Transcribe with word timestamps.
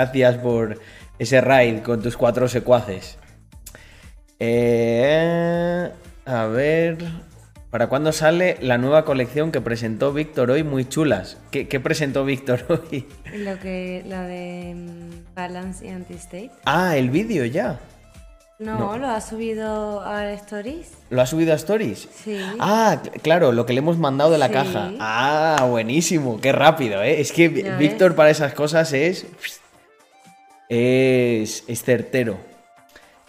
Gracias 0.00 0.36
por 0.36 0.78
ese 1.18 1.40
raid 1.40 1.78
con 1.80 2.02
tus 2.02 2.18
cuatro 2.18 2.48
secuaces. 2.48 3.16
Eh, 4.38 5.90
a 6.26 6.44
ver. 6.44 6.98
¿Para 7.70 7.88
cuándo 7.88 8.12
sale 8.12 8.58
la 8.60 8.76
nueva 8.76 9.06
colección 9.06 9.50
que 9.52 9.62
presentó 9.62 10.12
Víctor 10.12 10.50
hoy? 10.50 10.62
Muy 10.64 10.84
chulas. 10.86 11.38
¿Qué, 11.50 11.66
qué 11.66 11.80
presentó 11.80 12.26
Víctor 12.26 12.64
hoy? 12.90 13.06
Lo 13.38 13.58
que, 13.58 14.04
la 14.06 14.22
de 14.24 14.74
mm, 14.76 15.34
Balance 15.34 15.86
y 15.86 15.88
Anti-State. 15.88 16.50
Ah, 16.66 16.94
el 16.98 17.08
vídeo 17.08 17.46
ya. 17.46 17.80
No, 18.58 18.78
No. 18.78 18.98
lo 18.98 19.08
ha 19.08 19.20
subido 19.22 20.02
a 20.02 20.30
Stories. 20.34 20.92
¿Lo 21.08 21.22
ha 21.22 21.26
subido 21.26 21.54
a 21.54 21.56
Stories? 21.56 22.06
Sí. 22.22 22.38
Ah, 22.58 23.00
cl- 23.02 23.20
claro, 23.22 23.52
lo 23.52 23.64
que 23.64 23.72
le 23.72 23.78
hemos 23.78 23.96
mandado 23.98 24.30
de 24.30 24.38
la 24.38 24.48
Sí. 24.48 24.52
caja. 24.52 24.90
Ah, 25.00 25.66
buenísimo, 25.70 26.38
qué 26.40 26.52
rápido, 26.52 27.02
¿eh? 27.02 27.18
Es 27.20 27.32
que 27.32 27.48
Víctor 27.48 28.10
ves. 28.10 28.16
para 28.16 28.30
esas 28.30 28.52
cosas 28.54 28.92
es. 28.92 29.26
Es, 30.68 31.64
es 31.66 31.82
certero. 31.82 32.38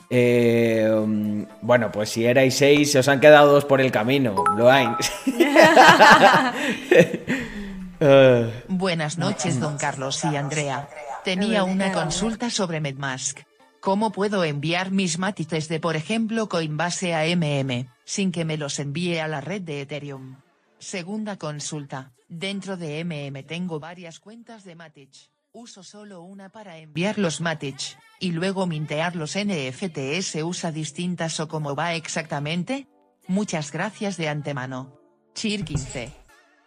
Eh, 0.10 1.46
bueno, 1.62 1.92
pues 1.92 2.10
si 2.10 2.26
erais 2.26 2.56
seis, 2.56 2.92
se 2.92 3.00
os 3.00 3.08
han 3.08 3.20
quedado 3.20 3.52
dos 3.52 3.66
por 3.66 3.82
el 3.82 3.92
camino. 3.92 4.44
Lo 4.56 4.72
hay. 4.72 4.88
Buenas 8.68 9.18
noches, 9.18 9.60
don 9.60 9.78
Carlos 9.78 10.24
y 10.24 10.36
Andrea. 10.36 10.88
Tenía 11.24 11.64
una 11.64 11.92
consulta 11.92 12.50
sobre 12.50 12.80
MedMask. 12.80 13.40
¿Cómo 13.82 14.12
puedo 14.12 14.44
enviar 14.44 14.92
mis 14.92 15.18
matices 15.18 15.70
de, 15.70 15.80
por 15.80 15.96
ejemplo, 15.96 16.50
Coinbase 16.50 17.14
a 17.14 17.24
MM, 17.24 17.90
sin 18.06 18.32
que 18.32 18.44
me 18.44 18.58
los 18.58 18.80
envíe 18.80 19.20
a 19.20 19.28
la 19.28 19.42
red 19.42 19.62
de 19.62 19.82
Ethereum? 19.82 20.38
Segunda 20.80 21.38
consulta. 21.38 22.12
Dentro 22.28 22.76
de 22.76 23.04
MM 23.04 23.44
tengo 23.44 23.80
varias 23.80 24.20
cuentas 24.20 24.64
de 24.64 24.76
Matic. 24.76 25.12
Uso 25.60 25.82
solo 25.82 26.22
una 26.22 26.50
para 26.50 26.78
enviar 26.78 27.18
los 27.18 27.42
Matic, 27.42 27.98
y 28.20 28.32
luego 28.32 28.68
mintear 28.68 29.16
los 29.16 29.36
NFTs 29.36 30.36
usa 30.44 30.72
distintas 30.72 31.40
o 31.40 31.48
cómo 31.48 31.76
va 31.76 31.96
exactamente? 31.96 32.86
Muchas 33.26 33.72
gracias 33.72 34.18
de 34.18 34.30
antemano. 34.30 35.00
Cheer 35.34 35.64
15. 35.64 36.12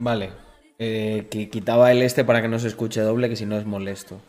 Vale. 0.00 0.32
Eh, 0.80 1.28
quitaba 1.30 1.92
el 1.92 2.02
este 2.02 2.24
para 2.24 2.42
que 2.42 2.48
no 2.48 2.58
se 2.58 2.66
escuche 2.66 3.00
doble, 3.00 3.28
que 3.28 3.36
si 3.36 3.46
no 3.46 3.58
es 3.58 3.64
molesto. 3.64 4.20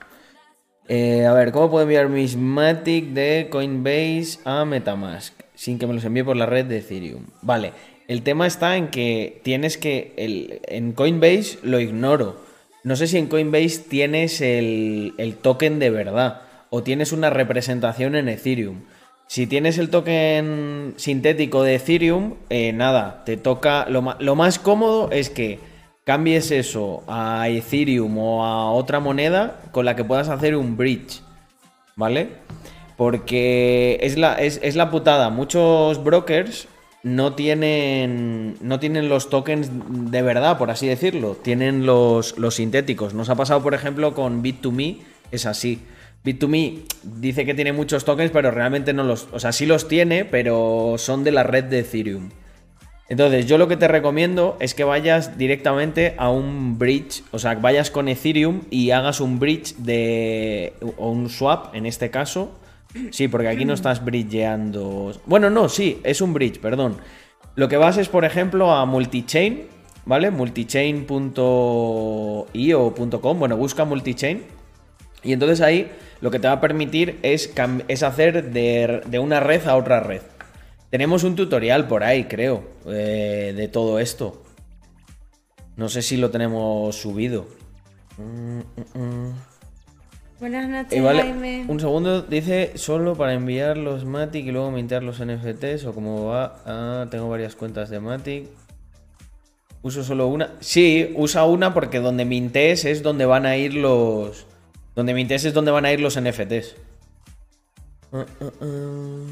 Eh, 0.88 1.26
a 1.26 1.34
ver, 1.34 1.52
¿cómo 1.52 1.72
puedo 1.72 1.82
enviar 1.82 2.10
mis 2.10 2.36
Matic 2.36 3.14
de 3.14 3.48
Coinbase 3.50 4.42
a 4.46 4.64
Metamask 4.64 5.34
sin 5.56 5.80
que 5.80 5.88
me 5.88 5.96
los 5.96 6.06
envíe 6.06 6.22
por 6.22 6.38
la 6.38 6.46
red 6.46 6.68
de 6.68 6.78
Ethereum? 6.78 7.26
Vale, 7.42 7.74
el 8.08 8.22
tema 8.22 8.46
está 8.46 8.78
en 8.78 8.90
que 8.90 9.42
tienes 9.44 9.80
que. 9.80 10.14
El, 10.18 10.62
en 10.68 10.92
Coinbase 10.92 11.58
lo 11.64 11.80
ignoro. 11.80 12.51
No 12.84 12.96
sé 12.96 13.08
si 13.08 13.18
en 13.18 13.28
Coinbase 13.28 13.84
tienes 13.88 14.42
el, 14.42 15.14
el 15.18 15.36
token 15.36 15.80
de 15.80 15.92
verdad 15.92 16.42
o 16.70 16.82
tienes 16.84 17.12
una 17.12 17.30
representación 17.30 18.16
en 18.16 18.28
Ethereum. 18.28 18.82
Si 19.28 19.48
tienes 19.48 19.78
el 19.78 19.90
token 19.90 20.96
sintético 20.98 21.64
de 21.64 21.76
Ethereum, 21.76 22.36
eh, 22.50 22.74
nada, 22.74 23.24
te 23.24 23.38
toca. 23.38 23.86
Lo, 23.88 24.16
lo 24.20 24.36
más 24.36 24.60
cómodo 24.60 25.10
es 25.12 25.30
que 25.30 25.60
cambies 26.04 26.52
eso 26.52 27.04
a 27.08 27.48
Ethereum 27.48 28.18
o 28.18 28.44
a 28.44 28.72
otra 28.72 29.00
moneda 29.00 29.62
con 29.72 29.86
la 29.86 29.96
que 29.96 30.04
puedas 30.04 30.28
hacer 30.28 30.56
un 30.56 30.76
bridge. 30.76 31.22
¿Vale? 31.96 32.30
Porque 32.98 34.00
es 34.02 34.18
la, 34.18 34.36
es, 34.36 34.60
es 34.64 34.76
la 34.76 34.90
putada. 34.90 35.30
Muchos 35.30 36.04
brokers 36.04 36.68
no 37.04 37.34
tienen, 37.34 38.58
no 38.62 38.80
tienen 38.80 39.10
los 39.10 39.30
tokens 39.30 39.70
de 40.12 40.22
verdad, 40.22 40.58
por 40.58 40.70
así 40.70 40.88
decirlo. 40.88 41.36
Tienen 41.36 41.86
los, 41.86 42.38
los 42.38 42.56
sintéticos. 42.56 43.14
Nos 43.14 43.30
ha 43.30 43.36
pasado, 43.36 43.62
por 43.64 43.74
ejemplo, 43.74 44.14
con 44.14 44.44
Bit2Me. 44.44 44.98
Es 45.32 45.46
así. 45.46 45.82
Bit2Me 46.24 46.84
dice 47.04 47.46
que 47.46 47.54
tiene 47.54 47.74
muchos 47.74 48.06
tokens, 48.06 48.32
pero 48.32 48.52
realmente 48.52 48.94
no 48.94 49.04
los... 49.04 49.28
O 49.32 49.40
sea, 49.40 49.52
sí 49.52 49.66
los 49.66 49.88
tiene, 49.88 50.26
pero 50.26 50.96
son 50.98 51.24
de 51.24 51.32
la 51.32 51.44
red 51.44 51.64
de 51.66 51.80
Ethereum. 51.80 52.30
Entonces, 53.10 53.46
yo 53.46 53.58
lo 53.58 53.68
que 53.68 53.76
te 53.76 53.90
recomiendo 53.90 54.56
es 54.62 54.74
que 54.74 54.86
vayas 54.86 55.38
directamente 55.38 56.16
a 56.18 56.30
un 56.30 56.80
bridge, 56.80 57.24
o 57.32 57.40
sea, 57.40 57.56
vayas 57.56 57.92
con 57.92 58.08
Ethereum 58.08 58.62
y 58.70 58.92
hagas 58.92 59.20
un 59.20 59.38
bridge 59.38 59.76
de. 59.76 60.76
o 60.98 61.10
un 61.10 61.30
swap 61.30 61.76
en 61.76 61.86
este 61.86 62.10
caso. 62.10 62.58
Sí, 63.12 63.28
porque 63.28 63.48
aquí 63.48 63.66
no 63.66 63.74
estás 63.74 64.04
bridgeando. 64.04 65.14
Bueno, 65.26 65.50
no, 65.50 65.70
sí, 65.70 66.00
es 66.04 66.22
un 66.22 66.34
bridge, 66.34 66.60
perdón. 66.60 66.98
Lo 67.56 67.68
que 67.68 67.78
vas 67.78 67.98
es, 67.98 68.10
por 68.10 68.26
ejemplo, 68.26 68.72
a 68.72 68.86
multichain, 68.86 69.68
¿vale? 70.06 70.32
Multichain.io 70.32 71.26
o 72.82 73.22
.com. 73.22 73.40
Bueno, 73.40 73.58
busca 73.58 73.86
multichain. 73.86 74.44
Y 75.24 75.34
entonces 75.34 75.62
ahí 75.62 75.92
lo 76.22 76.32
que 76.32 76.40
te 76.40 76.48
va 76.48 76.56
a 76.56 76.62
permitir 76.62 77.20
es, 77.22 77.54
es 77.88 78.04
hacer 78.04 78.52
de, 78.52 79.02
de 79.06 79.20
una 79.20 79.40
red 79.40 79.68
a 79.68 79.76
otra 79.76 80.00
red. 80.00 80.22
Tenemos 80.90 81.24
un 81.24 81.36
tutorial 81.36 81.88
por 81.88 82.04
ahí, 82.04 82.26
creo, 82.26 82.64
eh, 82.88 83.54
de 83.56 83.68
todo 83.70 84.00
esto. 84.00 84.44
No 85.78 85.88
sé 85.88 86.02
si 86.02 86.18
lo 86.18 86.32
tenemos 86.32 86.96
subido. 86.96 87.48
Mm, 88.18 88.60
mm, 88.60 89.00
mm. 89.00 89.51
Buenas 90.42 90.68
noches, 90.68 90.98
Eh, 90.98 91.02
vale, 91.02 91.22
Jaime. 91.22 91.66
un 91.68 91.80
segundo, 91.80 92.24
dice 92.24 92.72
solo 92.76 93.16
para 93.16 93.34
enviar 93.34 93.78
los 93.78 94.06
Matic 94.06 94.44
y 94.48 94.52
luego 94.52 94.72
mintear 94.72 95.04
los 95.04 95.20
NFTs 95.20 95.86
o 95.86 95.94
cómo 95.94 96.26
va. 96.26 96.58
Ah, 96.66 97.06
tengo 97.12 97.30
varias 97.30 97.56
cuentas 97.56 97.92
de 97.92 98.00
Matic. 98.00 98.48
Uso 99.84 100.04
solo 100.04 100.28
una. 100.28 100.54
Sí, 100.60 101.14
usa 101.16 101.46
una 101.46 101.76
porque 101.76 102.00
donde 102.00 102.26
mintes 102.26 102.86
es 102.86 103.04
donde 103.04 103.26
van 103.26 103.46
a 103.46 103.56
ir 103.56 103.76
los. 103.76 104.48
Donde 104.96 105.14
mintes 105.14 105.46
es 105.46 105.54
donde 105.54 105.70
van 105.70 105.86
a 105.86 105.94
ir 105.94 106.00
los 106.00 106.20
NFTs. 106.20 106.76
Ah, 108.12 108.26
ah. 108.42 109.26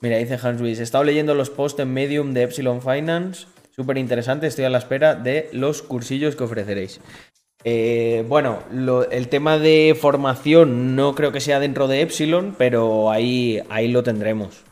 Mira, 0.00 0.18
dice 0.18 0.38
Hans 0.40 0.60
Luis, 0.60 0.78
he 0.78 0.84
estado 0.84 1.02
leyendo 1.02 1.34
los 1.34 1.50
posts 1.50 1.80
en 1.80 1.92
Medium 1.92 2.32
de 2.32 2.44
Epsilon 2.44 2.80
Finance. 2.80 3.46
Súper 3.74 3.98
interesante, 3.98 4.46
estoy 4.46 4.66
a 4.66 4.70
la 4.70 4.78
espera 4.78 5.16
de 5.16 5.48
los 5.52 5.82
cursillos 5.82 6.36
que 6.36 6.44
ofreceréis. 6.44 7.00
Eh, 7.66 8.26
bueno, 8.28 8.58
el 9.10 9.28
tema 9.28 9.58
de 9.58 9.96
formación 9.98 10.94
no 10.94 11.14
creo 11.14 11.32
que 11.32 11.40
sea 11.40 11.60
dentro 11.60 11.88
de 11.88 12.02
Epsilon, 12.02 12.54
pero 12.58 13.10
ahí, 13.10 13.62
ahí 13.70 13.88
lo 13.88 14.02
tendremos. 14.02 14.62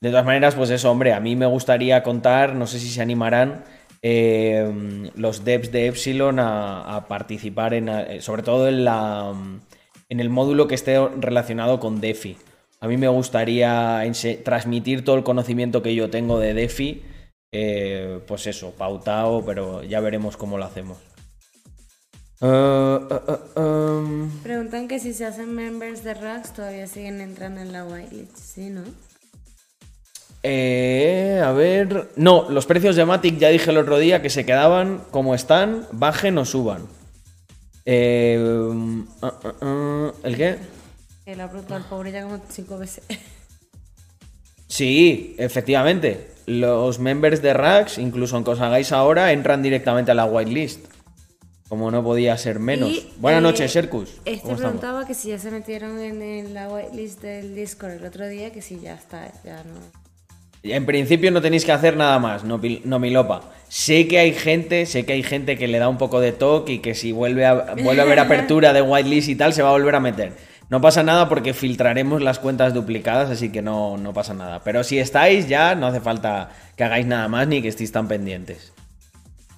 De 0.00 0.10
todas 0.10 0.26
maneras, 0.26 0.56
pues 0.56 0.70
eso, 0.70 0.90
hombre, 0.90 1.12
a 1.12 1.20
mí 1.20 1.36
me 1.36 1.46
gustaría 1.46 2.02
contar, 2.02 2.56
no 2.56 2.66
sé 2.66 2.80
si 2.80 2.88
se 2.88 3.00
animarán 3.00 3.64
eh, 4.02 5.10
los 5.14 5.44
devs 5.44 5.70
de 5.70 5.86
Epsilon 5.86 6.40
a, 6.40 7.06
participar 7.08 7.72
en, 7.72 7.88
eh, 7.88 8.20
sobre 8.20 8.42
todo 8.42 8.68
en, 8.68 8.84
la, 8.84 9.32
en 10.08 10.20
el 10.20 10.28
módulo 10.28 10.66
que 10.66 10.74
esté 10.74 10.98
relacionado 11.20 11.78
con 11.78 12.00
DeFi. 12.00 12.36
A 12.80 12.88
mí 12.88 12.96
me 12.96 13.08
gustaría 13.08 14.02
transmitir 14.42 15.04
todo 15.04 15.16
el 15.16 15.22
conocimiento 15.22 15.82
que 15.82 15.94
yo 15.94 16.10
tengo 16.10 16.38
de 16.38 16.52
DeFi, 16.52 17.02
pues 18.26 18.46
eso, 18.46 18.72
pautado, 18.76 19.42
pero 19.46 19.82
ya 19.84 20.00
veremos 20.00 20.36
cómo 20.36 20.58
lo 20.58 20.64
hacemos. 20.64 21.13
Uh, 22.44 23.00
uh, 23.08 23.22
uh, 23.56 23.58
um, 23.58 24.42
Preguntan 24.42 24.86
que 24.86 25.00
si 25.00 25.14
se 25.14 25.24
hacen 25.24 25.54
members 25.54 26.04
de 26.04 26.12
Rax 26.12 26.52
todavía 26.52 26.86
siguen 26.86 27.22
entrando 27.22 27.62
en 27.62 27.72
la 27.72 27.86
whitelist, 27.86 28.36
¿sí, 28.36 28.68
no? 28.68 28.82
eh, 30.42 31.40
a 31.42 31.52
ver. 31.52 32.10
No, 32.16 32.50
los 32.50 32.66
precios 32.66 32.96
de 32.96 33.06
Matic 33.06 33.38
ya 33.38 33.48
dije 33.48 33.70
el 33.70 33.78
otro 33.78 33.96
día 33.96 34.20
que 34.20 34.28
se 34.28 34.44
quedaban 34.44 35.00
como 35.10 35.34
están, 35.34 35.86
bajen 35.92 36.36
o 36.36 36.44
suban. 36.44 36.82
Eh, 37.86 38.38
um, 38.38 39.06
uh, 39.22 39.26
uh, 39.26 39.66
uh, 39.66 40.12
¿El 40.22 40.36
qué? 40.36 40.58
Que 41.24 41.36
lo 41.36 41.44
ha 41.44 41.48
preguntado 41.48 41.80
el 41.80 41.86
pobre 41.86 42.12
ya 42.12 42.24
como 42.24 42.40
cinco 42.50 42.76
veces. 42.76 43.04
Sí, 44.66 45.34
efectivamente. 45.38 46.32
Los 46.44 46.98
members 46.98 47.40
de 47.40 47.54
Rax, 47.54 47.96
incluso 47.96 48.36
aunque 48.36 48.50
os 48.50 48.60
hagáis 48.60 48.92
ahora, 48.92 49.32
entran 49.32 49.62
directamente 49.62 50.10
a 50.10 50.14
la 50.14 50.26
whitelist. 50.26 50.93
Como 51.68 51.90
no 51.90 52.04
podía 52.04 52.36
ser 52.36 52.58
menos. 52.58 52.90
Y, 52.90 53.12
Buenas 53.18 53.40
eh, 53.40 53.42
noches, 53.42 53.72
Serkus. 53.72 54.10
Este 54.24 54.54
preguntaba 54.54 55.06
que 55.06 55.14
si 55.14 55.28
ya 55.30 55.38
se 55.38 55.50
metieron 55.50 55.98
en, 56.00 56.52
la 56.52 56.68
whitelist 56.68 57.22
del 57.22 57.54
Discord 57.54 57.92
el 57.92 58.04
otro 58.04 58.28
día, 58.28 58.52
que 58.52 58.60
si 58.60 58.80
ya 58.80 58.94
está, 58.94 59.32
ya 59.44 59.64
no. 59.64 59.80
En 60.62 60.86
principio 60.86 61.30
no 61.30 61.42
tenéis 61.42 61.64
que 61.64 61.72
hacer 61.72 61.96
nada 61.96 62.18
más, 62.18 62.44
no, 62.44 62.60
no 62.84 62.98
milopa. 62.98 63.42
Sé 63.68 64.06
que 64.08 64.18
hay 64.18 64.32
gente, 64.32 64.86
sé 64.86 65.04
que 65.04 65.14
hay 65.14 65.22
gente 65.22 65.58
que 65.58 65.68
le 65.68 65.78
da 65.78 65.88
un 65.88 65.98
poco 65.98 66.20
de 66.20 66.32
toque 66.32 66.74
y 66.74 66.78
que 66.78 66.94
si 66.94 67.12
vuelve 67.12 67.44
a, 67.44 67.74
vuelve 67.82 68.00
a 68.00 68.04
haber 68.04 68.18
apertura 68.20 68.72
de 68.72 68.82
whitelist 68.82 69.28
y 69.28 69.36
tal, 69.36 69.52
se 69.52 69.62
va 69.62 69.70
a 69.70 69.72
volver 69.72 69.94
a 69.94 70.00
meter. 70.00 70.32
No 70.70 70.80
pasa 70.80 71.02
nada 71.02 71.28
porque 71.28 71.54
filtraremos 71.54 72.22
las 72.22 72.38
cuentas 72.38 72.74
duplicadas, 72.74 73.30
así 73.30 73.50
que 73.50 73.62
no, 73.62 73.96
no 73.96 74.12
pasa 74.12 74.34
nada. 74.34 74.60
Pero 74.64 74.84
si 74.84 74.98
estáis 74.98 75.48
ya, 75.48 75.74
no 75.74 75.86
hace 75.86 76.00
falta 76.00 76.50
que 76.76 76.84
hagáis 76.84 77.06
nada 77.06 77.28
más 77.28 77.46
ni 77.48 77.62
que 77.62 77.68
estéis 77.68 77.92
tan 77.92 78.08
pendientes. 78.08 78.73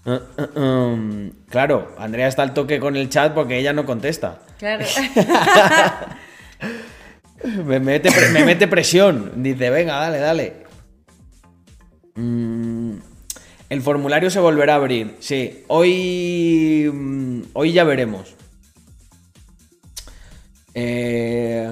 Uh, 0.06 0.10
uh, 0.40 0.60
um, 0.60 1.30
claro, 1.48 1.94
Andrea 1.98 2.28
está 2.28 2.42
al 2.44 2.54
toque 2.54 2.78
con 2.78 2.96
el 2.96 3.08
chat 3.08 3.34
porque 3.34 3.58
ella 3.58 3.72
no 3.72 3.84
contesta. 3.84 4.38
Claro. 4.58 4.84
Me 7.64 7.78
mete, 7.80 8.10
pre- 8.10 8.30
me 8.30 8.44
mete 8.44 8.66
presión. 8.66 9.42
Dice, 9.42 9.68
venga, 9.70 9.96
dale, 10.00 10.18
dale. 10.18 10.64
Mm, 12.14 12.92
el 13.68 13.82
formulario 13.82 14.30
se 14.30 14.40
volverá 14.40 14.72
a 14.72 14.76
abrir. 14.76 15.16
Sí, 15.20 15.62
hoy. 15.68 16.90
mm, 16.92 17.42
Hoy 17.52 17.72
ya 17.72 17.84
veremos. 17.84 18.34
Eh, 20.74 21.70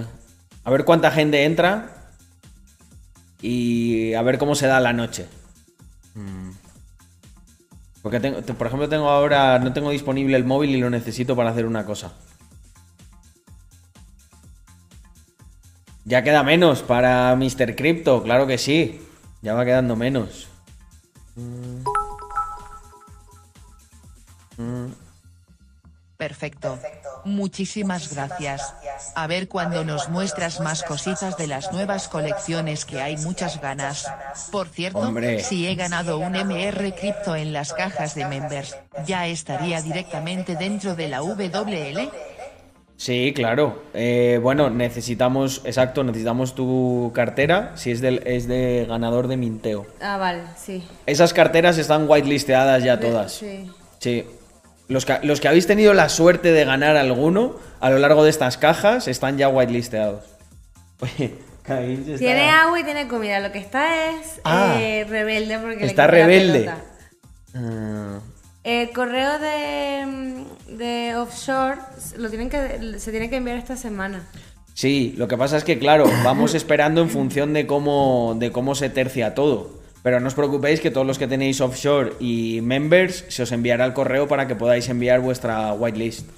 a 0.64 0.70
ver 0.70 0.84
cuánta 0.84 1.10
gente 1.10 1.44
entra. 1.44 2.10
Y 3.40 4.14
a 4.14 4.22
ver 4.22 4.38
cómo 4.38 4.54
se 4.54 4.66
da 4.66 4.80
la 4.80 4.92
noche. 4.92 5.26
Porque, 8.04 8.20
tengo, 8.20 8.42
te- 8.42 8.52
por 8.52 8.66
ejemplo, 8.66 8.86
tengo 8.86 9.08
ahora. 9.08 9.58
No 9.58 9.72
tengo 9.72 9.88
disponible 9.88 10.36
el 10.36 10.44
móvil 10.44 10.70
y 10.76 10.78
lo 10.78 10.90
necesito 10.90 11.34
para 11.34 11.48
hacer 11.50 11.64
una 11.64 11.86
cosa. 11.86 12.12
Ya 16.04 16.22
queda 16.22 16.42
menos 16.42 16.82
para 16.82 17.34
Mr. 17.34 17.74
Crypto, 17.74 18.22
claro 18.22 18.46
que 18.46 18.58
sí. 18.58 19.00
Ya 19.40 19.54
va 19.54 19.64
quedando 19.64 19.96
menos. 19.96 20.48
Perfecto. 26.18 26.78
Muchísimas 27.24 28.14
gracias. 28.14 28.74
A 29.14 29.26
ver 29.26 29.48
cuando 29.48 29.84
nos 29.84 30.08
muestras 30.08 30.60
más 30.60 30.82
cositas 30.82 31.36
de 31.36 31.46
las 31.46 31.72
nuevas 31.72 32.08
colecciones 32.08 32.84
que 32.84 33.00
hay 33.00 33.16
muchas 33.18 33.60
ganas. 33.60 34.06
Por 34.52 34.68
cierto, 34.68 34.98
Hombre. 34.98 35.42
si 35.42 35.66
he 35.66 35.74
ganado 35.74 36.18
un 36.18 36.32
MR 36.32 36.94
cripto 36.94 37.34
en 37.36 37.52
las 37.52 37.72
cajas 37.72 38.14
de 38.14 38.26
members, 38.26 38.76
ya 39.06 39.26
estaría 39.26 39.80
directamente 39.82 40.56
dentro 40.56 40.94
de 40.94 41.08
la 41.08 41.22
WL. 41.22 42.10
Sí, 42.96 43.32
claro. 43.34 43.82
Eh, 43.92 44.38
bueno, 44.42 44.70
necesitamos, 44.70 45.62
exacto, 45.64 46.04
necesitamos 46.04 46.54
tu 46.54 47.10
cartera 47.14 47.72
si 47.74 47.90
es, 47.90 48.00
del, 48.00 48.22
es 48.24 48.46
de 48.46 48.86
ganador 48.88 49.26
de 49.26 49.36
Minteo. 49.36 49.86
Ah, 50.00 50.16
vale, 50.16 50.42
sí. 50.56 50.84
Esas 51.06 51.32
carteras 51.32 51.76
están 51.78 52.08
whitelisteadas 52.08 52.84
ya 52.84 53.00
todas. 53.00 53.32
Sí. 53.32 53.70
Sí. 53.98 54.24
Los 54.88 55.06
que, 55.06 55.18
los 55.22 55.40
que 55.40 55.48
habéis 55.48 55.66
tenido 55.66 55.94
la 55.94 56.08
suerte 56.08 56.52
de 56.52 56.64
ganar 56.64 56.96
alguno 56.96 57.56
a 57.80 57.90
lo 57.90 57.98
largo 57.98 58.22
de 58.24 58.30
estas 58.30 58.58
cajas 58.58 59.08
están 59.08 59.38
ya 59.38 59.48
whitelisteados. 59.48 60.24
Oye, 61.00 61.34
Caín 61.62 62.04
se 62.04 62.14
está- 62.14 62.18
Tiene 62.24 62.50
agua 62.50 62.78
y 62.80 62.84
tiene 62.84 63.08
comida. 63.08 63.40
Lo 63.40 63.50
que 63.50 63.58
está 63.58 64.10
es 64.10 64.40
Ah. 64.44 64.76
eh, 64.78 65.06
rebelde 65.08 65.58
porque 65.58 65.76
le 65.80 65.86
Está 65.86 66.06
rebelde. 66.06 66.58
pelota. 66.60 66.76
Ah, 67.54 68.18
El 68.62 68.90
correo 68.92 69.38
de, 69.38 70.06
mm, 70.06 70.76
de 70.76 71.16
offshore 71.16 71.78
lo 72.16 72.28
tienen 72.30 72.48
que, 72.50 72.98
se 72.98 73.10
tiene 73.10 73.28
que 73.30 73.36
enviar 73.36 73.56
esta 73.58 73.76
semana. 73.76 74.22
sí, 74.74 75.14
lo 75.16 75.28
que 75.28 75.36
pasa 75.38 75.56
es 75.56 75.64
que, 75.64 75.78
claro, 75.78 76.04
vamos 76.24 76.54
esperando 76.54 77.00
en 77.00 77.08
función 77.10 77.52
de 77.52 77.66
cómo, 77.66 78.34
de 78.38 78.50
cómo 78.52 78.74
se 78.74 78.90
tercia 78.90 79.34
todo. 79.34 79.70
Pero 80.04 80.20
no 80.20 80.28
os 80.28 80.36
preocupéis 80.36 80.84
que 80.84 80.92
todos 80.92 81.06
los 81.06 81.16
que 81.16 81.24
tenéis 81.24 81.64
offshore 81.64 82.12
y 82.20 82.60
members 82.60 83.24
se 83.32 83.42
os 83.42 83.52
enviará 83.52 83.86
el 83.88 83.94
correo 83.96 84.28
para 84.28 84.46
que 84.46 84.54
podáis 84.54 84.86
enviar 84.92 85.24
vuestra 85.24 85.72
whitelist. 85.72 86.28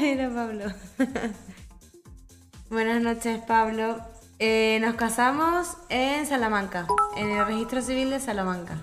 Era 0.00 0.30
Pablo. 0.30 0.66
Buenas 2.70 3.02
noches, 3.02 3.40
Pablo. 3.48 3.98
Eh, 4.38 4.78
nos 4.80 4.94
casamos 4.94 5.76
en 5.88 6.24
Salamanca, 6.24 6.86
en 7.16 7.30
el 7.32 7.44
registro 7.44 7.82
civil 7.82 8.10
de 8.10 8.20
Salamanca. 8.20 8.78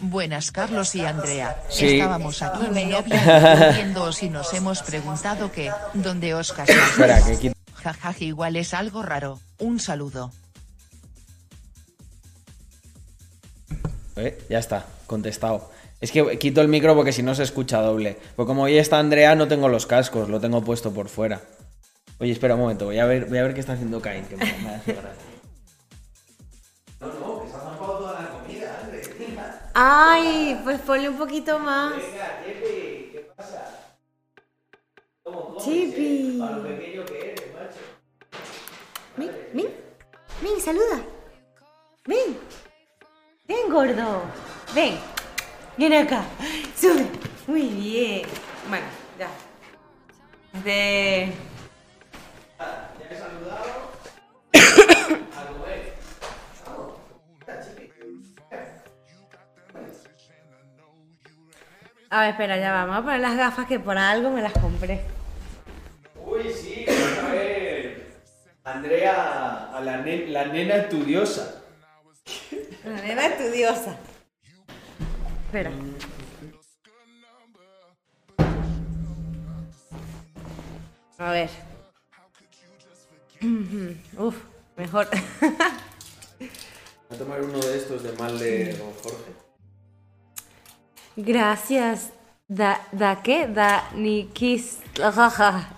Buenas 0.00 0.50
Carlos 0.50 0.94
y 0.94 1.04
Andrea. 1.04 1.62
Sí. 1.68 1.98
Estábamos 1.98 2.40
aquí 2.40 2.66
mi 2.72 2.86
novia 2.86 3.74
viendo 3.74 4.10
si 4.12 4.30
nos 4.30 4.54
hemos 4.54 4.82
preguntado 4.82 5.52
que, 5.52 5.70
¿dónde 5.92 6.32
os 6.32 6.52
casáis? 6.56 6.78
Espera, 6.78 7.20
que 7.22 7.52
quito- 7.82 7.92
Jajaj, 7.92 8.22
igual 8.22 8.56
es 8.56 8.74
algo 8.74 9.02
raro. 9.02 9.40
Un 9.58 9.80
saludo. 9.80 10.32
Eh, 14.16 14.38
ya 14.48 14.58
está, 14.58 14.86
contestado. 15.06 15.70
Es 16.00 16.10
que 16.12 16.38
quito 16.38 16.60
el 16.60 16.68
micro 16.68 16.94
porque 16.94 17.12
si 17.12 17.22
no 17.22 17.34
se 17.34 17.44
escucha 17.44 17.80
doble. 17.80 18.18
Porque 18.36 18.48
como 18.48 18.64
hoy 18.64 18.76
está 18.76 18.98
Andrea, 18.98 19.34
no 19.34 19.48
tengo 19.48 19.68
los 19.68 19.86
cascos, 19.86 20.28
lo 20.28 20.40
tengo 20.40 20.62
puesto 20.62 20.92
por 20.92 21.08
fuera. 21.08 21.40
Oye, 22.18 22.32
espera 22.32 22.54
un 22.54 22.60
momento, 22.60 22.86
voy 22.86 22.98
a 22.98 23.06
ver, 23.06 23.26
voy 23.26 23.38
a 23.38 23.42
ver 23.42 23.54
qué 23.54 23.60
está 23.60 23.72
haciendo 23.72 24.00
Cain, 24.00 24.24
que 24.26 24.36
me, 24.36 24.44
me 24.44 24.68
hace 24.74 24.92
gracia. 24.92 25.12
Ay, 29.74 30.60
pues 30.62 30.80
ponle 30.80 31.08
un 31.08 31.16
poquito 31.18 31.58
más. 31.58 31.94
Chipi. 35.64 36.38
Ven, 39.16 39.30
ven, 39.52 39.68
ven, 40.40 40.60
saluda. 40.60 41.02
Ven, 42.06 42.38
ven, 43.46 43.70
gordo. 43.70 44.22
Ven, 44.74 44.98
ven 45.76 45.92
acá. 45.92 46.24
Sube. 46.76 47.06
Muy 47.46 47.68
bien. 47.68 48.28
Bueno, 48.68 48.86
ya. 49.18 49.28
De. 50.62 51.32
A 62.10 62.20
ver, 62.20 62.30
espera, 62.32 62.58
ya 62.58 62.72
vamos 62.72 62.98
a 62.98 63.02
poner 63.02 63.20
las 63.20 63.36
gafas 63.38 63.66
que 63.66 63.80
por 63.80 63.96
algo 63.96 64.28
me 64.30 64.42
las 64.42 64.52
compré. 64.52 65.00
Uy, 66.26 66.52
sí, 66.52 66.84
a 66.86 67.32
ver. 67.32 68.01
Andrea, 68.64 69.74
a 69.74 69.80
la, 69.80 69.96
la 69.96 70.44
nena 70.46 70.76
estudiosa. 70.76 71.62
La 72.84 73.02
nena 73.02 73.26
estudiosa. 73.26 73.96
Espera. 75.46 75.72
A 81.18 81.32
ver. 81.32 81.50
Uf, 84.18 84.36
mejor. 84.76 85.08
Voy 85.10 85.58
a 87.10 87.18
tomar 87.18 87.40
uno 87.42 87.58
de 87.58 87.76
estos 87.76 88.04
de 88.04 88.12
mal 88.12 88.38
de 88.38 88.74
Don 88.74 88.92
Jorge. 88.94 89.32
Gracias. 91.16 92.10
Da, 92.46 92.80
da 92.92 93.22
qué? 93.22 93.48
Da 93.48 93.90
Nikis. 93.94 94.78
Jaja. 94.94 95.68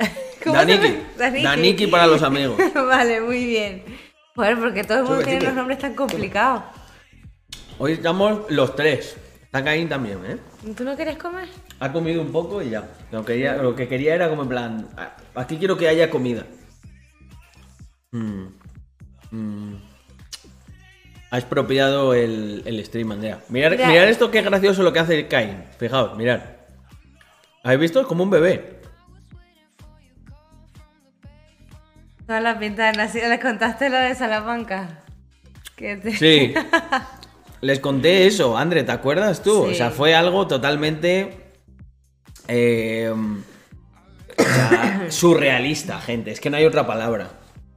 ¿Cómo 0.44 0.56
Daniki. 0.56 0.98
Daniki. 1.18 1.42
Daniki 1.44 1.86
para 1.88 2.06
los 2.06 2.22
amigos. 2.22 2.58
vale, 2.74 3.20
muy 3.20 3.44
bien. 3.44 3.82
Joder, 4.36 4.58
porque 4.58 4.84
todo 4.84 4.98
el 4.98 5.04
mundo 5.04 5.22
tiene 5.24 5.40
los 5.40 5.54
nombres 5.54 5.78
tan 5.78 5.94
complicados. 5.94 6.62
Hoy 7.78 7.92
estamos 7.92 8.42
los 8.50 8.76
tres. 8.76 9.16
Está 9.42 9.62
Caín 9.64 9.88
también, 9.88 10.18
¿eh? 10.26 10.36
¿Tú 10.76 10.84
no 10.84 10.96
quieres 10.96 11.16
comer? 11.16 11.48
Ha 11.80 11.92
comido 11.92 12.20
un 12.20 12.32
poco 12.32 12.60
y 12.60 12.70
ya. 12.70 12.88
Lo, 13.12 13.24
quería- 13.24 13.56
lo 13.56 13.74
que 13.76 13.86
quería 13.88 14.14
era 14.14 14.28
como 14.28 14.42
en 14.42 14.48
plan. 14.48 14.88
"Ah, 14.96 15.16
Aquí 15.36 15.56
quiero 15.58 15.76
que 15.76 15.88
haya 15.88 16.10
comida. 16.10 16.44
Mm. 18.12 18.46
Mm. 19.30 19.74
Ha 21.30 21.38
expropiado 21.38 22.14
el, 22.14 22.62
el 22.64 22.84
stream, 22.84 23.10
Andrea. 23.12 23.40
Mirad, 23.48 23.72
Mira. 23.72 23.88
mirad 23.88 24.08
esto 24.08 24.30
qué 24.30 24.42
gracioso 24.42 24.82
lo 24.82 24.92
que 24.92 25.00
hace 25.00 25.26
Cain. 25.26 25.64
Fijaos, 25.78 26.16
mirad. 26.16 26.40
¿Habéis 27.64 27.80
visto? 27.80 28.00
Es 28.00 28.06
como 28.06 28.22
un 28.24 28.30
bebé. 28.30 28.80
Todas 32.26 32.42
las 32.42 32.56
pintas, 32.58 32.96
¿le 33.14 33.38
contaste 33.40 33.90
lo 33.90 33.96
de 33.98 34.14
Salamanca? 34.14 35.00
Te- 35.76 36.16
Sí. 36.16 36.54
Les 37.60 37.80
conté 37.80 38.26
eso, 38.26 38.58
André, 38.58 38.82
¿te 38.84 38.92
acuerdas 38.92 39.42
tú? 39.42 39.62
O 39.64 39.68
Sí. 39.70 39.74
sea, 39.76 39.90
fue 39.90 40.14
algo 40.14 40.46
totalmente. 40.46 41.40
eh, 42.48 43.10
o 44.36 44.42
sea, 44.42 45.06
surrealista, 45.10 45.98
gente. 46.00 46.30
Es 46.30 46.40
que 46.40 46.50
no 46.50 46.56
hay 46.58 46.64
otra 46.66 46.86
palabra. 46.86 47.30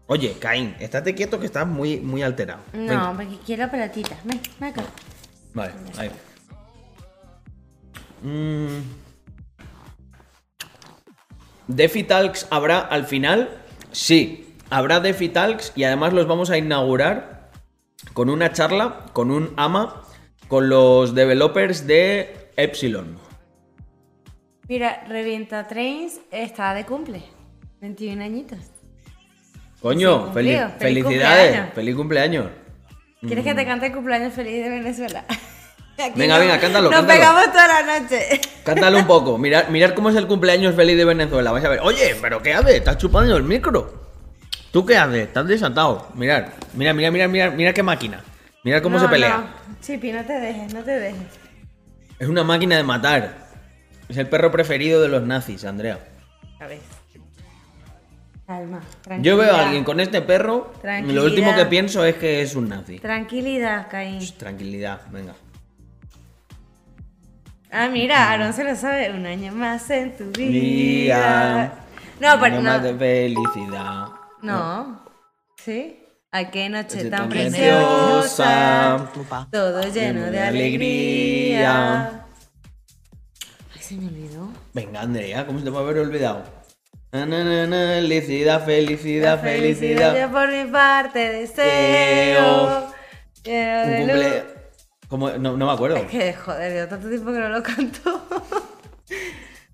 Oye, 0.07 0.35
Caín, 0.39 0.75
estate 0.79 1.15
quieto 1.15 1.39
que 1.39 1.45
estás 1.45 1.65
muy, 1.67 1.99
muy 2.01 2.21
alterado. 2.23 2.59
No, 2.73 2.79
Venga. 2.87 3.13
porque 3.13 3.37
quiero 3.45 3.69
pelotitas. 3.71 4.17
Ven, 4.25 4.41
ven 4.59 4.69
acá. 4.69 4.83
Vale, 5.53 5.71
ahí. 5.97 6.11
Mm. 8.23 8.81
¿Defi 11.67 12.03
Talks 12.03 12.47
habrá 12.49 12.79
al 12.79 13.05
final? 13.05 13.49
Sí, 13.97 14.53
habrá 14.69 14.99
Defi 14.99 15.27
Talks 15.27 15.73
y 15.75 15.83
además 15.83 16.13
los 16.13 16.27
vamos 16.27 16.51
a 16.51 16.57
inaugurar 16.59 17.49
con 18.13 18.29
una 18.29 18.51
charla, 18.51 19.07
con 19.11 19.31
un 19.31 19.55
AMA, 19.57 20.03
con 20.47 20.69
los 20.69 21.15
developers 21.15 21.87
de 21.87 22.51
Epsilon. 22.57 23.17
Mira, 24.69 25.03
Revienta 25.07 25.67
Trains 25.67 26.21
está 26.29 26.75
de 26.75 26.85
cumple. 26.85 27.23
21 27.81 28.23
añitos. 28.23 28.59
Coño, 29.81 30.27
Sí. 30.27 30.33
Feliz 30.33 30.59
felicidades, 30.77 31.47
cumpleaños. 31.47 31.73
feliz 31.73 31.95
cumpleaños. 31.95 32.45
¿Quieres 33.21 33.43
que 33.43 33.55
te 33.55 33.65
cante 33.65 33.87
el 33.87 33.93
cumpleaños 33.93 34.31
feliz 34.33 34.63
de 34.63 34.69
Venezuela? 34.69 35.25
Aquí. 35.99 36.13
Venga, 36.19 36.35
no- 36.35 36.39
venga, 36.41 36.59
cántalo, 36.59 36.89
Nos 36.91 36.99
cántalo. 36.99 37.19
pegamos 37.19 37.45
toda 37.51 37.67
la 37.67 37.99
noche. 37.99 38.41
Cántalo 38.63 38.97
un 38.99 39.07
poco, 39.07 39.37
mirad, 39.37 39.67
mirad 39.69 39.91
cómo 39.93 40.09
es 40.09 40.15
el 40.15 40.27
cumpleaños 40.27 40.75
feliz 40.75 40.95
de 40.97 41.05
Venezuela. 41.05 41.51
Vais 41.51 41.65
a 41.65 41.69
ver. 41.69 41.79
Oye, 41.81 42.15
¿pero 42.21 42.41
qué 42.41 42.53
haces? 42.53 42.75
Estás 42.75 42.97
chupando 42.97 43.35
el 43.35 43.43
micro. 43.43 44.07
¿Tú 44.71 44.85
qué 44.85 44.97
haces? 44.97 45.27
Estás 45.27 45.47
desatado. 45.47 46.09
Mirad, 46.15 46.47
mira, 46.73 46.93
mira, 46.93 47.09
mira, 47.09 47.27
mira, 47.27 47.49
mira 47.51 47.73
qué 47.73 47.81
máquina. 47.83 48.23
Mirad 48.63 48.81
cómo 48.83 48.97
No, 48.97 49.03
se 49.03 49.09
pelea. 49.09 49.37
no. 49.37 49.77
Chipi, 49.81 50.11
no 50.11 50.23
te 50.25 50.33
dejes, 50.33 50.73
no 50.73 50.83
te 50.83 50.91
dejes. 50.99 51.21
Es 52.19 52.27
una 52.27 52.43
máquina 52.43 52.75
de 52.77 52.83
matar. 52.83 53.47
Es 54.09 54.17
el 54.17 54.27
perro 54.27 54.51
preferido 54.51 55.01
de 55.01 55.07
los 55.07 55.23
nazis, 55.23 55.63
Andrea. 55.65 55.99
A 56.59 56.67
ver. 56.67 56.79
Calma. 58.45 58.81
Yo 59.21 59.35
veo 59.35 59.53
a 59.53 59.65
alguien 59.65 59.83
con 59.83 59.99
este 59.99 60.21
perro 60.21 60.71
y 61.05 61.11
lo 61.11 61.25
último 61.25 61.53
que 61.55 61.65
pienso 61.65 62.05
es 62.05 62.15
que 62.15 62.41
es 62.41 62.55
un 62.55 62.69
nazi. 62.69 62.97
Tranquilidad, 62.99 63.87
Caín. 63.89 64.19
Tranquilidad, 64.37 65.01
venga. 65.11 65.33
Ah, 67.79 67.89
mira, 67.89 68.31
Aaron 68.31 68.53
se 68.53 68.63
lo 68.63 68.75
sabe. 68.75 69.11
Un 69.11 69.23
año 69.27 69.51
más 69.51 69.87
en 69.91 70.17
tu 70.17 70.31
vida. 70.31 71.73
No, 72.19 72.39
pero 72.41 72.57
Un 72.57 72.63
no. 72.63 72.71
más 72.71 72.81
de 72.81 72.95
felicidad. 72.95 74.07
No. 74.41 74.99
¿Sí? 75.63 76.03
Ay, 76.31 76.47
qué 76.51 76.69
noche 76.69 77.05
tan 77.05 77.29
preciosa. 77.29 79.07
Todo 79.51 79.83
lleno 79.93 80.31
de 80.31 80.39
alegría. 80.39 82.25
Ay, 83.75 83.79
se 83.79 83.93
me 83.93 84.07
olvidó. 84.07 84.49
Venga, 84.73 85.01
Andrea, 85.01 85.45
¿cómo 85.45 85.59
se 85.59 85.65
te 85.65 85.71
puede 85.71 85.83
haber 85.83 85.99
olvidado? 85.99 86.45
Na, 87.11 87.27
na, 87.27 87.43
na, 87.43 87.67
na, 87.67 87.77
felicidad, 87.77 88.65
felicidad, 88.65 89.35
La 89.35 89.41
felicidad. 89.43 90.19
Yo 90.19 90.31
por 90.31 90.51
mi 90.51 90.65
parte 90.71 91.19
deseo. 91.19 92.87
Un 93.45 93.51
de 93.53 93.97
cumple... 93.99 94.56
No, 95.09 95.37
no 95.57 95.65
me 95.65 95.71
acuerdo. 95.71 95.97
Es 95.97 96.05
que, 96.07 96.33
joder, 96.33 96.73
llevo 96.73 96.87
tanto 96.89 97.07
tiempo 97.09 97.31
que 97.31 97.39
no 97.39 97.49
lo 97.49 97.63
canto. 97.63 98.27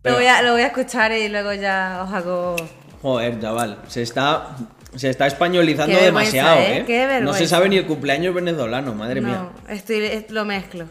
Pero- 0.01 0.15
Lo, 0.15 0.21
voy 0.21 0.25
a, 0.27 0.41
lo 0.41 0.51
voy 0.53 0.61
a 0.61 0.67
escuchar 0.67 1.11
y 1.13 1.29
luego 1.29 1.53
ya 1.53 2.03
os 2.05 2.13
hago. 2.13 2.55
Joder, 3.01 3.39
chaval, 3.39 3.81
se 3.87 4.01
está, 4.01 4.55
se 4.95 5.09
está 5.09 5.27
españolizando 5.27 5.97
demasiado, 5.97 6.59
¿eh? 6.59 6.77
¿eh? 6.79 6.83
Qué 6.85 7.19
no 7.21 7.33
se 7.33 7.47
sabe 7.47 7.67
ni 7.69 7.77
el 7.77 7.85
cumpleaños 7.87 8.33
venezolano, 8.35 8.93
madre 8.93 9.21
mía. 9.21 9.49
No, 9.67 9.73
estoy, 9.73 10.03
es- 10.05 10.29
lo 10.29 10.45
mezclo. 10.45 10.85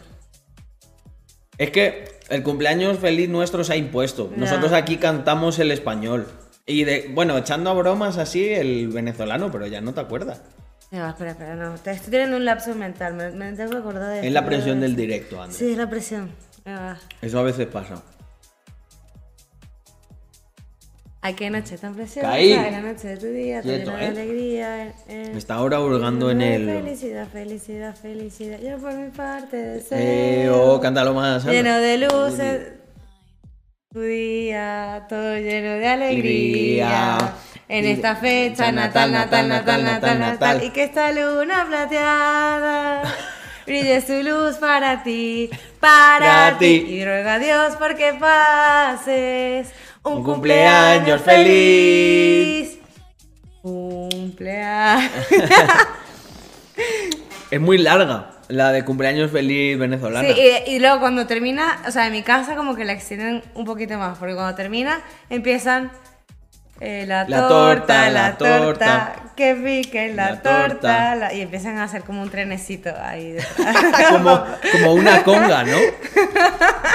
Es 1.57 1.69
que 1.71 2.05
el 2.29 2.43
cumpleaños 2.43 2.97
feliz 2.99 3.29
nuestro 3.29 3.63
se 3.63 3.73
ha 3.73 3.75
impuesto. 3.77 4.29
Ya. 4.31 4.37
Nosotros 4.37 4.73
aquí 4.73 4.97
cantamos 4.97 5.59
el 5.59 5.71
español. 5.71 6.27
Y 6.65 6.83
de, 6.85 7.09
bueno, 7.13 7.37
echando 7.37 7.69
a 7.69 7.73
bromas 7.73 8.17
así 8.17 8.49
el 8.49 8.87
venezolano, 8.87 9.51
pero 9.51 9.67
ya 9.67 9.81
no 9.81 9.93
te 9.93 9.99
acuerdas. 10.01 10.41
Va, 10.93 11.09
espera, 11.09 11.31
espera, 11.31 11.55
no. 11.55 11.73
Estoy 11.75 11.97
teniendo 12.11 12.37
un 12.37 12.45
lapso 12.45 12.75
mental. 12.75 13.13
Me, 13.15 13.31
me 13.31 13.51
tengo 13.53 13.71
que 13.71 13.77
acordar 13.77 14.09
de 14.21 14.27
Es 14.27 14.31
la 14.33 14.45
presión 14.45 14.79
de- 14.79 14.87
del 14.87 14.95
directo, 14.95 15.41
Andrés. 15.41 15.57
Sí, 15.57 15.71
es 15.71 15.77
la 15.77 15.89
presión. 15.89 16.29
Eso 17.21 17.39
a 17.39 17.43
veces 17.43 17.65
pasa. 17.67 18.01
Ay, 21.25 21.35
qué 21.35 21.49
noche 21.49 21.77
tan 21.77 21.95
preciosa. 21.95 22.27
Caí. 22.29 22.53
La 22.53 22.81
noche 22.81 23.07
de 23.07 23.17
tu 23.17 23.27
día, 23.27 23.61
todo 23.61 23.71
Quieto, 23.73 23.91
lleno 23.91 23.97
de 23.97 24.03
¿eh? 24.05 24.07
alegría. 24.09 24.87
eh. 25.07 25.29
Me 25.31 25.37
está 25.37 25.55
ahora 25.55 25.79
hurgando 25.79 26.29
en 26.29 26.41
el... 26.41 26.65
Felicidad, 26.65 27.27
felicidad, 27.31 27.95
felicidad. 27.95 28.59
Yo 28.59 28.77
por 28.77 28.93
mi 28.93 29.09
parte 29.09 29.57
Eh, 29.57 29.67
deseo. 29.75 30.73
oh, 30.73 30.81
cántalo 30.81 31.13
más. 31.13 31.43
anda. 31.43 31.53
Lleno 31.53 31.77
de 31.79 31.97
luces. 31.97 32.67
Tu 33.93 34.01
día, 34.01 35.05
todo 35.07 35.37
lleno 35.37 35.69
de 35.75 35.87
alegría. 35.87 37.15
Alegría. 37.15 37.33
En 37.75 37.85
esta 37.85 38.15
fecha, 38.15 38.71
natal, 38.71 39.11
natal, 39.11 39.49
natal, 39.49 39.83
natal, 39.83 40.19
natal. 40.19 40.63
Y 40.63 40.69
que 40.69 40.83
esta 40.83 41.11
luna 41.11 41.65
plateada 41.67 43.01
brille 43.65 43.99
su 43.99 44.21
luz 44.21 44.57
para 44.57 45.01
ti, 45.01 45.49
para 45.79 46.55
ti. 46.59 46.85
Y 46.87 47.03
ruega 47.03 47.33
a 47.33 47.39
Dios 47.39 47.73
porque 47.79 48.13
pases 48.19 49.73
un, 50.03 50.23
cumpleaños 50.23 51.19
feliz. 51.23 52.77
Cumpleaños. 53.63 55.11
Es 57.49 57.61
muy 57.61 57.77
larga 57.77 58.31
la 58.49 58.71
de 58.71 58.83
cumpleaños 58.85 59.31
feliz 59.31 59.77
venezolana. 59.79 60.27
Sí, 60.27 60.35
y, 60.67 60.75
y 60.75 60.79
luego 60.79 60.99
cuando 60.99 61.25
termina, 61.27 61.81
o 61.87 61.91
sea, 61.91 62.07
en 62.07 62.13
mi 62.13 62.21
casa 62.23 62.55
como 62.55 62.75
que 62.75 62.83
la 62.83 62.93
extienden 62.93 63.43
un 63.53 63.65
poquito 63.65 63.97
más, 63.97 64.17
porque 64.17 64.33
cuando 64.33 64.55
termina 64.55 65.01
empiezan 65.29 65.91
eh, 66.79 67.05
la, 67.07 67.25
La 67.27 67.47
torta, 67.47 67.47
torta, 67.47 68.09
la, 68.09 68.21
la 68.29 68.37
torta, 68.37 69.15
que 69.35 69.55
pique 69.55 70.13
la, 70.13 70.31
la 70.31 70.41
torta, 70.41 70.69
torta. 70.69 71.15
la- 71.15 71.33
y 71.33 71.41
empiezan 71.41 71.77
a 71.77 71.83
hacer 71.85 72.03
como 72.03 72.21
un 72.21 72.29
trenecito 72.29 72.93
ahí 73.01 73.37
como, 74.09 74.43
como 74.71 74.93
una 74.93 75.23
conga, 75.23 75.63
¿no? 75.63 75.77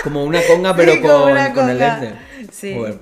Como 0.05 0.25
una 0.25 0.41
conga, 0.47 0.75
pero 0.77 0.93
Sí, 0.95 1.01
con, 1.01 1.31
una 1.33 1.53
con 1.55 1.71
el 1.71 1.81
este. 1.83 2.13
Sí. 2.53 2.75
Joder. 2.75 2.99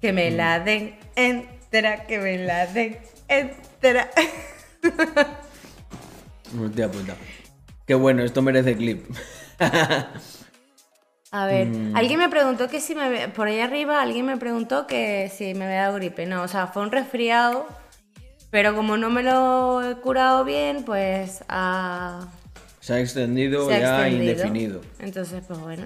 Que 0.00 0.12
me 0.12 0.30
la 0.30 0.58
den 0.60 0.96
entera, 1.16 2.04
que 2.06 2.18
me 2.18 2.38
la 2.38 2.66
den 2.66 2.98
entera. 3.28 4.08
Hostia 6.60 6.90
puta. 6.90 7.14
Qué 7.86 7.94
bueno, 7.94 8.22
esto 8.22 8.42
merece 8.42 8.76
clip. 8.76 9.04
A 11.34 11.46
ver, 11.46 11.66
Mm. 11.68 11.96
alguien 11.96 12.18
me 12.18 12.28
preguntó 12.28 12.68
que 12.68 12.78
si 12.80 12.94
me... 12.94 13.28
Por 13.28 13.48
ahí 13.48 13.58
arriba 13.60 14.02
alguien 14.02 14.26
me 14.26 14.36
preguntó 14.36 14.86
que 14.86 15.32
si 15.34 15.54
me 15.54 15.64
había 15.64 15.82
dado 15.84 15.94
gripe. 15.94 16.26
No, 16.26 16.42
o 16.42 16.48
sea, 16.48 16.66
fue 16.66 16.82
un 16.82 16.92
resfriado, 16.92 17.66
pero 18.50 18.74
como 18.76 18.96
no 18.98 19.08
me 19.08 19.22
lo 19.22 19.82
he 19.82 19.94
curado 19.96 20.44
bien, 20.44 20.84
pues 20.84 21.42
ah, 21.48 22.28
Se 22.80 22.92
ha 22.94 23.00
extendido 23.00 23.66
se 23.66 23.76
ha 23.76 23.80
ya 23.80 24.06
extendido. 24.08 24.32
indefinido. 24.32 24.80
Entonces, 24.98 25.42
pues 25.48 25.58
bueno. 25.58 25.84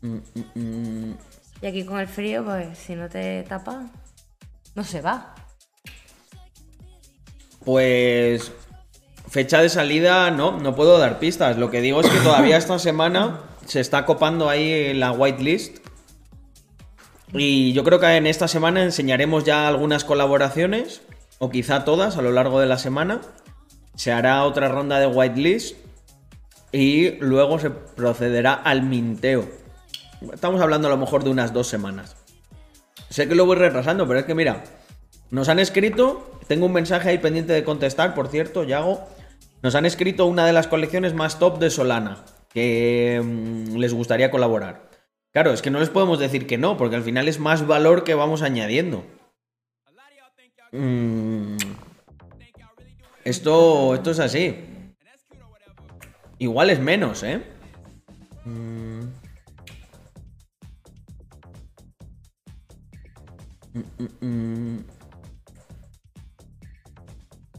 Mm, 0.00 0.18
mm. 0.54 1.14
Y 1.60 1.66
aquí 1.66 1.84
con 1.84 2.00
el 2.00 2.08
frío, 2.08 2.44
pues 2.44 2.78
si 2.78 2.94
no 2.94 3.08
te 3.10 3.42
tapas, 3.42 3.84
no 4.74 4.84
se 4.84 5.02
va. 5.02 5.34
Pues 7.64 8.52
fecha 9.28 9.60
de 9.62 9.68
salida, 9.68 10.30
no, 10.30 10.58
no 10.60 10.74
puedo 10.74 10.98
dar 10.98 11.18
pistas. 11.18 11.56
Lo 11.58 11.70
que 11.70 11.80
digo 11.80 12.00
es 12.00 12.08
que 12.08 12.18
todavía 12.20 12.56
esta 12.56 12.78
semana 12.78 13.40
se 13.66 13.80
está 13.80 14.06
copando 14.06 14.48
ahí 14.48 14.94
la 14.94 15.12
whitelist. 15.12 15.78
Y 17.32 17.72
yo 17.72 17.82
creo 17.84 17.98
que 17.98 18.06
en 18.16 18.26
esta 18.26 18.48
semana 18.48 18.82
enseñaremos 18.82 19.44
ya 19.44 19.66
algunas 19.66 20.04
colaboraciones, 20.04 21.02
o 21.38 21.50
quizá 21.50 21.84
todas 21.84 22.16
a 22.16 22.22
lo 22.22 22.30
largo 22.30 22.60
de 22.60 22.66
la 22.66 22.78
semana. 22.78 23.20
Se 23.96 24.12
hará 24.12 24.44
otra 24.44 24.68
ronda 24.68 24.98
de 24.98 25.06
whitelist 25.06 25.76
y 26.72 27.12
luego 27.20 27.58
se 27.58 27.70
procederá 27.70 28.54
al 28.54 28.82
minteo. 28.82 29.48
Estamos 30.32 30.60
hablando 30.60 30.88
a 30.88 30.90
lo 30.90 30.96
mejor 30.96 31.22
de 31.22 31.30
unas 31.30 31.52
dos 31.52 31.68
semanas. 31.68 32.16
Sé 33.10 33.28
que 33.28 33.34
lo 33.34 33.46
voy 33.46 33.56
retrasando, 33.56 34.08
pero 34.08 34.20
es 34.20 34.26
que 34.26 34.34
mira, 34.34 34.64
nos 35.30 35.48
han 35.48 35.58
escrito, 35.58 36.38
tengo 36.48 36.66
un 36.66 36.72
mensaje 36.72 37.10
ahí 37.10 37.18
pendiente 37.18 37.52
de 37.52 37.64
contestar, 37.64 38.14
por 38.14 38.28
cierto, 38.28 38.64
Yago. 38.64 39.06
Nos 39.62 39.74
han 39.74 39.86
escrito 39.86 40.26
una 40.26 40.46
de 40.46 40.52
las 40.52 40.66
colecciones 40.66 41.14
más 41.14 41.38
top 41.38 41.58
de 41.58 41.70
Solana, 41.70 42.24
que 42.54 43.20
mm, 43.22 43.76
les 43.76 43.92
gustaría 43.92 44.30
colaborar. 44.30 44.88
Claro, 45.32 45.52
es 45.52 45.60
que 45.60 45.70
no 45.70 45.80
les 45.80 45.90
podemos 45.90 46.18
decir 46.20 46.46
que 46.46 46.56
no, 46.58 46.76
porque 46.76 46.96
al 46.96 47.02
final 47.02 47.28
es 47.28 47.40
más 47.40 47.66
valor 47.66 48.04
que 48.04 48.14
vamos 48.14 48.42
añadiendo. 48.42 49.04
Mm, 50.72 51.56
Esto, 53.24 53.94
esto 53.94 54.10
es 54.10 54.20
así. 54.20 54.56
Igual 56.38 56.70
es 56.70 56.78
menos, 56.78 57.22
¿eh? 57.22 57.42
Mm. 58.44 58.84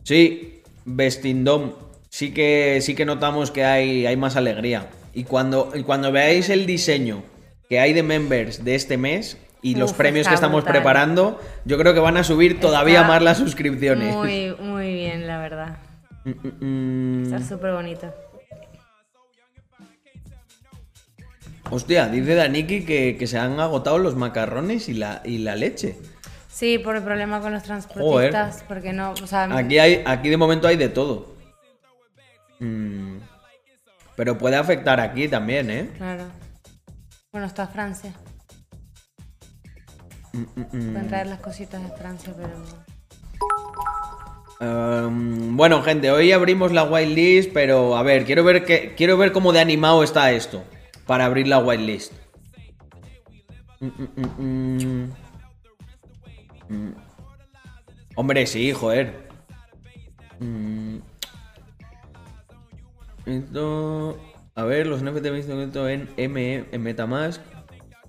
Sí, 0.04 0.64
Vestindom. 0.86 1.85
Sí 2.16 2.32
que, 2.32 2.80
sí 2.80 2.96
que 2.96 3.04
notamos 3.04 3.52
que 3.52 3.66
hay, 3.66 4.06
hay 4.06 4.16
más 4.16 4.38
alegría. 4.38 4.88
Y 5.14 5.26
cuando, 5.26 5.74
y 5.76 5.84
cuando 5.84 6.14
veáis 6.14 6.48
el 6.48 6.66
diseño 6.66 7.24
que 7.68 7.82
hay 7.82 7.92
de 7.92 8.04
members 8.04 8.64
de 8.64 8.76
este 8.76 8.96
mes 8.96 9.38
y 9.62 9.76
los 9.76 9.92
premios 9.92 10.26
que 10.26 10.34
estamos 10.34 10.64
brutal. 10.64 10.76
preparando, 10.76 11.42
yo 11.66 11.78
creo 11.78 11.94
que 11.94 12.00
van 12.00 12.16
a 12.16 12.24
subir 12.24 12.62
todavía 12.62 13.02
Está 13.02 13.08
más 13.10 13.22
las 13.22 13.38
suscripciones. 13.38 14.16
Muy, 14.16 14.56
muy 14.62 14.94
bien, 14.94 15.28
la 15.28 15.40
verdad. 15.40 15.78
Mm, 16.24 16.30
mm, 16.30 16.54
mm. 16.62 17.24
Está 17.26 17.46
súper 17.46 17.74
bonito. 17.74 18.14
Hostia, 21.70 22.08
dice 22.08 22.34
Daniki 22.36 22.86
que, 22.86 23.18
que 23.20 23.28
se 23.28 23.40
han 23.40 23.60
agotado 23.60 23.98
los 23.98 24.16
macarrones 24.16 24.88
y 24.88 24.94
la, 24.94 25.22
y 25.26 25.40
la 25.40 25.58
leche. 25.58 25.98
Sí, 26.48 26.78
por 26.78 26.96
el 26.96 27.04
problema 27.04 27.42
con 27.42 27.52
los 27.52 27.64
transportistas, 27.64 28.64
porque 28.70 28.94
no, 28.94 29.12
o 29.12 29.28
sea, 29.28 29.54
Aquí, 29.54 29.80
hay, 29.80 30.02
aquí 30.06 30.30
de 30.30 30.38
momento 30.38 30.70
hay 30.70 30.78
de 30.78 30.88
todo. 30.88 31.35
Mm. 32.60 33.18
Pero 34.16 34.38
puede 34.38 34.56
afectar 34.56 35.00
aquí 35.00 35.28
también, 35.28 35.70
¿eh? 35.70 35.90
claro. 35.98 36.26
Bueno, 37.32 37.48
está 37.48 37.68
Francia. 37.68 38.14
Mm, 40.32 40.40
mm, 40.40 40.62
mm. 40.62 40.92
Pueden 40.92 41.08
traer 41.08 41.28
las 41.28 41.40
cositas 41.40 41.84
de 41.84 41.90
Francia, 41.98 42.34
pero... 42.36 42.54
Um, 44.62 45.58
bueno, 45.58 45.82
gente, 45.84 46.12
hoy 46.12 46.32
abrimos 46.32 46.72
la 46.72 46.86
whitelist, 46.86 47.52
pero 47.52 47.98
a 47.98 48.04
ver, 48.04 48.24
quiero 48.24 48.46
ver 48.46 48.64
que, 48.64 48.96
quiero 48.96 49.18
ver 49.18 49.34
cómo 49.34 49.52
de 49.52 49.60
animado 49.60 50.02
está 50.02 50.32
esto 50.32 50.64
para 51.06 51.26
abrir 51.26 51.48
la 51.48 51.60
whitelist. 51.60 52.14
Mm. 53.82 55.10
Hombre, 58.16 58.48
sí, 58.48 58.72
joder. 58.72 59.28
Esto, 63.26 64.18
a 64.56 64.64
ver, 64.64 64.88
los 64.88 65.02
NFT 65.04 65.26
en 65.26 66.10
M 66.18 66.66
en 66.72 66.84
MetaMask. 66.84 67.42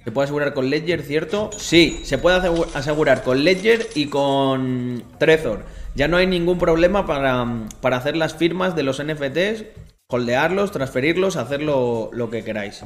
Se 0.05 0.13
puede 0.13 0.25
asegurar 0.27 0.55
con 0.55 0.71
Ledger, 0.71 1.03
¿cierto? 1.03 1.51
Sí, 1.57 2.01
se 2.05 2.17
puede 2.19 2.39
asegu- 2.41 2.69
asegurar 2.75 3.25
con 3.25 3.43
Ledger 3.43 3.89
y 3.97 4.07
con 4.07 5.03
Trezor. 5.19 5.65
Ya 5.97 6.07
no 6.07 6.17
hay 6.17 6.29
ningún 6.29 6.59
problema 6.59 7.07
para, 7.07 7.45
para 7.81 7.97
hacer 7.97 8.17
las 8.17 8.35
firmas 8.35 8.77
de 8.77 8.85
los 8.85 9.03
NFTs, 9.03 9.65
holdearlos, 10.07 10.71
transferirlos, 10.71 11.37
hacer 11.37 11.61
lo, 11.63 12.11
que 12.31 12.45
queráis. 12.45 12.85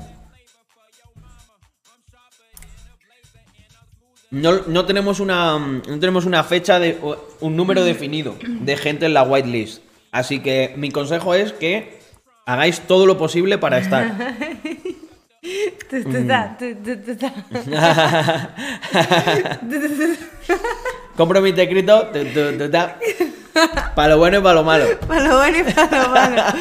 No, 4.31 4.61
no 4.69 4.87
tenemos 4.87 5.19
una 5.19 5.59
no 5.59 5.99
tenemos 5.99 6.25
una 6.25 6.45
fecha 6.45 6.79
de 6.79 6.99
un 7.41 7.57
número 7.57 7.83
definido 7.85 8.37
de 8.63 8.77
gente 8.77 9.07
en 9.07 9.13
la 9.15 9.25
whitelist. 9.25 9.83
Así 10.13 10.41
que 10.41 10.73
mi 10.77 10.91
consejo 10.91 11.35
es 11.35 11.53
que 11.53 12.00
hagáis 12.47 12.81
todo 12.81 13.07
lo 13.07 13.19
posible 13.19 13.59
para 13.59 13.79
estar. 13.79 14.19
Ta. 14.19 14.35
Compro 21.17 21.41
mi 21.41 21.53
secreto 21.53 22.11
para 23.95 24.09
lo 24.09 24.19
bueno 24.19 24.39
y 24.39 24.43
para 24.43 24.55
lo 24.55 24.65
malo. 24.65 24.99
Para 25.01 25.23
lo 25.23 25.39
bueno 25.39 25.59
y 25.59 25.63
para 25.73 26.03
lo 26.03 26.09
malo. 26.11 26.43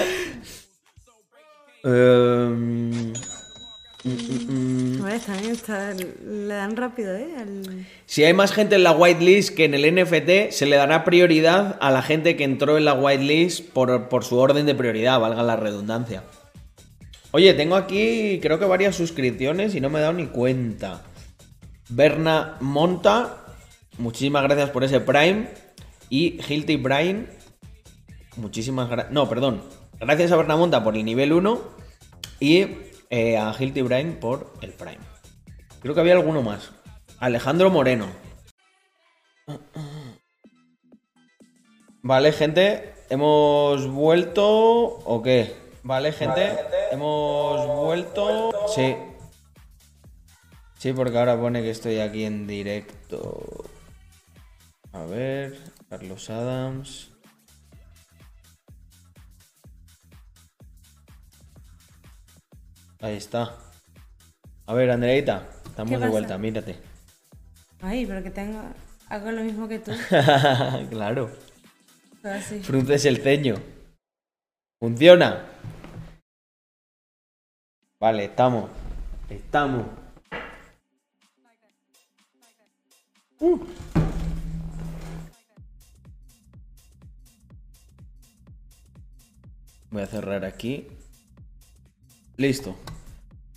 Em, 1.82 3.14
mm, 4.04 4.10
mm, 4.10 4.96
mm. 4.98 5.02
Vale, 5.02 5.20
también 5.20 5.52
está, 5.52 5.94
le 5.94 6.54
dan 6.54 6.76
rápido, 6.76 7.16
¿eh? 7.16 7.28
Al- 7.38 7.86
Si 8.06 8.24
hay 8.24 8.34
más 8.34 8.52
gente 8.52 8.76
en 8.76 8.84
la 8.84 8.92
whitelist 8.92 9.56
que 9.56 9.66
en 9.66 9.74
el 9.74 9.94
NFT, 9.96 10.52
se 10.52 10.66
le 10.66 10.76
dará 10.78 11.04
prioridad 11.04 11.78
a 11.82 11.92
la 11.92 12.02
gente 12.02 12.36
que 12.36 12.44
entró 12.44 12.78
en 12.78 12.86
la 12.86 12.94
whitelist 12.94 13.70
por, 13.72 14.08
por 14.10 14.24
su 14.24 14.38
orden 14.38 14.66
de 14.66 14.76
prioridad, 14.76 15.20
valga 15.20 15.44
la 15.44 15.56
redundancia. 15.56 16.24
Oye, 17.32 17.54
tengo 17.54 17.76
aquí 17.76 18.40
creo 18.42 18.58
que 18.58 18.66
varias 18.66 18.96
suscripciones 18.96 19.76
y 19.76 19.82
no 19.82 19.90
me 19.90 20.00
he 20.00 20.02
dado 20.02 20.14
ni 20.14 20.28
cuenta. 20.28 21.04
Berna 21.90 22.58
Monta, 22.60 23.46
muchísimas 23.98 24.44
gracias 24.44 24.70
por 24.72 24.84
ese 24.84 25.00
Prime. 25.00 25.48
Y 26.10 26.40
Hilty 26.48 26.78
Brain, 26.78 27.28
muchísimas 28.38 28.90
gracias. 28.90 29.14
No, 29.14 29.30
perdón. 29.30 29.62
Gracias 30.00 30.32
a 30.32 30.38
Berna 30.38 30.56
Monta 30.56 30.84
por 30.84 30.96
el 30.96 31.06
nivel 31.06 31.34
1 31.34 31.62
y 32.40 32.66
eh, 33.10 33.38
a 33.38 33.56
Hilty 33.58 33.82
Brain 33.82 34.20
por 34.20 34.54
el 34.62 34.74
Prime. 34.74 35.00
Creo 35.82 35.94
que 35.94 36.02
había 36.02 36.14
alguno 36.14 36.42
más. 36.42 36.72
Alejandro 37.20 37.70
Moreno. 37.70 38.08
Vale, 42.02 42.32
gente, 42.32 42.94
hemos 43.10 43.88
vuelto. 43.88 44.48
¿O 44.48 45.22
qué? 45.22 45.54
Vale, 45.84 46.12
gente, 46.12 46.58
hemos 46.92 47.68
vuelto. 47.68 48.52
Sí. 48.74 48.96
Sí, 50.78 50.94
porque 50.94 51.18
ahora 51.18 51.40
pone 51.40 51.62
que 51.62 51.72
estoy 51.72 52.00
aquí 52.00 52.24
en 52.24 52.48
directo. 52.48 53.66
A 54.94 55.04
ver, 55.04 55.58
Carlos 55.90 56.30
Adams. 56.30 57.09
Ahí 63.02 63.16
está. 63.16 63.56
A 64.66 64.74
ver, 64.74 64.92
Andreita, 64.92 65.48
estamos 65.66 65.94
¿Qué 65.94 66.00
de 66.00 66.10
vuelta, 66.10 66.38
mírate. 66.38 66.76
Ay, 67.82 68.06
pero 68.06 68.22
que 68.22 68.30
tengo. 68.30 68.62
Hago 69.08 69.32
lo 69.32 69.42
mismo 69.42 69.68
que 69.70 69.80
tú. 69.80 69.92
claro. 70.90 71.32
así. 72.24 72.60
Frunces 72.60 73.06
el 73.06 73.18
ceño. 73.18 73.56
Funciona. 74.80 75.46
Vale, 78.00 78.26
estamos. 78.26 78.70
Estamos. 79.30 79.86
Uh. 83.40 83.60
Voy 89.90 90.02
a 90.02 90.06
cerrar 90.06 90.44
aquí. 90.44 90.88
Listo. 92.40 92.74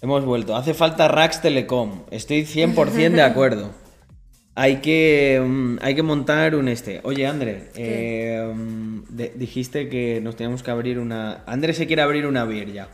Hemos 0.01 0.25
vuelto. 0.25 0.57
Hace 0.57 0.75
falta 0.75 1.07
Rax 1.07 1.40
Telecom. 1.40 2.03
Estoy 2.11 2.42
100% 2.42 3.12
de 3.12 3.23
acuerdo. 3.23 3.71
Hay 4.55 4.83
que, 4.83 5.42
mm, 5.42 5.79
hay 5.81 5.95
que 5.95 6.03
montar 6.03 6.55
un 6.57 6.68
este. 6.68 7.01
Oye, 7.05 7.27
André, 7.27 7.71
eh, 7.75 8.53
mm, 8.55 9.05
de- 9.09 9.33
dijiste 9.35 9.88
que 9.88 10.21
nos 10.21 10.37
teníamos 10.37 10.62
que 10.62 10.71
abrir 10.71 10.99
una... 10.99 11.42
André 11.47 11.73
se 11.73 11.87
quiere 11.87 12.03
abrir 12.03 12.27
una 12.27 12.45
beer 12.45 12.71
ya. 12.71 12.88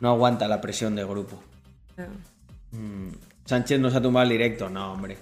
No 0.00 0.10
aguanta 0.10 0.48
la 0.48 0.60
presión 0.60 0.96
del 0.96 1.06
grupo. 1.06 1.40
No. 1.96 2.06
Mm, 2.76 3.12
Sánchez 3.44 3.78
nos 3.78 3.94
ha 3.94 4.02
tumbado 4.02 4.24
el 4.24 4.30
directo. 4.30 4.70
No, 4.70 4.92
hombre. 4.92 5.18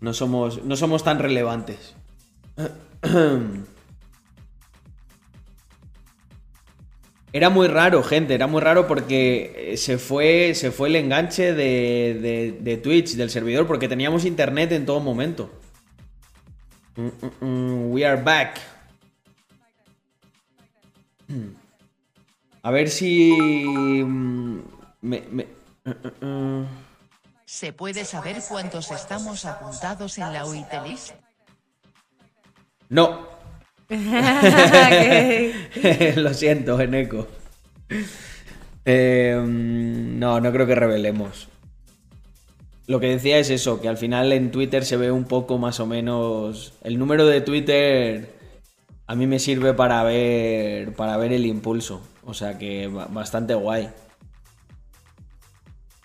No 0.00 0.14
somos, 0.14 0.64
no 0.64 0.76
somos 0.76 1.04
tan 1.04 1.18
relevantes. 1.18 1.94
Era 7.36 7.50
muy 7.50 7.68
raro, 7.68 8.02
gente, 8.02 8.34
era 8.34 8.46
muy 8.46 8.62
raro 8.62 8.86
porque 8.86 9.72
eh, 9.72 9.76
se 9.76 9.98
fue, 9.98 10.54
se 10.54 10.70
fue 10.70 10.88
el 10.88 10.96
enganche 10.96 11.52
de, 11.52 12.18
de- 12.18 12.56
de 12.58 12.76
Twitch, 12.78 13.10
del 13.14 13.28
servidor, 13.28 13.66
porque 13.66 13.88
teníamos 13.88 14.24
internet 14.24 14.72
en 14.72 14.86
todo 14.86 15.00
momento. 15.00 15.50
Mm, 16.96 17.02
mm, 17.08 17.44
mm, 17.44 17.92
we 17.92 18.06
are 18.06 18.22
back. 18.22 18.58
A 22.62 22.70
ver 22.70 22.88
si... 22.88 23.34
me- 24.02 24.62
me-. 25.02 25.46
¿Se 27.44 27.74
puede 27.74 28.06
saber 28.06 28.38
cuántos 28.48 28.90
estamos 28.90 29.44
apuntados 29.44 30.16
en 30.16 30.32
la 30.32 30.46
waitlist? 30.46 31.10
No, 32.88 33.28
Lo 36.16 36.34
siento, 36.34 36.80
Eneco. 36.80 37.26
Eh, 38.84 39.40
no, 39.46 40.40
no 40.40 40.52
creo 40.52 40.66
que 40.66 40.74
revelemos. 40.74 41.48
Lo 42.86 43.00
que 43.00 43.08
decía 43.08 43.38
es 43.38 43.50
eso, 43.50 43.80
que 43.80 43.88
al 43.88 43.96
final 43.96 44.32
en 44.32 44.50
Twitter 44.52 44.84
se 44.84 44.96
ve 44.96 45.10
un 45.10 45.24
poco 45.24 45.58
más 45.58 45.80
o 45.80 45.86
menos. 45.86 46.74
El 46.84 46.98
número 46.98 47.26
de 47.26 47.40
Twitter 47.40 48.28
a 49.08 49.14
mí 49.16 49.26
me 49.26 49.38
sirve 49.38 49.74
para 49.74 50.02
ver. 50.04 50.92
para 50.94 51.16
ver 51.16 51.32
el 51.32 51.46
impulso. 51.46 52.00
O 52.24 52.34
sea 52.34 52.58
que 52.58 52.86
ba- 52.88 53.08
bastante 53.10 53.54
guay. 53.54 53.88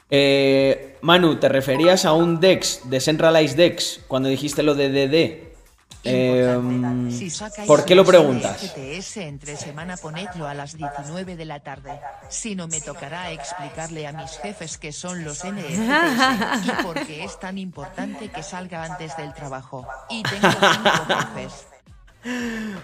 Eh, 0.10 0.98
Manu, 1.02 1.36
¿te 1.38 1.50
referías 1.50 2.06
a 2.06 2.14
un 2.14 2.40
DEX, 2.40 2.82
Decentralized 2.90 3.56
DEX, 3.56 4.02
cuando 4.08 4.30
dijiste 4.30 4.64
lo 4.64 4.76
de 4.76 4.90
DD? 4.90 5.51
Eh. 6.04 6.58
Si 7.12 7.32
¿Por 7.68 7.86
qué 7.86 7.94
lo 7.96 8.02
un 8.02 8.08
preguntas? 8.08 8.76
Entre 9.18 9.56
semana 9.56 9.98
ponedlo 9.98 10.48
a 10.48 10.54
las 10.54 10.76
19 10.76 11.36
de 11.36 11.46
la 11.46 11.60
tarde. 11.60 12.00
Si 12.30 12.56
no 12.56 12.68
me 12.68 12.82
tocará 12.82 13.32
explicarle 13.32 14.08
a 14.08 14.12
mis 14.14 14.32
jefes 14.40 14.78
qué 14.78 14.92
son 14.92 15.24
los 15.24 15.44
NFTs 15.46 16.66
y 16.80 16.84
por 16.84 17.06
qué 17.06 17.24
es 17.24 17.40
tan 17.40 17.58
importante 17.58 18.30
que 18.30 18.42
salga 18.42 18.84
antes 18.84 19.16
del 19.18 19.34
trabajo. 19.34 19.88
Y 20.10 20.24
tengo 20.24 20.48
cinco 20.50 21.06
jefes. 21.36 21.68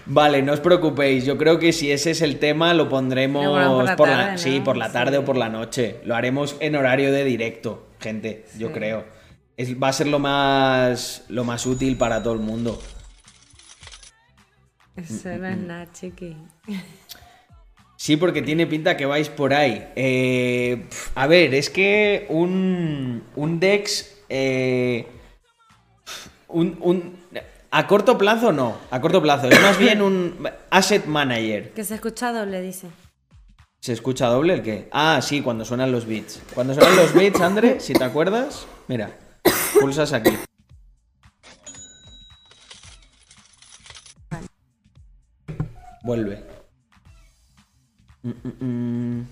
Vale, 0.06 0.42
no 0.42 0.52
os 0.52 0.60
preocupéis. 0.60 1.24
Yo 1.24 1.38
creo 1.38 1.58
que 1.58 1.72
si 1.72 1.90
ese 1.92 2.10
es 2.12 2.22
el 2.22 2.38
tema, 2.38 2.74
lo 2.74 2.88
pondremos 2.88 3.44
Lo 3.44 3.52
ponemos 3.52 3.90
por 3.90 3.96
por 3.96 4.08
la, 4.08 4.16
la 4.16 4.24
tarde, 4.26 4.38
sí, 4.38 4.58
¿no? 4.58 4.64
por 4.64 4.76
la 4.76 4.92
tarde 4.92 5.12
Sí. 5.12 5.16
o 5.18 5.24
por 5.24 5.36
la 5.36 5.48
noche. 5.48 6.00
Lo 6.04 6.16
haremos 6.16 6.56
en 6.60 6.74
horario 6.76 7.12
de 7.12 7.24
directo, 7.24 7.86
gente. 8.00 8.46
Yo 8.58 8.68
Sí. 8.68 8.74
creo. 8.74 9.04
Es- 9.56 9.80
va 9.80 9.88
a 9.88 9.92
ser 9.92 10.06
lo 10.08 10.18
más, 10.18 11.22
lo 11.28 11.44
más 11.44 11.66
útil 11.66 11.96
para 11.96 12.22
todo 12.22 12.34
el 12.34 12.40
mundo. 12.40 12.80
Eso 14.98 15.28
no 15.38 15.46
es 15.46 15.56
nada, 15.58 15.92
chiqui. 15.92 16.36
Sí, 17.96 18.16
porque 18.16 18.42
tiene 18.42 18.66
pinta 18.66 18.96
que 18.96 19.06
vais 19.06 19.28
por 19.28 19.52
ahí. 19.54 19.86
Eh, 19.96 20.86
a 21.14 21.26
ver, 21.26 21.54
es 21.54 21.70
que 21.70 22.26
un, 22.28 23.22
un 23.36 23.60
Dex. 23.60 24.14
eh, 24.28 25.06
un, 26.48 26.76
un- 26.80 27.18
a 27.70 27.86
corto 27.86 28.16
plazo 28.16 28.50
no. 28.52 28.76
A 28.90 29.00
corto 29.00 29.20
plazo. 29.20 29.48
Es 29.48 29.60
más 29.60 29.78
bien 29.78 30.00
un 30.00 30.48
asset 30.70 31.04
manager. 31.06 31.72
Que 31.74 31.84
se 31.84 31.94
escucha 31.96 32.32
doble, 32.32 32.62
dice. 32.62 32.88
¿Se 33.80 33.92
escucha 33.92 34.26
doble 34.26 34.54
el 34.54 34.62
qué? 34.62 34.88
Ah, 34.90 35.20
sí, 35.22 35.42
cuando 35.42 35.64
suenan 35.64 35.92
los 35.92 36.06
beats. 36.06 36.40
Cuando 36.54 36.74
suenan 36.74 36.96
los 36.96 37.12
beats, 37.14 37.40
André, 37.40 37.78
si 37.80 37.92
te 37.92 38.04
acuerdas, 38.04 38.66
mira, 38.88 39.10
pulsas 39.80 40.12
aquí. 40.12 40.30
Vuelve. 46.08 46.42
Mm, 48.22 48.30
mm, 48.30 48.64
mm. 48.64 49.26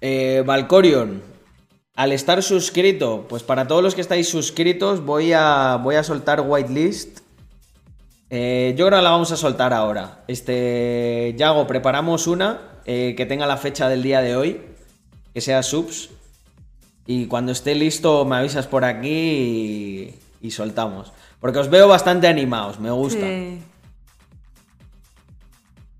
Eh, 0.00 0.42
Valcorion, 0.46 1.22
al 1.96 2.12
estar 2.12 2.42
suscrito, 2.42 3.26
pues 3.28 3.42
para 3.42 3.66
todos 3.66 3.82
los 3.82 3.94
que 3.94 4.00
estáis 4.00 4.30
suscritos 4.30 5.04
voy 5.04 5.34
a, 5.34 5.78
voy 5.82 5.96
a 5.96 6.02
soltar 6.02 6.40
whitelist. 6.40 7.20
Eh, 8.30 8.74
yo 8.78 8.86
creo 8.86 9.02
la 9.02 9.10
vamos 9.10 9.32
a 9.32 9.36
soltar 9.36 9.74
ahora. 9.74 10.24
Este, 10.26 11.34
Yago, 11.36 11.66
preparamos 11.66 12.26
una 12.26 12.80
eh, 12.86 13.12
que 13.18 13.26
tenga 13.26 13.46
la 13.46 13.58
fecha 13.58 13.90
del 13.90 14.02
día 14.02 14.22
de 14.22 14.34
hoy 14.34 14.62
que 15.34 15.42
sea 15.42 15.62
subs. 15.62 16.08
Y 17.06 17.26
cuando 17.26 17.52
esté 17.52 17.74
listo 17.74 18.24
me 18.24 18.36
avisas 18.36 18.66
por 18.66 18.86
aquí 18.86 20.14
y 20.40 20.50
soltamos. 20.52 21.12
Porque 21.40 21.58
os 21.58 21.70
veo 21.70 21.88
bastante 21.88 22.28
animados, 22.28 22.80
me 22.80 22.90
gusta. 22.90 23.20
Sí. 23.20 23.62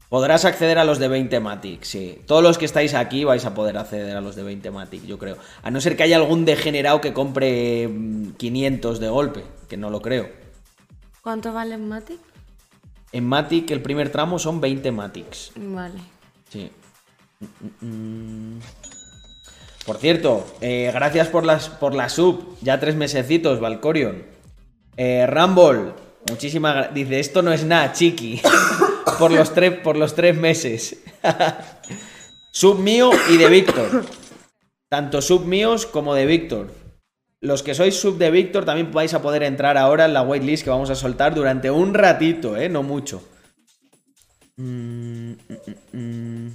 Podrás 0.09 0.45
acceder 0.45 0.79
a 0.79 0.85
los 0.85 0.99
de 0.99 1.09
20 1.09 1.41
Matic, 1.41 1.83
sí. 1.83 2.21
Todos 2.27 2.43
los 2.43 2.59
que 2.59 2.65
estáis 2.65 2.95
aquí 2.95 3.25
vais 3.25 3.45
a 3.45 3.55
poder 3.55 3.77
acceder 3.77 4.17
a 4.17 4.21
los 4.21 4.37
de 4.37 4.45
20 4.45 4.71
Matic, 4.71 5.05
yo 5.05 5.19
creo. 5.19 5.37
A 5.63 5.71
no 5.71 5.81
ser 5.81 5.97
que 5.97 6.05
haya 6.05 6.17
algún 6.17 6.45
degenerado 6.45 7.01
que 7.01 7.13
compre 7.13 7.89
mm, 7.89 8.33
500 8.33 9.01
de 9.01 9.09
golpe, 9.09 9.45
que 9.69 9.77
no 9.77 9.91
lo 9.91 10.01
creo. 10.01 10.31
¿Cuánto 11.23 11.53
vale 11.53 11.75
en 11.75 11.89
Matic? 11.89 12.21
En 13.11 13.27
Matic 13.27 13.71
el 13.73 13.83
primer 13.83 14.13
tramo 14.13 14.39
son 14.39 14.61
20 14.61 14.93
Matics. 14.93 15.51
Vale. 15.57 15.99
Sí. 16.51 16.71
Mm, 17.41 17.87
mm, 17.87 18.55
mm. 18.57 18.61
Por 19.87 19.97
cierto, 19.99 20.47
eh, 20.61 20.91
gracias 20.95 21.29
por, 21.29 21.45
las, 21.45 21.69
por 21.69 21.95
la 21.95 22.09
sub. 22.09 22.57
Ya 22.61 22.79
tres 22.79 22.95
mesecitos, 22.95 23.59
Valcorion. 23.61 24.36
Eh, 24.97 25.27
Rumble, 25.27 25.93
muchísimas 26.31 26.75
gra- 26.75 26.93
Dice, 26.93 27.21
esto 27.21 27.43
no 27.43 27.53
es 27.53 27.65
nada, 27.65 27.93
chiqui. 27.93 28.41
por, 29.19 29.31
los 29.31 29.53
tres, 29.55 29.79
por 29.81 29.97
los 29.97 30.15
tres 30.15 30.37
meses. 30.37 30.99
sub 32.53 32.79
mío 32.79 33.11
y 33.31 33.37
de 33.37 33.49
Víctor. 33.49 34.05
Tanto 34.89 35.21
sub 35.21 35.45
míos 35.45 35.87
como 35.87 36.15
de 36.15 36.27
Víctor. 36.27 36.73
Los 37.41 37.63
que 37.63 37.75
sois 37.75 37.95
sub 38.01 38.17
de 38.17 38.31
Víctor 38.31 38.65
también 38.65 38.91
vais 38.93 39.13
a 39.13 39.21
poder 39.23 39.43
entrar 39.43 39.77
ahora 39.77 40.07
en 40.07 40.15
la 40.15 40.23
waitlist 40.23 40.65
que 40.65 40.71
vamos 40.71 40.91
a 40.91 40.95
soltar 40.95 41.35
durante 41.35 41.71
un 41.71 41.93
ratito, 41.93 42.57
¿eh? 42.57 42.69
No 42.69 42.83
mucho. 42.83 43.23
Mm, 44.57 45.33
mm, 45.93 45.97
mm. 45.99 46.51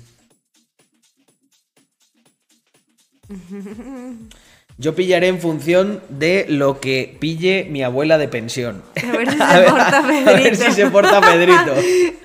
Yo 4.82 4.96
pillaré 4.96 5.28
en 5.28 5.40
función 5.40 6.02
de 6.10 6.48
lo 6.50 6.80
que 6.80 7.16
pille 7.20 7.68
mi 7.70 7.84
abuela 7.84 8.18
de 8.18 8.28
pensión. 8.28 8.82
A 8.96 9.12
ver 9.16 9.30
si 9.30 9.38
se 9.38 9.70
porta 9.70 9.98
a 10.00 10.08
ver 10.08 10.26
Pedrito. 10.26 10.66
si 10.66 10.72
se 10.72 10.90
porta 10.90 11.22
Pedrito. 11.22 11.76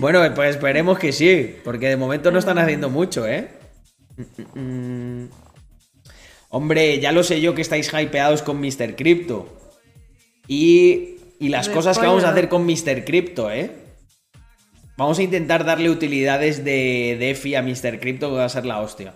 Bueno, 0.00 0.20
pues 0.34 0.56
esperemos 0.56 0.98
que 0.98 1.12
sí, 1.12 1.54
porque 1.62 1.88
de 1.88 1.96
momento 1.96 2.32
no 2.32 2.40
están 2.40 2.58
haciendo 2.58 2.90
mucho, 2.90 3.24
¿eh? 3.24 3.50
Mm, 4.16 4.58
mm, 4.58 5.22
mm. 5.22 5.30
Hombre, 6.48 6.98
ya 6.98 7.12
lo 7.12 7.22
sé 7.22 7.40
yo 7.40 7.54
que 7.54 7.62
estáis 7.62 7.88
hypeados 7.92 8.42
con 8.42 8.60
Mr. 8.60 8.96
Crypto. 8.96 9.56
Y, 10.48 11.18
y 11.38 11.50
las 11.50 11.68
cosas 11.68 12.00
que 12.00 12.06
vamos 12.06 12.24
a 12.24 12.30
hacer 12.30 12.48
con 12.48 12.66
Mr. 12.66 13.04
Crypto, 13.04 13.48
¿eh? 13.48 13.70
Vamos 14.96 15.20
a 15.20 15.22
intentar 15.22 15.64
darle 15.64 15.88
utilidades 15.88 16.64
de 16.64 17.16
DeFi 17.20 17.54
a 17.54 17.62
Mr. 17.62 18.00
Crypto, 18.00 18.30
que 18.30 18.36
va 18.38 18.46
a 18.46 18.48
ser 18.48 18.66
la 18.66 18.80
hostia. 18.80 19.14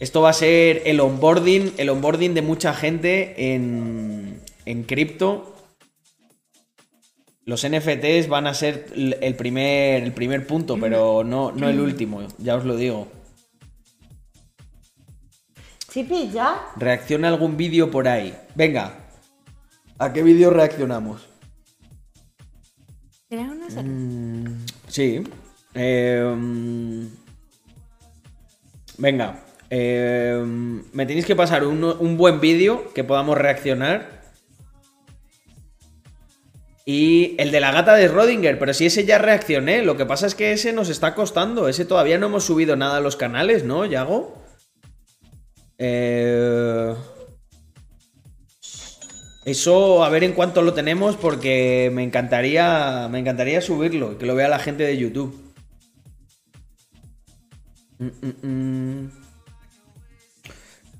Esto 0.00 0.20
va 0.20 0.30
a 0.30 0.32
ser 0.32 0.82
el 0.86 1.00
onboarding, 1.00 1.74
el 1.76 1.88
onboarding 1.88 2.34
de 2.34 2.42
mucha 2.42 2.72
gente 2.72 3.54
en, 3.54 4.40
en 4.64 4.84
cripto. 4.84 5.54
Los 7.44 7.66
NFTs 7.66 8.28
van 8.28 8.46
a 8.46 8.54
ser 8.54 8.86
el 8.94 9.34
primer, 9.34 10.02
el 10.02 10.12
primer 10.12 10.46
punto, 10.46 10.78
pero 10.78 11.24
no, 11.24 11.50
no 11.50 11.68
el 11.68 11.80
último, 11.80 12.22
ya 12.38 12.56
os 12.56 12.64
lo 12.64 12.76
digo. 12.76 13.08
Chipi, 15.88 16.30
¿ya? 16.30 16.60
Reacciona 16.76 17.28
algún 17.28 17.56
vídeo 17.56 17.90
por 17.90 18.06
ahí. 18.06 18.36
Venga. 18.54 19.06
¿A 19.98 20.12
qué 20.12 20.22
vídeo 20.22 20.50
reaccionamos? 20.50 21.26
¿Tienes 23.28 23.50
una? 23.50 23.82
Mm, 23.82 24.66
sí. 24.86 25.24
Eh, 25.74 26.34
mm, 26.36 27.06
venga. 28.98 29.47
Eh, 29.70 30.42
me 30.92 31.06
tenéis 31.06 31.26
que 31.26 31.36
pasar 31.36 31.64
un, 31.64 31.84
un 31.84 32.16
buen 32.16 32.40
vídeo 32.40 32.92
que 32.94 33.04
podamos 33.04 33.36
reaccionar. 33.36 34.18
Y 36.84 37.34
el 37.38 37.50
de 37.50 37.60
la 37.60 37.70
gata 37.70 37.94
de 37.94 38.08
Rodinger, 38.08 38.58
pero 38.58 38.72
si 38.72 38.86
ese 38.86 39.04
ya 39.04 39.18
reaccioné. 39.18 39.82
Lo 39.82 39.96
que 39.96 40.06
pasa 40.06 40.26
es 40.26 40.34
que 40.34 40.52
ese 40.52 40.72
nos 40.72 40.88
está 40.88 41.14
costando. 41.14 41.68
Ese 41.68 41.84
todavía 41.84 42.18
no 42.18 42.26
hemos 42.26 42.44
subido 42.44 42.76
nada 42.76 42.96
a 42.96 43.00
los 43.00 43.16
canales, 43.16 43.64
¿no, 43.64 43.84
Yago? 43.84 44.42
Eh... 45.76 46.94
Eso, 49.48 50.04
a 50.04 50.10
ver 50.10 50.24
en 50.24 50.34
cuánto 50.34 50.60
lo 50.60 50.74
tenemos, 50.74 51.16
porque 51.16 51.90
me 51.94 52.02
encantaría, 52.02 53.08
me 53.10 53.18
encantaría 53.18 53.62
subirlo 53.62 54.12
y 54.12 54.16
que 54.16 54.26
lo 54.26 54.34
vea 54.34 54.46
la 54.46 54.58
gente 54.58 54.82
de 54.82 54.98
YouTube. 54.98 55.34
Mm, 57.98 58.06
mm, 58.06 58.46
mm. 58.46 59.10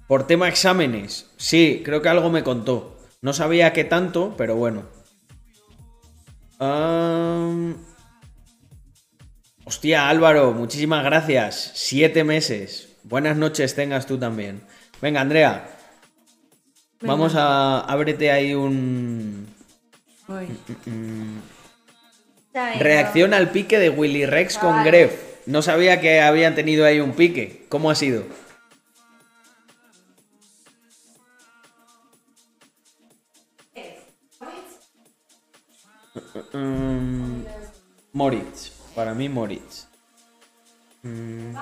Por 0.08 0.26
tema 0.26 0.48
exámenes, 0.48 1.30
sí, 1.36 1.82
creo 1.84 2.00
que 2.00 2.08
algo 2.08 2.30
me 2.30 2.42
contó. 2.42 2.96
No 3.20 3.34
sabía 3.34 3.74
qué 3.74 3.84
tanto, 3.84 4.34
pero 4.38 4.56
bueno. 4.56 4.84
Hostia, 9.64 10.08
Álvaro, 10.08 10.52
muchísimas 10.52 11.04
gracias. 11.04 11.72
Siete 11.74 12.24
meses. 12.24 12.96
Buenas 13.02 13.36
noches 13.36 13.74
tengas 13.74 14.06
tú 14.06 14.18
también. 14.18 14.62
Venga, 15.02 15.20
Andrea. 15.20 15.76
Venga. 17.00 17.12
Vamos 17.12 17.34
a 17.36 17.80
ábrete 17.80 18.30
ahí 18.32 18.54
un 18.54 19.46
Voy. 20.26 20.48
reacción 22.78 23.34
al 23.34 23.50
pique 23.50 23.78
de 23.78 23.90
Willy 23.90 24.24
Rex 24.24 24.56
con 24.56 24.84
Gref. 24.84 25.44
No 25.44 25.60
sabía 25.60 26.00
que 26.00 26.22
habían 26.22 26.54
tenido 26.54 26.86
ahí 26.86 26.98
un 26.98 27.12
pique. 27.12 27.66
¿Cómo 27.68 27.90
ha 27.90 27.94
sido? 27.94 28.24
Mm, 36.52 37.42
Moritz. 38.12 38.72
Para 38.94 39.14
mí, 39.14 39.28
Moritz. 39.28 39.86
Mm. 41.02 41.54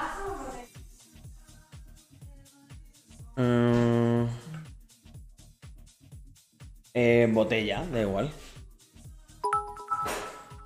Eh, 6.94 7.28
botella, 7.30 7.84
da 7.92 8.00
igual. 8.00 8.30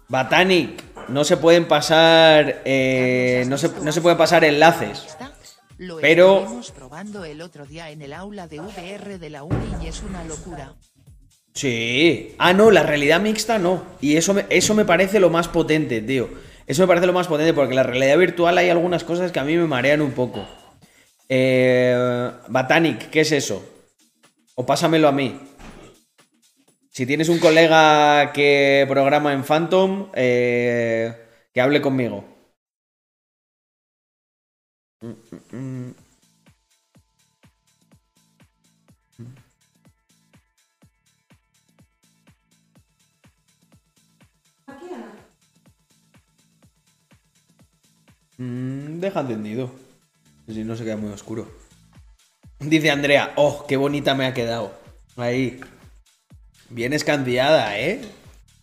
Batanic, 0.09 0.83
no 1.09 1.25
se 1.25 1.37
pueden 1.37 1.67
pasar. 1.67 2.63
eh, 2.65 3.45
no, 3.49 3.59
se, 3.59 3.69
no 3.81 3.93
se 3.93 4.01
puede 4.01 4.17
pasar 4.17 4.45
enlaces. 4.45 5.17
Lo 5.79 5.97
Pero- 5.99 6.61
probando 6.77 7.25
el 7.25 7.41
otro 7.41 7.65
día 7.65 7.91
en 7.91 8.03
el 8.03 8.13
aula 8.13 8.47
de 8.47 8.61
VR 8.61 9.19
de 9.19 9.31
la 9.31 9.43
uni 9.45 9.73
y 9.83 9.87
es 9.87 10.03
una 10.03 10.23
locura. 10.25 10.75
Sí. 11.61 12.35
Ah, 12.39 12.55
no, 12.55 12.71
la 12.71 12.83
realidad 12.83 13.21
mixta 13.21 13.59
no. 13.59 13.85
Y 14.01 14.17
eso 14.17 14.33
me, 14.33 14.47
eso 14.49 14.75
me 14.75 14.87
parece 14.87 15.21
lo 15.21 15.29
más 15.29 15.47
potente, 15.47 16.01
tío. 16.01 16.31
Eso 16.67 16.81
me 16.83 16.89
parece 16.89 17.07
lo 17.07 17.13
más 17.13 17.27
potente 17.29 17.53
porque 17.53 17.75
la 17.75 17.83
realidad 17.83 18.17
virtual 18.17 18.57
hay 18.57 18.71
algunas 18.71 19.05
cosas 19.05 19.31
que 19.31 19.41
a 19.41 19.45
mí 19.45 19.55
me 19.59 19.67
marean 19.67 20.01
un 20.01 20.13
poco. 20.13 20.43
Eh, 21.29 22.31
Batanic, 22.49 23.11
¿qué 23.11 23.21
es 23.21 23.33
eso? 23.33 23.63
O 24.55 24.65
pásamelo 24.65 25.07
a 25.07 25.13
mí. 25.13 25.39
Si 26.89 27.05
tienes 27.05 27.29
un 27.29 27.39
colega 27.39 28.33
que 28.33 28.87
programa 28.89 29.35
en 29.35 29.45
Phantom, 29.45 30.09
eh, 30.15 31.15
que 31.53 31.61
hable 31.61 31.83
conmigo. 31.83 32.25
Mm, 35.03 35.09
mm, 35.09 35.57
mm. 35.57 35.80
Mm, 48.41 49.01
deja 49.01 49.21
entendido. 49.21 49.71
Si 50.49 50.65
no 50.65 50.75
se 50.75 50.85
queda 50.85 50.97
muy 50.97 51.13
oscuro. 51.13 51.47
Dice 52.59 52.91
Andrea, 52.91 53.35
oh, 53.37 53.67
qué 53.69 53.77
bonita 53.77 54.15
me 54.15 54.25
ha 54.25 54.33
quedado. 54.33 54.73
Ahí. 55.17 55.61
Bien 56.71 56.95
escanciada, 56.95 57.79
¿eh? 57.79 58.01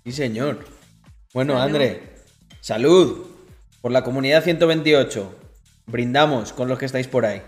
Sí, 0.04 0.12
señor. 0.14 0.66
Bueno, 1.32 1.54
Salud. 1.54 1.66
André, 1.66 2.02
salud 2.60 3.28
por 3.82 3.92
la 3.92 4.04
comunidad 4.04 4.44
128. 4.44 5.36
Brindamos 5.86 6.54
con 6.54 6.68
los 6.68 6.80
que 6.80 6.86
estáis 6.86 7.08
por 7.08 7.28
ahí. 7.28 7.44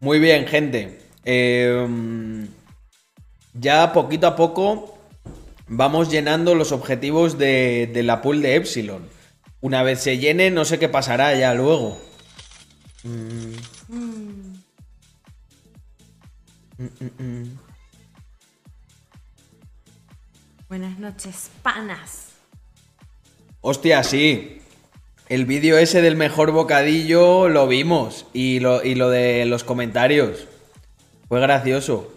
Muy 0.00 0.18
bien, 0.18 0.46
gente. 0.46 1.03
Eh, 1.24 2.46
ya 3.54 3.92
poquito 3.92 4.26
a 4.26 4.36
poco 4.36 4.98
vamos 5.66 6.10
llenando 6.10 6.54
los 6.54 6.72
objetivos 6.72 7.38
de, 7.38 7.90
de 7.92 8.02
la 8.02 8.20
pool 8.22 8.42
de 8.42 8.56
Epsilon. 8.56 9.08
Una 9.60 9.82
vez 9.82 10.02
se 10.02 10.18
llene, 10.18 10.50
no 10.50 10.64
sé 10.64 10.78
qué 10.78 10.88
pasará 10.88 11.34
ya 11.34 11.54
luego. 11.54 11.98
Mm. 13.02 13.54
Mm, 16.76 16.84
mm, 17.00 17.22
mm. 17.22 17.58
Buenas 20.68 20.98
noches, 20.98 21.50
panas. 21.62 22.32
Hostia, 23.60 24.02
sí. 24.02 24.60
El 25.28 25.46
vídeo 25.46 25.78
ese 25.78 26.02
del 26.02 26.16
mejor 26.16 26.50
bocadillo 26.50 27.48
lo 27.48 27.66
vimos. 27.66 28.26
Y 28.32 28.60
lo, 28.60 28.82
y 28.84 28.94
lo 28.94 29.08
de 29.08 29.46
los 29.46 29.64
comentarios. 29.64 30.46
Fue 31.28 31.40
gracioso. 31.40 32.12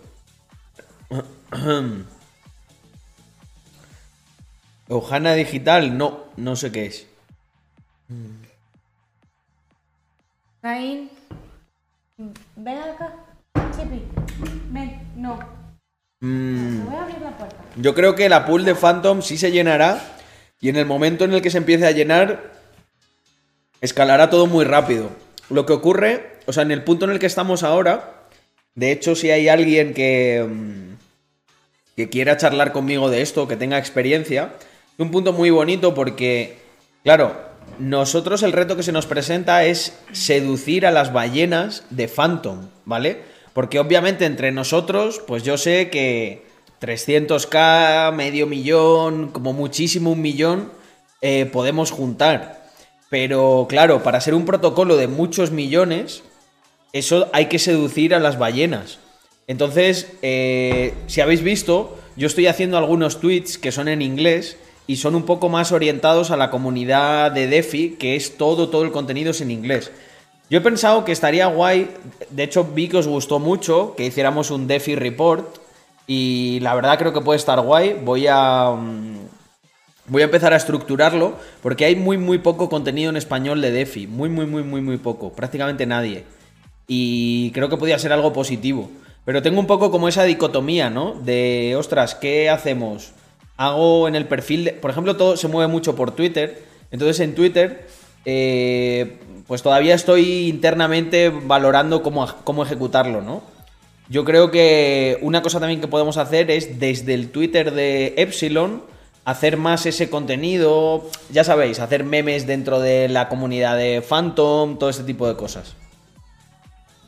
Ojana 4.89 5.34
Digital, 5.34 5.98
no, 5.98 6.26
no 6.38 6.56
sé 6.56 6.72
qué 6.72 6.86
es. 6.86 7.08
Caín, 10.62 11.10
ven 12.56 12.78
acá. 12.78 13.13
Chipi, 13.76 14.04
ven, 14.70 15.02
no. 15.15 15.39
Mm, 16.20 16.86
voy 16.86 16.96
a 16.96 17.04
abrir 17.04 17.22
la 17.22 17.38
puerta. 17.38 17.56
yo 17.76 17.93
creo 17.93 18.15
que 18.15 18.28
la 18.28 18.46
pool 18.46 18.65
de 18.65 18.76
Phantom 18.76 19.22
sí 19.22 19.38
se 19.38 19.52
llenará. 19.52 20.13
Y 20.60 20.70
en 20.70 20.78
el 20.78 20.88
momento 20.88 21.24
en 21.26 21.34
el 21.34 21.41
que 21.43 21.52
se 21.52 21.60
empiece 21.60 21.86
a 21.86 21.91
llenar, 21.91 22.52
escalará 23.80 24.32
todo 24.32 24.48
muy 24.48 24.65
rápido. 24.65 25.12
Lo 25.52 25.67
que 25.67 25.74
ocurre, 25.74 26.39
o 26.48 26.54
sea, 26.54 26.63
en 26.63 26.72
el 26.72 26.84
punto 26.84 27.06
en 27.06 27.12
el 27.12 27.20
que 27.20 27.28
estamos 27.28 27.62
ahora, 27.62 28.16
de 28.78 28.92
hecho, 28.92 29.16
si 29.16 29.32
hay 29.32 29.50
alguien 29.50 29.96
que, 29.96 30.46
mm, 30.48 30.98
que 31.96 32.10
quiera 32.10 32.38
charlar 32.38 32.72
conmigo 32.72 33.10
de 33.10 33.24
esto, 33.24 33.48
que 33.48 33.58
tenga 33.58 33.80
experiencia, 33.80 34.54
un 35.00 35.10
punto 35.10 35.34
muy 35.34 35.50
bonito 35.50 35.96
porque, 35.96 36.60
claro, 37.04 37.36
nosotros 37.80 38.44
el 38.44 38.52
reto 38.52 38.76
que 38.76 38.84
se 38.84 38.92
nos 38.92 39.08
presenta 39.08 39.66
es 39.66 39.98
seducir 40.12 40.86
a 40.86 40.92
las 40.92 41.12
ballenas 41.12 41.86
de 41.90 42.08
Phantom, 42.08 42.68
¿vale? 42.86 43.24
Porque 43.54 43.80
obviamente 43.80 44.26
entre 44.26 44.52
nosotros, 44.52 45.24
pues 45.26 45.42
yo 45.42 45.58
sé 45.58 45.90
que 45.90 46.46
300k, 46.80 48.13
medio 48.13 48.46
millón, 48.46 49.32
como 49.32 49.54
muchísimo 49.54 50.12
un 50.12 50.22
millón, 50.22 50.72
eh, 51.22 51.50
podemos 51.52 51.90
juntar. 51.90 52.70
Pero 53.10 53.66
claro, 53.68 54.04
para 54.04 54.22
ser 54.22 54.36
un 54.36 54.46
protocolo 54.46 54.98
de 54.98 55.08
muchos 55.08 55.50
millones, 55.50 56.22
eso 56.93 57.30
hay 57.34 57.47
que 57.47 57.60
seducir 57.60 58.13
a 58.15 58.19
las 58.19 58.38
ballenas. 58.38 59.00
Entonces, 59.47 60.12
eh, 60.21 60.93
si 61.08 61.21
habéis 61.21 61.41
visto, 61.41 61.97
yo 62.15 62.28
estoy 62.28 62.47
haciendo 62.47 62.78
algunos 62.78 63.19
tweets 63.19 63.58
que 63.58 63.71
son 63.71 63.88
en 63.88 64.02
inglés 64.02 64.58
y 64.88 64.97
son 64.97 65.15
un 65.15 65.23
poco 65.23 65.50
más 65.50 65.71
orientados 65.71 66.32
a 66.32 66.38
la 66.38 66.50
comunidad 66.50 67.32
de 67.32 67.47
DeFi, 67.47 67.97
que 68.00 68.15
es 68.15 68.38
todo, 68.38 68.69
todo 68.69 68.84
el 68.84 68.91
contenido 68.91 69.32
es 69.32 69.41
en 69.41 69.52
inglés. 69.52 69.91
Yo 70.50 70.60
he 70.60 70.62
pensado 70.62 71.04
que 71.04 71.12
estaría 71.12 71.47
guay, 71.47 71.89
de 72.30 72.43
hecho 72.43 72.63
vi 72.63 72.88
que 72.88 72.97
os 72.97 73.08
gustó 73.08 73.39
mucho 73.39 73.95
que 73.95 74.06
hiciéramos 74.06 74.50
un 74.50 74.67
DeFi 74.67 74.95
report 74.95 75.58
y 76.08 76.60
la 76.62 76.73
verdad 76.73 76.97
creo 76.97 77.13
que 77.13 77.21
puede 77.21 77.38
estar 77.38 77.60
guay. 77.62 78.00
Voy 78.04 78.28
a... 78.28 78.71
mm, 78.71 79.28
Voy 80.10 80.21
a 80.21 80.26
empezar 80.26 80.54
a 80.54 80.56
estructurarlo 80.56 81.34
porque 81.62 81.84
hay 81.84 81.97
muy 81.97 82.17
muy 82.17 82.38
poco 82.38 82.69
contenido 82.69 83.10
en 83.10 83.17
español 83.17 83.60
de 83.60 83.71
DeFi, 83.71 84.08
muy 84.08 84.30
muy 84.30 84.45
muy 84.45 84.63
muy 84.63 84.80
muy 84.80 84.97
poco, 84.97 85.34
prácticamente 85.34 85.86
nadie. 85.86 86.23
Y 86.88 87.52
creo 87.52 87.69
que 87.69 87.78
podría 87.78 88.00
ser 88.00 88.13
algo 88.13 88.32
positivo. 88.34 88.89
Pero 89.26 89.41
tengo 89.41 89.60
un 89.60 89.67
poco 89.67 89.91
como 89.91 90.08
esa 90.08 90.23
dicotomía, 90.23 90.89
¿no? 90.89 91.13
De, 91.13 91.76
ostras, 91.78 92.15
¿qué 92.15 92.50
hacemos? 92.50 93.12
Hago 93.58 94.08
en 94.08 94.15
el 94.15 94.26
perfil, 94.26 94.63
de- 94.63 94.71
por 94.71 94.89
ejemplo, 94.91 95.17
todo 95.17 95.36
se 95.36 95.50
mueve 95.50 95.69
mucho 95.71 95.95
por 95.95 96.12
Twitter. 96.12 96.63
Entonces 96.91 97.19
en 97.19 97.36
Twitter, 97.36 97.88
eh, 98.23 99.17
pues 99.47 99.62
todavía 99.63 99.95
estoy 99.95 100.47
internamente 100.47 101.30
valorando 101.30 102.02
cómo, 102.04 102.26
cómo 102.45 102.63
ejecutarlo, 102.63 103.21
¿no? 103.21 103.43
Yo 104.10 104.23
creo 104.23 104.52
que 104.52 105.17
una 105.21 105.41
cosa 105.41 105.60
también 105.60 105.82
que 105.82 105.88
podemos 105.88 106.15
hacer 106.15 106.50
es 106.50 106.80
desde 106.80 107.13
el 107.13 107.30
Twitter 107.30 107.73
de 107.73 108.13
Epsilon 108.15 108.82
hacer 109.26 109.58
más 109.58 109.86
ese 109.86 110.10
contenido, 110.10 111.10
ya 111.30 111.43
sabéis, 111.43 111.80
hacer 111.82 112.06
memes 112.06 112.47
dentro 112.47 112.80
de 112.80 113.10
la 113.10 113.28
comunidad 113.28 113.76
de 113.76 114.02
Phantom, 114.02 114.80
todo 114.80 114.89
ese 114.89 115.04
tipo 115.04 115.28
de 115.28 115.36
cosas. 115.36 115.76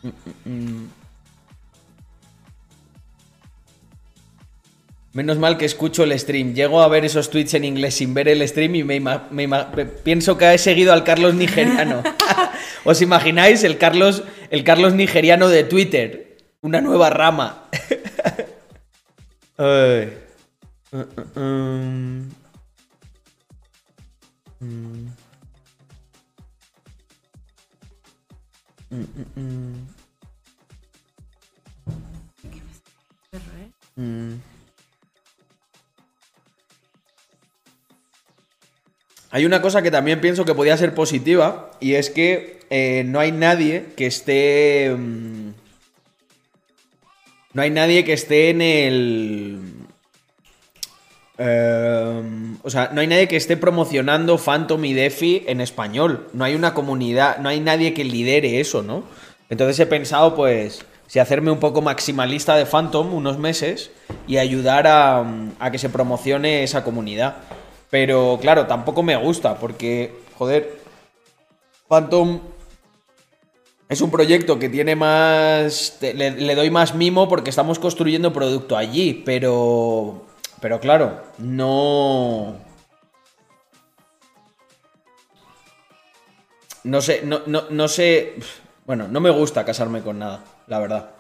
Mm, 0.04 0.08
mm, 0.08 0.54
mm. 0.54 0.90
Menos 5.14 5.40
mal 5.40 5.58
que 5.58 5.66
escucho 5.66 6.04
el 6.04 6.18
stream. 6.20 6.54
Llego 6.54 6.82
a 6.82 6.88
ver 6.88 7.04
esos 7.04 7.30
tweets 7.32 7.56
en 7.56 7.66
inglés 7.66 7.96
sin 7.96 8.14
ver 8.14 8.28
el 8.28 8.48
stream 8.48 8.76
y 8.76 8.84
me, 8.84 8.96
ima- 9.02 9.28
me 9.32 9.44
ima- 9.48 9.70
me- 9.76 9.86
pienso 9.86 10.38
que 10.38 10.54
he 10.54 10.58
seguido 10.60 10.94
al 10.94 11.04
Carlos 11.04 11.34
nigeriano. 11.34 12.04
¿Os 12.86 13.02
imagináis 13.02 13.64
el 13.64 13.78
Carlos, 13.78 14.24
el 14.52 14.64
Carlos 14.64 14.94
nigeriano 14.94 15.50
de 15.50 15.64
Twitter? 15.64 16.38
Una 16.62 16.80
nueva 16.82 17.10
rama. 17.10 17.64
Ay. 19.58 20.14
Uh, 20.92 20.98
uh, 20.98 21.40
um. 21.40 22.30
Mm. 24.60 25.08
Mm. 33.96 34.36
Hay 39.32 39.46
una 39.46 39.62
cosa 39.62 39.82
que 39.82 39.92
también 39.92 40.22
pienso 40.22 40.46
que 40.46 40.56
podría 40.56 40.78
ser 40.78 40.96
positiva 40.96 41.72
y 41.80 41.94
es 41.94 42.10
que 42.10 42.60
eh, 42.70 43.04
no 43.06 43.20
hay 43.20 43.32
nadie 43.32 43.88
que 43.96 44.08
esté... 44.08 44.94
mm, 44.96 45.50
no 47.54 47.62
hay 47.62 47.70
nadie 47.70 48.04
que 48.04 48.14
esté 48.14 48.50
en 48.50 48.62
el... 48.62 49.79
eh, 51.42 52.22
o 52.64 52.70
sea, 52.70 52.90
no 52.94 53.00
hay 53.00 53.08
nadie 53.08 53.30
que 53.30 53.38
esté 53.38 53.56
promocionando 53.56 54.38
Phantom 54.38 54.84
y 54.84 54.94
Defi 54.94 55.46
en 55.48 55.62
español. 55.62 56.28
No 56.34 56.44
hay 56.44 56.54
una 56.54 56.74
comunidad, 56.74 57.38
no 57.38 57.48
hay 57.48 57.62
nadie 57.62 57.94
que 57.94 58.04
lidere 58.04 58.60
eso, 58.60 58.84
¿no? 58.84 59.04
Entonces 59.50 59.80
he 59.80 59.86
pensado, 59.86 60.36
pues, 60.36 60.86
si 61.08 61.20
hacerme 61.20 61.50
un 61.50 61.60
poco 61.60 61.82
maximalista 61.82 62.58
de 62.58 62.66
Phantom 62.66 63.14
unos 63.14 63.38
meses 63.38 63.90
y 64.28 64.38
ayudar 64.38 64.86
a, 64.86 65.24
que 65.72 65.80
se 65.80 65.90
promocione 65.90 66.64
esa 66.64 66.84
comunidad. 66.84 67.38
Pero 67.90 68.38
claro, 68.42 68.68
tampoco 68.68 69.02
me 69.02 69.16
gusta 69.16 69.58
porque, 69.58 70.14
joder, 70.38 70.78
Phantom 71.88 72.42
es 73.88 74.02
un 74.02 74.12
proyecto 74.12 74.60
que 74.60 74.68
tiene 74.68 74.98
más. 74.98 75.98
le 76.02 76.56
doy 76.56 76.70
más 76.70 76.94
mimo 76.96 77.30
porque 77.30 77.50
estamos 77.50 77.80
construyendo 77.80 78.34
producto 78.34 78.76
allí, 78.76 79.24
pero. 79.26 80.29
Pero 80.62 80.80
claro, 80.80 81.24
no. 81.38 82.56
No 86.84 87.02
sé, 87.02 87.22
no, 87.24 87.42
no, 87.46 87.64
no 87.70 87.88
sé. 87.88 88.40
Bueno, 88.86 89.08
no 89.08 89.20
me 89.20 89.30
gusta 89.30 89.66
casarme 89.66 90.02
con 90.02 90.20
nada, 90.20 90.44
la 90.68 90.80
verdad. 90.80 91.12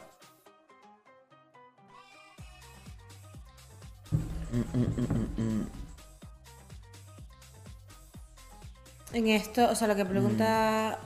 En 9.13 9.27
esto, 9.27 9.69
o 9.69 9.75
sea, 9.75 9.87
lo 9.87 9.95
que 9.95 10.05
pregunta. 10.05 10.99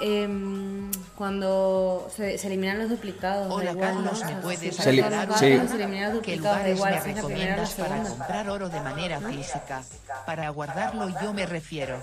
Em, 0.00 0.90
cuando 1.16 2.08
se, 2.14 2.36
se 2.38 2.46
eliminan 2.48 2.78
los 2.78 2.90
duplicados. 2.90 3.48
da 3.48 3.54
Hola 3.54 3.70
igual, 3.72 3.94
¿no? 4.04 4.10
Carlos, 4.10 4.24
¿me 4.24 4.36
puedes 4.42 4.76
Se 4.76 4.90
aclarar 4.90 5.38
sí. 5.38 5.50
datos, 5.50 5.70
se 5.70 5.76
eliminan 5.76 6.04
los 6.06 6.14
duplicados, 6.14 6.58
da 6.62 6.70
igual 6.70 6.94
me 6.94 7.00
si 7.00 7.08
la 7.08 7.14
recomiendas 7.14 7.74
para 7.74 8.02
comprar 8.02 8.50
oro 8.50 8.68
de 8.68 8.80
manera 8.80 9.20
física? 9.20 9.82
Para 10.26 10.48
guardarlo 10.50 11.08
yo 11.22 11.32
me 11.32 11.46
refiero. 11.46 11.98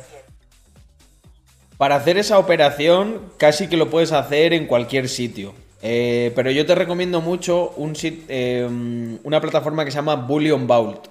Para 1.77 1.95
hacer 1.95 2.17
esa 2.17 2.37
operación 2.37 3.31
casi 3.37 3.67
que 3.67 3.75
lo 3.77 3.89
puedes 3.89 4.11
hacer 4.11 4.53
en 4.53 4.67
cualquier 4.67 5.09
sitio. 5.09 5.53
Eh, 5.81 6.31
pero 6.35 6.51
yo 6.51 6.63
te 6.67 6.75
recomiendo 6.75 7.21
mucho 7.21 7.71
un 7.75 7.95
sit- 7.95 8.25
eh, 8.27 8.67
una 9.23 9.41
plataforma 9.41 9.83
que 9.83 9.89
se 9.89 9.95
llama 9.95 10.13
Bullion 10.15 10.67
Vault. 10.67 11.07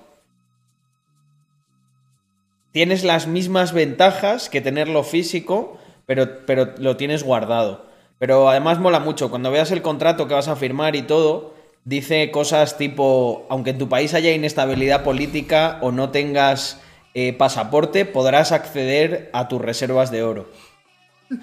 Tienes 2.71 3.03
las 3.03 3.27
mismas 3.27 3.73
ventajas 3.73 4.49
que 4.49 4.61
tenerlo 4.61 5.03
físico, 5.03 5.77
pero, 6.11 6.45
pero 6.45 6.75
lo 6.79 6.97
tienes 6.97 7.23
guardado. 7.23 7.87
Pero 8.19 8.51
además 8.51 8.81
mola 8.81 8.99
mucho. 8.99 9.31
Cuando 9.31 9.53
veas 9.53 9.71
el 9.71 9.81
contrato 9.81 10.27
que 10.27 10.35
vas 10.35 10.49
a 10.49 10.57
firmar 10.57 10.97
y 10.97 11.03
todo, 11.03 11.55
dice 11.85 12.33
cosas 12.33 12.77
tipo, 12.77 13.47
aunque 13.49 13.71
en 13.71 13.79
tu 13.79 13.89
país 13.89 14.13
haya 14.15 14.33
inestabilidad 14.33 15.05
política 15.05 15.79
o 15.83 15.93
no 15.93 16.11
tengas 16.11 16.81
eh, 17.15 17.33
pasaporte, 17.33 18.07
podrás 18.07 18.51
acceder 18.51 19.31
a 19.33 19.47
tus 19.47 19.61
reservas 19.61 20.11
de 20.11 20.25
oro. 20.25 20.49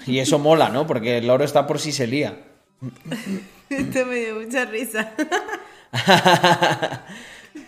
Y 0.06 0.20
eso 0.20 0.38
mola, 0.48 0.68
¿no? 0.68 0.86
Porque 0.86 1.20
el 1.20 1.30
oro 1.30 1.46
está 1.46 1.66
por 1.66 1.80
si 1.80 1.94
se 1.94 2.06
lía. 2.06 2.38
Esto 3.70 4.06
me 4.06 4.16
dio 4.16 4.36
mucha 4.36 4.66
risa. 4.66 5.14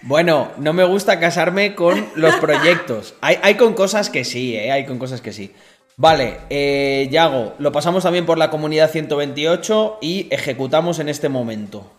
Bueno, 0.01 0.51
no 0.57 0.71
me 0.71 0.85
gusta 0.85 1.19
casarme 1.19 1.75
con 1.75 2.07
los 2.15 2.35
proyectos. 2.35 3.15
Hay, 3.21 3.37
hay 3.41 3.55
con 3.55 3.73
cosas 3.73 4.09
que 4.09 4.23
sí, 4.23 4.55
¿eh? 4.55 4.71
Hay 4.71 4.85
con 4.85 4.97
cosas 4.97 5.19
que 5.19 5.33
sí. 5.33 5.51
Vale, 5.99 6.37
eh, 6.49 7.09
Yago, 7.11 7.55
lo 7.59 7.73
pasamos 7.73 8.03
también 8.03 8.25
por 8.25 8.37
la 8.37 8.49
comunidad 8.49 8.89
128 8.89 9.97
y 9.99 10.27
ejecutamos 10.31 10.99
en 10.99 11.09
este 11.09 11.27
momento. 11.27 11.91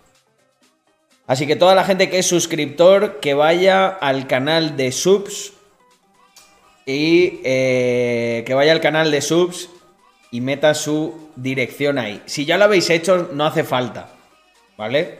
Así 1.26 1.46
que 1.46 1.54
toda 1.54 1.74
la 1.74 1.84
gente 1.84 2.08
que 2.08 2.20
es 2.20 2.26
suscriptor, 2.26 3.20
que 3.20 3.34
vaya 3.34 3.88
al 3.88 4.26
canal 4.26 4.78
de 4.78 4.90
subs 4.90 5.52
y 6.86 7.40
eh, 7.44 8.42
que 8.46 8.54
vaya 8.54 8.72
al 8.72 8.80
canal 8.80 9.10
de 9.10 9.20
subs 9.20 9.68
y 10.30 10.40
meta 10.40 10.72
su 10.72 11.28
dirección 11.36 11.98
ahí. 11.98 12.22
Si 12.24 12.46
ya 12.46 12.56
lo 12.56 12.64
habéis 12.64 12.88
hecho, 12.88 13.28
no 13.34 13.44
hace 13.44 13.64
falta, 13.64 14.08
¿vale? 14.78 15.18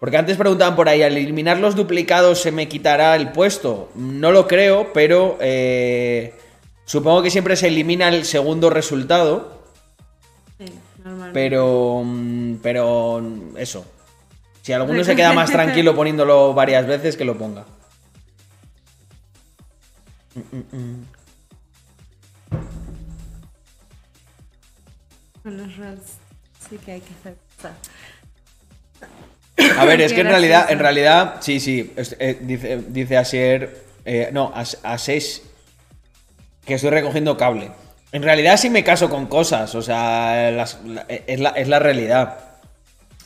Porque 0.00 0.16
antes 0.16 0.38
preguntaban 0.38 0.74
por 0.74 0.88
ahí, 0.88 1.02
al 1.02 1.18
eliminar 1.18 1.58
los 1.58 1.76
duplicados 1.76 2.40
se 2.40 2.50
me 2.50 2.66
quitará 2.66 3.14
el 3.14 3.32
puesto. 3.32 3.90
No 3.94 4.32
lo 4.32 4.48
creo, 4.48 4.94
pero 4.94 5.36
eh, 5.38 6.32
supongo 6.86 7.22
que 7.22 7.30
siempre 7.30 7.54
se 7.56 7.66
elimina 7.68 8.08
el 8.08 8.24
segundo 8.24 8.70
resultado. 8.70 9.62
Sí, 10.58 10.64
normalmente. 11.04 11.34
Pero, 11.34 12.02
mm, 12.02 12.54
pero 12.62 13.22
eso. 13.58 13.84
Si 14.62 14.72
alguno 14.72 15.04
se 15.04 15.14
queda 15.14 15.34
más 15.34 15.50
tranquilo 15.52 15.94
poniéndolo 15.94 16.54
varias 16.54 16.86
veces, 16.86 17.16
que 17.16 17.24
lo 17.26 17.36
ponga. 17.36 17.66
Con 25.42 25.56
los 25.56 25.76
rolls 25.76 26.14
sí 26.68 26.76
que 26.84 26.92
hay 26.92 27.00
que 27.00 27.14
hacer. 27.20 27.36
A 29.78 29.84
ver, 29.84 30.00
es 30.00 30.12
que 30.12 30.20
en 30.20 30.26
realidad, 30.26 30.70
en 30.70 30.78
realidad, 30.78 31.36
sí, 31.40 31.60
sí, 31.60 31.92
eh, 32.18 32.38
dice, 32.40 32.82
dice 32.88 33.16
Asier, 33.16 33.84
eh, 34.04 34.28
no, 34.32 34.52
As- 34.54 34.78
Ases, 34.82 35.42
que 36.66 36.74
estoy 36.74 36.90
recogiendo 36.90 37.36
cable. 37.36 37.70
En 38.12 38.22
realidad 38.22 38.56
sí 38.56 38.70
me 38.70 38.84
caso 38.84 39.08
con 39.10 39.26
cosas, 39.26 39.74
o 39.74 39.82
sea, 39.82 40.50
las- 40.50 40.78
la- 40.84 41.06
es, 41.08 41.40
la, 41.40 41.50
es 41.50 41.68
la 41.68 41.78
realidad. 41.78 42.38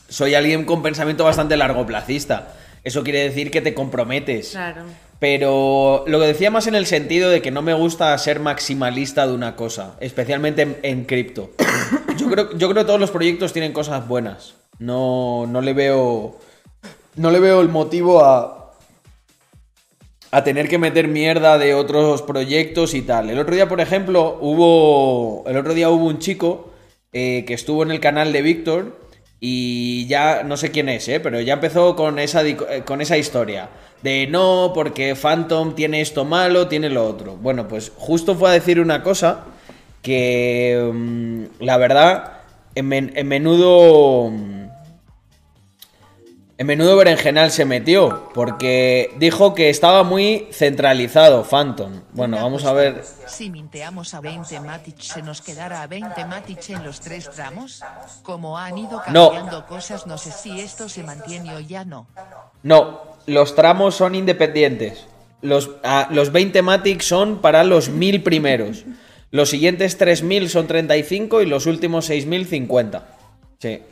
Soy 0.09 0.35
alguien 0.35 0.65
con 0.65 0.83
pensamiento 0.83 1.25
bastante 1.25 1.57
largoplacista. 1.57 2.55
Eso 2.83 3.03
quiere 3.05 3.23
decir 3.23 3.51
que 3.51 3.61
te 3.61 3.75
comprometes. 3.75 4.51
Claro. 4.51 4.83
Pero 5.19 6.05
lo 6.07 6.19
que 6.19 6.27
decía 6.27 6.51
más 6.51 6.67
en 6.67 6.75
el 6.75 6.87
sentido 6.87 7.29
de 7.31 7.43
que 7.43 7.51
no 7.51 7.61
me 7.61 7.75
gusta 7.75 8.17
ser 8.17 8.41
maximalista 8.41 9.27
de 9.27 9.35
una 9.35 9.55
cosa, 9.55 9.95
especialmente 10.01 10.63
en, 10.63 10.79
en 10.83 11.05
cripto. 11.05 11.51
Yo 12.17 12.29
creo, 12.31 12.51
yo 12.57 12.69
creo 12.71 12.83
que 12.83 12.87
todos 12.87 13.01
los 13.01 13.11
proyectos 13.11 13.53
tienen 13.53 13.73
cosas 13.73 14.07
buenas. 14.07 14.55
No, 14.79 15.47
no 15.47 15.61
le 15.63 15.73
veo. 15.73 16.39
No 17.17 17.31
le 17.31 17.39
veo 17.41 17.61
el 17.61 17.69
motivo 17.69 18.23
a. 18.25 18.60
a 20.31 20.45
tener 20.45 20.69
que 20.69 20.79
meter 20.79 21.09
mierda 21.09 21.59
de 21.59 21.75
otros 21.75 22.23
proyectos 22.23 22.95
y 22.95 23.03
tal. 23.03 23.31
El 23.31 23.39
otro 23.39 23.55
día, 23.55 23.69
por 23.69 23.81
ejemplo, 23.81 24.39
hubo. 24.41 25.45
El 25.49 25.57
otro 25.57 25.75
día 25.75 25.91
hubo 25.91 26.07
un 26.07 26.19
chico 26.19 26.71
eh, 27.13 27.45
que 27.47 27.55
estuvo 27.55 27.83
en 27.83 27.91
el 27.91 28.01
canal 28.01 28.33
de 28.33 28.43
Víctor. 28.43 29.01
Y 29.43 30.07
ya 30.07 30.43
no 30.45 30.59
sé 30.59 30.71
quién 30.71 30.91
es, 30.91 31.09
¿eh? 31.09 31.19
pero 31.19 31.41
ya 31.41 31.55
empezó 31.55 31.97
con 31.97 32.19
esa, 32.19 32.47
eh, 32.47 32.57
con 32.85 33.01
esa 33.01 33.17
historia. 33.17 33.71
De 34.03 34.27
no, 34.27 34.73
porque 34.75 35.15
Phantom 35.15 35.75
tiene 35.75 36.03
esto 36.03 36.27
malo, 36.27 36.69
tiene 36.69 36.91
lo 36.91 37.07
otro. 37.07 37.37
Bueno, 37.37 37.67
pues 37.67 37.91
justo 37.97 38.35
fue 38.35 38.51
a 38.51 38.53
decir 38.53 38.79
una 38.81 39.03
cosa 39.03 39.47
que 40.03 40.91
mm, 40.93 41.65
la 41.65 41.77
verdad, 41.79 42.33
en, 42.75 42.87
men- 42.89 43.13
en 43.17 43.29
menudo... 43.29 44.31
En 46.61 46.67
menudo 46.67 46.95
berenjenal 46.95 47.51
se 47.51 47.65
metió, 47.65 48.29
porque 48.35 49.15
dijo 49.17 49.55
que 49.55 49.71
estaba 49.71 50.03
muy 50.03 50.47
centralizado 50.53 51.43
Phantom. 51.43 52.03
Bueno, 52.13 52.37
vamos 52.37 52.67
a 52.67 52.75
ver. 52.75 53.03
Si 53.29 53.49
minteamos 53.49 54.13
a 54.13 54.21
20 54.21 54.61
Matic 54.61 55.01
se 55.01 55.23
nos 55.23 55.41
quedará 55.41 55.81
a 55.81 55.87
20 55.87 56.23
Matic 56.27 56.69
en 56.69 56.85
los 56.85 57.01
tres 57.01 57.31
tramos. 57.31 57.83
Como 58.23 58.59
han 58.59 58.77
ido 58.77 59.01
No. 59.09 59.31
cambiando 59.31 59.67
cosas, 59.67 60.07
no 60.07 60.19
sé 60.19 60.33
si 60.33 60.61
esto 60.61 60.91
se 60.91 61.03
mantiene 61.03 61.55
o 61.57 61.61
ya 61.61 61.87
no. 61.87 62.07
No, 62.63 63.01
los 63.25 63.55
tramos 63.55 63.95
son 63.95 64.15
independientes. 64.15 65.07
Los, 65.41 65.71
ah, 65.83 66.09
los 66.11 66.31
20 66.31 66.61
Matic 66.61 67.01
son 67.01 67.39
para 67.39 67.65
los 67.65 67.89
1000 67.89 68.23
primeros. 68.23 68.85
Los 69.31 69.49
siguientes 69.49 69.97
3000 69.97 70.51
son 70.51 70.67
35 70.67 71.41
y 71.41 71.47
los 71.47 71.65
últimos 71.65 72.05
6000 72.05 72.47
50. 72.47 73.07
Sí. 73.61 73.83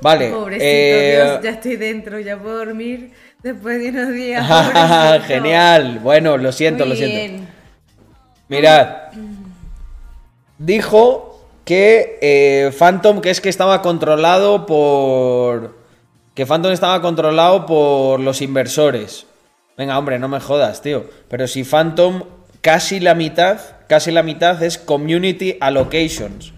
Vale. 0.00 0.30
Pobrecito, 0.30 0.64
eh, 0.66 1.22
Dios, 1.24 1.42
ya 1.42 1.50
estoy 1.50 1.76
dentro, 1.76 2.20
ya 2.20 2.38
puedo 2.38 2.58
dormir 2.58 3.12
después 3.42 3.80
de 3.80 3.90
unos 3.90 4.12
días. 4.12 5.22
Genial. 5.26 6.00
Bueno, 6.00 6.36
lo 6.36 6.52
siento, 6.52 6.84
Muy 6.84 6.90
lo 6.90 6.96
siento. 6.96 7.16
bien. 7.16 7.48
Mirad. 8.48 8.88
Dijo 10.58 11.48
que 11.64 12.18
eh, 12.20 12.70
Phantom, 12.78 13.20
que 13.20 13.30
es 13.30 13.40
que 13.40 13.48
estaba 13.48 13.82
controlado 13.82 14.66
por. 14.66 15.76
Que 16.34 16.46
Phantom 16.46 16.72
estaba 16.72 17.00
controlado 17.00 17.64
por 17.66 18.20
los 18.20 18.42
inversores. 18.42 19.26
Venga, 19.76 19.98
hombre, 19.98 20.18
no 20.18 20.28
me 20.28 20.40
jodas, 20.40 20.82
tío. 20.82 21.08
Pero 21.28 21.46
si 21.46 21.64
Phantom, 21.64 22.24
casi 22.60 23.00
la 23.00 23.14
mitad, 23.14 23.60
casi 23.88 24.10
la 24.10 24.22
mitad 24.22 24.62
es 24.62 24.78
Community 24.78 25.56
Allocations. 25.60 26.52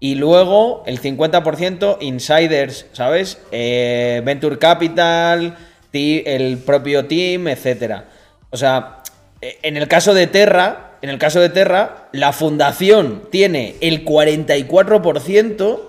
Y 0.00 0.16
luego 0.16 0.82
el 0.86 1.00
50% 1.00 1.98
insiders, 2.00 2.86
¿sabes? 2.92 3.38
Eh, 3.52 4.22
Venture 4.24 4.58
Capital, 4.58 5.56
el 5.94 6.58
propio 6.58 7.06
team, 7.06 7.48
etcétera. 7.48 8.06
O 8.50 8.56
sea, 8.56 9.02
eh, 9.40 9.58
en 9.62 9.76
el 9.76 9.88
caso 9.88 10.14
de 10.14 10.26
Terra, 10.26 10.98
en 11.02 11.10
el 11.10 11.18
caso 11.18 11.40
de 11.40 11.50
Terra, 11.50 12.08
la 12.12 12.32
fundación 12.32 13.28
tiene 13.30 13.76
el 13.80 14.04
44% 14.04 15.80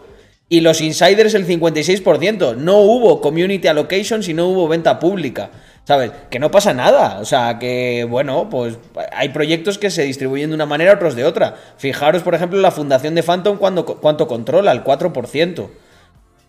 y 0.50 0.62
los 0.62 0.82
insiders 0.82 1.34
el 1.34 1.48
56%. 1.48 2.56
No 2.56 2.80
hubo 2.80 3.22
community 3.22 3.68
allocations 3.68 4.28
y 4.28 4.34
no 4.34 4.48
hubo 4.48 4.68
venta 4.68 5.00
pública. 5.00 5.50
¿Sabes? 5.86 6.12
Que 6.32 6.40
no 6.40 6.50
pasa 6.50 6.74
nada. 6.74 7.20
O 7.22 7.26
sea, 7.26 7.60
que 7.60 8.06
bueno, 8.10 8.50
pues 8.50 8.78
hay 9.12 9.30
proyectos 9.30 9.78
que 9.78 9.92
se 9.92 10.04
distribuyen 10.04 10.50
de 10.50 10.56
una 10.56 10.66
manera, 10.66 10.94
otros 10.94 11.16
de 11.16 11.24
otra. 11.24 11.56
Fijaros, 11.78 12.24
por 12.24 12.34
ejemplo, 12.34 12.60
la 12.60 12.72
fundación 12.72 13.14
de 13.14 13.22
Phantom 13.24 13.58
cuando, 13.58 13.86
cuánto 13.86 14.28
controla, 14.28 14.72
el 14.72 14.84
4%. 14.84 15.70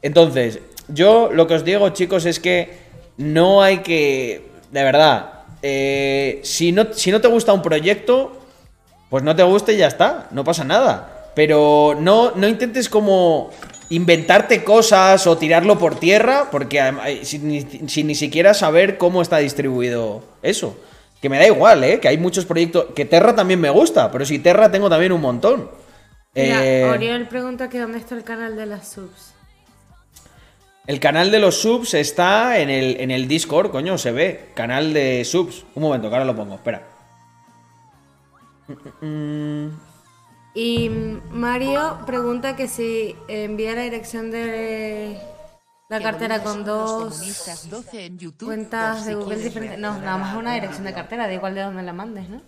Entonces, 0.03 0.61
yo 0.89 1.31
lo 1.33 1.47
que 1.47 1.55
os 1.55 1.65
digo, 1.65 1.89
chicos, 1.91 2.25
es 2.25 2.41
que 2.41 2.79
no 3.19 3.63
hay 3.63 3.79
que. 3.79 4.49
De 4.73 4.83
verdad. 4.83 5.31
eh, 5.63 6.41
si, 6.43 6.73
no, 6.73 6.87
si 6.93 7.11
no 7.11 7.21
te 7.21 7.29
gusta 7.29 7.53
un 7.53 7.63
proyecto, 7.63 8.41
pues 9.11 9.23
no 9.23 9.37
te 9.37 9.43
guste 9.43 9.75
y 9.75 9.79
ya 9.79 9.87
está. 9.87 10.29
No 10.31 10.45
pasa 10.45 10.65
nada. 10.65 11.31
Pero 11.35 11.95
no, 12.01 12.33
no 12.35 12.49
intentes 12.49 12.89
como 12.89 13.51
inventarte 13.91 14.65
cosas 14.65 15.27
o 15.27 15.39
tirarlo 15.39 15.79
por 15.79 15.95
tierra, 15.99 16.49
porque 16.51 16.93
sin, 17.23 17.49
ni- 17.49 17.63
sin 17.89 18.07
ni 18.07 18.15
siquiera 18.15 18.53
saber 18.55 18.99
cómo 18.99 19.23
está 19.23 19.39
distribuido 19.39 20.23
eso. 20.43 20.77
Que 21.23 21.29
me 21.29 21.39
da 21.39 21.47
igual, 21.47 21.83
¿eh? 21.85 21.99
Que 22.01 22.09
hay 22.09 22.19
muchos 22.19 22.45
proyectos. 22.45 22.87
Que 22.95 23.05
Terra 23.05 23.35
también 23.35 23.61
me 23.61 23.71
gusta, 23.71 24.11
pero 24.13 24.25
si 24.27 24.39
Terra 24.39 24.71
tengo 24.71 24.91
también 24.91 25.13
un 25.13 25.21
montón. 25.21 25.71
Mira, 26.35 26.61
Eh, 26.65 26.85
Oriol 26.85 27.27
pregunta 27.29 27.69
que 27.71 27.79
dónde 27.81 27.99
está 27.99 28.15
el 28.15 28.23
canal 28.25 28.57
de 28.57 28.67
las 28.67 28.89
subs. 28.89 29.33
El 30.87 31.01
canal 31.01 31.31
de 31.31 31.39
los 31.41 31.61
subs 31.63 31.95
está 31.95 32.59
en 32.61 32.71
el, 32.71 33.01
en 33.01 33.11
el 33.11 33.27
Discord, 33.27 33.71
coño, 33.71 33.97
se 33.99 34.13
ve. 34.13 34.51
Canal 34.55 34.93
de 34.93 35.25
subs. 35.25 35.65
Un 35.75 35.83
momento, 35.83 36.09
que 36.09 36.15
ahora 36.15 36.27
lo 36.27 36.37
pongo, 36.37 36.55
espera. 36.57 36.83
Y 40.59 40.89
Mario 40.89 41.99
pregunta 42.07 42.57
que 42.57 42.67
si 42.67 43.15
envía 43.29 43.75
la 43.75 43.83
dirección 43.83 44.31
de 44.31 45.19
la 45.91 46.01
cartera 46.01 46.43
con 46.43 46.65
dos 46.65 47.13
comunistas 47.13 47.69
12 47.69 48.07
en 48.07 48.19
YouTube, 48.19 48.47
cuentas 48.47 49.05
de 49.05 49.17
Google 49.17 49.37
diferentes. 49.37 49.79
No, 49.79 49.99
nada 49.99 50.17
más 50.17 50.35
una 50.35 50.55
dirección 50.55 50.85
de 50.85 50.95
cartera, 50.95 51.27
da 51.27 51.35
igual 51.35 51.55
de 51.55 51.61
dónde 51.61 51.83
la 51.83 51.93
mandes, 51.93 52.31
¿no? 52.31 52.41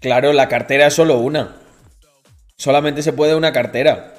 Claro, 0.00 0.32
la 0.32 0.48
cartera 0.48 0.86
es 0.86 0.94
solo 0.94 1.18
una. 1.18 1.56
Solamente 2.56 3.02
se 3.02 3.12
puede 3.12 3.34
una 3.34 3.52
cartera. 3.52 4.14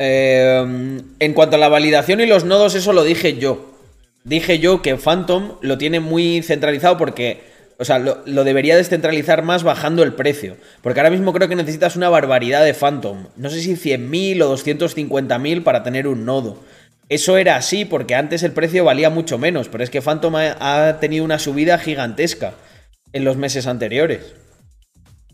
Eh, 0.00 1.00
en 1.20 1.34
cuanto 1.34 1.54
a 1.54 1.60
la 1.60 1.68
validación 1.68 2.20
y 2.20 2.26
los 2.26 2.44
nodos, 2.44 2.74
eso 2.74 2.92
lo 2.92 3.04
dije 3.04 3.38
yo. 3.38 3.74
Dije 4.24 4.58
yo 4.58 4.82
que 4.82 4.96
Phantom 4.96 5.52
lo 5.60 5.78
tiene 5.78 6.00
muy 6.00 6.42
centralizado 6.42 6.98
porque, 6.98 7.47
o 7.80 7.84
sea, 7.84 8.00
lo, 8.00 8.44
debería 8.44 8.76
descentralizar 8.76 9.42
más 9.42 9.62
bajando 9.62 10.02
el 10.02 10.12
precio. 10.12 10.56
Porque 10.82 10.98
ahora 10.98 11.10
mismo 11.10 11.32
creo 11.32 11.48
que 11.48 11.54
necesitas 11.54 11.94
una 11.94 12.08
barbaridad 12.08 12.64
de 12.64 12.74
Phantom. 12.74 13.28
No 13.36 13.50
sé 13.50 13.60
si 13.60 13.74
100.000 13.74 14.42
o 14.42 14.56
250.000 14.56 15.62
para 15.62 15.84
tener 15.84 16.08
un 16.08 16.24
nodo. 16.24 16.58
Eso 17.08 17.36
era 17.36 17.54
así 17.56 17.84
porque 17.84 18.16
antes 18.16 18.42
el 18.42 18.52
precio 18.52 18.84
valía 18.84 19.10
mucho 19.10 19.38
menos, 19.38 19.68
pero 19.68 19.84
es 19.84 19.90
que 19.90 20.02
Phantom 20.02 20.34
ha, 20.36 20.98
tenido 21.00 21.24
una 21.24 21.38
subida 21.38 21.78
gigantesca 21.78 22.54
en 23.12 23.24
los 23.24 23.36
meses 23.36 23.68
anteriores. 23.68 24.34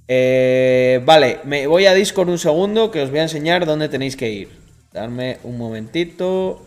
Eh, 0.06 1.00
vale, 1.04 1.40
me 1.44 1.66
voy 1.66 1.86
a 1.86 1.94
Discord 1.94 2.28
un 2.28 2.38
segundo 2.38 2.90
que 2.90 3.02
os 3.02 3.10
voy 3.10 3.20
a 3.20 3.22
enseñar 3.22 3.64
dónde 3.64 3.88
tenéis 3.88 4.16
que 4.16 4.30
ir. 4.30 4.50
Darme 4.92 5.38
un 5.44 5.56
momentito. 5.56 6.62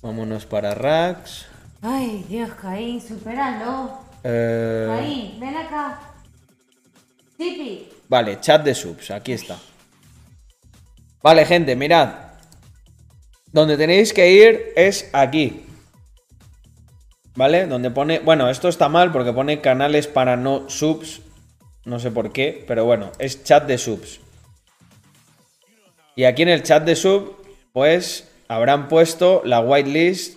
Vámonos 0.00 0.46
para 0.46 0.74
Rax. 0.74 1.46
Ay, 1.82 2.24
Dios, 2.28 2.50
Caín, 2.60 3.00
supéralo. 3.00 4.05
Eh, 4.28 4.86
Caín, 4.88 5.38
ven 5.38 5.56
acá. 5.56 6.00
Tipi. 7.36 7.88
vale, 8.08 8.40
chat 8.40 8.64
de 8.64 8.74
subs, 8.74 9.12
aquí 9.12 9.32
está. 9.32 9.56
Vale, 11.22 11.44
gente, 11.44 11.76
mirad. 11.76 12.14
Donde 13.52 13.76
tenéis 13.76 14.12
que 14.12 14.30
ir 14.32 14.72
es 14.74 15.08
aquí. 15.12 15.64
¿Vale? 17.36 17.66
Donde 17.66 17.90
pone. 17.90 18.18
Bueno, 18.18 18.50
esto 18.50 18.68
está 18.68 18.88
mal 18.88 19.12
porque 19.12 19.32
pone 19.32 19.60
canales 19.60 20.08
para 20.08 20.36
no 20.36 20.68
subs. 20.68 21.20
No 21.84 22.00
sé 22.00 22.10
por 22.10 22.32
qué, 22.32 22.64
pero 22.66 22.84
bueno, 22.84 23.12
es 23.20 23.44
chat 23.44 23.64
de 23.66 23.78
subs. 23.78 24.18
Y 26.16 26.24
aquí 26.24 26.42
en 26.42 26.48
el 26.48 26.64
chat 26.64 26.82
de 26.82 26.96
sub, 26.96 27.36
pues 27.72 28.28
habrán 28.48 28.88
puesto 28.88 29.42
la 29.44 29.60
whitelist 29.60 30.35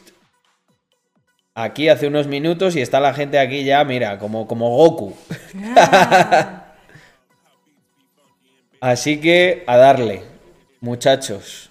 aquí 1.64 1.90
hace 1.90 2.08
unos 2.08 2.28
minutos 2.28 2.76
y 2.76 2.82
está 2.82 3.00
la 3.00 3.14
gente 3.14 3.40
aquí 3.40 3.64
ya, 3.64 3.84
mira, 3.84 4.18
como, 4.18 4.48
como 4.48 4.70
Goku. 4.76 5.16
Así 8.82 9.20
que 9.20 9.64
a 9.68 9.78
darle, 9.78 10.24
muchachos. 10.80 11.70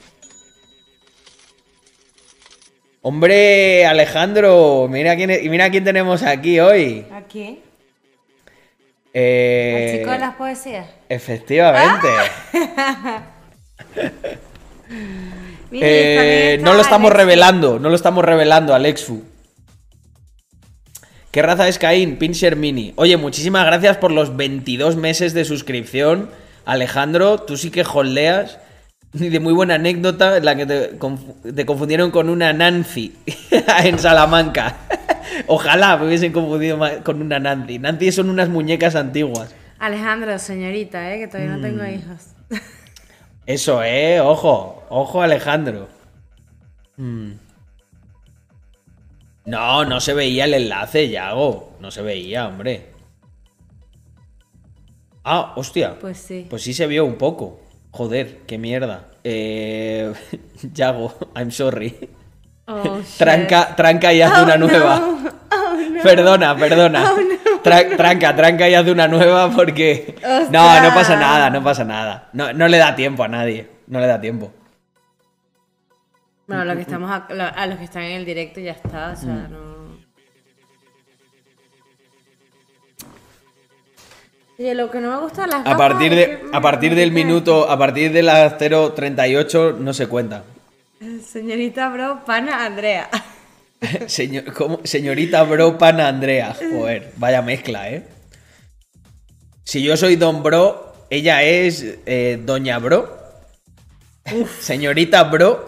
Hombre, 3.01 3.87
Alejandro, 3.87 4.89
mira 4.91 5.17
quién, 5.17 5.31
mira 5.51 5.71
quién 5.71 5.85
tenemos 5.85 6.23
aquí 6.23 6.61
hoy. 6.61 7.07
Aquí. 7.13 7.63
Eh, 9.15 9.93
El 9.93 9.99
chico 10.01 10.11
de 10.11 10.19
las 10.19 10.35
poesías. 10.35 10.87
Efectivamente. 11.09 12.09
Y 15.71 15.81
Eh, 15.83 16.59
no 16.63 16.73
lo 16.73 16.81
estamos 16.81 17.13
revelando, 17.13 17.79
no 17.79 17.91
lo 17.91 17.95
estamos 17.95 18.25
revelando, 18.25 18.75
Alexfu. 18.75 19.23
¿Qué 21.31 21.43
raza 21.43 21.69
es 21.69 21.79
Caín? 21.79 22.17
Pinscher 22.17 22.57
Mini. 22.57 22.93
Oye, 22.97 23.17
muchísimas 23.17 23.65
gracias 23.67 23.97
por 23.99 24.11
los 24.11 24.37
22 24.37 24.97
meses 24.97 25.35
de 25.35 25.45
suscripción. 25.45 26.31
Alejandro, 26.65 27.39
tú 27.39 27.57
sí 27.57 27.71
que 27.71 27.83
holdeas. 27.83 28.59
Y 29.15 29.31
de 29.31 29.41
muy 29.41 29.55
buena 29.55 29.77
anécdota 29.77 30.37
en 30.37 30.45
la 30.45 30.55
que 30.55 30.67
te, 30.67 30.99
confu- 30.99 31.35
te 31.55 31.65
confundieron 31.65 32.11
con 32.11 32.29
una 32.29 32.53
Nancy 32.53 33.15
en 33.85 33.99
Salamanca. 33.99 34.77
Ojalá 35.47 35.97
me 35.97 36.07
hubiesen 36.09 36.31
confundido 36.31 36.79
con 37.05 37.23
una 37.23 37.39
Nancy. 37.39 37.79
Nancy 37.79 38.13
son 38.13 38.29
unas 38.29 38.51
muñecas 38.51 38.95
antiguas. 38.97 39.55
Alejandro, 39.79 40.39
señorita, 40.39 41.15
eh, 41.15 41.21
que 41.21 41.27
todavía 41.29 41.53
no 41.53 41.59
Mm. 41.59 41.63
tengo 41.63 41.87
hijos. 41.87 42.61
Eso, 43.47 43.83
eh, 43.83 44.21
ojo, 44.21 44.85
ojo 44.91 45.23
Alejandro. 45.23 45.89
Mm. 46.99 47.31
No, 49.49 49.85
no 49.87 49.99
se 50.01 50.13
veía 50.13 50.45
el 50.45 50.53
enlace, 50.55 51.09
Yago. 51.09 51.73
No 51.81 51.91
se 51.91 52.03
veía, 52.03 52.47
hombre. 52.47 52.91
Ah, 55.25 55.53
hostia. 55.57 55.99
Pues 55.99 56.19
sí. 56.19 56.47
Pues 56.49 56.63
sí 56.63 56.75
se 56.75 56.87
vio 56.87 57.05
un 57.05 57.17
poco. 57.17 57.61
Joder, 57.91 58.41
qué 58.47 58.59
mierda. 58.59 59.07
Eh, 59.25 60.13
Yago, 60.75 61.15
I'm 61.35 61.51
sorry. 61.51 62.11
Oh. 62.67 63.01
Tranca, 63.19 63.75
tranca 63.75 64.13
y 64.13 64.21
haz 64.21 64.33
Oh, 64.39 64.43
una 64.45 64.57
no. 64.59 64.67
nueva. 64.67 65.01
Oh, 65.03 65.77
no. 65.91 66.03
Perdona, 66.03 66.55
perdona. 66.57 67.01
No. 67.01 67.17
Tra- 67.65 67.97
tranca, 67.97 68.37
tranca 68.37 68.69
y 68.69 68.75
haz 68.75 68.87
una 68.87 69.09
nueva 69.09 69.51
porque. 69.51 70.15
Ostras. 70.17 70.51
No, 70.51 70.83
no 70.83 70.95
pasa 70.95 71.17
nada, 71.17 71.49
no 71.51 71.65
pasa 71.65 71.85
nada. 71.85 72.29
No, 72.35 72.53
no 72.53 72.69
le 72.69 72.77
da 72.77 72.95
tiempo 72.95 73.25
a 73.25 73.29
nadie. 73.29 73.69
No 73.87 73.99
le 74.01 74.07
da 74.07 74.21
tiempo. 74.21 74.53
Bueno, 76.49 76.65
lo 76.65 76.75
que 76.75 76.81
estamos 76.81 77.11
a, 77.11 77.27
lo- 77.33 77.45
a 77.45 77.67
los 77.67 77.79
que 77.79 77.85
están 77.85 78.03
en 78.05 78.13
el 78.17 78.25
directo 78.25 78.59
ya 78.59 78.73
está, 78.73 79.13
o 79.13 79.17
sea, 79.17 79.33
Mm. 79.35 79.53
no. 79.53 79.69
Oye, 84.59 84.75
lo 84.75 84.91
que 84.91 84.99
no 85.01 85.11
me 85.13 85.19
gusta 85.23 85.47
las 85.47 85.65
A 85.65 85.77
partir, 85.77 86.13
es 86.13 86.19
de, 86.19 86.27
que- 86.41 86.47
a 86.53 86.61
partir 86.61 86.95
del 86.95 87.13
minuto, 87.13 87.71
a 87.71 87.79
partir 87.79 88.11
de 88.13 88.23
las 88.23 88.59
0.38 88.59 89.77
no 89.79 89.93
se 89.93 90.09
cuenta. 90.09 90.43
Señorita 91.25 91.89
bro, 91.91 92.25
pana 92.25 92.65
Andrea. 92.65 93.09
Señor, 94.09 94.53
¿cómo? 94.55 94.81
Señorita 94.83 95.45
Bro 95.45 95.79
Pana 95.79 96.09
Andrea. 96.09 96.53
Joder, 96.73 97.13
vaya 97.17 97.43
mezcla, 97.43 97.89
¿eh? 97.89 98.09
Si 99.63 99.85
yo 99.85 99.97
soy 99.97 100.17
Don 100.17 100.43
Bro, 100.43 100.95
ella 101.11 101.45
es 101.45 101.99
eh, 102.07 102.43
Doña 102.45 102.81
Bro. 102.81 103.18
Señorita 104.61 105.25
Bro. 105.25 105.65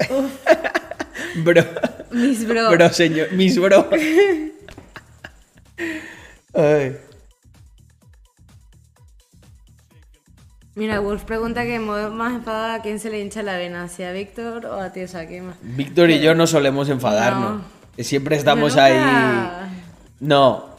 bro. 1.45 1.65
Mis 2.11 2.47
bro. 2.47 2.71
Bro, 2.71 2.89
señor. 2.93 3.33
Mis 3.33 3.59
bro. 3.61 3.89
Ay. 6.55 6.97
Mira, 10.75 11.01
Wolf 11.01 11.25
pregunta 11.25 11.65
que 11.65 11.79
más 11.79 12.33
enfadada 12.35 12.75
a 12.75 12.83
quién 12.83 12.99
se 13.01 13.11
le 13.11 13.21
hincha 13.21 13.43
la 13.43 13.57
vena, 13.57 13.89
si 13.89 14.03
a 14.03 14.13
Víctor 14.13 14.67
o 14.67 14.81
a 14.81 14.93
ti, 14.93 15.03
o 15.03 15.09
sea, 15.09 15.27
¿quién 15.27 15.47
más? 15.49 15.57
Víctor 15.63 16.11
y 16.11 16.21
yo 16.21 16.35
no 16.35 16.47
solemos 16.47 16.89
enfadarnos. 16.89 17.63
No. 17.97 18.05
Siempre 18.05 18.37
estamos 18.37 18.77
ahí. 18.77 18.95
No. 20.21 20.71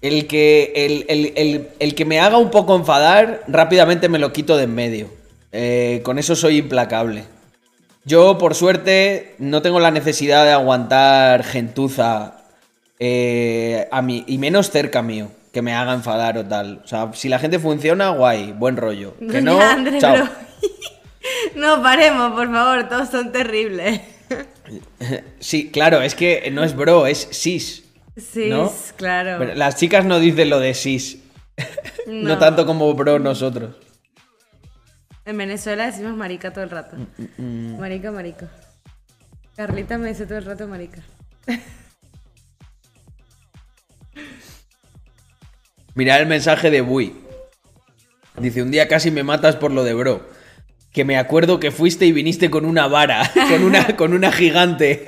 El 0.00 0.26
que, 0.26 0.72
el, 0.76 1.04
el- 1.08 1.32
el- 1.36 1.68
el 1.78 1.94
que 1.94 2.04
me 2.04 2.20
haga 2.20 2.36
un 2.38 2.50
poco 2.50 2.76
enfadar, 2.76 3.42
rápidamente 3.48 4.08
me 4.08 4.18
lo 4.18 4.32
quito 4.32 4.56
de 4.56 4.64
en 4.64 4.74
medio. 4.74 5.08
Eh, 5.52 6.00
con 6.02 6.18
eso 6.18 6.34
soy 6.34 6.58
implacable. 6.58 7.24
Yo, 8.04 8.36
por 8.38 8.54
suerte, 8.54 9.36
no 9.38 9.62
tengo 9.62 9.78
la 9.78 9.90
necesidad 9.90 10.44
de 10.44 10.52
aguantar 10.52 11.44
gentuza 11.44 12.42
eh, 12.98 13.88
a 13.92 14.02
mí, 14.02 14.24
y 14.26 14.38
menos 14.38 14.70
cerca 14.70 15.02
mío, 15.02 15.30
que 15.52 15.62
me 15.62 15.74
haga 15.74 15.92
enfadar 15.92 16.38
o 16.38 16.44
tal. 16.44 16.80
O 16.84 16.88
sea, 16.88 17.10
si 17.14 17.28
la 17.28 17.38
gente 17.38 17.58
funciona, 17.58 18.10
guay, 18.10 18.52
buen 18.52 18.76
rollo. 18.76 19.14
Que 19.30 19.40
no, 19.40 19.58
chao. 20.00 20.28
paremos, 21.82 22.32
por 22.32 22.50
favor, 22.50 22.88
todos 22.88 23.08
son 23.08 23.32
terribles. 23.32 24.00
Sí, 25.40 25.70
claro, 25.70 26.00
es 26.00 26.14
que 26.14 26.50
no 26.50 26.64
es 26.64 26.74
bro, 26.74 27.06
es 27.06 27.28
sis. 27.30 27.84
Sí, 28.16 28.48
¿No? 28.48 28.72
claro. 28.96 29.36
Pero 29.38 29.54
las 29.54 29.76
chicas 29.76 30.06
no 30.06 30.18
dicen 30.20 30.48
lo 30.48 30.60
de 30.60 30.72
sis. 30.72 31.18
no. 32.06 32.28
No. 32.30 32.38
tanto 32.38 32.64
como 32.64 32.94
bro 32.94 33.18
nosotros. 33.18 33.74
En 35.24 35.38
Venezuela 35.38 35.86
decimos 35.86 36.16
marica 36.16 36.52
todo 36.52 36.64
el 36.64 36.70
rato. 36.70 36.96
Mm, 37.38 37.78
Marica, 37.78 38.10
marica. 38.10 38.48
Carlita 39.56 39.96
me 39.98 40.08
dice 40.08 40.26
todo 40.26 40.38
el 40.38 40.44
rato 40.44 40.66
marica. 40.66 41.00
Mirad 45.94 46.22
el 46.22 46.26
mensaje 46.26 46.70
de 46.70 46.80
Bui. 46.80 47.14
Dice, 48.38 48.62
un 48.62 48.70
día 48.70 48.88
casi 48.88 49.10
me 49.10 49.22
matas 49.22 49.56
por 49.56 49.70
lo 49.70 49.84
de 49.84 49.92
bro. 49.94 50.26
Que 50.90 51.04
me 51.04 51.18
acuerdo 51.18 51.60
que 51.60 51.70
fuiste 51.70 52.06
y 52.06 52.12
viniste 52.12 52.50
con 52.50 52.64
una 52.64 52.86
vara, 52.88 53.30
con 53.50 53.62
una, 53.62 53.96
con 53.96 54.14
una 54.14 54.32
gigante. 54.32 55.04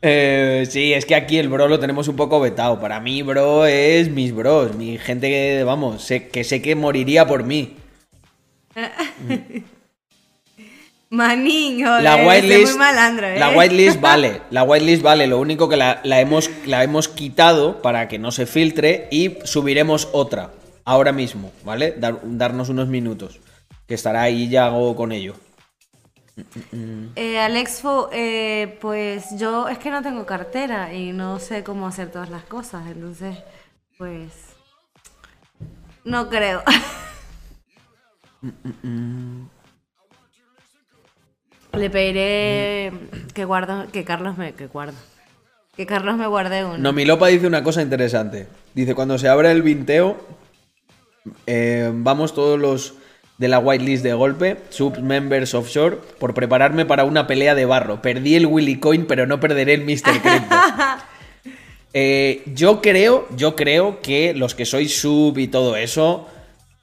Eh, 0.00 0.66
sí, 0.68 0.92
es 0.92 1.06
que 1.06 1.14
aquí 1.14 1.38
el 1.38 1.48
bro 1.48 1.68
lo 1.68 1.78
tenemos 1.78 2.08
un 2.08 2.16
poco 2.16 2.40
vetado. 2.40 2.80
Para 2.80 2.98
mí, 2.98 3.22
bro, 3.22 3.66
es 3.66 4.10
mis 4.10 4.34
bros. 4.34 4.74
Mi 4.74 4.98
gente 4.98 5.28
que, 5.28 5.62
vamos, 5.64 6.02
sé, 6.02 6.28
que 6.28 6.42
sé 6.42 6.60
que 6.60 6.74
moriría 6.74 7.26
por 7.26 7.44
mí. 7.44 7.76
Manín, 11.10 11.84
joder, 11.84 12.02
La 12.02 12.16
soy 12.16 12.26
whitelist, 12.26 12.78
muy 12.78 12.86
¿eh? 12.86 13.38
la 13.38 13.50
whitelist 13.50 14.00
vale, 14.00 14.40
la 14.50 14.62
whitelist 14.62 15.02
vale, 15.02 15.26
lo 15.26 15.38
único 15.40 15.68
que 15.68 15.76
la, 15.76 16.00
la 16.04 16.20
hemos, 16.22 16.50
la 16.64 16.82
hemos 16.82 17.08
quitado 17.08 17.82
para 17.82 18.08
que 18.08 18.18
no 18.18 18.30
se 18.32 18.46
filtre 18.46 19.08
y 19.10 19.36
subiremos 19.44 20.08
otra, 20.12 20.52
ahora 20.86 21.12
mismo, 21.12 21.52
¿vale? 21.64 21.92
Dar- 21.98 22.20
darnos 22.22 22.70
unos 22.70 22.88
minutos, 22.88 23.40
que 23.86 23.92
estará 23.94 24.22
ahí 24.22 24.48
ya 24.48 24.64
hago 24.66 24.96
con 24.96 25.12
ello. 25.12 25.34
Eh, 27.14 27.38
Alexfo, 27.38 28.08
eh, 28.10 28.78
pues 28.80 29.36
yo 29.36 29.68
es 29.68 29.76
que 29.76 29.90
no 29.90 30.00
tengo 30.00 30.24
cartera 30.24 30.94
y 30.94 31.12
no 31.12 31.38
sé 31.40 31.62
cómo 31.62 31.86
hacer 31.86 32.10
todas 32.10 32.30
las 32.30 32.44
cosas, 32.44 32.86
entonces, 32.86 33.36
pues... 33.98 34.32
No 36.04 36.30
creo. 36.30 36.62
Le 41.72 41.90
pediré 41.90 42.92
que 43.34 43.44
guardo, 43.44 43.86
que 43.90 44.04
Carlos 44.04 44.36
me, 44.36 44.52
que 44.52 44.66
guardo, 44.66 44.96
que 45.76 45.86
Carlos 45.86 46.16
me 46.16 46.26
guarde 46.26 46.64
uno. 46.64 46.78
No, 46.78 46.92
mi 46.92 47.04
Lopa 47.04 47.28
dice 47.28 47.46
una 47.46 47.62
cosa 47.62 47.82
interesante. 47.82 48.46
Dice, 48.74 48.94
cuando 48.94 49.18
se 49.18 49.28
abre 49.28 49.50
el 49.50 49.62
vinteo, 49.62 50.16
eh, 51.46 51.90
vamos 51.94 52.34
todos 52.34 52.58
los 52.58 52.94
de 53.38 53.48
la 53.48 53.58
whitelist 53.58 54.04
de 54.04 54.12
golpe, 54.12 54.58
subs 54.68 55.00
members 55.00 55.54
offshore, 55.54 55.96
por 56.18 56.34
prepararme 56.34 56.84
para 56.84 57.04
una 57.04 57.26
pelea 57.26 57.54
de 57.54 57.64
barro. 57.64 58.02
Perdí 58.02 58.34
el 58.36 58.46
Willy 58.46 58.76
Coin, 58.78 59.06
pero 59.06 59.26
no 59.26 59.40
perderé 59.40 59.74
el 59.74 59.84
Mr. 59.84 60.20
Crypto. 60.22 60.56
Eh, 61.94 62.42
yo 62.46 62.80
creo, 62.80 63.26
yo 63.36 63.56
creo 63.56 64.00
que 64.00 64.34
los 64.34 64.54
que 64.54 64.64
sois 64.64 64.98
sub 64.98 65.38
y 65.38 65.48
todo 65.48 65.76
eso, 65.76 66.28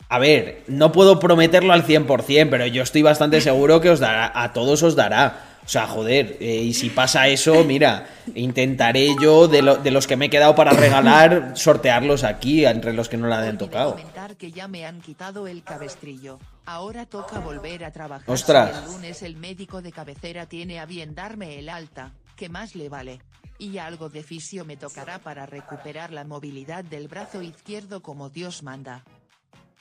a 0.10 0.20
ver, 0.20 0.64
no 0.68 0.92
puedo 0.92 1.20
prometerlo 1.20 1.72
al 1.72 1.86
100%, 1.86 2.50
pero 2.50 2.66
yo 2.68 2.84
estoy 2.84 3.02
bastante 3.04 3.40
seguro 3.42 3.80
que 3.80 3.90
os 3.92 4.00
dará, 4.00 4.32
a 4.34 4.52
todos 4.54 4.84
os 4.84 4.96
dará. 4.96 5.46
O 5.66 5.72
sea, 5.72 5.86
joder, 5.86 6.38
eh, 6.40 6.56
y 6.64 6.74
si 6.74 6.90
pasa 6.90 7.28
eso, 7.28 7.64
mira, 7.64 8.08
intentaré 8.34 9.10
yo 9.22 9.48
de, 9.48 9.62
lo- 9.62 9.76
de 9.78 9.92
los 9.92 10.08
que 10.08 10.16
me 10.16 10.26
he 10.26 10.30
quedado 10.32 10.56
para 10.56 10.72
regalar, 10.72 11.52
sortearlos 11.56 12.24
aquí 12.24 12.66
entre 12.66 12.94
los 12.94 13.08
que 13.08 13.18
no 13.18 13.28
la 13.28 13.38
hayan 13.38 13.50
Olvidé 13.58 13.66
tocado. 13.68 13.98
que 14.40 14.52
ya 14.52 14.68
me 14.68 14.86
han 14.88 15.00
quitado 15.02 15.48
el 15.48 15.62
cabestrillo. 15.64 16.40
Ahora 16.66 17.06
toca 17.06 17.38
volver 17.40 17.86
a 17.86 17.92
trabajar. 17.92 18.28
Ostras. 18.28 18.80
El 18.84 18.94
lunes 18.94 19.22
el 19.22 19.36
médico 19.36 19.84
de 19.84 19.92
cabecera 19.92 20.48
tiene 20.48 20.80
a 20.80 20.88
bien 20.88 21.14
darme 21.14 21.60
el 21.60 21.70
alta, 21.70 22.14
que 22.36 22.50
más 22.50 22.74
le 22.76 22.90
vale. 22.90 23.20
Y 23.60 23.78
algo 23.78 24.10
de 24.10 24.24
fisio 24.24 24.66
me 24.66 24.76
tocará 24.78 25.20
para 25.20 25.46
recuperar 25.46 26.12
la 26.12 26.24
movilidad 26.24 26.84
del 26.84 27.08
brazo 27.10 27.44
izquierdo 27.44 28.02
como 28.02 28.30
Dios 28.30 28.64
manda. 28.64 29.04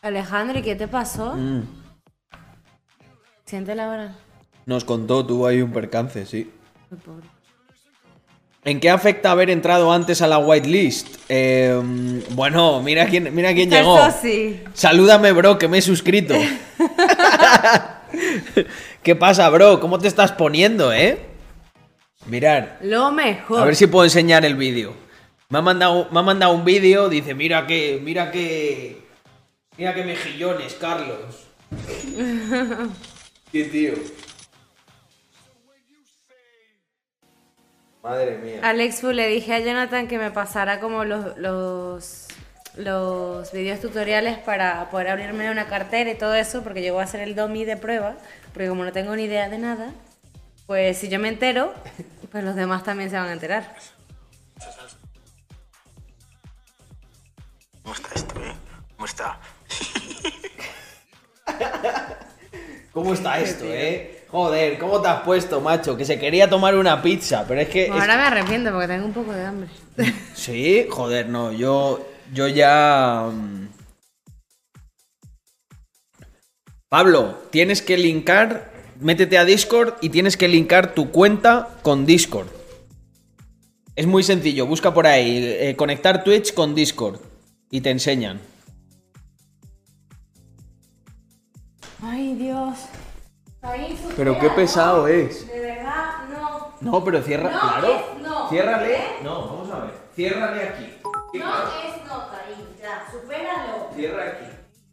Alejandro, 0.03 0.59
¿y 0.59 0.63
qué 0.63 0.75
te 0.77 0.89
pasó? 0.89 1.35
Mm, 1.35 1.63
Siente 3.45 3.75
la 3.75 3.89
hora. 3.89 4.15
nos 4.67 4.85
contó, 4.85 5.25
tuvo 5.25 5.47
ahí 5.47 5.63
un 5.63 5.73
percance, 5.73 6.27
sí. 6.27 6.51
Pobre. 7.05 7.27
¿En 8.65 8.81
qué 8.81 8.91
afecta 8.91 9.31
haber 9.31 9.49
entrado 9.51 9.91
antes 9.93 10.21
a 10.21 10.27
la 10.27 10.39
whitelist? 10.39 11.07
Eh, 11.31 11.81
bueno, 12.33 12.83
mira 12.83 13.07
quién, 13.07 13.35
mira 13.35 13.55
quién 13.55 13.71
llegó. 13.71 13.99
Sí. 14.21 14.61
Salúdame, 14.75 15.33
bro, 15.33 15.57
que 15.59 15.69
me 15.69 15.79
he 15.79 15.83
suscrito. 15.83 16.35
¿Qué 19.03 19.17
pasa, 19.17 19.49
bro? 19.49 19.81
¿Cómo 19.81 19.99
te 19.99 20.09
estás 20.09 20.33
poniendo, 20.33 20.93
eh? 20.93 21.19
Mirar, 22.27 22.79
Lo 22.83 23.11
mejor. 23.11 23.63
a 23.63 23.65
ver 23.65 23.77
si 23.77 23.87
puedo 23.87 24.05
enseñar 24.05 24.45
el 24.45 24.55
vídeo. 24.57 24.93
Me 25.49 25.59
ha 25.59 25.63
mandado, 25.63 26.09
me 26.11 26.21
ha 26.21 26.23
mandado 26.23 26.53
un 26.53 26.65
vídeo, 26.67 27.09
dice, 27.09 27.35
mira 27.35 27.67
que, 27.67 27.99
mira 28.05 28.31
que, 28.31 29.08
mira 29.79 29.95
que 29.95 30.05
mejillones, 30.05 30.75
Carlos. 30.75 31.47
Qué 33.53 33.65
tío. 33.65 33.95
Madre 38.03 38.39
mía. 38.39 38.61
Alex 38.63 39.01
Fu, 39.01 39.13
le 39.13 39.29
dije 39.29 39.55
a 39.55 39.61
Jonathan 39.61 40.09
que 40.09 40.19
me 40.19 40.31
pasara 40.31 40.81
como 40.81 41.05
los, 41.05 41.37
los, 41.39 42.27
los 42.77 43.53
videos 43.53 43.81
tutoriales 43.81 44.39
para 44.39 44.91
poder 44.91 45.09
abrirme 45.09 45.51
una 45.51 45.67
cartera 45.67 46.11
y 46.11 46.15
todo 46.17 46.35
eso, 46.35 46.63
porque 46.63 46.85
yo 46.85 46.95
voy 46.95 47.03
a 47.03 47.05
hacer 47.05 47.21
el 47.21 47.35
DOMI 47.35 47.65
de 47.65 47.77
prueba, 47.77 48.17
porque 48.53 48.69
como 48.69 48.85
no 48.85 48.93
tengo 48.93 49.15
ni 49.15 49.25
idea 49.25 49.49
de 49.49 49.59
nada, 49.59 49.93
pues 50.67 50.99
si 50.99 51.09
yo 51.09 51.19
me 51.19 51.29
entero, 51.29 51.73
pues 52.33 52.45
los 52.45 52.57
demás 52.57 52.83
también 52.83 53.11
se 53.11 53.17
van 53.17 53.29
a 53.29 53.33
enterar. 53.33 53.75
¿Cómo 57.83 57.95
está 57.95 58.15
esto, 58.15 58.45
eh? 58.45 58.55
¿Cómo 58.97 59.07
está? 59.07 59.41
¿Cómo 62.93 63.15
está 63.15 63.41
esto, 63.41 63.65
eh? 63.67 64.25
Joder, 64.29 64.79
¿cómo 64.79 65.01
te 65.01 65.09
has 65.09 65.23
puesto, 65.23 65.61
macho? 65.61 65.97
Que 65.97 66.05
se 66.05 66.19
quería 66.19 66.51
tomar 66.51 66.75
una 66.77 67.01
pizza, 67.01 67.45
pero 67.49 67.61
es 67.61 67.69
que... 67.69 67.87
es 67.87 67.91
Ahora 67.91 68.17
me 68.17 68.23
arrepiento 68.25 68.71
porque 68.71 68.89
tengo 68.89 69.07
un 69.07 69.13
poco 69.13 69.33
de 69.33 69.45
hambre. 69.45 69.71
Sí, 70.35 70.87
joder, 70.91 71.29
no, 71.29 71.53
yo, 71.53 72.07
yo 72.33 72.49
ya... 72.49 73.31
mm. 73.33 73.69
Pablo, 76.89 77.39
tienes 77.51 77.83
que 77.83 77.99
linkar, 77.99 78.73
métete 79.01 79.39
a 79.39 79.45
Discord 79.45 79.95
y 80.01 80.09
tienes 80.09 80.37
que 80.37 80.49
linkar 80.49 80.95
tu 80.95 81.11
cuenta 81.11 81.69
con 81.83 82.07
Discord. 82.07 82.49
Es 83.95 84.07
muy 84.07 84.23
sencillo, 84.23 84.67
busca 84.67 84.95
por 84.95 85.07
ahí, 85.07 85.45
eh, 85.45 85.77
conectar 85.77 86.25
Twitch 86.25 86.55
con 86.55 86.75
Discord 86.75 87.21
y 87.71 87.81
te 87.81 87.91
enseñan. 87.91 88.41
Dios. 92.39 92.79
Pero 94.17 94.39
qué 94.39 94.51
pesado 94.51 95.03
¿no? 95.03 95.09
es. 95.09 95.47
De 95.47 95.61
verdad, 95.61 96.29
no. 96.31 96.73
No, 96.81 97.05
pero 97.05 97.21
cierra, 97.23 97.51
No, 97.51 97.61
claro. 97.61 97.89
es 97.89 98.23
no. 98.23 98.49
Ciérrale. 98.49 98.97
¿Eh? 98.97 99.05
No, 99.23 99.47
vamos 99.49 99.71
a 99.71 99.79
ver. 99.81 99.95
Ciérrale 100.15 100.69
aquí. 100.69 100.95
No 101.35 101.51
es 101.51 102.07
no, 102.07 102.31
Caín. 102.31 102.67
Ya, 102.81 103.05
supéralo. 103.11 103.91
Cierra 103.95 104.23
aquí. 104.29 104.45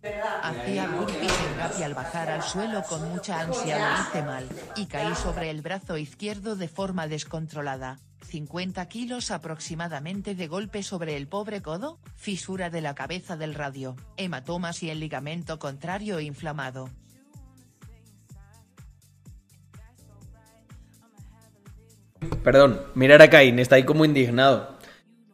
¿Verdad? 0.02 0.40
Hacía 0.44 0.88
burpees 0.88 1.34
en 1.52 1.58
rap 1.58 1.72
y 1.80 1.84
al 1.84 1.94
bajar 1.96 2.30
al 2.30 2.44
suelo 2.44 2.84
con 2.84 3.10
mucha 3.10 3.40
ansia 3.40 3.80
lo 3.80 4.02
hice 4.04 4.22
mal, 4.24 4.48
y 4.76 4.86
caí 4.86 5.16
sobre 5.16 5.50
el 5.50 5.64
brazo 5.64 5.98
izquierdo 5.98 6.56
de 6.56 6.68
forma 6.68 7.08
descontrolada. 7.08 7.98
50 8.22 8.88
kilos 8.88 9.32
aproximadamente 9.32 10.36
de 10.36 10.48
golpe 10.48 10.84
sobre 10.84 11.18
el 11.18 11.28
pobre 11.28 11.64
codo, 11.64 11.98
fisura 12.16 12.70
de 12.70 12.82
la 12.82 12.94
cabeza 12.94 13.36
del 13.36 13.56
radio, 13.56 13.96
hematomas 14.18 14.84
y 14.84 14.92
el 14.92 15.00
ligamento 15.00 15.58
contrario 15.58 16.20
inflamado. 16.20 16.90
Perdón, 22.44 22.82
mirar 22.96 23.22
a 23.22 23.30
Caín, 23.30 23.60
está 23.60 23.76
ahí 23.76 23.84
como 23.84 24.06
indignado. 24.06 24.78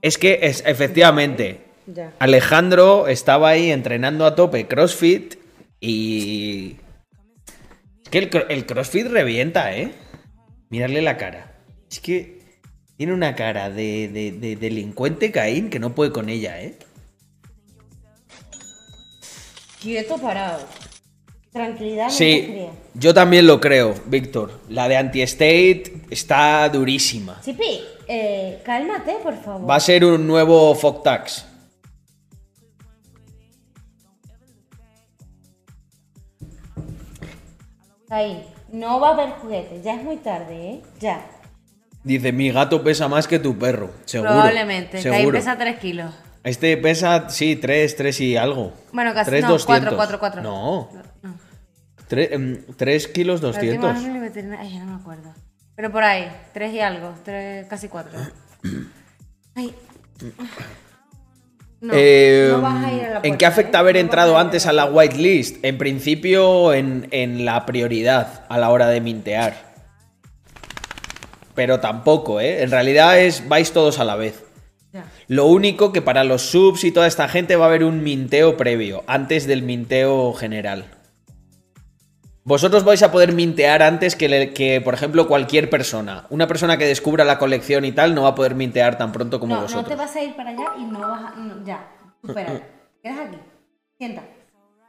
Es 0.02 0.18
que 0.18 0.40
es 0.44 0.64
efectivamente, 0.66 1.62
Ya. 1.88 2.14
Alejandro 2.20 3.08
estaba 3.08 3.50
ahí 3.50 3.72
entrenando 3.72 4.26
a 4.26 4.36
tope 4.36 4.68
CrossFit 4.68 5.36
y. 5.80 6.78
Es 8.04 8.10
que 8.10 8.18
el, 8.20 8.30
cro- 8.30 8.46
el 8.50 8.66
CrossFit 8.66 9.08
revienta, 9.08 9.76
¿eh? 9.76 9.92
Mirarle 10.70 11.02
la 11.02 11.18
cara. 11.18 11.56
Es 11.90 12.00
que 12.00 12.40
tiene 12.98 13.14
una 13.14 13.36
cara 13.36 13.70
de, 13.70 14.08
de- 14.10 14.32
de 14.32 14.56
delincuente 14.56 15.32
Caín 15.32 15.70
que 15.70 15.80
no 15.80 15.94
puede 15.96 16.12
con 16.12 16.30
ella, 16.30 16.62
¿eh? 16.62 16.78
Quieto 19.82 20.18
parado. 20.18 20.66
Tranquilidad, 21.52 22.10
Sí, 22.10 22.44
fría. 22.50 22.70
yo 22.94 23.14
también 23.14 23.46
lo 23.46 23.60
creo, 23.60 23.94
Víctor. 24.06 24.62
La 24.70 24.88
de 24.88 24.96
Anti-State 24.96 26.04
está 26.10 26.70
durísima. 26.70 27.42
Chipi, 27.44 27.82
eh, 28.08 28.62
cálmate, 28.64 29.16
por 29.22 29.36
favor. 29.36 29.70
Va 29.70 29.76
a 29.76 29.80
ser 29.82 30.06
un 30.06 30.26
nuevo 30.26 30.74
Fogtax. 30.76 31.46
Caín, 38.08 38.40
no 38.72 39.00
va 39.00 39.10
a 39.10 39.14
haber 39.14 39.30
juguetes. 39.42 39.84
Ya 39.84 39.96
es 39.96 40.04
muy 40.04 40.18
tarde, 40.18 40.70
¿eh? 40.70 40.82
Ya. 41.00 41.26
Dice, 42.04 42.32
mi 42.32 42.52
gato 42.52 42.84
pesa 42.84 43.08
más 43.08 43.28
que 43.28 43.40
tu 43.40 43.58
perro. 43.58 43.92
Seguro. 44.06 44.32
Probablemente. 44.32 45.02
Seguro. 45.02 45.38
pesa 45.38 45.58
3 45.58 45.80
kilos. 45.80 46.14
Este 46.44 46.76
pesa, 46.78 47.30
sí, 47.30 47.56
3, 47.56 47.96
3 47.96 48.20
y 48.22 48.38
algo. 48.38 48.74
Bueno, 48.92 49.14
casi. 49.14 49.30
3, 49.30 49.44
no, 49.44 49.50
200. 49.52 49.94
4, 49.94 49.96
4, 49.96 50.20
4. 50.20 50.42
No. 50.42 50.90
3, 52.78 53.08
kilos 53.08 53.42
La 53.42 53.50
última 53.50 53.64
200. 53.64 53.94
vez 53.96 54.04
en 54.06 54.16
el 54.16 54.22
veterinario- 54.22 54.60
Ay, 54.68 54.74
ya 54.74 54.80
no 54.86 54.96
me 54.96 55.02
acuerdo. 55.02 55.34
Pero 55.76 55.92
por 55.92 56.04
ahí, 56.04 56.28
3 56.54 56.74
y 56.74 56.80
algo. 56.80 57.14
tres, 57.24 57.66
casi 57.68 57.88
4. 57.88 58.12
Ay. 59.56 59.74
No, 61.82 61.94
Eh, 61.96 62.50
no 62.52 62.62
vas 62.62 62.86
a 62.86 62.94
ir 62.94 63.02
a 63.02 63.10
la 63.10 63.16
¿En 63.16 63.22
puerta, 63.22 63.38
qué 63.40 63.46
afecta 63.48 63.78
¿eh? 63.78 63.82
haber 63.82 63.96
No 63.96 64.00
vas 64.00 64.04
entrado 64.06 64.38
antes 64.38 64.66
a 64.68 64.74
la 64.74 64.86
whitelist? 64.86 65.58
En 65.66 65.78
principio, 65.80 66.74
en, 66.74 67.08
en 67.12 67.44
la 67.46 67.66
prioridad 67.66 68.46
a 68.50 68.58
la 68.60 68.70
hora 68.70 68.88
de 68.88 69.02
mintear. 69.02 69.72
Pero 71.56 71.80
tampoco, 71.80 72.40
¿eh? 72.40 72.62
En 72.62 72.70
realidad 72.72 73.20
es 73.20 73.48
vais 73.50 73.72
todos 73.72 74.00
a 74.00 74.04
la 74.06 74.16
vez. 74.16 74.44
Ya. 74.94 75.06
Lo 75.28 75.48
único 75.48 75.92
que 75.92 76.02
para 76.02 76.24
los 76.24 76.44
subs 76.44 76.84
y 76.84 76.92
toda 76.92 77.08
esta 77.08 77.28
gente 77.28 77.56
va 77.56 77.66
a 77.66 77.70
haber 77.70 77.84
un 77.84 78.04
minteo 78.04 78.58
previo, 78.58 79.04
antes 79.08 79.48
del 79.48 79.64
minteo 79.64 80.34
general. 80.34 80.86
Vosotros 82.44 82.84
vais 82.84 83.04
a 83.04 83.12
poder 83.12 83.34
mintear 83.34 83.84
antes 83.84 84.16
que, 84.16 84.28
le- 84.28 84.52
que, 84.54 84.82
por 84.82 84.94
ejemplo, 84.96 85.28
cualquier 85.28 85.70
persona. 85.70 86.26
Una 86.32 86.48
persona 86.48 86.78
que 86.78 86.86
descubra 86.88 87.24
la 87.24 87.38
colección 87.38 87.86
y 87.86 87.92
tal 87.92 88.16
no 88.16 88.24
va 88.24 88.30
a 88.30 88.36
poder 88.36 88.56
mintear 88.56 88.98
tan 88.98 89.12
pronto 89.12 89.40
como 89.40 89.54
No, 89.54 89.62
no 89.62 89.68
vosotros. 89.68 89.90
te 89.90 89.96
vas 89.96 90.16
a 90.16 90.24
ir 90.24 90.36
para 90.36 90.50
allá 90.50 90.74
y 90.80 90.84
no 90.86 91.00
vas 91.00 91.34
a. 91.34 91.36
no, 91.36 91.64
ya, 91.64 91.88
espera. 92.24 92.62
Quedas 93.04 93.20
aquí. 93.28 93.38
Sienta. 93.98 94.24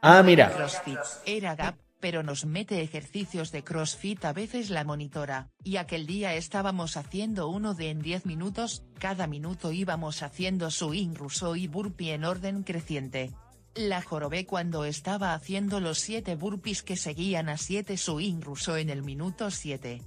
Ah, 0.01 0.23
mira. 0.23 0.49
CrossFit, 0.49 0.97
era 1.25 1.55
GAP, 1.55 1.75
pero 1.99 2.23
nos 2.23 2.45
mete 2.45 2.81
ejercicios 2.81 3.51
de 3.51 3.63
CrossFit 3.63 4.25
a 4.25 4.33
veces 4.33 4.69
la 4.71 4.83
monitora, 4.83 5.49
y 5.63 5.77
aquel 5.77 6.05
día 6.07 6.33
estábamos 6.33 6.97
haciendo 6.97 7.47
uno 7.47 7.75
de 7.75 7.91
en 7.91 8.01
10 8.01 8.25
minutos, 8.25 8.83
cada 8.99 9.27
minuto 9.27 9.71
íbamos 9.71 10.21
haciendo 10.23 10.71
swing 10.71 11.13
ruso 11.13 11.55
y 11.55 11.67
burpee 11.67 12.13
en 12.13 12.25
orden 12.25 12.63
creciente. 12.63 13.31
La 13.75 14.01
jorobé 14.01 14.45
cuando 14.45 14.85
estaba 14.85 15.33
haciendo 15.33 15.79
los 15.79 15.99
7 15.99 16.35
burpees 16.35 16.83
que 16.83 16.95
seguían 16.95 17.49
a 17.49 17.57
7 17.57 17.97
swing 17.97 18.41
ruso 18.41 18.77
en 18.77 18.89
el 18.89 19.01
minuto 19.01 19.49
7. 19.49 20.01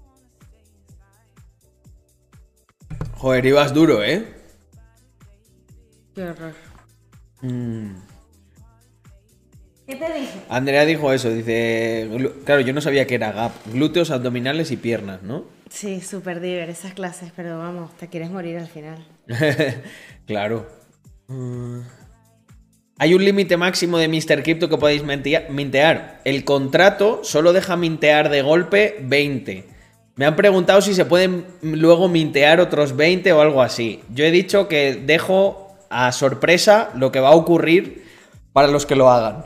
Joder, 3.14 3.46
ibas 3.46 3.74
duro, 3.74 4.04
¿eh? 4.04 4.24
Qué 6.14 6.22
horror. 6.22 6.54
Mm. 7.42 7.94
¿Qué 9.86 9.96
te 9.96 10.12
dije? 10.12 10.40
Andrea 10.48 10.84
dijo 10.84 11.12
eso, 11.12 11.30
dice... 11.30 12.08
Claro, 12.44 12.60
yo 12.60 12.72
no 12.72 12.80
sabía 12.80 13.06
que 13.06 13.16
era 13.16 13.32
gap. 13.32 13.52
Glúteos, 13.66 14.10
abdominales 14.10 14.70
y 14.70 14.76
piernas, 14.76 15.22
¿no? 15.22 15.44
Sí, 15.70 16.00
súper 16.00 16.40
diver 16.40 16.68
esas 16.70 16.94
clases, 16.94 17.32
pero 17.34 17.58
vamos, 17.58 17.96
te 17.96 18.08
quieres 18.08 18.30
morir 18.30 18.58
al 18.58 18.68
final. 18.68 19.06
claro. 20.26 20.68
Mm. 21.28 21.80
Hay 22.98 23.12
un 23.14 23.24
límite 23.24 23.56
máximo 23.58 23.98
de 23.98 24.08
Mr. 24.08 24.42
Crypto 24.42 24.68
que 24.70 24.78
podéis 24.78 25.02
mintea- 25.04 25.48
mintear. 25.50 26.20
El 26.24 26.44
contrato 26.44 27.20
solo 27.24 27.52
deja 27.52 27.76
mintear 27.76 28.30
de 28.30 28.40
golpe 28.42 28.96
20. 29.02 29.64
Me 30.14 30.24
han 30.24 30.34
preguntado 30.34 30.80
si 30.80 30.94
se 30.94 31.04
pueden 31.04 31.44
luego 31.60 32.08
mintear 32.08 32.58
otros 32.58 32.96
20 32.96 33.32
o 33.34 33.40
algo 33.42 33.60
así. 33.62 34.00
Yo 34.14 34.24
he 34.24 34.30
dicho 34.30 34.66
que 34.66 34.94
dejo 35.04 35.76
a 35.90 36.10
sorpresa 36.12 36.90
lo 36.94 37.12
que 37.12 37.20
va 37.20 37.28
a 37.28 37.34
ocurrir 37.34 38.04
para 38.54 38.68
los 38.68 38.86
que 38.86 38.96
lo 38.96 39.10
hagan. 39.10 39.44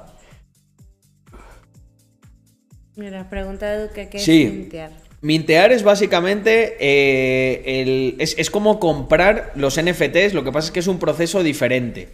Mira, 2.95 3.29
pregunta 3.29 3.69
de 3.71 3.89
Duque, 3.89 4.09
¿qué 4.09 4.19
Sí. 4.21 4.43
es 4.45 4.53
mintear? 4.53 4.91
Mintear 5.23 5.73
es 5.73 5.83
básicamente 5.83 6.77
eh, 6.79 7.63
el- 7.83 8.15
es, 8.21 8.37
es 8.39 8.49
como 8.49 8.79
comprar 8.79 9.53
los 9.57 9.77
NFTs, 9.77 10.35
lo 10.35 10.45
que 10.45 10.53
pasa 10.53 10.67
es 10.69 10.73
que 10.73 10.81
es 10.81 10.87
un 10.87 10.99
proceso 11.01 11.43
diferente. 11.43 12.09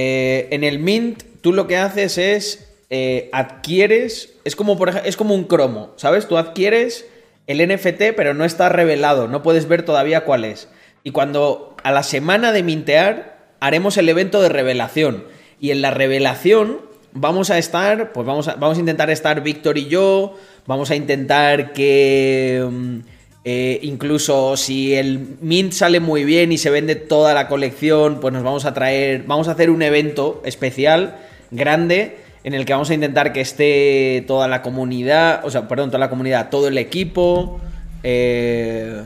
Eh, 0.00 0.46
en 0.52 0.62
el 0.62 0.78
Mint, 0.78 1.24
tú 1.40 1.52
lo 1.52 1.66
que 1.66 1.76
haces 1.76 2.18
es 2.18 2.72
eh, 2.88 3.28
adquieres, 3.32 4.34
es 4.44 4.54
como, 4.54 4.78
por 4.78 4.90
es 4.90 5.16
como 5.16 5.34
un 5.34 5.42
cromo, 5.42 5.92
¿sabes? 5.96 6.28
Tú 6.28 6.38
adquieres 6.38 7.04
el 7.48 7.66
NFT, 7.66 8.14
pero 8.16 8.32
no 8.32 8.44
está 8.44 8.68
revelado, 8.68 9.26
no 9.26 9.42
puedes 9.42 9.66
ver 9.66 9.82
todavía 9.82 10.24
cuál 10.24 10.44
es. 10.44 10.68
Y 11.02 11.10
cuando 11.10 11.74
a 11.82 11.90
la 11.90 12.04
semana 12.04 12.52
de 12.52 12.62
mintear, 12.62 13.38
haremos 13.58 13.96
el 13.96 14.08
evento 14.08 14.40
de 14.40 14.50
revelación. 14.50 15.24
Y 15.58 15.72
en 15.72 15.82
la 15.82 15.90
revelación 15.90 16.78
vamos 17.10 17.50
a 17.50 17.58
estar, 17.58 18.12
pues 18.12 18.24
vamos 18.24 18.46
a, 18.46 18.54
vamos 18.54 18.76
a 18.76 18.80
intentar 18.80 19.10
estar 19.10 19.42
Víctor 19.42 19.78
y 19.78 19.88
yo, 19.88 20.36
vamos 20.64 20.92
a 20.92 20.94
intentar 20.94 21.72
que... 21.72 23.02
eh, 23.44 23.78
incluso 23.82 24.56
si 24.56 24.94
el 24.94 25.36
Mint 25.40 25.72
sale 25.72 26.00
muy 26.00 26.24
bien 26.24 26.52
y 26.52 26.58
se 26.58 26.70
vende 26.70 26.96
toda 26.96 27.34
la 27.34 27.48
colección, 27.48 28.20
pues 28.20 28.34
nos 28.34 28.42
vamos 28.42 28.64
a 28.64 28.74
traer, 28.74 29.24
vamos 29.26 29.48
a 29.48 29.52
hacer 29.52 29.70
un 29.70 29.82
evento 29.82 30.42
especial, 30.44 31.16
grande, 31.50 32.18
en 32.44 32.54
el 32.54 32.64
que 32.64 32.72
vamos 32.72 32.90
a 32.90 32.94
intentar 32.94 33.32
que 33.32 33.40
esté 33.40 34.24
toda 34.26 34.48
la 34.48 34.62
comunidad, 34.62 35.44
o 35.44 35.50
sea, 35.50 35.68
perdón, 35.68 35.90
toda 35.90 36.00
la 36.00 36.10
comunidad, 36.10 36.50
todo 36.50 36.68
el 36.68 36.78
equipo. 36.78 37.60
eh, 38.02 39.02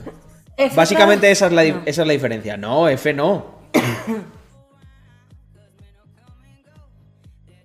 F 0.57 0.77
básicamente 0.77 1.31
esa 1.31 1.47
es, 1.47 1.53
la, 1.53 1.65
no. 1.65 1.83
esa 1.87 2.03
es 2.03 2.07
la 2.07 2.13
diferencia. 2.13 2.57
No, 2.57 2.89
F 2.89 3.13
no. 3.15 3.63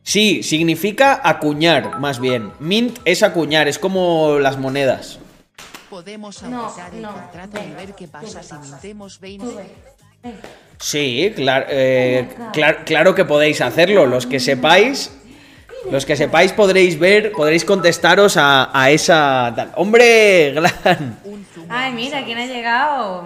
Sí, 0.04 0.42
significa 0.42 1.20
acuñar, 1.22 2.00
más 2.00 2.22
bien. 2.22 2.54
Mint 2.62 2.98
es 3.04 3.24
acuñar, 3.24 3.68
es 3.68 3.78
como 3.78 4.40
las 4.40 4.58
monedas. 4.58 5.20
Podemos 5.90 6.42
No, 6.44 6.66
auditar 6.66 6.94
el 6.94 7.02
no, 7.02 7.14
contrato 7.14 7.60
y 7.66 7.72
ver 7.74 7.96
qué 7.96 8.08
pasa 8.08 8.44
si 8.44 8.54
mintemos 8.56 9.20
20. 9.20 9.46
Sí, 10.80 11.32
claro, 11.36 11.66
eh, 11.70 12.28
clar- 12.54 12.84
claro 12.86 13.16
que 13.16 13.26
podéis 13.26 13.62
hacerlo. 13.62 14.06
Los 14.06 14.26
que 14.28 14.40
sepáis, 14.40 15.12
los 15.90 16.06
que 16.06 16.16
sepáis 16.16 16.52
podréis 16.54 17.00
ver, 17.00 17.32
podréis 17.32 17.64
contestaros 17.66 18.36
a, 18.38 18.70
a 18.78 18.92
esa. 18.92 19.54
tal. 19.56 19.72
¡Hombre, 19.76 20.54
zumo 21.54 21.68
Ay, 21.70 21.94
mira, 21.94 22.24
¿quién 22.26 22.38
ha 22.38 22.46
llegado? 22.46 23.24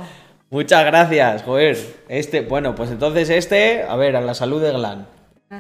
Muchas 0.49 0.85
gracias, 0.85 1.43
joder. 1.43 1.77
Este, 2.09 2.41
bueno, 2.41 2.75
pues 2.75 2.91
entonces 2.91 3.29
este, 3.29 3.83
a 3.83 3.95
ver, 3.95 4.15
a 4.15 4.21
la 4.21 4.33
salud 4.33 4.61
de 4.61 4.71
Glan. 4.71 5.07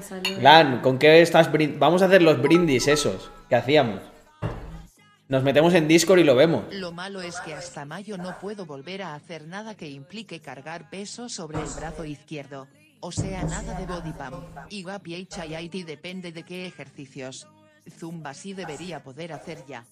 Salud. 0.01 0.37
Glan, 0.39 0.79
¿con 0.81 0.99
qué 0.99 1.21
estás 1.21 1.49
Vamos 1.77 2.01
a 2.01 2.05
hacer 2.05 2.21
los 2.21 2.41
brindis 2.41 2.87
esos 2.87 3.31
que 3.49 3.55
hacíamos. 3.55 4.01
Nos 5.31 5.43
metemos 5.43 5.73
en 5.75 5.87
Discord 5.87 6.19
y 6.19 6.25
lo 6.25 6.35
vemos. 6.35 6.65
Lo 6.73 6.91
malo 6.91 7.21
es 7.21 7.39
que 7.39 7.53
hasta 7.53 7.85
mayo 7.85 8.17
no 8.17 8.37
puedo 8.41 8.65
volver 8.65 9.01
a 9.01 9.15
hacer 9.15 9.47
nada 9.47 9.75
que 9.75 9.87
implique 9.89 10.41
cargar 10.41 10.89
peso 10.89 11.29
sobre 11.29 11.59
el 11.59 11.69
brazo 11.73 12.03
izquierdo. 12.03 12.67
O 12.99 13.13
sea, 13.13 13.41
nada 13.43 13.79
de 13.79 13.85
body 13.85 14.11
pump. 14.11 14.43
Y 14.69 14.83
gap 14.83 15.07
y 15.07 15.15
HIIT 15.15 15.85
depende 15.85 16.33
de 16.33 16.43
qué 16.43 16.65
ejercicios. 16.65 17.47
Zumba 17.97 18.33
sí 18.33 18.51
debería 18.51 19.03
poder 19.03 19.31
hacer 19.31 19.59
ya. 19.65 19.85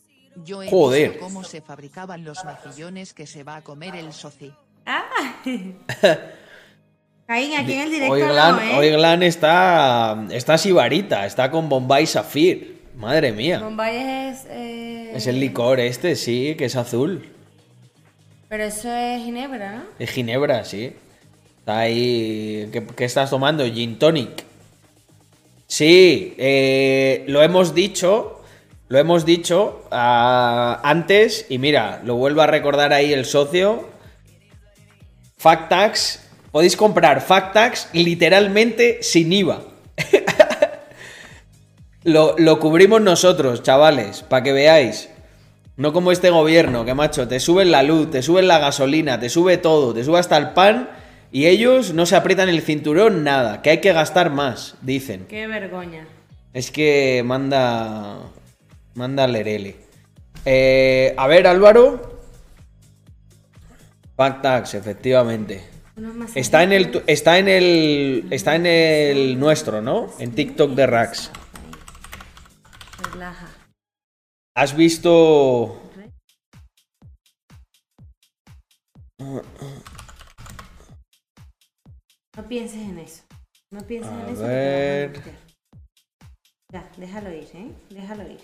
Yo 0.44 0.62
he 0.62 0.70
Joder. 0.70 1.12
visto 1.12 1.24
cómo 1.24 1.46
se 1.46 1.62
fabricaban 1.62 2.26
los 2.26 2.44
mejillones 2.44 3.14
que 3.14 3.26
se 3.26 3.46
va 3.46 3.56
a 3.56 3.62
comer 3.62 3.96
el 3.96 4.12
soci. 4.12 4.52
Caín, 7.28 7.58
aquí 7.58 7.74
en 7.74 7.80
el 7.80 7.90
directo 7.92 8.12
Hoy 8.14 8.24
no, 8.24 8.34
Glan, 8.34 8.60
¿eh? 8.60 8.78
hoy 8.78 8.90
Glan 8.90 9.24
está, 9.24 10.22
está 10.32 10.58
sibarita, 10.58 11.26
está 11.26 11.50
con 11.50 11.70
Bombay 11.70 12.06
Safir. 12.08 12.79
Madre 13.00 13.32
mía. 13.32 13.60
Bombay 13.60 14.30
es... 14.30 14.45
eh, 14.50 15.12
Es 15.16 15.26
el 15.28 15.39
licor 15.39 15.80
este, 15.80 16.16
sí, 16.18 16.56
que 16.58 16.66
es 16.66 16.76
azul. 16.76 17.30
Pero 18.50 18.64
eso 18.66 18.93
es 18.93 19.24
Ginebra, 19.24 19.72
¿no? 19.78 19.84
Es 19.97 20.10
Ginebra, 20.12 20.66
sí. 20.66 20.93
Está 21.60 21.80
ahí. 21.80 22.68
¿Qué, 22.74 22.86
qué 22.86 23.06
estás 23.06 23.30
tomando? 23.30 23.64
Gin 23.66 23.97
tonic. 23.97 24.43
Sí, 25.66 26.34
eh, 26.38 27.24
lo 27.28 27.41
hemos 27.41 27.74
dicho. 27.74 28.41
Lo 28.89 28.97
hemos 29.00 29.24
dicho 29.26 29.86
ah, 29.91 30.82
antes. 30.84 31.45
Y 31.47 31.58
mira, 31.58 32.02
lo 32.04 32.16
vuelvo 32.16 32.41
a 32.41 32.47
recordar 32.47 32.91
ahí 32.91 33.14
el 33.14 33.24
socio. 33.24 33.88
Factax. 35.38 36.28
Podéis 36.52 36.76
comprar 36.76 37.22
Factax 37.22 37.89
literalmente 37.93 38.97
sin 39.04 39.32
IVA. 39.32 39.62
lo, 42.10 42.36
lo 42.38 42.60
cubrimos 42.60 43.01
nosotros, 43.01 43.64
chavales, 43.64 44.24
para 44.24 44.43
que 44.43 44.53
veáis. 44.53 45.10
No 45.78 45.93
como 45.93 46.12
este 46.12 46.30
gobierno, 46.30 46.84
que 46.84 46.93
macho, 46.93 47.28
te 47.28 47.39
suben 47.39 47.72
la 47.72 47.84
luz, 47.84 48.12
te 48.12 48.22
suben 48.22 48.47
la 48.47 48.60
gasolina, 48.60 49.20
te 49.20 49.30
sube 49.30 49.57
todo, 49.57 49.93
te 49.93 50.03
sube 50.03 50.20
hasta 50.20 50.36
el 50.38 50.51
pan 50.51 50.89
y 51.32 51.45
ellos 51.45 51.93
no 51.93 52.05
se 52.05 52.16
aprietan 52.16 52.49
el 52.49 52.62
cinturón 52.62 53.24
nada, 53.24 53.62
que 53.62 53.70
hay 53.70 53.78
que 53.78 53.93
gastar 53.93 54.32
más, 54.32 54.76
dicen. 54.82 55.26
Qué 55.30 55.47
vergüenza. 55.47 56.05
Es 56.53 56.72
que 56.72 57.22
manda. 57.24 58.18
Manda 58.95 59.28
Lerele. 59.28 59.76
Eh, 60.45 61.14
a 61.16 61.28
ver, 61.28 61.47
Álvaro. 61.47 62.20
Factax, 64.18 64.74
efectivamente. 64.74 65.64
Está 66.36 66.64
en 66.64 66.74
el 66.74 67.03
está 67.07 67.38
en 67.39 67.47
el 67.47 68.26
está 68.32 68.55
en 68.55 68.66
el 68.66 69.39
nuestro, 69.39 69.82
¿no? 69.82 70.07
En 70.20 70.32
TikTok 70.32 70.72
de 70.72 70.88
Rax. 70.88 71.32
Relaja. 73.20 73.50
¿Has 74.56 74.74
visto 74.78 75.78
No 82.38 82.48
pienses 82.48 82.82
en 82.82 83.00
eso. 83.00 83.24
No 83.74 83.82
pienses 83.86 84.10
A 84.10 84.24
en 84.24 84.30
eso. 84.34 84.42
ver. 84.44 85.22
Ya, 86.72 86.90
déjalo 86.96 87.34
ir, 87.34 87.50
¿eh? 87.56 87.72
Déjalo 87.90 88.24
ir. 88.24 88.40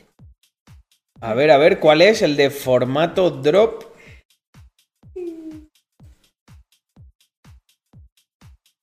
A 1.21 1.33
ver, 1.33 1.51
a 1.51 1.57
ver, 1.57 1.79
¿cuál 1.79 2.01
es 2.01 2.21
el 2.21 2.35
de 2.35 2.49
formato 2.49 3.31
drop? 3.31 3.95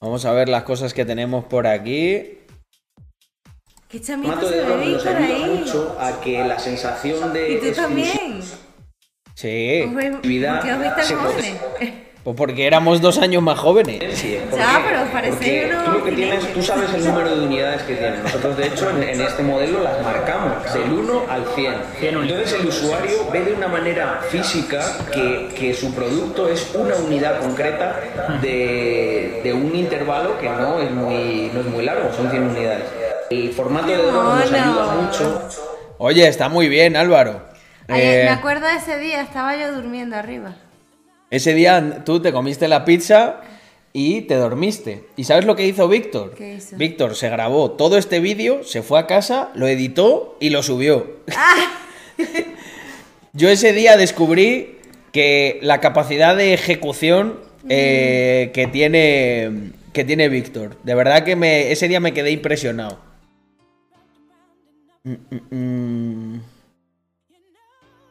Vamos 0.01 0.25
a 0.25 0.33
ver 0.33 0.49
las 0.49 0.63
cosas 0.65 0.95
que 0.95 1.05
tenemos 1.05 1.45
por 1.45 1.67
aquí. 1.67 2.39
¿Qué 3.93 4.01
chamito 4.01 4.49
se 4.49 4.57
de 4.57 4.65
ve 4.65 4.87
Víctor 4.87 5.17
ayuda 5.17 5.35
ahí? 5.37 5.59
mucho 5.59 5.97
a 6.01 6.19
que 6.23 6.43
la 6.45 6.59
sensación 6.59 7.33
de 7.35 7.53
Y 7.53 7.57
tú 7.59 7.73
también. 7.73 8.41
Sí. 9.35 9.83
¿Por 9.93 10.03
Actividad 10.03 10.63
qué 10.63 10.73
os 10.73 10.79
veis 10.79 10.97
tan 10.97 11.05
se 11.05 11.15
jóvenes? 11.15 11.55
Pues 12.25 12.37
porque 12.37 12.67
éramos 12.67 13.01
dos 13.03 13.19
años 13.19 13.43
más 13.43 13.59
jóvenes. 13.59 13.99
Sí, 14.17 14.39
Ya, 14.57 14.81
pero 14.89 15.13
parecéis 15.13 15.65
porque 15.65 15.75
unos 15.75 15.85
tú 15.85 15.91
lo 15.93 16.05
que 16.05 16.13
tienes, 16.13 16.53
tú 16.55 16.63
sabes 16.63 16.95
el 16.95 17.05
número 17.05 17.37
de 17.37 17.47
unidades 17.47 17.83
que 17.83 17.97
tienes. 17.97 18.23
Nosotros 18.23 18.57
de 18.57 18.67
hecho 18.69 18.89
en, 18.91 19.03
en 19.03 19.21
este 19.21 19.43
modelo 19.43 19.83
las 19.83 20.01
marcamos 20.03 20.73
del 20.73 20.91
1 20.91 21.23
al 21.29 21.45
100. 21.55 21.75
Entonces 22.01 22.53
el 22.61 22.69
usuario 22.69 23.29
ve 23.31 23.41
de 23.45 23.53
una 23.53 23.69
manera 23.69 24.21
física 24.31 24.81
que, 25.13 25.49
que 25.59 25.75
su 25.75 25.93
producto 25.95 26.49
es 26.49 26.71
una 26.75 26.95
unidad 26.97 27.41
concreta 27.41 28.01
de, 28.41 29.41
de 29.45 29.53
un 29.53 29.75
intervalo 29.75 30.39
que 30.39 30.49
no 30.49 30.81
es 30.81 30.91
muy 30.93 31.51
no 31.53 31.61
es 31.61 31.67
muy 31.67 31.85
largo, 31.85 32.11
son 32.17 32.31
100 32.31 32.43
unidades. 32.43 32.85
El 33.33 33.53
formato 33.53 33.87
de 33.89 33.97
nos 33.97 34.53
ayuda 34.53 34.95
mucho 35.01 35.49
Oye, 35.99 36.27
está 36.27 36.49
muy 36.49 36.69
bien, 36.69 36.97
Álvaro. 36.97 37.41
Ayer- 37.89 38.23
Eh, 38.23 38.25
me 38.25 38.31
acuerdo 38.31 38.67
de 38.67 38.77
ese 38.77 38.99
día, 38.99 39.23
estaba 39.23 39.57
yo 39.57 39.73
durmiendo 39.73 40.17
arriba. 40.17 40.57
ese 41.31 41.55
día 41.55 42.03
tú 42.05 42.21
te 42.21 42.33
comiste 42.33 42.67
la 42.69 42.85
pizza 42.85 43.41
y 43.93 44.23
te 44.23 44.35
dormiste. 44.35 45.05
¿Y 45.17 45.25
sabes 45.25 45.45
lo 45.45 45.55
que 45.57 45.67
hizo 45.67 45.89
Víctor? 45.89 46.35
¿Qué 46.37 46.55
hizo? 46.55 46.77
Víctor 46.77 47.15
se 47.15 47.29
grabó 47.29 47.73
todo 47.73 47.97
este 47.99 48.21
vídeo, 48.21 48.65
se 48.65 48.83
fue 48.83 48.99
a 48.99 49.07
casa, 49.07 49.51
lo 49.55 49.67
editó 49.69 50.37
y 50.41 50.51
lo 50.51 50.63
subió. 50.63 51.07
Yo 53.33 53.49
ese 53.49 53.73
día 53.73 53.97
descubrí 53.97 54.79
que 55.13 55.59
la 55.63 55.81
capacidad 55.81 56.37
de 56.37 56.55
ejecución 56.55 57.39
eh, 57.69 58.51
que 58.55 58.67
tiene 58.67 59.73
que 59.93 60.05
tiene 60.05 60.29
Víctor. 60.29 60.77
De 60.85 60.95
verdad 60.95 61.23
que 61.23 61.37
me, 61.37 61.71
ese 61.71 61.87
día 61.87 62.01
me 62.01 62.15
quedé 62.15 62.31
impresionado. 62.31 62.99
Mm, 65.05 65.15
mm, 65.31 65.57
mm. 65.57 66.41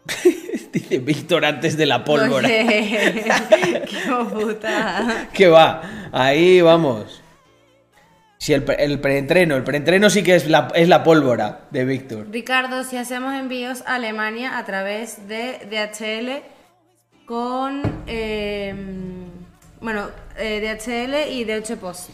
Dice 0.74 1.00
Víctor 1.00 1.46
antes 1.46 1.78
de 1.78 1.86
la 1.86 2.04
pólvora. 2.04 2.48
Oye, 2.48 3.24
qué 3.88 4.00
puta. 4.32 5.28
Que 5.34 5.48
va, 5.48 5.82
ahí 6.12 6.62
vamos. 6.62 7.22
Sí, 8.38 8.54
el, 8.54 8.64
pre- 8.64 8.84
el 8.84 9.00
preentreno. 9.00 9.56
El 9.56 9.64
preentreno 9.64 10.10
sí 10.10 10.24
que 10.24 10.36
es 10.36 10.48
la, 10.48 10.70
es 10.74 10.90
la 10.90 11.04
pólvora 11.04 11.62
de 11.72 11.86
Víctor. 11.86 12.28
Ricardo, 12.32 12.84
si 12.84 12.98
hacemos 12.98 13.36
envíos 13.36 13.84
a 13.86 13.96
Alemania 13.96 14.58
a 14.58 14.66
través 14.66 15.28
de 15.28 15.60
DHL 15.70 17.26
con, 17.26 18.04
eh, 18.08 18.74
bueno, 19.80 20.08
eh, 20.38 20.60
DHL 20.78 21.32
y 21.32 21.44
Deutsche 21.44 21.78
Post. 21.78 22.10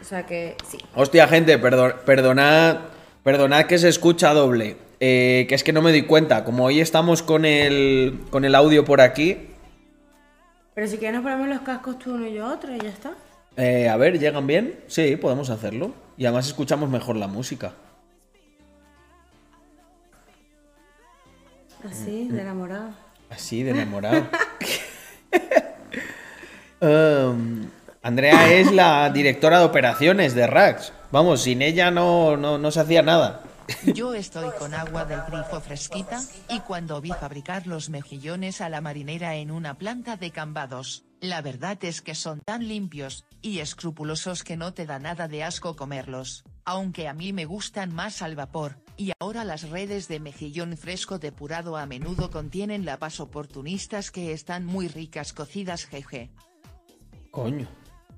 O 0.00 0.04
sea 0.04 0.24
que 0.24 0.56
sí. 0.68 0.78
Hostia, 0.94 1.28
gente, 1.28 1.60
perdon- 1.60 1.96
perdonad, 2.06 2.78
perdonad 3.24 3.64
que 3.64 3.78
se 3.78 3.88
escucha 3.88 4.32
doble. 4.32 4.76
Eh, 5.00 5.46
que 5.48 5.54
es 5.56 5.64
que 5.64 5.72
no 5.72 5.82
me 5.82 5.90
di 5.90 6.02
cuenta. 6.02 6.44
Como 6.44 6.64
hoy 6.64 6.80
estamos 6.80 7.22
con 7.22 7.44
el, 7.44 8.20
con 8.30 8.44
el 8.44 8.54
audio 8.54 8.84
por 8.84 9.00
aquí. 9.00 9.48
Pero 10.74 10.86
si 10.86 10.98
quieres 10.98 11.14
nos 11.14 11.24
ponemos 11.24 11.48
los 11.48 11.60
cascos 11.62 11.98
tú 11.98 12.14
uno 12.14 12.26
y 12.26 12.34
yo 12.34 12.46
otro 12.46 12.74
y 12.74 12.80
ya 12.80 12.88
está. 12.88 13.14
eh, 13.56 13.88
a 13.88 13.96
ver, 13.96 14.18
¿llegan 14.18 14.46
bien? 14.46 14.78
Sí, 14.86 15.16
podemos 15.16 15.50
hacerlo. 15.50 15.92
Y 16.16 16.24
además 16.26 16.46
escuchamos 16.46 16.88
mejor 16.88 17.16
la 17.16 17.26
música. 17.26 17.72
Así, 21.88 22.28
de 22.28 22.40
enamorado. 22.40 22.90
Así, 23.30 23.62
de 23.62 23.70
enamorado. 23.72 24.26
Um, 26.80 27.68
Andrea 28.02 28.52
es 28.52 28.70
la 28.70 29.08
directora 29.08 29.58
de 29.60 29.64
operaciones 29.64 30.34
de 30.34 30.46
Rax. 30.46 30.92
Vamos, 31.14 31.42
sin 31.42 31.62
ella 31.62 31.92
no, 31.92 32.36
no, 32.36 32.58
no 32.58 32.72
se 32.72 32.80
hacía 32.80 33.00
nada. 33.00 33.40
Yo 33.94 34.14
estoy 34.14 34.50
con 34.58 34.74
agua 34.74 35.04
del 35.04 35.20
grifo 35.22 35.60
fresquita, 35.60 36.20
y 36.50 36.58
cuando 36.58 37.00
vi 37.00 37.10
fabricar 37.10 37.68
los 37.68 37.88
mejillones 37.88 38.60
a 38.60 38.68
la 38.68 38.80
marinera 38.80 39.36
en 39.36 39.52
una 39.52 39.78
planta 39.78 40.16
de 40.16 40.32
cambados, 40.32 41.04
la 41.20 41.40
verdad 41.40 41.78
es 41.84 42.02
que 42.02 42.16
son 42.16 42.40
tan 42.40 42.66
limpios 42.66 43.24
y 43.42 43.60
escrupulosos 43.60 44.42
que 44.42 44.56
no 44.56 44.74
te 44.74 44.86
da 44.86 44.98
nada 44.98 45.28
de 45.28 45.44
asco 45.44 45.76
comerlos, 45.76 46.42
aunque 46.64 47.06
a 47.06 47.14
mí 47.14 47.32
me 47.32 47.44
gustan 47.44 47.94
más 47.94 48.20
al 48.20 48.34
vapor, 48.34 48.78
y 48.96 49.12
ahora 49.20 49.44
las 49.44 49.70
redes 49.70 50.08
de 50.08 50.18
mejillón 50.18 50.76
fresco 50.76 51.20
depurado 51.20 51.76
a 51.76 51.86
menudo 51.86 52.32
contienen 52.32 52.84
lapas 52.84 53.20
oportunistas 53.20 54.10
que 54.10 54.32
están 54.32 54.64
muy 54.64 54.88
ricas 54.88 55.32
cocidas 55.32 55.84
jeje. 55.84 56.32
Coño. 57.30 57.68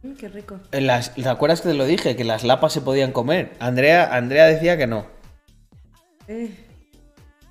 Mm, 0.07 0.15
qué 0.15 0.29
rico. 0.29 0.61
En 0.73 0.87
Las, 0.87 1.15
¿Te 1.15 1.29
acuerdas 1.29 1.61
que 1.61 1.69
te 1.69 1.75
lo 1.75 1.85
dije? 1.85 2.17
Que 2.17 2.25
las 2.25 2.45
lapas 2.45 2.73
se 2.73 2.81
podían 2.81 3.13
comer. 3.13 3.53
Andrea, 3.59 4.15
Andrea 4.15 4.47
decía 4.47 4.77
que 4.77 4.87
no. 4.87 5.07
Eh, 6.29 6.51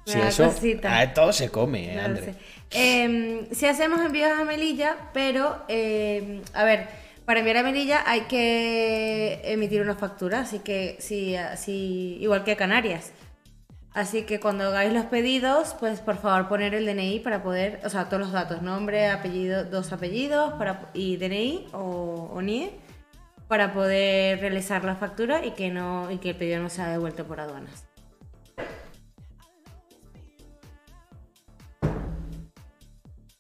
da 0.06 0.28
eso. 0.28 0.54
Ah, 0.84 1.14
todo 1.14 1.34
se 1.34 1.50
come, 1.50 1.96
eh, 1.96 2.00
Andrea. 2.00 2.34
Eh, 2.72 3.48
si 3.52 3.66
hacemos 3.66 4.02
envíos 4.02 4.32
a 4.32 4.44
Melilla, 4.44 4.98
pero, 5.14 5.64
eh, 5.68 6.42
a 6.54 6.64
ver, 6.64 6.88
para 7.26 7.40
enviar 7.40 7.58
a 7.58 7.64
Melilla 7.64 8.04
hay 8.06 8.22
que 8.22 9.42
emitir 9.44 9.82
una 9.82 9.96
factura, 9.96 10.42
así 10.42 10.60
que, 10.60 10.98
sí, 11.00 11.36
así, 11.36 12.18
igual 12.20 12.44
que 12.44 12.54
a 12.54 12.58
Canarias. 12.58 13.12
Así 13.96 14.24
que 14.24 14.42
cuando 14.42 14.66
hagáis 14.66 14.92
los 14.92 15.06
pedidos, 15.06 15.74
pues 15.80 16.02
por 16.02 16.18
favor 16.18 16.50
poner 16.50 16.76
el 16.76 16.86
DNI 16.86 17.22
para 17.22 17.42
poder, 17.42 17.80
o 17.86 17.90
sea, 17.90 18.10
todos 18.10 18.20
los 18.20 18.34
datos, 18.34 18.62
nombre, 18.62 19.08
apellido, 19.08 19.64
dos 19.64 19.94
apellidos 19.94 20.52
para, 20.56 20.92
y 20.94 21.16
DNI 21.16 21.68
o, 21.72 22.30
o 22.34 22.42
NIE, 22.42 22.72
para 23.48 23.72
poder 23.72 24.42
realizar 24.42 24.84
la 24.84 24.98
factura 24.98 25.46
y 25.46 25.52
que, 25.52 25.70
no, 25.72 26.12
y 26.12 26.18
que 26.18 26.32
el 26.32 26.36
pedido 26.36 26.62
no 26.62 26.70
sea 26.70 26.90
devuelto 26.90 27.26
por 27.26 27.40
aduanas. 27.40 27.88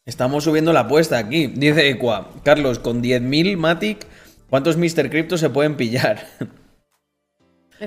Estamos 0.06 0.46
subiendo 0.46 0.72
la 0.72 0.82
apuesta 0.82 1.18
aquí. 1.18 1.48
Dice 1.48 1.90
Equa. 1.90 2.30
Carlos, 2.44 2.80
con 2.80 3.04
10.000 3.04 3.58
Matic, 3.58 4.08
¿cuántos 4.50 4.78
Mr. 4.78 5.10
Crypto 5.10 5.38
se 5.38 5.50
pueden 5.50 5.76
pillar? 5.76 6.26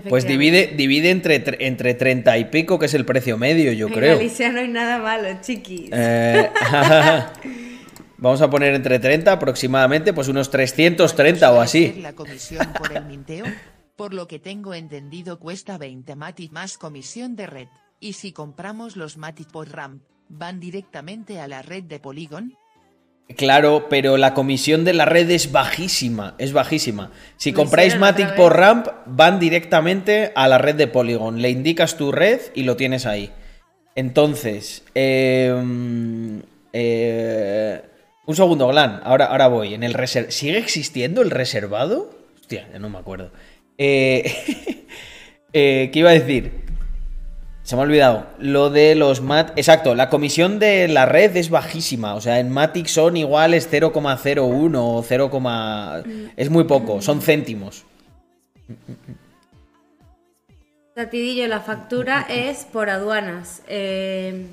Pues 0.09 0.27
divide, 0.27 0.75
divide 0.77 1.11
entre, 1.11 1.43
tre- 1.45 1.57
entre 1.61 1.95
30 1.95 2.37
y 2.39 2.45
pico, 2.47 2.79
que 2.79 2.87
es 2.87 2.95
el 2.95 3.05
precio 3.05 3.39
medio, 3.39 3.73
yo 3.73 3.87
En 3.89 3.95
creo. 3.95 4.17
Galicia 4.19 4.51
no 4.53 4.61
hay 4.61 4.69
nada 4.69 4.99
malo, 4.99 5.29
chiquis. 5.41 5.91
Eh, 5.93 6.51
vamos 8.19 8.41
a 8.43 8.51
poner 8.51 8.75
entre 8.75 8.99
30 8.99 9.33
aproximadamente, 9.33 10.13
pues 10.13 10.29
unos 10.29 10.51
330 10.51 11.51
o 11.51 11.55
¿Suele 11.55 11.65
así. 11.65 12.01
La 12.03 12.13
comisión 12.13 12.67
por 12.79 12.93
el 12.97 13.05
minteo, 13.07 13.47
por 13.97 14.15
lo 14.15 14.29
que 14.29 14.39
tengo 14.39 14.75
entendido 14.75 15.39
cuesta 15.39 15.79
20 15.79 16.15
Matic 16.17 16.53
más 16.53 16.79
comisión 16.79 17.37
de 17.37 17.47
red, 17.47 17.69
y 18.01 18.13
si 18.15 18.33
compramos 18.33 18.97
los 18.97 19.17
Matic 19.17 19.51
por 19.51 19.71
RAM, 19.71 20.03
¿van 20.29 20.61
directamente 20.61 21.41
a 21.41 21.49
la 21.49 21.63
red 21.63 21.85
de 21.85 21.99
Polygon? 21.99 22.55
Claro, 23.37 23.89
pero 23.91 24.17
la 24.17 24.33
comisión 24.33 24.85
de 24.85 24.95
la 24.95 25.05
red 25.05 25.31
es 25.31 25.53
bajísima, 25.53 26.35
es 26.39 26.55
bajísima. 26.55 27.11
Si 27.37 27.53
Lo 27.53 27.59
compráis 27.59 27.99
Matic 27.99 28.35
por 28.35 28.57
Ramp, 28.57 28.89
van 29.05 29.39
directamente 29.39 30.33
a 30.35 30.49
la 30.49 30.57
red 30.57 30.75
de 30.77 30.87
Polygon. 30.87 31.43
Le 31.43 31.51
indicas 31.51 31.97
tu 31.99 32.11
red 32.11 32.41
y 32.55 32.63
lo 32.63 32.77
tienes 32.77 33.05
ahí. 33.05 33.31
Entonces, 33.95 34.83
eh, 34.95 35.53
eh, 36.73 37.83
un 38.27 38.37
segundo, 38.37 38.69
Glan. 38.69 39.01
Ahora, 39.05 39.27
ahora 39.27 39.49
voy. 39.49 39.75
En 39.75 39.83
el 39.83 39.95
reser- 39.95 40.31
¿Sigue 40.31 40.59
existiendo 40.59 41.21
el 41.23 41.31
reservado? 41.31 42.11
Hostia, 42.41 42.69
ya 42.73 42.79
no 42.79 42.89
me 42.89 42.99
acuerdo. 42.99 43.31
Eh, 43.77 44.87
eh, 45.53 45.91
¿Qué 45.93 45.99
iba 45.99 46.11
a 46.11 46.15
decir? 46.15 46.68
Se 47.69 47.77
me 47.77 47.83
ha 47.83 47.85
olvidado. 47.85 48.27
Lo 48.39 48.71
de 48.71 48.95
los 48.95 49.21
mat. 49.21 49.51
Exacto, 49.57 49.95
la 49.95 50.09
comisión 50.09 50.59
de 50.59 50.89
la 50.89 51.05
red 51.05 51.37
es 51.37 51.51
bajísima. 51.51 52.15
O 52.15 52.21
sea, 52.23 52.41
en 52.41 52.49
Matic 52.49 52.87
son 52.87 53.19
iguales 53.19 53.71
0,01 53.71 54.73
o 54.75 55.05
0, 55.07 56.03
es 56.35 56.49
muy 56.49 56.65
poco, 56.65 57.03
son 57.03 57.21
céntimos. 57.21 57.85
Tatidillo, 60.95 61.47
la 61.47 61.61
factura 61.61 62.27
es 62.31 62.65
por 62.65 62.89
aduanas. 62.89 63.61
Eh, 63.69 64.47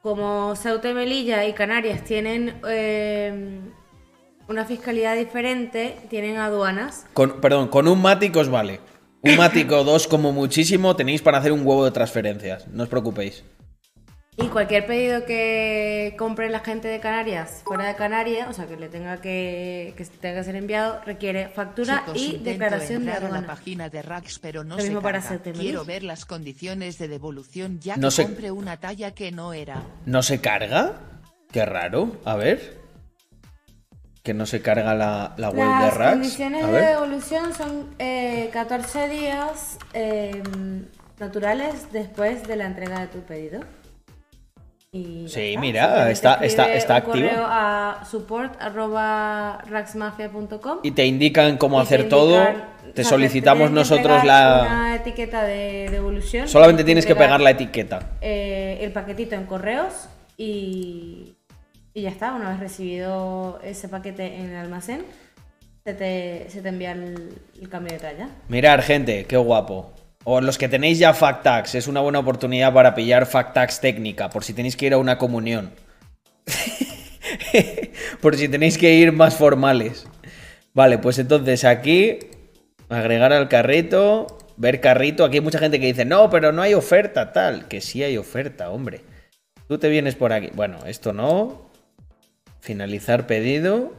como 0.00 0.56
Ceuta 0.56 0.88
y 0.88 0.94
Melilla 0.94 1.44
y 1.44 1.52
Canarias 1.52 2.04
tienen 2.04 2.54
eh, 2.66 3.60
una 4.48 4.64
fiscalidad 4.64 5.14
diferente, 5.14 5.94
tienen 6.08 6.38
aduanas. 6.38 7.04
Con, 7.12 7.42
perdón, 7.42 7.68
con 7.68 7.86
un 7.86 8.00
Matic 8.00 8.34
os 8.34 8.48
vale. 8.48 8.80
Un 9.22 9.36
Matic 9.36 9.70
o 9.72 9.84
dos 9.84 10.06
como 10.08 10.32
muchísimo 10.32 10.96
tenéis 10.96 11.20
para 11.22 11.38
hacer 11.38 11.52
un 11.52 11.66
huevo 11.66 11.84
de 11.84 11.90
transferencias. 11.90 12.66
No 12.68 12.84
os 12.84 12.88
preocupéis. 12.88 13.44
Y 14.36 14.46
cualquier 14.48 14.86
pedido 14.86 15.26
que 15.26 16.14
compre 16.16 16.48
la 16.48 16.60
gente 16.60 16.88
de 16.88 16.98
Canarias 17.00 17.60
fuera 17.64 17.84
de 17.86 17.94
Canarias, 17.94 18.48
o 18.48 18.52
sea, 18.54 18.66
que 18.66 18.76
le 18.76 18.88
tenga 18.88 19.20
que, 19.20 19.92
que 19.98 20.04
tenga 20.06 20.38
que 20.38 20.44
ser 20.44 20.56
enviado, 20.56 21.00
requiere 21.04 21.48
factura 21.48 22.04
Chicos, 22.06 22.22
y 22.22 22.38
declaración 22.38 23.04
de 23.04 23.10
entrar 23.10 23.16
a 23.18 23.20
la 23.20 23.26
aduana. 23.38 23.46
página 23.46 23.88
de 23.90 24.00
Rax 24.00 24.38
pero 24.38 24.64
no 24.64 24.76
Lo 24.76 24.80
se 24.80 24.88
mismo 24.88 25.02
para 25.02 25.20
Quiero 25.52 25.84
ver 25.84 26.02
las 26.04 26.24
condiciones 26.24 26.96
de 26.96 27.08
devolución 27.08 27.80
ya 27.80 27.96
No 27.98 28.08
que 28.08 28.12
se- 28.12 28.22
compré 28.22 28.50
una 28.50 28.78
talla 28.78 29.10
que 29.10 29.30
no 29.30 29.52
era. 29.52 29.82
¿No 30.06 30.22
se 30.22 30.40
carga? 30.40 30.94
Qué 31.52 31.66
raro. 31.66 32.16
A 32.24 32.36
ver. 32.36 32.79
Que 34.22 34.34
no 34.34 34.44
se 34.46 34.60
carga 34.60 34.94
la, 34.94 35.32
la 35.38 35.48
web 35.48 35.66
de 35.66 35.86
Las 35.86 35.96
Rax. 35.96 36.12
condiciones 36.12 36.64
A 36.64 36.70
de 36.70 36.80
devolución 36.86 37.54
son 37.54 37.86
eh, 37.98 38.50
14 38.52 39.08
días 39.08 39.78
eh, 39.94 40.42
naturales 41.18 41.90
después 41.92 42.46
de 42.46 42.56
la 42.56 42.66
entrega 42.66 43.00
de 43.00 43.06
tu 43.06 43.20
pedido. 43.20 43.60
Y 44.92 45.26
Sí, 45.28 45.50
está. 45.50 45.60
mira, 45.60 46.10
está- 46.10 46.34
está- 46.42 46.72
está 46.74 46.96
activo. 46.96 47.28
a 47.46 48.02
support@raxmafia.com 48.10 50.78
Y 50.82 50.90
te 50.90 51.06
indican 51.06 51.56
cómo 51.58 51.78
y 51.78 51.82
hacer 51.82 52.02
te 52.04 52.08
todo. 52.08 52.42
Te 52.94 53.02
o 53.02 53.04
sea, 53.04 53.04
solicitamos 53.04 53.70
nosotros 53.70 54.24
la. 54.24 54.66
Una 54.68 54.96
etiqueta 54.96 55.44
de 55.44 55.88
devolución. 55.90 56.48
Solamente 56.48 56.82
tienes 56.84 57.06
que 57.06 57.14
pegar 57.14 57.40
la 57.40 57.50
etiqueta. 57.50 58.00
eh, 58.20 58.78
el 58.82 58.90
paquetito 58.92 59.34
en 59.36 59.46
correos 59.46 60.08
y, 60.36 61.34
y 61.94 62.02
ya 62.02 62.10
está. 62.10 62.32
Una 62.32 62.50
vez 62.50 62.60
recibido 62.60 63.60
ese 63.62 63.88
paquete 63.88 64.36
en 64.36 64.50
el 64.50 64.56
almacén, 64.56 65.04
se 65.84 65.94
te, 65.94 66.50
se 66.50 66.60
te 66.60 66.68
envía 66.68 66.92
el, 66.92 67.38
cambio 67.68 67.92
de 67.92 67.98
talla. 67.98 68.28
Mirar, 68.48 68.82
gente, 68.82 69.24
qué 69.24 69.36
guapo. 69.36 69.92
O 70.24 70.40
los 70.40 70.58
que 70.58 70.68
tenéis 70.68 70.98
ya 70.98 71.14
Factax, 71.14 71.74
es 71.74 71.88
una 71.88 72.00
buena 72.00 72.18
oportunidad 72.18 72.74
para 72.74 72.94
pillar 72.94 73.26
Factax 73.26 73.80
técnica, 73.80 74.28
por 74.28 74.44
si 74.44 74.52
tenéis 74.52 74.76
que 74.76 74.86
ir 74.86 74.92
a 74.92 74.98
una 74.98 75.16
comunión. 75.16 75.72
por 78.20 78.36
si 78.36 78.48
tenéis 78.48 78.76
que 78.76 78.94
ir 78.94 79.12
más 79.12 79.34
formales. 79.34 80.06
Vale, 80.74 80.98
pues 80.98 81.18
entonces 81.18 81.64
aquí, 81.64 82.18
agregar 82.90 83.32
al 83.32 83.48
carrito, 83.48 84.26
ver 84.56 84.80
carrito. 84.80 85.24
Aquí 85.24 85.38
hay 85.38 85.42
mucha 85.42 85.58
gente 85.58 85.80
que 85.80 85.86
dice, 85.86 86.04
no, 86.04 86.28
pero 86.28 86.52
no 86.52 86.60
hay 86.62 86.74
oferta, 86.74 87.32
tal. 87.32 87.66
Que 87.66 87.80
sí 87.80 88.02
hay 88.02 88.18
oferta, 88.18 88.70
hombre. 88.70 89.00
Tú 89.68 89.78
te 89.78 89.88
vienes 89.88 90.16
por 90.16 90.32
aquí. 90.32 90.50
Bueno, 90.54 90.80
esto 90.84 91.12
no. 91.12 91.69
Finalizar 92.60 93.26
pedido. 93.26 93.94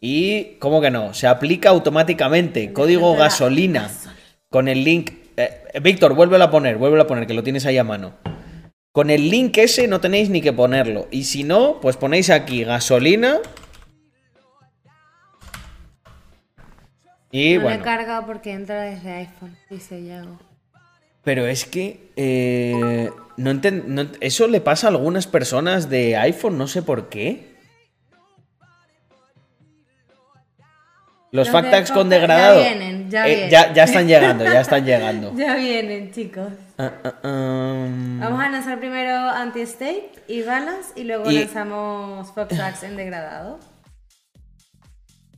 Y, 0.00 0.56
¿cómo 0.58 0.80
que 0.80 0.90
no? 0.90 1.14
Se 1.14 1.28
aplica 1.28 1.70
automáticamente. 1.70 2.72
Código 2.72 3.14
gasolina. 3.16 3.90
Con 4.50 4.68
el 4.68 4.82
link. 4.84 5.12
eh, 5.36 5.80
Víctor, 5.80 6.14
vuélvelo 6.14 6.44
a 6.44 6.50
poner, 6.50 6.76
vuélvelo 6.76 7.04
a 7.04 7.06
poner, 7.06 7.26
que 7.26 7.34
lo 7.34 7.42
tienes 7.42 7.64
ahí 7.66 7.78
a 7.78 7.84
mano. 7.84 8.14
Con 8.90 9.08
el 9.08 9.30
link 9.30 9.56
ese 9.56 9.88
no 9.88 10.00
tenéis 10.00 10.28
ni 10.28 10.42
que 10.42 10.52
ponerlo. 10.52 11.08
Y 11.10 11.24
si 11.24 11.44
no, 11.44 11.78
pues 11.80 11.96
ponéis 11.96 12.28
aquí 12.28 12.64
gasolina. 12.64 13.38
Y 17.30 17.54
no 17.54 17.62
bueno, 17.62 17.82
carga 17.82 18.26
porque 18.26 18.52
entra 18.52 18.82
desde 18.82 19.12
iPhone, 19.12 19.56
dice 19.70 20.04
Yago. 20.04 20.38
Pero 21.24 21.46
es 21.46 21.64
que 21.64 22.10
eh, 22.16 23.10
no 23.36 23.50
enten- 23.50 23.84
no 23.86 24.06
eso 24.20 24.46
le 24.48 24.60
pasa 24.60 24.86
a 24.88 24.90
algunas 24.90 25.26
personas 25.26 25.88
de 25.88 26.16
iPhone, 26.16 26.58
no 26.58 26.66
sé 26.66 26.82
por 26.82 27.08
qué. 27.08 27.52
Los 31.30 31.46
Los 31.46 31.46
de 31.46 31.52
factags 31.52 31.90
con 31.90 32.10
Factac 32.10 32.10
ya 32.10 32.20
degradado. 32.20 32.60
vienen, 32.60 33.10
ya 33.10 33.26
eh, 33.26 33.30
vienen. 33.30 33.50
ya, 33.50 33.72
ya 33.72 33.84
están 33.84 34.06
llegando, 34.06 34.44
ya 34.44 34.60
están 34.60 34.84
llegando. 34.84 35.32
Ya 35.36 35.56
vienen, 35.56 36.10
chicos. 36.12 36.48
Ah, 36.76 36.92
ah, 37.04 37.14
ah. 37.22 37.86
Vamos 38.20 38.40
a 38.44 38.48
lanzar 38.50 38.78
primero 38.78 39.14
Anti-State 39.30 40.10
y 40.28 40.42
Balance 40.42 40.90
y 40.94 41.04
luego 41.04 41.30
Y- 41.30 41.38
lanzamos 41.38 42.30
Foxax 42.32 42.82
en 42.82 42.96
degradado. 42.96 43.58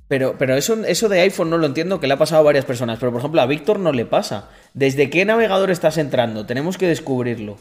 Pero, 0.09 0.37
pero 0.37 0.57
eso, 0.57 0.85
eso 0.85 1.09
de 1.09 1.21
iPhone 1.21 1.49
no 1.51 1.59
lo 1.59 1.67
entiendo, 1.67 2.01
que 2.01 2.09
le 2.09 2.15
ha 2.15 2.19
pasado 2.19 2.41
a 2.41 2.45
varias 2.45 2.65
personas. 2.65 2.99
Pero 2.99 3.13
por 3.13 3.21
ejemplo, 3.21 3.41
a 3.41 3.47
Víctor 3.47 3.79
no 3.79 3.93
le 3.93 4.05
pasa. 4.05 4.49
¿Desde 4.75 5.09
qué 5.09 5.25
navegador 5.25 5.71
estás 5.71 5.99
entrando? 5.99 6.47
Tenemos 6.47 6.77
que 6.79 6.89
descubrirlo. 6.89 7.57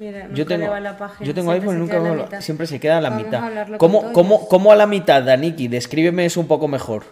Mira, 0.00 0.24
nunca 0.24 0.34
Yo 0.34 0.46
tengo, 0.46 0.78
la 0.80 0.96
página. 0.98 1.24
yo 1.24 1.32
tengo 1.32 1.52
iPhone 1.52 1.76
y 1.76 1.78
nunca 1.78 2.00
veo 2.00 2.16
la- 2.28 2.40
siempre 2.40 2.66
se 2.66 2.80
queda 2.80 2.98
a 2.98 3.00
la 3.00 3.10
Vamos 3.10 3.24
mitad. 3.24 3.76
¿Cómo, 3.78 4.12
cómo, 4.12 4.48
cómo 4.48 4.72
a 4.72 4.76
la 4.76 4.86
mitad, 4.88 5.22
Daniki? 5.22 5.68
Descríbeme 5.68 6.24
eso 6.24 6.40
un 6.40 6.48
poco 6.48 6.66
mejor. 6.66 7.04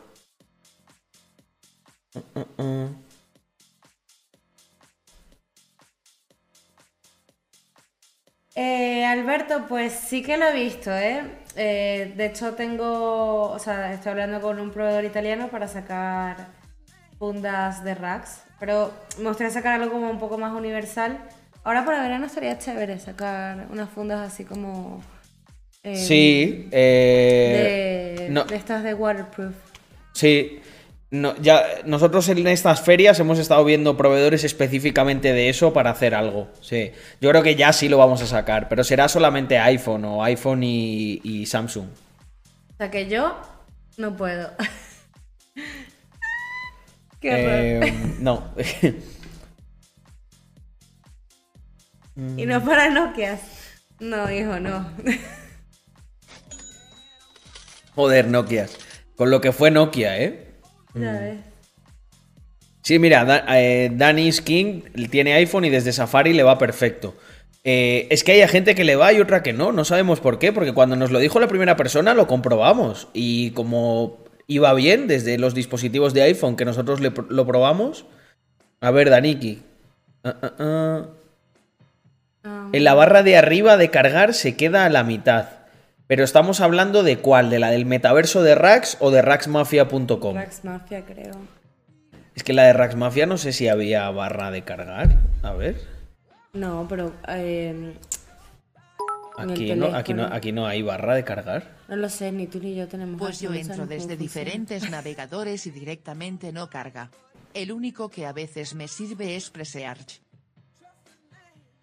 Uh, 2.15 2.41
uh, 2.41 2.63
uh. 2.65 2.89
Eh, 8.55 9.05
Alberto, 9.05 9.67
pues 9.69 9.93
sí 9.93 10.23
que 10.23 10.37
lo 10.37 10.47
he 10.47 10.53
visto, 10.55 10.91
¿eh? 10.93 11.23
Eh, 11.57 12.13
De 12.17 12.27
hecho, 12.27 12.55
tengo, 12.55 13.51
o 13.51 13.59
sea, 13.59 13.93
estoy 13.93 14.13
hablando 14.13 14.41
con 14.41 14.61
un 14.61 14.71
proveedor 14.71 15.05
italiano 15.05 15.49
para 15.49 15.69
sacar 15.69 16.49
fundas 17.19 17.85
de 17.85 17.95
racks, 17.95 18.43
pero 18.59 18.93
me 19.19 19.29
gustaría 19.29 19.51
sacar 19.53 19.81
algo 19.81 19.93
como 19.93 20.11
un 20.11 20.19
poco 20.19 20.39
más 20.39 20.53
universal. 20.53 21.19
Ahora 21.65 21.85
para 21.85 22.03
verano 22.03 22.27
estaría 22.27 22.59
chévere 22.59 22.99
sacar 22.99 23.67
unas 23.71 23.91
fundas 23.91 24.21
así 24.27 24.45
como... 24.45 25.03
eh, 25.83 25.97
Sí, 25.97 26.69
eh, 26.73 28.15
De, 28.19 28.29
no, 28.31 28.45
de 28.45 28.57
estas 28.57 28.83
de 28.83 28.95
waterproof. 28.95 29.55
sí. 30.15 30.60
No, 31.13 31.35
ya, 31.41 31.65
nosotros 31.87 32.29
en 32.29 32.47
estas 32.47 32.83
ferias 32.83 33.19
hemos 33.19 33.41
estado 33.41 33.65
viendo 33.65 33.97
proveedores 33.97 34.45
específicamente 34.45 35.33
de 35.33 35.49
eso 35.49 35.73
para 35.73 35.91
hacer 35.91 36.15
algo. 36.15 36.49
Sí. 36.61 36.93
Yo 37.21 37.31
creo 37.31 37.43
que 37.43 37.57
ya 37.57 37.73
sí 37.73 37.89
lo 37.89 37.99
vamos 37.99 38.23
a 38.23 38.27
sacar, 38.27 38.69
pero 38.69 38.85
será 38.85 39.09
solamente 39.09 39.59
iPhone 39.59 40.05
o 40.05 40.23
iPhone 40.23 40.63
y, 40.63 41.21
y 41.25 41.47
Samsung. 41.47 41.87
O 41.87 42.77
sea 42.77 42.91
que 42.93 43.09
yo 43.09 43.43
no 43.97 44.17
puedo. 44.17 44.53
Qué. 47.21 47.81
Eh, 47.81 47.93
no. 48.21 48.55
Y 52.37 52.47
no 52.47 52.65
para 52.65 52.89
Nokia. 52.91 53.39
No, 53.99 54.31
hijo, 54.31 54.61
no. 54.61 54.91
Joder, 57.95 58.29
Nokia. 58.29 58.69
Con 59.17 59.31
lo 59.31 59.41
que 59.41 59.53
fue 59.53 59.71
Nokia, 59.71 60.19
¿eh? 60.19 60.50
Ya 60.95 61.13
ves. 61.13 61.39
Sí, 62.83 62.99
mira, 62.99 63.45
eh, 63.51 63.91
Danny 63.93 64.33
King 64.33 64.83
tiene 65.11 65.35
iPhone 65.35 65.65
y 65.65 65.71
desde 65.71 65.93
Safari 65.93 66.33
le 66.33 66.43
va 66.43 66.59
perfecto. 66.59 67.15
Eh, 67.63 68.07
es 68.11 68.25
que 68.25 68.33
hay 68.33 68.49
gente 68.49 68.75
que 68.75 68.85
le 68.85 68.97
va 68.97 69.13
y 69.13 69.21
otra 69.21 69.43
que 69.43 69.53
no, 69.53 69.71
no 69.71 69.85
sabemos 69.85 70.21
por 70.21 70.39
qué, 70.39 70.53
porque 70.53 70.73
cuando 70.73 70.97
nos 70.97 71.11
lo 71.11 71.19
dijo 71.19 71.41
la 71.41 71.49
primera 71.49 71.77
persona 71.77 72.15
lo 72.15 72.27
comprobamos 72.27 73.09
y 73.13 73.51
como 73.51 74.19
iba 74.47 74.73
bien 74.73 75.07
desde 75.07 75.39
los 75.39 75.55
dispositivos 75.55 76.15
de 76.15 76.23
iPhone 76.23 76.57
que 76.57 76.65
nosotros 76.65 77.01
le 77.01 77.13
lo 77.29 77.47
probamos. 77.47 78.07
A 78.81 78.91
ver, 78.91 79.11
Daniki. 79.11 79.63
Ah, 80.25 80.37
ah. 80.43 81.07
Ah, 82.43 82.69
En 82.73 82.85
la 82.85 82.95
barra 82.95 83.23
de 83.23 83.37
arriba 83.37 83.77
de 83.77 83.91
cargar 83.91 84.33
se 84.33 84.57
queda 84.57 84.87
a 84.87 84.89
la 84.89 85.05
mitad. 85.05 85.60
Pero 86.11 86.25
estamos 86.25 86.61
hablando 86.61 87.05
de 87.05 87.19
cuál, 87.19 87.51
de 87.51 87.61
la 87.61 87.71
del 87.71 87.87
metaverso 87.87 88.43
de 88.43 88.57
Rax 88.57 88.97
o 88.99 89.13
de 89.13 89.23
raxmafia.com. 89.23 90.35
Rax 90.35 90.65
Mafia, 90.65 91.05
creo. 91.05 91.37
Es 92.35 92.43
que 92.43 92.53
la 92.53 92.65
de 92.65 92.73
Rax 92.73 92.97
Mafia 92.97 93.27
no 93.27 93.39
sé 93.39 93.53
si 93.53 93.69
había 93.69 94.11
barra 94.11 94.51
de 94.51 94.63
cargar. 94.63 95.21
A 95.45 95.53
ver. 95.53 95.81
No, 96.53 96.85
pero 96.89 97.13
eh, 97.29 97.95
Aquí 99.39 99.73
no, 99.77 99.95
aquí, 99.95 100.13
no, 100.13 100.25
aquí 100.25 100.51
no 100.51 100.67
hay 100.67 100.83
barra 100.83 101.15
de 101.15 101.23
cargar. 101.23 101.77
no 101.87 101.95
lo 101.95 102.09
sé, 102.09 102.33
ni 102.33 102.49
tú 102.49 102.59
ni 102.59 102.75
yo 102.75 102.89
tenemos. 102.89 103.17
Pues 103.17 103.39
yo 103.39 103.55
entro 103.55 103.87
desde 103.87 104.17
diferentes 104.17 104.91
navegadores 104.91 105.65
y 105.69 105.71
directamente 105.71 106.51
no 106.51 106.69
carga. 106.69 107.09
El 107.55 107.71
único 107.71 108.09
que 108.09 108.27
a 108.27 108.33
veces 108.33 108.75
me 108.75 108.89
sirve 108.89 109.37
es 109.37 109.49
Presearch. 109.49 110.21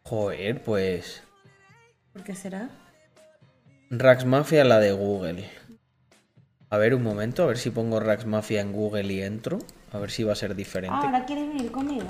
Joder, 0.03 0.61
pues. 0.63 1.23
¿Por 2.11 2.25
qué 2.25 2.35
será? 2.35 2.69
Rax 3.89 4.25
Mafia, 4.25 4.63
la 4.63 4.79
de 4.79 4.91
Google. 4.91 5.49
A 6.69 6.77
ver, 6.77 6.93
un 6.93 7.03
momento, 7.03 7.43
a 7.43 7.47
ver 7.47 7.57
si 7.57 7.69
pongo 7.69 7.99
Rax 7.99 8.25
Mafia 8.25 8.61
en 8.61 8.73
Google 8.73 9.11
y 9.13 9.21
entro. 9.21 9.59
A 9.93 9.99
ver 9.99 10.11
si 10.11 10.23
va 10.23 10.33
a 10.33 10.35
ser 10.35 10.53
diferente. 10.55 10.95
Ah, 10.99 11.05
ahora 11.05 11.25
quieres 11.25 11.47
venir 11.47 11.71
conmigo. 11.71 12.05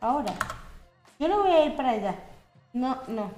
Ahora. 0.00 0.32
Yo 1.18 1.28
no 1.28 1.42
voy 1.42 1.50
a 1.52 1.64
ir 1.66 1.76
para 1.76 1.90
allá. 1.90 2.14
No, 2.72 2.98
no. 3.08 3.30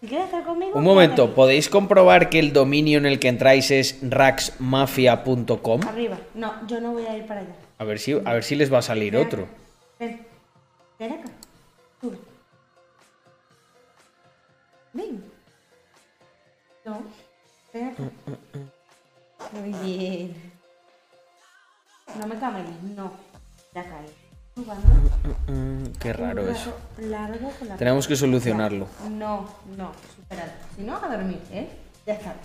Si 0.00 0.06
quieres 0.06 0.26
estar 0.26 0.44
conmigo. 0.44 0.76
Un 0.78 0.84
momento, 0.84 1.34
¿podéis 1.34 1.70
comprobar 1.70 2.28
que 2.28 2.38
el 2.38 2.52
dominio 2.52 2.98
en 2.98 3.06
el 3.06 3.18
que 3.18 3.28
entráis 3.28 3.70
es 3.70 3.98
raxmafia.com? 4.02 5.80
Arriba. 5.88 6.18
No, 6.34 6.66
yo 6.66 6.80
no 6.80 6.92
voy 6.92 7.06
a 7.06 7.16
ir 7.16 7.26
para 7.26 7.40
allá. 7.40 7.54
A 7.78 7.84
ver 7.84 7.98
si, 7.98 8.12
a 8.12 8.32
ver 8.34 8.44
si 8.44 8.54
les 8.56 8.70
va 8.72 8.78
a 8.78 8.82
salir 8.82 9.14
Ven 9.14 9.26
otro. 9.26 9.42
acá. 9.44 9.52
Ven. 10.00 10.26
Ven 10.98 11.12
acá. 11.12 11.30
Sube. 12.00 12.18
Ven. 14.92 15.35
No. 16.86 17.02
Muy 19.52 19.72
bien. 19.84 20.36
No 22.16 22.26
me 22.28 22.38
camines, 22.38 22.82
no. 22.96 23.12
Ya. 23.74 23.84
Mm, 25.48 25.86
qué 26.00 26.12
raro 26.12 26.48
eso. 26.48 26.70
rato 26.70 27.10
Largo 27.10 27.50
con 27.58 27.68
la 27.68 27.76
Tenemos 27.76 28.06
que 28.06 28.14
solucionarlo. 28.14 28.86
No, 29.10 29.52
no, 29.76 29.92
superado. 30.14 30.52
Si 30.76 30.82
no, 30.82 30.96
a 30.96 31.08
dormir, 31.08 31.40
¿eh? 31.50 31.68
Ya 32.06 32.14
está. 32.14 32.36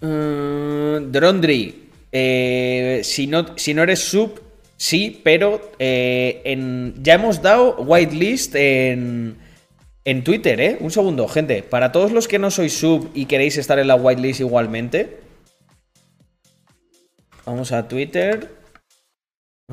Mm, 0.00 1.12
Drondri, 1.12 1.90
eh, 2.10 3.02
si, 3.04 3.26
no, 3.26 3.58
si 3.58 3.74
no 3.74 3.82
eres 3.82 4.00
sub, 4.00 4.40
sí, 4.78 5.20
pero 5.22 5.72
eh, 5.78 6.40
en, 6.46 6.94
ya 7.04 7.14
hemos 7.14 7.42
dado 7.42 7.76
whitelist 7.76 8.54
en, 8.54 9.38
en 10.04 10.24
Twitter, 10.24 10.60
¿eh? 10.60 10.78
Un 10.80 10.90
segundo, 10.90 11.28
gente. 11.28 11.62
Para 11.62 11.92
todos 11.92 12.12
los 12.12 12.28
que 12.28 12.38
no 12.38 12.50
sois 12.50 12.78
sub 12.78 13.10
y 13.14 13.26
queréis 13.26 13.56
estar 13.58 13.78
en 13.78 13.88
la 13.88 13.96
whitelist 13.96 14.40
igualmente, 14.40 15.20
vamos 17.44 17.72
a 17.72 17.88
Twitter. 17.88 18.50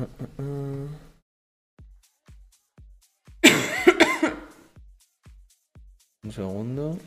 Un 6.24 6.32
segundo. 6.32 6.98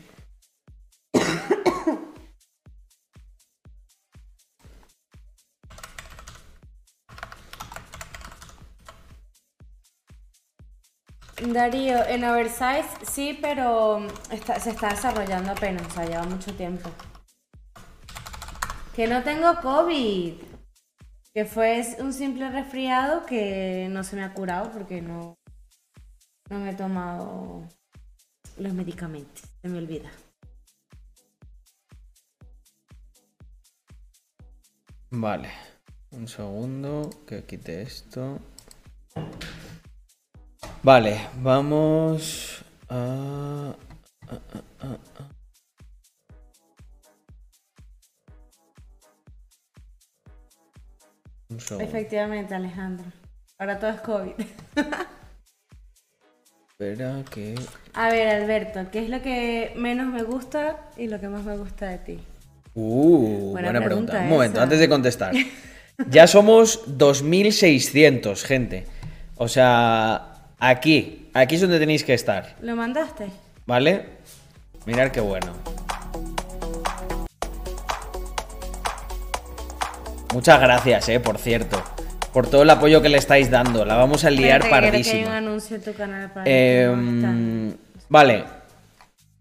Darío, 11.50 12.04
en 12.06 12.24
Oversize 12.24 12.88
sí, 13.04 13.38
pero 13.40 14.06
se 14.60 14.70
está 14.70 14.90
desarrollando 14.90 15.50
apenas, 15.50 15.86
o 15.86 15.90
sea, 15.90 16.04
lleva 16.04 16.22
mucho 16.24 16.54
tiempo. 16.54 16.88
Que 18.94 19.08
no 19.08 19.22
tengo 19.22 19.60
COVID. 19.60 20.34
Que 21.34 21.44
fue 21.46 21.82
un 21.98 22.12
simple 22.12 22.50
resfriado 22.50 23.24
que 23.24 23.88
no 23.90 24.04
se 24.04 24.16
me 24.16 24.22
ha 24.22 24.34
curado 24.34 24.70
porque 24.70 25.00
no, 25.00 25.38
no 26.50 26.58
me 26.58 26.70
he 26.70 26.74
tomado 26.74 27.66
los 28.58 28.72
medicamentos. 28.74 29.42
Se 29.62 29.68
me 29.68 29.78
olvida. 29.78 30.10
Vale, 35.10 35.50
un 36.10 36.28
segundo, 36.28 37.10
que 37.26 37.44
quite 37.44 37.82
esto. 37.82 38.38
Vale, 40.82 41.20
vamos 41.40 42.64
a... 42.88 43.74
Efectivamente, 51.78 52.54
Alejandro. 52.54 53.04
Ahora 53.58 53.78
todo 53.78 53.90
es 53.90 54.00
COVID. 54.00 54.32
Espera 56.70 57.22
que... 57.30 57.54
A 57.94 58.10
ver, 58.10 58.42
Alberto, 58.42 58.90
¿qué 58.90 59.04
es 59.04 59.08
lo 59.08 59.22
que 59.22 59.72
menos 59.76 60.08
me 60.12 60.24
gusta 60.24 60.90
y 60.96 61.06
lo 61.06 61.20
que 61.20 61.28
más 61.28 61.44
me 61.44 61.56
gusta 61.56 61.86
de 61.86 61.98
ti? 61.98 62.18
Uh, 62.74 63.52
Buena 63.52 63.68
buena, 63.68 63.84
pregunta. 63.84 64.12
pregunta 64.12 64.18
Un 64.24 64.28
momento, 64.30 64.60
antes 64.60 64.80
de 64.80 64.88
contestar. 64.88 65.32
Ya 66.08 66.26
somos 66.26 66.98
2600, 66.98 68.44
gente. 68.44 68.86
O 69.36 69.46
sea, 69.46 70.31
aquí, 70.62 71.28
aquí 71.34 71.56
es 71.56 71.60
donde 71.60 71.78
tenéis 71.80 72.04
que 72.04 72.14
estar, 72.14 72.54
¿Lo 72.62 72.76
mandaste? 72.76 73.26
¿vale? 73.66 74.06
Mirad 74.86 75.10
qué 75.10 75.20
bueno. 75.20 75.52
Muchas 80.32 80.60
gracias, 80.60 81.08
eh, 81.08 81.20
por 81.20 81.38
cierto. 81.38 81.82
Por 82.32 82.48
todo 82.48 82.62
el 82.62 82.70
apoyo 82.70 83.02
que 83.02 83.10
le 83.10 83.18
estáis 83.18 83.50
dando. 83.50 83.84
La 83.84 83.96
vamos 83.96 84.24
a 84.24 84.30
liar 84.30 84.62
Eh, 86.46 86.90
no 86.96 87.68
está. 87.68 87.76
vale. 88.08 88.44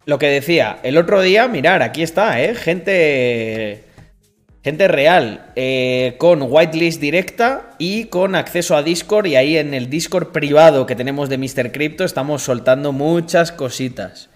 Lo 0.05 0.19
que 0.19 0.27
decía, 0.27 0.79
el 0.83 0.97
otro 0.97 1.21
día, 1.21 1.47
mirar, 1.47 1.81
aquí 1.83 2.03
está, 2.03 2.41
¿eh? 2.41 2.55
Gente. 2.55 3.83
Gente 4.63 4.87
real. 4.87 5.51
eh, 5.55 6.15
con 6.17 6.43
whitelist 6.43 7.01
directa 7.01 7.71
y 7.79 8.05
con 8.05 8.35
acceso 8.35 8.75
a 8.75 8.83
Discord. 8.83 9.25
Y 9.25 9.35
ahí 9.35 9.57
en 9.57 9.73
el 9.73 9.89
Discord 9.89 10.27
privado 10.31 10.85
que 10.85 10.95
tenemos 10.95 11.29
de 11.29 11.37
Mr. 11.37 11.71
Crypto 11.71 12.03
estamos 12.03 12.43
soltando 12.43 12.91
muchas 12.91 13.51
cositas. 13.51 14.29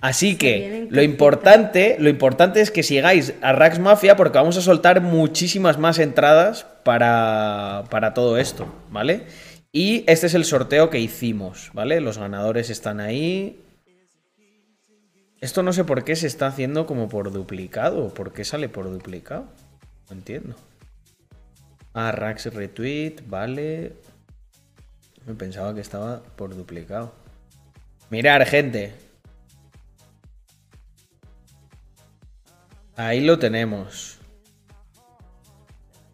Así 0.00 0.36
que 0.36 0.86
lo 0.90 1.02
importante, 1.02 1.96
lo 1.98 2.08
importante 2.08 2.62
es 2.62 2.70
que 2.70 2.82
sigáis 2.82 3.34
a 3.42 3.52
Rax 3.52 3.78
Mafia 3.78 4.16
porque 4.16 4.38
vamos 4.38 4.56
a 4.56 4.62
soltar 4.62 5.02
muchísimas 5.02 5.78
más 5.78 5.98
entradas 5.98 6.66
para, 6.84 7.84
para 7.90 8.14
todo 8.14 8.38
esto, 8.38 8.66
¿vale? 8.90 9.26
Y 9.72 10.04
este 10.06 10.26
es 10.26 10.34
el 10.34 10.46
sorteo 10.46 10.88
que 10.88 10.98
hicimos, 10.98 11.70
¿vale? 11.74 12.00
Los 12.00 12.16
ganadores 12.16 12.70
están 12.70 12.98
ahí. 12.98 13.60
Esto 15.40 15.62
no 15.62 15.72
sé 15.74 15.84
por 15.84 16.02
qué 16.02 16.16
se 16.16 16.26
está 16.26 16.46
haciendo 16.46 16.86
como 16.86 17.08
por 17.08 17.30
duplicado. 17.30 18.12
¿Por 18.14 18.32
qué 18.32 18.44
sale 18.44 18.70
por 18.70 18.90
duplicado? 18.90 19.48
No 20.10 20.16
entiendo. 20.16 20.54
Ah, 21.94 22.12
Rax 22.12 22.46
retweet, 22.52 23.16
vale. 23.26 23.94
Me 25.26 25.34
pensaba 25.34 25.74
que 25.74 25.80
estaba 25.80 26.22
por 26.36 26.54
duplicado. 26.56 27.12
Mirar, 28.10 28.44
gente. 28.46 28.92
Ahí 32.96 33.20
lo 33.20 33.38
tenemos. 33.38 34.18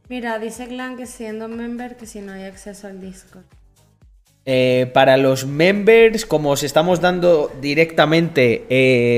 Mira, 0.08 0.38
dice 0.38 0.66
Glan 0.66 0.96
que 0.96 1.06
siendo 1.06 1.48
member 1.48 1.96
que 1.96 2.06
si 2.06 2.20
no 2.20 2.32
hay 2.32 2.44
acceso 2.44 2.86
al 2.86 3.00
Discord. 3.00 3.44
Eh, 4.44 4.88
para 4.94 5.16
los 5.16 5.44
members, 5.46 6.24
como 6.24 6.50
os 6.50 6.62
estamos 6.62 7.00
dando 7.00 7.50
directamente 7.60 8.64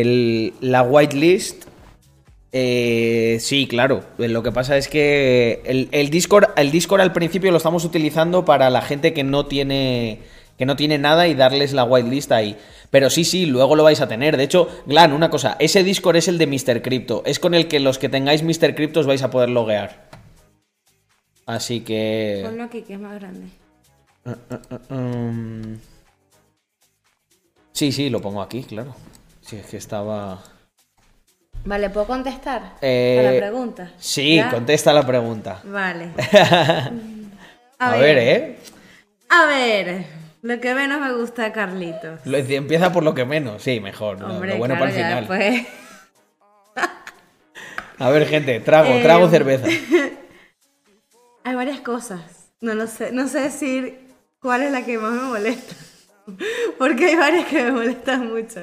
el- 0.00 0.54
la 0.62 0.82
whitelist, 0.82 1.64
eh, 2.52 3.38
sí, 3.40 3.66
claro. 3.66 4.04
Lo 4.18 4.42
que 4.42 4.52
pasa 4.52 4.76
es 4.76 4.88
que 4.88 5.62
el, 5.64 5.88
el 5.92 6.10
Discord, 6.10 6.50
el 6.56 6.70
Discord 6.70 7.00
al 7.00 7.12
principio 7.12 7.50
lo 7.50 7.56
estamos 7.56 7.84
utilizando 7.84 8.44
para 8.44 8.70
la 8.70 8.82
gente 8.82 9.12
que 9.12 9.24
no 9.24 9.46
tiene 9.46 10.20
que 10.56 10.66
no 10.66 10.74
tiene 10.74 10.98
nada 10.98 11.28
y 11.28 11.34
darles 11.34 11.72
la 11.72 11.84
whitelist 11.84 12.32
ahí. 12.32 12.56
Pero 12.90 13.10
sí, 13.10 13.24
sí, 13.24 13.46
luego 13.46 13.76
lo 13.76 13.84
vais 13.84 14.00
a 14.00 14.08
tener. 14.08 14.36
De 14.36 14.42
hecho, 14.42 14.68
Glan, 14.86 15.12
una 15.12 15.30
cosa, 15.30 15.56
ese 15.60 15.84
Discord 15.84 16.16
es 16.16 16.26
el 16.26 16.36
de 16.36 16.48
Mr. 16.48 16.82
Crypto. 16.82 17.22
Es 17.26 17.38
con 17.38 17.54
el 17.54 17.68
que 17.68 17.78
los 17.78 17.98
que 17.98 18.08
tengáis 18.08 18.42
Mr. 18.42 18.74
Crypto 18.74 18.98
os 19.00 19.06
vais 19.06 19.22
a 19.22 19.30
poder 19.30 19.50
loguear. 19.50 20.08
Así 21.46 21.80
que... 21.80 22.42
Ponlo 22.44 22.64
aquí 22.64 22.82
que 22.82 22.94
es 22.94 23.00
más 23.00 23.14
grande. 23.14 23.46
Um, 24.90 25.78
Sí, 27.78 27.92
sí, 27.92 28.10
lo 28.10 28.20
pongo 28.20 28.42
aquí, 28.42 28.64
claro. 28.64 28.92
Sí, 29.40 29.54
es 29.54 29.66
que 29.66 29.76
estaba. 29.76 30.42
Vale, 31.64 31.90
¿puedo 31.90 32.06
contestar 32.06 32.74
Eh, 32.80 33.16
a 33.18 33.22
la 33.32 33.38
pregunta? 33.38 33.90
Sí, 33.98 34.36
¿Ya? 34.36 34.48
contesta 34.50 34.92
la 34.92 35.06
pregunta. 35.06 35.60
Vale. 35.64 36.10
A, 37.80 37.90
ver, 37.96 38.18
¿eh? 38.18 38.58
A 39.28 39.46
ver, 39.46 40.04
lo 40.42 40.58
que 40.60 40.74
menos 40.74 41.00
me 41.00 41.12
gusta 41.12 41.44
de 41.44 41.52
Carlitos. 41.52 42.20
Lo- 42.24 42.38
empieza 42.38 42.92
por 42.92 43.04
lo 43.04 43.14
que 43.14 43.24
menos. 43.24 43.62
Sí, 43.62 43.78
mejor. 43.80 44.20
lo- 44.20 44.28
Hombre, 44.34 44.52
lo 44.52 44.58
bueno 44.58 44.74
claro, 44.76 44.92
para 44.92 44.98
el 44.98 45.26
final. 45.26 45.68
A 48.00 48.10
ver, 48.10 48.26
gente, 48.26 48.58
trago, 48.60 48.88
Eh, 48.94 49.02
trago 49.02 49.28
cerveza. 49.28 49.66
Hay 51.44 51.54
varias 51.54 51.80
cosas. 51.80 52.20
No 52.60 52.74
lo 52.74 52.86
sé, 52.88 53.12
no 53.12 53.28
sé 53.28 53.40
decir 53.42 54.00
cuál 54.40 54.62
es 54.62 54.72
la 54.72 54.84
que 54.84 54.98
más 54.98 55.12
me 55.12 55.22
molesta. 55.22 55.76
Porque 56.78 57.06
hay 57.06 57.16
varias 57.16 57.46
que 57.46 57.62
me 57.62 57.72
molestan 57.72 58.26
mucho. 58.32 58.60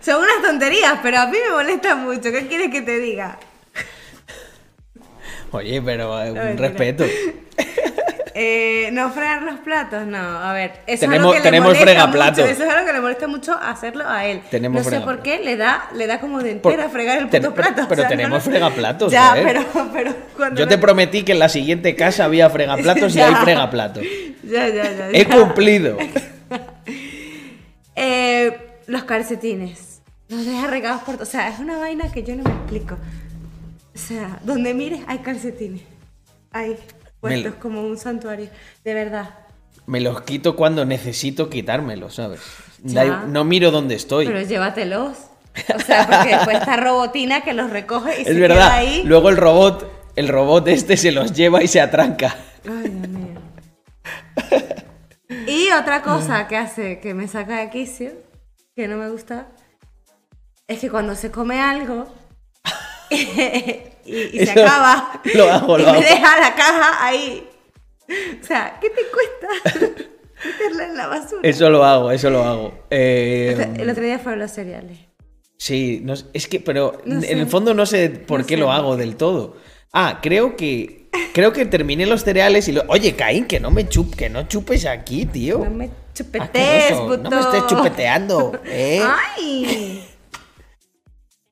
Son 0.00 0.16
unas 0.22 0.42
tonterías, 0.42 0.98
pero 1.02 1.18
a 1.20 1.26
mí 1.26 1.36
me 1.48 1.54
molestan 1.54 2.04
mucho. 2.04 2.30
¿Qué 2.30 2.46
quieres 2.46 2.70
que 2.70 2.82
te 2.82 2.98
diga? 2.98 3.38
Oye, 5.50 5.80
pero 5.82 6.20
eh, 6.22 6.32
un 6.32 6.58
respeto. 6.58 7.04
Eh, 8.36 8.88
no 8.92 9.10
fregar 9.12 9.42
los 9.44 9.60
platos, 9.60 10.04
no. 10.06 10.18
A 10.18 10.52
ver, 10.52 10.72
eso 10.88 11.02
Tenemos- 11.02 11.14
es 11.14 11.20
algo 11.20 11.32
que 11.34 11.40
tenemos 11.40 11.72
le 11.72 11.78
molesta 11.78 11.84
fregaplatos. 12.02 12.38
mucho. 12.40 12.50
Eso 12.52 12.64
es 12.64 12.70
algo 12.74 12.86
que 12.86 12.92
le 12.92 13.00
molesta 13.00 13.26
mucho 13.28 13.52
hacerlo 13.54 14.04
a 14.08 14.26
él. 14.26 14.42
Tenemos 14.50 14.84
no 14.84 14.90
sé 14.90 15.00
por 15.02 15.22
qué 15.22 15.38
le 15.38 15.56
da, 15.56 15.88
le 15.94 16.08
da 16.08 16.18
como 16.18 16.42
de 16.42 16.50
entera 16.50 16.88
fregar 16.88 17.18
el 17.18 17.24
puto 17.28 17.40
pero- 17.40 17.54
plato. 17.54 17.82
o 17.84 17.88
pero 17.88 18.00
sea, 18.02 18.08
tenemos 18.08 18.44
no- 18.44 18.50
fregaplatos, 18.50 19.12
Ya, 19.12 19.38
¿eh? 19.38 19.42
pero, 19.46 19.64
pero 19.92 20.12
cuando 20.36 20.58
Yo 20.58 20.64
no- 20.66 20.68
te 20.68 20.78
prometí 20.78 21.22
que 21.22 21.30
en 21.30 21.38
la 21.38 21.48
siguiente 21.48 21.94
casa 21.94 22.24
había 22.24 22.50
fregaplatos 22.50 23.14
y 23.14 23.20
hay 23.22 23.34
fregaplatos. 23.36 24.02
Ya, 24.42 24.68
ya, 24.68 24.82
ya. 24.92 25.10
He 25.12 25.24
ya. 25.24 25.30
cumplido. 25.38 25.96
Eh, 27.96 28.63
los 28.86 29.04
calcetines. 29.04 30.00
Los 30.28 30.44
deja 30.46 30.66
regados 30.66 31.02
por... 31.02 31.20
O 31.20 31.24
sea, 31.26 31.48
es 31.48 31.58
una 31.58 31.78
vaina 31.78 32.10
que 32.10 32.22
yo 32.22 32.34
no 32.36 32.42
me 32.44 32.50
explico. 32.50 32.96
O 33.94 33.98
sea, 33.98 34.38
donde 34.44 34.74
mires 34.74 35.00
hay 35.06 35.18
calcetines. 35.18 35.82
Hay 36.50 36.76
puestos 37.20 37.52
Me- 37.54 37.58
como 37.58 37.82
un 37.82 37.96
santuario. 37.98 38.48
De 38.84 38.94
verdad. 38.94 39.30
Me 39.86 40.00
los 40.00 40.22
quito 40.22 40.56
cuando 40.56 40.84
necesito 40.86 41.50
quitármelos, 41.50 42.14
¿sabes? 42.14 42.40
Da- 42.78 43.24
No 43.28 43.44
miro 43.44 43.70
dónde 43.70 43.94
estoy. 43.94 44.26
Pero 44.26 44.40
llévatelos. 44.42 45.16
O 45.74 45.78
sea, 45.86 46.06
porque 46.06 46.34
después 46.36 46.56
está 46.58 46.76
robotina 46.76 47.42
que 47.42 47.52
los 47.52 47.70
recoge 47.70 48.18
y 48.18 48.22
Es 48.22 48.28
se 48.28 48.34
verdad. 48.34 48.56
queda 48.56 48.74
ahí. 48.74 49.02
Luego 49.04 49.28
el 49.28 49.36
robot, 49.36 50.12
el 50.16 50.28
robot 50.28 50.66
este 50.68 50.96
se 50.96 51.12
los 51.12 51.32
lleva 51.32 51.62
y 51.62 51.68
se 51.68 51.80
atranca. 51.80 52.34
Ay, 52.66 52.88
Dios 52.88 53.08
mío. 53.08 53.40
Y 55.46 55.70
otra 55.72 56.02
cosa 56.02 56.46
que 56.48 56.56
hace 56.56 56.98
que 57.00 57.14
me 57.14 57.28
saca 57.28 57.58
de 57.58 57.70
quicio, 57.70 58.12
que 58.74 58.88
no 58.88 58.96
me 58.96 59.08
gusta, 59.10 59.48
es 60.66 60.78
que 60.80 60.90
cuando 60.90 61.14
se 61.14 61.30
come 61.30 61.60
algo 61.60 62.06
y, 63.10 63.16
y 63.16 63.24
se 63.24 64.42
Eso 64.42 64.52
acaba 64.62 65.20
lo 65.34 65.52
hago, 65.52 65.78
y 65.78 65.82
lo 65.82 65.92
me 65.92 65.98
hago. 65.98 66.00
deja 66.08 66.40
la 66.40 66.54
caja 66.54 67.06
ahí. 67.06 67.48
O 68.42 68.44
sea, 68.44 68.78
¿qué 68.80 68.90
te 68.90 69.00
cuesta 69.10 69.78
meterla 70.44 70.86
en 70.86 70.96
la 70.96 71.06
basura? 71.06 71.40
Eso 71.42 71.70
lo 71.70 71.84
hago, 71.84 72.10
eso 72.10 72.30
lo 72.30 72.44
hago. 72.44 72.78
Eh, 72.90 73.50
O 73.54 73.56
sea, 73.56 73.74
el 73.82 73.88
otro 73.90 74.02
día 74.04 74.18
fueron 74.18 74.40
los 74.40 74.50
cereales. 74.50 74.98
sí, 75.56 76.00
no 76.02 76.14
es 76.32 76.48
que, 76.48 76.60
pero 76.60 77.00
No 77.04 77.14
en 77.16 77.22
sé. 77.22 77.32
el 77.32 77.46
fondo 77.46 77.72
no 77.74 77.86
sé 77.86 78.10
por 78.10 78.40
No 78.40 78.46
qué 78.46 78.54
sé. 78.54 78.60
lo 78.60 78.70
hago 78.72 78.96
del 78.96 79.16
todo. 79.16 79.56
Ah, 79.92 80.18
creo 80.20 80.56
que 80.56 81.08
creo 81.32 81.52
que 81.52 81.64
terminé 81.66 82.04
los 82.06 82.24
cereales 82.24 82.66
y 82.68 82.72
lo. 82.72 82.82
Oye, 82.88 83.14
Caín, 83.14 83.46
que 83.46 83.60
no 83.60 83.70
me 83.70 83.88
chup, 83.88 84.14
que 84.16 84.28
no 84.28 84.48
chupes 84.48 84.84
aquí, 84.86 85.24
tío. 85.24 85.58
No 85.60 85.70
me 85.70 85.88
Asqueroso, 86.22 87.08
puto. 87.08 87.30
No 87.30 87.30
me 87.30 87.40
estés 87.40 87.66
chupeteando, 87.66 88.60
¿eh? 88.64 89.02
¡Ay! 89.36 90.08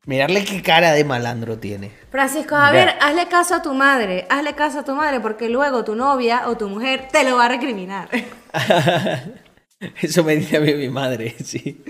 Mirarle 0.04 0.44
qué 0.44 0.62
cara 0.62 0.92
de 0.92 1.04
malandro 1.04 1.58
tiene. 1.58 1.92
Francisco, 2.10 2.56
a 2.56 2.72
ver, 2.72 2.94
hazle 3.00 3.28
caso 3.28 3.54
a 3.54 3.62
tu 3.62 3.72
madre, 3.72 4.26
hazle 4.28 4.54
caso 4.54 4.80
a 4.80 4.84
tu 4.84 4.94
madre, 4.96 5.20
porque 5.20 5.48
luego 5.48 5.84
tu 5.84 5.94
novia 5.94 6.48
o 6.48 6.56
tu 6.56 6.68
mujer 6.68 7.06
te 7.12 7.22
lo 7.22 7.36
va 7.36 7.44
a 7.44 7.48
recriminar. 7.48 8.08
Eso 10.02 10.24
me 10.24 10.36
dice 10.36 10.56
a 10.56 10.60
mí 10.60 10.74
mi 10.74 10.88
madre, 10.88 11.36
sí. 11.44 11.84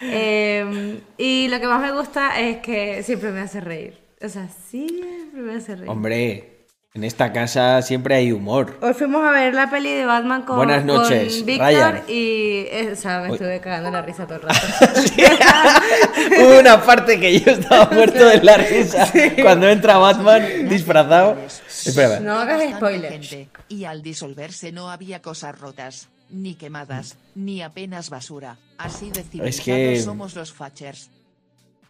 Eh, 0.00 1.00
y 1.16 1.48
lo 1.48 1.58
que 1.60 1.66
más 1.66 1.80
me 1.80 1.92
gusta 1.92 2.38
es 2.38 2.58
que 2.58 3.02
siempre 3.02 3.30
me 3.30 3.40
hace 3.40 3.60
reír. 3.60 3.98
O 4.20 4.28
sea, 4.28 4.48
siempre 4.48 5.40
me 5.40 5.54
hace 5.54 5.76
reír. 5.76 5.88
Hombre, 5.88 6.57
en 6.94 7.04
esta 7.04 7.32
casa 7.32 7.80
siempre 7.82 8.14
hay 8.14 8.32
humor. 8.32 8.78
Hoy 8.80 8.94
fuimos 8.94 9.22
a 9.24 9.30
ver 9.30 9.54
la 9.54 9.70
peli 9.70 9.90
de 9.94 10.06
Batman 10.06 10.42
con, 10.42 10.56
Buenas 10.56 10.84
noches, 10.84 11.36
con 11.36 11.46
Víctor 11.46 11.66
Ryan. 11.68 12.02
y 12.08 12.64
o 12.92 12.96
sea, 12.96 13.20
me 13.20 13.26
Hoy- 13.28 13.32
estuve 13.34 13.60
cagando 13.60 13.90
la 13.90 14.02
risa 14.02 14.26
todo 14.26 14.36
el 14.36 14.42
rato. 14.42 14.58
Hubo 16.40 16.58
una 16.60 16.82
parte 16.82 17.20
que 17.20 17.38
yo 17.40 17.52
estaba 17.52 17.90
muerto 17.94 18.26
de 18.26 18.42
la 18.42 18.56
risa 18.56 19.12
cuando 19.42 19.68
entra 19.68 19.98
Batman 19.98 20.68
disfrazado. 20.68 21.36
Espera, 21.84 22.20
No 22.20 22.36
hagas 22.38 22.56
Bastante 22.58 22.76
spoiler. 22.76 23.12
gente, 23.12 23.48
Y 23.68 23.84
al 23.84 24.02
disolverse 24.02 24.72
no 24.72 24.90
había 24.90 25.20
cosas 25.22 25.58
rotas, 25.60 26.08
ni 26.30 26.54
quemadas, 26.54 27.16
ni 27.34 27.60
apenas 27.62 28.08
basura. 28.10 28.56
Así 28.78 29.10
de 29.10 29.22
civilizados 29.24 29.64
que- 29.64 30.00
somos 30.02 30.34
los 30.34 30.52
fachers. 30.52 31.10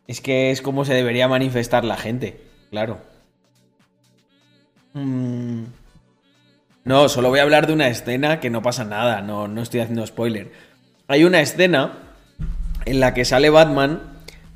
es 0.09 0.21
que 0.21 0.51
es 0.51 0.61
como 0.61 0.85
se 0.85 0.93
debería 0.95 1.29
manifestar 1.29 1.85
la 1.85 1.97
gente, 1.97 2.41
claro. 2.71 3.01
Mm. 4.95 5.65
No, 6.85 7.09
solo 7.09 7.29
voy 7.29 7.41
a 7.41 7.43
hablar 7.43 7.67
de 7.67 7.75
una 7.75 7.89
escena 7.89 8.41
que 8.41 8.51
no 8.51 8.63
pasa 8.63 8.85
nada, 8.85 9.21
no, 9.21 9.47
no 9.47 9.63
estoy 9.63 9.81
haciendo 9.81 10.07
spoiler. 10.07 10.51
Hay 11.07 11.25
una 11.25 11.41
escena 11.41 11.99
en 12.87 13.01
la 13.01 13.13
que 13.13 13.25
sale 13.25 13.51
Batman, 13.51 14.01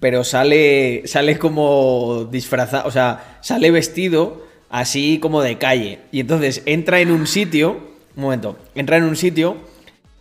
pero 0.00 0.24
sale, 0.24 1.02
sale 1.06 1.38
como 1.38 2.28
disfrazado, 2.30 2.88
o 2.88 2.90
sea, 2.90 3.38
sale 3.40 3.70
vestido 3.70 4.46
así 4.70 5.18
como 5.20 5.42
de 5.42 5.58
calle. 5.58 6.00
Y 6.10 6.20
entonces 6.20 6.62
entra 6.66 7.00
en 7.00 7.10
un 7.10 7.26
sitio, 7.26 7.72
un 8.16 8.22
momento, 8.22 8.58
entra 8.74 8.96
en 8.96 9.04
un 9.04 9.16
sitio 9.16 9.58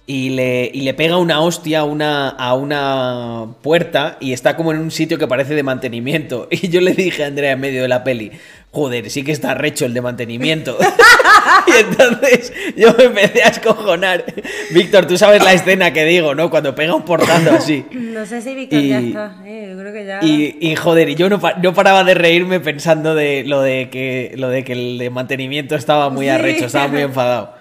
y 0.05 0.31
le, 0.31 0.69
y 0.73 0.81
le 0.81 0.93
pega 0.93 1.17
una 1.17 1.39
hostia 1.41 1.79
a 1.79 1.83
una, 1.85 2.29
a 2.29 2.53
una 2.53 3.47
puerta 3.61 4.17
y 4.19 4.33
está 4.33 4.57
como 4.57 4.73
en 4.73 4.79
un 4.79 4.91
sitio 4.91 5.17
que 5.17 5.27
parece 5.27 5.55
de 5.55 5.63
mantenimiento. 5.63 6.47
Y 6.51 6.67
yo 6.67 6.81
le 6.81 6.93
dije 6.93 7.23
a 7.23 7.27
Andrea 7.27 7.53
en 7.53 7.61
medio 7.61 7.81
de 7.81 7.87
la 7.87 8.03
peli, 8.03 8.31
joder, 8.71 9.09
sí 9.09 9.23
que 9.23 9.31
está 9.31 9.53
recho 9.53 9.85
el 9.85 9.93
de 9.93 10.01
mantenimiento. 10.01 10.77
y 11.67 11.71
entonces 11.81 12.53
yo 12.75 12.93
me 12.97 13.03
empecé 13.05 13.43
a 13.43 13.47
escojonar. 13.49 14.25
Víctor, 14.71 15.05
tú 15.07 15.17
sabes 15.17 15.43
la 15.43 15.53
escena 15.53 15.91
que 15.93 16.05
digo, 16.05 16.33
¿no? 16.35 16.49
Cuando 16.49 16.73
pega 16.73 16.95
un 16.95 17.03
portazo 17.03 17.51
así. 17.51 17.85
No 17.91 18.25
sé 18.25 18.41
si 18.41 18.55
Víctor 18.55 18.81
ya 18.81 18.99
está, 18.99 19.35
eh, 19.45 19.67
yo 19.71 19.77
creo 19.79 19.93
que 19.93 20.05
ya. 20.05 20.19
Y, 20.21 20.57
y, 20.61 20.75
joder, 20.75 21.09
y 21.09 21.15
yo 21.15 21.29
no, 21.29 21.39
no 21.61 21.73
paraba 21.73 22.03
de 22.03 22.13
reírme 22.13 22.59
pensando 22.59 23.13
de 23.13 23.43
lo 23.45 23.61
de 23.61 23.89
que 23.89 24.33
lo 24.37 24.49
de 24.49 24.63
que 24.63 24.73
el 24.73 24.97
de 24.97 25.09
mantenimiento 25.09 25.75
estaba 25.75 26.09
muy 26.09 26.25
Sí. 26.25 26.29
arrecho, 26.29 26.65
estaba 26.65 26.87
muy 26.87 27.01
enfadado. 27.01 27.53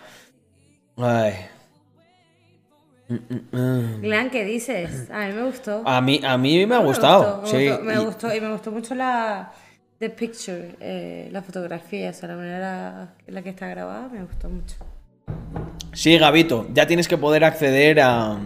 Ay. 0.97 1.33
Glan, 4.03 4.31
¿qué 4.31 4.45
dices? 4.45 5.11
A 5.11 5.27
mí 5.27 5.33
me 5.35 5.43
gustó. 5.43 5.83
A 5.85 6.01
mí, 6.01 6.21
a 6.25 6.39
mí 6.39 6.65
me 6.67 6.77
ha 6.77 6.79
gustado. 6.79 7.43
Me 7.43 7.49
sí. 7.49 7.71
me 7.83 7.99
gustó, 7.99 8.33
y 8.33 8.41
me 8.41 8.53
gustó 8.53 8.71
mucho 8.71 8.95
la 8.95 9.51
the 10.01 10.11
picture, 10.11 10.75
eh, 10.81 11.29
la 11.31 11.43
fotografía, 11.43 12.11
o 12.11 12.13
sea, 12.13 12.29
la 12.31 12.37
manera 12.37 13.15
en 13.27 13.35
la 13.35 13.43
que 13.43 13.51
está 13.51 13.69
grabada, 13.69 14.09
me 14.09 14.23
gustó 14.25 14.49
mucho. 14.49 14.75
Sí, 15.93 16.17
Gabito, 16.19 16.67
ya 16.73 16.87
tienes 16.87 17.07
que 17.07 17.17
poder 17.19 17.45
acceder 17.45 18.01
a. 18.01 18.39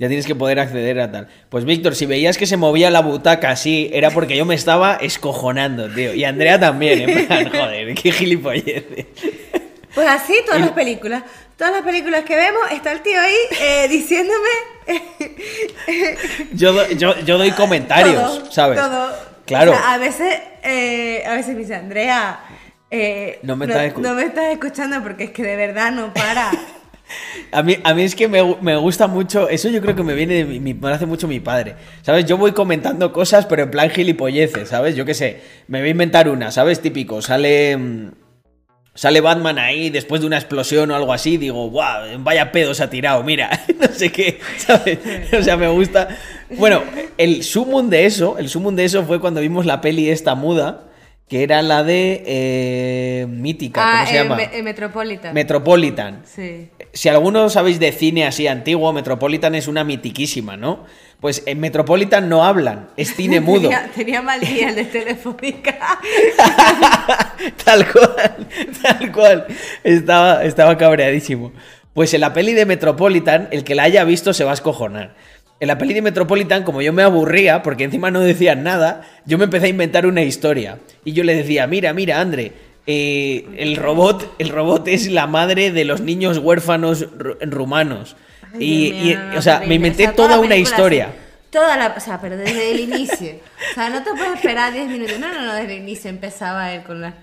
Ya 0.00 0.06
tienes 0.06 0.26
que 0.26 0.34
poder 0.36 0.60
acceder 0.60 1.00
a 1.00 1.10
tal. 1.10 1.26
Pues 1.48 1.64
Víctor, 1.64 1.94
si 1.96 2.06
veías 2.06 2.38
que 2.38 2.46
se 2.46 2.56
movía 2.56 2.88
la 2.90 3.00
butaca 3.02 3.50
así, 3.50 3.90
era 3.92 4.10
porque 4.10 4.36
yo 4.36 4.44
me 4.44 4.54
estaba 4.54 4.94
escojonando, 4.94 5.88
tío. 5.92 6.14
Y 6.14 6.22
Andrea 6.24 6.58
también, 6.60 7.08
en 7.08 7.26
plan, 7.26 7.48
joder, 7.50 7.94
qué 7.94 8.12
gilipollez. 8.12 8.84
Pues 9.94 10.06
así 10.08 10.34
todas 10.46 10.60
las 10.60 10.70
películas. 10.70 11.24
Todas 11.56 11.72
las 11.72 11.82
películas 11.82 12.22
que 12.24 12.36
vemos, 12.36 12.60
está 12.70 12.92
el 12.92 13.00
tío 13.02 13.20
ahí 13.20 13.34
eh, 13.60 13.88
diciéndome 13.88 14.38
Yo, 16.52 16.72
do- 16.72 16.88
yo, 16.90 17.18
yo 17.20 17.36
doy 17.38 17.50
comentarios, 17.50 18.22
todo, 18.44 18.52
¿sabes? 18.52 18.78
todo. 18.78 19.12
Claro. 19.48 19.72
O 19.72 19.74
sea, 19.74 19.94
a 19.94 19.98
veces, 19.98 20.38
eh, 20.62 21.24
a 21.26 21.34
veces 21.34 21.54
me 21.54 21.62
dice, 21.62 21.74
Andrea, 21.74 22.38
eh, 22.90 23.40
No 23.42 23.56
me 23.56 23.66
estás 23.66 23.92
escu- 23.92 24.00
no 24.00 24.14
me 24.14 24.22
estás 24.22 24.52
escuchando 24.52 25.02
porque 25.02 25.24
es 25.24 25.30
que 25.30 25.42
de 25.42 25.56
verdad 25.56 25.90
no 25.90 26.14
para. 26.14 26.50
A 27.52 27.62
mí, 27.62 27.78
a 27.84 27.94
mí 27.94 28.02
es 28.02 28.14
que 28.14 28.28
me, 28.28 28.42
me 28.60 28.76
gusta 28.76 29.06
mucho, 29.06 29.48
eso 29.48 29.70
yo 29.70 29.80
creo 29.80 29.96
que 29.96 30.02
me 30.02 30.12
viene 30.12 30.34
de 30.34 30.44
mi, 30.44 30.74
me 30.74 30.88
lo 30.88 30.94
hace 30.94 31.06
mucho 31.06 31.26
mi 31.26 31.40
padre, 31.40 31.74
¿sabes? 32.02 32.26
Yo 32.26 32.36
voy 32.36 32.52
comentando 32.52 33.14
cosas, 33.14 33.46
pero 33.46 33.62
en 33.62 33.70
plan 33.70 33.88
gilipolleces, 33.88 34.68
¿sabes? 34.68 34.94
Yo 34.94 35.06
qué 35.06 35.14
sé, 35.14 35.40
me 35.68 35.78
voy 35.80 35.88
a 35.88 35.92
inventar 35.92 36.28
una, 36.28 36.50
¿sabes? 36.50 36.82
Típico, 36.82 37.22
sale... 37.22 37.74
mm, 37.78 38.10
Sale 38.94 39.20
Batman 39.20 39.58
ahí 39.60 39.90
después 39.90 40.20
de 40.20 40.26
una 40.26 40.36
explosión 40.38 40.90
o 40.90 40.96
algo 40.96 41.12
así, 41.12 41.36
digo, 41.38 41.70
guau, 41.70 42.04
vaya 42.18 42.50
pedo 42.52 42.74
se 42.74 42.82
ha 42.82 42.90
tirado, 42.90 43.22
mira, 43.22 43.48
no 43.80 43.86
sé 43.94 44.10
qué, 44.12 44.40
¿sabes? 44.58 44.98
O 45.32 45.42
sea, 45.42 45.56
me 45.56 45.68
gusta. 45.68 46.08
Bueno, 46.56 46.82
el 47.18 47.42
sumum 47.42 47.88
de 47.90 48.06
eso, 48.06 48.38
el 48.38 48.48
sumum 48.48 48.74
de 48.74 48.84
eso 48.84 49.04
fue 49.04 49.20
cuando 49.20 49.40
vimos 49.40 49.66
la 49.66 49.80
peli 49.80 50.08
esta 50.08 50.34
muda, 50.34 50.84
que 51.28 51.42
era 51.42 51.60
la 51.60 51.82
de 51.84 52.22
eh, 52.26 53.26
Mítica, 53.28 53.82
¿cómo 53.82 53.92
ah, 53.94 54.06
se 54.06 54.14
eh, 54.14 54.22
llama? 54.22 54.36
Me- 54.36 54.50
eh, 54.52 54.62
Metropolitan. 54.62 55.34
Metropolitan. 55.34 56.22
sí. 56.24 56.68
Si 56.94 57.10
alguno 57.10 57.50
sabéis 57.50 57.78
de 57.78 57.92
cine 57.92 58.26
así 58.26 58.46
antiguo, 58.46 58.92
Metropolitan 58.94 59.54
es 59.54 59.68
una 59.68 59.84
mitiquísima, 59.84 60.56
¿no? 60.56 60.86
Pues 61.20 61.42
en 61.44 61.60
Metropolitan 61.60 62.30
no 62.30 62.44
hablan, 62.44 62.88
es 62.96 63.14
cine 63.14 63.40
mudo. 63.42 63.68
Tenía, 63.68 63.90
tenía 63.94 64.22
mal 64.22 64.40
día 64.40 64.70
el 64.70 64.74
de 64.74 64.84
Telefónica. 64.84 65.76
tal 67.64 67.86
cual, 67.92 68.48
tal 68.82 69.12
cual. 69.12 69.46
Estaba, 69.84 70.44
estaba 70.44 70.76
cabreadísimo. 70.78 71.52
Pues 71.92 72.14
en 72.14 72.20
la 72.22 72.32
peli 72.32 72.54
de 72.54 72.64
Metropolitan, 72.64 73.48
el 73.50 73.64
que 73.64 73.74
la 73.74 73.82
haya 73.84 74.04
visto 74.04 74.32
se 74.32 74.44
va 74.44 74.52
a 74.52 74.54
escojonar. 74.54 75.14
En 75.60 75.66
la 75.68 75.76
peli 75.76 75.92
de 75.94 76.02
Metropolitan, 76.02 76.62
como 76.62 76.82
yo 76.82 76.92
me 76.92 77.02
aburría, 77.02 77.62
porque 77.62 77.84
encima 77.84 78.10
no 78.12 78.20
decían 78.20 78.62
nada, 78.62 79.02
yo 79.26 79.38
me 79.38 79.44
empecé 79.44 79.66
a 79.66 79.68
inventar 79.70 80.06
una 80.06 80.22
historia. 80.22 80.78
Y 81.04 81.12
yo 81.14 81.24
le 81.24 81.34
decía, 81.34 81.66
mira, 81.66 81.92
mira, 81.92 82.20
André, 82.20 82.52
eh, 82.86 83.44
el 83.56 83.76
robot, 83.76 84.34
el 84.38 84.50
robot 84.50 84.86
es 84.88 85.08
la 85.08 85.26
madre 85.26 85.72
de 85.72 85.84
los 85.84 86.00
niños 86.00 86.38
huérfanos 86.38 87.06
ru- 87.18 87.36
rumanos. 87.50 88.16
Ay, 88.54 88.58
y, 88.60 88.90
Dios 88.92 89.04
y, 89.04 89.14
no, 89.32 89.38
o 89.38 89.42
sea, 89.42 89.60
me 89.66 89.74
inventé 89.74 90.04
O 90.04 90.06
sea, 90.06 90.14
toda 90.14 90.28
toda 90.28 90.40
una 90.40 90.56
historia. 90.56 91.04
así, 91.06 91.14
Toda 91.50 91.76
la, 91.78 91.94
o 91.96 92.00
sea, 92.00 92.20
pero 92.20 92.36
desde 92.36 92.70
el 92.72 92.80
inicio. 92.80 93.32
O 93.70 93.74
sea, 93.74 93.88
no 93.90 94.02
te 94.02 94.10
puedes 94.10 94.34
esperar 94.34 94.72
10 94.72 94.86
minutos. 94.88 95.18
No, 95.18 95.32
no, 95.32 95.44
no, 95.46 95.54
desde 95.54 95.76
el 95.76 95.82
inicio 95.82 96.10
empezaba 96.10 96.72
él 96.74 96.82
con 96.82 97.00
la. 97.00 97.14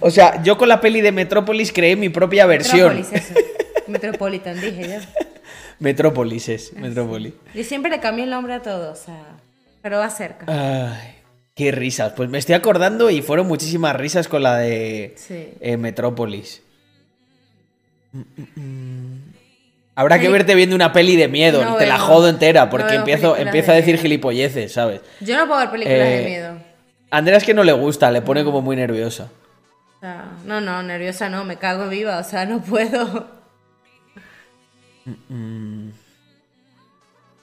O 0.00 0.10
sea, 0.10 0.40
yo 0.44 0.56
con 0.56 0.68
la 0.68 0.80
peli 0.80 1.00
de 1.00 1.10
Metrópolis 1.12 1.72
creé 1.72 1.96
mi 1.96 2.08
propia 2.08 2.46
versión. 2.46 2.94
Metrópolis, 2.96 3.24
eso. 3.30 3.34
Metropolitan, 3.88 4.60
dije 4.60 4.88
yo. 4.88 5.24
Metrópolis 5.80 6.48
es, 6.48 6.72
Metrópolis. 6.74 7.32
Yo 7.54 7.64
siempre 7.64 7.90
le 7.90 8.00
cambié 8.00 8.24
el 8.24 8.30
nombre 8.30 8.54
a 8.54 8.62
todo, 8.62 8.92
o 8.92 8.96
sea. 8.96 9.22
Pero 9.82 9.98
va 9.98 10.08
cerca. 10.10 10.46
Ay, 10.48 11.16
qué 11.54 11.70
risas. 11.72 12.12
Pues 12.14 12.28
me 12.30 12.38
estoy 12.38 12.54
acordando 12.54 13.10
y 13.10 13.20
fueron 13.22 13.46
muchísimas 13.46 13.94
risas 13.96 14.28
con 14.28 14.42
la 14.42 14.56
de 14.58 15.14
Sí. 15.16 15.48
eh, 15.60 15.76
Metrópolis. 15.76 16.62
Mm, 18.12 18.20
mm, 18.20 18.60
mm. 18.60 19.22
Habrá 19.96 20.18
que 20.18 20.28
verte 20.28 20.54
viendo 20.56 20.74
una 20.74 20.92
peli 20.92 21.14
de 21.16 21.28
miedo, 21.28 21.64
No 21.64 21.76
te 21.76 21.86
la 21.86 21.98
jodo 22.00 22.28
entera, 22.28 22.68
porque 22.68 22.94
empiezo, 22.94 23.36
empiezo 23.36 23.70
a 23.70 23.74
de 23.74 23.80
decir 23.80 23.94
miedo. 23.94 24.02
gilipolleces, 24.02 24.72
¿sabes? 24.72 25.02
Yo 25.20 25.36
no 25.36 25.46
puedo 25.46 25.60
ver 25.60 25.70
películas 25.70 25.98
Eh, 26.00 26.16
de 26.18 26.24
miedo. 26.24 26.58
A 27.10 27.18
Andrea 27.18 27.36
es 27.36 27.44
que 27.44 27.54
no 27.54 27.62
le 27.62 27.72
gusta, 27.72 28.10
le 28.10 28.20
pone 28.20 28.42
como 28.42 28.60
muy 28.60 28.74
nerviosa. 28.74 29.30
No, 30.44 30.60
no, 30.60 30.82
nerviosa 30.82 31.28
no, 31.30 31.44
me 31.44 31.56
cago 31.56 31.88
viva, 31.88 32.18
o 32.18 32.24
sea, 32.24 32.44
no 32.44 32.60
puedo. 32.60 33.28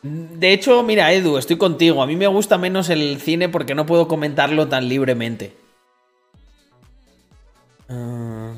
De 0.04 0.52
hecho, 0.52 0.82
mira, 0.84 1.12
Edu, 1.14 1.38
estoy 1.38 1.58
contigo. 1.58 2.02
A 2.02 2.08
mí 2.08 2.16
me 2.16 2.28
gusta 2.28 2.58
menos 2.58 2.90
el 2.90 3.20
cine 3.22 3.50
porque 3.50 3.76
no 3.76 3.86
puedo 3.86 4.08
comentarlo 4.08 4.68
tan 4.68 4.90
libremente. 4.90 5.54
Ah, 7.88 8.54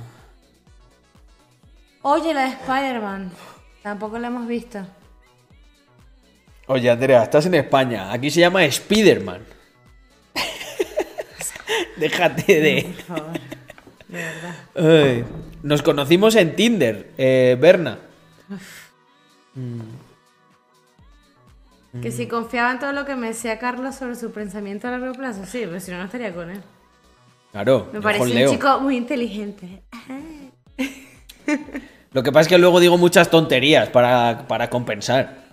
Oye, 2.04 2.34
la 2.34 2.44
de 2.44 2.50
Spider-Man. 2.50 3.32
Tampoco 3.82 4.18
la 4.20 4.28
hemos 4.28 4.48
visto. 4.48 4.86
Oye, 6.68 6.90
Andrea, 6.90 7.24
estás 7.24 7.46
en 7.46 7.56
España. 7.56 8.12
Aquí 8.14 8.32
se 8.32 8.40
llama 8.40 8.70
Spiderman. 8.70 9.42
Déjate 11.98 12.62
de. 12.62 12.84
Por 12.84 13.18
favor. 13.18 13.34
De 14.08 14.18
verdad. 14.18 14.56
Ay, 14.76 15.26
Nos 15.62 15.82
conocimos 15.82 16.36
en 16.36 16.56
Tinder, 16.56 17.12
eh, 17.18 17.58
Berna. 17.60 18.00
Que 22.02 22.12
si 22.12 22.28
confiaba 22.28 22.72
en 22.72 22.80
todo 22.80 22.92
lo 22.92 23.06
que 23.06 23.16
me 23.16 23.28
decía 23.28 23.60
Carlos 23.60 23.96
sobre 23.96 24.16
su 24.16 24.32
pensamiento 24.32 24.88
a 24.88 24.92
largo 24.92 25.14
plazo, 25.14 25.46
sí, 25.46 25.62
pero 25.66 25.80
si 25.80 25.92
no, 25.92 25.98
no 26.00 26.06
estaría 26.06 26.34
con 26.34 26.50
él. 26.50 26.62
Claro, 27.52 27.88
Me 27.94 28.02
parece 28.02 28.46
un 28.48 28.52
chico 28.52 28.80
muy 28.80 28.98
inteligente. 28.98 29.84
Lo 32.12 32.24
que 32.24 32.32
pasa 32.32 32.42
es 32.42 32.48
que 32.48 32.58
luego 32.58 32.80
digo 32.80 32.98
muchas 32.98 33.30
tonterías 33.30 33.90
para, 33.90 34.48
para 34.48 34.72
compensar. 34.72 35.44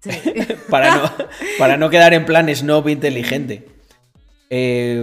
Sí. 0.00 0.10
Para 0.70 0.96
no, 0.96 1.10
para 1.58 1.76
no 1.78 1.88
quedar 1.88 2.12
en 2.12 2.26
plan 2.26 2.54
snob 2.54 2.88
inteligente. 2.90 3.66
Eh, 4.50 5.02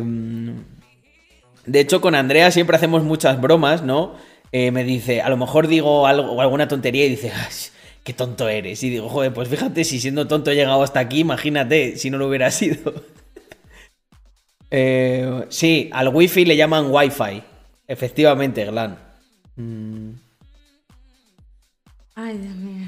de 1.66 1.80
hecho, 1.80 2.02
con 2.02 2.14
Andrea 2.14 2.52
siempre 2.52 2.76
hacemos 2.76 3.04
muchas 3.04 3.42
bromas, 3.42 3.82
¿no? 3.82 4.14
Eh, 4.52 4.70
me 4.70 4.84
dice, 4.84 5.22
a 5.22 5.30
lo 5.30 5.38
mejor 5.38 5.68
digo 5.68 6.06
algo 6.06 6.34
o 6.34 6.42
alguna 6.42 6.68
tontería 6.68 7.06
y 7.06 7.10
dice, 7.10 7.32
"Ay, 7.34 7.52
qué 8.04 8.14
tonto 8.14 8.48
eres. 8.50 8.82
Y 8.84 8.90
digo, 8.90 9.10
joder, 9.10 9.34
pues 9.34 9.48
fíjate, 9.50 9.84
si 9.84 10.00
siendo 10.00 10.28
tonto 10.28 10.52
he 10.52 10.56
llegado 10.56 10.82
hasta 10.84 11.00
aquí, 11.00 11.20
imagínate 11.20 11.98
si 11.98 12.10
no 12.10 12.18
lo 12.18 12.28
hubiera 12.28 12.52
sido. 12.52 12.94
Eh, 14.70 15.46
sí, 15.50 15.90
al 15.94 16.10
wifi 16.10 16.46
le 16.46 16.56
llaman 16.56 16.88
wifi. 16.90 17.44
Efectivamente, 17.88 18.66
Glan. 18.66 18.98
Ay, 22.16 22.38
Dios 22.38 22.56
mío. 22.56 22.88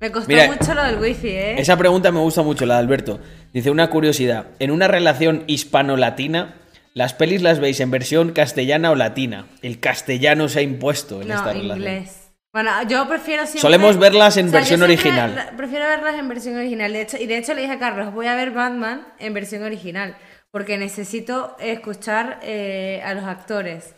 Me 0.00 0.10
costó 0.12 0.28
Mira, 0.28 0.46
mucho 0.46 0.74
lo 0.74 0.82
del 0.84 0.98
wifi, 0.98 1.28
¿eh? 1.28 1.60
Esa 1.60 1.76
pregunta 1.76 2.12
me 2.12 2.20
gusta 2.20 2.42
mucho, 2.42 2.66
la 2.66 2.74
de 2.74 2.80
Alberto. 2.80 3.20
Dice 3.52 3.70
una 3.70 3.88
curiosidad. 3.90 4.46
En 4.58 4.70
una 4.70 4.86
relación 4.88 5.44
hispano-latina, 5.46 6.56
¿las 6.92 7.14
pelis 7.14 7.42
las 7.42 7.58
veis 7.60 7.80
en 7.80 7.90
versión 7.90 8.32
castellana 8.32 8.90
o 8.90 8.94
latina? 8.96 9.46
El 9.62 9.80
castellano 9.80 10.48
se 10.48 10.58
ha 10.58 10.62
impuesto 10.62 11.22
en 11.22 11.28
no, 11.28 11.34
esta 11.34 11.52
relación. 11.52 11.78
inglés. 11.78 12.23
Bueno, 12.54 12.70
yo 12.88 13.06
prefiero 13.08 13.42
siempre... 13.42 13.60
Solemos 13.62 13.98
verlas 13.98 14.36
en 14.36 14.50
versión 14.52 14.78
yo 14.78 14.84
original. 14.86 15.34
la- 15.34 15.50
prefiero 15.56 15.86
verlas 15.88 16.14
en 16.16 16.28
versión 16.28 16.56
original. 16.56 16.92
De 16.92 17.00
hecho, 17.02 17.16
y 17.18 17.26
de 17.26 17.36
hecho 17.36 17.52
le 17.52 17.62
dije 17.62 17.72
a 17.74 17.78
Carlos, 17.80 18.14
voy 18.14 18.28
a 18.28 18.36
ver 18.36 18.52
Batman 18.52 19.06
en 19.18 19.34
versión 19.34 19.64
original. 19.64 20.16
Porque 20.52 20.78
necesito 20.78 21.56
escuchar 21.58 22.38
eh, 22.44 23.02
a 23.04 23.12
los 23.14 23.24
actores. 23.24 23.92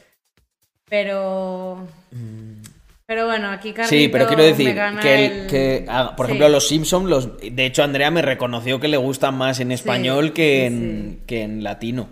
Pero... 0.89 1.87
Pero 3.09 3.27
bueno, 3.27 3.51
aquí 3.51 3.73
Carlito 3.73 3.89
Sí, 3.95 4.09
pero 4.09 4.27
quiero 4.27 4.43
decir 4.43 4.75
que, 5.01 5.15
el- 5.27 5.33
el- 5.43 5.47
que, 5.47 5.85
ah, 5.89 6.15
por 6.17 6.27
Sí. 6.27 6.33
ejemplo, 6.33 6.49
los 6.49 6.67
Simpsons, 6.67 7.09
los, 7.09 7.39
de 7.41 7.65
hecho, 7.67 7.85
Andrea 7.85 8.11
me 8.11 8.21
reconoció 8.23 8.81
que 8.81 8.89
le 8.89 8.97
gustan 8.97 9.37
más 9.37 9.61
en 9.61 9.71
español 9.71 10.33
que, 10.33 10.67
sí, 10.69 10.75
en, 10.75 11.21
que 11.27 11.43
en 11.43 11.63
latino. 11.63 12.09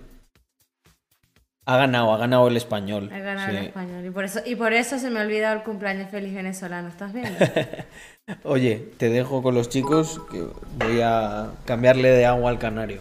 Ha 1.66 1.76
ganado, 1.78 2.12
ha 2.12 2.18
ganado 2.18 2.48
el 2.48 2.56
español. 2.56 3.10
He 3.12 3.20
ganado 3.20 3.50
sí. 3.50 3.56
el 3.56 3.64
español. 3.66 4.04
Y 4.04 4.10
por, 4.10 4.24
eso, 4.24 4.40
y 4.44 4.54
por 4.54 4.72
eso 4.72 4.98
se 4.98 5.10
me 5.10 5.20
ha 5.20 5.22
olvidado 5.22 5.56
el 5.56 5.62
cumpleaños 5.62 6.10
feliz 6.10 6.34
venezolano. 6.34 6.88
¿Estás 6.88 7.12
viendo? 7.12 7.38
Oye, 8.44 8.92
te 8.98 9.08
dejo 9.08 9.42
con 9.42 9.54
los 9.54 9.68
chicos 9.68 10.20
que 10.30 10.46
voy 10.76 11.00
a 11.00 11.52
cambiarle 11.64 12.10
de 12.10 12.26
agua 12.26 12.50
al 12.50 12.58
canario. 12.58 13.00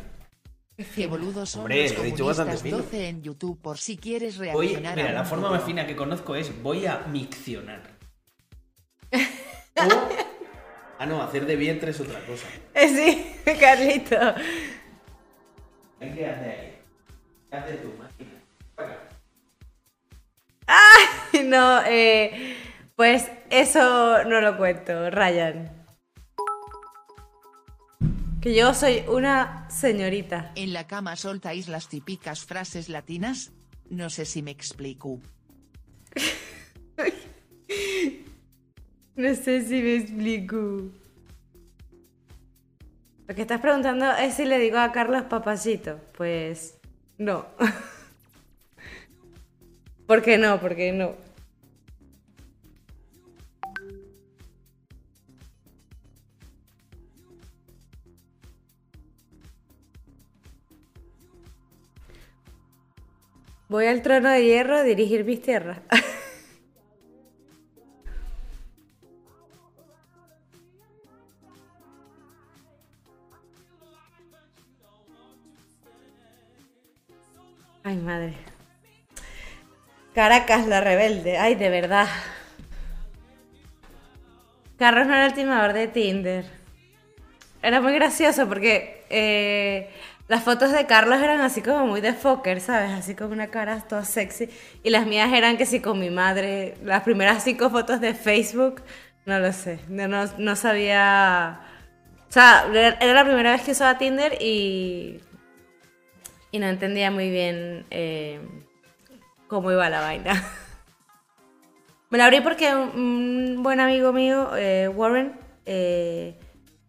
Qué 0.96 1.08
boludos 1.08 1.52
son 1.52 1.62
Hombre, 1.62 1.84
los 1.84 1.98
lo 1.98 2.04
he 2.04 2.06
dicho 2.08 2.26
bastante 2.26 2.56
comunistas 2.56 2.90
fino. 2.90 2.98
12 3.00 3.08
en 3.10 3.22
YouTube 3.22 3.62
por 3.62 3.78
si 3.78 3.96
quieres 3.96 4.38
Voy, 4.38 4.68
reaccionar 4.68 4.96
mira, 4.96 5.12
la 5.12 5.24
forma 5.24 5.52
más 5.52 5.64
fina 5.64 5.86
que 5.86 5.96
conozco 5.96 6.36
es 6.36 6.64
voy 6.64 6.86
a 6.86 7.06
miccionar. 7.12 7.82
O, 9.76 11.00
ah, 11.00 11.06
no, 11.08 11.22
hacer 11.24 11.48
de 11.48 11.56
vientre 11.56 11.90
es 11.90 12.00
otra 12.00 12.24
cosa. 12.28 12.46
Eh, 12.76 12.88
sí, 12.88 13.52
Carlito. 13.60 14.16
¿Qué 16.00 16.28
hace 16.28 16.46
ahí? 16.46 16.78
¿Qué 17.50 17.58
hace 17.58 17.74
tú, 17.78 17.92
máquina? 17.98 18.33
Acá. 20.68 21.44
No, 21.44 21.82
eh, 21.86 22.56
pues 22.96 23.30
eso 23.50 24.24
no 24.24 24.42
lo 24.42 24.58
cuento, 24.58 25.10
Ryan. 25.10 25.72
Que 28.42 28.54
yo 28.54 28.74
soy 28.74 29.04
una 29.08 29.70
señorita. 29.70 30.52
En 30.56 30.74
la 30.74 30.86
cama 30.86 31.16
soltáis 31.16 31.68
las 31.68 31.88
típicas 31.88 32.46
frases 32.46 32.90
latinas. 32.90 33.52
No 33.90 34.10
sé 34.10 34.26
si 34.26 34.42
me 34.42 34.52
explico. 34.52 35.20
No 39.16 39.36
sé 39.36 39.62
si 39.62 39.80
me 39.82 39.96
explico. 39.98 40.90
Lo 43.28 43.36
que 43.36 43.44
estás 43.44 43.62
preguntando 43.62 44.12
es 44.12 44.34
si 44.34 44.46
le 44.46 44.58
digo 44.58 44.80
a 44.80 44.92
Carlos 44.92 45.24
papacito. 45.24 46.00
Pues 46.18 46.80
no. 47.20 47.46
¿Por 50.08 50.22
qué 50.22 50.38
no? 50.38 50.60
¿Por 50.60 50.76
qué 50.76 50.92
no? 50.92 51.16
Voy 63.74 63.88
al 63.88 64.04
trono 64.04 64.30
de 64.30 64.44
hierro 64.44 64.78
a 64.78 64.84
dirigir 64.84 65.26
mis 65.26 65.42
tierras. 65.42 65.80
Ay, 77.84 77.98
madre. 77.98 78.53
Caracas 80.14 80.68
la 80.68 80.82
rebelde. 80.82 81.38
Ay, 81.38 81.56
de 81.56 81.70
verdad. 81.70 82.08
Carlos 84.78 85.08
no 85.08 85.14
era 85.14 85.26
el 85.28 85.34
timador 85.34 85.74
de 85.74 85.88
Tinder. 85.88 86.46
Era 87.62 87.82
muy 87.82 87.94
gracioso 87.94 88.48
porque 88.48 89.06
eh, 89.10 89.90
las 90.28 90.44
fotos 90.44 90.72
de 90.72 90.86
Carlos 90.86 91.22
eran 91.22 91.42
así 91.42 91.62
como 91.62 91.86
muy 91.86 92.02
de 92.02 92.14
fucker, 92.14 92.60
¿sabes? 92.60 92.92
Así 92.92 93.16
con 93.16 93.32
una 93.32 93.48
cara 93.48 93.82
toda 93.82 94.06
sexy. 94.06 94.50
Y 94.84 94.90
las 94.90 95.06
mías 95.06 95.32
eran 95.34 95.58
que 95.58 95.66
sí 95.66 95.80
con 95.80 96.00
mi 96.00 96.10
madre. 96.10 96.76
Las 96.84 97.04
primeras 97.04 97.44
cinco 97.44 97.70
fotos 97.70 98.02
de 98.02 98.14
Facebook, 98.14 98.82
no 99.26 99.40
lo 99.40 99.54
sé. 99.54 99.80
No, 99.88 100.08
no, 100.08 100.56
sabía... 100.56 101.62
O 102.30 102.32
sea, 102.34 102.66
era 103.00 103.14
la 103.14 103.24
primera 103.24 103.52
vez 103.52 103.62
que 103.62 103.72
usaba 103.72 103.98
Tinder 103.98 104.42
y 104.42 105.22
y 106.54 106.60
no 106.60 106.68
entendía 106.68 107.10
muy 107.10 107.32
bien 107.32 107.84
eh, 107.90 108.40
cómo 109.54 109.72
iba 109.72 109.88
la 109.88 110.02
vaina. 110.02 110.44
Me 112.10 112.18
la 112.18 112.26
abrí 112.26 112.42
porque 112.42 112.74
un, 112.74 113.62
buen 113.62 113.80
amigo 113.80 114.12
mío, 114.12 114.50
eh, 114.56 114.88
Warren, 114.88 115.40
eh, 115.68 116.40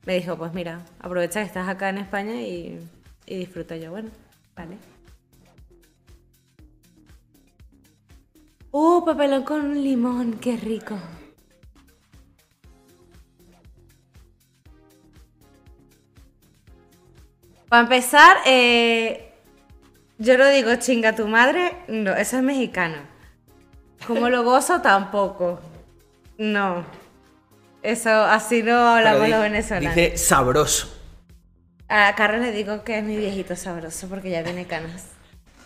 me 0.07 0.15
dijo, 0.15 0.39
pues 0.39 0.55
mira, 0.55 0.83
aprovecha 0.99 1.41
que 1.41 1.47
estás 1.47 1.69
acá 1.69 1.91
en 1.91 1.99
España 1.99 2.41
y, 2.41 2.81
y 3.27 3.37
disfruta 3.37 3.77
yo. 3.77 3.91
Bueno, 3.91 4.11
vale. 4.57 4.79
¡Uh, 8.71 9.05
papelón 9.05 9.43
con 9.43 9.83
limón! 9.83 10.39
¡Qué 10.41 10.57
rico! 10.57 10.97
Para 17.69 17.83
empezar, 17.83 18.39
eh, 18.47 19.24
yo 20.19 20.39
no 20.39 20.49
digo 20.49 20.75
chinga 20.77 21.15
tu 21.15 21.27
madre, 21.27 21.77
no, 21.89 22.13
eso 22.13 22.37
es 22.37 22.43
mexicano. 22.43 22.97
Como 24.07 24.29
lo 24.29 24.45
gozo, 24.45 24.81
tampoco. 24.81 25.61
No. 26.39 26.85
Eso, 27.83 28.11
así 28.11 28.63
no 28.63 28.77
hablamos 28.77 29.29
los 29.29 29.41
venezolanos. 29.41 29.95
Dice 29.95 30.17
sabroso. 30.17 30.95
A 31.89 32.15
Carlos 32.15 32.41
le 32.41 32.53
digo 32.53 32.83
que 32.83 32.99
es 32.99 33.05
mi 33.05 33.17
viejito 33.17 33.57
sabroso 33.57 34.09
porque 34.09 34.31
ya 34.31 34.43
tiene 34.43 34.67
canas. 34.67 35.09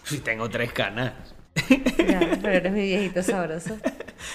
Si 0.04 0.18
tengo 0.18 0.48
tres 0.48 0.72
canas. 0.72 1.12
Ya, 2.08 2.20
pero 2.40 2.54
eres 2.54 2.72
mi 2.72 2.82
viejito 2.82 3.22
sabroso. 3.22 3.76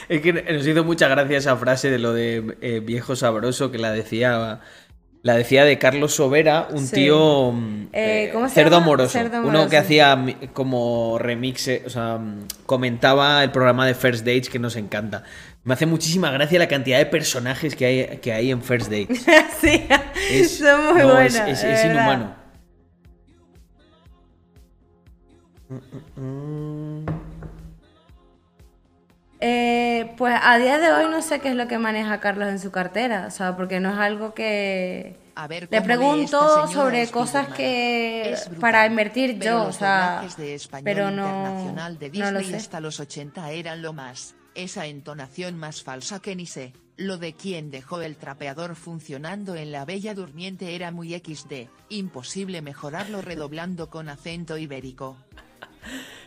Es 0.07 0.21
que 0.21 0.31
nos 0.31 0.65
hizo 0.65 0.85
mucha 0.85 1.09
gracia 1.09 1.37
esa 1.37 1.57
frase 1.57 1.89
de 1.89 1.99
lo 1.99 2.13
de 2.13 2.55
eh, 2.61 2.79
viejo 2.79 3.17
sabroso 3.17 3.69
que 3.69 3.77
la 3.77 3.91
decía. 3.91 4.61
La 5.23 5.35
decía 5.35 5.63
de 5.63 5.79
Carlos 5.79 6.13
Sobera, 6.15 6.67
un 6.71 6.85
Sí. 6.85 6.95
tío. 6.95 7.53
mm, 7.53 7.83
Eh, 7.93 8.25
eh, 8.25 8.29
¿cómo 8.33 8.49
se 8.49 8.55
cerdo 8.55 8.71
llama? 8.71 8.83
amoroso. 8.85 9.09
Cerdo 9.13 9.37
Uno 9.39 9.47
amoroso. 9.49 9.69
que 9.69 9.77
hacía 9.77 10.25
como 10.51 11.17
remixes, 11.17 11.85
o 11.85 11.89
sea, 11.89 12.17
mm, 12.17 12.47
comentaba 12.65 13.41
el 13.41 13.51
programa 13.51 13.87
de 13.87 13.93
First 13.95 14.25
Dates 14.25 14.49
que 14.49 14.59
nos 14.59 14.75
encanta. 14.75 15.23
Me 15.63 15.75
hace 15.75 15.85
muchísima 15.85 16.29
gracia 16.29 16.59
la 16.59 16.67
cantidad 16.67 16.97
de 16.97 17.05
personajes 17.05 17.73
que 17.73 17.85
hay, 17.85 18.17
que 18.17 18.33
hay 18.33 18.51
en 18.51 18.61
First 18.61 18.91
Dates. 18.91 19.25
sí, 19.61 19.87
Es, 20.29 20.57
son 20.59 20.93
muy 20.93 21.01
no, 21.03 21.17
es- 21.21 21.33
buenas. 21.33 21.49
es- 21.49 21.61
de 21.63 21.73
es 21.73 21.83
verdad. 21.83 21.93
inhumano. 21.93 22.35
Eh, 29.45 30.13
pues 30.15 30.39
a 30.41 30.57
día 30.57 30.79
de 30.79 30.89
hoy 30.93 31.11
no 31.11 31.21
sé 31.21 31.41
qué 31.41 31.49
es 31.49 31.55
lo 31.55 31.67
que 31.67 31.77
maneja 31.77 32.21
Carlos 32.21 32.47
en 32.47 32.59
su 32.59 32.71
cartera, 32.71 33.25
o 33.27 33.31
sea, 33.31 33.57
porque 33.57 33.81
no 33.81 33.89
es 33.91 33.97
algo 33.97 34.33
que... 34.33 35.17
A 35.35 35.47
ver 35.47 35.67
Le 35.69 35.81
pregunto 35.81 36.65
sobre 36.69 37.09
cosas 37.09 37.49
que 37.49 38.37
para 38.61 38.85
invertir 38.85 39.37
yo, 39.39 39.63
o 39.63 39.73
sea, 39.73 40.25
de 40.37 40.61
pero 40.81 41.11
no, 41.11 41.27
internacional 41.27 41.99
de 41.99 42.09
no 42.11 42.31
lo 42.31 42.39
Disney 42.39 42.51
sé. 42.51 42.63
hasta 42.63 42.79
los 42.79 43.01
80 43.01 43.51
eran 43.51 43.81
lo 43.81 43.91
más. 43.91 44.35
Esa 44.55 44.85
entonación 44.85 45.57
más 45.57 45.83
falsa 45.83 46.21
que 46.21 46.37
ni 46.37 46.45
sé. 46.45 46.71
Lo 46.95 47.17
de 47.17 47.33
quien 47.33 47.69
dejó 47.69 48.01
el 48.01 48.15
trapeador 48.15 48.75
funcionando 48.75 49.55
en 49.55 49.73
la 49.73 49.83
Bella 49.83 50.13
Durmiente 50.13 50.73
era 50.75 50.91
muy 50.91 51.19
XD. 51.19 51.67
Imposible 51.89 52.61
mejorarlo 52.61 53.21
redoblando 53.21 53.89
con 53.89 54.07
acento 54.07 54.57
ibérico. 54.57 55.17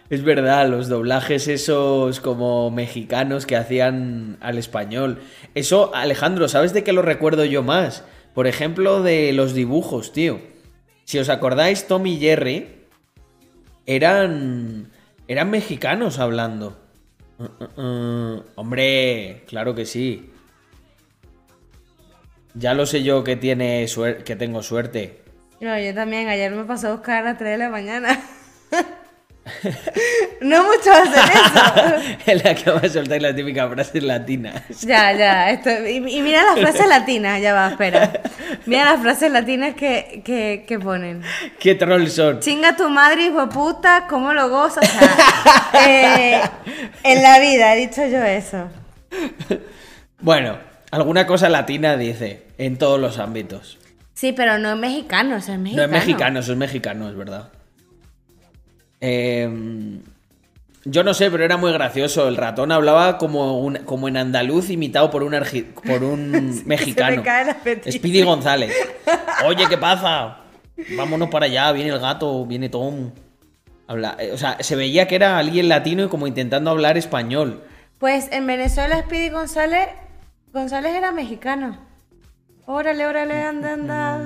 Es 0.08 0.22
verdad, 0.22 0.68
los 0.68 0.88
doblajes 0.88 1.48
esos 1.48 2.20
como 2.20 2.70
mexicanos 2.70 3.44
que 3.44 3.56
hacían 3.56 4.36
al 4.40 4.56
español. 4.56 5.18
Eso, 5.54 5.94
Alejandro, 5.94 6.48
¿sabes 6.48 6.72
de 6.72 6.84
qué 6.84 6.92
lo 6.92 7.02
recuerdo 7.02 7.44
yo 7.44 7.62
más? 7.62 8.04
Por 8.34 8.46
ejemplo, 8.46 9.02
de 9.02 9.32
los 9.32 9.52
dibujos, 9.52 10.12
tío. 10.12 10.40
Si 11.04 11.18
os 11.18 11.28
acordáis, 11.28 11.86
Tom 11.86 12.06
y 12.06 12.18
Jerry 12.18 12.68
eran 13.86 14.92
eran 15.28 15.50
mexicanos 15.50 16.18
hablando. 16.18 16.76
Hombre, 18.54 19.42
claro 19.46 19.74
que 19.74 19.86
sí. 19.86 20.30
Ya 22.54 22.74
lo 22.74 22.86
sé 22.86 23.02
yo 23.02 23.24
que 23.24 23.36
tiene 23.36 23.86
que 24.24 24.36
tengo 24.36 24.62
suerte. 24.62 25.22
No, 25.60 25.78
yo 25.78 25.94
también, 25.94 26.28
ayer 26.28 26.52
me 26.52 26.64
pasó 26.64 26.88
a 26.88 26.92
buscar 26.92 27.22
a 27.22 27.30
las 27.30 27.38
3 27.38 27.52
de 27.52 27.58
la 27.58 27.70
mañana. 27.70 28.20
no 30.40 30.64
mucho 30.64 30.92
hacen 30.92 31.24
eso. 31.32 32.18
en 32.26 32.38
la 32.42 32.54
que 32.54 32.70
va 32.70 32.80
a 32.80 32.88
soltar 32.88 33.22
las 33.22 33.34
típicas 33.36 33.70
frases 33.72 34.02
latinas. 34.02 34.62
Ya, 34.82 35.12
ya, 35.12 35.50
esto, 35.50 35.70
y, 35.86 35.96
y 35.96 36.22
mira 36.22 36.42
las 36.44 36.58
frases 36.60 36.86
latinas, 36.88 37.40
ya 37.40 37.54
va, 37.54 37.68
espera. 37.70 38.20
Mira 38.66 38.84
las 38.84 39.00
frases 39.00 39.30
latinas 39.30 39.74
que, 39.74 40.22
que, 40.24 40.64
que 40.66 40.78
ponen. 40.78 41.22
¿Qué 41.60 41.74
troll 41.74 42.06
son? 42.08 42.40
Chinga 42.40 42.76
tu 42.76 42.88
madre, 42.88 43.26
hijo 43.26 43.48
puta, 43.48 44.06
¿cómo 44.08 44.32
lo 44.32 44.48
gozas? 44.48 44.84
O 44.84 44.98
sea, 44.98 45.86
eh, 45.86 46.40
en 47.02 47.22
la 47.22 47.38
vida 47.38 47.74
he 47.74 47.78
dicho 47.86 48.04
yo 48.06 48.22
eso. 48.24 48.68
Bueno, 50.20 50.58
alguna 50.90 51.26
cosa 51.26 51.48
latina 51.48 51.96
dice, 51.96 52.46
en 52.58 52.76
todos 52.78 53.00
los 53.00 53.18
ámbitos. 53.18 53.78
Sí, 54.14 54.32
pero 54.32 54.58
no 54.58 54.70
es 54.72 54.78
mexicano, 54.78 55.36
es 55.36 55.48
No 55.48 55.58
mexicano. 55.58 55.82
es 55.84 55.90
mexicano, 55.90 56.40
eso 56.40 56.52
es 56.52 56.58
mexicano, 56.58 57.08
es 57.08 57.16
verdad. 57.16 57.50
Eh, 59.06 59.48
Yo 60.84 61.02
no 61.02 61.14
sé, 61.14 61.30
pero 61.30 61.44
era 61.44 61.56
muy 61.56 61.72
gracioso. 61.72 62.28
El 62.28 62.36
ratón 62.36 62.70
hablaba 62.72 63.18
como, 63.18 63.58
un- 63.60 63.78
como 63.84 64.06
en 64.08 64.16
andaluz 64.16 64.70
imitado 64.70 65.10
por 65.10 65.22
un, 65.24 65.32
argi- 65.32 65.64
por 65.72 66.04
un 66.04 66.62
mexicano. 66.66 67.22
cae 67.24 67.42
el 67.44 67.50
apetito. 67.50 67.90
Speedy 67.92 68.22
González. 68.22 68.72
Oye, 69.46 69.66
¿qué 69.68 69.78
pasa? 69.78 70.38
Vámonos 70.96 71.28
para 71.28 71.46
allá, 71.46 71.72
viene 71.72 71.90
el 71.90 71.98
gato, 71.98 72.44
viene 72.46 72.68
Tom. 72.68 73.10
Habla, 73.88 74.16
eh, 74.18 74.30
o 74.32 74.38
sea, 74.38 74.58
se 74.60 74.76
veía 74.76 75.06
que 75.08 75.14
era 75.16 75.38
alguien 75.38 75.68
latino 75.68 76.04
y 76.04 76.08
como 76.08 76.26
intentando 76.26 76.70
hablar 76.70 76.96
español. 76.98 77.62
Pues 77.98 78.28
en 78.30 78.46
Venezuela 78.46 78.98
Speedy 79.00 79.30
González, 79.30 79.88
González 80.52 80.94
era 80.94 81.10
mexicano. 81.12 81.78
Órale, 82.66 83.06
órale, 83.06 83.42
anda, 83.42 83.72
anda. 83.72 84.20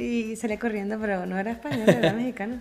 Y 0.00 0.34
salía 0.36 0.58
corriendo, 0.58 0.96
pero 1.00 1.26
no 1.26 1.38
era 1.38 1.50
español, 1.52 1.88
era 1.88 2.12
mexicano. 2.12 2.60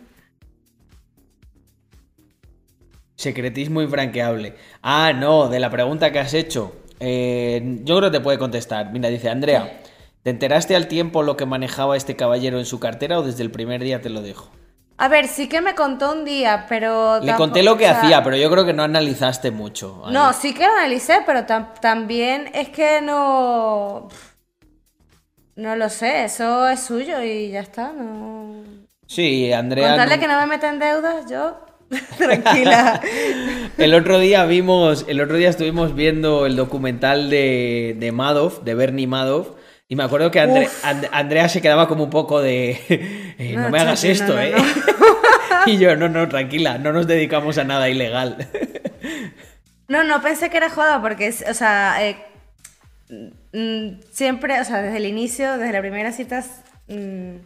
Secretismo 3.20 3.82
infranqueable. 3.82 4.56
Ah, 4.82 5.12
no, 5.14 5.50
de 5.50 5.60
la 5.60 5.70
pregunta 5.70 6.10
que 6.14 6.20
has 6.20 6.34
hecho. 6.34 6.74
Eh, 7.02 7.80
yo 7.84 7.98
creo 7.98 8.10
que 8.10 8.18
te 8.18 8.24
puede 8.24 8.38
contestar. 8.40 8.94
Mira, 8.94 9.10
dice 9.10 9.30
Andrea, 9.30 9.82
¿te 10.24 10.30
enteraste 10.30 10.74
al 10.74 10.88
tiempo 10.88 11.22
lo 11.22 11.36
que 11.36 11.46
manejaba 11.46 11.98
este 11.98 12.16
caballero 12.16 12.60
en 12.60 12.66
su 12.66 12.80
cartera 12.80 13.20
o 13.20 13.24
desde 13.24 13.44
el 13.44 13.52
primer 13.52 13.84
día 13.84 14.00
te 14.00 14.08
lo 14.10 14.22
dijo? 14.22 14.50
A 14.96 15.10
ver, 15.10 15.28
sí 15.28 15.50
que 15.50 15.60
me 15.60 15.76
contó 15.76 16.14
un 16.14 16.24
día, 16.24 16.66
pero... 16.70 17.20
Le 17.20 17.26
tampoco- 17.28 17.38
conté 17.38 17.64
lo 17.64 17.76
que 17.78 17.86
o 17.86 17.90
sea, 17.90 18.00
hacía, 18.00 18.24
pero 18.24 18.38
yo 18.38 18.50
creo 18.50 18.66
que 18.66 18.72
no 18.74 18.84
analizaste 18.84 19.52
mucho. 19.52 20.02
ahí. 20.06 20.14
No, 20.14 20.32
sí 20.32 20.54
que 20.54 20.66
lo 20.66 20.72
analicé, 20.72 21.20
pero 21.26 21.42
tam- 21.46 21.74
también 21.82 22.50
es 22.54 22.70
que 22.70 23.02
no... 23.02 24.08
No 25.58 25.76
lo 25.76 25.90
sé, 25.90 26.24
eso 26.24 26.70
es 26.70 26.80
suyo 26.80 27.22
y 27.22 27.50
ya 27.52 27.60
está, 27.60 27.92
no... 27.92 28.64
Sí, 29.08 29.52
Andrea. 29.52 29.90
Contarle 29.90 30.16
no- 30.16 30.22
que 30.22 30.28
no 30.30 30.40
me 30.40 30.46
meta 30.46 30.70
en 30.70 30.80
deudas, 30.80 31.30
yo... 31.30 31.66
Tranquila. 32.18 33.02
El 33.78 33.94
otro 33.94 34.20
día 34.20 34.46
vimos, 34.46 35.06
el 35.08 35.22
otro 35.22 35.38
día 35.38 35.50
estuvimos 35.50 35.96
viendo 35.96 36.46
el 36.46 36.56
documental 36.56 37.30
de, 37.30 37.96
de 38.00 38.12
Madoff, 38.12 38.62
de 38.64 38.76
Bernie 38.76 39.08
Madoff, 39.08 39.50
y 39.88 39.96
me 39.96 40.04
acuerdo 40.04 40.30
que. 40.32 40.40
And- 40.40 41.08
Andrea 41.12 41.50
se 41.50 41.62
quedaba 41.62 41.88
como 41.88 42.04
un 42.04 42.10
poco 42.10 42.42
de 42.42 42.72
eh, 43.40 43.54
no, 43.56 43.64
No, 43.64 43.70
me 43.70 43.80
hagas 43.80 44.04
esto, 44.04 44.34
no, 44.36 44.42
eh. 44.42 44.54
no. 44.56 44.64
y 45.72 45.78
yo, 45.78 45.96
no, 45.96 46.10
no, 46.10 46.28
tranquila, 46.28 46.78
no 46.78 46.92
nos 46.94 47.08
dedicamos 47.08 47.58
a 47.58 47.64
nada 47.64 47.90
ilegal. 47.90 48.48
No, 49.88 50.04
no 50.04 50.22
pensé 50.22 50.50
que 50.52 50.58
era 50.58 50.70
joda 50.70 51.02
porque, 51.02 51.28
es- 51.28 51.44
o 51.50 51.54
sea, 51.56 51.98
eh, 52.08 52.18
mm, 53.54 54.02
siempre, 54.12 54.60
o 54.62 54.64
sea, 54.66 54.82
desde 54.84 54.98
el 54.98 55.06
inicio, 55.06 55.58
desde 55.58 55.74
la 55.74 55.80
primera 55.82 56.12
cita, 56.12 56.44
mm, 56.88 57.38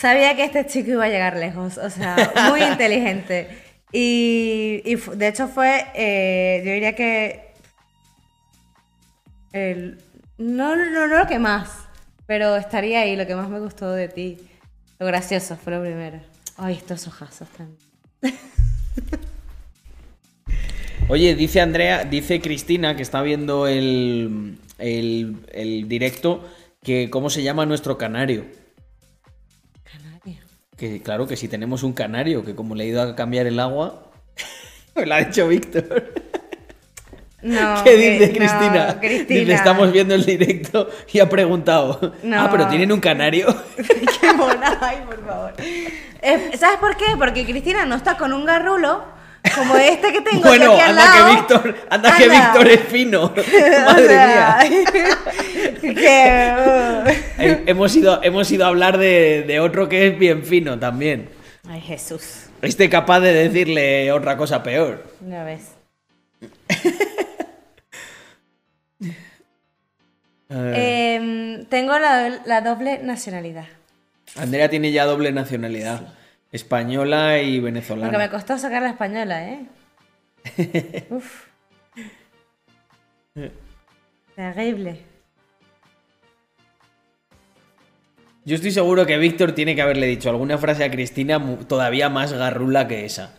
sabía 0.00 0.34
que 0.34 0.44
este 0.44 0.66
chico 0.66 0.92
iba 0.92 1.04
a 1.04 1.08
llegar 1.08 1.36
lejos, 1.36 1.76
o 1.76 1.90
sea, 1.90 2.32
muy 2.50 2.62
inteligente. 2.72 3.48
Y, 3.92 4.94
de 5.14 5.28
hecho 5.28 5.48
fue, 5.48 5.84
eh, 5.94 6.62
yo 6.64 6.72
diría 6.72 6.94
que, 6.94 7.50
el, 9.52 9.98
no, 10.38 10.74
no, 10.76 10.90
no 10.90 11.06
lo 11.06 11.26
que 11.26 11.38
más, 11.38 11.70
pero 12.26 12.56
estaría 12.56 13.00
ahí, 13.00 13.14
lo 13.14 13.26
que 13.26 13.34
más 13.34 13.50
me 13.50 13.60
gustó 13.60 13.92
de 13.92 14.08
ti. 14.08 14.38
Lo 14.98 15.06
gracioso 15.06 15.56
fue 15.56 15.74
lo 15.74 15.82
primero. 15.82 16.20
Ay, 16.56 16.76
estos 16.76 17.06
ojazos 17.06 17.48
también. 17.50 17.78
Oye, 21.08 21.34
dice 21.34 21.60
Andrea, 21.60 22.04
dice 22.04 22.40
Cristina, 22.40 22.96
que 22.96 23.02
está 23.02 23.20
viendo 23.22 23.66
el, 23.66 24.58
el, 24.78 25.36
el 25.52 25.88
directo, 25.88 26.48
que 26.82 27.10
cómo 27.10 27.28
se 27.28 27.42
llama 27.42 27.66
nuestro 27.66 27.98
canario. 27.98 28.59
Que 30.80 31.02
claro 31.02 31.26
que 31.26 31.36
si 31.36 31.46
tenemos 31.46 31.82
un 31.82 31.92
canario, 31.92 32.42
que 32.42 32.54
como 32.54 32.74
le 32.74 32.84
he 32.84 32.86
ido 32.86 33.02
a 33.02 33.14
cambiar 33.14 33.46
el 33.46 33.60
agua, 33.60 34.04
me 34.96 35.04
lo 35.04 35.14
ha 35.14 35.20
hecho 35.20 35.46
Víctor. 35.46 36.14
No, 37.42 37.74
¿Qué 37.84 37.96
dice 37.96 38.32
Cristina? 38.32 38.98
Cristina. 38.98 39.40
Dice, 39.40 39.52
estamos 39.52 39.92
viendo 39.92 40.14
el 40.14 40.24
directo 40.24 40.88
y 41.12 41.20
ha 41.20 41.28
preguntado. 41.28 42.14
No. 42.22 42.40
Ah, 42.40 42.48
pero 42.50 42.66
tienen 42.68 42.90
un 42.92 43.00
canario. 43.00 43.54
Qué 44.22 44.32
mona, 44.32 44.78
ay, 44.80 45.02
por 45.04 45.22
favor. 45.22 45.52
Eh, 45.58 46.50
¿Sabes 46.58 46.78
por 46.78 46.96
qué? 46.96 47.14
Porque 47.18 47.44
Cristina 47.44 47.84
no 47.84 47.96
está 47.96 48.16
con 48.16 48.32
un 48.32 48.46
garrulo 48.46 49.04
como 49.54 49.76
este 49.76 50.12
que 50.12 50.20
tengo 50.20 50.42
bueno, 50.42 50.72
aquí 50.72 50.80
al 50.82 50.90
anda 50.90 51.04
lado. 51.04 51.26
que 51.28 51.34
Víctor, 51.34 51.76
anda, 51.90 52.16
que. 52.16 52.28
Víctor 52.28 52.68
es 52.68 52.80
fino. 52.82 53.32
Madre 53.86 54.08
mía. 54.08 54.58
que, 55.80 56.54
Eh, 57.38 57.62
Hemos 57.66 57.94
ido, 57.96 58.20
hemos 58.22 58.50
ido 58.50 58.64
a 58.64 58.68
hablar 58.68 58.98
de, 58.98 59.44
de 59.46 59.60
otro 59.60 59.88
que 59.88 60.08
es 60.08 60.18
bien 60.18 60.44
fino 60.44 60.78
también. 60.78 61.28
uh. 61.64 61.70
Ay, 61.70 61.80
Jesús. 61.80 62.46
Este 62.62 62.90
capaz 62.90 63.20
de 63.20 63.32
decirle 63.32 64.12
otra 64.12 64.36
cosa 64.36 64.62
peor. 64.62 65.04
Ves. 65.20 65.70
Eh, 70.52 71.14
Em, 71.14 71.64
tengo 71.66 71.96
la, 71.98 72.40
la 72.44 72.60
doble 72.60 72.98
nacionalidad. 72.98 73.66
Andrea 74.36 74.68
tiene 74.68 74.90
ya 74.90 75.04
doble 75.04 75.30
nacionalidad. 75.32 76.12
Española 76.52 77.38
y 77.40 77.60
Porque 77.60 77.72
venezolana. 77.72 78.18
me 78.18 78.28
costó 78.30 78.58
sacar 78.58 78.82
la 78.82 78.90
española, 78.90 79.48
¿eh? 79.48 79.66
Uf. 81.10 81.46
Terrible. 84.34 85.00
Yo 88.44 88.56
estoy 88.56 88.70
seguro 88.72 89.06
que 89.06 89.18
Víctor 89.18 89.52
tiene 89.52 89.74
que 89.74 89.82
haberle 89.82 90.06
dicho 90.06 90.30
alguna 90.30 90.58
frase 90.58 90.82
a 90.82 90.90
Cristina 90.90 91.40
todavía 91.68 92.08
más 92.08 92.32
garrula 92.32 92.88
que 92.88 93.04
esa. 93.04 93.34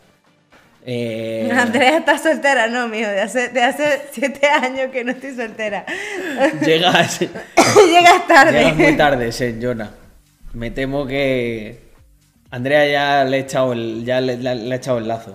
Eh, 0.85 1.49
Andrea 1.55 1.97
está 1.97 2.17
soltera, 2.17 2.67
no, 2.67 2.87
mijo. 2.87 3.09
De 3.09 3.21
hace, 3.21 3.49
de 3.49 3.61
hace 3.63 4.01
siete 4.11 4.47
años 4.47 4.89
que 4.91 5.03
no 5.03 5.11
estoy 5.11 5.35
soltera. 5.35 5.85
llegas, 6.65 7.19
Llegas 7.19 8.27
tarde. 8.27 8.59
llegas 8.59 8.77
muy 8.77 8.95
tarde, 8.95 9.31
Senyona. 9.31 9.91
Me 10.53 10.71
temo 10.71 11.05
que 11.05 11.90
Andrea 12.51 12.85
ya 12.87 13.23
le 13.23 13.37
ha 13.37 13.39
echado 13.39 13.73
el, 13.73 14.03
ya 14.05 14.21
le, 14.21 14.37
le- 14.37 14.55
le 14.55 14.73
ha 14.73 14.77
echado 14.77 14.97
el 14.97 15.07
lazo. 15.07 15.33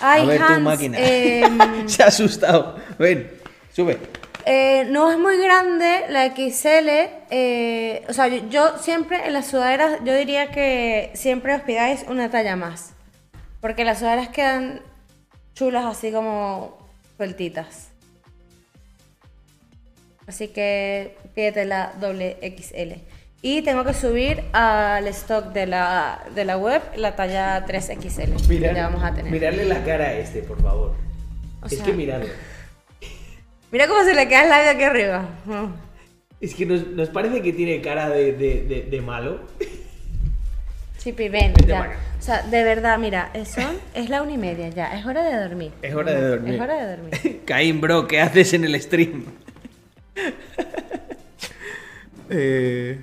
Ay, 0.00 0.22
a 0.22 0.24
ver 0.26 0.38
tu 0.38 0.44
Hans, 0.44 0.62
máquina. 0.62 0.98
em, 1.00 1.88
Se 1.88 2.02
ha 2.02 2.06
asustado. 2.06 2.76
Ven, 2.98 3.30
sube. 3.74 3.98
eh, 4.44 4.84
no 4.90 5.10
es 5.10 5.18
muy 5.18 5.38
grande 5.38 6.04
la 6.08 6.26
XL. 6.26 6.88
eh, 7.30 8.04
o 8.08 8.12
sea, 8.12 8.28
yo, 8.28 8.48
yo 8.50 8.78
siempre 8.78 9.26
en 9.26 9.32
las 9.32 9.46
sudaderas, 9.48 9.98
yo 10.04 10.14
diría 10.14 10.50
que 10.50 11.10
siempre 11.14 11.54
os 11.54 11.62
pidáis 11.62 12.04
una 12.08 12.30
talla 12.30 12.54
más. 12.56 12.92
Porque 13.60 13.84
las 13.84 13.98
sudaderas 14.00 14.28
quedan 14.28 14.82
chulas 15.54 15.86
así 15.86 16.12
como 16.12 16.76
sueltitas. 17.16 17.88
Así 20.26 20.48
que 20.48 21.16
pídete 21.34 21.64
la 21.64 21.92
doble 22.00 22.36
XL. 22.42 23.00
Y 23.48 23.62
tengo 23.62 23.84
que 23.84 23.94
subir 23.94 24.42
al 24.52 25.06
stock 25.06 25.52
de 25.52 25.66
la, 25.66 26.20
de 26.34 26.44
la 26.44 26.58
web 26.58 26.82
la 26.96 27.14
talla 27.14 27.64
3XL. 27.64 28.44
que 28.48 28.58
ya 28.58 28.88
vamos 28.88 29.04
a 29.04 29.14
tener. 29.14 29.30
Mirarle 29.30 29.64
la 29.66 29.84
cara 29.84 30.06
a 30.06 30.12
este, 30.14 30.42
por 30.42 30.60
favor. 30.60 30.96
O 31.62 31.66
es 31.66 31.76
sea- 31.76 31.84
que 31.84 31.92
mirarlo. 31.92 32.26
Mira 33.70 33.86
cómo 33.86 34.02
se 34.02 34.14
le 34.16 34.26
queda 34.26 34.42
el 34.42 34.48
labio 34.48 34.70
aquí 34.72 34.82
arriba. 34.82 35.28
Es 36.40 36.56
que 36.56 36.66
nos, 36.66 36.88
nos 36.88 37.08
parece 37.10 37.40
que 37.40 37.52
tiene 37.52 37.80
cara 37.80 38.08
de, 38.08 38.32
de- 38.32 38.62
de- 38.62 38.82
de 38.90 39.00
malo. 39.00 39.38
Chipi, 40.98 41.28
ven, 41.28 41.54
ya. 41.68 41.96
O 42.18 42.22
sea, 42.22 42.42
de 42.42 42.64
verdad, 42.64 42.98
mira, 42.98 43.30
es- 43.32 43.50
son, 43.50 43.76
es 43.94 44.08
la 44.10 44.22
una 44.22 44.32
y 44.32 44.38
media 44.38 44.70
ya, 44.70 44.92
es 44.98 45.06
hora 45.06 45.22
de 45.22 45.36
dormir. 45.40 45.70
Es 45.82 45.94
hora 45.94 46.10
de 46.10 46.28
dormir. 46.30 46.54
Es 46.54 46.60
hora 46.60 46.84
de 46.84 46.96
dormir. 46.96 47.42
Caín, 47.46 47.80
bro, 47.80 48.08
¿qué 48.08 48.20
haces 48.20 48.54
en 48.54 48.64
el 48.64 48.82
stream? 48.82 49.24
Eh, 52.28 52.98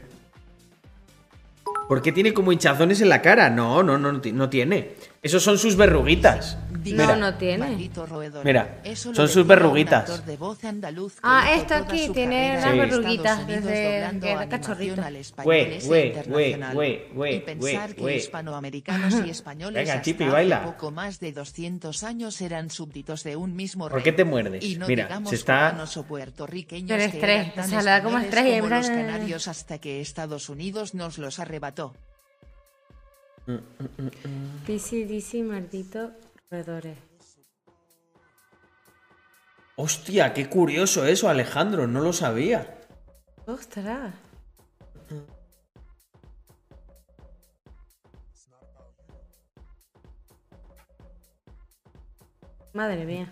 ¿Por 1.88 2.01
qué 2.01 2.11
tiene 2.11 2.34
como 2.34 2.51
hinchazones 2.51 3.01
en 3.01 3.10
la 3.10 3.22
cara? 3.22 3.49
No, 3.49 3.84
no, 3.84 3.97
no, 3.97 4.11
no 4.11 4.22
ti- 4.22 4.31
no 4.31 4.49
tiene. 4.49 4.95
Esos 5.22 5.43
son 5.43 5.57
sus 5.57 5.76
verruguitas. 5.76 6.57
No, 6.91 7.15
no 7.15 7.35
tiene. 7.35 7.57
Maldito 7.60 8.05
roedor. 8.05 8.43
Mira, 8.43 8.81
Eso 8.84 9.14
son 9.15 9.27
sus 9.27 9.38
un 9.43 9.47
verruguitas. 9.47 10.10
actor 10.10 10.26
de 10.26 10.38
voz 10.38 10.64
andaluz 10.65 11.14
que 11.14 11.19
Ah, 11.23 11.53
esto 11.55 11.73
aquí 11.76 12.10
tiene 12.10 12.57
unas 12.57 12.65
en 12.73 12.77
verruguitas 12.77 13.47
desde 13.47 14.19
que 14.19 14.47
cachorrito. 14.49 15.01
al 15.01 15.15
español 15.15 15.45
Güey, 15.45 15.80
güey, 15.81 16.14
güey, 16.73 17.07
güey, 17.14 17.35
y 17.35 17.39
pensar 17.39 17.93
güey, 17.95 18.15
que 18.15 18.18
hispanoamericanos 18.18 19.14
y 19.26 19.30
españoles 19.30 19.76
Venga, 19.81 19.93
hasta 19.93 20.03
Chipi, 20.03 20.23
hace 20.26 20.34
baila. 20.34 20.65
poco 20.65 20.91
más 20.91 21.19
de 21.19 21.31
200 21.31 22.03
años 22.03 22.41
eran 22.41 22.69
súbditos 22.69 23.23
de 23.23 23.35
un 23.35 23.55
mismo 23.55 23.85
¿Por 23.85 23.93
rey. 23.95 24.03
qué 24.03 24.11
te 24.11 24.23
muerdes? 24.23 24.64
Y 24.64 24.76
no 24.76 24.88
Mira, 24.88 25.05
digamos 25.05 25.30
se 25.30 25.35
está- 25.35 25.69
cubanos 25.72 25.97
o 25.97 26.03
puertorriqueños 26.03 26.89
Pero 26.89 26.99
que 27.11 27.18
estrés, 27.18 27.41
eran 27.41 27.53
tan 27.55 27.65
o 27.65 27.68
sea, 27.69 27.80
le 27.81 27.89
da 27.89 28.03
como 28.03 28.18
españoles 28.18 28.35
estrés 28.39 28.57
y 28.57 28.60
como 28.61 28.76
los 28.76 28.88
canarios 28.88 29.47
hasta 29.47 29.77
que 29.80 30.01
Estados 30.01 30.49
Unidos 30.49 30.93
nos 30.93 31.18
los 31.18 31.39
arrebató. 31.39 31.93
Roedores. 36.53 36.97
Hostia, 39.75 40.34
qué 40.35 40.49
curioso 40.49 41.05
eso, 41.05 41.27
Alejandro, 41.27 41.88
no 41.88 41.99
lo 41.99 42.13
sabía. 42.13 42.80
Ostras. 43.47 44.13
Madre 52.73 53.05
mía. 53.05 53.27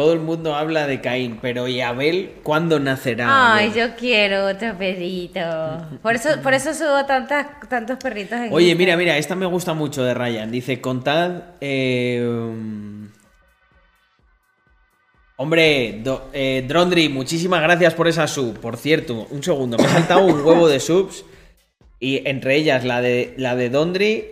Todo 0.00 0.14
el 0.14 0.20
mundo 0.20 0.54
habla 0.54 0.86
de 0.86 1.02
Caín, 1.02 1.38
pero 1.42 1.68
¿y 1.68 1.82
Abel 1.82 2.36
cuándo 2.42 2.80
nacerá? 2.80 3.54
Ay, 3.54 3.68
Abel? 3.68 3.78
yo 3.90 3.96
quiero 3.98 4.46
otro 4.46 4.78
perrito. 4.78 5.40
Por 6.02 6.14
eso, 6.14 6.30
por 6.42 6.54
eso 6.54 6.72
subo 6.72 7.04
tantas, 7.04 7.46
tantos 7.68 7.98
perritos 7.98 8.38
en 8.38 8.50
Oye, 8.50 8.74
mira, 8.76 8.96
mira, 8.96 9.18
esta 9.18 9.36
me 9.36 9.44
gusta 9.44 9.74
mucho 9.74 10.02
de 10.02 10.14
Ryan. 10.14 10.50
Dice, 10.50 10.80
contad... 10.80 11.42
eh, 11.60 12.26
Hombre, 15.36 16.00
Do- 16.02 16.30
eh, 16.32 16.64
Drondri, 16.66 17.10
muchísimas 17.10 17.60
gracias 17.60 17.92
por 17.92 18.08
esa 18.08 18.26
sub. 18.26 18.58
Por 18.58 18.78
cierto, 18.78 19.26
un 19.30 19.42
segundo, 19.42 19.76
me 19.76 19.84
he 19.84 19.88
saltado 19.88 20.24
un 20.24 20.40
huevo 20.40 20.66
de 20.66 20.80
subs. 20.80 21.26
Y 21.98 22.26
entre 22.26 22.56
ellas 22.56 22.86
la 22.86 23.02
de, 23.02 23.34
la 23.36 23.54
de 23.54 23.68
Dondri. 23.68 24.24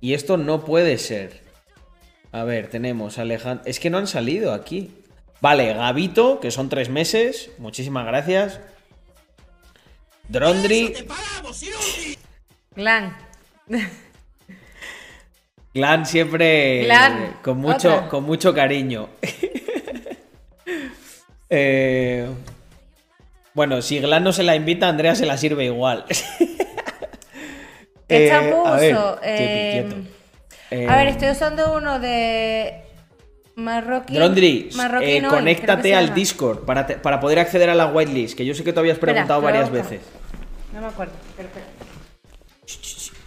Y 0.00 0.14
esto 0.14 0.38
no 0.38 0.64
puede 0.64 0.96
ser. 0.96 1.41
A 2.32 2.44
ver, 2.44 2.68
tenemos 2.68 3.18
Alejandro. 3.18 3.64
Es 3.66 3.78
que 3.78 3.90
no 3.90 3.98
han 3.98 4.06
salido 4.06 4.52
aquí. 4.54 4.90
Vale, 5.40 5.74
Gabito, 5.74 6.40
que 6.40 6.50
son 6.50 6.68
tres 6.68 6.88
meses. 6.88 7.50
Muchísimas 7.58 8.06
gracias. 8.06 8.60
Drondri. 10.28 10.94
Glan. 12.74 13.16
Glan 15.74 16.06
siempre 16.06 16.84
Glan, 16.84 17.22
eh, 17.22 17.32
con 17.42 17.58
mucho, 17.58 17.94
otra. 17.96 18.08
con 18.08 18.24
mucho 18.24 18.54
cariño. 18.54 19.08
Eh, 21.54 22.26
bueno, 23.52 23.82
si 23.82 23.98
Glan 23.98 24.24
no 24.24 24.32
se 24.32 24.42
la 24.42 24.56
invita, 24.56 24.88
Andrea 24.88 25.14
se 25.14 25.26
la 25.26 25.36
sirve 25.36 25.66
igual. 25.66 26.06
¿Qué 28.08 28.28
Eh, 28.28 28.32
a 28.32 28.76
ver, 28.76 28.96
Eh, 29.22 29.84
quieto. 29.86 29.96
Eh, 30.74 30.88
A 30.88 30.96
ver, 30.96 31.08
estoy 31.08 31.28
usando 31.30 31.76
uno 31.76 31.98
de 31.98 32.82
marroquí. 33.56 34.14
Drondri, 34.14 34.70
marroquí 34.74 35.04
eh, 35.04 35.20
no, 35.20 35.28
que 35.28 35.34
conéctate 35.36 35.94
al. 35.94 36.14
Discord 36.14 36.64
para, 36.64 36.86
te- 36.86 36.96
para 36.96 37.20
poder 37.20 37.38
acceder 37.40 37.68
a 37.68 37.74
la 37.74 37.86
whitelist, 37.88 38.34
que 38.36 38.46
yo 38.46 38.54
sé 38.54 38.64
que 38.64 38.72
tú 38.72 38.80
habías 38.80 38.96
preguntado 38.98 39.42
varias 39.42 39.70
veces. 39.70 40.00
No 40.72 40.80
me 40.80 40.86
acuerdo. 40.86 41.12
pero 41.36 41.48
espera. 41.48 41.66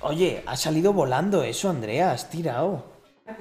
Oye, 0.02 0.42
ha 0.48 0.56
salido 0.58 0.92
volando 0.92 1.44
eso, 1.44 1.70
Andrea, 1.70 2.12
has 2.12 2.30
tirado. 2.32 2.86
Ah, 3.28 3.36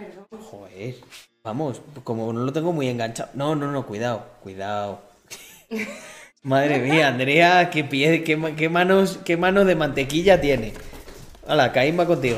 Joder, 0.50 0.96
vamos, 1.42 1.80
como 2.04 2.30
no 2.34 2.40
lo 2.40 2.52
tengo 2.52 2.72
muy 2.72 2.88
enganchado. 2.88 3.30
No, 3.32 3.54
no, 3.54 3.70
no, 3.72 3.86
cuidado, 3.86 4.26
cuidado. 4.42 5.00
Madre 6.42 6.78
mía, 6.78 7.08
Andrea, 7.08 7.70
qué 7.70 7.84
pie, 7.84 8.22
qué, 8.22 8.36
ma- 8.36 8.54
qué 8.54 8.68
manos, 8.68 9.18
qué 9.24 9.38
manos 9.38 9.64
de 9.66 9.76
mantequilla 9.76 10.42
tiene. 10.42 10.74
Hala, 11.46 11.72
Caín 11.72 11.98
va 11.98 12.04
contigo. 12.06 12.36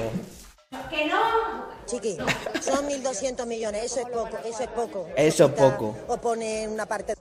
Chiqui, 1.87 2.17
son 2.61 2.89
1.200 2.89 3.47
millones, 3.47 3.85
eso 3.85 4.01
es 4.01 4.07
poco, 4.07 4.37
eso 4.45 4.63
es 4.63 4.69
poco. 4.69 5.09
Eso 5.17 5.45
es 5.47 5.51
poco. 5.53 5.97
O 6.09 6.17
pone 6.19 6.67
una 6.69 6.85
parte... 6.87 7.15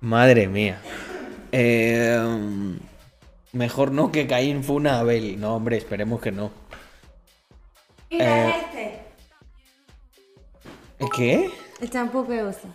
Madre 0.00 0.46
mía. 0.46 0.80
Eh, 1.52 2.18
mejor 3.52 3.90
no 3.92 4.10
que 4.12 4.26
Caín 4.26 4.62
fue 4.64 4.76
una 4.76 5.00
Abel. 5.00 5.38
No, 5.40 5.56
hombre, 5.56 5.76
esperemos 5.76 6.20
que 6.20 6.32
no. 6.32 6.50
Mira 8.10 8.48
Eh, 8.48 8.54
este. 8.64 9.00
¿Qué? 11.14 11.50
El 11.80 11.90
champú 11.90 12.26
que 12.26 12.42
uso. 12.42 12.68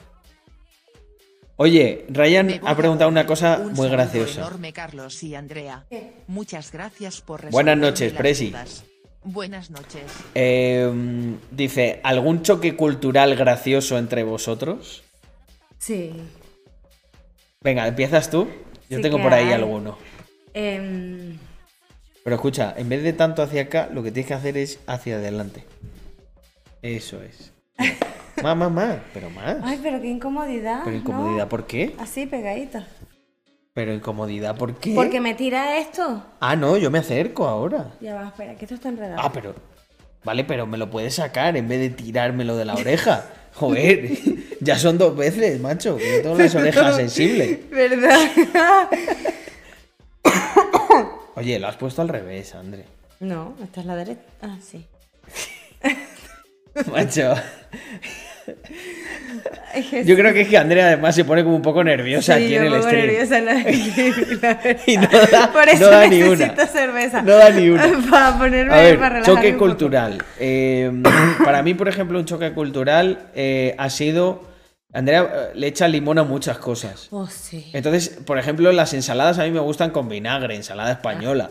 Oye, 1.57 2.05
Ryan 2.09 2.59
ha 2.65 2.75
preguntado 2.75 3.09
una 3.09 3.25
cosa 3.25 3.59
un 3.61 3.73
muy 3.73 3.87
graciosa. 3.89 4.41
enorme, 4.41 4.73
Carlos 4.73 5.23
y 5.23 5.35
Andrea. 5.35 5.85
Muchas 6.27 6.71
gracias 6.71 7.21
por 7.21 7.49
Buenas 7.49 7.77
noches, 7.77 8.11
Presi. 8.13 8.47
dudas. 8.49 8.83
Buenas 9.25 9.71
noches. 9.71 10.03
Eh, 10.35 10.87
dice, 11.49 11.99
¿algún 12.03 12.43
choque 12.43 12.75
cultural 12.75 13.35
gracioso 13.35 13.97
entre 13.97 14.23
vosotros? 14.23 15.03
Sí. 15.79 16.13
Venga, 17.61 17.87
¿empiezas 17.87 18.29
tú? 18.29 18.47
Yo 18.87 18.97
Sí 18.97 19.01
tengo 19.01 19.19
por 19.19 19.33
ahí 19.33 19.47
hay. 19.47 19.53
alguno. 19.53 19.97
Em, 20.53 21.39
Pero 22.23 22.35
escucha, 22.35 22.75
en 22.77 22.87
vez 22.87 23.01
de 23.01 23.13
tanto 23.13 23.41
hacia 23.41 23.63
acá, 23.63 23.89
lo 23.91 24.03
que 24.03 24.11
tienes 24.11 24.27
que 24.27 24.35
hacer 24.35 24.57
es 24.57 24.79
hacia 24.85 25.15
adelante. 25.15 25.63
Eso 26.83 27.19
es. 27.23 27.51
más, 28.43 28.55
más, 28.55 28.71
más. 28.71 28.97
Pero 29.11 29.31
más. 29.31 29.57
Ay, 29.63 29.79
pero 29.81 29.99
qué 30.01 30.07
incomodidad. 30.07 30.81
Pero 30.83 30.97
¿no? 30.97 31.01
incomodidad, 31.01 31.47
¿por 31.47 31.65
qué? 31.65 31.95
Así, 31.97 32.27
pegadito. 32.27 32.83
Pero 33.75 33.93
incomodidad, 33.93 34.55
¿por 34.55 34.75
qué? 34.75 34.93
Porque 34.95 35.19
me 35.19 35.33
tira 35.35 35.77
esto. 35.77 36.23
Ah, 36.39 36.55
no, 36.55 36.77
yo 36.77 36.89
me 36.89 36.99
acerco 36.99 37.45
ahora. 37.45 37.91
Ya 37.99 38.15
va, 38.15 38.27
espera, 38.29 38.55
que 38.55 38.63
esto 38.63 38.75
está 38.75 38.87
enredado. 38.87 39.19
Ah, 39.21 39.29
pero. 39.33 39.53
Vale, 40.23 40.45
pero 40.45 40.65
me 40.65 40.77
lo 40.77 40.89
puedes 40.89 41.15
sacar 41.15 41.57
en 41.57 41.67
vez 41.67 41.79
de 41.81 41.89
tirármelo 41.89 42.55
de 42.55 42.63
la 42.63 42.75
oreja. 42.75 43.25
Joder, 43.55 44.11
ya 44.61 44.79
son 44.79 44.97
dos 44.97 45.17
veces, 45.17 45.59
macho. 45.59 45.97
Que 45.97 46.17
yo 46.17 46.21
tengo 46.21 46.37
las 46.37 46.55
orejas 46.61 46.95
sensibles. 46.95 47.69
¿Verdad? 47.69 48.17
Oye, 51.35 51.59
lo 51.59 51.67
has 51.67 51.75
puesto 51.75 52.01
al 52.01 52.07
revés, 52.07 52.55
André. 52.55 52.85
no, 53.19 53.55
esta 53.61 53.81
es 53.81 53.85
la 53.85 53.97
derecha. 53.97 54.21
Ah, 54.41 54.57
sí. 54.61 54.85
Macho. 56.91 57.35
Yo 60.05 60.15
creo 60.15 60.33
que 60.33 60.41
es 60.41 60.47
que 60.47 60.57
Andrea 60.57 60.87
además 60.87 61.15
se 61.15 61.25
pone 61.25 61.43
como 61.43 61.55
un 61.55 61.61
poco 61.61 61.83
nerviosa 61.83 62.37
sí, 62.37 62.43
aquí 62.45 62.53
yo 62.53 62.61
en 62.63 62.73
el 62.73 62.81
stream. 62.81 63.05
nerviosa 63.07 63.37
en 63.37 63.45
la- 63.45 63.53
la 64.41 64.53
verdad. 64.55 64.77
Y 64.85 64.97
no 64.97 65.07
da- 65.31 65.51
Por 65.51 65.67
eso 65.69 65.79
no 65.85 65.89
da 65.89 66.07
ni 66.07 66.23
una. 66.23 66.67
cerveza. 66.67 67.21
No 67.21 67.31
da 67.35 67.49
ni 67.49 67.69
una. 67.69 67.85
Para 68.09 68.37
ponerme 68.37 68.73
A 68.73 68.77
ver, 68.81 68.99
para 68.99 69.21
choque 69.21 69.55
cultural. 69.57 70.23
Eh, 70.39 70.91
para 71.43 71.61
mí, 71.63 71.73
por 71.73 71.87
ejemplo, 71.87 72.17
un 72.19 72.25
choque 72.25 72.51
cultural 72.53 73.27
eh, 73.35 73.75
ha 73.77 73.89
sido. 73.89 74.53
Andrea 74.93 75.23
eh, 75.23 75.51
le 75.55 75.67
echa 75.67 75.87
limón 75.89 76.19
a 76.19 76.23
muchas 76.23 76.57
cosas. 76.57 77.07
Oh, 77.11 77.27
sí. 77.27 77.69
Entonces, 77.73 78.17
por 78.25 78.37
ejemplo, 78.39 78.71
las 78.71 78.93
ensaladas 78.93 79.39
a 79.39 79.43
mí 79.43 79.51
me 79.51 79.59
gustan 79.59 79.89
con 79.91 80.07
vinagre, 80.07 80.55
ensalada 80.55 80.91
española. 80.93 81.49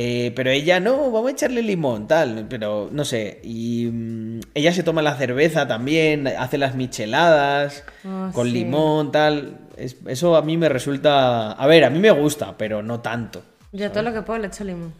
Eh, 0.00 0.32
pero 0.36 0.50
ella 0.50 0.78
no, 0.78 1.10
vamos 1.10 1.26
a 1.28 1.32
echarle 1.32 1.60
limón, 1.60 2.06
tal. 2.06 2.46
Pero 2.48 2.88
no 2.92 3.04
sé. 3.04 3.40
Y 3.42 3.86
mm, 3.92 4.40
ella 4.54 4.72
se 4.72 4.84
toma 4.84 5.02
la 5.02 5.16
cerveza 5.16 5.66
también, 5.66 6.28
hace 6.28 6.56
las 6.56 6.76
micheladas 6.76 7.82
Oh, 8.04 8.30
con 8.32 8.46
sí. 8.46 8.52
limón, 8.52 9.10
tal. 9.10 9.58
Es- 9.76 9.96
eso 10.06 10.36
a 10.36 10.42
mí 10.42 10.56
me 10.56 10.68
resulta. 10.68 11.50
A 11.50 11.66
ver, 11.66 11.82
a 11.84 11.90
mí 11.90 11.98
me 11.98 12.12
gusta, 12.12 12.56
pero 12.56 12.80
no 12.80 13.00
tanto. 13.00 13.42
Yo 13.72 13.90
todo 13.90 14.04
lo 14.04 14.12
que 14.12 14.22
puedo 14.22 14.38
le 14.38 14.46
echo 14.46 14.62
limón. 14.62 14.94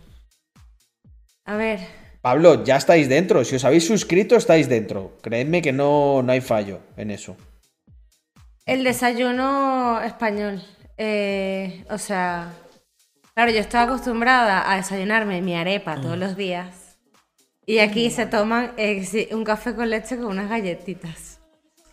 A 1.45 1.57
ver. 1.57 1.79
Pablo, 2.20 2.65
ya 2.65 2.77
estáis 2.77 3.09
dentro. 3.09 3.45
Si 3.45 3.55
os 3.55 3.65
habéis 3.65 3.87
suscrito, 3.87 4.35
estáis 4.35 4.69
dentro. 4.69 5.16
Creedme 5.23 5.62
que 5.62 5.73
no, 5.73 6.23
no 6.25 6.33
hay 6.33 6.41
fallo 6.41 6.81
en 6.97 7.12
eso. 7.12 7.37
El 8.66 8.83
desayuno 8.83 10.01
español. 10.03 10.61
Eh, 10.97 11.85
o 11.89 11.97
sea, 11.99 12.53
claro, 13.39 13.52
yo 13.52 13.60
estaba 13.60 13.85
acostumbrada 13.85 14.69
a 14.69 14.74
desayunarme 14.78 15.40
mi 15.43 15.55
arepa 15.55 15.94
Mm. 15.94 16.02
todos 16.02 16.19
los 16.19 16.36
días. 16.36 16.98
Y 17.66 17.78
aquí 17.78 18.10
se 18.10 18.27
toman 18.27 18.73
eh, 18.77 19.28
un 19.31 19.44
café 19.44 19.77
con 19.77 19.89
leche 19.90 20.16
con 20.16 20.27
unas 20.27 20.48
galletitas. 20.51 21.39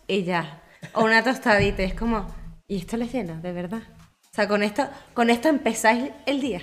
Y 0.08 0.24
ya. 0.24 0.64
O 0.94 1.04
una 1.04 1.24
tostadita. 1.24 1.84
Es 1.84 1.94
como, 1.94 2.26
¿y 2.68 2.78
esto 2.78 2.98
les 2.98 3.14
llena, 3.14 3.36
de 3.36 3.52
verdad? 3.52 3.84
O 4.32 4.34
sea, 4.36 4.48
con 4.48 4.64
esto, 4.64 4.88
con 5.14 5.30
esto 5.30 5.48
empezáis 5.50 6.06
el 6.26 6.42
día. 6.42 6.62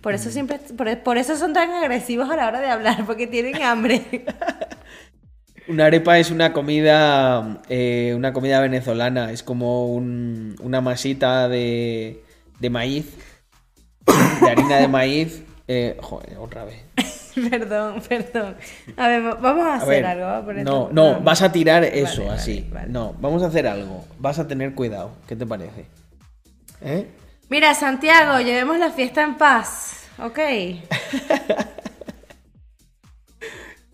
Por 0.00 0.14
eso 0.14 0.30
siempre, 0.30 0.60
por, 0.76 0.96
por 1.02 1.18
eso 1.18 1.36
son 1.36 1.52
tan 1.52 1.68
agresivos 1.72 2.30
a 2.30 2.36
la 2.36 2.46
hora 2.46 2.60
de 2.60 2.68
hablar, 2.70 3.04
porque 3.06 3.26
tienen 3.26 3.60
hambre. 3.62 4.24
Una 5.66 5.86
arepa 5.86 6.18
es 6.18 6.30
una 6.30 6.52
comida, 6.52 7.60
eh, 7.68 8.12
una 8.16 8.32
comida 8.32 8.60
venezolana. 8.60 9.32
Es 9.32 9.42
como 9.42 9.86
un- 9.92 10.54
una 10.60 10.80
masita 10.80 11.48
de, 11.48 12.22
de 12.60 12.70
maíz, 12.70 13.16
de 14.06 14.50
harina 14.50 14.78
de 14.78 14.88
maíz. 14.88 15.42
Eh, 15.68 15.96
joder, 16.00 16.36
otra 16.38 16.64
vez. 16.64 16.82
perdón, 17.50 18.02
perdón. 18.08 18.56
A 18.96 19.08
ver, 19.08 19.22
vamos 19.40 19.64
a 19.64 19.74
A 19.74 19.76
hacer 19.76 19.88
ver, 19.88 20.06
algo. 20.06 20.52
no, 20.52 20.58
esto- 20.60 20.88
no, 20.92 21.20
vas 21.20 21.42
a 21.42 21.52
tirar 21.52 21.84
eso 21.84 22.22
vale, 22.24 22.34
así. 22.34 22.68
vale. 22.72 22.88
No, 22.90 23.14
vamos 23.20 23.42
a 23.42 23.46
hacer 23.46 23.66
algo. 23.66 24.04
Vas 24.18 24.38
a 24.38 24.46
tener 24.48 24.74
cuidado. 24.74 25.12
¿Qué 25.26 25.36
te 25.36 25.46
parece? 25.46 25.86
¿Eh? 26.82 27.06
Mira, 27.48 27.74
Santiago, 27.74 28.40
llevemos 28.40 28.78
la 28.78 28.90
fiesta 28.90 29.22
en 29.22 29.36
paz, 29.36 30.08
¿ok? 30.18 30.38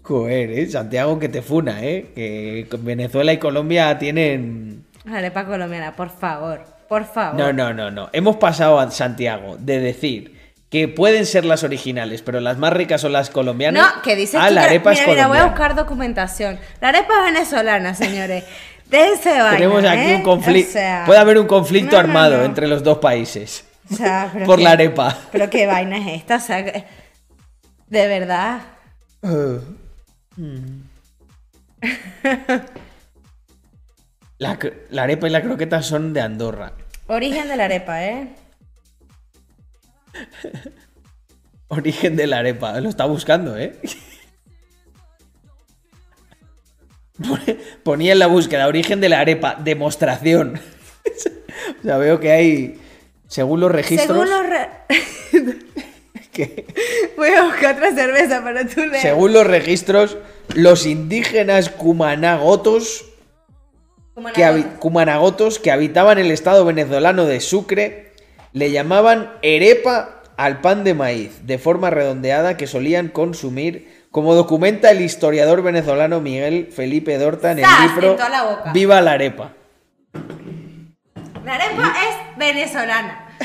Joder, 0.03 0.51
¿eh? 0.53 0.67
Santiago 0.71 1.19
que 1.19 1.29
te 1.29 1.43
funa, 1.43 1.85
¿eh? 1.85 2.13
Que 2.15 2.67
Venezuela 2.79 3.33
y 3.33 3.39
Colombia 3.39 3.99
tienen 3.99 4.85
Arepa 5.07 5.45
colombiana, 5.45 5.95
por 5.97 6.09
favor, 6.11 6.65
por 6.89 7.05
favor. 7.05 7.39
No, 7.39 7.53
no, 7.53 7.73
no, 7.75 7.91
no. 7.91 8.09
Hemos 8.13 8.37
pasado 8.37 8.79
a 8.81 8.91
Santiago 8.91 9.57
de 9.59 9.81
decir 9.81 10.39
que 10.71 10.89
pueden 10.89 11.25
ser 11.27 11.45
las 11.45 11.65
originales, 11.65 12.23
pero 12.23 12.41
las 12.41 12.59
más 12.59 12.73
ricas 12.73 13.01
son 13.01 13.13
las 13.13 13.31
colombianas. 13.31 13.95
No, 13.97 14.03
que 14.03 14.17
dices 14.17 14.39
Ah, 14.43 14.51
la 14.51 14.65
arepa 14.65 14.91
mira, 14.91 15.03
es 15.03 15.09
mira, 15.09 15.27
voy 15.29 15.39
a 15.39 15.45
buscar 15.47 15.75
documentación. 15.75 16.59
La 16.81 16.89
arepa 16.89 17.23
venezolana, 17.23 17.95
señores. 17.95 18.45
Déjense 18.91 19.31
de 19.35 19.39
vaina, 19.41 19.57
Tenemos 19.57 19.85
aquí 19.85 20.11
¿eh? 20.11 20.15
un 20.17 20.23
conflicto. 20.23 20.71
O 20.71 20.73
sea, 20.73 21.03
Puede 21.07 21.19
haber 21.21 21.39
un 21.39 21.47
conflicto 21.47 21.93
no, 21.93 21.99
armado 22.01 22.37
no. 22.39 22.45
entre 22.45 22.67
los 22.69 22.83
dos 22.83 22.99
países. 22.99 23.65
O 23.91 23.95
sea, 23.97 24.31
por 24.47 24.61
la 24.61 24.73
arepa. 24.73 25.17
Pero 25.33 25.49
qué 25.49 25.67
vaina 25.67 25.97
es 25.99 26.21
esta, 26.21 26.37
o 26.37 26.41
sea, 26.41 26.65
que- 26.65 26.85
De 27.87 28.07
verdad. 28.07 28.61
Cr- 29.23 29.63
la 34.39 34.59
arepa 35.03 35.27
y 35.27 35.31
la 35.31 35.43
croqueta 35.43 35.83
son 35.83 36.13
de 36.13 36.21
Andorra. 36.21 36.73
Origen 37.09 37.49
de 37.49 37.57
la 37.57 37.65
arepa, 37.65 38.05
¿eh? 38.05 38.29
Origen 41.69 42.17
de 42.17 42.27
la 42.27 42.39
arepa. 42.39 42.81
Lo 42.81 42.89
está 42.89 43.05
buscando, 43.07 43.57
¿eh? 43.59 43.79
Ponía 47.83 48.13
en 48.13 48.19
la 48.21 48.27
búsqueda 48.29 48.67
origen 48.69 49.01
de 49.01 49.09
la 49.09 49.21
arepa, 49.21 49.57
demostración. 49.63 50.61
o 51.81 51.83
sea, 51.83 51.99
veo 51.99 52.21
que 52.21 52.31
hay, 52.31 52.81
según 53.27 53.59
los 53.61 53.73
registros, 53.73 54.07
Según 54.09 54.31
los... 54.31 54.47
re- 54.47 54.69
que- 56.33 56.67
Voy 57.17 57.31
a 57.31 57.43
buscar 57.43 57.75
otra 57.75 57.93
cerveza 57.93 58.43
para 58.45 58.65
tú 58.69 58.81
leer. 58.87 59.03
según 59.03 59.33
los 59.33 59.45
registros, 59.45 60.17
los 60.55 60.87
indígenas 60.87 61.71
cumanagotos 61.71 63.05
Que, 64.35 64.65
cumanagotos 64.79 65.59
que 65.59 65.71
habitaban 65.71 66.19
el 66.19 66.31
estado 66.31 66.65
venezolano 66.65 67.27
de 67.27 67.41
Sucre 67.41 68.13
le 68.53 68.71
llamaban 68.71 69.33
arepa 69.43 70.23
al 70.37 70.61
pan 70.61 70.85
de 70.85 70.95
maíz, 70.95 71.47
de 71.47 71.59
forma 71.59 71.91
redondeada 71.91 72.57
que 72.57 72.67
solían 72.67 73.09
consumir, 73.09 74.07
como 74.11 74.35
documenta 74.35 74.91
el 74.91 75.01
historiador 75.01 75.63
venezolano 75.63 76.21
Miguel 76.21 76.71
Felipe 76.75 77.19
Dorta 77.19 77.53
en 77.53 77.59
el 77.59 77.67
libro 77.87 78.17
la. 78.17 78.73
Viva 78.73 79.01
la 79.01 79.13
arepa. 79.13 79.53
La 81.45 81.55
arepa 81.55 81.95
es 82.09 82.37
venezolana. 82.37 83.37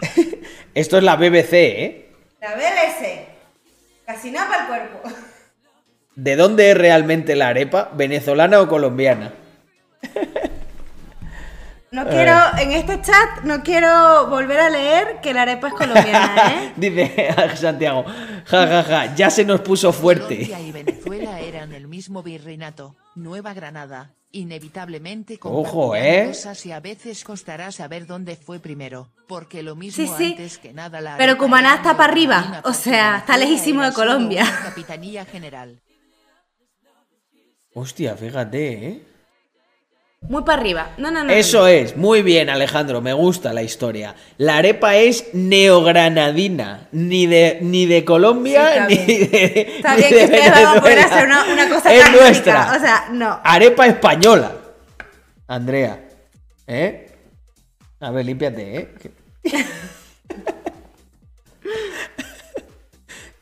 Esto 0.74 0.98
es 0.98 1.02
la 1.02 1.16
BBC, 1.16 1.52
¿eh? 1.52 2.12
La 2.40 2.54
BBC. 2.54 3.26
Casi 4.06 4.30
nada 4.30 4.48
para 4.48 4.62
el 4.62 4.90
cuerpo. 4.90 5.29
¿De 6.20 6.36
dónde 6.36 6.70
es 6.72 6.76
realmente 6.76 7.34
la 7.34 7.48
arepa? 7.48 7.88
¿Venezolana 7.94 8.60
o 8.60 8.68
colombiana? 8.68 9.32
No 11.92 12.06
quiero, 12.06 12.34
en 12.58 12.72
este 12.72 13.00
chat, 13.00 13.42
no 13.44 13.62
quiero 13.62 14.28
volver 14.28 14.60
a 14.60 14.68
leer 14.68 15.20
que 15.22 15.32
la 15.32 15.42
arepa 15.42 15.68
es 15.68 15.74
colombiana, 15.74 16.52
¿eh? 16.52 16.72
Dice 16.76 17.34
Santiago, 17.56 18.04
ja, 18.44 18.66
ja, 18.66 18.82
ja, 18.82 19.14
ya 19.14 19.30
se 19.30 19.46
nos 19.46 19.62
puso 19.62 19.94
fuerte. 19.94 20.46
Colombia 20.46 20.60
y 20.60 20.72
Venezuela 20.72 21.40
eran 21.40 21.72
el 21.72 21.88
mismo 21.88 22.22
virreinato, 22.22 22.96
Nueva 23.14 23.54
Granada. 23.54 24.10
Inevitablemente 24.32 25.38
Ojo, 25.42 25.96
¿eh? 25.96 26.26
cosas 26.28 26.64
y 26.66 26.70
a 26.70 26.80
veces 26.80 27.24
costará 27.24 27.72
saber 27.72 28.06
dónde 28.06 28.36
fue 28.36 28.60
primero, 28.60 29.08
porque 29.26 29.62
lo 29.62 29.74
mismo 29.74 30.06
Sí, 30.06 30.12
sí. 30.18 30.32
antes 30.32 30.58
que 30.58 30.74
nada 30.74 31.00
la 31.00 31.16
Pero 31.16 31.38
Cumaná 31.38 31.76
está 31.76 31.96
para 31.96 32.12
arriba, 32.12 32.60
o 32.64 32.74
sea, 32.74 33.16
está 33.18 33.38
lejísimo 33.38 33.82
de 33.82 33.92
Colombia. 33.94 34.44
Capitanía 34.62 35.24
general. 35.24 35.80
Hostia, 37.74 38.16
fíjate, 38.16 38.72
¿eh? 38.88 39.02
Muy 40.22 40.42
para 40.42 40.60
arriba. 40.60 40.90
No, 40.98 41.10
no, 41.10 41.24
no. 41.24 41.32
Eso 41.32 41.66
es, 41.66 41.96
muy 41.96 42.20
bien 42.20 42.50
Alejandro, 42.50 43.00
me 43.00 43.14
gusta 43.14 43.54
la 43.54 43.62
historia. 43.62 44.14
La 44.36 44.58
arepa 44.58 44.96
es 44.96 45.32
neogranadina, 45.32 46.88
ni 46.92 47.26
de, 47.26 47.58
ni 47.62 47.86
de 47.86 48.04
Colombia, 48.04 48.86
Sí, 48.88 48.96
ni 48.98 49.16
de... 49.26 49.74
Está 49.78 49.96
bien 49.96 50.08
que 50.10 50.24
ustedes 50.24 50.50
van 50.50 50.66
a 50.66 50.80
poder 50.80 50.96
Venezuela. 50.96 51.04
hacer 51.16 51.26
una, 51.26 51.52
una 51.52 51.68
cosa 51.74 51.94
Es 51.94 52.02
tan 52.02 52.12
rica. 52.12 52.24
nuestra. 52.24 52.72
O 52.76 52.80
sea, 52.80 53.08
no. 53.12 53.40
Arepa 53.42 53.86
española. 53.86 54.52
Andrea, 55.46 56.06
¿eh? 56.66 57.06
A 58.00 58.10
ver, 58.10 58.26
límpiate, 58.26 58.76
¿eh? 58.76 58.94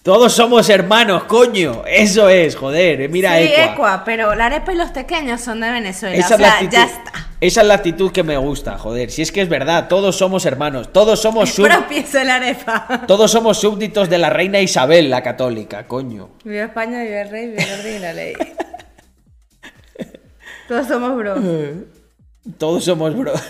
Todos 0.02 0.32
somos 0.32 0.68
hermanos, 0.70 1.24
coño. 1.24 1.82
Eso 1.86 2.28
es, 2.30 2.56
joder. 2.56 3.02
eh, 3.02 3.08
Mira, 3.08 3.36
sí, 3.36 3.44
Ecua. 3.44 3.64
Ecua, 3.72 4.02
pero 4.04 4.34
la 4.34 4.46
arepa 4.46 4.72
y 4.72 4.76
los 4.76 4.90
pequeños 4.90 5.40
son 5.40 5.60
de 5.60 5.70
Venezuela. 5.70 6.16
Esa, 6.16 6.34
o 6.34 6.36
es 6.36 6.40
la 6.40 6.46
sea, 6.48 6.54
actitud, 6.54 6.72
ya 6.72 6.84
está. 6.84 7.12
esa 7.40 7.60
es 7.60 7.66
la 7.66 7.74
actitud 7.74 8.10
que 8.12 8.22
me 8.22 8.36
gusta, 8.38 8.78
joder. 8.78 9.10
Si 9.10 9.20
es 9.22 9.30
que 9.32 9.42
es 9.42 9.48
verdad, 9.50 9.88
todos 9.88 10.16
somos 10.16 10.46
hermanos, 10.46 10.92
todos 10.92 11.20
somos 11.20 11.50
sub- 11.54 11.66
la 11.68 12.34
arepa. 12.36 13.02
todos 13.06 13.30
somos 13.30 13.58
súbditos 13.60 14.08
de 14.08 14.16
la 14.18 14.30
reina 14.30 14.60
Isabel, 14.60 15.10
la 15.10 15.22
católica, 15.22 15.86
coño. 15.86 16.30
Viva 16.44 16.64
España, 16.64 17.02
viva 17.02 17.20
el 17.22 17.30
rey, 17.30 17.46
viva 17.50 17.62
el 17.64 17.80
orden 17.80 17.96
y 17.96 17.98
la 17.98 18.12
ley. 18.14 18.34
Todos 20.68 20.86
somos 20.86 21.16
bros. 21.16 21.38
Todos 22.58 22.84
somos 22.84 23.14
bros. 23.16 23.40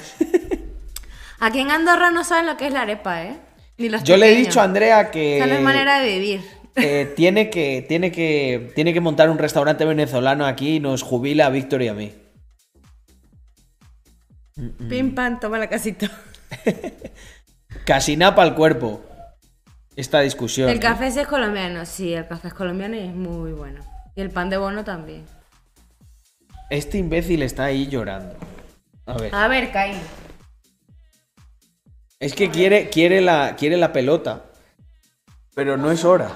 Aquí 1.40 1.60
en 1.60 1.70
Andorra 1.70 2.10
no 2.10 2.24
saben 2.24 2.46
lo 2.46 2.56
que 2.56 2.66
es 2.68 2.72
la 2.72 2.82
arepa, 2.82 3.22
¿eh? 3.22 3.36
Ni 3.78 3.88
los 3.88 4.02
Yo 4.04 4.16
le 4.16 4.32
he 4.32 4.36
dicho 4.36 4.60
a 4.60 4.64
Andrea 4.64 5.10
que 5.10 5.38
Esa 5.38 5.46
no 5.46 5.54
es 5.54 5.62
manera 5.62 6.00
de 6.00 6.18
vivir. 6.18 6.40
eh, 6.76 7.12
tiene 7.16 7.48
que 7.50 7.84
tiene 7.88 8.12
que 8.12 8.72
tiene 8.74 8.92
que 8.92 9.00
montar 9.00 9.30
un 9.30 9.38
restaurante 9.38 9.84
venezolano 9.84 10.46
aquí 10.46 10.76
y 10.76 10.80
nos 10.80 11.02
jubila 11.02 11.46
a 11.46 11.50
Víctor 11.50 11.82
y 11.82 11.88
a 11.88 11.94
mí. 11.94 12.12
Pim 14.88 15.14
pam, 15.14 15.38
toma 15.38 15.58
la 15.58 15.68
casita. 15.68 16.10
Casi 17.84 18.16
napa 18.16 18.42
al 18.42 18.54
cuerpo. 18.54 19.04
Esta 19.94 20.20
discusión. 20.20 20.68
El 20.68 20.78
café 20.78 21.08
es 21.08 21.26
colombiano, 21.26 21.84
sí, 21.84 22.12
el 22.12 22.26
café 22.26 22.48
es 22.48 22.54
colombiano 22.54 22.94
y 22.96 23.00
es 23.00 23.14
muy 23.14 23.52
bueno. 23.52 23.80
Y 24.14 24.20
el 24.20 24.30
pan 24.30 24.50
de 24.50 24.56
bono 24.56 24.84
también. 24.84 25.24
Este 26.70 26.98
imbécil 26.98 27.42
está 27.42 27.64
ahí 27.64 27.86
llorando. 27.88 28.36
A 29.06 29.14
ver. 29.16 29.34
A 29.34 29.48
ver, 29.48 29.72
Caín. 29.72 29.96
Es 32.20 32.34
que 32.34 32.50
quiere, 32.50 32.88
quiere, 32.88 33.20
la, 33.20 33.54
quiere 33.56 33.76
la 33.76 33.92
pelota. 33.92 34.44
Pero 35.54 35.76
no 35.76 35.90
es 35.90 36.04
hora. 36.04 36.30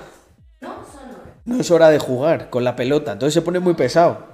No 1.44 1.60
es 1.60 1.70
hora 1.70 1.88
de 1.90 1.98
jugar 1.98 2.50
con 2.50 2.62
la 2.64 2.76
pelota. 2.76 3.12
Entonces 3.12 3.34
se 3.34 3.42
pone 3.42 3.58
muy 3.58 3.74
pesado. 3.74 4.30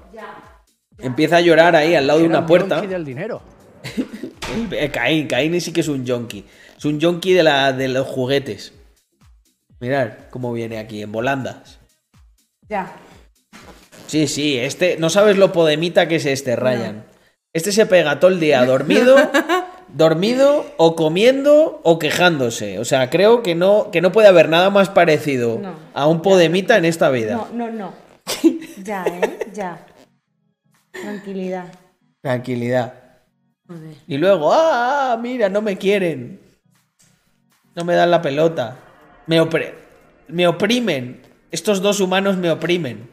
Empieza 1.01 1.37
a 1.37 1.41
llorar 1.41 1.77
ahí 1.77 1.95
al 1.95 2.07
lado 2.09 2.19
de 2.19 2.27
una 2.27 2.45
puerta. 2.45 2.81
del 2.81 3.05
dinero. 3.05 3.41
El- 4.53 4.73
eh, 4.75 4.91
Caín, 4.91 5.29
Caín 5.29 5.59
sí 5.61 5.73
que 5.73 5.81
es 5.81 5.89
un 5.89 6.05
yonki. 6.05 6.45
Es 6.77 6.85
un 6.85 6.99
yonki 6.99 7.33
de, 7.35 7.43
la, 7.45 7.73
de 7.73 7.87
los 7.89 8.07
juguetes. 8.07 8.73
Mirad 9.81 10.11
cómo 10.31 10.53
viene 10.53 10.79
aquí, 10.79 11.01
en 11.03 11.13
volandas. 11.13 11.79
Ya. 12.69 12.93
Sí, 14.09 14.27
sí, 14.27 14.59
este. 14.59 14.97
No 14.99 15.09
sabes 15.09 15.37
lo 15.39 15.53
podemita 15.53 16.09
que 16.09 16.17
es 16.17 16.27
este, 16.27 16.57
Ryan. 16.57 17.05
Este 17.53 17.71
se 17.71 17.87
pega 17.87 18.19
todo 18.19 18.33
el 18.33 18.41
día 18.41 18.65
dormido, 18.67 19.17
dormido, 19.95 20.65
o 20.77 20.95
comiendo, 20.97 21.81
o 21.83 21.99
quejándose. 21.99 22.79
O 22.79 22.85
sea, 22.85 23.11
creo 23.11 23.43
que 23.43 23.55
no, 23.55 23.91
que 23.91 24.01
no 24.01 24.13
puede 24.13 24.29
haber 24.29 24.49
nada 24.49 24.71
más 24.71 24.89
parecido 24.91 25.59
No. 25.59 25.75
a 25.95 26.07
un 26.07 26.23
podemita 26.23 26.77
en 26.77 26.85
esta 26.85 27.09
vida. 27.11 27.35
No, 27.35 27.49
no, 27.53 27.71
no. 27.71 27.93
Ya, 28.85 29.05
¿eh? 29.05 29.39
Ya. 29.53 29.85
Tranquilidad. 30.93 31.67
Tranquilidad. 32.23 32.95
Joder. 33.67 33.95
Y 34.07 34.17
luego, 34.19 34.53
ah, 34.53 35.13
ah, 35.13 35.17
mira, 35.21 35.49
no 35.49 35.61
me 35.63 35.77
quieren. 35.77 36.41
No 37.75 37.85
me 37.85 37.95
dan 37.95 38.11
la 38.11 38.23
pelota. 38.23 38.77
Me, 39.27 39.41
opre- 39.43 39.75
me 40.29 40.47
oprimen. 40.47 41.23
Estos 41.51 41.83
dos 41.83 42.01
humanos 42.01 42.37
me 42.37 42.51
oprimen. 42.51 43.09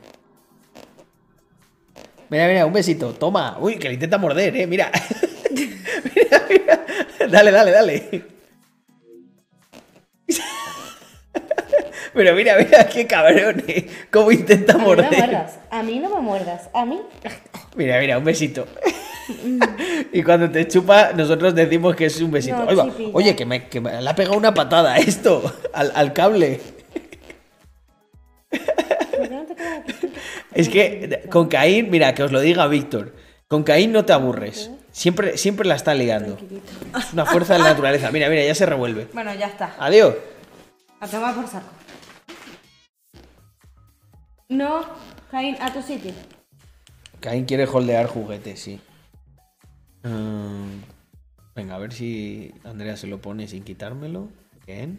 Mira, 2.29 2.47
mira, 2.47 2.65
un 2.65 2.73
besito. 2.73 3.13
Toma. 3.13 3.57
Uy, 3.59 3.77
que 3.77 3.87
le 3.89 3.95
intenta 3.95 4.17
morder, 4.17 4.55
eh. 4.55 4.67
Mira. 4.67 4.91
mira, 6.13 6.45
mira. 6.49 6.85
Dale, 7.29 7.51
dale, 7.51 7.71
dale. 7.71 8.25
Pero 12.13 12.33
mira, 12.33 12.55
mira, 12.57 12.87
qué 12.87 13.05
cabrón, 13.07 13.63
eh. 13.67 13.87
Cómo 14.09 14.31
intenta 14.31 14.73
A 14.73 14.77
mí 14.77 14.83
no 14.83 14.95
me 14.95 14.95
morder. 14.95 15.17
muerdas. 15.17 15.59
A 15.69 15.83
mí 15.83 15.99
no 15.99 16.15
me 16.15 16.21
muerdas. 16.21 16.69
A 16.73 16.85
mí. 16.85 17.01
Mira, 17.75 17.99
mira, 17.99 18.17
un 18.17 18.23
besito. 18.23 18.67
y 20.13 20.23
cuando 20.23 20.49
te 20.49 20.65
chupa, 20.67 21.11
nosotros 21.13 21.53
decimos 21.53 21.95
que 21.95 22.05
es 22.05 22.21
un 22.21 22.31
besito. 22.31 22.63
No. 22.71 22.93
Oye, 23.13 23.35
que 23.35 23.45
me, 23.45 23.67
que 23.67 23.81
me 23.81 24.01
le 24.01 24.09
ha 24.09 24.15
pegado 24.15 24.37
una 24.37 24.53
patada 24.53 24.93
a 24.93 24.97
esto, 24.97 25.53
al, 25.73 25.91
al 25.93 26.13
cable. 26.13 26.61
Es 30.53 30.69
que 30.69 31.23
con 31.29 31.49
Caín, 31.49 31.89
mira, 31.89 32.13
que 32.15 32.23
os 32.23 32.31
lo 32.31 32.39
diga 32.39 32.65
Víctor, 32.67 33.13
con 33.49 33.63
Caín 33.63 33.91
no 33.91 34.05
te 34.05 34.13
aburres. 34.13 34.71
Siempre, 34.95 35.37
siempre 35.37 35.67
la 35.67 35.75
está 35.75 35.93
ligando. 35.93 36.37
Es 36.97 37.11
una 37.11 37.25
fuerza 37.25 37.51
de 37.51 37.59
la 37.59 37.65
naturaleza. 37.71 38.11
Mira, 38.11 38.29
mira, 38.29 38.45
ya 38.45 38.55
se 38.55 38.65
revuelve. 38.65 39.09
Bueno, 39.13 39.33
ya 39.33 39.47
está. 39.47 39.75
Adiós. 39.77 40.15
A 41.01 41.07
tomar 41.07 41.35
por 41.35 41.45
saco. 41.49 41.67
No, 44.47 44.85
Caín, 45.29 45.57
a 45.59 45.73
tu 45.73 45.81
sitio. 45.81 46.13
Caín 47.19 47.43
quiere 47.43 47.65
holdear 47.65 48.07
juguetes, 48.07 48.61
sí. 48.61 48.79
Mm, 50.03 50.79
venga, 51.53 51.75
a 51.75 51.79
ver 51.79 51.91
si 51.91 52.53
Andrea 52.63 52.95
se 52.95 53.07
lo 53.07 53.19
pone 53.19 53.49
sin 53.49 53.65
quitármelo. 53.65 54.29
Bien. 54.65 54.97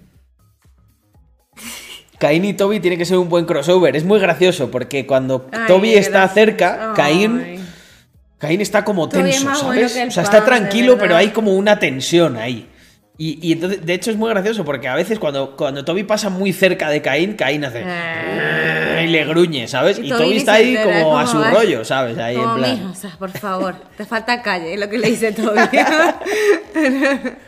Caín 2.18 2.44
y 2.44 2.52
Toby 2.52 2.80
tiene 2.80 2.98
que 2.98 3.06
ser 3.06 3.16
un 3.16 3.30
buen 3.30 3.46
crossover. 3.46 3.96
Es 3.96 4.04
muy 4.04 4.20
gracioso 4.20 4.70
porque 4.70 5.06
cuando 5.06 5.48
Ay, 5.52 5.68
Toby 5.68 5.94
está 5.94 6.28
cerca, 6.28 6.92
Caín. 6.94 7.65
Caín 8.38 8.60
está 8.60 8.84
como 8.84 9.08
tenso, 9.08 9.54
¿sabes? 9.54 9.94
bueno 9.94 10.08
o 10.08 10.10
sea, 10.10 10.22
está 10.22 10.44
tranquilo, 10.44 10.98
pero 10.98 11.16
hay 11.16 11.28
como 11.28 11.54
una 11.54 11.78
tensión 11.78 12.36
ahí. 12.36 12.68
Y, 13.18 13.38
y 13.40 13.52
entonces, 13.52 13.84
de 13.86 13.94
hecho, 13.94 14.10
es 14.10 14.16
muy 14.18 14.28
gracioso 14.28 14.62
porque 14.62 14.88
a 14.88 14.94
veces 14.94 15.18
cuando, 15.18 15.56
cuando 15.56 15.86
Toby 15.86 16.02
pasa 16.02 16.28
muy 16.28 16.52
cerca 16.52 16.90
de 16.90 17.00
Caín, 17.00 17.32
Caín 17.32 17.64
hace. 17.64 17.82
y 19.04 19.06
le 19.06 19.24
gruñe, 19.24 19.66
¿sabes? 19.68 19.98
Y 19.98 20.08
Y 20.08 20.10
Toby 20.10 20.36
está 20.36 20.54
ahí 20.54 20.76
entera, 20.76 21.02
como 21.02 21.18
a 21.18 21.26
su 21.26 21.42
rollo, 21.42 21.82
¿sabes? 21.82 22.18
Ahí 22.18 22.36
Como 22.36 22.56
en 22.56 22.58
plan. 22.58 22.78
mijo, 22.78 22.90
o 22.90 22.94
sea, 22.94 23.10
por 23.18 23.30
favor, 23.30 23.74
te 23.96 24.04
falta 24.04 24.42
calle, 24.42 24.74
es 24.74 24.80
lo 24.80 24.90
que 24.90 24.98
le 24.98 25.08
dice 25.08 25.32
Toby. 25.32 25.60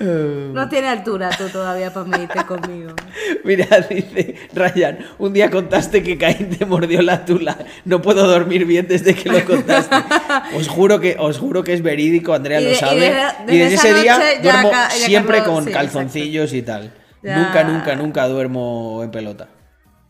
no 0.00 0.68
tiene 0.68 0.88
altura 0.88 1.30
tú 1.30 1.48
todavía 1.48 1.92
para 1.92 2.06
medirte 2.06 2.44
conmigo. 2.44 2.94
Mira, 3.44 3.66
dice 3.88 4.36
Ryan, 4.52 4.98
un 5.18 5.32
día 5.32 5.50
contaste 5.50 6.02
que 6.02 6.18
Caín 6.18 6.50
te 6.50 6.66
mordió 6.66 7.00
la 7.02 7.24
tula. 7.24 7.56
No 7.84 8.02
puedo 8.02 8.26
dormir 8.26 8.66
bien 8.66 8.86
desde 8.88 9.14
que 9.14 9.30
lo 9.30 9.44
contaste. 9.44 9.96
Os 10.56 10.68
juro 10.68 11.00
que, 11.00 11.16
os 11.18 11.38
juro 11.38 11.64
que 11.64 11.72
es 11.72 11.82
verídico, 11.82 12.34
Andrea 12.34 12.60
Y 12.60 12.64
lo 12.64 12.70
y 12.72 12.74
sabe. 12.74 13.12
Y 13.48 13.58
desde 13.58 13.74
ese 13.74 13.94
día 13.94 14.18
ya 14.18 14.42
duermo 14.42 14.70
ya 14.72 14.90
siempre 14.90 15.42
con 15.44 15.64
sí, 15.64 15.72
calzoncillos 15.72 16.52
y 16.52 16.62
tal. 16.62 16.92
Nunca, 17.22 17.64
nunca, 17.64 17.94
nunca 17.94 18.28
duermo 18.28 19.00
en 19.02 19.10
pelota. 19.10 19.48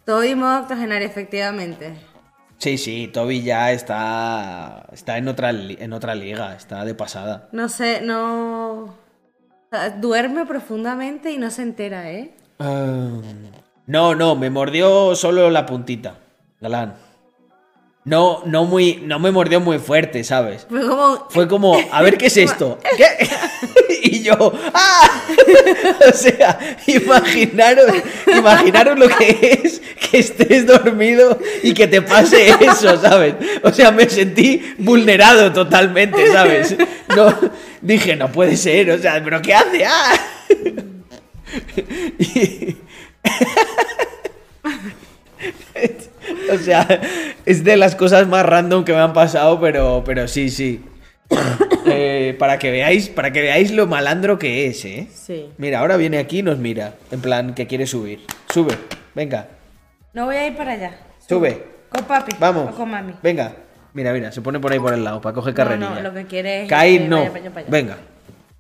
Toby 0.05 0.35
modo 0.35 0.61
octogenario, 0.61 1.07
efectivamente. 1.07 1.95
Sí, 2.59 2.79
sí, 2.79 3.11
Toby 3.13 3.43
ya 3.43 3.73
está, 3.73 4.87
está 4.93 5.19
en, 5.19 5.27
otra, 5.27 5.51
en 5.51 5.93
otra 5.93 6.15
liga, 6.15 6.55
está 6.55 6.85
de 6.85 6.95
pasada. 6.95 7.49
No 7.53 7.69
sé, 7.69 8.01
no. 8.03 9.02
Duerme 10.01 10.47
profundamente 10.47 11.31
y 11.31 11.39
no 11.39 11.51
se 11.51 11.63
entera, 11.63 12.11
¿eh? 12.11 12.35
Ah, 12.59 13.21
no, 13.87 14.15
no, 14.15 14.37
me 14.37 14.51
mordió 14.51 15.15
solo 15.17 15.51
la 15.51 15.67
puntita, 15.67 16.19
galán. 16.61 16.95
No, 18.05 18.43
no 18.47 18.65
muy, 18.65 18.97
no 19.05 19.21
me 19.21 19.31
mordió 19.31 19.61
muy 19.61 19.79
fuerte, 19.79 20.25
¿sabes? 20.25 20.67
Fue 20.69 20.81
como. 20.87 21.27
Fue 21.31 21.47
como, 21.49 21.79
a 21.93 22.03
ver 22.03 22.19
qué 22.19 22.27
es 22.27 22.37
esto. 22.49 22.79
¿Qué? 22.97 23.07
Y 24.05 24.23
yo, 24.25 24.53
¡ah! 24.75 25.23
O 26.09 26.13
sea, 26.13 26.59
imaginaros, 26.89 27.87
imaginaros 28.37 28.99
lo 28.99 29.09
que 29.09 29.61
es 29.63 29.81
que 30.11 30.19
estés 30.19 30.67
dormido 30.67 31.39
y 31.63 31.73
que 31.73 31.87
te 31.87 32.03
pase 32.03 32.49
eso, 32.61 33.01
¿sabes? 33.01 33.35
O 33.63 33.71
sea, 33.73 33.93
me 33.93 34.09
sentí 34.11 34.75
vulnerado 34.79 35.53
totalmente, 35.53 36.31
¿sabes? 36.33 36.77
No, 37.15 37.33
dije, 37.81 38.17
no 38.17 38.31
puede 38.33 38.57
ser, 38.57 38.91
o 38.91 38.99
sea, 38.99 39.23
¿pero 39.23 39.41
qué 39.41 39.55
hace? 39.55 39.85
¡Ah! 39.87 40.15
Y- 42.19 42.77
O 46.53 46.59
sea, 46.59 46.87
es 47.47 47.65
de 47.65 47.77
las 47.77 47.97
cosas 47.97 48.29
más 48.29 48.45
random 48.47 48.85
que 48.85 48.93
me 48.93 49.01
han 49.01 49.13
pasado, 49.13 49.61
pero, 49.61 50.03
pero 50.05 50.29
sí, 50.29 50.51
sí. 50.51 50.85
Eh, 51.85 52.37
para 52.39 52.59
que 52.61 52.71
veáis, 52.71 53.09
para 53.09 53.33
que 53.33 53.43
veáis 53.43 53.73
lo 53.73 53.87
malandro 53.89 54.39
que 54.39 54.67
es, 54.69 54.85
¿eh? 54.85 55.09
Sí. 55.13 55.49
Mira, 55.59 55.81
ahora 55.81 55.97
viene 55.97 56.19
aquí 56.19 56.39
y 56.39 56.43
nos 56.43 56.57
mira, 56.59 56.95
en 57.11 57.21
plan 57.21 57.55
que 57.55 57.67
quiere 57.67 57.87
subir. 57.89 58.21
Sube, 58.55 58.79
venga, 59.15 59.49
No 60.15 60.27
voy 60.27 60.37
a 60.37 60.47
ir 60.47 60.57
para 60.57 60.73
allá. 60.75 60.97
sube, 61.29 61.65
Con 61.89 62.05
papi. 62.05 62.37
vamos. 62.39 62.73
O 62.73 62.77
con 62.77 62.89
mami. 62.91 63.15
Venga, 63.23 63.57
mira, 63.95 64.13
mira, 64.13 64.31
se 64.31 64.41
pone 64.41 64.61
por 64.61 64.73
ahí 64.73 64.79
por 64.79 64.95
el 64.95 65.03
lado 65.03 65.21
para 65.21 65.35
coger 65.35 65.53
No, 65.53 65.57
carrerilla. 65.57 65.91
no, 65.91 66.01
lo 66.03 66.15
que 66.15 66.25
quiere 66.27 66.63
es 66.63 66.69
que 66.69 67.01
no. 67.01 67.19
vaya. 67.53 67.67
Venga. 67.69 67.97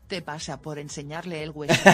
Te 0.09 0.21
pasa 0.21 0.61
por 0.61 0.79
enseñarle 0.81 1.43
el 1.45 1.51
hueso. 1.51 1.75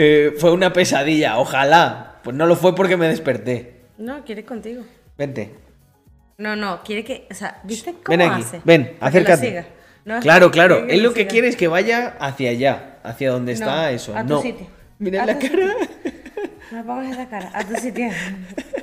Eh, 0.00 0.34
fue 0.38 0.52
una 0.52 0.72
pesadilla, 0.72 1.38
ojalá. 1.38 2.07
Pues 2.22 2.36
no 2.36 2.46
lo 2.46 2.56
fue 2.56 2.74
porque 2.74 2.96
me 2.96 3.08
desperté. 3.08 3.74
No, 3.98 4.24
quiere 4.24 4.44
contigo. 4.44 4.82
Vente. 5.16 5.50
No, 6.36 6.54
no, 6.56 6.82
quiere 6.84 7.04
que. 7.04 7.26
O 7.30 7.34
sea, 7.34 7.60
¿viste 7.64 7.92
cómo 8.04 8.16
Ven 8.16 8.22
aquí, 8.22 8.42
hace? 8.42 8.60
ven, 8.64 8.96
acércate. 9.00 9.66
No, 10.04 10.20
claro, 10.20 10.50
claro. 10.50 10.86
Él 10.88 11.02
lo 11.02 11.12
que 11.12 11.20
siga. 11.22 11.30
quiere 11.30 11.48
es 11.48 11.56
que 11.56 11.68
vaya 11.68 12.16
hacia 12.20 12.50
allá, 12.50 12.98
hacia 13.02 13.30
donde 13.30 13.52
está 13.52 13.90
eso. 13.90 14.16
a 14.16 14.22
tu 14.22 14.34
no. 14.34 14.42
sitio. 14.42 14.66
Mira 14.98 15.22
A 15.22 15.26
la 15.26 15.38
cara. 15.38 15.74
No 16.70 16.84
pongas 16.84 17.12
esa 17.12 17.28
cara. 17.28 17.50
A 17.54 17.64
tu 17.64 17.74
sitio. 17.76 18.08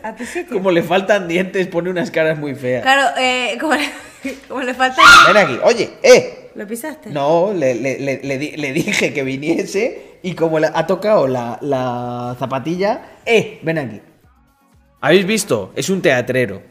A 0.03 0.16
tu 0.16 0.26
sitio. 0.26 0.52
Como 0.53 0.72
le 0.72 0.84
faltan 0.84 1.28
dientes, 1.28 1.68
pone 1.68 1.90
unas 1.90 2.12
caras 2.12 2.38
muy 2.38 2.56
feas. 2.56 2.82
Claro, 2.84 3.16
eh, 3.18 3.57
como, 3.60 3.74
le, 3.76 3.90
como 4.48 4.62
le 4.62 4.74
falta. 4.74 5.02
Ven 5.28 5.38
aquí, 5.38 5.57
oye, 5.64 5.91
eh. 6.03 6.52
¿Lo 6.56 6.66
pisaste? 6.68 7.10
No, 7.10 7.53
le, 7.53 7.76
le- 7.76 7.99
le- 7.99 8.20
le 8.57 8.72
dije 8.74 9.14
que 9.14 9.24
viniese 9.24 10.15
y 10.26 10.34
como 10.34 10.58
le 10.60 10.68
ha 10.74 10.88
tocado 10.88 11.28
la, 11.28 11.58
la 11.62 12.36
zapatilla, 12.40 13.20
eh, 13.26 13.60
ven 13.64 13.78
aquí. 13.78 14.02
¿Habéis 15.02 15.26
visto? 15.26 15.72
Es 15.76 15.90
un 15.90 16.02
teatrero. 16.02 16.62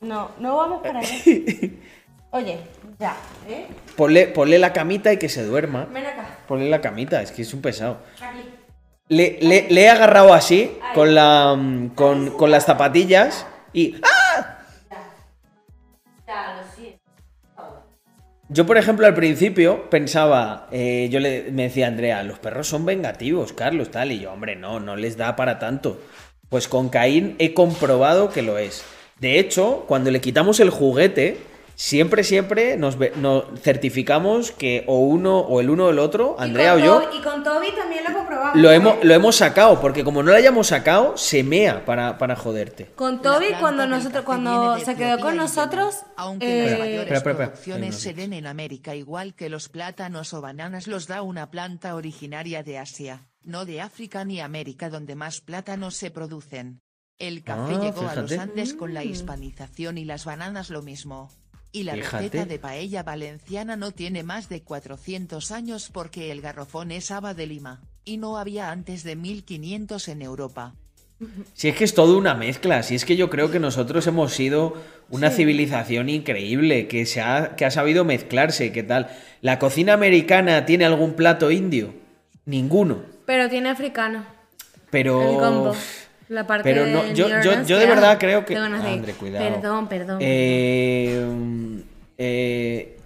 No, 0.00 0.30
no 0.38 0.56
vamos 0.56 0.80
para 0.82 1.00
allá. 1.00 1.10
Oye, 2.30 2.58
ya, 2.98 3.16
¿eh? 3.48 3.66
Ponle, 3.96 4.28
ponle 4.28 4.58
la 4.60 4.72
camita 4.72 5.12
y 5.12 5.16
que 5.18 5.28
se 5.28 5.44
duerma. 5.44 5.86
Ven 5.92 6.06
acá. 6.06 6.38
Ponle 6.46 6.70
la 6.70 6.80
camita, 6.80 7.20
es 7.20 7.32
que 7.32 7.42
es 7.42 7.52
un 7.52 7.60
pesado. 7.60 7.98
Aquí. 8.22 8.48
Le, 9.08 9.38
le- 9.42 9.66
le 9.68 9.80
he 9.82 9.90
agarrado 9.90 10.32
así, 10.32 10.70
con, 10.94 11.12
la, 11.16 11.56
mm, 11.58 11.88
con, 11.96 12.30
con 12.36 12.52
las 12.52 12.66
zapatillas 12.66 13.46
y... 13.72 13.96
¡Ah! 14.02 14.19
Yo, 18.52 18.66
por 18.66 18.78
ejemplo, 18.78 19.06
al 19.06 19.14
principio 19.14 19.88
pensaba, 19.90 20.66
eh, 20.72 21.08
yo 21.08 21.20
le, 21.20 21.52
me 21.52 21.62
decía 21.62 21.84
a 21.84 21.88
Andrea, 21.88 22.24
los 22.24 22.40
perros 22.40 22.66
son 22.66 22.84
vengativos, 22.84 23.52
Carlos, 23.52 23.92
tal, 23.92 24.10
y 24.10 24.18
yo, 24.18 24.32
hombre, 24.32 24.56
no, 24.56 24.80
no 24.80 24.96
les 24.96 25.16
da 25.16 25.36
para 25.36 25.60
tanto. 25.60 26.00
Pues 26.48 26.66
con 26.66 26.88
Caín 26.88 27.36
he 27.38 27.54
comprobado 27.54 28.30
que 28.30 28.42
lo 28.42 28.58
es. 28.58 28.82
De 29.20 29.38
hecho, 29.38 29.84
cuando 29.86 30.10
le 30.10 30.20
quitamos 30.20 30.58
el 30.58 30.70
juguete, 30.70 31.38
siempre, 31.80 32.24
siempre 32.24 32.76
nos, 32.76 32.98
ve- 32.98 33.12
nos 33.16 33.44
certificamos 33.62 34.52
que 34.52 34.84
o 34.86 34.98
uno 35.00 35.38
o 35.38 35.60
el 35.60 35.70
uno 35.70 35.86
o 35.86 35.90
el 35.90 35.98
otro, 35.98 36.36
Andrea 36.38 36.74
o 36.74 36.78
yo, 36.78 37.10
y 37.18 37.22
con 37.22 37.42
Toby 37.42 37.68
también 37.74 38.04
lo 38.06 38.12
comprobamos. 38.18 38.56
lo 38.60 38.70
hemos, 38.70 39.02
lo 39.02 39.14
hemos 39.14 39.36
sacado, 39.36 39.80
porque 39.80 40.04
como 40.04 40.22
no 40.22 40.30
lo 40.30 40.36
hayamos 40.36 40.66
sacado, 40.66 41.16
se 41.16 41.42
mea 41.42 41.86
para, 41.86 42.18
para 42.18 42.36
joderte. 42.36 42.84
Con 42.94 43.22
Toby, 43.22 43.46
cuando 43.58 43.86
nosotros, 43.86 44.24
cuando 44.24 44.78
se 44.78 44.94
quedó 44.94 45.18
con 45.20 45.36
nosotros, 45.36 45.96
aunque 46.16 46.66
eh, 46.66 46.70
las 46.70 46.78
mayores 46.78 47.00
Espera, 47.00 47.16
espera, 47.16 47.32
espera. 47.32 47.48
producciones 47.52 47.96
se 47.96 48.12
den 48.12 48.32
en 48.34 48.46
América 48.46 48.94
igual 48.94 49.34
que 49.34 49.48
los 49.48 49.70
plátanos 49.70 50.34
o 50.34 50.42
bananas 50.42 50.86
los 50.86 51.06
da 51.06 51.22
una 51.22 51.50
planta 51.50 51.94
originaria 51.94 52.62
de 52.62 52.78
Asia, 52.78 53.26
no 53.42 53.64
de 53.64 53.80
África 53.80 54.24
ni 54.26 54.40
América 54.40 54.90
donde 54.90 55.14
más 55.14 55.40
plátanos 55.40 55.96
se 55.96 56.10
producen. 56.10 56.80
El 57.18 57.42
café 57.42 57.74
Ah, 57.76 57.80
llegó 57.82 58.08
a 58.08 58.14
los. 58.14 58.32
Andes 58.32 58.72
con 58.74 58.94
la 58.94 59.04
hispanización 59.04 59.98
y 59.98 60.04
las 60.06 60.24
bananas 60.24 60.70
lo 60.70 60.80
mismo. 60.82 61.30
Y 61.72 61.84
la 61.84 61.94
Fíjate. 61.94 62.24
receta 62.24 62.44
de 62.46 62.58
paella 62.58 63.02
valenciana 63.02 63.76
no 63.76 63.92
tiene 63.92 64.22
más 64.22 64.48
de 64.48 64.62
400 64.62 65.52
años 65.52 65.90
porque 65.92 66.32
el 66.32 66.40
garrofón 66.40 66.90
es 66.90 67.10
haba 67.10 67.32
de 67.34 67.46
Lima, 67.46 67.80
y 68.04 68.16
no 68.16 68.38
había 68.38 68.70
antes 68.70 69.04
de 69.04 69.16
1500 69.16 70.08
en 70.08 70.22
Europa. 70.22 70.74
Si 71.52 71.68
es 71.68 71.76
que 71.76 71.84
es 71.84 71.92
todo 71.94 72.16
una 72.16 72.34
mezcla, 72.34 72.82
si 72.82 72.94
es 72.94 73.04
que 73.04 73.16
yo 73.16 73.28
creo 73.28 73.50
que 73.50 73.60
nosotros 73.60 74.06
hemos 74.06 74.32
sido 74.32 74.74
una 75.10 75.30
civilización 75.30 76.08
increíble, 76.08 76.88
que, 76.88 77.04
se 77.04 77.20
ha, 77.20 77.56
que 77.56 77.66
ha 77.66 77.70
sabido 77.70 78.04
mezclarse, 78.06 78.72
¿qué 78.72 78.82
tal? 78.82 79.10
¿La 79.42 79.58
cocina 79.58 79.92
americana 79.92 80.64
tiene 80.64 80.86
algún 80.86 81.12
plato 81.14 81.50
indio? 81.50 81.92
Ninguno. 82.46 83.02
pero 83.26 83.48
tiene 83.50 83.68
africano. 83.68 84.24
Pero... 84.90 85.20
El 85.22 85.36
gombo. 85.36 85.76
La 86.30 86.46
parte 86.46 86.62
Pero 86.62 86.86
no, 86.86 87.02
de 87.02 87.12
yo, 87.12 87.28
yo, 87.42 87.64
yo 87.64 87.78
de 87.80 87.86
verdad 87.86 88.16
creo 88.16 88.44
que... 88.44 88.56
Andre, 88.56 89.14
cuidado. 89.14 89.52
Perdón, 89.52 89.88
perdón. 89.88 90.18
Eh, 90.20 91.82
eh, 92.18 92.96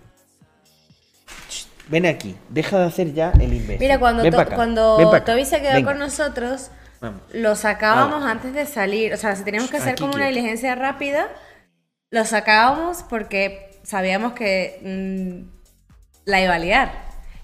ch, 1.48 1.66
ven 1.88 2.04
aquí, 2.04 2.36
deja 2.50 2.78
de 2.80 2.84
hacer 2.84 3.14
ya 3.14 3.32
el 3.40 3.54
imbécil. 3.54 3.78
Mira, 3.78 3.98
cuando, 3.98 4.22
Ven 4.22 4.30
To- 4.30 4.44
cuando. 4.54 5.22
Toby 5.24 5.46
se 5.46 5.62
quedó 5.62 5.72
Venga, 5.72 5.92
con 5.92 6.00
nosotros, 6.00 6.70
vamos. 7.00 7.22
lo 7.32 7.56
sacábamos 7.56 8.22
Hala. 8.22 8.32
antes 8.32 8.52
de 8.52 8.66
salir. 8.66 9.14
O 9.14 9.16
sea, 9.16 9.34
si 9.36 9.42
teníamos 9.42 9.70
que 9.70 9.78
hacer 9.78 9.92
Aquí 9.92 10.02
como 10.02 10.16
una 10.16 10.26
diligencia 10.26 10.74
rápida, 10.74 11.28
lo 12.10 12.26
sacábamos 12.26 13.04
porque 13.08 13.80
sabíamos 13.84 14.34
que 14.34 14.80
mm, 14.84 16.26
la 16.26 16.42
iba 16.42 16.54
a 16.54 16.58
liar. 16.58 16.92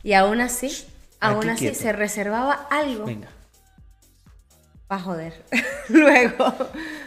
Y 0.02 0.12
aún 0.12 0.43
así, 0.43 0.86
aún 1.20 1.39
aquí 1.39 1.48
así 1.48 1.59
quieto. 1.69 1.78
se 1.78 1.93
reservaba 1.93 2.66
algo 2.70 3.07
Venga. 3.07 3.28
Para 4.91 5.03
joder. 5.03 5.33
Luego, 5.89 6.53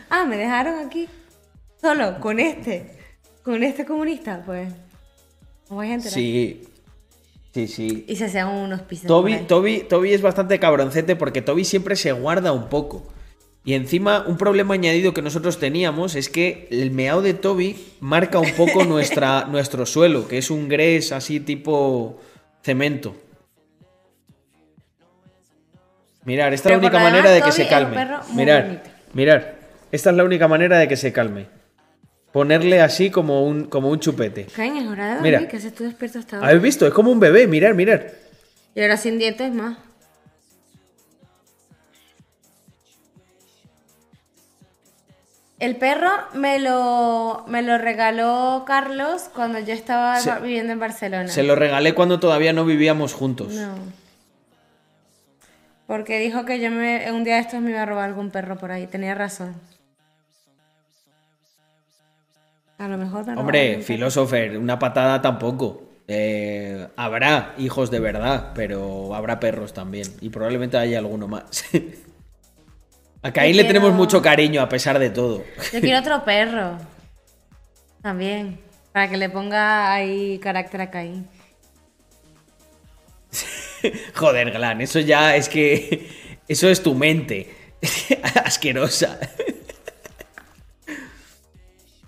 ah, 0.10 0.24
me 0.26 0.38
dejaron 0.38 0.88
aquí 0.88 1.10
solo 1.82 2.18
con 2.22 2.40
este, 2.40 2.98
con 3.44 3.62
este 3.62 3.84
comunista, 3.84 4.42
pues. 4.46 4.72
Vais 5.70 5.92
a 5.92 5.94
enterar. 5.96 6.14
Sí, 6.14 6.64
sí, 7.54 7.68
sí. 7.68 8.06
Y 8.08 8.16
se 8.16 8.24
hacían 8.24 8.48
unos 8.48 8.84
pisos. 8.84 9.08
Toby. 9.08 9.40
Toby, 9.50 9.82
Toby 9.82 10.14
es 10.14 10.22
bastante 10.22 10.60
cabroncete 10.60 11.18
porque 11.18 11.42
Toby 11.42 11.66
siempre 11.66 11.98
se 11.98 12.14
guarda 12.14 12.54
un 12.54 12.70
poco. 12.70 13.06
Y 13.66 13.74
encima, 13.74 14.24
un 14.28 14.38
problema 14.38 14.76
añadido 14.76 15.14
que 15.14 15.22
nosotros 15.22 15.60
teníamos 15.60 16.16
es 16.16 16.30
que 16.30 16.70
el 16.72 16.92
meao 16.92 17.22
de 17.22 17.34
Toby 17.34 17.76
marca 18.00 18.40
un 18.40 18.54
poco 18.54 18.84
nuestra, 18.86 19.44
nuestro 19.48 19.86
suelo, 19.86 20.30
que 20.30 20.38
es 20.38 20.50
un 20.50 20.70
gres 20.70 21.12
así 21.12 21.42
tipo 21.42 22.18
cemento. 22.62 23.14
Mirar, 26.26 26.54
esta 26.54 26.70
es 26.70 26.74
la 26.74 26.78
única 26.80 27.00
manera 27.00 27.32
de 27.32 27.42
que 27.42 27.52
se 27.52 27.68
calme. 27.68 27.96
perro 27.96 28.20
Mirar, 28.34 28.84
mirar. 29.14 29.56
Esta 29.92 30.10
es 30.10 30.16
la 30.16 30.24
única 30.24 30.48
manera 30.48 30.78
de 30.78 30.88
que 30.88 30.96
se 30.98 31.12
calme. 31.12 31.48
ponerle 32.32 32.82
así 32.82 33.12
como 33.12 33.46
un, 33.46 33.66
como 33.66 33.90
un 33.90 34.00
chupete. 34.00 34.46
Caen, 34.56 34.78
es 34.78 34.88
hora 34.88 35.16
de 35.16 35.22
Mira. 35.22 35.48
que 35.48 35.58
haces 35.58 35.74
tú 35.76 35.84
despierto 35.84 36.18
hasta 36.20 36.38
ahora. 36.38 36.48
¿Habéis 36.48 36.64
visto? 36.64 36.88
Es 36.88 36.94
como 36.94 37.12
un 37.12 37.20
bebé, 37.20 37.46
mirar, 37.48 37.76
mirar. 37.76 38.08
Y 38.74 38.82
ahora 38.82 38.98
sin 38.98 39.20
dientes 39.20 39.54
más. 39.54 39.78
El 45.60 45.78
perro 45.78 46.10
me 46.34 46.60
lo, 46.60 47.46
me 47.48 47.62
lo 47.62 47.78
regaló 47.78 48.64
Carlos 48.66 49.30
cuando 49.34 49.60
yo 49.60 49.74
estaba 49.74 50.20
Se- 50.20 50.40
viviendo 50.42 50.74
en 50.74 50.80
Barcelona. 50.80 51.28
Se 51.30 51.44
lo 51.44 51.56
regalé 51.56 51.94
cuando 51.94 52.20
todavía 52.20 52.52
no 52.54 52.66
vivíamos 52.66 53.14
juntos. 53.14 53.54
No. 53.54 53.76
Porque 55.94 56.18
dijo 56.18 56.44
que 56.44 56.60
yo 56.60 56.72
me, 56.72 57.12
un 57.12 57.24
día 57.24 57.36
de 57.36 57.42
estos 57.42 57.62
me 57.62 57.70
iba 57.70 57.84
a 57.84 57.86
robar 57.86 58.06
algún 58.06 58.32
perro 58.32 58.58
por 58.58 58.72
ahí. 58.72 58.88
Tenía 58.88 59.14
razón. 59.14 59.54
A 62.80 62.88
lo 62.88 62.98
mejor 62.98 63.28
me 63.28 63.36
Hombre. 63.36 63.78
Philosopher, 63.84 64.58
una 64.58 64.80
patada 64.80 65.22
tampoco. 65.22 65.84
Eh, 66.08 66.88
habrá 66.96 67.54
hijos 67.60 67.92
de 67.92 68.00
verdad, 68.00 68.54
pero 68.56 69.14
habrá 69.14 69.40
perros 69.40 69.72
también. 69.72 70.08
Y 70.20 70.30
probablemente 70.30 70.78
haya 70.78 70.98
alguno 70.98 71.28
más. 71.28 71.64
A 73.22 73.32
Caín 73.32 73.56
le 73.56 73.64
tenemos 73.64 73.94
mucho 73.94 74.20
cariño 74.20 74.62
a 74.62 74.70
pesar 74.70 74.98
de 74.98 75.12
todo. 75.12 75.44
Yo 75.72 75.80
quiero 75.80 76.00
otro 76.00 76.26
perro. 76.26 76.76
También. 78.02 78.60
Para 78.92 79.12
que 79.12 79.18
le 79.18 79.30
ponga 79.30 79.94
ahí 79.94 80.40
carácter 80.40 80.82
a 80.82 80.90
Caín. 80.90 81.28
Joder, 84.16 84.52
Glan, 84.52 84.82
eso 84.82 85.00
ya 85.00 85.36
es 85.36 85.50
que. 85.50 86.10
Eso 86.48 86.70
es 86.70 86.84
tu 86.84 86.94
mente. 86.96 87.54
Asquerosa. 88.46 89.20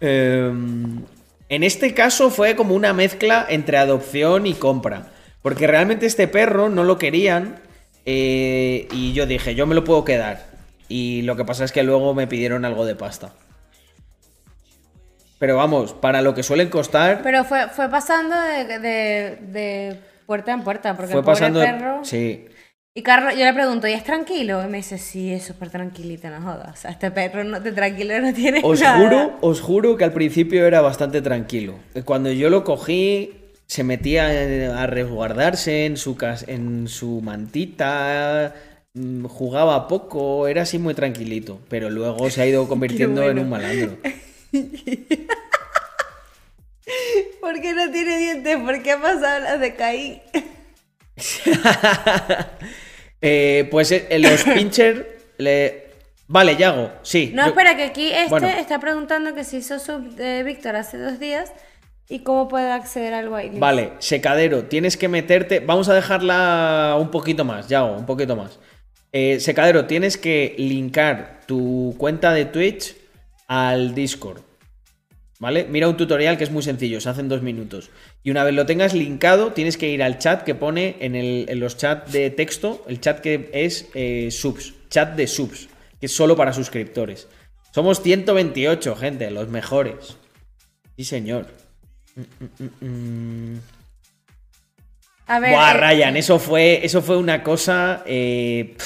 Em, 0.01 1.03
en 1.47 1.63
este 1.63 1.93
caso 1.93 2.29
fue 2.29 2.57
como 2.57 2.75
una 2.75 2.93
mezcla 2.93 3.45
entre 3.47 3.77
adopción 3.77 4.45
y 4.45 4.53
compra. 4.53 5.07
Porque 5.41 5.67
realmente 5.67 6.05
este 6.05 6.27
perro 6.27 6.69
no 6.69 6.83
lo 6.83 6.97
querían. 6.97 7.59
eh, 8.05 8.87
y 8.91 9.13
yo 9.13 9.25
dije, 9.25 9.55
yo 9.55 9.65
me 9.65 9.73
lo 9.73 9.83
puedo 9.83 10.03
quedar. 10.03 10.47
Y 10.89 11.21
lo 11.23 11.35
que 11.37 11.45
pasa 11.45 11.63
es 11.63 11.71
que 11.71 11.81
luego 11.83 12.13
me 12.13 12.27
pidieron 12.27 12.65
algo 12.65 12.85
de 12.85 12.95
pasta. 12.95 13.33
Pero 15.39 15.55
vamos, 15.55 15.93
para 15.93 16.21
lo 16.21 16.35
que 16.35 16.43
suelen 16.43 16.69
costar. 16.69 17.21
Pero 17.23 17.45
fue, 17.45 17.67
pasando 17.89 18.35
de 18.35 19.97
puerta 20.25 20.53
en 20.53 20.63
puerta. 20.63 20.95
Porque 20.95 21.11
fue 21.11 21.19
el 21.19 21.25
pobre 21.25 21.39
pasando. 21.39 21.59
de- 21.59 21.65
perro. 21.67 21.99
Sí. 22.03 22.45
Y 22.97 23.03
Carlos, 23.03 23.33
yo 23.37 23.43
le 23.43 23.53
pregunto, 23.53 23.89
¿y 23.89 23.91
es 23.91 24.05
tranquilo? 24.05 24.63
Y 24.63 24.67
me 24.67 24.77
dice, 24.77 24.97
sí, 24.97 25.33
es 25.33 25.43
súper 25.43 25.69
tranquilito, 25.69 26.29
no 26.29 26.41
jodas. 26.41 26.79
O 26.79 26.81
sea, 26.81 26.91
este 26.91 27.11
perro 27.11 27.43
no, 27.43 27.59
de 27.59 27.73
tranquilo 27.73 28.17
no 28.21 28.33
tiene 28.33 28.61
Os 28.63 28.79
nada. 28.81 28.97
juro, 28.99 29.37
os 29.41 29.59
juro 29.59 29.97
que 29.97 30.05
al 30.05 30.13
principio 30.13 30.65
era 30.65 30.79
bastante 30.79 31.21
tranquilo. 31.21 31.73
Cuando 32.05 32.31
yo 32.31 32.49
lo 32.49 32.63
cogí, 32.63 33.33
se 33.67 33.83
metía 33.83 34.27
a 34.81 34.87
resguardarse 34.87 35.85
en 35.85 35.97
su, 35.97 36.15
cas- 36.15 36.45
en 36.47 36.87
su 36.87 37.19
mantita, 37.21 38.55
mm, 38.93 39.25
jugaba 39.25 39.89
poco, 39.89 40.47
era 40.47 40.61
así 40.61 40.79
muy 40.79 40.93
tranquilito. 40.93 41.59
Pero 41.67 41.89
luego 41.89 42.29
se 42.29 42.43
ha 42.43 42.47
ido 42.47 42.65
convirtiendo 42.69 43.29
en 43.29 43.39
un 43.39 43.49
malandro. 43.49 43.97
¿Por 47.45 47.61
qué 47.61 47.73
no 47.75 47.91
tiene 47.91 48.17
dientes? 48.17 48.57
¿Por 48.57 48.81
qué 48.81 48.93
ha 48.93 48.99
pasado 48.99 49.39
las 49.41 49.59
de 49.59 49.75
Caín? 49.75 50.19
Eh, 53.21 53.67
pues 53.71 53.91
eh, 53.91 54.05
los 54.19 54.43
pincher 54.43 55.17
le... 55.37 55.85
Vale, 56.27 56.55
Yago, 56.57 56.91
sí. 57.01 57.31
No, 57.33 57.43
yo- 57.43 57.49
espera, 57.49 57.75
que 57.75 57.83
aquí 57.83 58.11
este 58.11 58.29
Bueno. 58.29 58.47
está 58.47 58.79
preguntando 58.79 59.33
que 59.33 59.43
se 59.43 59.57
hizo 59.57 59.79
sub 59.79 60.15
de 60.15 60.43
Víctor 60.43 60.75
hace 60.75 60.97
dos 60.99 61.19
días 61.19 61.51
y 62.07 62.19
cómo 62.19 62.47
puede 62.47 62.71
acceder 62.71 63.13
al 63.15 63.29
whitelist. 63.29 63.59
Vale, 63.59 63.93
secadero, 63.99 64.65
tienes 64.65 64.95
que 64.97 65.07
meterte. 65.07 65.59
Vamos 65.59 65.89
a 65.89 65.95
dejarla 65.95 66.97
un 66.99 67.09
poquito 67.09 67.45
más, 67.45 67.67
Yago, 67.67 67.95
un 67.95 68.05
poquito 68.05 68.35
más. 68.35 68.59
Eh, 69.11 69.39
secadero, 69.39 69.85
tienes 69.85 70.17
que 70.17 70.53
linkar 70.59 71.41
tu 71.47 71.95
cuenta 71.97 72.31
de 72.33 72.45
Twitch 72.45 72.95
al 73.47 73.95
Discord. 73.95 74.41
¿Vale? 75.37 75.65
Mira 75.69 75.89
un 75.89 75.97
tutorial 75.97 76.37
que 76.37 76.45
es 76.45 76.51
muy 76.51 76.63
sencillo, 76.63 77.01
se 77.01 77.09
hace 77.09 77.19
en 77.21 77.27
dos 77.27 77.41
minutos. 77.41 77.89
Y 78.23 78.31
una 78.31 78.43
vez 78.45 78.53
lo 78.53 78.65
tengas 78.65 78.93
linkado, 78.93 79.51
tienes 79.51 79.75
que 79.77 79.89
ir 79.89 80.01
al 80.01 80.17
chat 80.17 80.43
que 80.43 80.55
pone 80.55 80.95
en, 81.01 81.13
el- 81.15 81.45
en 81.49 81.59
los 81.59 81.75
chats 81.75 82.11
de 82.13 82.29
texto, 82.29 82.85
el 82.87 83.01
chat 83.01 83.19
que 83.19 83.49
es 83.53 83.89
eh, 83.95 84.29
subs, 84.31 84.73
chat 84.89 85.15
de 85.15 85.27
subs, 85.27 85.67
que 85.99 86.05
es 86.05 86.15
solo 86.15 86.37
para 86.37 86.53
suscriptores. 86.53 87.27
Somos 87.73 88.01
128, 88.01 88.95
gente, 88.95 89.29
los 89.31 89.49
mejores. 89.49 90.15
Sí, 90.95 91.03
señor. 91.03 91.47
Mm, 92.15 92.63
mm, 92.63 92.85
mm. 93.55 93.59
A 95.27 95.39
ver, 95.39 95.51
Buah, 95.51 95.71
eh, 95.71 95.77
Ryan, 95.77 96.15
eso 96.17 96.39
fue, 96.39 96.85
eso 96.85 97.01
fue 97.01 97.17
una 97.17 97.43
cosa 97.43 98.03
eh, 98.05 98.77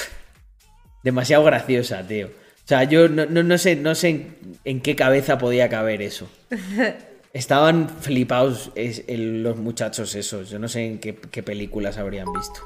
demasiado 1.04 1.44
graciosa, 1.44 2.04
tío. 2.04 2.30
O 2.70 2.72
sea, 2.72 2.84
yo 2.84 3.08
no, 3.08 3.26
no- 3.26 3.42
no 3.42 3.58
sé, 3.58 3.74
no 3.74 3.96
sé 3.96 4.08
en, 4.10 4.36
en 4.64 4.80
qué 4.80 4.94
cabeza 4.94 5.38
podía 5.38 5.68
caber 5.68 6.02
eso. 6.02 6.30
Estaban 7.32 7.88
flipados 7.88 8.70
es- 8.76 9.02
el- 9.08 9.42
los 9.42 9.56
muchachos 9.56 10.14
esos. 10.14 10.50
Yo 10.50 10.60
no 10.60 10.68
sé 10.68 10.86
en 10.86 11.00
qué, 11.00 11.16
qué 11.16 11.42
películas 11.42 11.98
habrían 11.98 12.32
visto. 12.32 12.60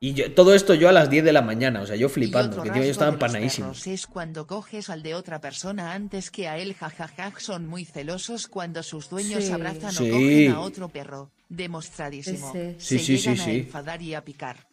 Y 0.00 0.14
yo, 0.14 0.32
todo 0.32 0.54
esto 0.54 0.72
yo 0.72 0.88
a 0.88 0.92
las 0.92 1.10
10 1.10 1.22
de 1.22 1.34
la 1.34 1.42
mañana, 1.42 1.82
o 1.82 1.86
sea, 1.86 1.96
yo 1.96 2.08
flipando, 2.08 2.62
que 2.62 2.70
yo 2.70 2.76
estaba 2.84 3.12
empanadísimo. 3.12 3.72
Es 3.84 4.06
cuando 4.06 4.46
coges 4.46 4.88
al 4.88 5.02
de 5.02 5.14
otra 5.14 5.42
persona 5.42 5.92
antes 5.92 6.30
que 6.30 6.48
a 6.48 6.56
él, 6.56 6.72
jajaja, 6.72 7.34
son 7.38 7.66
muy 7.66 7.84
celosos 7.84 8.46
cuando 8.48 8.82
sus 8.82 9.10
dueños 9.10 9.44
Sí. 9.44 9.52
abrazan 9.52 9.92
Sí. 9.92 10.08
o 10.10 10.14
cogen 10.14 10.50
a 10.52 10.60
otro 10.60 10.88
perro. 10.88 11.30
Demostradísimo. 11.50 12.50
Sí, 12.54 12.58
sí. 12.58 12.74
Sí, 12.78 12.98
Se 12.98 13.04
sí, 13.04 13.18
sí, 13.18 13.28
llegan 13.32 13.48
a 13.48 13.52
enfadar 13.52 14.00
y 14.00 14.14
a 14.14 14.24
picar. 14.24 14.66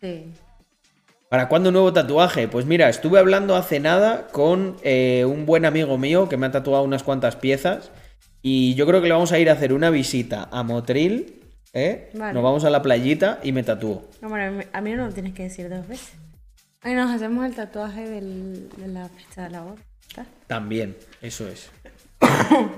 sí. 0.00 0.26
¿Para 1.34 1.48
cuándo 1.48 1.72
nuevo 1.72 1.92
tatuaje? 1.92 2.46
Pues 2.46 2.64
mira, 2.64 2.88
estuve 2.88 3.18
hablando 3.18 3.56
hace 3.56 3.80
nada 3.80 4.28
con 4.28 4.76
eh, 4.84 5.24
un 5.24 5.46
buen 5.46 5.64
amigo 5.64 5.98
mío 5.98 6.28
que 6.28 6.36
me 6.36 6.46
ha 6.46 6.52
tatuado 6.52 6.84
unas 6.84 7.02
cuantas 7.02 7.34
piezas 7.34 7.90
y 8.40 8.76
yo 8.76 8.86
creo 8.86 9.02
que 9.02 9.08
le 9.08 9.14
vamos 9.14 9.32
a 9.32 9.40
ir 9.40 9.50
a 9.50 9.54
hacer 9.54 9.72
una 9.72 9.90
visita 9.90 10.48
a 10.52 10.62
Motril, 10.62 11.40
¿eh? 11.72 12.12
Vale. 12.14 12.34
Nos 12.34 12.42
vamos 12.44 12.64
a 12.64 12.70
la 12.70 12.82
playita 12.82 13.40
y 13.42 13.50
me 13.50 13.64
tatúo. 13.64 14.08
A 14.22 14.28
mí- 14.28 14.62
a 14.72 14.80
mí 14.80 14.92
no 14.92 15.06
lo 15.08 15.12
tienes 15.12 15.34
que 15.34 15.42
decir 15.42 15.68
dos 15.68 15.88
veces. 15.88 16.12
Ay, 16.82 16.94
nos 16.94 17.10
hacemos 17.10 17.44
el 17.44 17.56
tatuaje 17.56 18.08
del, 18.08 18.68
de 18.76 18.86
la 18.86 19.08
fecha 19.08 19.42
de 19.42 19.50
la 19.50 19.62
boda. 19.62 19.82
También, 20.46 20.96
eso 21.20 21.48
es. 21.48 21.68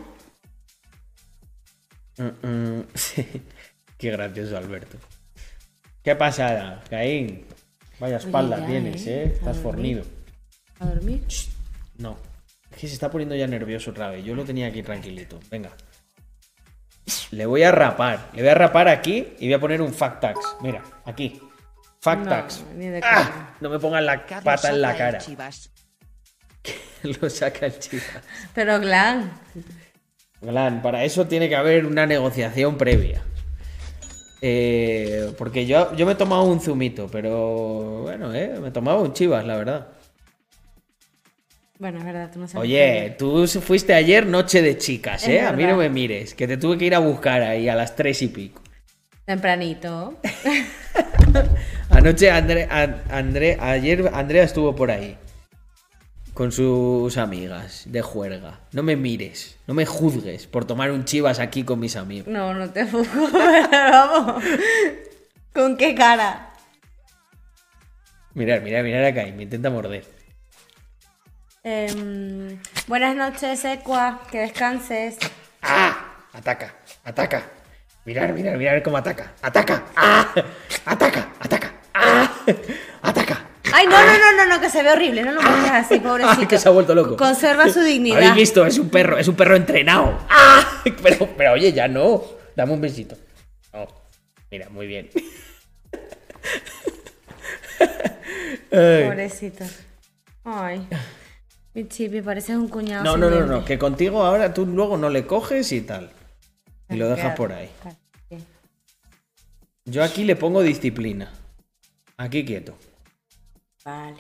Mm, 2.19 2.47
mm, 2.49 2.85
sí. 2.95 3.27
Qué 3.99 4.11
gracioso, 4.13 4.57
Alberto. 4.57 4.97
¿Qué 6.03 6.17
pasada, 6.17 6.83
Caín? 6.89 7.45
Vaya 7.99 8.17
espalda 8.19 8.59
ya, 8.61 8.67
tienes, 8.67 9.07
¿eh? 9.07 9.23
¿eh? 9.25 9.33
Estás 9.35 9.57
fornido. 9.57 10.05
¿A 10.81 10.87
dormir? 10.87 11.25
No. 11.99 12.17
Es 12.71 12.79
que 12.79 12.89
se 12.89 12.95
está 12.95 13.11
poniendo 13.11 13.35
ya 13.35 13.47
nervioso 13.47 13.91
otra 13.91 14.11
vez. 14.11 14.25
Yo 14.25 14.35
lo 14.35 14.45
tenía 14.45 14.67
aquí 14.67 14.83
tranquilito. 14.83 15.39
Venga. 15.51 15.71
Le 17.31 17.47
voy 17.47 17.63
a 17.63 17.73
rapar. 17.73 18.31
Le 18.35 18.43
voy 18.43 18.51
a 18.51 18.55
rapar 18.55 18.89
aquí 18.89 19.35
y 19.39 19.47
voy 19.47 19.55
a 19.55 19.61
poner 19.61 19.81
un 19.81 19.95
fact 19.95 20.21
tax. 20.21 20.41
Mira, 20.61 20.83
aquí. 21.05 21.41
Fact 22.01 22.25
No, 22.25 22.29
tax. 22.31 22.65
¡Ah! 23.03 23.55
No 23.61 23.71
me 23.71 23.79
pongan 23.79 24.05
la 24.05 24.27
Carlos 24.27 24.45
pata 24.45 24.71
en 24.71 24.83
la 24.83 24.97
cara. 24.97 25.19
chivas. 25.19 25.71
lo 27.03 27.31
saca 27.31 27.67
el 27.67 27.79
chico. 27.79 28.05
Pero, 28.55 28.79
Glan, 28.81 29.33
Glan, 30.41 30.83
para 30.83 31.05
eso 31.05 31.27
tiene 31.27 31.49
que 31.49 31.57
haber 31.57 31.87
una 31.87 32.07
negociación 32.07 32.77
previa. 32.77 33.23
Eh, 34.43 35.33
porque 35.39 35.67
yo, 35.67 35.95
yo 35.97 36.05
me 36.07 36.13
he 36.13 36.17
tomado 36.17 36.45
un 36.45 36.61
zumito, 36.61 37.09
pero 37.11 38.03
bueno, 38.03 38.35
eh, 38.35 38.55
me 38.61 38.69
he 38.69 38.71
tomado 38.71 39.01
un 39.03 39.13
chivas, 39.13 39.45
la 39.47 39.57
verdad. 39.57 39.87
bueno, 41.79 41.99
es 41.99 42.05
verdad, 42.05 42.31
tú 42.33 42.41
no 42.41 42.47
sabes. 42.49 42.63
Oye, 42.69 43.15
tú 43.19 43.47
fuiste 43.47 43.95
ayer 43.95 44.27
noche 44.27 44.61
de 44.63 44.77
chicas, 44.79 45.23
Es 45.23 45.29
¿eh? 45.31 45.41
A 45.41 45.53
mí 45.53 45.65
no 45.65 45.77
me 45.77 45.89
mires, 45.89 46.35
que 46.35 46.47
te 46.47 46.57
tuve 46.57 46.77
que 46.79 46.85
ir 46.85 46.95
a 46.95 46.99
buscar 46.99 47.43
ahí 47.43 47.69
a 47.69 47.75
las 47.75 47.97
tres 47.97 48.21
y 48.23 48.29
pico. 48.29 48.63
Tempranito. 49.25 50.15
Anoche 51.91 52.31
André, 52.31 52.69
An- 52.71 53.03
André- 53.11 53.57
ayer 53.61 54.11
Andrea 54.13 54.45
estuvo 54.45 54.75
por 54.77 54.91
ahí 54.91 55.17
con 56.37 56.53
sus 56.53 57.17
amigas 57.17 57.85
de 57.87 58.03
juerga. 58.03 58.61
No 58.73 58.83
me 58.83 58.95
mires, 58.95 59.57
no 59.67 59.73
me 59.73 59.87
juzgues 59.87 60.47
por 60.47 60.67
tomar 60.67 60.91
un 60.91 61.07
chivas 61.07 61.39
aquí 61.39 61.65
con 61.65 61.81
mis 61.81 61.97
amigos. 61.97 62.29
No, 62.29 62.53
no 62.53 62.69
te 62.69 62.85
fujo, 62.85 63.29
pero 63.33 63.71
vamos. 63.91 64.45
¿Con 65.55 65.79
qué 65.79 65.95
cara? 65.95 66.53
Mirar, 68.35 68.61
mirar, 68.61 68.85
mirar 68.85 69.03
acá 69.05 69.27
y 69.27 69.33
me 69.33 69.45
intenta 69.45 69.71
morder. 69.71 70.05
Em, 71.65 72.61
buenas 72.87 73.17
noches, 73.17 73.65
Equa. 73.65 74.21
Que 74.31 74.41
descanses. 74.41 75.17
¡Ah! 75.63 76.27
Ataca, 76.35 76.75
ataca. 77.03 77.45
Mirar, 78.05 78.35
mirar, 78.35 78.59
mirar 78.59 78.83
cómo 78.83 78.99
ataca. 78.99 79.33
Ataca. 79.41 79.87
¡Ah! 79.97 80.35
Ataca, 80.85 81.29
ataca. 81.41 81.73
¡Ah! 81.95 82.31
Ataca. 83.01 83.36
Ay, 83.79 83.87
no, 83.89 83.93
no, 83.93 84.19
no, 84.19 84.37
no, 84.37 84.55
no, 84.55 84.61
que 84.61 84.71
se 84.71 84.83
ve 84.83 84.91
horrible. 84.91 85.23
No 85.23 85.33
lo 85.33 85.43
muestres 85.43 85.71
así, 85.71 85.99
pobrecito. 86.01 86.35
Ay, 86.41 86.47
que 86.47 86.59
se 86.59 86.67
ha 86.67 86.73
vuelto 86.73 86.95
loco. 86.95 87.15
Conserva 87.19 87.69
su 87.69 87.81
dignidad. 87.83 88.17
¿Habéis 88.17 88.35
visto? 88.35 88.65
Es 88.65 88.79
un 88.79 88.89
perro, 88.89 89.19
es 89.19 89.29
un 89.29 89.37
perro 89.37 89.55
entrenado. 89.55 90.19
¡Ah! 90.31 90.83
Pero, 91.03 91.29
pero 91.37 91.53
oye, 91.53 91.73
ya 91.73 91.87
no. 91.89 92.23
Dame 92.55 92.73
un 92.73 92.81
besito. 92.81 93.17
No. 93.75 93.87
Mira, 94.51 94.69
muy 94.71 94.87
bien. 94.87 95.11
Pobrecito. 98.71 99.65
Ay. 100.45 100.87
Mi 101.75 101.89
chipi, 101.89 102.23
pareces 102.23 102.57
un 102.57 102.69
cuñado. 102.69 103.05
No, 103.05 103.17
no, 103.17 103.29
no, 103.29 103.45
no, 103.45 103.65
que 103.65 103.79
contigo 103.79 104.25
ahora 104.25 104.55
tú 104.55 104.65
luego 104.65 104.97
no 104.97 105.11
le 105.11 105.27
coges 105.27 105.71
y 105.73 105.83
tal. 105.83 106.11
Y 106.89 106.97
lo 106.97 107.09
dejas 107.09 107.37
por 107.37 107.53
ahí. 107.53 107.69
Yo 109.85 110.03
aquí 110.03 110.25
le 110.25 110.37
pongo 110.37 110.63
disciplina. 110.63 111.33
Aquí 112.17 112.45
quieto. 112.45 112.79
Vale. 113.87 114.17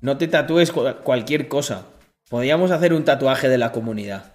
No 0.00 0.16
te 0.16 0.26
tatúes 0.28 0.72
cu- 0.72 0.96
cualquier 1.04 1.46
cosa. 1.46 1.84
Podríamos 2.30 2.70
hacer 2.70 2.92
un 2.94 3.04
tatuaje 3.04 3.48
de 3.48 3.58
la 3.58 3.70
comunidad. 3.70 4.32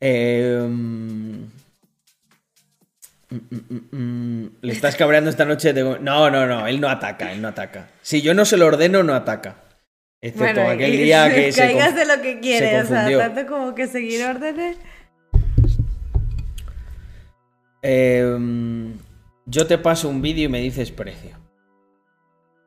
Eh, 0.00 0.64
mm, 0.66 1.44
mm, 3.30 3.96
mm, 3.96 4.50
Le 4.62 4.72
estás 4.72 4.96
cabreando 4.96 5.28
esta 5.28 5.44
noche. 5.44 5.72
de- 5.74 5.82
No, 6.00 6.30
no, 6.30 6.46
no. 6.46 6.66
Él 6.66 6.80
no 6.80 6.88
ataca. 6.88 7.32
Él 7.32 7.42
no 7.42 7.48
ataca. 7.48 7.90
Si 8.00 8.22
yo 8.22 8.32
no 8.32 8.44
se 8.46 8.56
lo 8.56 8.66
ordeno, 8.66 9.02
no 9.02 9.14
ataca. 9.14 9.56
Excepto 10.22 10.62
Bueno, 10.62 10.70
aquel 10.70 10.92
día 10.92 11.32
que 11.32 11.52
se. 11.52 11.60
Caigas 11.60 11.94
de 11.94 12.06
lo 12.06 12.22
que 12.22 12.40
quieres, 12.40 12.84
o 12.84 12.86
sea, 12.88 13.02
confundió. 13.04 13.18
tanto 13.18 13.46
como 13.46 13.74
que 13.74 13.86
seguir 13.86 14.24
órdenes. 14.24 14.76
Eh, 17.82 18.36
yo 19.46 19.66
te 19.66 19.78
paso 19.78 20.08
un 20.08 20.20
vídeo 20.22 20.44
y 20.44 20.48
me 20.48 20.60
dices 20.60 20.90
precio. 20.90 21.36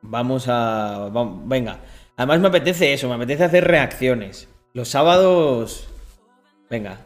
Vamos 0.02 0.46
a. 0.48 1.08
venga. 1.44 1.78
Además 2.16 2.40
me 2.40 2.48
apetece 2.48 2.92
eso, 2.92 3.08
me 3.08 3.14
apetece 3.14 3.44
hacer 3.44 3.64
reacciones. 3.64 4.48
Los 4.74 4.88
sábados. 4.88 5.88
Venga. 6.68 6.98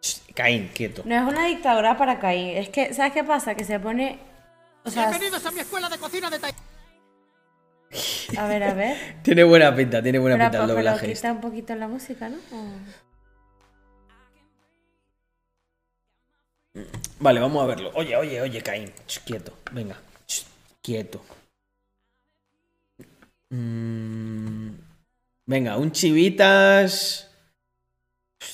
Shh, 0.00 0.32
Caín, 0.34 0.70
quieto. 0.74 1.02
No 1.04 1.14
es 1.14 1.22
una 1.22 1.46
dictadura 1.46 1.96
para 1.96 2.18
Caín. 2.18 2.56
Es 2.56 2.68
que, 2.68 2.94
¿sabes 2.94 3.12
qué 3.12 3.24
pasa? 3.24 3.54
Que 3.54 3.64
se 3.64 3.78
pone. 3.80 4.18
O 4.84 4.90
sea, 4.90 5.08
Bienvenidos 5.08 5.44
a 5.46 5.50
mi 5.52 5.60
escuela 5.60 5.88
de 5.88 5.98
cocina 5.98 6.28
de 6.30 6.38
Tailandia. 6.38 6.62
a 8.42 8.46
ver, 8.48 8.62
a 8.64 8.74
ver. 8.74 8.96
Tiene 9.22 9.44
buena 9.44 9.74
pinta, 9.74 10.02
tiene 10.02 10.18
buena 10.18 10.36
Pero, 10.36 10.50
pinta 10.50 10.58
el 10.58 10.66
pero 10.68 10.76
doblaje. 10.76 11.06
este. 11.12 11.14
quita 11.14 11.32
un 11.32 11.40
poquito 11.40 11.74
la 11.76 11.88
música, 11.88 12.28
¿no? 12.28 12.36
O- 12.52 12.72
Vale, 17.20 17.38
vamos 17.40 17.62
a 17.62 17.66
verlo. 17.66 17.90
Oye, 17.94 18.16
oye, 18.16 18.40
oye, 18.40 18.62
Caín. 18.62 18.92
Shh, 19.06 19.18
quieto, 19.24 19.52
venga. 19.72 19.96
Shh, 20.26 20.42
quieto. 20.82 21.22
Mm, 23.54 24.70
venga, 25.46 25.76
un 25.76 25.92
chivitas. 25.92 27.28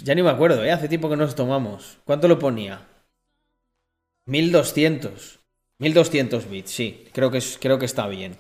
Ya 0.03 0.15
ni 0.15 0.23
me 0.23 0.31
acuerdo, 0.31 0.65
¿eh? 0.65 0.73
Hace 0.73 0.89
tiempo 0.89 1.09
que 1.09 1.17
nos 1.17 1.35
tomamos. 1.35 1.99
¿Cuánto 2.05 2.27
lo 2.29 2.39
ponía? 2.39 2.81
1200. 4.27 5.39
1200 5.79 6.51
bits, 6.51 6.71
sí. 6.71 7.09
Creo 7.13 7.31
que, 7.31 7.39
es- 7.39 7.59
creo 7.61 7.79
que 7.79 7.87
está 7.87 8.07
bien. 8.09 8.37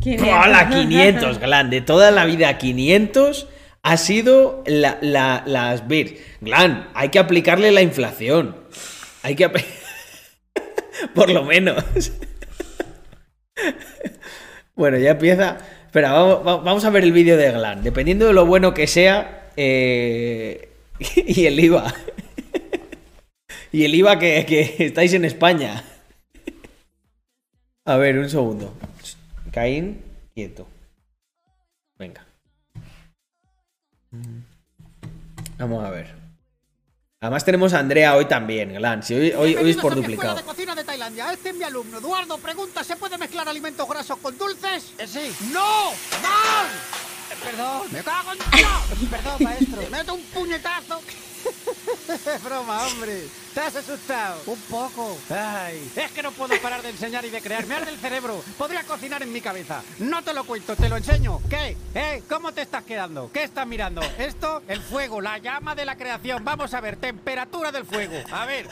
500. 0.00 0.28
¡Hola! 0.28 0.68
500, 0.68 1.38
Glan. 1.38 1.70
De 1.70 1.80
toda 1.80 2.10
la 2.10 2.24
vida, 2.26 2.58
500 2.58 3.46
ha 3.84 3.96
sido 3.96 4.64
la- 4.66 4.98
la- 5.00 5.44
las 5.46 5.86
bits. 5.86 6.20
Glan, 6.40 6.90
hay 6.94 7.08
que 7.10 7.20
aplicarle 7.20 7.70
la 7.70 7.82
inflación. 7.82 8.56
Hay 9.22 9.36
que. 9.36 9.48
Por 11.14 11.30
lo 11.30 11.44
menos. 11.44 11.84
Bueno, 14.82 14.98
ya 14.98 15.12
empieza. 15.12 15.58
Espera, 15.86 16.10
vamos, 16.12 16.44
va- 16.44 16.56
vamos 16.56 16.84
a 16.84 16.90
ver 16.90 17.04
el 17.04 17.12
vídeo 17.12 17.36
de 17.36 17.52
Glan. 17.52 17.84
Dependiendo 17.84 18.26
de 18.26 18.32
lo 18.32 18.46
bueno 18.46 18.74
que 18.74 18.88
sea. 18.88 19.52
eh, 19.56 20.70
y 21.16 21.46
el 21.46 21.60
IVA. 21.60 21.94
y 23.72 23.84
el 23.84 23.94
IVA 23.94 24.18
que, 24.18 24.44
que 24.44 24.86
estáis 24.86 25.12
en 25.14 25.24
España. 25.24 25.84
A 27.84 27.96
ver, 27.96 28.18
un 28.18 28.28
segundo. 28.28 28.74
Caín, 29.52 30.02
quieto. 30.34 30.66
Venga. 31.96 32.26
Vamos 35.58 35.84
a 35.84 35.90
ver. 35.90 36.21
Además 37.22 37.44
tenemos 37.44 37.72
a 37.72 37.78
Andrea 37.78 38.16
hoy 38.16 38.24
también, 38.24 38.74
Glan. 38.74 39.00
Si 39.00 39.14
hoy, 39.14 39.30
hoy, 39.30 39.54
hoy 39.54 39.70
es 39.70 39.76
por 39.76 39.94
duplicado. 39.94 40.34
de 40.34 40.42
cocina 40.42 40.74
de 40.74 40.82
Tailandia. 40.82 41.32
Este 41.32 41.50
es 41.50 41.54
mi 41.54 41.62
alumno, 41.62 41.98
Eduardo. 41.98 42.36
Pregunta, 42.38 42.82
¿se 42.82 42.96
puede 42.96 43.16
mezclar 43.16 43.48
alimentos 43.48 43.88
grasos 43.88 44.18
con 44.18 44.36
dulces? 44.36 44.92
sí. 45.06 45.32
¡No! 45.52 45.90
¡Mal! 46.20 46.66
Eh, 47.30 47.36
Perdón. 47.44 47.82
¡Me 47.92 48.02
cago 48.02 48.32
en 48.32 48.38
Dios! 48.38 49.08
Perdón, 49.10 49.36
maestro. 49.38 49.82
¡Meto 49.92 50.14
un 50.14 50.22
puñetazo! 50.34 51.00
Es 52.08 52.44
broma, 52.44 52.86
hombre. 52.86 53.26
¿Te 53.54 53.60
has 53.60 53.76
asustado? 53.76 54.40
Un 54.46 54.58
poco. 54.62 55.16
Ay, 55.30 55.90
es 55.96 56.10
que 56.10 56.22
no 56.22 56.32
puedo 56.32 56.60
parar 56.60 56.82
de 56.82 56.90
enseñar 56.90 57.24
y 57.24 57.30
de 57.30 57.40
crear. 57.40 57.66
Me 57.66 57.74
arde 57.74 57.90
el 57.90 57.98
cerebro. 57.98 58.42
Podría 58.58 58.82
cocinar 58.84 59.22
en 59.22 59.32
mi 59.32 59.40
cabeza. 59.40 59.82
No 59.98 60.22
te 60.22 60.34
lo 60.34 60.44
cuento, 60.44 60.76
te 60.76 60.88
lo 60.88 60.96
enseño. 60.96 61.40
¿Qué? 61.48 61.76
¿Eh? 61.94 62.22
¿Cómo 62.28 62.52
te 62.52 62.62
estás 62.62 62.84
quedando? 62.84 63.30
¿Qué 63.32 63.44
estás 63.44 63.66
mirando? 63.66 64.02
Esto, 64.18 64.62
el 64.68 64.80
fuego, 64.82 65.20
la 65.20 65.38
llama 65.38 65.74
de 65.74 65.84
la 65.84 65.96
creación. 65.96 66.44
Vamos 66.44 66.74
a 66.74 66.80
ver, 66.80 66.96
temperatura 66.96 67.72
del 67.72 67.84
fuego. 67.84 68.14
A 68.30 68.46
ver. 68.46 68.68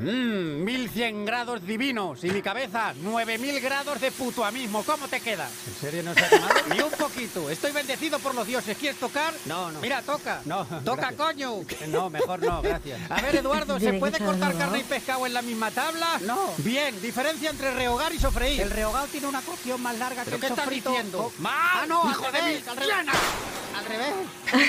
Mmm, 0.00 0.64
1100 0.64 1.24
grados 1.24 1.66
divinos. 1.66 2.22
Y 2.22 2.30
mi 2.30 2.40
cabeza, 2.40 2.94
9000 3.02 3.60
grados 3.60 4.00
de 4.00 4.12
putuamismo. 4.12 4.84
¿Cómo 4.84 5.08
te 5.08 5.20
quedas? 5.20 5.50
¿En 5.66 5.74
serio 5.74 6.02
no 6.04 6.14
se 6.14 6.24
ha 6.24 6.28
quemado? 6.28 6.54
Ni 6.72 6.80
un 6.80 6.90
poquito. 6.92 7.50
Estoy 7.50 7.72
bendecido 7.72 8.20
por 8.20 8.34
los 8.34 8.46
dioses. 8.46 8.76
¿Quieres 8.78 9.00
tocar? 9.00 9.34
No, 9.46 9.72
no. 9.72 9.80
Mira, 9.80 10.02
toca. 10.02 10.40
No. 10.44 10.64
Toca, 10.84 11.12
coño. 11.12 11.54
No, 11.88 12.10
mejor 12.10 12.42
no, 12.42 12.60
gracias. 12.60 13.00
A 13.10 13.20
ver, 13.22 13.36
Eduardo, 13.36 13.80
¿se 13.80 13.94
puede 13.94 14.18
cortar 14.18 14.56
carne 14.56 14.80
y 14.80 14.82
pescado 14.82 15.26
en 15.26 15.32
la 15.32 15.42
misma 15.42 15.70
tabla? 15.70 16.20
No. 16.22 16.52
Bien, 16.58 17.00
diferencia 17.00 17.50
entre 17.50 17.72
rehogar 17.72 18.12
y 18.12 18.18
sofreír. 18.18 18.60
El 18.60 18.70
rehogado 18.70 19.06
tiene 19.06 19.26
una 19.26 19.40
cocción 19.40 19.80
más 19.80 19.96
larga 19.98 20.24
que 20.24 20.34
el 20.34 20.40
qué 20.40 20.46
estás 20.48 20.64
sofrito. 20.64 20.90
diciendo? 20.90 21.32
¡Mal! 21.38 21.54
Ah, 21.54 21.86
no, 21.88 22.10
¡Hijo 22.10 22.26
al 22.26 22.32
de 22.32 22.42
mil! 22.42 22.62
Al 22.68 23.84
revés. 23.84 24.14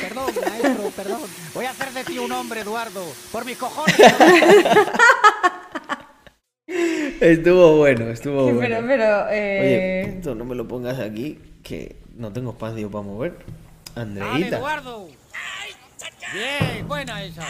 Perdón, 0.02 0.34
maestro, 0.50 0.90
perdón. 0.92 1.22
Voy 1.54 1.66
a 1.66 1.72
hacer 1.72 1.92
de 1.92 2.04
ti 2.04 2.20
un 2.20 2.32
hombre, 2.32 2.62
Eduardo. 2.62 3.04
Por 3.32 3.44
mis 3.44 3.58
cojones. 3.58 3.96
Estuvo 7.20 7.78
bueno, 7.78 8.10
estuvo 8.10 8.48
Sí, 8.48 8.54
bueno. 8.54 8.76
pero, 8.78 8.88
pero, 8.88 9.26
Oye, 9.26 10.02
eh, 10.02 10.02
esto 10.18 10.36
no 10.36 10.46
me 10.46 10.56
lo 10.56 10.68
pongas 10.68 11.00
aquí, 11.00 11.40
que 11.64 11.98
no 12.16 12.32
tengo 12.32 12.52
espacio 12.52 12.90
para 12.90 13.04
mover. 13.04 13.38
Andreita. 13.96 14.58
Eduardo. 14.58 15.08
Bien, 16.34 16.88
buena 16.88 17.24
esa. 17.24 17.46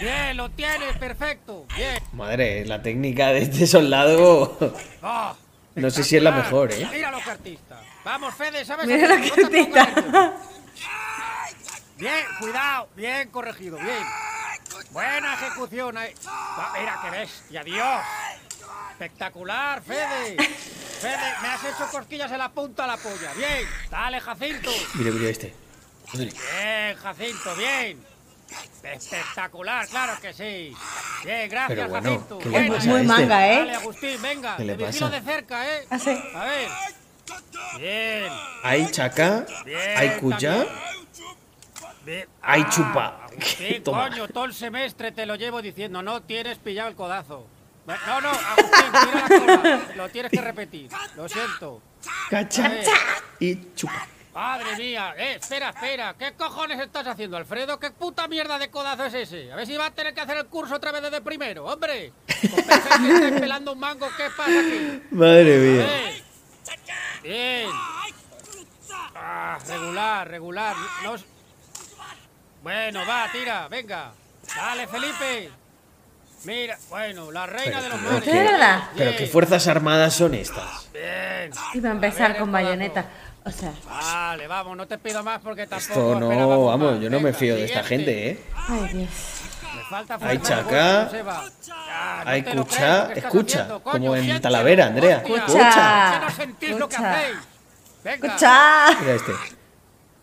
Bien, 0.00 0.36
lo 0.36 0.50
tienes, 0.50 0.96
perfecto. 0.98 1.64
Bien. 1.76 1.98
Madre, 2.12 2.64
la 2.66 2.82
técnica 2.82 3.28
de 3.32 3.40
este 3.42 3.66
soldado. 3.66 4.56
Oh, 5.02 5.36
No 5.74 5.90
sé 5.90 6.04
si 6.04 6.16
es 6.16 6.22
la 6.22 6.30
mejor, 6.32 6.70
¿eh? 6.72 6.86
Mira 6.92 7.10
lo 7.10 7.18
que 7.18 7.30
artista. 7.30 7.80
Vamos, 8.04 8.34
Fede, 8.34 8.64
¿sabes? 8.64 8.86
Mira 8.86 9.08
lo 9.08 9.22
que 9.22 9.42
artista. 9.42 10.34
Bien, 11.98 12.24
cuidado, 12.40 12.88
bien 12.96 13.28
corregido, 13.30 13.76
bien. 13.78 13.96
Buena 14.90 15.34
ejecución 15.34 15.96
ahí. 15.96 16.14
Va, 16.26 16.72
mira 16.78 16.98
qué 17.02 17.10
bestia, 17.10 17.64
Dios. 17.64 18.00
Espectacular, 18.92 19.82
Fede. 19.82 20.36
Fede, 20.36 21.34
me 21.42 21.48
has 21.48 21.64
hecho 21.64 21.86
cosquillas 21.90 22.30
en 22.30 22.38
la 22.38 22.48
punta 22.50 22.82
de 22.82 22.88
la 22.88 22.96
polla. 22.96 23.32
Bien, 23.34 23.68
dale, 23.90 24.20
Jacinto. 24.20 24.70
Mira, 24.94 25.10
mira 25.10 25.30
este. 25.30 25.54
Madre. 26.12 26.26
Bien, 26.32 26.96
Jacinto, 26.96 27.54
bien. 27.56 28.06
Espectacular, 28.84 29.88
claro 29.88 30.14
que 30.20 30.32
sí. 30.32 30.72
Bien, 31.24 31.48
gracias, 31.50 31.68
Pero 31.78 31.88
bueno, 31.88 32.10
Jacinto. 32.10 32.38
¿qué 32.38 32.44
le 32.44 32.50
Buena. 32.50 32.74
pasa 32.74 32.84
a 32.88 32.92
muy 32.92 33.00
este? 33.00 33.12
manga, 33.12 33.48
¿eh? 33.48 33.58
Dale, 33.58 33.74
Agustín, 33.74 34.22
venga. 34.22 34.56
¿Qué 34.56 34.64
le 34.64 34.74
te 34.76 34.84
pasa? 34.84 35.08
de 35.10 35.20
cerca, 35.22 35.68
¿eh? 35.76 35.86
Ah, 35.90 35.98
sí. 35.98 36.22
A 36.34 36.44
ver. 36.44 36.68
Bien. 37.78 38.32
Hay 38.62 38.90
chaca, 38.90 39.46
Bien. 39.64 39.98
hay 39.98 40.10
cuya, 40.20 40.56
también. 40.64 40.74
Bien. 42.04 42.28
hay 42.42 42.64
chupa. 42.68 43.26
Coño, 43.84 44.28
todo 44.28 44.44
el 44.44 44.54
semestre 44.54 45.12
te 45.12 45.26
lo 45.26 45.36
llevo 45.36 45.62
diciendo, 45.62 46.02
no 46.02 46.22
tienes 46.22 46.58
pillado 46.58 46.88
el 46.88 46.94
codazo. 46.94 47.46
No, 47.86 48.20
no, 48.20 48.30
Agustín, 48.30 48.92
tira 48.92 49.28
la 49.28 49.28
cola. 49.28 49.80
Lo 49.96 50.08
tienes 50.08 50.32
que 50.32 50.40
repetir. 50.40 50.90
Lo 51.16 51.28
siento. 51.28 51.82
Cacha 52.30 52.70
y 53.38 53.74
chupa. 53.74 54.06
Madre 54.34 54.76
mía, 54.76 55.14
eh, 55.16 55.36
espera, 55.40 55.70
espera. 55.70 56.14
¿Qué 56.18 56.32
cojones 56.32 56.80
estás 56.80 57.06
haciendo, 57.06 57.36
Alfredo? 57.36 57.78
¿Qué 57.78 57.92
puta 57.92 58.26
mierda 58.26 58.58
de 58.58 58.68
codazo 58.68 59.04
es 59.04 59.14
ese? 59.14 59.52
A 59.52 59.56
ver 59.56 59.66
si 59.66 59.76
va 59.76 59.86
a 59.86 59.90
tener 59.92 60.12
que 60.12 60.22
hacer 60.22 60.36
el 60.38 60.46
curso 60.46 60.74
otra 60.74 60.90
vez 60.90 61.02
desde 61.02 61.20
primero, 61.20 61.66
hombre. 61.66 62.12
Que 62.26 62.46
estáis 62.46 63.40
pelando 63.40 63.74
un 63.74 63.78
mango, 63.78 64.08
¿qué 64.16 64.24
pasa 64.36 64.50
aquí? 64.50 65.02
Madre 65.12 65.58
mía. 65.58 65.86
Bien. 67.22 67.70
Ah, 69.14 69.58
regular, 69.68 70.28
regular. 70.28 70.76
No 71.04 71.14
Bueno, 72.64 73.00
va, 73.06 73.28
tira, 73.30 73.68
venga. 73.68 74.10
Dale, 74.56 74.86
Felipe. 74.88 75.50
Mira, 76.44 76.78
bueno, 76.88 77.30
la 77.30 77.44
reina 77.44 77.82
de 77.82 77.88
los 77.90 78.00
mares. 78.00 78.24
¿De 78.24 78.32
verdad? 78.32 78.84
Pero 78.96 79.16
qué 79.18 79.26
fuerzas 79.26 79.68
armadas 79.68 80.14
son 80.14 80.32
estas. 80.32 80.88
Bien. 80.90 81.50
Iba 81.74 81.90
a 81.90 81.92
empezar 81.92 82.38
con 82.38 82.50
bayoneta. 82.50 83.04
O 83.44 83.50
sea, 83.50 83.70
Vale, 83.86 84.46
vamos, 84.46 84.78
no 84.78 84.86
te 84.86 84.96
pido 84.96 85.22
más 85.22 85.40
porque 85.40 85.66
tampoco. 85.66 85.92
Esto 85.92 86.18
no, 86.18 86.64
vamos, 86.64 86.92
más. 86.92 87.00
yo 87.02 87.10
no 87.10 87.18
me 87.18 87.24
Venga, 87.26 87.38
fío 87.38 87.54
de 87.54 87.66
esta 87.66 87.82
siguiente. 87.82 88.12
gente, 88.14 88.30
¿eh? 88.30 88.44
ay 88.66 88.88
Dios. 88.94 89.10
Me 89.76 89.82
falta 89.90 90.18
Hay 90.22 90.38
chacá. 90.38 91.10
Ya, 91.12 92.22
no 92.24 92.30
hay 92.30 92.42
te 92.42 92.54
lo 92.54 92.64
cucha, 92.64 92.76
creo, 92.78 93.08
¿qué 93.08 93.12
estás 93.18 93.24
escucha, 93.34 93.58
haciendo, 93.60 93.82
como 93.82 94.16
en 94.16 94.40
Talavera, 94.40 94.86
Andrea. 94.86 95.16
Escucha. 95.18 96.22
¡Escucha! 98.04 98.96
Mira 99.00 99.14
este. 99.14 99.32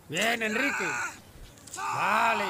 Bien, 0.09 0.41
Enrique. 0.41 0.85
Vale. 1.76 2.43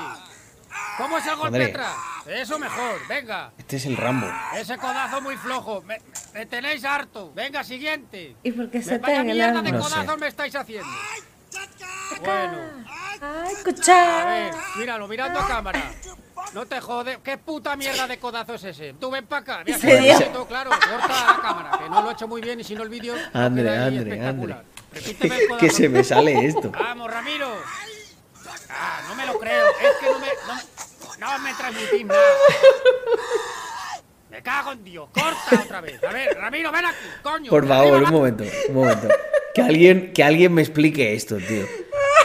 ¿Cómo 0.98 1.18
es 1.18 1.26
el 1.26 1.35
golpe 1.35 1.57
André. 1.57 1.65
atrás? 1.72 1.95
Eso 2.27 2.60
mejor, 2.60 3.07
venga. 3.07 3.52
Este 3.57 3.77
es 3.77 3.85
el 3.85 3.98
Rambo. 3.98 4.27
Ese 4.56 4.77
codazo 4.77 5.22
muy 5.22 5.35
flojo. 5.38 5.81
Me, 5.81 5.99
me 6.34 6.45
tenéis 6.45 6.85
harto. 6.85 7.31
Venga, 7.34 7.64
siguiente. 7.64 8.35
¿Y 8.43 8.52
por 8.52 8.69
qué 8.69 8.81
se 8.81 8.91
te 8.91 8.98
Vaya 8.99 9.22
en 9.22 9.30
el 9.31 9.35
mierda 9.38 9.61
de? 9.61 9.72
No 9.72 9.84
sé. 9.84 9.95
codazos 9.95 10.19
me 10.19 10.27
estáis 10.27 10.56
haciendo. 10.56 10.88
Bueno, 12.23 12.57
¡Ay, 12.88 13.19
a 13.22 13.52
escucha! 13.52 14.26
ver, 14.26 14.53
míralo, 14.77 15.07
mirando 15.07 15.39
a 15.39 15.48
cámara. 15.48 15.91
No 16.53 16.65
te 16.65 16.80
jode. 16.80 17.19
¿Qué 17.23 17.38
puta 17.38 17.76
mierda 17.76 18.07
de 18.07 18.19
codazo 18.19 18.56
es 18.56 18.64
ese? 18.64 18.93
Tú 18.93 19.10
ven 19.11 19.26
para 19.26 19.41
acá. 19.41 19.64
Mira, 19.65 19.80
que 20.19 20.26
todo 20.31 20.45
claro. 20.48 20.69
Corta 20.72 21.07
la 21.07 21.39
cámara, 21.41 21.80
que 21.80 21.89
no 21.89 22.02
lo 22.02 22.10
he 22.10 22.14
hecho 22.14 22.27
muy 22.27 22.41
bien 22.41 22.60
y 22.60 22.64
si 22.64 22.76
no 22.76 22.84
el 22.84 22.89
vídeo. 22.89 23.15
Andre, 23.34 23.77
Andre, 23.77 23.98
espectacular. 24.14 24.57
Andre. 24.60 24.72
Que 24.91 25.48
codazo. 25.48 25.69
se 25.69 25.88
me 25.89 26.03
sale 26.03 26.45
esto. 26.45 26.69
Vamos, 26.72 27.10
Ramiro. 27.10 27.48
Ah, 28.69 29.02
no 29.07 29.15
me 29.15 29.26
lo 29.26 29.38
creo. 29.40 29.65
Es 29.68 29.98
que 29.99 30.06
no 30.11 30.19
me. 30.19 30.28
No 30.48 30.56
me, 30.56 30.61
no 31.19 31.40
me 31.40 31.53
transmitís 31.53 32.06
nada. 32.06 32.19
Me 34.30 34.41
cago 34.41 34.72
en 34.72 34.84
Dios. 34.84 35.10
Corta 35.14 35.61
otra 35.64 35.82
vez. 35.82 36.02
A 36.03 36.11
ver, 36.11 36.38
Ramiro, 36.40 36.72
ven 36.72 36.86
aquí, 36.86 36.98
coño. 37.22 37.49
Por 37.49 37.68
favor, 37.68 38.02
un 38.03 38.10
momento, 38.11 38.44
un 38.69 38.76
momento. 38.76 39.07
Que 39.53 39.61
alguien, 39.61 40.14
que 40.14 40.23
alguien 40.23 40.53
me 40.53 40.61
explique 40.61 41.14
esto, 41.14 41.36
tío. 41.38 41.65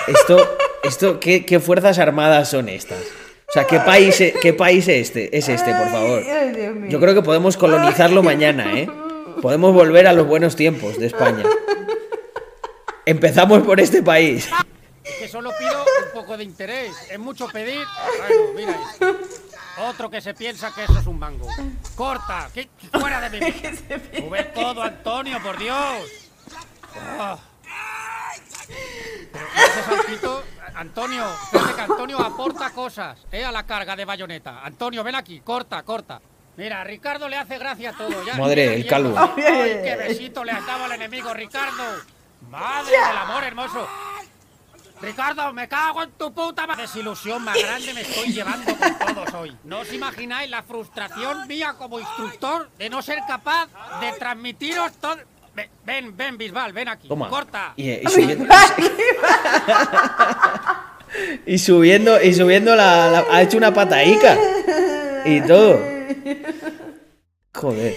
Esto, 0.06 0.56
esto, 0.84 1.18
¿qué, 1.18 1.44
qué 1.44 1.58
fuerzas 1.58 1.98
armadas 1.98 2.48
son 2.48 2.68
estas? 2.68 3.00
O 3.48 3.52
sea, 3.52 3.64
¿qué 3.64 3.80
país, 3.80 4.20
e- 4.20 4.34
qué 4.40 4.52
país 4.52 4.86
es 4.86 5.08
este, 5.08 5.36
es 5.36 5.48
este, 5.48 5.74
por 5.74 5.88
favor? 5.90 6.22
Yo 6.88 7.00
creo 7.00 7.14
que 7.14 7.22
podemos 7.22 7.56
colonizarlo 7.56 8.22
mañana, 8.22 8.78
¿eh? 8.78 8.88
Podemos 9.42 9.74
volver 9.74 10.06
a 10.06 10.12
los 10.12 10.26
buenos 10.26 10.54
tiempos 10.56 10.98
de 10.98 11.06
España. 11.06 11.44
Empezamos 13.04 13.62
por 13.64 13.80
este 13.80 14.02
país. 14.02 14.48
Que 15.18 15.28
solo 15.28 15.52
pido 15.58 15.84
un 16.04 16.12
poco 16.12 16.36
de 16.36 16.44
interés. 16.44 16.94
Es 17.10 17.18
mucho 17.18 17.48
pedir. 17.48 17.86
Bueno, 18.18 18.52
mira 18.54 18.78
esto. 18.92 19.16
Otro 19.78 20.10
que 20.10 20.20
se 20.20 20.34
piensa 20.34 20.72
que 20.74 20.84
eso 20.84 20.98
es 20.98 21.06
un 21.06 21.18
mango. 21.18 21.48
Corta, 21.94 22.50
que 22.52 22.68
fuera 22.92 23.20
de 23.20 23.30
mi 23.30 23.50
vida. 23.50 23.70
Sube 24.16 24.44
todo, 24.54 24.82
Antonio, 24.82 25.42
por 25.42 25.58
Dios. 25.58 26.02
Ah. 27.18 27.38
Pero 29.32 29.46
ese 29.54 29.82
saltito, 29.82 30.44
Antonio, 30.74 31.24
fíjate 31.50 31.74
que 31.74 31.80
Antonio 31.82 32.18
aporta 32.18 32.70
cosas, 32.70 33.18
eh, 33.30 33.44
a 33.44 33.52
la 33.52 33.64
carga 33.64 33.94
de 33.94 34.04
bayoneta. 34.04 34.64
Antonio, 34.64 35.04
ven 35.04 35.14
aquí, 35.14 35.40
corta, 35.40 35.82
corta. 35.82 36.20
Mira, 36.56 36.80
a 36.80 36.84
Ricardo 36.84 37.28
le 37.28 37.36
hace 37.36 37.58
gracia 37.58 37.92
todo. 37.92 38.24
Ya, 38.24 38.36
Madre, 38.36 38.62
mira, 38.62 38.74
el 38.74 38.86
calvo. 38.86 39.14
Ay, 39.18 39.80
qué 39.84 39.96
besito 39.96 40.42
le 40.42 40.52
has 40.52 40.66
dado 40.66 40.84
al 40.84 40.92
enemigo, 40.92 41.32
Ricardo. 41.34 41.84
Madre 42.48 42.92
del 42.92 43.16
amor 43.16 43.44
hermoso. 43.44 43.86
Ricardo, 45.00 45.52
me 45.52 45.68
cago 45.68 46.02
en 46.02 46.10
tu 46.12 46.32
puta 46.32 46.66
madre. 46.66 46.82
Desilusión 46.82 47.42
más 47.44 47.56
grande 47.58 47.92
me 47.94 48.00
estoy 48.00 48.32
llevando 48.32 48.72
con 48.76 48.98
todos 49.14 49.34
hoy. 49.34 49.56
No 49.64 49.80
os 49.80 49.92
imagináis 49.92 50.50
la 50.50 50.62
frustración 50.62 51.46
mía 51.46 51.74
como 51.78 52.00
instructor 52.00 52.68
de 52.78 52.90
no 52.90 53.02
ser 53.02 53.18
capaz 53.28 53.68
de 54.00 54.12
transmitiros 54.18 54.92
todo. 55.00 55.16
Ven, 55.84 56.14
ven, 56.16 56.36
Bisbal, 56.36 56.72
ven 56.72 56.88
aquí. 56.88 57.08
Toma. 57.08 57.28
Corta. 57.30 57.72
Y, 57.76 57.90
y 57.90 58.06
subiendo, 58.08 58.54
y 61.46 61.58
subiendo, 61.58 62.22
y 62.22 62.34
subiendo 62.34 62.76
la, 62.76 63.08
la- 63.10 63.24
Ha 63.30 63.42
hecho 63.42 63.56
una 63.56 63.72
pataica. 63.72 64.36
Y 65.24 65.40
todo. 65.42 65.80
Joder. 67.54 67.94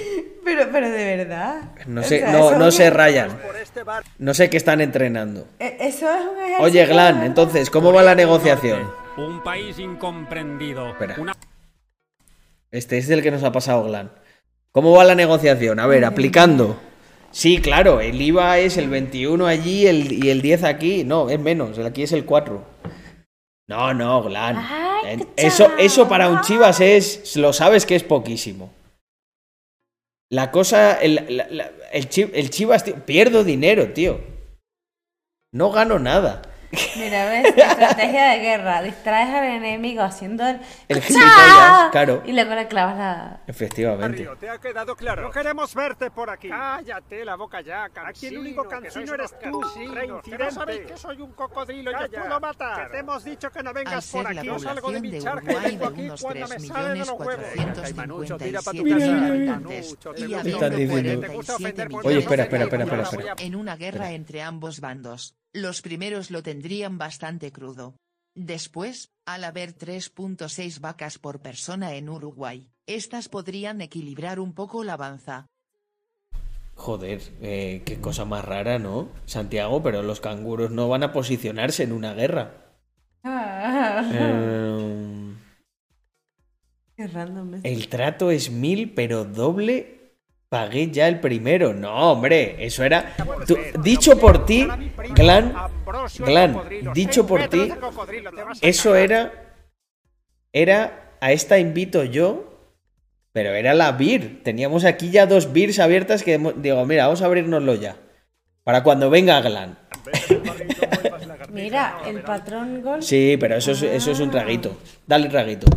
Pero, 0.55 0.69
pero 0.71 0.89
de 0.89 1.17
verdad. 1.17 1.61
No 1.85 2.01
O 2.01 2.03
sé, 2.03 2.19
sea, 2.19 2.31
no, 2.31 2.57
no 2.57 2.71
se 2.71 2.89
rayan. 2.89 3.37
No 4.17 4.33
sé 4.33 4.49
qué 4.49 4.57
están 4.57 4.81
entrenando. 4.81 5.47
eh, 5.59 5.77
Eso 5.79 6.09
es 6.11 6.21
un 6.21 6.37
ejército. 6.37 6.63
Oye, 6.63 6.85
Glan, 6.87 7.23
entonces, 7.23 7.69
¿cómo 7.69 7.93
va 7.93 8.01
la 8.03 8.15
negociación? 8.15 8.89
Un 9.17 9.43
país 9.43 9.77
incomprendido. 9.77 10.89
Espera. 10.89 11.15
Una 11.19 11.33
Este 12.71 12.97
es 12.97 13.09
el 13.09 13.21
que 13.21 13.31
nos 13.31 13.43
ha 13.43 13.51
pasado 13.51 13.83
Glan. 13.83 14.11
¿Cómo 14.71 14.91
va 14.95 15.03
la 15.03 15.15
negociación? 15.15 15.79
A 15.79 15.87
ver, 15.87 16.03
aplicando. 16.05 16.79
Sí, 17.31 17.59
claro, 17.59 18.01
el 18.01 18.19
IVA 18.21 18.57
es 18.59 18.77
el 18.77 18.89
21 18.89 19.45
allí 19.45 19.85
el- 19.87 20.23
y 20.23 20.29
el 20.31 20.41
10 20.41 20.63
aquí. 20.63 21.03
No, 21.03 21.29
es 21.29 21.39
menos, 21.39 21.77
el 21.77 21.85
aquí 21.85 22.03
es 22.03 22.11
el 22.11 22.25
4. 22.25 22.63
No, 23.67 23.93
no, 23.93 24.23
Glan. 24.23 24.57
Eso, 25.35 25.71
eso 25.77 26.07
para 26.09 26.27
un. 26.29 26.41
Chivas 26.41 26.79
es. 26.81 27.35
Lo 27.35 27.53
sabes 27.53 27.85
que 27.85 27.95
es 27.95 28.03
poquísimo. 28.03 28.71
La 30.31 30.51
cosa. 30.51 30.93
El, 30.93 31.25
la- 31.37 31.47
la- 31.49 31.71
el 31.91 32.07
Chi- 32.09 32.31
el 32.33 32.49
Chivas, 32.49 32.83
tío, 32.83 33.05
pierdo 33.05 33.43
dinero, 33.43 33.93
tío. 33.93 34.19
No 35.53 35.71
gano 35.71 35.97
nada. 35.99 36.41
Mira, 36.97 37.25
ves, 37.29 37.45
estrategia 37.57 38.29
de 38.29 38.39
guerra. 38.39 38.81
Distraes 38.83 39.29
al 39.33 39.43
enemigo 39.45 40.03
haciendo 40.03 40.45
el. 40.47 40.59
El 40.87 41.01
gilipollas, 41.01 41.89
claro. 41.91 42.21
Y 42.25 42.31
luego 42.33 42.53
le 42.55 42.67
clavas 42.67 42.97
la. 42.97 43.41
Efectivamente. 43.47 44.29
¿Te 44.39 44.49
ha 44.49 44.57
quedado 44.59 44.95
claro? 44.95 45.23
No 45.23 45.31
queremos 45.31 45.73
verte 45.73 46.11
por 46.11 46.29
aquí. 46.29 46.49
Cállate 46.49 47.25
la 47.25 47.35
boca 47.35 47.61
ya, 47.61 47.89
cansino. 47.89 48.07
Aquí 48.09 48.25
el 48.27 48.37
único 48.37 48.67
cansino 48.67 49.13
eres 49.15 49.33
tú, 49.39 49.61
reincidente. 49.93 50.37
no 50.37 50.51
sabéis 50.51 50.81
que 50.81 50.97
soy 50.97 51.21
un 51.21 51.31
cocodrilo 51.33 51.91
y 51.91 51.95
te 52.09 52.19
puedo 52.19 52.39
matar. 52.39 52.85
Que 52.85 52.91
te 52.91 52.97
hemos 52.99 53.23
dicho 53.23 53.49
que 53.51 53.63
no 53.63 53.73
vengas 53.73 54.11
por 54.11 54.27
aquí. 54.27 54.45
Yo 54.45 54.59
salgo 54.59 54.91
de 54.91 55.01
mi 55.01 55.11
de 55.11 55.21
charca 55.21 55.51
y 55.51 55.55
vengo 55.55 55.85
aquí 55.87 56.09
cuando 56.21 56.47
me 56.47 56.59
sale 56.59 56.89
de 56.89 56.95
los 56.99 57.09
huevos. 57.11 57.95
Manucho, 57.95 58.37
tira 58.37 58.61
pa' 58.61 58.71
tu 58.71 58.77
3.457.000 58.83 58.99
casa. 58.99 59.25
habitantes 59.27 59.85
Manucho, 59.89 60.13
te 60.13 60.19
y 60.21 60.23
gusta 60.33 60.49
Están 60.49 60.73
habiendo 60.73 60.77
diciendo- 60.77 61.27
47 61.27 61.81
Oye, 61.81 61.87
millones 61.89 62.17
espera, 62.23 62.43
espera, 62.43 62.63
espera, 62.63 63.03
espera. 63.03 63.33
En 63.39 63.55
una 63.55 63.75
guerra 63.75 64.11
entre 64.11 64.41
ambos 64.41 64.79
bandos, 64.79 65.35
los 65.53 65.81
primeros 65.81 66.31
lo 66.31 66.43
tendrían 66.43 66.97
bastante 66.97 67.51
crudo. 67.51 67.95
Después, 68.35 69.11
al 69.25 69.43
haber 69.43 69.75
3.6 69.75 70.79
vacas 70.79 71.17
por 71.17 71.41
persona 71.41 71.95
en 71.95 72.09
Uruguay, 72.09 72.67
estas 72.85 73.27
podrían 73.27 73.81
equilibrar 73.81 74.39
un 74.39 74.53
poco 74.53 74.83
la 74.83 74.97
balanza. 74.97 75.47
Joder, 76.75 77.21
eh, 77.41 77.81
qué 77.85 77.99
cosa 77.99 78.23
más 78.23 78.45
rara, 78.45 78.79
¿no? 78.79 79.09
Santiago, 79.25 79.83
pero 79.83 80.01
los 80.01 80.21
canguros 80.21 80.71
no 80.71 80.87
van 80.87 81.03
a 81.03 81.11
posicionarse 81.11 81.83
en 81.83 81.91
una 81.91 82.13
guerra. 82.13 82.53
Eh, 84.13 85.35
Qué 86.95 87.07
random 87.07 87.61
el 87.63 87.89
trato 87.89 88.31
es 88.31 88.49
mil, 88.49 88.93
pero 88.93 89.25
doble. 89.25 89.98
Pagué 90.49 90.89
ya 90.89 91.07
el 91.07 91.19
primero. 91.19 91.73
No, 91.75 92.11
hombre, 92.11 92.55
eso 92.65 92.83
era. 92.83 93.15
tú- 93.45 93.57
dicho 93.83 94.19
por 94.19 94.45
ti, 94.45 94.67
Glan, 95.13 95.53
Glan, 96.17 96.59
dicho 96.93 97.25
por 97.27 97.47
ti, 97.47 97.71
eso 98.61 98.95
era. 98.95 99.31
Era. 100.51 101.05
A 101.21 101.31
esta 101.33 101.59
invito 101.59 102.03
yo. 102.03 102.45
Pero 103.31 103.53
era 103.53 103.75
la 103.75 103.91
beer. 103.91 104.41
Teníamos 104.43 104.85
aquí 104.85 105.11
ya 105.11 105.27
dos 105.27 105.53
beers 105.53 105.77
abiertas 105.79 106.23
que 106.23 106.39
digo, 106.57 106.83
mira, 106.85 107.05
vamos 107.05 107.21
a 107.21 107.25
abrirnoslo 107.25 107.75
ya. 107.75 107.95
Para 108.63 108.81
cuando 108.81 109.09
venga 109.11 109.39
Glan. 109.41 109.77
Mira, 111.51 111.99
el 112.07 112.21
patrón 112.21 112.81
gol. 112.81 113.03
Sí, 113.03 113.37
pero 113.39 113.55
eso 113.55 113.71
es, 113.71 113.83
eso 113.83 114.11
es 114.11 114.19
un 114.19 114.31
traguito. 114.31 114.75
Dale 115.05 115.29
traguito. 115.29 115.67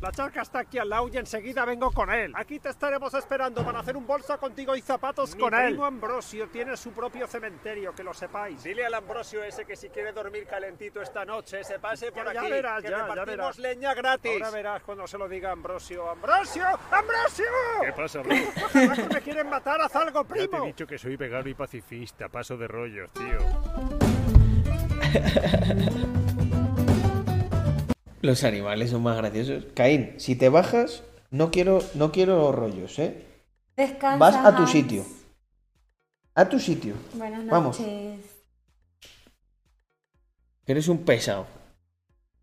La 0.00 0.10
charca 0.12 0.40
está 0.40 0.60
aquí 0.60 0.78
al 0.78 0.88
lado 0.88 1.08
y 1.12 1.18
enseguida 1.18 1.64
vengo 1.66 1.90
con 1.90 2.08
él. 2.10 2.32
Aquí 2.34 2.58
te 2.58 2.70
estaremos 2.70 3.12
esperando 3.12 3.62
para 3.62 3.80
hacer 3.80 3.98
un 3.98 4.06
bolso 4.06 4.38
contigo 4.38 4.74
y 4.74 4.80
zapatos 4.80 5.36
con 5.36 5.52
él. 5.52 5.60
Mi 5.60 5.66
primo 5.72 5.84
Ambrosio 5.84 6.48
tiene 6.48 6.74
su 6.78 6.92
propio 6.92 7.26
cementerio, 7.26 7.94
que 7.94 8.02
lo 8.02 8.14
sepáis. 8.14 8.62
Dile 8.64 8.86
al 8.86 8.94
Ambrosio 8.94 9.44
ese 9.44 9.66
que 9.66 9.76
si 9.76 9.90
quiere 9.90 10.12
dormir 10.12 10.46
calentito 10.46 11.02
esta 11.02 11.26
noche, 11.26 11.62
se 11.64 11.78
pase 11.78 12.12
por 12.12 12.32
Ya 12.32 12.40
aquí. 12.40 12.50
verás, 12.50 12.82
que 12.82 12.88
ya, 12.88 13.14
ya 13.14 13.24
verás. 13.26 13.58
leña 13.58 13.92
gratis. 13.92 14.32
Ahora 14.32 14.50
verás 14.50 14.82
cuando 14.84 15.06
se 15.06 15.18
lo 15.18 15.28
diga 15.28 15.52
Ambrosio. 15.52 16.08
¡Ambrosio! 16.10 16.64
¡Ambrosio! 16.90 17.44
¿Qué 17.82 17.92
pasa, 17.92 18.20
bro? 18.22 18.34
Ojalá 18.64 18.94
que 18.96 19.14
me 19.14 19.20
quieren 19.20 19.50
matar, 19.50 19.82
haz 19.82 19.94
algo, 19.96 20.22
Ya 20.22 20.34
te 20.34 20.40
he 20.44 20.48
primo. 20.48 20.64
dicho 20.64 20.86
que 20.86 20.96
soy 20.96 21.16
vegano 21.16 21.46
y 21.50 21.54
pacifista, 21.54 22.30
paso 22.30 22.56
de 22.56 22.66
rollos, 22.68 23.10
tío. 23.12 23.38
Los 28.22 28.44
animales 28.44 28.90
son 28.90 29.02
más 29.02 29.16
graciosos. 29.16 29.64
Caín, 29.74 30.14
si 30.18 30.36
te 30.36 30.48
bajas, 30.48 31.02
no 31.30 31.50
quiero, 31.50 31.82
no 31.94 32.12
quiero 32.12 32.52
rollos, 32.52 32.98
¿eh? 32.98 33.24
Descansa. 33.76 34.18
Vas 34.18 34.34
a 34.36 34.54
tu 34.56 34.62
Hans. 34.62 34.70
sitio. 34.72 35.04
A 36.34 36.48
tu 36.48 36.58
sitio. 36.58 36.94
Buenas 37.14 37.46
Vamos. 37.46 37.80
noches. 37.80 38.20
Eres 40.66 40.88
un 40.88 40.98
pesado. 41.04 41.46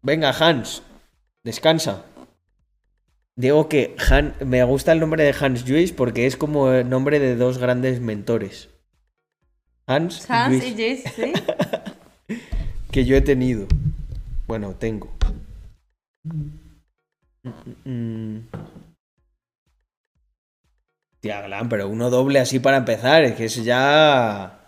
Venga, 0.01 0.31
Hans. 0.31 0.81
Descansa. 1.43 2.03
Digo 3.35 3.69
que 3.69 3.95
Han- 4.09 4.35
me 4.43 4.63
gusta 4.63 4.91
el 4.91 4.99
nombre 4.99 5.23
de 5.23 5.35
Hans 5.39 5.63
Juice 5.63 5.93
porque 5.93 6.25
es 6.25 6.35
como 6.35 6.71
el 6.71 6.89
nombre 6.89 7.19
de 7.19 7.35
dos 7.35 7.59
grandes 7.59 8.01
mentores. 8.01 8.69
Hans, 9.85 10.29
Hans 10.29 10.63
y 10.65 10.73
sí. 10.97 11.33
que 12.91 13.05
yo 13.05 13.15
he 13.15 13.21
tenido. 13.21 13.67
Bueno, 14.47 14.73
tengo. 14.73 15.09
Mm. 17.85 18.39
Tía, 21.19 21.41
Glam, 21.41 21.69
pero 21.69 21.87
uno 21.87 22.09
doble 22.09 22.39
así 22.39 22.59
para 22.59 22.77
empezar, 22.77 23.23
es 23.23 23.35
que 23.35 23.45
eso 23.45 23.61
ya... 23.61 24.59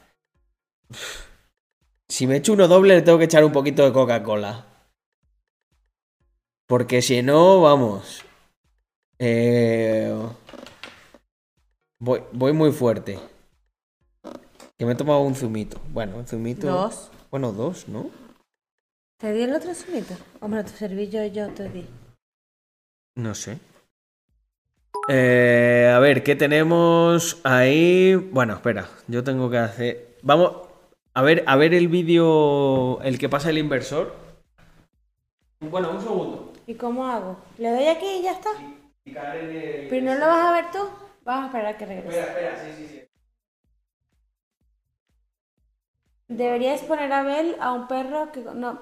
Si 2.08 2.26
me 2.26 2.38
echo 2.38 2.54
uno 2.54 2.68
doble 2.68 2.96
le 2.96 3.02
tengo 3.02 3.18
que 3.20 3.26
echar 3.26 3.44
un 3.44 3.52
poquito 3.52 3.86
de 3.86 3.94
Coca-Cola. 3.94 4.66
Porque 6.68 7.02
si 7.02 7.22
no, 7.22 7.62
vamos. 7.62 8.24
Eh, 9.20 10.12
Voy, 12.02 12.24
voy 12.32 12.54
muy 12.54 12.72
fuerte. 12.72 13.20
Que 14.78 14.86
me 14.86 14.94
he 14.94 14.96
tomado 14.96 15.20
un 15.20 15.36
zumito. 15.36 15.82
Bueno, 15.92 16.16
un 16.16 16.26
zumito. 16.26 16.68
Dos. 16.68 17.12
Bueno, 17.30 17.52
dos, 17.52 17.90
¿no? 17.90 18.10
¿Te 19.20 19.34
di 19.34 19.42
el 19.42 19.54
otro 19.54 19.76
zumito? 19.76 20.14
Hombre, 20.40 20.64
te 20.64 20.70
serví 20.70 21.10
yo 21.10 21.22
y 21.22 21.32
yo 21.32 21.50
te 21.50 21.68
di. 21.68 21.86
No 23.16 23.36
sé. 23.36 23.60
Eh, 25.10 25.92
a 25.94 26.00
ver, 26.00 26.24
¿qué 26.24 26.38
tenemos 26.38 27.42
ahí? 27.44 28.16
Bueno, 28.16 28.54
espera, 28.54 28.88
yo 29.10 29.22
tengo 29.22 29.50
que 29.50 29.58
hacer. 29.58 30.16
Vamos 30.22 30.70
a 31.14 31.22
ver, 31.22 31.44
a 31.48 31.58
ver 31.58 31.74
el 31.74 31.90
vídeo, 31.90 33.02
el 33.02 33.20
que 33.20 33.28
pasa 33.28 33.50
el 33.50 33.58
inversor. 33.58 34.16
Bueno, 35.60 35.92
un 35.92 36.02
segundo. 36.02 36.54
¿Y 36.66 36.76
cómo 36.76 37.06
hago? 37.06 37.36
¿Le 37.58 37.72
doy 37.72 37.88
aquí 37.88 38.06
y 38.06 38.24
ya 38.24 38.32
está? 38.32 38.52
¿Pero 39.04 40.06
no 40.06 40.16
lo 40.16 40.28
vas 40.28 40.46
a 40.46 40.54
ver 40.54 40.72
tú? 40.72 40.90
Vas 41.26 41.44
a 41.44 41.46
esperar 41.48 41.74
a 41.74 41.78
que 41.78 41.86
regrese. 41.86 42.22
espera, 42.22 42.56
sí, 42.56 42.72
sí, 42.78 42.88
sí. 42.88 43.09
Deberías 46.30 46.82
poner 46.82 47.12
a 47.12 47.24
Bel 47.24 47.58
a 47.60 47.74
un 47.74 47.88
perro 47.88 48.32
que 48.32 48.42
no. 48.42 48.80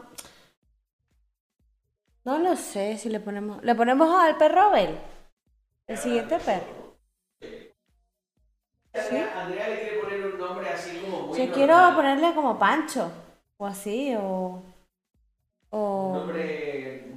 No 2.25 2.37
lo 2.39 2.57
sé 2.57 2.97
si 2.97 3.07
le 3.07 3.21
ponemos. 3.21 3.63
¿Le 3.63 3.73
ponemos 3.73 4.13
al 4.13 4.37
perro 4.37 4.63
a 4.63 4.69
Bel? 4.69 4.97
El 5.87 5.97
siguiente 5.97 6.37
perro. 6.39 6.97
Andrea 8.93 9.69
le 9.69 9.79
quiere 9.79 9.99
poner 10.01 10.25
un 10.25 10.37
nombre 10.37 10.69
así 10.69 10.97
como 10.97 11.27
muy 11.27 11.37
Yo 11.37 11.53
quiero 11.53 11.75
ponerle 11.95 12.33
como 12.35 12.59
Pancho. 12.59 13.09
O 13.55 13.65
así, 13.65 14.13
o. 14.19 14.61
O. 15.69 16.13
nombre. 16.15 17.13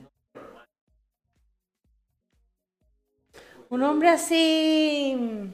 Un 3.69 3.81
nombre 3.81 4.09
así. 4.11 5.53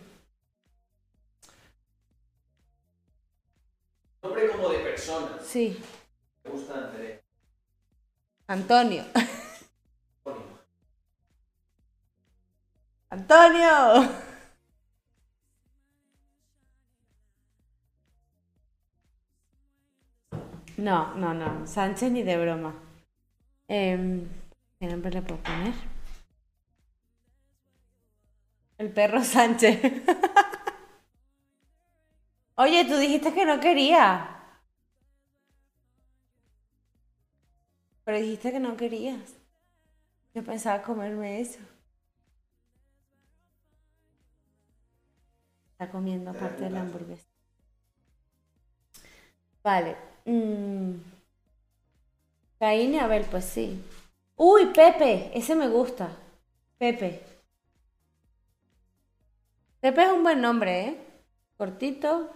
Nombre 4.26 4.50
como 4.50 4.68
de 4.70 4.78
persona. 4.78 5.38
Sí. 5.40 5.80
Me 6.42 6.50
gusta 6.50 6.74
Andrea. 6.74 7.20
Antonio. 8.48 9.04
Antonio. 13.10 14.10
No, 20.76 21.14
no, 21.14 21.32
no. 21.32 21.64
Sánchez 21.64 22.10
ni 22.10 22.24
de 22.24 22.36
broma. 22.36 22.74
Em, 23.68 24.28
¿Qué 24.80 24.86
nombre 24.88 25.12
le 25.12 25.22
puedo 25.22 25.40
poner? 25.40 25.74
El 28.78 28.90
perro 28.90 29.22
Sánchez. 29.22 29.80
Oye, 32.56 32.84
tú 32.86 32.96
dijiste 32.96 33.32
que 33.34 33.44
no 33.44 33.60
querías. 33.60 34.28
Pero 38.04 38.18
dijiste 38.18 38.52
que 38.52 38.60
no 38.60 38.76
querías. 38.76 39.34
Yo 40.34 40.42
pensaba 40.44 40.82
comerme 40.82 41.40
eso. 41.40 41.58
Está 45.72 45.90
comiendo 45.90 46.30
aparte 46.30 46.64
de 46.64 46.70
la 46.70 46.80
hamburguesa. 46.80 47.26
Vale. 49.62 49.96
mm. 50.24 50.94
Caín 52.58 52.94
y 52.94 52.98
Abel, 52.98 53.24
pues 53.30 53.44
sí. 53.44 53.82
Uy, 54.36 54.66
Pepe, 54.66 55.30
ese 55.36 55.54
me 55.54 55.68
gusta. 55.68 56.10
Pepe. 56.78 57.22
Pepe 59.80 60.02
es 60.04 60.12
un 60.12 60.22
buen 60.22 60.40
nombre, 60.40 60.80
¿eh? 60.88 60.98
Cortito. 61.58 62.30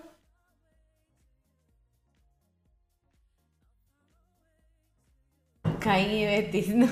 Caín 5.81 6.11
y 6.12 6.24
Betis, 6.27 6.74
no. 6.74 6.86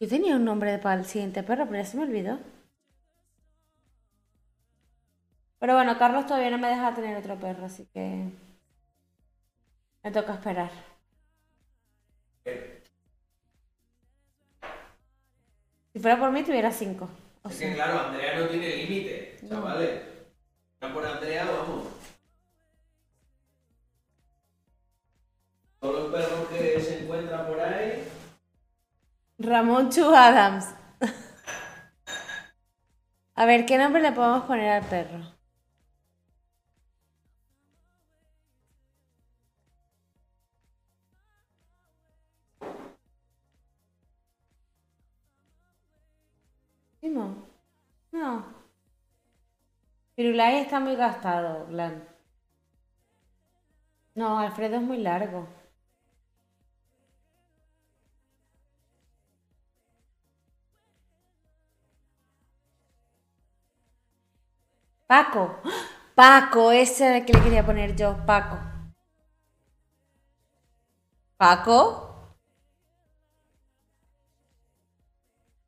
Yo 0.00 0.08
tenía 0.08 0.36
un 0.36 0.44
nombre 0.44 0.78
para 0.78 1.00
el 1.00 1.06
siguiente 1.06 1.42
perro, 1.42 1.66
pero 1.66 1.82
ya 1.82 1.84
se 1.84 1.96
me 1.96 2.04
olvidó. 2.04 2.38
Pero 5.58 5.74
bueno, 5.74 5.98
Carlos 5.98 6.26
todavía 6.26 6.50
no 6.50 6.58
me 6.58 6.68
deja 6.68 6.94
tener 6.94 7.16
otro 7.16 7.38
perro, 7.38 7.66
así 7.66 7.86
que 7.92 8.30
me 10.02 10.10
toca 10.10 10.34
esperar. 10.34 10.70
Si 15.92 16.00
fuera 16.00 16.18
por 16.18 16.30
mí, 16.32 16.42
tuviera 16.44 16.70
cinco. 16.70 17.08
O 17.42 17.48
Es 17.48 17.56
sea, 17.56 17.68
que 17.70 17.74
claro, 17.74 18.00
Andrea 18.00 18.38
no 18.40 18.46
tiene 18.48 18.76
límite, 18.76 19.36
chavales. 19.48 20.02
Ya 20.80 20.92
por 20.94 21.04
Andrea, 21.04 21.44
vamos. 21.44 21.97
Todos 25.80 25.94
los 25.94 26.12
perros 26.12 26.48
que 26.48 26.80
se 26.80 27.02
encuentran 27.02 27.46
por 27.46 27.60
ahí. 27.60 28.02
Ramón 29.38 29.90
Chu 29.90 30.12
Adams. 30.12 30.66
A 33.36 33.46
ver, 33.46 33.64
¿qué 33.66 33.78
nombre 33.78 34.02
le 34.02 34.12
podemos 34.12 34.42
poner 34.44 34.70
al 34.70 34.84
perro? 34.84 35.20
Timo. 47.00 47.46
No. 48.12 48.44
Pirulai 50.16 50.56
está 50.56 50.80
muy 50.80 50.96
gastado, 50.96 51.66
Glam. 51.68 52.02
No, 54.16 54.38
Alfredo 54.40 54.76
es 54.76 54.82
muy 54.82 54.98
largo. 54.98 55.46
Paco. 65.08 65.56
Paco, 66.14 66.70
ese 66.70 67.06
era 67.06 67.16
el 67.18 67.24
que 67.24 67.32
le 67.32 67.42
quería 67.42 67.64
poner 67.64 67.96
yo, 67.96 68.14
Paco. 68.26 68.58
¿Paco? 71.38 72.36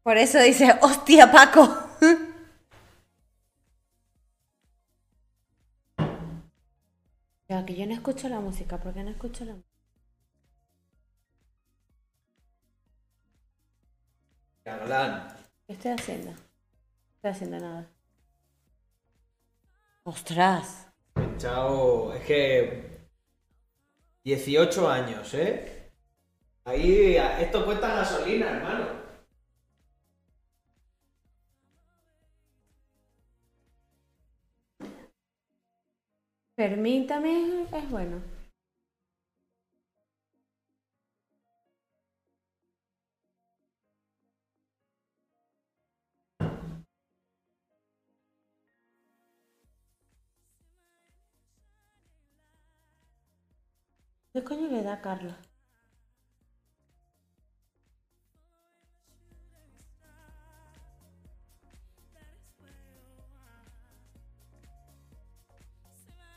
Por 0.02 0.18
eso 0.18 0.38
dice, 0.40 0.78
hostia, 0.82 1.32
Paco. 1.32 1.62
Ya, 7.48 7.66
que 7.66 7.74
yo 7.74 7.84
no 7.84 7.94
escucho 7.94 8.28
la 8.28 8.38
música, 8.38 8.78
¿por 8.78 8.94
qué 8.94 9.02
no 9.02 9.10
escucho 9.10 9.44
la 9.44 9.54
música? 9.54 9.68
Galán. 14.64 15.36
¿Qué 15.66 15.72
estoy 15.72 15.90
haciendo? 15.90 16.30
No 16.30 16.36
estoy 17.16 17.30
haciendo 17.32 17.58
nada. 17.58 17.99
¡Ostras! 20.04 20.88
Chao, 21.36 22.12
es 22.14 22.24
que. 22.24 22.90
18 24.24 24.88
años, 24.90 25.34
¿eh? 25.34 25.90
Ahí, 26.64 27.16
esto 27.16 27.64
cuesta 27.64 27.88
gasolina, 27.96 28.50
hermano. 28.50 28.86
Permítame, 36.54 37.62
es 37.72 37.90
bueno. 37.90 38.39
¿Qué 54.32 54.40
coño 54.44 54.66
le 54.70 54.82
da 54.82 55.00
Carla? 55.00 55.36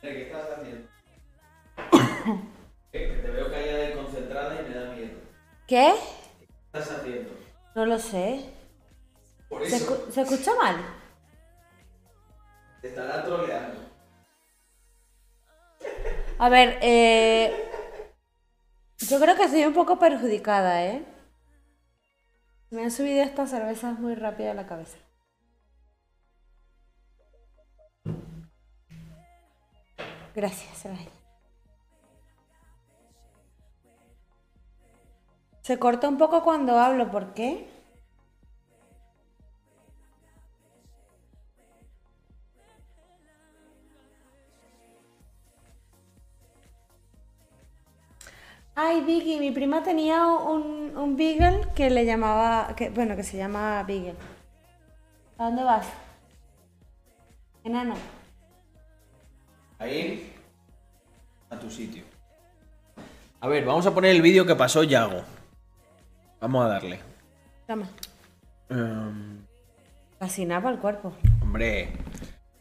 ¿Qué 0.01 0.23
estás 0.23 0.59
haciendo? 0.59 0.87
Eh, 2.95 3.07
¿Qué? 3.07 3.21
Te 3.23 3.31
veo 3.31 3.49
callada 3.49 3.89
y 3.89 3.93
concentrada 3.95 4.61
y 4.61 4.69
me 4.69 4.75
da 4.75 4.93
miedo. 4.93 5.17
¿Qué? 5.67 5.93
¿Qué 6.39 6.45
estás 6.45 6.99
haciendo? 6.99 7.31
No 7.75 7.85
lo 7.87 7.97
sé. 7.97 8.53
¿Se, 9.63 9.77
escu 9.77 9.93
escucha 10.15 10.51
mal? 10.55 10.77
Te 12.81 12.89
estará 12.89 13.23
troleando. 13.25 13.79
A 16.37 16.49
ver, 16.49 16.77
eh, 16.81 17.62
yo 18.99 19.19
creo 19.19 19.35
que 19.35 19.43
estoy 19.43 19.65
un 19.65 19.73
poco 19.73 19.99
perjudicada, 19.99 20.85
¿eh? 20.85 21.05
Me 22.69 22.83
han 22.83 22.91
subido 22.91 23.23
estas 23.23 23.49
cervezas 23.49 23.99
muy 23.99 24.15
rápido 24.15 24.51
a 24.51 24.53
la 24.53 24.65
cabeza. 24.65 24.97
Gracias, 30.35 30.77
Soraya. 30.79 31.11
Se 35.61 35.79
corta 35.79 36.09
un 36.09 36.17
poco 36.17 36.43
cuando 36.43 36.77
hablo, 36.77 37.09
¿por 37.11 37.33
qué? 37.33 37.72
Ay, 48.75 49.01
Vicky, 49.01 49.39
mi 49.39 49.51
prima 49.51 49.83
tenía 49.83 50.25
un, 50.27 50.97
un 50.97 51.15
beagle 51.15 51.61
que 51.75 51.89
le 51.89 52.05
llamaba, 52.05 52.73
que, 52.75 52.89
bueno, 52.89 53.15
que 53.15 53.23
se 53.23 53.37
llama 53.37 53.83
beagle. 53.83 54.15
¿A 55.37 55.45
dónde 55.45 55.63
vas? 55.63 55.87
Enano. 57.63 57.95
Ahí. 59.79 60.33
A 61.49 61.57
tu 61.57 61.69
sitio. 61.69 62.03
A 63.41 63.47
ver, 63.47 63.65
vamos 63.65 63.85
a 63.85 63.93
poner 63.93 64.11
el 64.11 64.21
vídeo 64.21 64.45
que 64.45 64.55
pasó 64.55 64.83
Yago. 64.83 65.21
Vamos 66.39 66.65
a 66.65 66.69
darle. 66.69 66.99
Toma. 67.67 67.87
Nada 70.45 70.61
para 70.61 70.75
el 70.75 70.81
cuerpo. 70.81 71.13
hombre, 71.41 71.89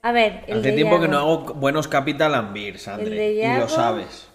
A 0.02 0.12
ver, 0.12 0.44
el 0.48 0.58
hace 0.58 0.70
de 0.70 0.76
tiempo 0.76 1.00
que 1.00 1.08
no 1.08 1.18
hago 1.18 1.54
buenos 1.54 1.86
Capital 1.88 2.34
and 2.34 2.52
Beers, 2.52 2.86
El 2.88 2.94
André. 2.94 3.16
de 3.16 3.32
Y 3.34 3.58
lo 3.60 3.68
sabes. 3.68 4.28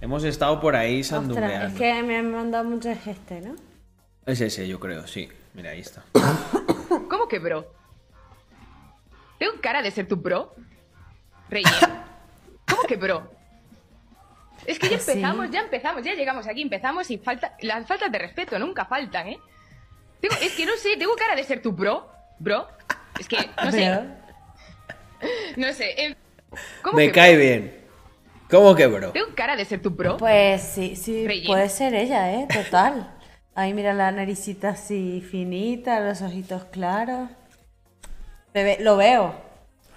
Hemos 0.00 0.24
estado 0.24 0.60
por 0.60 0.76
ahí 0.76 1.00
Ostras, 1.00 1.20
sandungueando. 1.22 1.66
es 1.68 1.74
que 1.74 2.02
me 2.02 2.18
han 2.18 2.30
mandado 2.32 2.64
mucho 2.64 2.90
este, 2.90 3.40
¿no? 3.40 3.56
Es 4.26 4.40
ese, 4.40 4.68
yo 4.68 4.78
creo, 4.78 5.06
sí. 5.06 5.28
Mira, 5.54 5.70
ahí 5.70 5.80
está. 5.80 6.04
¿Cómo 6.88 7.26
que 7.28 7.38
bro? 7.38 7.66
¿Tengo 9.38 9.54
cara 9.60 9.82
de 9.82 9.90
ser 9.90 10.06
tu 10.06 10.16
bro? 10.16 10.54
Reyes. 11.48 11.72
¿Cómo 12.68 12.82
que 12.82 12.96
bro? 12.96 13.30
Es 14.66 14.78
que 14.78 14.88
ya 14.88 14.98
Sí. 14.98 15.10
empezamos, 15.12 15.50
ya 15.50 15.60
empezamos, 15.60 16.02
ya 16.04 16.14
llegamos 16.14 16.46
aquí, 16.46 16.62
empezamos 16.62 17.10
y 17.10 17.18
falta, 17.18 17.56
las 17.62 17.86
faltas 17.86 18.12
de 18.12 18.18
respeto 18.18 18.58
nunca 18.58 18.84
faltan, 18.84 19.28
¿eh? 19.28 19.38
Tengo- 20.20 20.36
es 20.42 20.52
que 20.52 20.66
no 20.66 20.76
sé, 20.76 20.96
¿tengo 20.96 21.14
cara 21.16 21.34
de 21.34 21.44
ser 21.44 21.62
tu 21.62 21.72
bro? 21.72 22.10
¿Bro? 22.38 22.68
Es 23.18 23.26
que, 23.28 23.36
no 23.64 23.72
sé, 23.72 23.98
no 25.56 25.72
sé. 25.72 26.04
eh, 26.06 26.16
¿Cómo 26.82 26.96
Me 26.96 27.06
que 27.06 27.12
cae 27.12 27.34
bro? 27.34 27.42
bien. 27.44 27.78
¿Cómo 28.50 28.74
que, 28.74 28.86
bro? 28.86 29.10
¿Tengo 29.12 29.34
cara 29.34 29.56
de 29.56 29.64
ser 29.64 29.82
tu 29.82 29.90
bro? 29.90 30.16
Pues 30.16 30.62
sí, 30.62 30.96
sí, 30.96 31.26
puede 31.46 31.68
ser 31.68 31.94
ella, 31.94 32.32
¿eh? 32.32 32.46
Total. 32.52 33.10
Ahí 33.54 33.74
mira 33.74 33.92
la 33.92 34.10
naricita 34.10 34.70
así 34.70 35.20
finita, 35.28 36.00
los 36.00 36.22
ojitos 36.22 36.64
claros. 36.66 37.28
Lo 38.80 38.96
veo. 38.96 39.34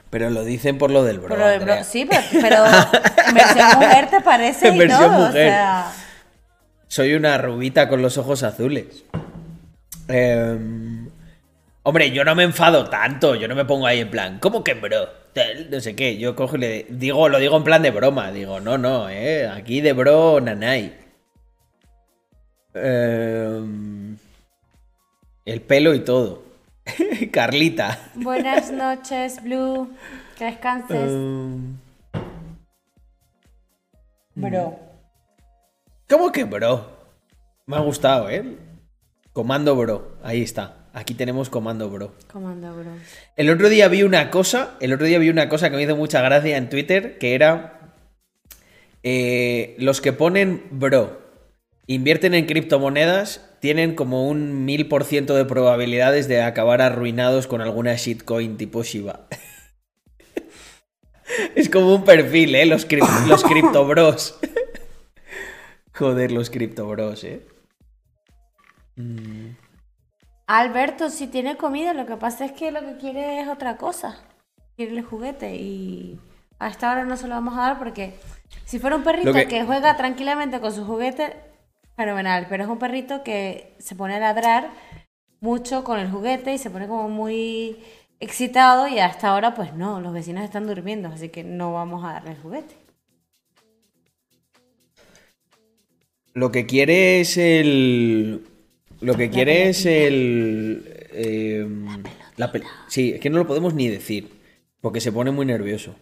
Pero 0.09 0.29
lo 0.29 0.43
dicen 0.43 0.77
por 0.77 0.91
lo 0.91 1.03
del 1.03 1.19
bro. 1.19 1.35
Sí, 1.83 2.05
pero, 2.05 2.21
pero 2.41 2.65
en 3.27 3.33
versión 3.33 3.67
mujer 3.79 4.09
te 4.09 4.19
parece 4.21 4.67
En 4.67 4.75
y 4.75 4.79
versión 4.79 4.99
todo, 5.11 5.27
mujer. 5.27 5.29
o 5.29 5.31
sea... 5.49 5.91
Soy 6.87 7.13
una 7.13 7.37
rubita 7.37 7.87
con 7.87 8.01
los 8.01 8.17
ojos 8.17 8.43
azules. 8.43 9.05
Em, 10.09 11.09
hombre, 11.83 12.11
yo 12.11 12.25
no 12.25 12.35
me 12.35 12.43
enfado 12.43 12.89
tanto. 12.89 13.35
Yo 13.35 13.47
no 13.47 13.55
me 13.55 13.63
pongo 13.63 13.87
ahí 13.87 14.01
en 14.01 14.11
plan, 14.11 14.39
¿cómo 14.39 14.61
que 14.63 14.73
bro? 14.73 15.20
No 15.69 15.79
sé 15.79 15.95
qué. 15.95 16.17
Yo 16.17 16.35
cojo 16.35 16.57
y 16.57 16.59
le 16.59 16.85
digo, 16.89 17.29
lo 17.29 17.39
digo 17.39 17.57
en 17.57 17.63
plan 17.63 17.81
de 17.81 17.91
broma. 17.91 18.31
Digo, 18.31 18.59
no, 18.59 18.77
no, 18.77 19.09
eh. 19.09 19.47
Aquí 19.47 19.81
de 19.81 19.93
bro, 19.93 20.41
nanay. 20.41 20.97
Em, 22.73 24.17
el 25.45 25.61
pelo 25.61 25.93
y 25.93 26.01
todo. 26.01 26.43
Carlita. 27.31 28.11
Buenas 28.15 28.71
noches, 28.71 29.41
Blue. 29.43 29.89
Que 30.37 30.45
descanses. 30.45 31.11
Em, 31.11 31.77
Bro. 34.35 34.79
¿Cómo 36.09 36.31
que 36.31 36.45
bro? 36.45 36.89
Me 37.65 37.75
ha 37.75 37.79
gustado, 37.79 38.29
¿eh? 38.29 38.57
Comando 39.33 39.75
bro. 39.75 40.17
Ahí 40.23 40.41
está. 40.41 40.80
Aquí 40.93 41.13
tenemos 41.13 41.49
comando 41.49 41.89
bro. 41.89 42.13
Comando, 42.31 42.73
bro. 42.75 42.91
El 43.37 43.49
otro 43.49 43.69
día 43.69 43.87
vi 43.87 44.03
una 44.03 44.29
cosa, 44.29 44.75
el 44.81 44.91
otro 44.93 45.05
día 45.05 45.19
vi 45.19 45.29
una 45.29 45.47
cosa 45.47 45.69
que 45.69 45.77
me 45.77 45.83
hizo 45.83 45.95
mucha 45.95 46.21
gracia 46.21 46.57
en 46.57 46.69
Twitter, 46.69 47.17
que 47.17 47.33
era 47.33 47.93
eh, 49.03 49.75
los 49.79 50.01
que 50.01 50.11
ponen 50.11 50.63
bro, 50.71 51.21
invierten 51.87 52.33
en 52.33 52.45
criptomonedas, 52.45 53.49
tienen 53.61 53.95
como 53.95 54.27
un 54.27 54.65
mil 54.65 54.87
por 54.89 55.05
ciento 55.05 55.35
de 55.35 55.45
probabilidades 55.45 56.27
de 56.27 56.41
acabar 56.41 56.81
arruinados 56.81 57.47
con 57.47 57.61
alguna 57.61 57.95
shitcoin 57.95 58.57
tipo 58.57 58.83
Shiba. 58.83 59.27
es 61.55 61.69
como 61.69 61.95
un 61.95 62.03
perfil, 62.03 62.53
¿eh? 62.55 62.65
Los, 62.65 62.87
crip- 62.87 63.27
los 63.27 63.43
criptobros. 63.43 64.39
Joder, 65.93 66.31
los 66.31 66.49
criptobros, 66.49 67.23
¿eh? 67.23 67.41
Mm. 68.97 69.51
Alberto, 70.59 71.09
si 71.09 71.27
tiene 71.27 71.55
comida, 71.57 71.93
lo 71.93 72.05
que 72.05 72.17
pasa 72.17 72.45
es 72.45 72.51
que 72.51 72.71
lo 72.71 72.81
que 72.81 72.97
quiere 72.97 73.39
es 73.41 73.47
otra 73.47 73.77
cosa. 73.77 74.17
Quiere 74.75 74.93
el 74.97 75.03
juguete 75.03 75.55
y 75.55 76.19
a 76.59 76.67
esta 76.69 76.91
hora 76.91 77.05
no 77.05 77.15
se 77.17 77.27
lo 77.27 77.35
vamos 77.35 77.57
a 77.57 77.61
dar 77.61 77.79
porque 77.79 78.15
si 78.65 78.79
fuera 78.79 78.95
un 78.95 79.03
perrito 79.03 79.33
que... 79.33 79.47
que- 79.47 79.63
juega 79.63 79.95
tranquilamente 79.97 80.59
con 80.59 80.73
su 80.73 80.85
juguete, 80.85 81.35
fenomenal. 81.95 82.47
Pero 82.49 82.63
es 82.63 82.69
un 82.69 82.79
perrito 82.79 83.23
que 83.23 83.75
se 83.79 83.95
pone 83.95 84.15
a 84.15 84.19
ladrar 84.19 84.69
mucho 85.39 85.83
con 85.83 85.99
el 85.99 86.09
juguete 86.11 86.53
y 86.53 86.57
se 86.57 86.69
pone 86.69 86.87
como 86.87 87.09
muy 87.09 87.77
excitado 88.19 88.87
y 88.87 88.99
hasta 88.99 89.29
ahora 89.29 89.55
pues 89.55 89.73
no, 89.73 89.99
los 90.01 90.13
vecinos 90.13 90.43
están 90.43 90.67
durmiendo, 90.67 91.07
así 91.09 91.29
que 91.29 91.43
no 91.43 91.73
vamos 91.73 92.03
a 92.05 92.13
darle 92.13 92.31
el 92.31 92.37
juguete. 92.39 92.75
Lo 96.33 96.51
que 96.51 96.65
quiere 96.65 97.19
es 97.21 97.37
el. 97.37 98.47
Lo 99.01 99.15
que 99.15 99.29
quiere 99.31 99.69
es 99.69 99.85
el. 99.85 100.83
eh, 101.11 101.67
la 102.37 102.51
Sí, 102.87 103.13
es 103.13 103.19
que 103.19 103.29
no 103.29 103.39
lo 103.39 103.47
podemos 103.47 103.73
ni 103.73 103.87
decir. 103.87 104.29
Porque 104.79 105.01
se 105.01 105.11
pone 105.11 105.31
muy 105.31 105.45
nervioso. 105.45 105.95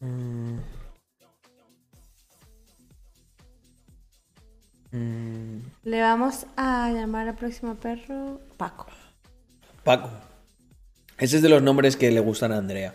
Mm. 0.00 0.58
Mm, 4.92 5.58
Le 5.84 6.00
vamos 6.00 6.46
a 6.56 6.90
llamar 6.92 7.28
al 7.28 7.34
próximo 7.34 7.74
perro 7.74 8.40
Paco. 8.56 8.86
Paco. 9.82 10.10
Ese 11.18 11.36
es 11.36 11.42
de 11.42 11.48
los 11.48 11.62
nombres 11.62 11.96
que 11.96 12.10
le 12.10 12.20
gustan 12.20 12.52
a 12.52 12.58
Andrea. 12.58 12.94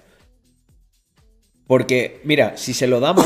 Porque, 1.70 2.20
mira, 2.24 2.58
si 2.58 2.74
se 2.74 2.88
lo 2.88 3.00
damos, 3.00 3.24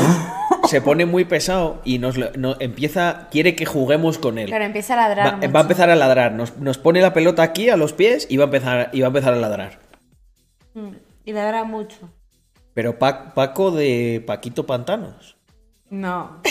se 0.68 0.82
pone 0.82 1.06
muy 1.06 1.24
pesado 1.24 1.80
y 1.82 1.98
nos 1.98 2.18
lo- 2.18 2.30
no- 2.36 2.56
empieza, 2.60 3.28
quiere 3.30 3.56
que 3.56 3.64
juguemos 3.64 4.18
con 4.18 4.36
él. 4.38 4.50
Pero 4.50 4.66
empieza 4.66 4.92
a 4.92 4.96
ladrar. 5.08 5.26
Va, 5.32 5.36
mucho. 5.38 5.50
va 5.52 5.60
a 5.60 5.62
empezar 5.62 5.88
a 5.88 5.96
ladrar. 5.96 6.32
Nos, 6.32 6.58
nos 6.58 6.76
pone 6.76 7.00
la 7.00 7.14
pelota 7.14 7.42
aquí 7.42 7.70
a 7.70 7.78
los 7.78 7.94
pies 7.94 8.26
y 8.28 8.36
va 8.36 8.44
a 8.44 8.48
empezar, 8.48 8.90
y 8.92 9.00
va 9.00 9.06
a, 9.06 9.08
empezar 9.08 9.32
a 9.32 9.36
ladrar. 9.38 9.78
Mm, 10.74 10.88
Y 11.24 11.32
ladra 11.32 11.64
mucho. 11.64 11.96
Pero 12.74 12.98
Pa- 12.98 13.32
Paco 13.32 13.70
de 13.70 14.22
Paquito 14.26 14.66
Pantanos. 14.66 15.38
No. 15.88 16.42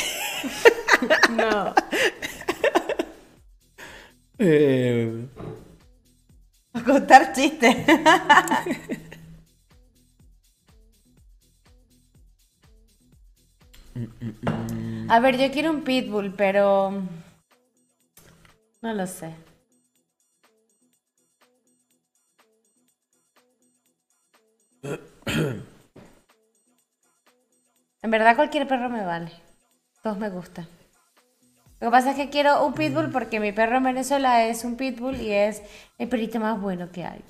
no. 1.37 1.75
Eh, 4.39 5.25
A 6.73 6.81
contar 6.83 7.33
chistes. 7.33 7.75
A 15.09 15.19
ver, 15.19 15.37
yo 15.37 15.51
quiero 15.51 15.71
un 15.71 15.83
pitbull, 15.83 16.33
pero 16.35 16.91
no 18.81 18.93
lo 18.93 19.07
sé. 19.07 19.35
En 28.01 28.11
verdad 28.11 28.35
cualquier 28.35 28.67
perro 28.67 28.89
me 28.89 29.05
vale. 29.05 29.31
Todos 30.01 30.17
me 30.17 30.29
gustan. 30.29 30.67
Lo 31.79 31.87
que 31.87 31.91
pasa 31.91 32.11
es 32.11 32.17
que 32.17 32.29
quiero 32.29 32.65
un 32.65 32.73
pitbull 32.73 33.11
porque 33.11 33.39
mi 33.39 33.51
perro 33.51 33.77
en 33.77 33.83
Venezuela 33.83 34.45
es 34.45 34.63
un 34.63 34.75
pitbull 34.75 35.19
y 35.19 35.31
es 35.31 35.61
el 35.97 36.09
perrito 36.09 36.39
más 36.39 36.59
bueno 36.59 36.91
que 36.91 37.05
hay. 37.05 37.23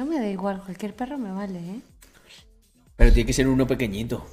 No 0.00 0.06
me 0.06 0.18
da 0.18 0.28
igual, 0.28 0.62
cualquier 0.64 0.96
perro 0.96 1.18
me 1.18 1.30
vale, 1.30 1.58
¿eh? 1.58 1.80
Pero 2.96 3.12
tiene 3.12 3.26
que 3.26 3.34
ser 3.34 3.46
uno 3.46 3.66
pequeñito. 3.66 4.26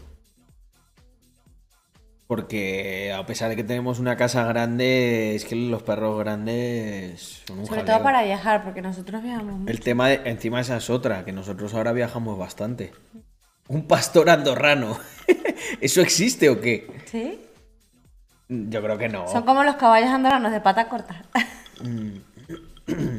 Porque 2.26 3.11
a 3.11 3.26
pesar 3.26 3.49
de 3.49 3.57
que 3.57 3.65
tenemos 3.65 3.99
una 3.99 4.15
casa 4.15 4.45
grande, 4.45 5.35
es 5.35 5.44
que 5.44 5.57
los 5.57 5.84
perros 5.84 6.18
grandes 6.19 7.44
son 7.45 7.60
un 7.60 7.65
Sobre 7.65 7.81
jaleo. 7.81 7.95
todo 7.95 8.03
para 8.06 8.23
viajar, 8.23 8.64
porque 8.64 8.81
nosotros 8.81 9.22
viajamos 9.22 9.60
mucho. 9.60 9.69
El 9.69 9.81
tema 9.81 10.07
de, 10.07 10.22
encima 10.23 10.61
esa 10.61 10.77
es 10.77 10.89
otra, 10.89 11.26
que 11.26 11.34
nosotros 11.34 11.73
ahora 11.73 11.91
viajamos 11.91 12.38
bastante. 12.38 12.94
Un 13.68 13.88
pastor 13.88 14.30
andorrano. 14.30 14.98
¿Eso 15.81 15.99
existe 15.99 16.49
o 16.49 16.61
qué? 16.61 16.88
¿Sí? 17.11 17.41
Yo 18.48 18.81
creo 18.81 18.98
que 18.98 19.10
no. 19.10 19.27
Son 19.27 19.44
como 19.44 19.65
los 19.65 19.76
caballos 19.76 20.11
andoranos 20.11 20.53
de 20.53 20.61
pata 20.61 20.88
corta. 20.88 21.26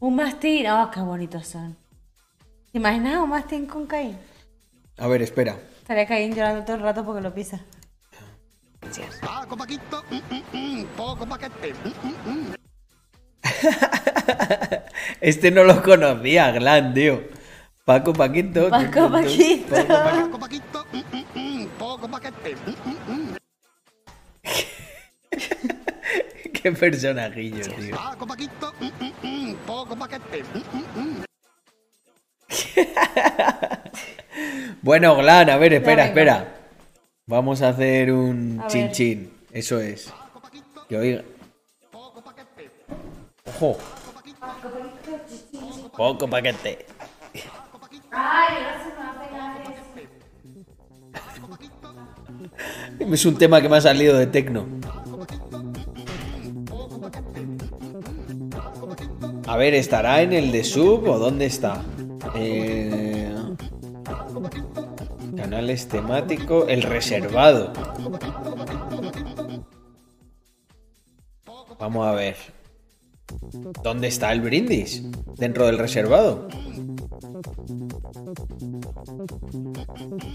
un 0.00 0.16
mastín. 0.16 0.66
Oh, 0.68 0.90
qué 0.90 1.00
bonitos 1.00 1.46
son. 1.46 1.76
¿Te 2.72 2.78
imaginas 2.78 3.22
un 3.22 3.30
mastín 3.30 3.66
con 3.66 3.86
Caín? 3.86 4.18
A 4.98 5.06
ver, 5.06 5.22
espera. 5.22 5.56
Estaría 5.78 6.06
Caín 6.06 6.34
llorando 6.34 6.64
todo 6.64 6.76
el 6.76 6.82
rato 6.82 7.04
porque 7.04 7.20
lo 7.20 7.34
pisa. 7.34 7.60
Paco 9.20 9.56
Paquito, 9.56 10.02
mm, 10.10 10.14
mm, 10.14 10.42
mm, 10.52 10.84
poco 10.96 11.26
paquete. 11.26 11.74
Este 15.20 15.50
no 15.50 15.64
lo 15.64 15.82
conocía, 15.82 16.52
Glan, 16.52 16.94
tío. 16.94 17.22
Paco 17.84 18.12
Paquito. 18.12 18.68
Paco 18.70 19.10
Paquito. 19.10 19.74
Paco 19.86 20.38
Paquito. 20.38 20.86
Poco 21.78 22.08
paquete. 22.08 22.56
Qué 26.66 26.72
personajillo, 26.72 27.62
tío. 27.78 27.94
Paco 27.94 28.26
Paquito, 28.26 28.72
mm, 28.80 29.04
mm, 29.04 29.12
mm, 29.22 29.54
poco 29.66 29.94
paquete. 29.94 30.42
mm, 30.42 30.98
mm, 30.98 31.00
mm. 31.00 31.22
Bueno, 34.82 35.14
Glan, 35.14 35.48
a 35.50 35.56
ver, 35.58 35.74
espera, 35.74 36.06
espera. 36.06 36.56
Vamos 37.26 37.62
a 37.62 37.68
hacer 37.68 38.10
un 38.10 38.60
A 38.64 38.66
chin 38.66 38.86
ver. 38.86 38.92
chin. 38.92 39.32
Eso 39.52 39.78
es. 39.78 40.12
Que 40.88 40.98
oiga. 40.98 41.22
Ojo. 43.44 43.78
Poco 45.96 46.28
paquete. 46.28 46.84
Es 52.98 53.24
un 53.24 53.38
tema 53.38 53.60
que 53.60 53.68
me 53.68 53.76
ha 53.76 53.80
salido 53.80 54.18
de 54.18 54.26
tecno. 54.26 54.66
A 59.46 59.56
ver, 59.56 59.74
¿estará 59.74 60.22
en 60.22 60.32
el 60.32 60.50
de 60.50 60.64
sub 60.64 61.08
o 61.08 61.18
dónde 61.18 61.46
está? 61.46 61.82
Eh, 62.34 63.32
Canales 65.36 65.86
temático, 65.86 66.66
el 66.66 66.82
reservado. 66.82 67.72
Vamos 71.78 72.06
a 72.06 72.12
ver. 72.12 72.36
¿Dónde 73.82 74.08
está 74.08 74.32
el 74.32 74.40
brindis? 74.40 75.04
Dentro 75.36 75.66
del 75.66 75.78
reservado. 75.78 76.48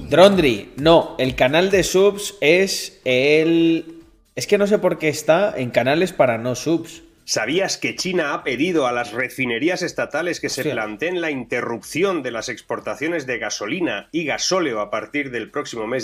Drondri, 0.10 0.74
no, 0.78 1.16
el 1.18 1.36
canal 1.36 1.72
de 1.72 1.84
subs 1.84 2.36
es 2.42 3.02
el... 3.06 4.04
Es 4.36 4.48
que 4.48 4.58
no 4.58 4.68
sé 4.68 4.80
por 4.80 4.98
qué 4.98 5.10
está 5.10 5.54
en 5.58 5.72
canales 5.72 6.14
para 6.14 6.38
no 6.38 6.56
subs. 6.56 7.04
¿Sabías 7.32 7.78
que 7.78 7.96
China 7.96 8.34
ha 8.34 8.44
pedido 8.44 8.88
a 8.88 8.92
las 8.92 9.14
refinerías 9.14 9.84
estatales 9.84 10.42
que 10.42 10.50
se 10.50 10.66
planteen 10.66 11.22
la 11.22 11.32
interrupción 11.32 12.24
de 12.24 12.32
las 12.32 12.50
exportaciones 12.50 13.26
de 13.26 13.38
gasolina 13.38 14.10
y 14.12 14.26
gasóleo 14.26 14.82
a 14.82 14.92
partir 14.92 15.32
del 15.32 15.50
próximo 15.50 15.88
mes? 15.88 16.04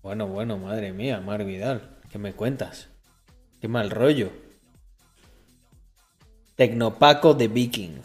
Bueno, 0.00 0.26
bueno, 0.26 0.56
madre 0.56 0.94
mía, 0.94 1.20
Mar 1.20 1.44
Vidal, 1.44 1.98
¿qué 2.10 2.18
me 2.18 2.32
cuentas? 2.32 2.88
Qué 3.60 3.68
mal 3.68 3.90
rollo. 3.90 4.32
Tecnopaco 6.56 7.34
de 7.34 7.48
Viking. 7.48 8.00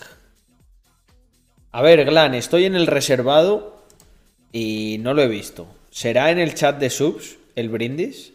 A 1.72 1.82
ver, 1.82 2.04
Glan, 2.04 2.36
estoy 2.36 2.66
en 2.66 2.76
el 2.76 2.88
reservado 2.88 3.86
y 4.52 4.98
no 5.00 5.14
lo 5.14 5.22
he 5.22 5.30
visto. 5.30 5.74
¿Será 5.92 6.30
en 6.30 6.40
el 6.40 6.56
chat 6.56 6.78
de 6.78 6.90
subs 6.90 7.38
el 7.56 7.70
brindis? 7.70 8.35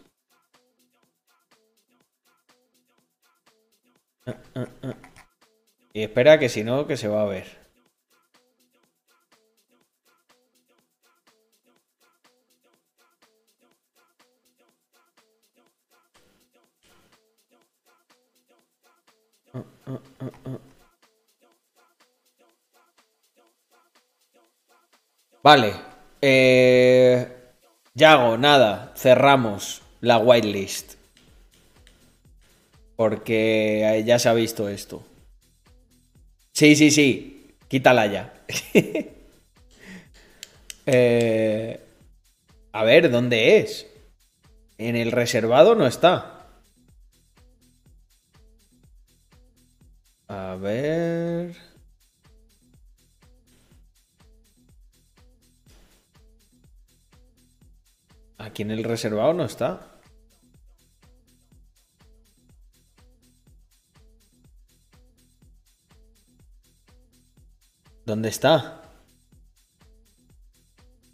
Ah, 4.26 4.36
ah, 4.55 4.66
ah. 4.82 4.94
Y 5.92 6.02
espera 6.02 6.38
que 6.38 6.48
si 6.48 6.62
no, 6.62 6.86
que 6.86 6.97
se 6.97 7.09
va 7.09 7.22
a 7.22 7.26
ver. 7.26 7.60
Vale. 25.42 25.72
Eh, 26.20 27.26
Yago, 27.94 28.36
nada. 28.36 28.92
Cerramos 28.94 29.82
la 30.01 30.18
whitelist. 30.18 30.99
Porque 33.01 33.81
eh, 33.81 34.05
ya 34.05 34.18
se 34.18 34.28
ha 34.28 34.35
visto 34.35 34.68
esto. 34.68 35.02
Sí, 36.52 36.77
sí, 36.77 36.90
sí. 36.90 37.56
Quítala 37.66 38.06
ya. 38.06 38.35
Eh, 40.86 41.81
a 42.72 42.85
ver, 42.85 43.10
¿dónde 43.10 43.59
es? 43.59 43.86
En 44.77 44.97
el 44.97 45.12
reservado 45.12 45.74
no 45.77 45.86
está. 45.86 46.47
A 50.27 50.56
ver. 50.56 51.55
Aquí 58.39 58.62
en 58.62 58.72
el 58.72 58.82
reservado 58.82 59.32
no 59.32 59.44
está. 59.44 59.89
¿Dónde 68.11 68.28
está? 68.28 68.82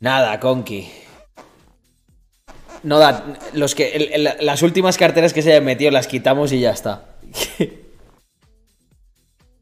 Nada, 0.01 0.41
Conky. 0.41 0.91
No 2.85 2.99
da. 2.99 3.37
Los 3.53 3.75
que, 3.75 4.17
las 4.41 4.63
últimas 4.63 4.97
carteras 4.97 5.35
que 5.35 5.43
se 5.43 5.51
hayan 5.51 5.67
metido 5.67 5.91
las 5.91 6.07
quitamos 6.07 6.53
y 6.53 6.61
ya 6.61 6.71
está. 6.71 7.05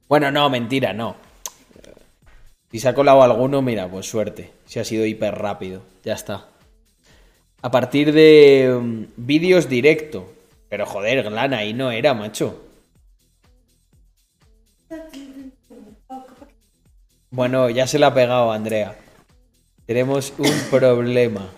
bueno, 0.09 0.31
no, 0.31 0.49
mentira, 0.49 0.93
no. 0.93 1.17
Si 2.71 2.79
se 2.79 2.89
ha 2.89 2.95
colado 2.95 3.25
alguno, 3.25 3.63
mira, 3.63 3.89
pues 3.89 4.09
suerte. 4.09 4.53
Si 4.67 4.79
ha 4.79 4.85
sido 4.85 5.05
hiper 5.05 5.35
rápido. 5.35 5.83
Ya 6.05 6.15
está. 6.15 6.47
A 7.63 7.71
partir 7.73 8.13
de 8.13 8.79
mm, 8.81 9.05
vídeos 9.17 9.69
directo. 9.69 10.33
Pero 10.69 10.87
joder, 10.87 11.25
Glan, 11.25 11.53
ahí 11.53 11.75
no 11.75 11.91
era, 11.91 12.15
macho. 12.15 12.63
Bueno, 17.35 17.69
ya 17.69 17.89
se 17.89 17.99
la 17.99 18.07
ha 18.07 18.15
pegado 18.15 18.53
Andrea. 18.53 18.97
Tenemos 19.87 20.33
un 20.39 20.53
problema. 20.71 21.51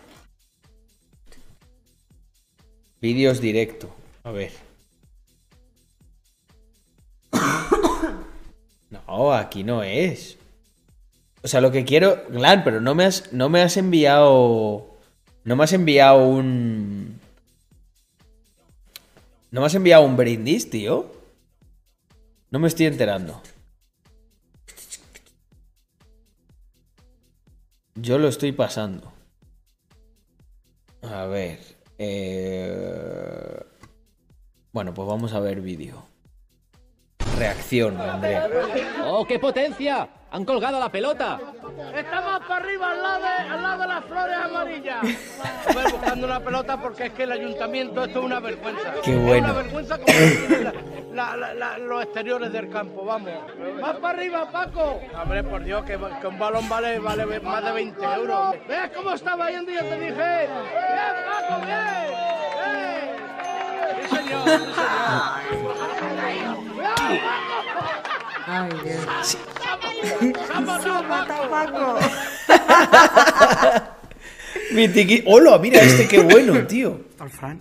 Vídeos 3.03 3.43
directo. 3.43 3.95
A 4.25 4.31
ver. 4.31 4.53
No, 8.89 9.33
aquí 9.35 9.65
no 9.65 9.83
es. 9.83 10.39
O 11.43 11.49
sea, 11.49 11.61
lo 11.61 11.71
que 11.73 11.85
quiero, 11.85 12.25
Glan, 12.31 12.63
pero 12.65 12.81
no 12.81 12.95
me 12.95 13.05
has, 13.05 13.33
no 13.33 13.49
me 13.51 13.61
has 13.61 13.77
enviado. 13.77 14.97
No 15.45 15.57
me 15.57 15.65
has 15.65 15.73
enviado 15.73 16.25
un. 16.25 17.21
No 19.51 19.61
me 19.61 19.67
has 19.67 19.75
enviado 19.75 20.05
un 20.05 20.17
brindis, 20.17 20.71
tío. 20.71 21.13
No 22.51 22.61
me 22.61 22.69
estoy 22.69 22.87
enterando. 22.87 23.43
Yo 27.97 28.19
lo 28.19 28.29
estoy 28.29 28.53
pasando. 28.53 29.13
A 31.03 31.25
ver. 31.27 31.59
eh, 31.99 33.61
Bueno, 34.73 34.93
pues 34.93 35.09
vamos 35.09 35.33
a 35.33 35.41
ver 35.41 35.61
vídeo. 35.61 36.03
reacción, 37.39 38.01
Andrea. 38.01 38.49
¡Oh, 39.07 39.27
qué 39.27 39.39
potencia! 39.39 40.09
¡Han 40.31 40.45
colgado 40.45 40.79
la 40.81 40.91
pelota! 40.91 41.39
Estamos 41.95 42.41
para 42.47 42.57
arriba, 42.57 42.91
al 42.91 43.03
lado, 43.03 43.23
de, 43.23 43.29
al 43.29 43.63
lado 43.63 43.83
de 43.83 43.89
las 43.89 44.05
flores 44.05 44.37
amarillas. 44.37 45.03
Ver, 45.75 45.93
buscando 45.93 46.27
una 46.27 46.41
pelota 46.41 46.81
porque 46.81 47.07
es 47.07 47.13
que 47.13 47.23
el 47.25 47.33
ayuntamiento 47.33 48.05
esto 48.05 48.19
es 48.21 48.25
una 48.25 48.41
vergüenza. 48.41 48.95
Qué 49.05 49.13
Es 49.17 49.23
bueno. 49.23 49.45
una 49.45 49.53
vergüenza 49.63 49.99
como 49.99 50.07
tiene 50.07 50.73
la- 51.37 51.55
la- 51.55 51.79
los 51.79 52.03
exteriores 52.05 52.53
del 52.53 52.69
campo, 52.71 53.05
vamos. 53.05 53.33
¡Más 53.81 53.97
para 53.97 54.19
arriba, 54.19 54.51
Paco! 54.51 55.01
Hombre, 55.21 55.43
por 55.45 55.65
Dios, 55.65 55.85
que, 55.85 55.99
que 56.21 56.27
un 56.27 56.39
balón 56.39 56.69
vale, 56.69 56.99
vale 56.99 57.41
más 57.41 57.65
de 57.65 57.73
20 57.73 58.05
euros. 58.05 58.55
¿Ves 58.69 58.91
cómo 58.95 59.13
estaba 59.13 59.51
yendo? 59.51 59.73
Yo 59.73 59.81
te 59.81 59.99
dije. 59.99 60.13
¡Bien, 60.15 61.17
Paco, 61.27 61.61
bien! 61.65 62.07
¡Bien! 62.63 64.09
¡Sí, 64.09 64.17
señor! 64.17 64.45
¡Sí, 64.45 64.51
señor! 64.51 65.75
¡Cuidado, 66.77 66.97
Paco! 67.23 67.67
Ay, 68.49 68.69
Dios. 68.85 69.39
¡Se 70.83 70.89
ha 70.91 71.03
matado 71.03 71.51
Paco! 71.51 71.99
Mi 74.73 74.89
tiqui- 74.89 75.23
¡Hola! 75.27 75.59
Mira 75.59 75.81
este, 75.81 76.07
qué 76.09 76.21
bueno, 76.21 76.67
tío. 76.67 77.01
al 77.19 77.31
Fran 77.31 77.61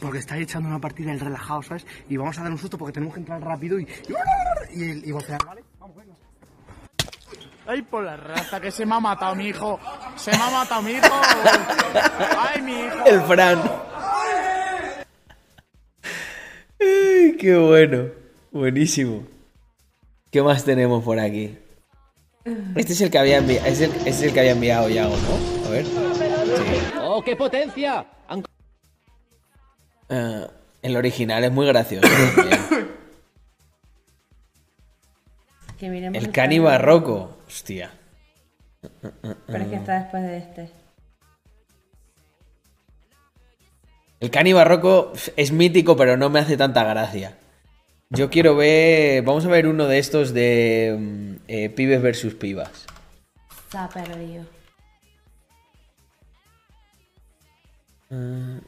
porque 0.00 0.18
está 0.18 0.36
echando 0.38 0.68
una 0.68 0.78
partida 0.78 1.12
el 1.12 1.20
relajado, 1.20 1.62
¿sabes? 1.62 1.86
Y 2.08 2.16
vamos 2.16 2.38
a 2.38 2.42
dar 2.42 2.52
un 2.52 2.58
susto 2.58 2.78
porque 2.78 2.92
tenemos 2.92 3.14
que 3.14 3.20
entrar 3.20 3.40
rápido 3.42 3.78
y. 3.78 3.86
Y, 4.74 4.84
y, 4.84 5.02
y 5.04 5.10
golpear, 5.10 5.44
¿vale? 5.44 5.62
Ay, 7.66 7.82
por 7.82 8.02
la 8.02 8.16
raza, 8.16 8.58
que 8.60 8.70
se 8.70 8.86
me 8.86 8.94
ha 8.94 9.00
matado 9.00 9.34
mi 9.34 9.48
hijo. 9.48 9.78
Se 10.16 10.30
me 10.30 10.38
ha 10.38 10.50
matado 10.50 10.80
mi 10.80 10.92
hijo. 10.92 11.20
Ay, 12.38 12.62
mi 12.62 12.72
hijo. 12.72 13.04
El 13.04 13.20
Fran. 13.22 13.62
Ay, 16.80 17.36
qué 17.38 17.58
bueno. 17.58 18.04
Buenísimo. 18.52 19.26
¿Qué 20.30 20.42
más 20.42 20.64
tenemos 20.64 21.04
por 21.04 21.18
aquí? 21.18 21.58
Este 22.74 22.94
es 22.94 23.00
el 23.02 23.10
que 23.10 23.18
había 23.18 23.36
enviado. 23.36 23.66
Es 23.66 23.82
el, 23.82 23.92
es 24.06 24.22
el 24.22 24.32
que 24.32 24.40
había 24.40 24.52
enviado 24.52 24.88
Yago, 24.88 25.14
¿no? 25.14 25.66
A 25.66 25.70
ver. 25.70 25.86
¡Oh, 27.02 27.22
qué 27.22 27.36
potencia! 27.36 28.06
Han 28.28 28.42
Eh, 30.08 30.46
el 30.82 30.96
original 30.96 31.44
es 31.44 31.52
muy 31.52 31.66
gracioso. 31.66 32.08
Que 35.78 35.86
el 35.86 36.32
cani 36.32 36.58
barroco. 36.58 37.38
Hostia. 37.46 37.92
Pero 39.46 39.62
es 39.62 39.68
que 39.68 39.76
está 39.76 40.00
después 40.00 40.24
de 40.24 40.38
este. 40.38 40.70
El 44.18 44.30
cani 44.30 44.52
barroco 44.52 45.12
es 45.36 45.52
mítico, 45.52 45.96
pero 45.96 46.16
no 46.16 46.30
me 46.30 46.40
hace 46.40 46.56
tanta 46.56 46.82
gracia. 46.82 47.38
Yo 48.10 48.28
quiero 48.28 48.56
ver. 48.56 49.22
Vamos 49.22 49.44
a 49.46 49.48
ver 49.48 49.68
uno 49.68 49.86
de 49.86 49.98
estos 49.98 50.34
de 50.34 50.96
mm, 50.98 51.34
eh, 51.46 51.70
pibes 51.70 52.02
versus 52.02 52.34
pibas. 52.34 52.86
Ha 53.72 53.88
perdido. 53.88 54.44
Mm, 58.10 58.58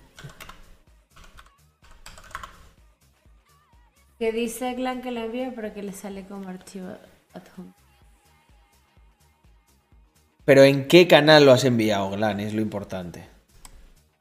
Que 4.20 4.30
dice 4.32 4.74
Glan 4.74 5.00
que 5.00 5.10
lo 5.12 5.20
envíe, 5.20 5.50
pero 5.56 5.72
que 5.72 5.82
le 5.82 5.92
sale 5.92 6.26
como 6.26 6.46
archivo 6.50 6.88
adjunto. 7.32 7.74
Pero 10.44 10.62
¿en 10.62 10.86
qué 10.88 11.08
canal 11.08 11.46
lo 11.46 11.52
has 11.52 11.64
enviado, 11.64 12.10
Glan? 12.10 12.38
Es 12.38 12.52
lo 12.52 12.60
importante. 12.60 13.26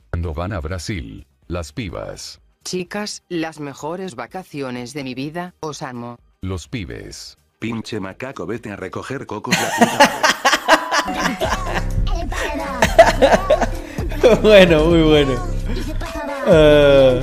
Cuando 0.09 0.34
van 0.34 0.53
a 0.53 0.61
Brasil, 0.61 1.27
las 1.47 1.73
pibas, 1.73 2.39
Chicas, 2.63 3.23
las 3.27 3.59
mejores 3.59 4.15
vacaciones 4.15 4.93
de 4.93 5.03
mi 5.03 5.15
vida, 5.15 5.53
os 5.59 5.81
amo. 5.81 6.17
los 6.41 6.69
pibes. 6.69 7.38
Pinche 7.59 7.99
macaco, 7.99 8.45
vete 8.45 8.71
a 8.71 8.77
recoger 8.77 9.26
cocos 9.26 9.53
la 9.59 9.69
bueno, 14.41 14.85
muy 14.85 15.01
bueno. 15.01 15.34
Eh, 16.47 17.21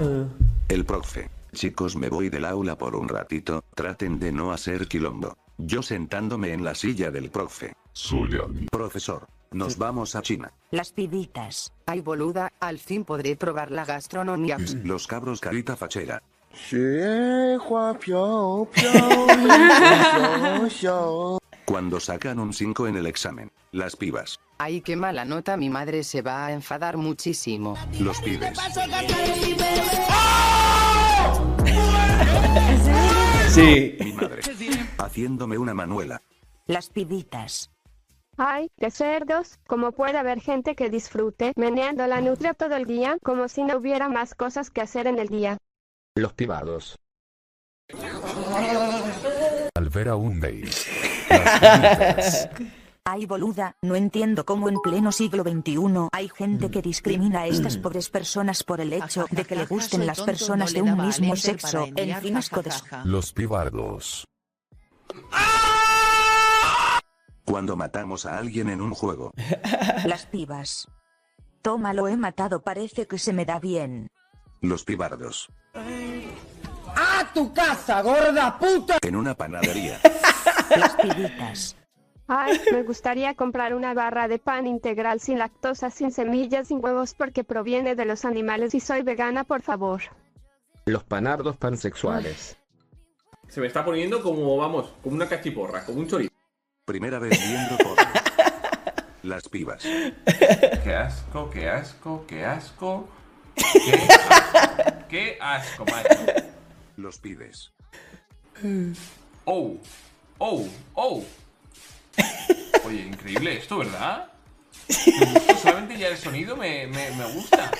eh. 0.00 0.26
El 0.68 0.84
profe. 0.84 1.28
Chicos, 1.56 1.96
me 1.96 2.10
voy 2.10 2.28
del 2.28 2.44
aula 2.44 2.76
por 2.76 2.94
un 2.94 3.08
ratito, 3.08 3.64
traten 3.74 4.18
de 4.18 4.30
no 4.30 4.52
hacer 4.52 4.88
quilombo. 4.88 5.38
Yo 5.56 5.82
sentándome 5.82 6.52
en 6.52 6.62
la 6.62 6.74
silla 6.74 7.10
del 7.10 7.30
profe. 7.30 7.72
Profesor, 8.70 9.26
nos 9.52 9.78
vamos 9.78 10.14
a 10.16 10.20
China. 10.20 10.52
Las 10.70 10.92
pibitas. 10.92 11.72
Ay, 11.86 12.02
boluda, 12.02 12.52
al 12.60 12.78
fin 12.78 13.06
podré 13.06 13.36
probar 13.36 13.70
la 13.70 13.86
gastronomía. 13.86 14.58
Los 14.84 15.06
cabros 15.06 15.40
carita 15.40 15.76
fachera. 15.76 16.22
Cuando 21.64 22.00
sacan 22.00 22.38
un 22.38 22.52
5 22.52 22.86
en 22.86 22.96
el 22.96 23.06
examen. 23.06 23.50
Las 23.72 23.96
pibas. 23.96 24.38
Ay, 24.58 24.82
qué 24.82 24.94
mala 24.94 25.24
nota, 25.24 25.56
mi 25.56 25.70
madre 25.70 26.04
se 26.04 26.20
va 26.20 26.46
a 26.46 26.52
enfadar 26.52 26.98
muchísimo. 26.98 27.78
Los 27.98 28.20
pibes. 28.20 28.58
Sí. 33.48 33.96
Mi 34.00 34.12
madre. 34.12 34.42
Haciéndome 34.98 35.56
una 35.56 35.72
manuela. 35.74 36.20
Las 36.66 36.90
pibitas. 36.90 37.70
Ay, 38.36 38.70
qué 38.76 38.90
cerdos, 38.90 39.58
como 39.66 39.92
puede 39.92 40.18
haber 40.18 40.40
gente 40.40 40.74
que 40.74 40.90
disfrute 40.90 41.52
meneando 41.56 42.06
la 42.06 42.20
nutria 42.20 42.52
todo 42.52 42.76
el 42.76 42.84
día, 42.84 43.16
como 43.22 43.48
si 43.48 43.62
no 43.62 43.78
hubiera 43.78 44.08
más 44.08 44.34
cosas 44.34 44.68
que 44.68 44.82
hacer 44.82 45.06
en 45.06 45.18
el 45.18 45.28
día. 45.28 45.56
Los 46.14 46.34
pibados. 46.34 46.98
Al 49.74 49.88
ver 49.88 50.08
a 50.08 50.16
un 50.16 50.40
gay. 50.40 50.68
Ay 53.08 53.24
boluda, 53.24 53.76
no 53.82 53.94
entiendo 53.94 54.44
cómo 54.44 54.68
en 54.68 54.80
pleno 54.80 55.12
siglo 55.12 55.44
XXI 55.44 56.08
hay 56.10 56.28
gente 56.28 56.72
que 56.72 56.82
discrimina 56.82 57.42
a 57.42 57.46
estas 57.46 57.76
pobres 57.76 58.10
personas 58.10 58.64
por 58.64 58.80
el 58.80 58.92
hecho 58.92 59.26
de 59.30 59.44
que 59.44 59.54
le 59.54 59.64
gusten 59.64 60.04
las 60.04 60.20
personas 60.22 60.72
de 60.72 60.82
un 60.82 61.00
mismo 61.00 61.36
sexo. 61.36 61.86
En 61.94 62.20
fin, 62.20 62.36
asco 62.36 62.62
de 62.62 62.72
Los 63.04 63.32
pibardos. 63.32 64.26
Cuando 67.44 67.76
matamos 67.76 68.26
a 68.26 68.38
alguien 68.38 68.70
en 68.70 68.80
un 68.80 68.92
juego. 68.92 69.30
Las 70.04 70.26
pibas. 70.26 70.88
Toma, 71.62 71.94
lo 71.94 72.08
he 72.08 72.16
matado, 72.16 72.62
parece 72.62 73.06
que 73.06 73.18
se 73.18 73.32
me 73.32 73.44
da 73.44 73.60
bien. 73.60 74.10
Los 74.60 74.82
pibardos. 74.82 75.48
¡A 75.74 77.32
tu 77.32 77.54
casa, 77.54 78.02
gorda 78.02 78.58
puta! 78.58 78.98
En 79.00 79.14
una 79.14 79.36
panadería. 79.36 80.00
Las 80.76 80.96
pibitas. 80.96 81.76
Ay, 82.28 82.60
me 82.72 82.82
gustaría 82.82 83.34
comprar 83.34 83.74
una 83.74 83.94
barra 83.94 84.26
de 84.26 84.38
pan 84.38 84.66
integral 84.66 85.20
sin 85.20 85.38
lactosa, 85.38 85.90
sin 85.90 86.10
semillas, 86.10 86.68
sin 86.68 86.84
huevos 86.84 87.14
porque 87.14 87.44
proviene 87.44 87.94
de 87.94 88.04
los 88.04 88.24
animales 88.24 88.74
y 88.74 88.80
soy 88.80 89.02
vegana, 89.02 89.44
por 89.44 89.62
favor. 89.62 90.02
Los 90.86 91.04
panardos 91.04 91.56
pansexuales. 91.56 92.56
Se 93.48 93.60
me 93.60 93.68
está 93.68 93.84
poniendo 93.84 94.22
como, 94.22 94.56
vamos, 94.56 94.92
como 95.02 95.14
una 95.14 95.28
cachiporra, 95.28 95.84
como 95.84 96.00
un 96.00 96.08
chorizo. 96.08 96.32
Primera 96.84 97.18
vez 97.20 97.38
viendo 97.38 97.76
porno. 97.78 98.12
Las 99.22 99.48
pibas. 99.48 99.82
Qué 99.82 100.94
asco, 100.94 101.50
qué 101.50 101.68
asco, 101.68 102.24
qué 102.26 102.44
asco. 102.44 103.08
Qué 103.56 104.02
asco, 104.02 105.06
qué 105.08 105.38
asco, 105.40 105.84
macho. 105.86 106.44
Los 106.96 107.18
pibes. 107.18 107.72
Oh, 109.46 109.76
oh, 110.38 110.68
oh. 110.94 111.24
Oye, 112.86 113.02
increíble 113.06 113.58
esto, 113.58 113.78
¿verdad? 113.78 114.28
Me 114.88 115.26
gusta, 115.32 115.56
solamente 115.58 115.98
ya 115.98 116.08
el 116.08 116.16
sonido 116.16 116.56
me, 116.56 116.86
me, 116.86 117.10
me 117.12 117.24
gusta. 117.32 117.70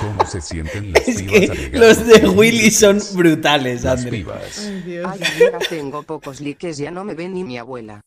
¿Cómo 0.00 0.26
se 0.26 0.40
sienten 0.40 0.92
las 0.92 1.06
Es 1.08 1.22
pibas 1.22 1.50
que 1.56 1.70
los 1.78 2.06
de 2.06 2.28
Willy 2.28 2.70
son 2.70 3.00
brutales, 3.14 3.84
Las 3.84 4.00
André. 4.00 4.10
pibas. 4.18 4.58
Ay, 4.58 5.02
amiga, 5.02 5.58
tengo 5.68 6.02
pocos 6.02 6.40
likes, 6.40 6.74
ya 6.74 6.90
no 6.90 7.04
me 7.04 7.14
ve 7.14 7.28
ni 7.28 7.44
mi 7.44 7.56
abuela. 7.58 8.00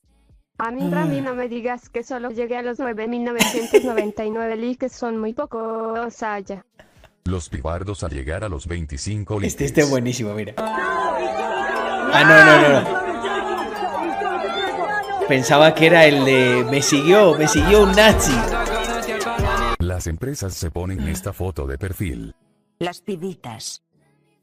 A 0.59 0.71
mí, 0.71 0.89
Rami, 0.89 1.21
no 1.21 1.33
me 1.35 1.47
digas 1.47 1.87
que 1.89 2.03
solo 2.03 2.31
llegué 2.31 2.57
a 2.57 2.61
los 2.63 2.79
9.999 2.79 4.55
likes, 4.57 4.89
son 4.89 5.17
muy 5.19 5.33
pocos, 5.33 6.21
Aya. 6.23 6.65
Los 7.25 7.49
pibardos 7.49 8.03
al 8.03 8.11
llegar 8.11 8.43
a 8.43 8.49
los 8.49 8.67
25 8.67 9.35
likes. 9.35 9.47
Este, 9.47 9.65
este 9.65 9.81
es 9.81 9.89
buenísimo, 9.89 10.33
mira. 10.33 10.53
Ah, 10.57 12.23
no, 12.23 12.45
no, 12.45 12.61
no, 12.61 12.81
no. 13.01 13.06
Pensaba 15.27 15.73
que 15.73 15.87
era 15.87 16.05
el 16.05 16.23
de 16.25 16.65
me 16.69 16.81
siguió, 16.81 17.35
me 17.37 17.47
siguió 17.47 17.83
un 17.83 17.91
nazi. 17.91 18.33
Las 19.79 20.07
empresas 20.07 20.53
se 20.53 20.71
ponen 20.71 21.01
esta 21.07 21.33
foto 21.33 21.67
de 21.67 21.77
perfil. 21.77 22.33
Las 22.79 23.01
pibitas. 23.01 23.83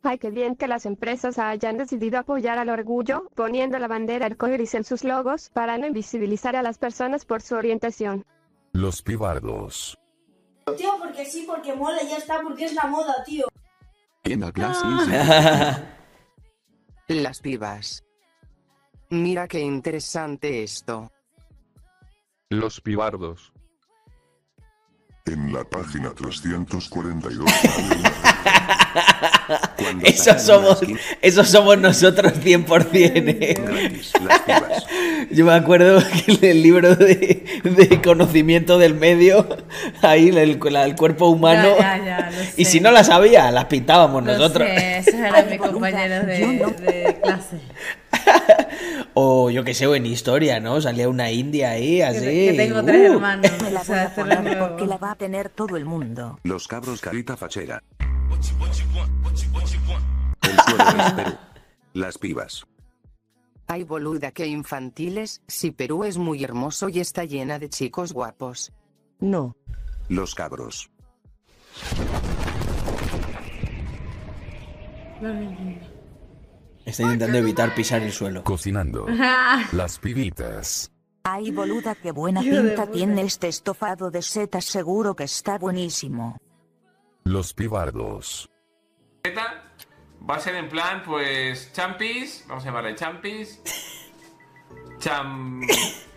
Ay, 0.02 0.18
qué 0.18 0.30
bien 0.30 0.56
que 0.56 0.68
las 0.68 0.84
empresas 0.84 1.38
hayan 1.38 1.78
decidido 1.78 2.18
apoyar 2.18 2.58
al 2.58 2.68
orgullo, 2.68 3.30
poniendo 3.34 3.78
la 3.78 3.88
bandera 3.88 4.26
arcoíris 4.26 4.74
en 4.74 4.84
sus 4.84 5.04
logos, 5.04 5.48
para 5.54 5.78
no 5.78 5.86
invisibilizar 5.86 6.54
a 6.56 6.62
las 6.62 6.76
personas 6.76 7.24
por 7.24 7.40
su 7.40 7.54
orientación. 7.54 8.26
Los 8.72 9.00
pibardos. 9.00 9.96
Tío, 10.76 10.90
porque 10.98 11.24
sí, 11.24 11.44
porque 11.46 11.74
mola, 11.74 12.02
ya 12.02 12.18
está, 12.18 12.40
porque 12.42 12.66
es 12.66 12.74
la 12.74 12.86
moda, 12.86 13.14
tío. 13.24 13.46
In 14.24 14.44
a 14.44 14.50
glass 14.50 14.82
is- 17.08 17.08
Las 17.22 17.40
pibas. 17.40 18.02
Mira 19.14 19.46
qué 19.46 19.60
interesante 19.60 20.62
esto. 20.64 21.10
Los 22.50 22.80
pibardos. 22.80 23.52
En 25.26 25.52
la 25.52 25.64
página 25.64 26.10
342 26.10 27.50
Esos 30.02 30.42
somos, 30.42 30.80
esos 31.22 31.48
somos 31.48 31.78
nosotros 31.78 32.32
100%. 32.34 32.90
¿eh? 32.94 34.00
Yo 35.30 35.44
me 35.46 35.54
acuerdo 35.54 36.00
que 36.26 36.32
en 36.32 36.44
el 36.44 36.62
libro 36.62 36.94
de, 36.94 37.44
de 37.64 38.02
conocimiento 38.02 38.76
del 38.78 38.94
medio, 38.94 39.46
ahí 40.02 40.28
el, 40.28 40.60
la- 40.70 40.84
el 40.84 40.94
cuerpo 40.96 41.28
humano, 41.28 41.74
Ya, 41.78 41.96
ya, 41.98 42.04
ya, 42.04 42.30
lo 42.30 42.36
y 42.56 42.64
si 42.66 42.80
no 42.80 42.90
la 42.90 43.02
sabía, 43.04 43.50
las 43.50 43.64
pintábamos 43.66 44.24
Lo 44.24 44.32
nosotros. 44.32 44.68
sé, 44.68 44.98
esos 44.98 45.14
eran 45.14 45.48
mis 45.50 45.58
compañeros 45.60 46.26
de, 46.26 46.36
de 46.92 47.20
clase. 47.22 47.60
O 49.16 49.48
yo 49.48 49.62
que 49.62 49.74
sé, 49.74 49.86
o 49.86 49.94
en 49.94 50.06
historia, 50.06 50.58
¿no? 50.58 50.80
Salía 50.80 51.08
una 51.08 51.30
india 51.30 51.70
ahí, 51.70 52.02
así. 52.02 52.20
que 52.20 52.54
tengo 52.56 52.82
tres 52.82 53.10
uh. 53.10 53.14
hermanos. 53.14 53.52
Me 53.62 53.70
la 53.70 53.84
voy 53.84 53.96
a 53.96 54.04
esto 54.04 54.24
no 54.26 54.32
es 54.32 54.38
poner 54.40 54.58
porque 54.58 54.86
la 54.86 54.96
va 54.96 55.12
a 55.12 55.14
tener 55.14 55.50
todo 55.50 55.76
el 55.76 55.84
mundo. 55.84 56.40
Los 56.42 56.66
cabros 56.66 57.00
carita 57.00 57.36
fachera. 57.36 57.82
El 60.42 60.60
suelo 60.60 60.84
es 61.00 61.12
Perú. 61.12 61.32
Las 61.92 62.18
pibas. 62.18 62.66
Ay 63.68 63.84
boluda 63.84 64.32
que 64.32 64.46
infantiles, 64.46 65.42
si 65.46 65.70
Perú 65.70 66.04
es 66.04 66.18
muy 66.18 66.42
hermoso 66.44 66.88
y 66.88 66.98
está 67.00 67.24
llena 67.24 67.58
de 67.60 67.70
chicos 67.70 68.12
guapos. 68.12 68.72
No. 69.20 69.56
Los 70.08 70.34
cabros. 70.34 70.90
Está 76.84 77.02
intentando 77.04 77.38
evitar 77.38 77.74
pisar 77.74 78.02
el 78.02 78.12
suelo. 78.12 78.44
Cocinando. 78.44 79.06
Las 79.72 79.98
pibitas. 79.98 80.90
Ay, 81.22 81.50
boluda, 81.50 81.94
qué 81.94 82.12
buena 82.12 82.42
pinta 82.42 82.86
tiene 82.86 83.22
este 83.22 83.48
estofado 83.48 84.10
de 84.10 84.20
setas, 84.20 84.66
seguro 84.66 85.16
que 85.16 85.24
está 85.24 85.56
buenísimo. 85.56 86.36
Los 87.24 87.54
pibardos. 87.54 88.50
Zeta 89.26 89.64
va 90.28 90.36
a 90.36 90.40
ser 90.40 90.56
en 90.56 90.68
plan, 90.68 91.02
pues, 91.02 91.72
champis, 91.72 92.44
vamos 92.46 92.64
a 92.64 92.66
llamarle 92.66 92.94
champis. 92.94 93.60
Cham... 94.98 95.62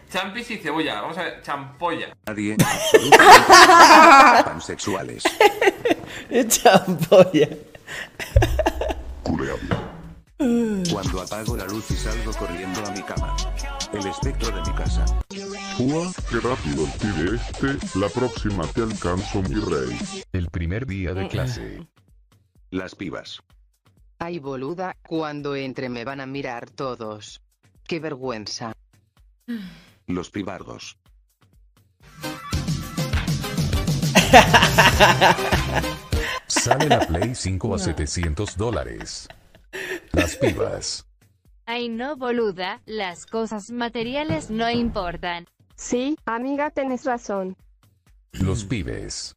Champis 0.09 0.51
y 0.51 0.57
cebolla, 0.57 1.01
vamos 1.01 1.17
a 1.17 1.23
ver, 1.23 1.41
champolla. 1.41 2.15
Nadie. 2.25 2.55
absolutamente. 2.59 4.43
Pansexuales. 4.45 5.23
Champolla. 6.47 7.49
Cuando 10.37 11.21
apago 11.21 11.57
la 11.57 11.65
luz 11.65 11.89
y 11.89 11.95
salgo 11.95 12.31
corriendo 12.33 12.85
a 12.85 12.91
mi 12.91 13.01
cama. 13.01 13.35
El 13.91 14.05
espectro 14.05 14.51
de 14.51 14.61
mi 14.69 14.75
casa. 14.77 15.03
Ua, 15.79 16.11
qué 16.29 16.39
rápido 16.39 16.85
el 16.85 16.91
pibe 16.99 17.35
este, 17.35 17.99
la 17.99 18.07
próxima 18.09 18.67
te 18.67 18.83
alcanzo 18.83 19.41
mi 19.41 19.55
rey. 19.55 19.97
El 20.33 20.49
primer 20.49 20.85
día 20.85 21.15
de 21.15 21.27
clase. 21.27 21.87
Las 22.69 22.93
pibas. 22.93 23.41
Ay 24.19 24.37
boluda, 24.39 24.95
cuando 25.07 25.55
entre 25.55 25.89
me 25.89 26.05
van 26.05 26.21
a 26.21 26.27
mirar 26.27 26.69
todos. 26.69 27.41
Qué 27.83 27.99
vergüenza. 27.99 28.73
Los 30.05 30.29
pibardos. 30.29 30.97
Sale 36.47 36.89
la 36.89 36.99
Play 37.07 37.33
5 37.33 37.75
a 37.75 37.79
700 37.79 38.57
dólares. 38.57 39.27
Las 40.17 40.35
pibas. 40.35 41.05
Ay 41.67 41.89
no 41.89 42.15
boluda, 42.15 42.81
las 42.87 43.27
cosas 43.27 43.69
materiales 43.69 44.49
no 44.49 44.67
importan. 44.67 45.45
Sí, 45.75 46.17
amiga, 46.25 46.71
tenés 46.71 47.05
razón. 47.05 47.55
Los 48.31 48.65
pibes. 48.65 49.35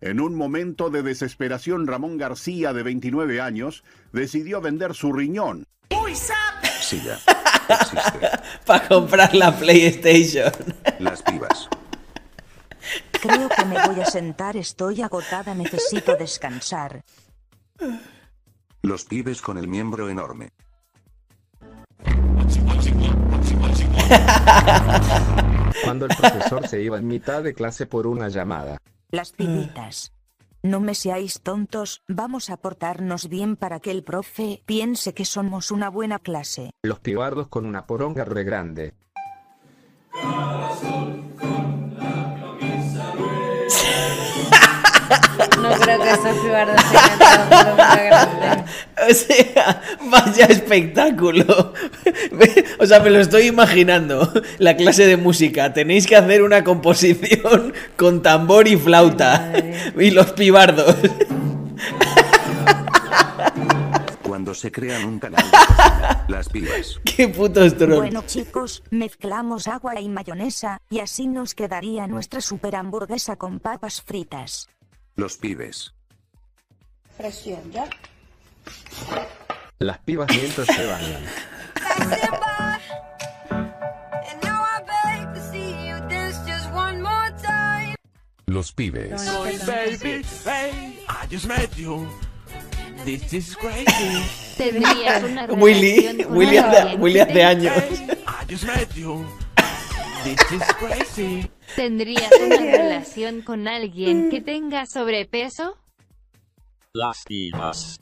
En 0.00 0.20
un 0.20 0.34
momento 0.34 0.90
de 0.90 1.04
desesperación, 1.04 1.86
Ramón 1.86 2.18
García, 2.18 2.72
de 2.72 2.82
29 2.82 3.40
años, 3.40 3.84
decidió 4.12 4.60
vender 4.60 4.94
su 4.94 5.12
riñón. 5.12 5.68
Silla. 6.80 7.20
Para 8.66 8.88
comprar 8.88 9.32
la 9.36 9.56
PlayStation. 9.56 10.52
Las 10.98 11.22
pibas. 11.22 11.68
Creo 13.12 13.48
que 13.48 13.64
me 13.66 13.86
voy 13.86 14.00
a 14.00 14.06
sentar, 14.06 14.56
estoy 14.56 15.00
agotada, 15.00 15.54
necesito 15.54 16.16
descansar. 16.16 17.04
Los 18.84 19.04
pibes 19.04 19.40
con 19.40 19.58
el 19.58 19.68
miembro 19.68 20.08
enorme. 20.08 20.50
Cuando 25.84 26.06
el 26.06 26.16
profesor 26.16 26.66
se 26.66 26.82
iba 26.82 26.98
en 26.98 27.06
mitad 27.06 27.44
de 27.44 27.54
clase 27.54 27.86
por 27.86 28.08
una 28.08 28.28
llamada. 28.28 28.78
Las 29.12 29.30
pibitas. 29.30 30.12
No 30.64 30.80
me 30.80 30.96
seáis 30.96 31.42
tontos, 31.42 32.02
vamos 32.08 32.50
a 32.50 32.56
portarnos 32.56 33.28
bien 33.28 33.54
para 33.54 33.78
que 33.78 33.92
el 33.92 34.02
profe 34.02 34.62
piense 34.66 35.14
que 35.14 35.24
somos 35.24 35.70
una 35.70 35.88
buena 35.88 36.18
clase. 36.18 36.72
Los 36.82 36.98
pibardos 36.98 37.46
con 37.46 37.66
una 37.66 37.86
poronga 37.86 38.24
re 38.24 38.42
grande. 38.42 38.94
No 45.62 45.70
creo 45.78 46.00
que 46.00 46.10
esos 46.10 46.36
pibardos 46.38 46.76
tengan 46.76 47.48
tan 47.76 48.06
grande. 48.06 48.64
O 49.10 49.14
sea, 49.14 49.82
vaya 50.10 50.46
espectáculo. 50.46 51.72
O 52.78 52.86
sea, 52.86 53.00
me 53.00 53.10
lo 53.10 53.20
estoy 53.20 53.46
imaginando. 53.46 54.32
La 54.58 54.76
clase 54.76 55.06
de 55.06 55.16
música. 55.16 55.72
Tenéis 55.72 56.06
que 56.06 56.16
hacer 56.16 56.42
una 56.42 56.64
composición 56.64 57.72
con 57.96 58.22
tambor 58.22 58.68
y 58.68 58.76
flauta. 58.76 59.52
Y 59.98 60.10
los 60.10 60.32
pibardos. 60.32 60.96
Cuando 64.22 64.54
se 64.54 64.72
crean 64.72 65.04
un 65.04 65.18
canal 65.18 65.44
de 65.44 65.50
cocina. 65.66 66.24
Las 66.28 66.48
pibas. 66.48 67.00
Qué 67.04 67.28
putos 67.28 67.76
trolls. 67.76 67.96
Bueno 67.98 68.22
chicos, 68.26 68.82
mezclamos 68.90 69.68
agua 69.68 70.00
y 70.00 70.08
mayonesa, 70.08 70.80
y 70.90 71.00
así 71.00 71.26
nos 71.26 71.54
quedaría 71.54 72.06
nuestra 72.06 72.40
super 72.40 72.76
hamburguesa 72.76 73.36
con 73.36 73.60
papas 73.60 74.00
fritas. 74.02 74.68
Los 75.16 75.36
pibes. 75.36 75.92
Presión, 77.16 77.70
¿ya? 77.72 77.88
Las 79.78 79.98
pibas 79.98 80.28
mientras 80.34 80.66
se 80.66 80.86
bañan. 80.86 81.22
Los 88.46 88.72
pibes. 88.72 89.10
baby, 89.66 90.22
hey, 90.44 90.98
I 91.08 91.26
just 91.30 91.46
met 91.46 91.74
you. 91.76 92.06
This 93.04 93.32
is 93.32 93.56
crazy. 93.56 94.22
Tendrías 94.58 95.22
una 95.24 95.46
Willy, 95.46 96.24
Willy 96.28 96.56
que 97.14 97.22
hace 97.22 97.32
te- 97.32 97.42
años. 97.42 97.74
¿Tendrías 101.76 102.30
una 102.44 102.56
relación 102.58 103.42
con 103.42 103.68
alguien 103.68 104.30
que 104.30 104.40
tenga 104.40 104.84
sobrepeso? 104.86 105.76
Las 106.92 107.22
pibas. 107.26 107.98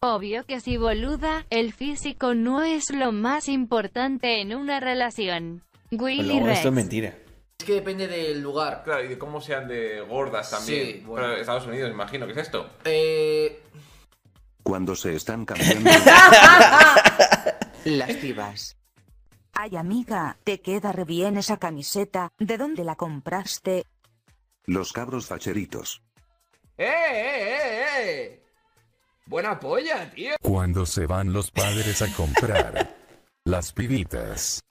Obvio 0.00 0.44
que 0.44 0.60
sí 0.60 0.76
boluda, 0.76 1.46
el 1.50 1.72
físico 1.72 2.34
no 2.34 2.62
es 2.64 2.90
lo 2.90 3.12
más 3.12 3.48
importante 3.48 4.40
en 4.40 4.54
una 4.54 4.80
relación. 4.80 5.62
Willy 5.92 6.40
Rex. 6.40 6.56
esto 6.58 6.68
es 6.68 6.74
mentira. 6.74 7.14
Es 7.60 7.66
que 7.66 7.74
depende 7.74 8.08
del 8.08 8.40
lugar. 8.42 8.82
Claro, 8.84 9.04
y 9.04 9.08
de 9.08 9.18
cómo 9.18 9.40
sean 9.40 9.68
de 9.68 10.00
gordas 10.00 10.50
también. 10.50 10.86
Sí, 10.86 11.02
bueno. 11.06 11.26
Pero 11.28 11.40
Estados 11.40 11.66
Unidos, 11.66 11.88
me 11.90 11.94
imagino, 11.94 12.26
¿qué 12.26 12.32
es 12.32 12.38
esto? 12.38 12.68
Eh. 12.84 13.62
Cuando 14.64 14.96
se 14.96 15.14
están 15.14 15.44
cambiando. 15.46 15.88
Las 17.84 18.12
pibas. 18.16 18.76
Ay 19.54 19.76
amiga, 19.76 20.38
te 20.44 20.60
queda 20.60 20.92
re 20.92 21.04
bien 21.04 21.36
esa 21.36 21.58
camiseta, 21.58 22.32
¿de 22.38 22.56
dónde 22.56 22.84
la 22.84 22.96
compraste? 22.96 23.86
Los 24.64 24.92
cabros 24.92 25.26
facheritos. 25.26 26.02
¡Eh, 26.78 26.86
eh, 26.86 27.56
eh, 27.56 27.84
eh! 27.98 28.42
Buena 29.26 29.58
polla, 29.58 30.10
tío. 30.10 30.34
Cuando 30.40 30.86
se 30.86 31.06
van 31.06 31.32
los 31.32 31.50
padres 31.50 32.00
a 32.02 32.12
comprar. 32.14 32.96
Las 33.44 33.72
pibitas. 33.72 34.62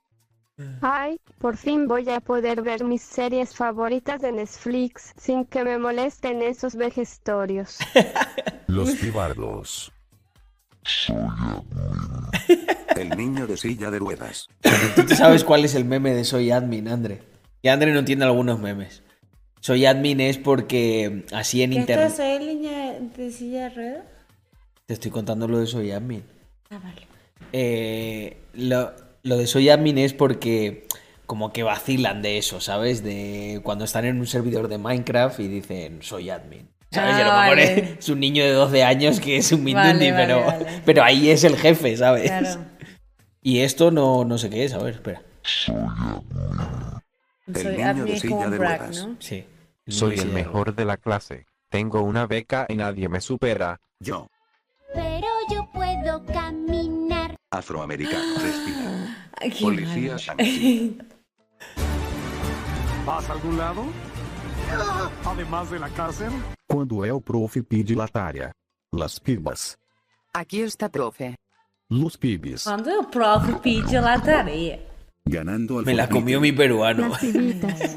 Ay, 0.82 1.20
por 1.40 1.58
fin 1.58 1.88
voy 1.88 2.10
a 2.10 2.20
poder 2.20 2.62
ver 2.62 2.84
mis 2.84 3.02
series 3.02 3.56
favoritas 3.56 4.22
de 4.22 4.32
Netflix 4.32 5.14
sin 5.18 5.46
que 5.46 5.64
me 5.64 5.78
molesten 5.78 6.42
esos 6.42 6.76
vejestorios. 6.76 7.80
Los 8.68 8.92
pibardos. 8.92 9.92
El 12.96 13.10
niño 13.18 13.48
de 13.48 13.58
silla 13.58 13.90
de 13.92 14.00
ruedas. 14.00 14.48
¿Tú 14.96 15.06
te 15.06 15.16
sabes 15.16 15.44
cuál 15.44 15.66
es 15.66 15.76
el 15.76 15.86
meme 15.86 16.14
de 16.14 16.24
Soy 16.24 16.52
Admin, 16.52 16.88
Andre? 16.88 17.22
Y 17.62 17.68
Andre 17.70 17.94
no 17.94 18.00
entiende 18.00 18.26
algunos 18.26 18.60
memes. 18.60 19.04
Soy 19.60 19.86
Admin 19.86 20.20
es 20.22 20.38
porque 20.38 21.26
así 21.34 21.62
en 21.62 21.72
¿Qué 21.72 21.80
esto 21.80 21.92
internet... 21.94 22.14
soy 22.16 22.40
línea 22.46 22.94
de 23.00 23.32
silla 23.32 23.64
de 23.66 23.76
ruedas? 23.76 24.04
Te 24.88 24.94
estoy 24.94 25.12
contando 25.12 25.48
lo 25.48 25.60
de 25.60 25.68
Soy 25.68 25.92
Admin. 25.92 26.24
Ah, 26.70 26.80
vale. 26.84 27.02
Eh, 27.54 28.38
lo, 28.54 28.92
lo 29.24 29.38
de 29.38 29.46
Soy 29.48 29.70
Admin 29.70 29.98
es 30.00 30.14
porque 30.14 30.88
como 31.28 31.54
que 31.54 31.64
vacilan 31.64 32.22
de 32.22 32.38
eso, 32.40 32.60
¿sabes? 32.60 33.04
De 33.04 33.62
cuando 33.64 33.86
están 33.86 34.06
en 34.06 34.20
un 34.20 34.28
servidor 34.28 34.68
de 34.68 34.78
Minecraft 34.80 35.40
y 35.40 35.48
dicen 35.48 36.00
Soy 36.02 36.30
Admin. 36.30 36.68
¿Sabes? 36.92 37.14
Ah, 37.16 37.20
y 37.20 37.22
a 37.22 37.26
lo 37.26 37.32
mejor 37.42 37.58
vale. 37.58 37.96
es 38.00 38.10
un 38.10 38.20
niño 38.20 38.44
de 38.44 38.52
12 38.52 38.84
años 38.84 39.20
que 39.22 39.38
es 39.38 39.52
un 39.54 39.64
Vale, 39.64 39.94
Mindundi, 39.94 40.12
vale, 40.12 40.26
pero, 40.26 40.46
vale. 40.46 40.66
pero 40.86 41.04
ahí 41.04 41.30
es 41.30 41.44
el 41.46 41.56
jefe, 41.56 41.96
¿sabes? 41.96 42.24
Claro. 42.30 42.66
Y 43.42 43.60
esto 43.60 43.92
no, 43.92 44.24
no 44.24 44.38
sé 44.38 44.50
qué 44.50 44.66
es, 44.66 44.74
a 44.74 44.78
ver, 44.78 44.96
espera. 44.96 45.24
Soy 45.44 45.76
niño 47.66 47.88
admin 47.88 48.06
de 48.06 48.20
silla 48.20 48.50
de 48.50 48.58
brag, 48.58 48.80
ruedas. 48.80 49.08
¿no? 49.08 49.16
Sí. 49.20 49.46
Soy 49.88 50.20
el 50.20 50.30
mejor 50.32 50.76
de 50.76 50.86
la 50.86 50.98
clase. 50.98 51.48
Tengo 51.70 52.02
una 52.02 52.28
beca 52.28 52.66
y 52.70 52.76
nadie 52.76 53.10
me 53.10 53.20
supera. 53.20 53.80
Yo, 54.00 54.28
Pero 54.94 55.28
yo 55.50 55.68
puedo 55.74 56.26
caminar. 56.26 57.36
afroamericano, 57.50 58.40
respira. 58.40 59.30
Ay, 59.40 59.50
qué 59.52 59.62
Policía. 59.62 60.18
¿Vas 63.06 63.30
a 63.30 63.34
algún 63.34 63.58
lado? 63.58 63.86
Además 65.26 65.72
de 65.72 65.80
la 65.80 65.90
cárcel. 65.90 66.32
Quando 66.68 67.04
é 67.04 67.12
o 67.12 67.20
prof 67.20 67.58
pede 67.68 67.96
latária. 67.96 68.52
Las 68.94 69.20
pibas. 69.20 69.78
Aquí 70.34 70.62
está, 70.62 70.90
profe. 70.90 71.36
Los 71.92 72.18
pibes. 72.18 72.64
Quando 72.64 73.02
o 73.02 73.04
prof 73.04 73.60
pide 73.62 74.00
la 74.00 74.18
tarea. 74.18 74.80
Ganando 75.26 75.80
al 75.80 75.86
Me 75.86 75.94
la 75.94 76.08
comió 76.08 76.40
mi 76.40 76.54
peruano. 76.54 77.10
Las 77.10 77.20
pibitas. 77.20 77.80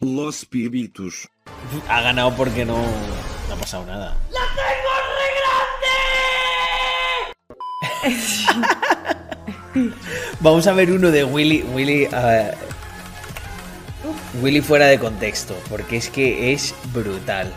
Los 0.00 0.44
pibitos. 0.44 1.26
Ha 1.88 2.02
ganado 2.02 2.36
porque 2.36 2.66
no, 2.66 2.76
no 2.76 3.54
ha 3.54 3.56
pasado 3.56 3.86
nada. 3.86 4.14
¡La 4.30 4.40
tengo 9.74 9.90
Vamos 10.40 10.66
a 10.66 10.74
ver 10.74 10.92
uno 10.92 11.10
de 11.10 11.24
Willy. 11.24 11.62
Willy. 11.62 12.08
ah, 12.12 12.50
Willy 14.42 14.60
fuera 14.60 14.84
de 14.84 14.98
contexto. 14.98 15.56
Porque 15.70 15.96
es 15.96 16.10
que 16.10 16.52
es 16.52 16.74
brutal. 16.92 17.50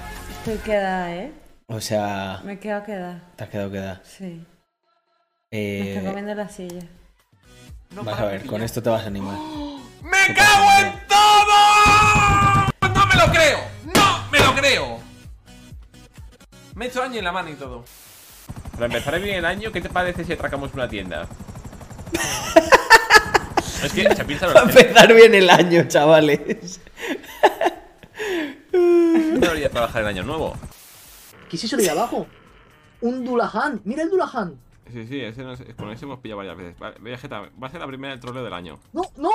Estoy 0.49 0.63
quedada, 0.65 1.15
¿eh? 1.15 1.31
O 1.67 1.80
sea. 1.80 2.41
Me 2.43 2.53
he 2.53 2.59
quedado 2.59 2.84
quedada. 2.84 3.21
Te 3.35 3.43
has 3.43 3.49
quedado 3.51 3.69
quedada. 3.69 4.01
Sí. 4.03 4.43
Me 5.51 5.59
Eh, 5.59 5.93
está 5.95 6.09
comiendo 6.09 6.34
la 6.34 6.49
silla. 6.49 6.81
vas 7.91 8.19
a 8.19 8.26
ver, 8.26 8.47
con 8.47 8.63
esto 8.63 8.81
te 8.81 8.89
vas 8.89 9.03
a 9.03 9.07
animar. 9.07 9.38
¡Me 10.01 10.34
cago 10.34 10.71
en 10.81 11.07
todo! 11.07 12.95
¡No 12.95 13.05
me 13.05 13.15
lo 13.15 13.31
creo! 13.31 13.59
¡No 13.93 14.31
me 14.31 14.39
lo 14.39 14.55
creo! 14.55 14.99
Me 16.73 16.85
he 16.85 16.88
hecho 16.88 17.01
daño 17.01 17.19
en 17.19 17.26
la 17.26 17.31
mano 17.31 17.51
y 17.51 17.53
todo. 17.53 17.85
Para 18.71 18.88
empezar 18.88 19.19
bien 19.19 19.35
el 19.35 19.45
año, 19.45 19.71
¿qué 19.71 19.81
te 19.81 19.89
parece 19.89 20.26
si 20.26 20.34
atracamos 20.34 20.73
una 20.73 20.89
tienda? 20.89 21.27
es 23.84 23.93
que 23.93 24.15
se 24.15 24.26
piensa 24.26 24.47
Va 24.47 24.61
a 24.61 24.63
empezar 24.63 25.13
bien 25.13 25.35
el 25.35 25.47
año, 25.47 25.84
chavales. 25.88 26.81
No 28.80 29.39
debería 29.39 29.69
trabajar 29.69 30.01
el 30.01 30.07
año 30.07 30.23
nuevo. 30.23 30.56
¿Qué 31.49 31.56
es 31.56 31.64
eso 31.64 31.77
de 31.77 31.84
ahí 31.84 31.89
abajo? 31.89 32.27
Un 33.01 33.23
Dulahan. 33.26 33.81
Mira 33.85 34.03
el 34.03 34.10
Dulahan. 34.10 34.60
Sí, 34.91 35.06
sí, 35.07 35.22
ese 35.22 35.43
no 35.43 35.53
es- 35.53 35.61
con 35.76 35.89
ese 35.91 36.06
hemos 36.06 36.19
pillado 36.19 36.38
varias 36.38 36.57
veces. 36.57 36.80
Vale, 36.80 36.95
Vegeta, 36.99 37.41
va 37.61 37.68
a 37.68 37.69
ser 37.69 37.80
la 37.80 37.88
primera 37.88 38.11
del 38.14 38.19
troleo 38.19 38.43
del 38.43 38.53
año. 38.53 38.80
No, 38.93 39.03
no. 39.18 39.30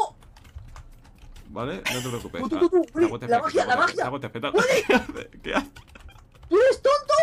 ¿Vale? 1.51 1.83
No 1.95 2.01
te 2.03 2.09
preocupes. 2.09 2.43
Tú, 2.43 2.49
tú, 2.49 2.55
va. 2.57 2.61
tú, 2.61 2.69
tú, 2.69 2.85
Te 2.93 3.05
hago 3.05 3.15
Willy, 3.15 3.19
TF, 3.21 3.29
la 3.31 3.39
magia, 3.43 3.65
la 3.66 3.77
magia. 3.77 3.95
te 3.97 4.03
hago 4.03 4.21
TF, 4.21 4.33
te 4.41 4.47
hago- 4.47 4.59
Willy. 4.59 4.83
¿Qué 4.87 4.95
haces? 4.95 5.29
¿Qué 5.43 5.55
haces? 5.55 5.71
¡Tú 6.49 6.59
eres 6.61 6.83
tonto! 6.83 7.15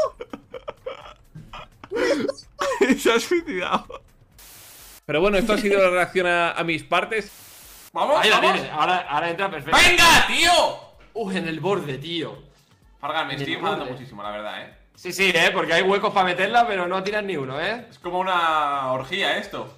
Se 2.98 3.11
ha 3.11 3.19
suicidado. 3.19 4.02
Pero 5.06 5.19
bueno, 5.22 5.38
esto 5.38 5.53
ha 5.53 5.57
sido 5.57 5.81
la 5.81 5.89
reacción 5.89 6.27
a, 6.27 6.52
a 6.52 6.64
mis 6.64 6.84
partes. 6.84 7.31
Vamos, 7.93 8.18
Ahí 8.22 8.30
la 8.30 8.38
vamos. 8.39 8.53
tienes. 8.53 8.72
Ahora, 8.72 8.98
ahora 9.10 9.30
entra 9.30 9.52
perfecto. 9.52 9.77
¡Venga, 9.85 10.27
tío! 10.27 10.90
Uf, 11.13 11.35
en 11.35 11.47
el 11.47 11.59
borde, 11.59 11.97
tío. 11.97 12.38
Fargan, 12.99 13.27
me 13.27 13.35
estoy 13.35 13.53
enfadando 13.53 13.85
muchísimo, 13.85 14.21
la 14.23 14.31
verdad, 14.31 14.61
eh. 14.63 14.73
Sí, 14.95 15.11
sí, 15.11 15.31
eh, 15.33 15.49
porque 15.53 15.73
hay 15.73 15.81
huecos 15.83 16.13
para 16.13 16.25
meterla, 16.27 16.67
pero 16.67 16.88
no 16.88 17.01
tiras 17.03 17.23
ni 17.23 17.35
uno, 17.35 17.59
eh. 17.59 17.88
Es 17.90 17.98
como 17.99 18.19
una 18.19 18.91
orgía 18.91 19.38
esto. 19.38 19.77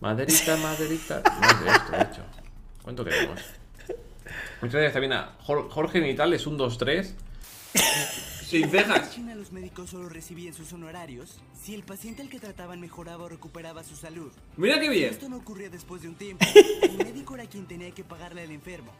Maderita, 0.00 0.56
maderita. 0.62 1.18
Es 1.24 1.60
de 1.64 1.70
esto, 1.70 1.92
de 1.92 2.02
hecho. 2.02 2.22
¿Cuánto 2.82 3.04
queremos? 3.04 3.40
Muchas 4.60 4.74
gracias 4.74 4.92
también 4.92 5.12
a 5.14 5.36
Jor- 5.46 5.70
Jorge 5.70 6.00
Nitales, 6.00 6.46
un 6.46 6.58
2-3. 6.58 7.14
Sin 8.44 8.70
cejas. 8.70 9.10
China 9.10 9.34
los 9.34 9.50
médicos 9.52 9.90
solo 9.90 10.08
recibían 10.08 10.54
sus 10.54 10.72
honorarios 10.72 11.40
si 11.60 11.74
el 11.74 11.82
paciente 11.82 12.22
al 12.22 12.28
que 12.28 12.38
trataban 12.38 12.80
mejoraba 12.80 13.24
o 13.24 13.28
recuperaba 13.28 13.82
su 13.82 13.96
salud. 13.96 14.30
Mira 14.56 14.78
qué 14.80 14.88
bien. 14.88 15.10
Esto 15.10 15.28
no 15.28 15.36
ocurría 15.38 15.68
después 15.68 16.02
de 16.02 16.08
un 16.08 16.14
tiempo. 16.14 16.44
El 16.82 16.96
médico 16.98 17.34
era 17.34 17.46
quien 17.46 17.66
tenía 17.66 17.90
que 17.90 18.04
pagarle 18.04 18.42
al 18.42 18.50
enfermo. 18.52 18.92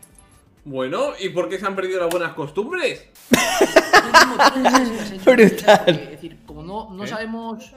Bueno, 0.71 1.13
¿y 1.21 1.29
por 1.29 1.49
qué 1.49 1.61
se 1.61 1.67
han 1.67 1.77
perdido 1.77 2.01
las 2.01 2.09
buenas 2.11 2.33
costumbres? 2.35 3.09
Brutal. 5.25 5.89
Es 5.89 6.11
decir, 6.11 6.39
como 6.45 6.65
no, 6.65 6.91
no 6.93 7.05
¿Qué? 7.05 7.09
sabemos. 7.09 7.73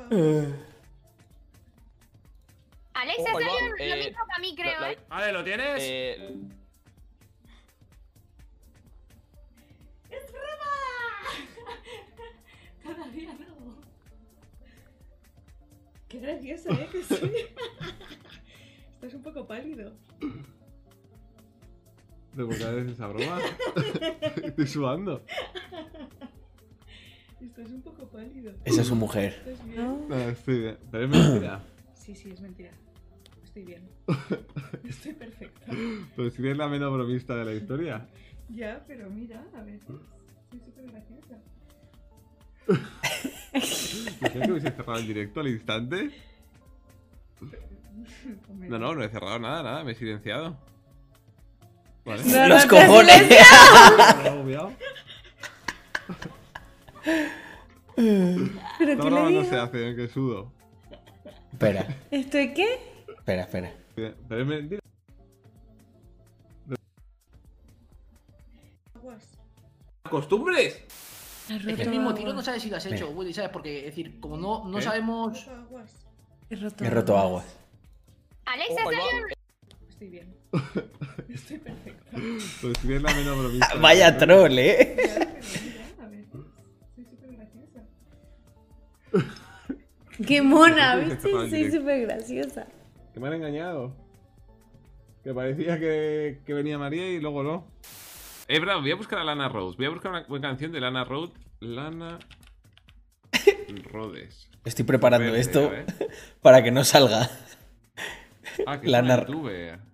Alexa, 2.93 3.24
Oh, 3.32 3.40
salió 3.40 3.48
lo 3.69 3.76
Eh, 3.77 3.95
mismo 4.08 4.26
para 4.26 4.40
mí, 4.42 4.56
creo, 4.56 4.82
la- 4.82 4.92
¿eh? 4.92 4.98
Vale, 5.08 5.32
¿lo 5.32 5.43
tienes? 5.43 5.77
Eh, 5.84 6.34
¡Es 10.09 10.32
broma! 10.32 10.76
Todavía 12.84 13.34
no. 13.34 13.76
Qué 16.08 16.19
gracioso, 16.19 16.69
¿eh? 16.72 16.90
Que 16.92 17.03
sí. 17.03 17.16
Estás 18.95 19.14
un 19.14 19.22
poco 19.22 19.45
pálido. 19.45 19.93
¿De 22.40 22.45
por 22.45 22.58
qué 22.58 22.64
haces 22.64 22.92
esa 22.92 23.08
broma? 23.08 23.38
Estoy 24.42 24.66
sudando. 24.66 25.22
Estás 27.42 27.69
un 27.69 27.82
poco 27.82 28.08
pálido. 28.08 28.53
Esa 28.64 28.80
es 28.80 28.88
su 28.88 28.95
mujer. 28.95 29.43
¿Estás 29.45 29.68
bien? 29.68 30.08
No, 30.08 30.16
estoy 30.16 30.59
bien. 30.59 30.77
Pero 30.90 31.03
es 31.03 31.09
mentira. 31.09 31.61
Sí, 31.95 32.16
sí, 32.16 32.30
es 32.32 32.40
mentira. 32.40 32.72
Estoy 33.43 33.64
bien. 33.64 33.90
Estoy 34.88 35.14
perfecta. 35.16 35.66
Pero 36.16 36.30
si 36.30 36.42
eres 36.42 36.58
la 36.58 36.69
menos 36.69 36.93
bromista 36.93 37.35
de 37.35 37.43
la 37.43 37.53
historia. 37.53 38.08
Ya, 38.48 38.85
pero 38.88 39.09
mira, 39.09 39.45
a 39.53 39.61
veces 39.61 39.84
soy 40.50 40.59
súper 40.61 40.85
graciosa. 40.92 41.42
¿Crees 43.51 44.45
que 44.45 44.51
hubiese 44.51 44.72
cerrado 44.72 44.98
el 44.98 45.08
directo 45.08 45.42
al 45.42 45.50
instante? 45.50 46.11
No, 48.69 48.80
no, 48.80 48.95
no 48.95 49.03
he 49.03 49.09
cerrado 49.09 49.40
nada, 49.40 49.61
nada, 49.61 49.84
me 49.84 49.92
he 49.92 49.95
silenciado. 49.95 50.58
Vale. 52.09 52.23
No, 52.25 52.47
Los 52.47 52.63
no 52.65 52.69
cojones. 52.69 53.23
¿Pero 57.95 58.05
Esta 58.05 58.77
qué 58.79 58.85
le 58.85 58.95
broma 58.95 59.21
no 59.21 59.27
digo? 59.29 59.43
se 59.43 59.55
hace, 59.57 59.95
que 59.95 60.07
sudo. 60.07 60.51
Espera, 61.51 61.85
¿Estoy 62.11 62.53
qué? 62.53 62.79
espera, 63.17 63.41
espera. 63.43 63.73
Pero 63.95 64.41
es 64.41 64.47
mentira. 64.47 64.81
¿Costumbres? 70.09 70.83
Es 71.49 71.75
que 71.75 71.83
el 71.83 71.89
mismo 71.89 72.13
tiro 72.13 72.33
no 72.33 72.41
sabes 72.41 72.61
si 72.63 72.69
lo 72.69 72.77
has 72.77 72.85
hecho, 72.85 73.05
Mira. 73.07 73.17
Willy, 73.17 73.33
¿sabes? 73.33 73.49
Porque, 73.51 73.79
es 73.79 73.85
decir, 73.85 74.19
como 74.19 74.38
no, 74.38 74.65
no 74.65 74.81
sabemos. 74.81 75.47
He 76.49 76.55
roto, 76.55 76.83
He 76.83 76.89
roto 76.89 77.17
aguas. 77.17 77.45
Alexa, 78.45 78.83
Oh, 78.85 78.89
Estoy 80.00 80.11
bien. 80.11 80.34
Estoy 81.30 81.58
perfecta. 81.58 82.11
Pues 82.61 82.78
si 82.82 82.88
eres 82.88 83.02
la 83.02 83.14
menos 83.14 83.38
bromista. 83.38 83.76
Vaya 83.82 84.18
troll, 84.18 84.58
eh. 84.58 84.95
Qué 90.26 90.42
mona, 90.42 90.95
¿viste? 90.95 91.30
Soy 91.30 91.69
súper 91.69 92.03
graciosa. 92.03 92.66
Que 93.14 93.19
me 93.19 93.28
han 93.28 93.34
engañado. 93.34 93.94
Que 95.22 95.34
parecía 95.34 95.78
que, 95.78 96.40
que 96.45 96.53
venía 96.53 96.78
María 96.78 97.10
y 97.10 97.19
luego 97.19 97.44
no. 97.44 97.68
Eh, 98.48 98.61
bravo, 98.61 98.80
voy 98.80 98.92
a 98.92 98.95
buscar 98.95 99.19
a 99.19 99.26
Lana 99.26 99.50
Rhodes. 99.50 99.76
Voy 99.76 99.88
a 99.88 99.90
buscar 99.90 100.11
una 100.11 100.24
buena 100.30 100.48
canción 100.48 100.72
de 100.72 100.80
Lana 100.80 101.03
Rhodes. 101.03 101.34
Lana 101.60 102.19
Rhodes. 103.92 104.50
Estoy 104.64 104.86
preparando 104.86 105.26
Verde, 105.26 105.42
esto 105.42 105.74
para 106.42 106.64
que 106.64 106.72
no 106.72 106.86
salga. 106.86 107.30
Ah, 108.66 108.80
que 108.80 108.88
La 108.88 109.00
es 109.00 109.03
una. 109.03 109.89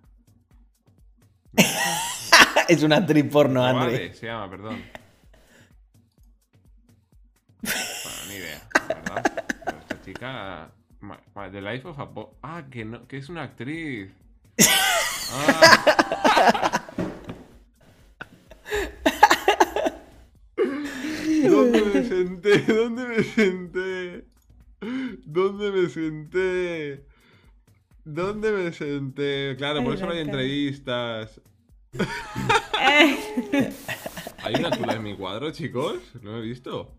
es 2.68 2.82
una 2.82 2.96
actriz 2.96 3.24
porno, 3.30 3.60
Vale, 3.62 3.78
Andre. 3.78 4.14
se 4.14 4.26
llama, 4.26 4.50
perdón. 4.50 4.82
Bueno, 7.62 8.18
ni 8.28 8.34
idea, 8.34 8.68
¿verdad? 8.88 9.32
Pero 9.64 9.78
esta 9.78 10.02
chica. 10.02 10.70
The 11.52 11.60
Life 11.60 11.86
of 11.86 11.98
a 11.98 12.08
Ah, 12.42 12.64
que, 12.70 12.84
no, 12.84 13.06
que 13.06 13.18
es 13.18 13.28
una 13.28 13.42
actriz. 13.44 14.10
Ah. 15.32 16.82
¿Dónde 21.48 21.82
me 21.82 22.02
senté? 22.04 22.58
¿Dónde 22.60 23.06
me 23.06 23.22
senté? 23.22 24.24
¿Dónde 25.24 25.70
me 25.72 25.88
senté? 25.88 27.04
¿Dónde 28.06 28.52
me 28.52 28.72
senté? 28.72 29.56
Claro, 29.58 29.82
por 29.82 29.94
eso 29.94 30.06
no 30.06 30.12
hay 30.12 30.18
cara. 30.18 30.30
entrevistas. 30.30 31.40
¿Hay 34.44 34.54
una 34.60 34.70
tula 34.70 34.92
en 34.92 35.02
mi 35.02 35.16
cuadro, 35.16 35.50
chicos? 35.50 35.98
No 36.22 36.30
lo 36.30 36.38
he 36.38 36.42
visto. 36.42 36.94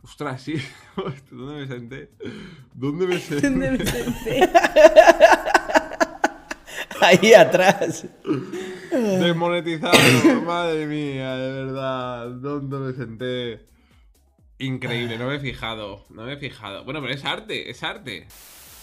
Ostras, 0.00 0.40
sí. 0.42 0.54
¿Dónde 1.30 1.54
me 1.54 1.66
senté? 1.66 2.10
¿Dónde 2.72 3.08
me 3.08 3.18
senté? 3.18 3.50
¿Dónde 3.50 3.70
me 3.72 3.84
senté? 3.84 4.48
Ahí 7.00 7.34
atrás. 7.34 8.06
Desmonetizado, 8.92 10.42
madre 10.46 10.86
mía, 10.86 11.34
de 11.34 11.64
verdad. 11.64 12.28
¿Dónde 12.28 12.78
me 12.78 12.92
senté? 12.92 13.66
Increíble, 14.58 15.18
no 15.18 15.26
me 15.26 15.34
he 15.34 15.40
fijado. 15.40 16.06
No 16.10 16.26
me 16.26 16.34
he 16.34 16.36
fijado. 16.36 16.84
Bueno, 16.84 17.00
pero 17.02 17.12
es 17.12 17.24
arte, 17.24 17.70
es 17.70 17.82
arte. 17.82 18.28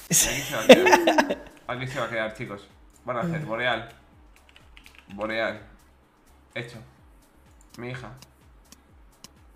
Aquí 0.10 1.88
se 1.88 2.00
va 2.00 2.06
a 2.06 2.10
quedar. 2.10 2.34
Chicos. 2.34 2.68
Van 3.06 3.18
a 3.18 3.22
hacer 3.22 3.42
boreal. 3.42 3.90
Boreal. 5.14 5.62
Hecho. 6.56 6.78
Mi 7.78 7.90
hija. 7.90 8.10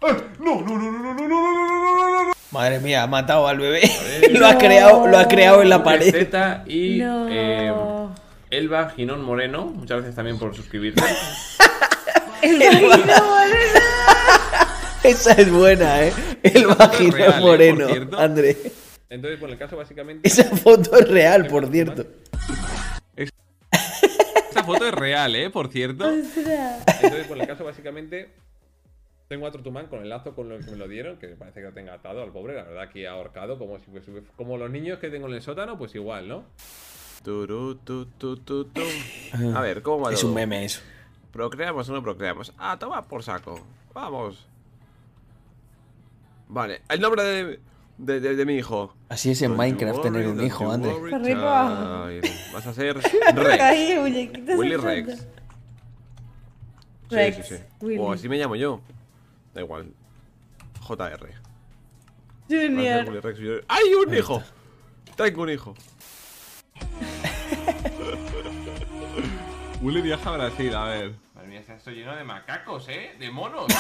¡Eh! 0.02 0.16
¡No, 0.40 0.62
no, 0.62 0.78
no, 0.78 0.92
no, 0.92 0.92
no, 0.92 1.14
no, 1.14 1.28
no, 1.28 1.28
no, 1.28 2.26
no. 2.26 2.34
Madre 2.52 2.80
mía, 2.80 3.04
ha 3.04 3.08
matado 3.08 3.48
al 3.48 3.58
bebé. 3.58 3.82
lo, 4.32 4.46
ha 4.46 4.58
creado, 4.58 5.08
lo 5.08 5.18
ha 5.18 5.28
creado 5.28 5.64
en 5.64 5.70
la 5.70 5.84
pared. 5.84 6.12
Zeta 6.12 6.64
y 6.68 7.02
Elba 8.52 8.90
Ginón 8.96 9.24
Moreno. 9.24 9.66
Muchas 9.66 9.98
gracias 9.98 10.16
también 10.16 10.38
por 10.38 10.56
suscribirte. 10.56 11.02
Elba 12.44 12.96
Ginón 12.96 13.26
Moreno. 13.26 13.80
Esa 15.04 15.32
es 15.34 15.52
buena, 15.52 16.04
¿eh? 16.04 16.14
Elba 16.44 16.90
Ginón 16.90 17.40
Moreno. 17.40 17.90
Eh, 17.90 18.08
André. 18.18 18.83
Entonces, 19.14 19.40
bueno, 19.40 19.54
el 19.54 19.60
caso 19.60 19.78
básicamente. 19.78 20.28
Esa 20.28 20.44
foto 20.58 20.98
es 20.98 21.08
real, 21.08 21.46
por 21.48 21.68
cierto. 21.68 22.06
Esa 23.16 24.64
foto 24.64 24.86
es 24.88 24.94
real, 24.94 25.36
¿eh? 25.36 25.50
Por 25.50 25.68
cierto. 25.72 26.10
Entonces, 26.12 27.28
bueno, 27.28 27.44
el 27.44 27.48
caso 27.48 27.64
básicamente. 27.64 28.32
Tengo 29.28 29.48
a 29.48 29.52
Trotumán 29.52 29.88
con 29.88 30.02
el 30.04 30.10
lazo 30.10 30.36
con 30.36 30.52
el 30.52 30.64
que 30.64 30.70
me 30.72 30.78
lo 30.78 30.88
dieron, 30.88 31.18
que 31.18 31.28
parece 31.30 31.62
que 31.62 31.66
lo 31.68 31.74
tenga 31.74 31.94
atado 31.94 32.22
al 32.22 32.32
pobre, 32.32 32.54
la 32.56 32.64
verdad 32.64 32.90
que 32.90 33.08
ahorcado, 33.08 33.58
como 33.58 33.80
si 33.80 33.86
fuese- 33.90 34.24
como 34.36 34.58
los 34.58 34.70
niños 34.70 35.00
que 35.00 35.10
tengo 35.10 35.28
en 35.28 35.34
el 35.34 35.42
sótano, 35.42 35.76
pues 35.78 35.96
igual, 35.96 36.28
¿no? 36.28 36.44
Turu, 37.24 37.76
tu, 37.76 38.06
tu, 38.06 38.38
tu, 38.38 38.66
tu. 38.66 38.82
A 39.56 39.62
ver, 39.62 39.82
¿cómo 39.82 40.04
va 40.06 40.14
Es 40.14 40.20
todo? 40.20 40.30
un 40.30 40.36
meme 40.36 40.66
eso. 40.66 40.82
¿Procreamos 41.32 41.90
o 41.90 41.94
no 41.94 42.04
procreamos? 42.04 42.54
Ah, 42.60 42.78
toma 42.78 43.02
por 43.08 43.24
saco. 43.24 43.66
Vamos. 43.94 44.46
Vale, 46.50 46.82
el 46.90 47.00
nombre 47.00 47.24
de, 47.24 47.60
de, 48.06 48.20
de- 48.20 48.36
de 48.36 48.46
mi 48.46 48.56
hijo. 48.56 48.96
Así 49.10 49.32
es 49.32 49.42
en 49.42 49.56
Minecraft 49.56 50.02
tener 50.02 50.28
un 50.28 50.44
hijo, 50.44 50.72
André. 50.72 50.94
Worry, 50.94 51.14
Arriba. 51.14 52.08
child. 52.22 52.54
Vas 52.54 52.68
a 52.68 52.74
ser 52.74 52.98
Ahí, 53.62 53.88
Rex. 53.94 54.02
muñequito 54.02 54.54
Willy. 54.54 54.76
Rex. 54.78 55.28
Rex, 57.10 57.36
Sí, 57.38 57.44
sí, 57.44 57.56
sí. 57.58 57.64
Willy. 57.82 57.98
O 58.00 58.12
así 58.12 58.28
me 58.30 58.38
llamo 58.38 58.56
yo. 58.56 58.82
Da 59.54 59.62
igual. 59.62 59.92
JR. 60.82 61.30
Junior. 62.50 63.06
Willy 63.08 63.20
Rex 63.20 63.40
Jr. 63.40 63.66
¡Ay, 63.68 63.84
un 64.08 64.14
hijo! 64.14 64.44
Tengo 65.16 65.44
un 65.44 65.50
hijo. 65.50 65.76
Willy 69.82 70.02
viaja 70.02 70.30
a 70.34 70.38
Brasil, 70.38 70.74
a 70.76 70.86
ver. 70.86 71.14
Madre 71.36 71.48
mía, 71.50 71.60
está 71.60 71.76
esto 71.76 71.92
lleno 71.92 72.16
de 72.16 72.24
macacos, 72.24 72.88
¿eh? 72.90 73.16
De 73.20 73.30
monos. 73.32 73.66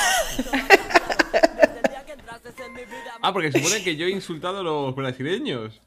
ah, 3.21 3.33
porque 3.33 3.51
se 3.51 3.59
supone 3.59 3.83
que 3.83 3.95
yo 3.95 4.05
he 4.05 4.09
insultado 4.11 4.59
a 4.59 4.63
los 4.63 4.95
brasileños. 4.95 5.79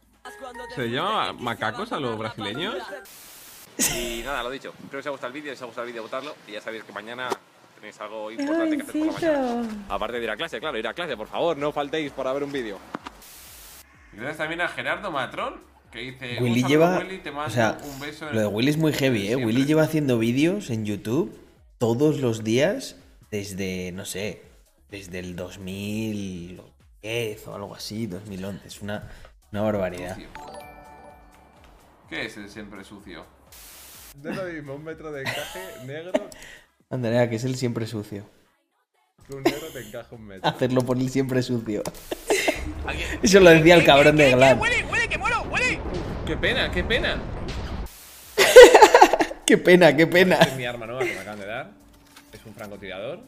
¿Se 0.74 0.82
les 0.82 0.92
llama 0.92 1.32
macacos 1.32 1.92
a 1.92 2.00
los 2.00 2.18
brasileños? 2.18 2.76
Y 3.78 4.22
nada, 4.24 4.42
lo 4.42 4.50
dicho. 4.50 4.70
Espero 4.70 4.90
que 4.90 4.96
os 4.98 5.06
haya 5.06 5.10
gustado 5.12 5.34
el 5.34 5.40
vídeo. 5.40 5.52
Si 5.52 5.56
os 5.56 5.62
ha 5.62 5.66
gustado 5.66 5.86
el 5.86 5.92
vídeo, 5.92 6.02
votarlo. 6.02 6.34
Y 6.48 6.52
ya 6.52 6.60
sabéis 6.60 6.82
que 6.84 6.92
mañana 6.92 7.28
tenéis 7.76 8.00
algo 8.00 8.30
importante 8.30 8.76
que 8.76 8.82
hacer 8.82 9.06
por 9.06 9.22
la 9.22 9.38
mañana. 9.38 9.84
Aparte 9.88 10.16
de 10.18 10.24
ir 10.24 10.30
a 10.30 10.36
clase, 10.36 10.58
claro, 10.60 10.78
ir 10.78 10.86
a 10.86 10.94
clase, 10.94 11.16
por 11.16 11.28
favor, 11.28 11.56
no 11.56 11.72
faltéis 11.72 12.10
para 12.12 12.32
ver 12.32 12.42
un 12.42 12.52
vídeo. 12.52 12.78
Y 14.12 14.16
gracias 14.16 14.38
también 14.38 14.62
a 14.62 14.68
Gerardo 14.68 15.10
Matrón, 15.12 15.60
que 15.92 15.98
dice... 16.00 16.38
Willy 16.40 16.62
"Un 16.62 16.68
saludo, 16.68 16.68
lleva. 16.68 16.98
Willy, 17.00 17.18
te 17.18 17.30
O 17.30 17.32
mando 17.34 17.50
sea, 17.54 17.78
un 17.84 18.00
beso 18.00 18.28
en 18.28 18.34
lo 18.34 18.40
de 18.40 18.46
el- 18.48 18.54
Willy 18.54 18.70
es 18.70 18.76
muy 18.78 18.92
heavy, 18.94 19.28
¿eh? 19.28 19.36
Willy 19.36 19.64
lleva 19.66 19.82
haciendo 19.82 20.18
vídeos 20.18 20.70
en 20.70 20.86
YouTube 20.86 21.38
todos 21.78 22.18
los 22.20 22.42
días 22.42 22.96
desde, 23.30 23.92
no 23.92 24.06
sé, 24.06 24.42
desde 24.90 25.18
el 25.18 25.36
2010 25.36 27.48
o 27.48 27.54
algo 27.54 27.74
así, 27.74 28.06
2011. 28.06 28.66
Es 28.66 28.82
una, 28.82 29.10
una 29.52 29.62
barbaridad. 29.62 30.16
¿Qué 32.08 32.26
es 32.26 32.36
el 32.36 32.48
siempre 32.48 32.84
sucio? 32.84 33.24
De 34.16 34.34
lo 34.34 34.44
mismo, 34.44 34.74
un 34.74 34.84
metro 34.84 35.12
de 35.12 35.22
encaje 35.22 35.60
negro, 35.84 36.12
Andrea, 36.90 37.28
que 37.28 37.36
es 37.36 37.44
el 37.44 37.56
siempre 37.56 37.86
sucio. 37.86 38.24
un 39.28 39.42
negro 39.42 39.66
te 39.72 39.80
encaja 39.80 40.14
un 40.14 40.26
metro. 40.26 40.48
Hacerlo 40.48 40.82
por 40.82 40.96
el 40.98 41.10
siempre 41.10 41.42
sucio. 41.42 41.82
Eso 43.22 43.40
lo 43.40 43.50
decía 43.50 43.74
el 43.74 43.84
cabrón 43.84 44.16
de 44.16 44.32
Glad. 44.32 44.58
¡Qué 46.26 46.36
pena, 46.36 46.70
qué 46.70 46.84
pena! 46.84 47.16
Qué 49.46 49.56
pena, 49.58 49.94
qué 49.96 50.08
pena. 50.08 50.34
Esta 50.34 50.48
es 50.50 50.56
mi 50.56 50.64
arma 50.64 50.86
nueva 50.86 51.04
que 51.04 51.14
me 51.14 51.20
acaban 51.20 51.38
de 51.38 51.46
dar. 51.46 51.70
Es 52.32 52.44
un 52.44 52.52
francotirador. 52.52 53.20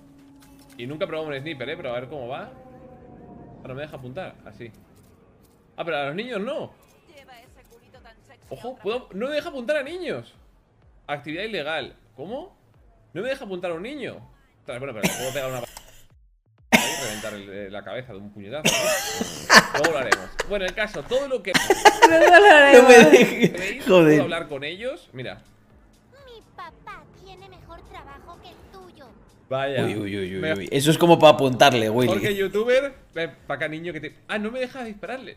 Y 0.78 0.86
nunca 0.86 1.04
he 1.04 1.08
probado 1.08 1.28
un 1.28 1.38
sniper, 1.38 1.68
¿eh? 1.68 1.76
Pero 1.76 1.90
a 1.90 2.00
ver 2.00 2.08
cómo 2.08 2.28
va. 2.28 2.50
Ah, 3.62 3.68
no 3.68 3.74
me 3.74 3.82
deja 3.82 3.96
apuntar, 3.96 4.34
así. 4.46 4.70
Ah, 5.76 5.84
pero 5.84 5.96
a 5.98 6.06
los 6.06 6.14
niños 6.14 6.40
no. 6.40 6.72
Ojo, 8.50 8.76
¿puedo- 8.76 9.08
no 9.12 9.26
me 9.28 9.34
deja 9.34 9.50
apuntar 9.50 9.76
a 9.76 9.82
niños. 9.82 10.34
Actividad 11.06 11.42
ilegal. 11.44 11.94
¿Cómo? 12.16 12.56
No 13.12 13.22
me 13.22 13.28
deja 13.28 13.44
apuntar 13.44 13.72
a 13.72 13.74
un 13.74 13.82
niño. 13.82 14.16
Ostras, 14.60 14.78
Bueno, 14.78 14.94
pero 14.94 15.02
le 15.12 15.18
puedo 15.18 15.32
pegar 15.32 15.50
una... 15.50 15.58
Ahí, 16.70 16.94
reventar 17.04 17.34
el- 17.34 17.48
eh, 17.50 17.70
la 17.70 17.82
cabeza 17.84 18.12
de 18.12 18.18
un 18.18 18.30
puñetazo. 18.32 18.62
¿no? 18.72 19.78
Luego 19.78 19.92
lo 19.92 19.98
haremos. 19.98 20.30
Bueno, 20.48 20.64
el 20.64 20.74
caso, 20.74 21.02
todo 21.02 21.28
lo 21.28 21.42
que... 21.42 21.52
Luego 22.08 22.36
lo 22.38 22.46
haremos. 22.54 22.82
No 22.82 22.88
me 22.88 23.10
dejes. 23.10 23.84
Joder. 23.86 24.06
¿Puedo 24.12 24.22
hablar 24.22 24.48
con 24.48 24.64
ellos? 24.64 25.10
Mira. 25.12 25.42
Vaya. 29.48 29.84
Uy, 29.84 29.94
uy, 29.96 30.16
uy, 30.18 30.36
uy, 30.36 30.52
uy. 30.52 30.68
Eso 30.70 30.90
es 30.90 30.98
como 30.98 31.18
para 31.18 31.34
apuntarle, 31.34 31.88
Willy. 31.88 32.34
youtuber, 32.36 32.92
ven 33.14 33.30
para 33.46 33.56
acá, 33.56 33.68
niño 33.68 33.92
que 33.92 34.00
te. 34.00 34.14
Ah, 34.28 34.38
no 34.38 34.50
me 34.50 34.60
deja 34.60 34.84
dispararle. 34.84 35.36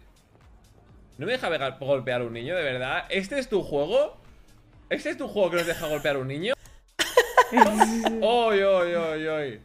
No 1.17 1.25
me 1.25 1.33
deja 1.33 1.49
golpear 1.79 2.21
a 2.21 2.23
un 2.25 2.33
niño, 2.33 2.55
de 2.55 2.63
verdad. 2.63 3.05
¿Este 3.09 3.39
es 3.39 3.47
tu 3.47 3.61
juego? 3.61 4.17
¿Este 4.89 5.11
es 5.11 5.17
tu 5.17 5.27
juego 5.27 5.51
que 5.51 5.57
nos 5.57 5.67
deja 5.67 5.87
golpear 5.87 6.15
a 6.15 6.19
un 6.19 6.27
niño? 6.27 6.53
¡Oy, 8.21 8.61
oy, 8.61 8.93
oy, 8.93 9.27
oy! 9.27 9.59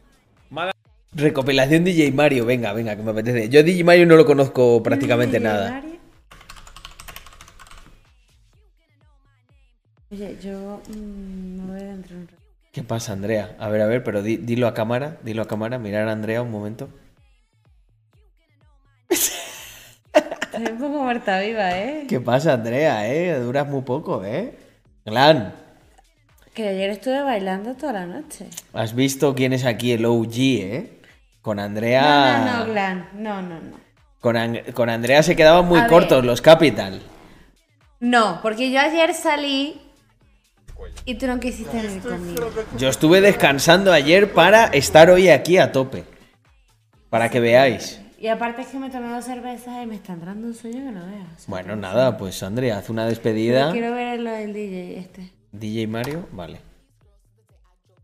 Mala- 0.49 0.71
Recopilación 1.13 1.83
DJ 1.83 2.11
Mario, 2.11 2.45
venga, 2.45 2.73
venga, 2.73 2.95
que 2.95 3.01
me 3.01 3.11
apetece. 3.11 3.49
Yo 3.49 3.63
DJ 3.63 3.83
Mario 3.83 4.05
no 4.05 4.15
lo 4.15 4.25
conozco 4.25 4.81
prácticamente 4.83 5.39
nada. 5.39 5.81
Oye, 10.09 10.37
yo 10.41 10.81
mm, 10.89 11.26
¿Qué 12.77 12.83
pasa, 12.83 13.13
Andrea? 13.13 13.55
A 13.57 13.69
ver, 13.69 13.81
a 13.81 13.87
ver, 13.87 14.03
pero 14.03 14.21
di- 14.21 14.37
dilo 14.37 14.67
a 14.67 14.75
cámara, 14.75 15.17
dilo 15.23 15.41
a 15.41 15.47
cámara, 15.47 15.79
mirar 15.79 16.07
a 16.07 16.11
Andrea 16.11 16.43
un 16.43 16.51
momento. 16.51 16.89
Estoy 19.09 20.63
un 20.73 20.77
poco 20.77 21.01
muerta 21.01 21.39
viva, 21.39 21.75
¿eh? 21.75 22.05
¿Qué 22.07 22.19
pasa, 22.19 22.53
Andrea, 22.53 23.11
eh? 23.11 23.39
Duras 23.39 23.67
muy 23.67 23.81
poco, 23.81 24.23
¿eh? 24.23 24.55
Glan, 25.07 25.55
Que 26.53 26.67
ayer 26.67 26.91
estuve 26.91 27.19
bailando 27.23 27.73
toda 27.73 27.93
la 27.93 28.05
noche. 28.05 28.45
¿has 28.73 28.93
visto 28.93 29.33
quién 29.33 29.53
es 29.53 29.65
aquí 29.65 29.91
el 29.93 30.05
OG, 30.05 30.35
eh? 30.37 30.99
Con 31.41 31.57
No, 31.57 31.63
Andrea... 31.63 32.43
no, 32.45 32.59
no, 32.59 32.71
Glan. 32.71 33.09
No, 33.15 33.41
no, 33.41 33.59
no. 33.59 33.77
Con, 34.19 34.37
An- 34.37 34.61
con 34.75 34.91
Andrea 34.91 35.23
se 35.23 35.35
quedaban 35.35 35.65
muy 35.67 35.79
A 35.79 35.83
ver. 35.85 35.89
cortos 35.89 36.23
los 36.23 36.41
Capital. 36.43 37.01
No, 37.99 38.37
porque 38.43 38.69
yo 38.71 38.79
ayer 38.79 39.15
salí 39.15 39.81
y 41.05 41.15
tú 41.15 41.27
no 41.27 41.39
quisiste 41.39 41.81
venir 41.81 42.01
conmigo. 42.01 42.49
Yo 42.77 42.89
estuve 42.89 43.21
descansando 43.21 43.91
ayer 43.91 44.33
para 44.33 44.65
estar 44.65 45.09
hoy 45.09 45.29
aquí 45.29 45.57
a 45.57 45.71
tope. 45.71 46.03
Para 47.09 47.29
que 47.29 47.39
veáis. 47.39 48.01
Y 48.19 48.27
aparte 48.27 48.63
es 48.63 48.67
que 48.67 48.79
me 48.79 48.89
tomé 48.89 49.09
dos 49.09 49.25
cervezas 49.25 49.83
y 49.83 49.85
me 49.85 49.95
está 49.95 50.13
entrando 50.13 50.47
un 50.47 50.55
sueño 50.55 50.85
que 50.85 50.91
no 50.91 51.05
veas. 51.05 51.45
Bueno, 51.47 51.75
nada, 51.75 52.17
pues 52.17 52.41
Andrea, 52.41 52.79
haz 52.79 52.89
una 52.89 53.05
despedida. 53.05 53.71
quiero 53.71 53.93
ver 53.93 54.19
lo 54.19 54.31
del 54.31 54.53
DJ 54.53 54.99
este. 54.99 55.31
DJ 55.51 55.87
Mario, 55.87 56.27
vale. 56.31 56.59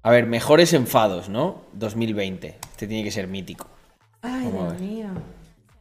A 0.03 0.11
ver, 0.11 0.27
mejores 0.27 0.73
enfados, 0.73 1.29
¿no? 1.29 1.63
2020. 1.73 2.59
Este 2.71 2.87
tiene 2.87 3.03
que 3.03 3.11
ser 3.11 3.27
mítico. 3.27 3.67
Ay, 4.21 4.49
Dios 4.51 4.79
mío. 4.79 5.07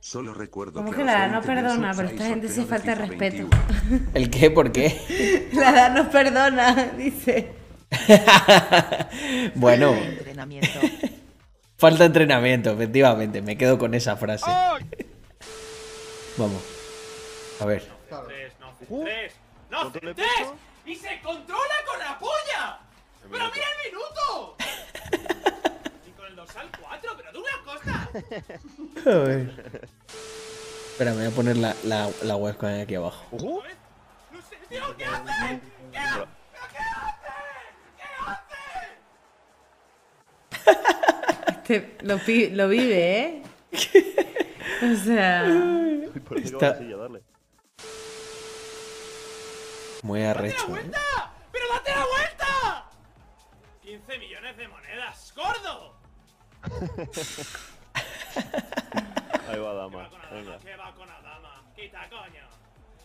Solo 0.02 0.34
recuerdo 0.34 0.80
¿Cómo 0.80 0.90
que 0.90 1.04
la 1.04 1.12
edad 1.12 1.28
no 1.28 1.40
20 1.40 1.62
meses 1.62 1.78
perdona? 1.78 1.94
Pero 1.94 2.08
esta 2.08 2.24
gente 2.24 2.48
de 2.48 2.64
falta 2.64 2.94
respeto. 2.96 3.48
21. 3.88 4.10
¿El 4.14 4.30
qué? 4.30 4.50
¿Por 4.50 4.72
qué? 4.72 5.48
La 5.52 5.70
edad 5.70 5.94
no 5.94 6.10
perdona, 6.10 6.86
dice. 6.98 7.52
bueno, 9.54 9.94
Falta 11.76 12.04
entrenamiento, 12.04 12.72
efectivamente. 12.72 13.42
Me 13.42 13.56
quedo 13.56 13.78
con 13.78 13.94
esa 13.94 14.16
frase. 14.16 14.50
Vamos. 16.36 16.62
A 17.60 17.64
ver. 17.64 17.88
Tres, 18.26 18.52
no 18.58 18.74
tres. 19.02 19.34
¡No 19.70 19.92
tres! 19.92 20.26
¡Y 20.84 20.96
se 20.96 21.20
controla 21.22 21.74
con 21.86 21.98
la 22.00 22.18
polla! 22.18 22.80
¡Pero 23.30 23.44
mira 23.54 23.66
el 23.70 23.92
minuto! 23.92 24.56
y 26.08 26.10
con 26.10 26.26
el 26.26 26.34
dorsal 26.34 26.68
4, 26.80 27.16
pero 27.84 28.58
tú 28.76 28.82
una 28.82 28.94
cosa. 29.04 29.10
A 29.10 29.18
ver. 29.24 29.80
Espera, 30.92 31.10
me 31.12 31.16
voy 31.18 31.26
a 31.26 31.30
poner 31.30 31.56
la, 31.56 31.74
la, 31.84 32.10
la 32.22 32.36
webcam 32.36 32.80
aquí 32.80 32.94
abajo. 32.94 33.24
¡No 33.32 33.62
sé, 34.48 34.56
tío! 34.68 34.96
¿Qué 34.96 35.04
hace? 35.04 35.60
¿Qué 35.90 35.98
hace? 35.98 36.26
Este 41.62 41.96
lo, 42.02 42.18
pi- 42.18 42.50
lo 42.50 42.68
vive, 42.68 43.18
¿eh? 43.20 43.42
o 44.92 44.96
sea. 45.04 45.44
Por 46.28 46.38
eso 46.38 46.54
Está- 46.56 46.76
silla, 46.78 46.96
darle. 46.96 47.22
Muy 50.02 50.22
arrecho, 50.24 50.76
¿eh? 50.76 50.90
¡Pero 51.52 51.64
date 51.72 51.90
la 51.92 52.04
vuelta! 52.06 52.90
15 53.82 54.18
millones 54.18 54.56
de 54.56 54.68
monedas, 54.68 55.32
gordo. 55.36 55.96
Ahí 59.48 59.58
va, 59.58 59.74
dama. 59.74 60.08
Venga. 60.30 60.58
¿Qué 60.58 60.76
va 60.76 60.92
con 60.94 61.08
Adama? 61.10 61.62
Quita, 61.76 62.08
coño. 62.08 62.46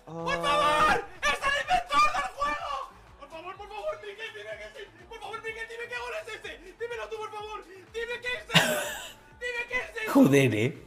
¡Por 0.06 0.42
favor! 0.42 1.06
¡Es 1.22 1.40
el 1.48 1.56
inventor 1.62 2.08
del 2.14 2.30
juego! 2.38 2.72
Por 3.20 3.30
favor, 3.30 3.56
por 3.58 3.68
favor, 3.68 4.00
Miguel, 4.02 4.32
dime 4.36 4.54
que 4.58 4.80
sí. 4.80 4.84
Por 5.10 5.20
favor, 5.20 5.42
Miguel, 5.44 5.68
dime 5.70 5.84
qué 5.90 5.98
gol 6.00 6.14
es 6.22 6.34
este. 6.36 6.50
Dímelo 6.80 7.10
tú, 7.10 7.18
por 7.18 7.32
favor. 7.32 7.66
Dime 7.68 8.16
qué 8.22 8.28
es 8.28 8.44
eso. 8.56 8.76
Dime 9.40 9.62
qué 9.70 9.78
es 9.78 10.04
eso. 10.04 10.14
Joder, 10.14 10.56
eh. 10.56 10.78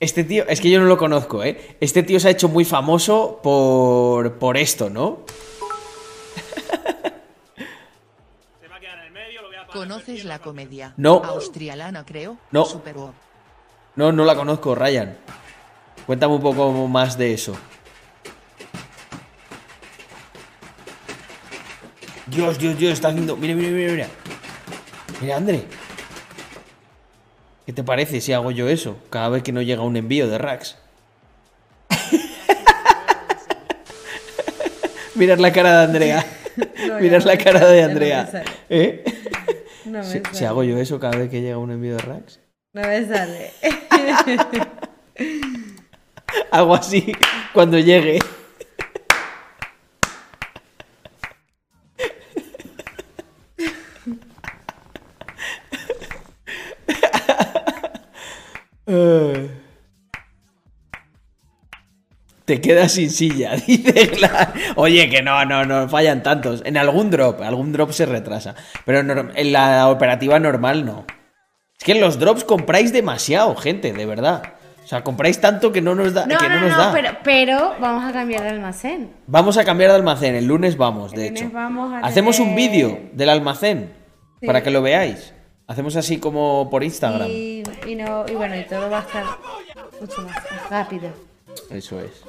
Este 0.00 0.22
tío, 0.22 0.44
es 0.48 0.60
que 0.60 0.70
yo 0.70 0.78
no 0.78 0.86
lo 0.86 0.96
conozco, 0.96 1.42
¿eh? 1.42 1.76
Este 1.80 2.04
tío 2.04 2.20
se 2.20 2.28
ha 2.28 2.30
hecho 2.30 2.48
muy 2.48 2.64
famoso 2.64 3.40
por, 3.42 4.38
por 4.38 4.56
esto, 4.56 4.88
¿no? 4.90 5.24
¿Conoces 9.78 10.24
la 10.24 10.40
comedia? 10.40 10.92
No. 10.96 11.22
Austrialana, 11.24 12.04
creo. 12.04 12.36
No. 12.50 12.64
Super. 12.64 12.96
No, 13.94 14.10
no 14.10 14.24
la 14.24 14.34
conozco, 14.34 14.74
Ryan. 14.74 15.16
Cuéntame 16.04 16.34
un 16.34 16.42
poco 16.42 16.88
más 16.88 17.16
de 17.16 17.32
eso. 17.32 17.56
Dios, 22.26 22.58
Dios, 22.58 22.76
Dios, 22.76 22.94
está 22.94 23.10
haciendo. 23.10 23.36
Mira, 23.36 23.54
mira, 23.54 23.70
mira, 23.70 23.92
mira. 23.92 24.08
Mira, 25.20 25.36
André. 25.36 25.62
¿Qué 27.64 27.72
te 27.72 27.84
parece 27.84 28.20
si 28.20 28.32
hago 28.32 28.50
yo 28.50 28.68
eso? 28.68 28.96
Cada 29.10 29.28
vez 29.28 29.44
que 29.44 29.52
no 29.52 29.62
llega 29.62 29.82
un 29.82 29.96
envío 29.96 30.26
de 30.26 30.38
Rax. 30.38 30.76
Mirad 35.14 35.38
la 35.38 35.52
cara 35.52 35.78
de 35.78 35.84
Andrea. 35.84 36.26
No, 36.84 36.98
Mirad 36.98 37.22
la 37.22 37.38
cara 37.38 37.64
de 37.68 37.84
Andrea. 37.84 38.44
¿Eh? 38.68 39.04
No 39.88 39.98
me 39.98 40.04
Si, 40.04 40.18
si 40.18 40.24
sale. 40.34 40.46
hago 40.46 40.62
yo 40.64 40.78
eso 40.78 40.98
cada 41.00 41.16
vez 41.18 41.30
que 41.30 41.40
llega 41.40 41.58
un 41.58 41.70
envío 41.70 41.92
de 41.96 41.98
Rax. 41.98 42.40
No 42.72 42.82
me 42.82 43.06
sale. 43.06 43.52
Hago 46.50 46.74
así 46.74 47.12
cuando 47.52 47.78
llegue. 47.78 48.18
Eh. 58.86 59.50
Te 62.48 62.62
quedas 62.62 62.92
sin 62.92 63.10
silla, 63.10 63.56
dice 63.66 64.08
Clara. 64.08 64.54
Oye, 64.76 65.10
que 65.10 65.20
no, 65.20 65.44
no, 65.44 65.66
no, 65.66 65.86
fallan 65.86 66.22
tantos. 66.22 66.62
En 66.64 66.78
algún 66.78 67.10
drop, 67.10 67.42
algún 67.42 67.74
drop 67.74 67.90
se 67.90 68.06
retrasa. 68.06 68.54
Pero 68.86 69.00
en 69.34 69.52
la 69.52 69.86
operativa 69.90 70.38
normal 70.40 70.86
no. 70.86 71.04
Es 71.76 71.84
que 71.84 71.92
en 71.92 72.00
los 72.00 72.18
drops 72.18 72.44
compráis 72.44 72.90
demasiado, 72.90 73.54
gente, 73.54 73.92
de 73.92 74.06
verdad. 74.06 74.54
O 74.82 74.86
sea, 74.88 75.04
compráis 75.04 75.42
tanto 75.42 75.72
que 75.72 75.82
no 75.82 75.94
nos 75.94 76.14
da. 76.14 76.24
No, 76.24 76.38
que 76.38 76.48
no, 76.48 76.54
no, 76.54 76.60
nos 76.68 76.70
no, 76.70 76.84
da. 76.84 76.92
pero, 76.94 77.10
pero 77.22 77.74
vamos 77.78 78.02
a 78.08 78.12
cambiar 78.14 78.42
de 78.44 78.48
almacén. 78.48 79.10
Vamos 79.26 79.58
a 79.58 79.64
cambiar 79.66 79.90
de 79.90 79.96
almacén. 79.96 80.34
El 80.34 80.46
lunes 80.46 80.78
vamos, 80.78 81.12
de 81.12 81.26
El 81.26 81.34
lunes 81.34 81.42
hecho. 81.42 81.52
vamos 81.52 81.92
a 81.92 81.98
Hacemos 81.98 82.40
un 82.40 82.54
vídeo 82.54 82.98
del 83.12 83.28
almacén 83.28 83.92
Sí. 84.40 84.46
para 84.46 84.62
que 84.62 84.70
lo 84.70 84.80
veáis. 84.80 85.34
Hacemos 85.66 85.96
así 85.96 86.16
como 86.16 86.70
por 86.70 86.82
Instagram. 86.82 87.28
Y, 87.28 87.62
y 87.86 87.94
no, 87.94 88.24
y 88.26 88.32
bueno, 88.32 88.56
y 88.56 88.64
todo 88.64 88.88
va 88.88 89.00
a 89.00 89.02
estar 89.02 89.24
mucho 90.00 90.22
más 90.22 90.70
rápido. 90.70 91.10
Eso 91.70 92.00
es. 92.00 92.22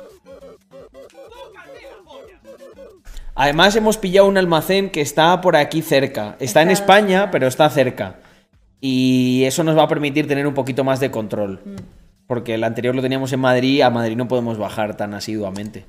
Además 3.39 3.73
hemos 3.77 3.97
pillado 3.97 4.27
un 4.27 4.37
almacén 4.37 4.89
que 4.89 4.99
está 4.99 5.39
por 5.39 5.55
aquí 5.55 5.81
cerca. 5.81 6.35
Está 6.41 6.61
en 6.61 6.71
España, 6.71 7.31
pero 7.31 7.47
está 7.47 7.69
cerca. 7.69 8.17
Y 8.81 9.45
eso 9.45 9.63
nos 9.63 9.77
va 9.77 9.83
a 9.83 9.87
permitir 9.87 10.27
tener 10.27 10.45
un 10.45 10.53
poquito 10.53 10.83
más 10.83 10.99
de 10.99 11.09
control. 11.09 11.61
Mm. 11.63 11.75
Porque 12.27 12.55
el 12.55 12.65
anterior 12.65 12.93
lo 12.93 13.01
teníamos 13.01 13.31
en 13.31 13.39
Madrid 13.39 13.75
y 13.75 13.81
a 13.81 13.89
Madrid 13.89 14.17
no 14.17 14.27
podemos 14.27 14.57
bajar 14.57 14.97
tan 14.97 15.13
asiduamente. 15.13 15.85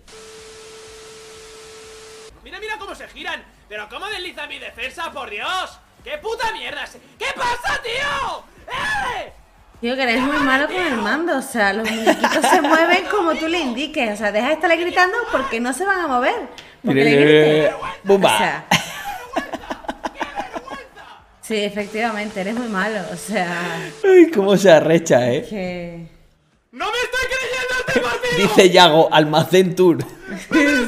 Mira, 2.45 2.61
mira 2.61 2.79
cómo 2.79 2.95
se 2.95 3.09
giran. 3.09 3.43
Pero 3.69 3.89
cómo 3.89 4.07
desliza 4.07 4.47
mi 4.47 4.61
defensa, 4.61 5.11
por 5.11 5.29
Dios. 5.29 5.81
¡Qué 6.05 6.19
puta 6.23 6.53
mierda! 6.53 6.85
¿Qué 7.19 7.27
pasa, 7.35 7.83
tío? 7.83 8.45
¡Eh! 8.69 9.33
Tío, 9.81 9.97
que 9.97 10.03
eres 10.05 10.21
muy 10.21 10.39
malo 10.39 10.69
con 10.69 10.77
el 10.77 10.99
mando. 10.99 11.39
O 11.39 11.43
sea, 11.43 11.73
los 11.73 11.91
muñequitos 11.91 12.47
se 12.49 12.63
mueven 12.63 13.07
como 13.11 13.35
tú 13.35 13.49
le 13.49 13.59
indiques. 13.59 14.13
O 14.13 14.17
sea, 14.17 14.31
deja 14.31 14.47
de 14.47 14.55
estarle 14.55 14.77
gritando 14.77 15.17
porque 15.33 15.59
no 15.59 15.73
se 15.73 15.85
van 15.85 15.99
a 15.99 16.07
mover. 16.07 16.70
Porque 16.85 17.05
le 17.05 17.17
grites. 17.17 17.73
¡Bumba! 18.05 18.35
O 18.35 18.39
sea. 18.39 18.67
Sí, 21.43 21.57
efectivamente, 21.57 22.41
eres 22.43 22.55
muy 22.55 22.69
malo. 22.69 23.01
O 23.13 23.17
sea, 23.17 23.91
Ay, 24.05 24.31
cómo 24.31 24.57
se 24.57 24.71
arrecha, 24.71 25.33
eh. 25.33 25.45
que. 25.51 26.07
¡No 26.71 26.85
me 26.87 26.99
estoy 26.99 27.27
creyendo 27.27 27.75
este 27.89 28.01
partido! 28.01 28.49
Dice 28.49 28.71
Yago, 28.71 29.13
almacén 29.13 29.75
tour. 29.75 29.99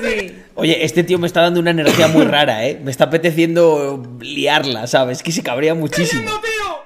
Sí. 0.03 0.39
Oye, 0.55 0.85
este 0.85 1.03
tío 1.03 1.19
me 1.19 1.27
está 1.27 1.41
dando 1.43 1.59
una 1.59 1.71
energía 1.71 2.07
muy 2.07 2.25
rara, 2.25 2.65
¿eh? 2.65 2.79
Me 2.81 2.91
está 2.93 3.05
apeteciendo 3.05 4.03
liarla, 4.21 4.87
¿sabes? 4.87 5.23
Que 5.23 5.33
se 5.33 5.43
cabría 5.43 5.75
muchísimo. 5.75 6.23
¡No, 6.23 6.41
tío! 6.41 6.85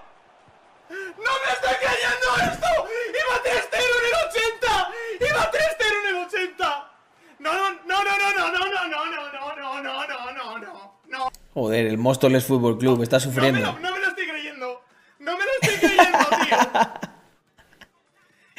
Joder, 11.57 11.87
el 11.87 11.97
Móstoles 11.97 12.45
Fútbol 12.45 12.77
Club 12.77 13.03
está 13.03 13.17
No 13.17 13.21
me, 13.21 13.25
sufriendo. 13.33 13.61
lo, 13.61 13.79
no 13.79 13.91
me 13.93 13.99
lo 13.99 14.09
estoy 14.09 14.27
creyendo. 14.27 14.83
No 15.21 15.33
me 15.39 15.43
lo 15.43 15.51
estoy 15.63 15.89
creyendo, 15.89 16.19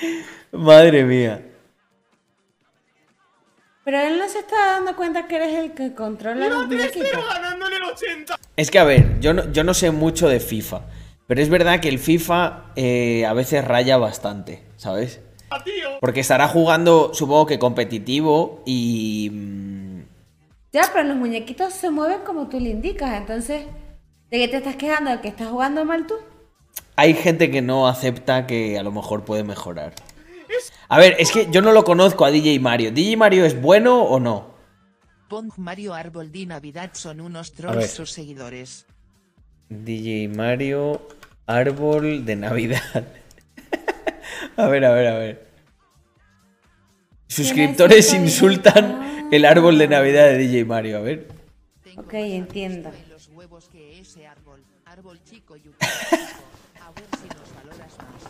tío. 0.01 0.51
Madre 0.59 1.03
mía. 1.03 1.45
Pero 3.83 3.99
él 3.99 4.17
no 4.17 4.27
se 4.27 4.39
está 4.39 4.55
dando 4.71 4.95
cuenta 4.95 5.27
que 5.27 5.35
eres 5.35 5.55
el 5.57 5.73
que 5.75 5.93
controla 5.93 6.49
los 6.49 6.65
muñequitos. 6.65 7.23
ganando 7.23 7.67
en 7.67 7.73
el 7.73 7.83
80. 7.83 8.35
Es 8.55 8.71
que, 8.71 8.79
a 8.79 8.83
ver, 8.83 9.19
yo 9.19 9.35
no, 9.35 9.51
yo 9.51 9.63
no 9.63 9.75
sé 9.75 9.91
mucho 9.91 10.27
de 10.27 10.39
FIFA. 10.39 10.81
Pero 11.27 11.39
es 11.39 11.49
verdad 11.49 11.79
que 11.79 11.89
el 11.89 11.99
FIFA 11.99 12.71
eh, 12.75 13.27
a 13.27 13.33
veces 13.33 13.63
raya 13.63 13.97
bastante, 13.97 14.63
¿sabes? 14.75 15.21
Porque 16.01 16.21
estará 16.21 16.47
jugando, 16.47 17.11
supongo 17.13 17.45
que 17.45 17.59
competitivo 17.59 18.63
y... 18.65 19.29
Ya, 20.73 20.89
pero 20.91 21.07
los 21.07 21.17
muñequitos 21.17 21.73
se 21.73 21.89
mueven 21.89 22.19
como 22.25 22.47
tú 22.49 22.59
le 22.59 22.69
indicas. 22.69 23.17
Entonces, 23.17 23.65
¿de 24.29 24.37
qué 24.37 24.47
te 24.47 24.57
estás 24.57 24.75
quejando? 24.75 25.11
¿De 25.11 25.21
que 25.21 25.29
estás 25.29 25.47
jugando 25.47 25.85
mal 25.85 26.05
tú? 26.05 26.15
Hay 26.95 27.13
gente 27.13 27.49
que 27.51 27.61
no 27.61 27.87
acepta 27.87 28.47
que 28.47 28.77
a 28.77 28.83
lo 28.83 28.91
mejor 28.91 29.23
puede 29.23 29.43
mejorar. 29.43 29.93
A 30.89 30.99
ver, 30.99 31.15
es 31.19 31.31
que 31.31 31.47
yo 31.51 31.61
no 31.61 31.71
lo 31.71 31.83
conozco 31.83 32.25
a 32.25 32.31
DJ 32.31 32.59
Mario. 32.59 32.91
¿DJ 32.91 33.17
Mario 33.17 33.45
es 33.45 33.59
bueno 33.61 34.01
o 34.01 34.19
no? 34.19 34.55
Pong 35.27 35.51
Mario 35.57 35.93
Árbol 35.93 36.31
di 36.31 36.45
Navidad 36.45 36.91
son 36.93 37.19
unos 37.19 37.51
trolls 37.51 37.91
sus 37.91 38.11
seguidores. 38.11 38.85
DJ 39.69 40.29
Mario, 40.29 41.05
árbol 41.45 42.25
de 42.25 42.35
Navidad. 42.37 42.81
a 44.57 44.67
ver, 44.67 44.85
a 44.85 44.91
ver, 44.91 45.07
a 45.07 45.17
ver. 45.17 45.47
Suscriptores 47.27 48.09
¿Quién 48.09 48.23
es 48.23 48.31
insultan 48.31 49.06
el 49.31 49.45
árbol 49.45 49.77
de 49.77 49.87
Navidad 49.87 50.25
de 50.25 50.37
DJ 50.37 50.65
Mario. 50.65 50.97
A 50.97 51.01
ver. 51.01 51.27
Ok, 51.97 52.13
entiendo. 52.13 52.91
Los 53.09 53.29
huevos 53.29 53.69
que 53.69 53.99
ese 53.99 54.27
árbol, 54.27 54.63
árbol 54.85 55.21
chico 55.23 55.57
y 55.57 55.61
a 55.61 56.91
ver 56.91 57.05
si 57.19 57.27
nos 57.27 57.55
valoras 57.55 57.97
más. 57.97 58.23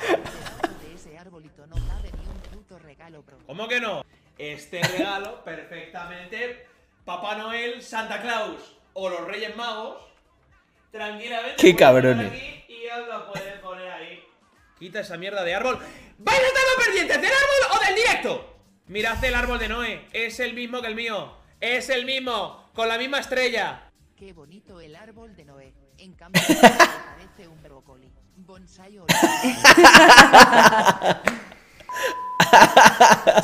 Debajo 0.00 0.86
de 0.86 0.94
ese 0.94 1.18
arbolito 1.18 1.66
no 1.66 1.74
cabe 1.74 2.10
ni 2.12 2.26
un 2.26 2.58
puto 2.58 2.78
regalo, 2.78 3.22
bro. 3.22 3.38
¿Cómo 3.46 3.66
que 3.66 3.80
no? 3.80 4.04
Este 4.36 4.82
regalo, 4.82 5.42
perfectamente, 5.44 6.66
Papá 7.04 7.36
Noel, 7.36 7.82
Santa 7.82 8.20
Claus 8.20 8.76
o 8.92 9.08
los 9.08 9.26
Reyes 9.26 9.56
Magos 9.56 10.02
tranquilamente. 10.90 11.56
Qué 11.56 11.74
cabrones. 11.74 12.28
poner 12.28 12.42
aquí 12.42 12.64
Y 12.68 12.88
os 12.88 13.08
lo 13.08 13.32
puedes 13.32 13.58
poner 13.60 13.90
ahí. 13.90 14.24
Quita 14.78 15.00
esa 15.00 15.16
mierda 15.16 15.42
de 15.42 15.54
árbol. 15.54 15.78
¿Vais 16.18 16.40
a 16.40 16.46
estar 16.46 16.62
más 16.76 16.86
pendientes 16.86 17.20
del 17.20 17.30
árbol 17.30 17.76
o 17.78 17.86
del 17.86 17.94
directo? 17.94 18.53
Mirad 18.86 19.22
el 19.24 19.34
árbol 19.34 19.58
de 19.58 19.68
Noé. 19.68 20.04
Es 20.12 20.40
el 20.40 20.54
mismo 20.54 20.80
que 20.82 20.88
el 20.88 20.94
mío. 20.94 21.32
Es 21.60 21.88
el 21.88 22.04
mismo. 22.04 22.68
Con 22.74 22.88
la 22.88 22.98
misma 22.98 23.18
estrella. 23.20 23.90
Qué 24.16 24.32
bonito 24.32 24.80
el 24.80 24.94
árbol 24.96 25.34
de 25.34 25.44
Noé. 25.44 25.72
En 25.98 26.12
cambio, 26.14 26.42
parece 26.48 27.48
un 27.48 27.62
brócoli. 27.62 28.10
Bonsai 28.36 28.98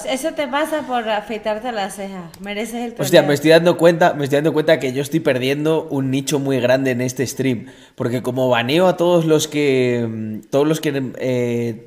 Eso 0.09 0.33
te 0.35 0.47
pasa 0.49 0.83
por 0.83 1.09
afeitarte 1.09 1.73
las 1.73 1.95
cejas. 1.97 2.39
Mereces 2.41 2.75
el 2.75 2.91
Hostia, 2.99 3.21
premio. 3.21 3.29
me 3.29 3.35
estoy 3.35 3.51
dando 3.51 3.77
cuenta, 3.79 4.13
me 4.15 4.25
estoy 4.25 4.37
dando 4.39 4.53
cuenta 4.53 4.79
que 4.81 4.93
yo 4.93 5.01
estoy 5.03 5.21
perdiendo 5.21 5.85
un 5.85 6.11
nicho 6.11 6.39
muy 6.39 6.61
grande 6.61 6.91
en 6.91 7.01
este 7.01 7.27
stream. 7.27 7.67
Porque 7.95 8.23
como 8.23 8.49
baneo 8.49 8.89
a 8.89 8.97
todos 8.97 9.25
los 9.25 9.49
que. 9.49 10.07
mm, 10.09 10.41
Todos 10.51 10.67
los 10.69 10.81
que. 10.81 11.13
eh, 11.19 11.87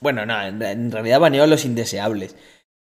bueno, 0.00 0.26
no, 0.26 0.42
en 0.42 0.90
realidad 0.90 1.20
baneo 1.20 1.44
a 1.44 1.46
los 1.46 1.64
indeseables. 1.64 2.34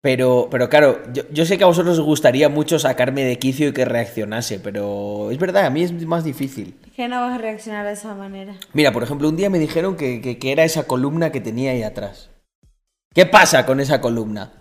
Pero, 0.06 0.46
pero 0.52 0.68
claro, 0.68 1.02
yo, 1.12 1.24
yo 1.32 1.44
sé 1.44 1.58
que 1.58 1.64
a 1.64 1.66
vosotros 1.66 1.98
os 1.98 2.04
gustaría 2.04 2.48
mucho 2.48 2.78
sacarme 2.78 3.24
de 3.24 3.40
quicio 3.40 3.66
y 3.66 3.72
que 3.72 3.84
reaccionase, 3.84 4.60
pero 4.60 5.32
es 5.32 5.38
verdad, 5.40 5.66
a 5.66 5.70
mí 5.70 5.82
es 5.82 5.90
más 6.06 6.22
difícil. 6.22 6.76
Que 6.94 7.08
no 7.08 7.20
vas 7.20 7.34
a 7.34 7.38
reaccionar 7.38 7.84
de 7.84 7.94
esa 7.94 8.14
manera. 8.14 8.54
Mira, 8.72 8.92
por 8.92 9.02
ejemplo, 9.02 9.28
un 9.28 9.36
día 9.36 9.50
me 9.50 9.58
dijeron 9.58 9.96
que, 9.96 10.20
que- 10.20 10.38
que 10.38 10.52
era 10.52 10.62
esa 10.62 10.84
columna 10.84 11.32
que 11.32 11.40
tenía 11.40 11.72
ahí 11.72 11.82
atrás. 11.82 12.30
¿Qué 13.16 13.26
pasa 13.26 13.66
con 13.66 13.80
esa 13.80 14.00
columna? 14.00 14.52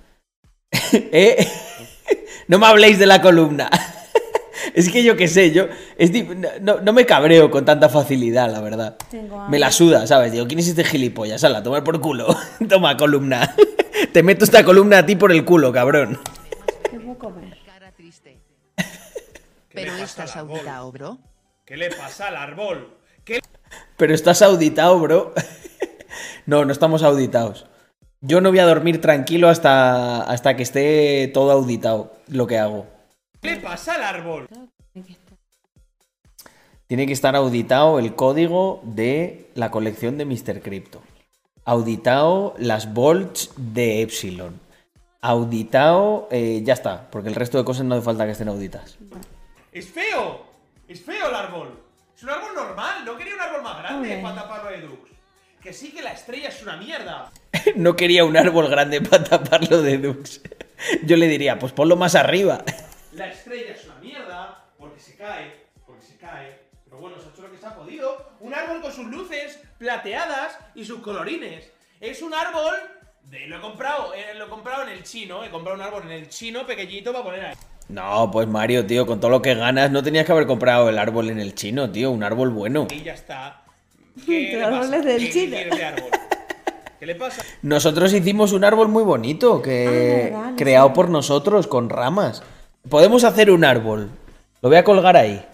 ¿Eh? 0.93 1.47
No 2.47 2.57
me 2.57 2.65
habléis 2.65 2.97
de 2.97 3.05
la 3.05 3.21
columna. 3.21 3.69
Es 4.73 4.89
que 4.89 5.03
yo 5.03 5.15
qué 5.15 5.27
sé, 5.27 5.51
yo 5.51 5.67
es 5.97 6.11
no, 6.61 6.79
no 6.81 6.93
me 6.93 7.05
cabreo 7.05 7.51
con 7.51 7.65
tanta 7.65 7.89
facilidad, 7.89 8.51
la 8.51 8.61
verdad. 8.61 8.97
Tengo 9.09 9.47
Me 9.49 9.59
la 9.59 9.71
suda, 9.71 10.07
¿sabes? 10.07 10.31
Digo, 10.31 10.47
¿quién 10.47 10.59
es 10.59 10.67
este 10.67 10.83
gilipollas? 10.83 11.43
Hala, 11.43 11.63
tomar 11.63 11.83
por 11.83 11.99
culo. 11.99 12.35
Toma, 12.69 12.97
columna. 12.97 13.55
Te 14.13 14.23
meto 14.23 14.45
esta 14.45 14.63
columna 14.63 14.99
a 14.99 15.05
ti 15.05 15.15
por 15.15 15.31
el 15.31 15.45
culo, 15.45 15.71
cabrón. 15.71 16.19
¿Qué 16.89 16.99
puedo 16.99 17.33
Pero 19.73 19.93
estás 19.95 20.35
auditado, 20.35 20.91
bro. 20.91 21.17
¿Qué 21.65 21.77
le 21.77 21.89
pasa 21.89 22.27
al 22.27 22.37
árbol? 22.37 22.97
¿Qué 23.23 23.39
Pero 23.97 24.13
estás 24.13 24.41
auditado, 24.41 24.99
bro. 24.99 25.33
No, 26.45 26.63
no 26.63 26.71
estamos 26.71 27.03
auditados. 27.03 27.65
Yo 28.21 28.41
no 28.41 28.49
voy 28.49 28.59
a 28.59 28.65
dormir 28.65 29.01
tranquilo 29.01 29.49
hasta, 29.49 30.21
hasta 30.21 30.55
que 30.55 30.63
esté 30.63 31.29
todo 31.33 31.51
auditado 31.51 32.13
lo 32.27 32.47
que 32.47 32.57
hago. 32.57 32.94
Le 33.45 33.57
pasa 33.57 33.95
al 33.95 34.03
árbol? 34.03 34.47
Tiene 36.87 37.07
que 37.07 37.13
estar 37.13 37.35
auditado 37.35 37.97
el 37.99 38.15
código 38.15 38.81
de 38.83 39.49
la 39.55 39.71
colección 39.71 40.17
de 40.17 40.25
Mr. 40.25 40.61
Crypto. 40.61 41.01
Auditado 41.63 42.53
las 42.59 42.93
volts 42.93 43.51
de 43.57 44.01
Epsilon. 44.03 44.59
Auditado, 45.21 46.27
eh, 46.29 46.61
ya 46.63 46.73
está, 46.73 47.09
porque 47.09 47.29
el 47.29 47.35
resto 47.35 47.57
de 47.57 47.65
cosas 47.65 47.85
no 47.85 47.95
hace 47.95 48.03
falta 48.03 48.25
que 48.25 48.31
estén 48.31 48.49
auditas. 48.49 48.97
¡Es 49.71 49.89
feo! 49.89 50.45
¡Es 50.87 51.01
feo 51.03 51.27
el 51.27 51.35
árbol! 51.35 51.79
Es 52.15 52.21
un 52.23 52.29
árbol 52.29 52.53
normal, 52.55 53.03
no 53.03 53.17
quería 53.17 53.33
un 53.33 53.41
árbol 53.41 53.63
más 53.63 53.79
grande 53.79 54.19
para 54.21 54.35
taparlo 54.35 54.69
de 54.69 54.81
Dux. 54.81 55.09
Que 55.61 55.73
sí 55.73 55.91
que 55.91 56.03
la 56.03 56.11
estrella 56.11 56.49
es 56.49 56.61
una 56.61 56.77
mierda. 56.77 57.31
No 57.75 57.95
quería 57.95 58.25
un 58.25 58.37
árbol 58.37 58.69
grande 58.69 59.01
para 59.01 59.23
taparlo 59.23 59.81
de 59.81 59.97
Dux. 59.97 60.41
Yo 61.03 61.17
le 61.17 61.27
diría, 61.27 61.57
pues 61.57 61.73
ponlo 61.73 61.95
más 61.95 62.13
arriba. 62.13 62.63
La 63.15 63.27
estrella 63.27 63.71
es 63.73 63.85
una 63.85 63.95
mierda 63.95 64.65
porque 64.77 64.99
se 64.99 65.15
cae, 65.15 65.53
porque 65.85 66.01
se 66.05 66.17
cae. 66.17 66.59
Pero 66.83 66.97
bueno, 66.97 67.17
se 67.19 67.27
ha 67.27 67.31
hecho 67.31 67.41
lo 67.43 67.51
que 67.51 67.57
se 67.57 67.65
ha 67.65 67.75
podido. 67.75 68.17
Un 68.41 68.53
árbol 68.53 68.81
con 68.81 68.91
sus 68.91 69.05
luces 69.07 69.59
plateadas 69.77 70.57
y 70.75 70.83
sus 70.85 70.99
colorines. 70.99 71.71
Es 72.01 72.21
un 72.21 72.33
árbol 72.33 72.73
de 73.23 73.47
lo 73.47 73.57
he 73.57 73.61
comprado, 73.61 74.13
eh, 74.13 74.33
lo 74.37 74.45
he 74.45 74.49
comprado 74.49 74.83
en 74.83 74.89
el 74.89 75.03
chino, 75.03 75.43
he 75.43 75.49
comprado 75.49 75.75
un 75.77 75.81
árbol 75.83 76.03
en 76.03 76.11
el 76.11 76.29
chino 76.29 76.65
pequeñito 76.65 77.11
para 77.13 77.23
poner 77.23 77.45
ahí. 77.45 77.55
No, 77.87 78.29
pues 78.31 78.47
Mario, 78.47 78.85
tío, 78.85 79.05
con 79.05 79.19
todo 79.19 79.31
lo 79.31 79.41
que 79.41 79.55
ganas, 79.55 79.91
no 79.91 80.03
tenías 80.03 80.25
que 80.25 80.31
haber 80.31 80.45
comprado 80.45 80.89
el 80.89 80.97
árbol 80.97 81.29
en 81.29 81.39
el 81.39 81.55
chino, 81.55 81.89
tío, 81.89 82.11
un 82.11 82.23
árbol 82.23 82.49
bueno. 82.49 82.87
Y 82.91 83.01
ya 83.01 83.13
está. 83.13 83.63
¿Qué 84.25 84.61
árbol 84.61 84.93
es 84.93 85.05
del 85.05 85.21
¿Qué 85.21 85.31
chino. 85.31 85.57
árbol? 85.85 86.09
¿Qué 86.99 87.05
le 87.05 87.15
pasa? 87.15 87.41
Nosotros 87.61 88.13
hicimos 88.13 88.51
un 88.51 88.63
árbol 88.63 88.89
muy 88.89 89.03
bonito, 89.03 89.61
que 89.61 89.87
Ah, 89.87 90.35
verdad, 90.37 90.51
no 90.51 90.55
creado 90.57 90.87
sé. 90.89 90.93
por 90.93 91.09
nosotros, 91.09 91.67
con 91.67 91.89
ramas. 91.89 92.43
Podemos 92.89 93.23
hacer 93.23 93.51
un 93.51 93.63
árbol. 93.65 94.09
Lo 94.61 94.69
voy 94.69 94.77
a 94.77 94.83
colgar 94.83 95.17
ahí. 95.17 95.45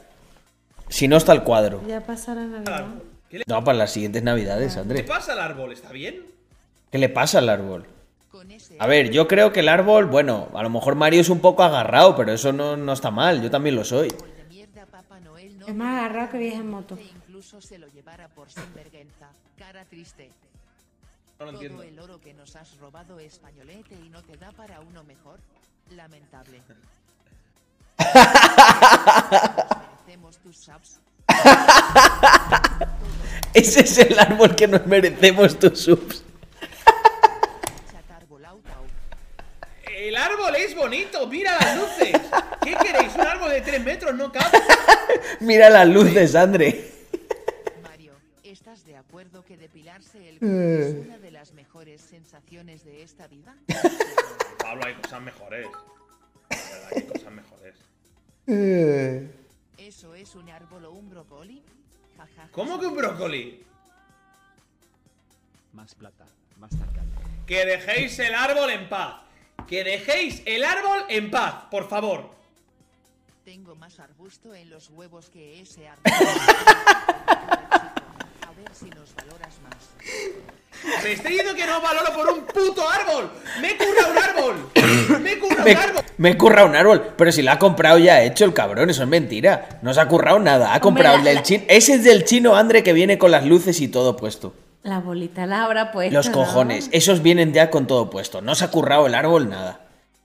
Si 0.89 1.07
no 1.07 1.17
está 1.17 1.31
el 1.33 1.43
cuadro. 1.43 1.81
Ya 1.87 2.01
pasará 2.01 2.41
Navidad. 2.45 2.85
No, 3.47 3.63
para 3.63 3.77
las 3.77 3.91
siguientes 3.91 4.23
navidades, 4.23 4.73
¿Qué 4.73 4.79
André. 4.79 5.03
pasa 5.03 5.31
al 5.33 5.39
árbol? 5.39 5.71
¿Está 5.71 5.91
bien? 5.91 6.25
¿Qué 6.91 6.97
le 6.97 7.07
pasa 7.07 7.39
al 7.39 7.47
árbol? 7.47 7.85
A 8.79 8.87
ver, 8.87 9.09
yo 9.11 9.27
creo 9.27 9.53
que 9.53 9.61
el 9.61 9.69
árbol, 9.69 10.07
bueno, 10.07 10.49
a 10.53 10.63
lo 10.63 10.69
mejor 10.69 10.95
Mario 10.95 11.21
es 11.21 11.29
un 11.29 11.39
poco 11.39 11.63
agarrado, 11.63 12.15
pero 12.15 12.33
eso 12.33 12.51
no, 12.51 12.75
no 12.75 12.91
está 12.91 13.11
mal, 13.11 13.41
yo 13.41 13.49
también 13.49 13.75
lo 13.75 13.85
soy. 13.85 14.09
Es 15.67 15.75
más 15.75 15.99
agarrado 15.99 16.31
que 16.31 16.37
viaja 16.39 16.57
en 16.57 16.69
moto. 16.69 16.97
Incluso 16.99 17.61
se 17.61 17.77
lo 17.77 17.87
llevara 17.87 18.27
por 18.29 18.49
sinvergüenza. 18.49 19.29
Cara 19.57 19.85
triste. 19.85 20.29
No 21.39 21.45
lo 21.45 21.51
Todo 21.53 21.61
entiendo. 21.61 21.83
el 21.83 21.99
oro 21.99 22.19
que 22.19 22.33
nos 22.33 22.55
has 22.55 22.77
robado 22.79 23.19
españolete 23.19 23.95
y 23.95 24.09
no 24.09 24.21
te 24.23 24.35
da 24.37 24.51
para 24.51 24.79
uno 24.81 25.03
mejor. 25.03 25.39
Lamentable. 25.95 26.61
Ese 33.53 33.81
es 33.81 33.97
el 33.97 34.17
árbol 34.17 34.55
que 34.55 34.67
nos 34.67 34.85
merecemos 34.85 35.59
tus 35.59 35.79
subs. 35.79 36.23
El 39.85 40.15
árbol 40.17 40.55
es 40.55 40.75
bonito, 40.75 41.27
mira 41.27 41.55
las 41.59 41.77
luces. 41.77 42.19
¿Qué 42.63 42.75
queréis? 42.75 43.13
Un 43.15 43.21
árbol 43.21 43.51
de 43.51 43.61
3 43.61 43.83
metros 43.83 44.15
no 44.15 44.31
cabe. 44.31 44.57
Mira 45.39 45.69
las 45.69 45.87
luces, 45.87 46.35
André. 46.35 46.91
Mario, 47.83 48.13
¿estás 48.43 48.83
de 48.85 48.97
acuerdo 48.97 49.43
que 49.45 49.57
depilarse 49.57 50.29
el 50.29 50.37
Eh. 50.41 50.97
es 51.01 51.05
una 51.07 51.17
de 51.19 51.31
las 51.31 51.53
mejores 51.53 52.01
sensaciones 52.01 52.83
de 52.83 53.03
esta 53.03 53.27
vida? 53.27 53.55
Pablo, 54.59 54.85
hay 54.85 54.95
cosas 54.95 55.21
mejores. 55.21 55.67
La 56.49 56.57
verdad, 56.57 56.89
hay 56.95 57.01
cosas 57.03 57.31
mejores. 57.31 57.75
¿Eso 58.47 60.15
es 60.15 60.35
un 60.35 60.49
árbol 60.49 60.85
o 60.85 60.91
un 60.91 61.09
brócoli? 61.09 61.61
¿Cómo 62.51 62.79
que 62.79 62.85
un 62.87 62.95
brócoli? 62.95 63.63
Más 65.73 65.95
plata, 65.95 66.25
más 66.57 66.71
tarde. 66.71 67.01
Que 67.45 67.65
dejéis 67.65 68.17
el 68.19 68.33
árbol 68.33 68.69
en 68.69 68.89
paz. 68.89 69.21
Que 69.67 69.83
dejéis 69.83 70.41
el 70.45 70.63
árbol 70.63 71.05
en 71.09 71.31
paz, 71.31 71.65
por 71.69 71.87
favor. 71.87 72.29
Tengo 73.45 73.75
más 73.75 73.99
arbusto 73.99 74.53
en 74.53 74.69
los 74.69 74.89
huevos 74.89 75.29
que 75.29 75.61
ese 75.61 75.87
árbol. 75.87 76.11
Si 78.73 78.85
nos 78.89 79.13
valoras 79.15 79.53
más. 79.63 79.75
Me 81.03 81.11
estoy 81.13 81.31
diciendo 81.31 81.53
que 81.55 81.65
no 81.65 81.79
valoro 81.81 82.13
por 82.13 82.27
un 82.31 82.41
puto 82.45 82.89
árbol. 82.89 83.29
Me 83.61 83.71
he 83.71 83.77
currado 83.77 84.11
un 84.11 84.17
árbol. 84.17 84.69
Me 85.21 85.31
he 85.33 85.39
currado 85.39 85.63
Me, 85.63 85.71
un 85.71 85.77
árbol. 85.77 86.03
me 86.17 86.29
he 86.31 86.37
currado 86.37 86.67
un 86.67 86.75
árbol, 86.75 87.13
pero 87.17 87.31
si 87.31 87.41
lo 87.43 87.51
ha 87.51 87.59
comprado 87.59 87.99
ya 87.99 88.21
hecho 88.23 88.45
el 88.45 88.53
cabrón, 88.53 88.89
eso 88.89 89.03
es 89.03 89.09
mentira. 89.09 89.79
No 89.83 89.93
se 89.93 90.01
ha 90.01 90.07
currado 90.07 90.39
nada, 90.39 90.73
ha 90.73 90.79
comprado 90.79 91.17
el 91.17 91.23
del 91.23 91.35
la- 91.35 91.43
chino. 91.43 91.63
Ese 91.67 91.93
es 91.95 92.03
del 92.03 92.25
chino, 92.25 92.55
André, 92.55 92.81
que 92.83 92.93
viene 92.93 93.17
con 93.19 93.29
las 93.31 93.45
luces 93.45 93.79
y 93.81 93.87
todo 93.89 94.17
puesto. 94.17 94.53
La 94.83 94.99
bolita 94.99 95.45
la 95.45 95.65
habrá 95.65 95.91
puesto. 95.91 96.13
Los 96.15 96.27
¿no? 96.29 96.33
cojones, 96.33 96.89
esos 96.91 97.21
vienen 97.21 97.53
ya 97.53 97.69
con 97.69 97.85
todo 97.85 98.09
puesto. 98.09 98.41
No 98.41 98.55
se 98.55 98.65
ha 98.65 98.71
currado 98.71 99.05
el 99.05 99.13
árbol 99.13 99.49
nada. 99.49 99.81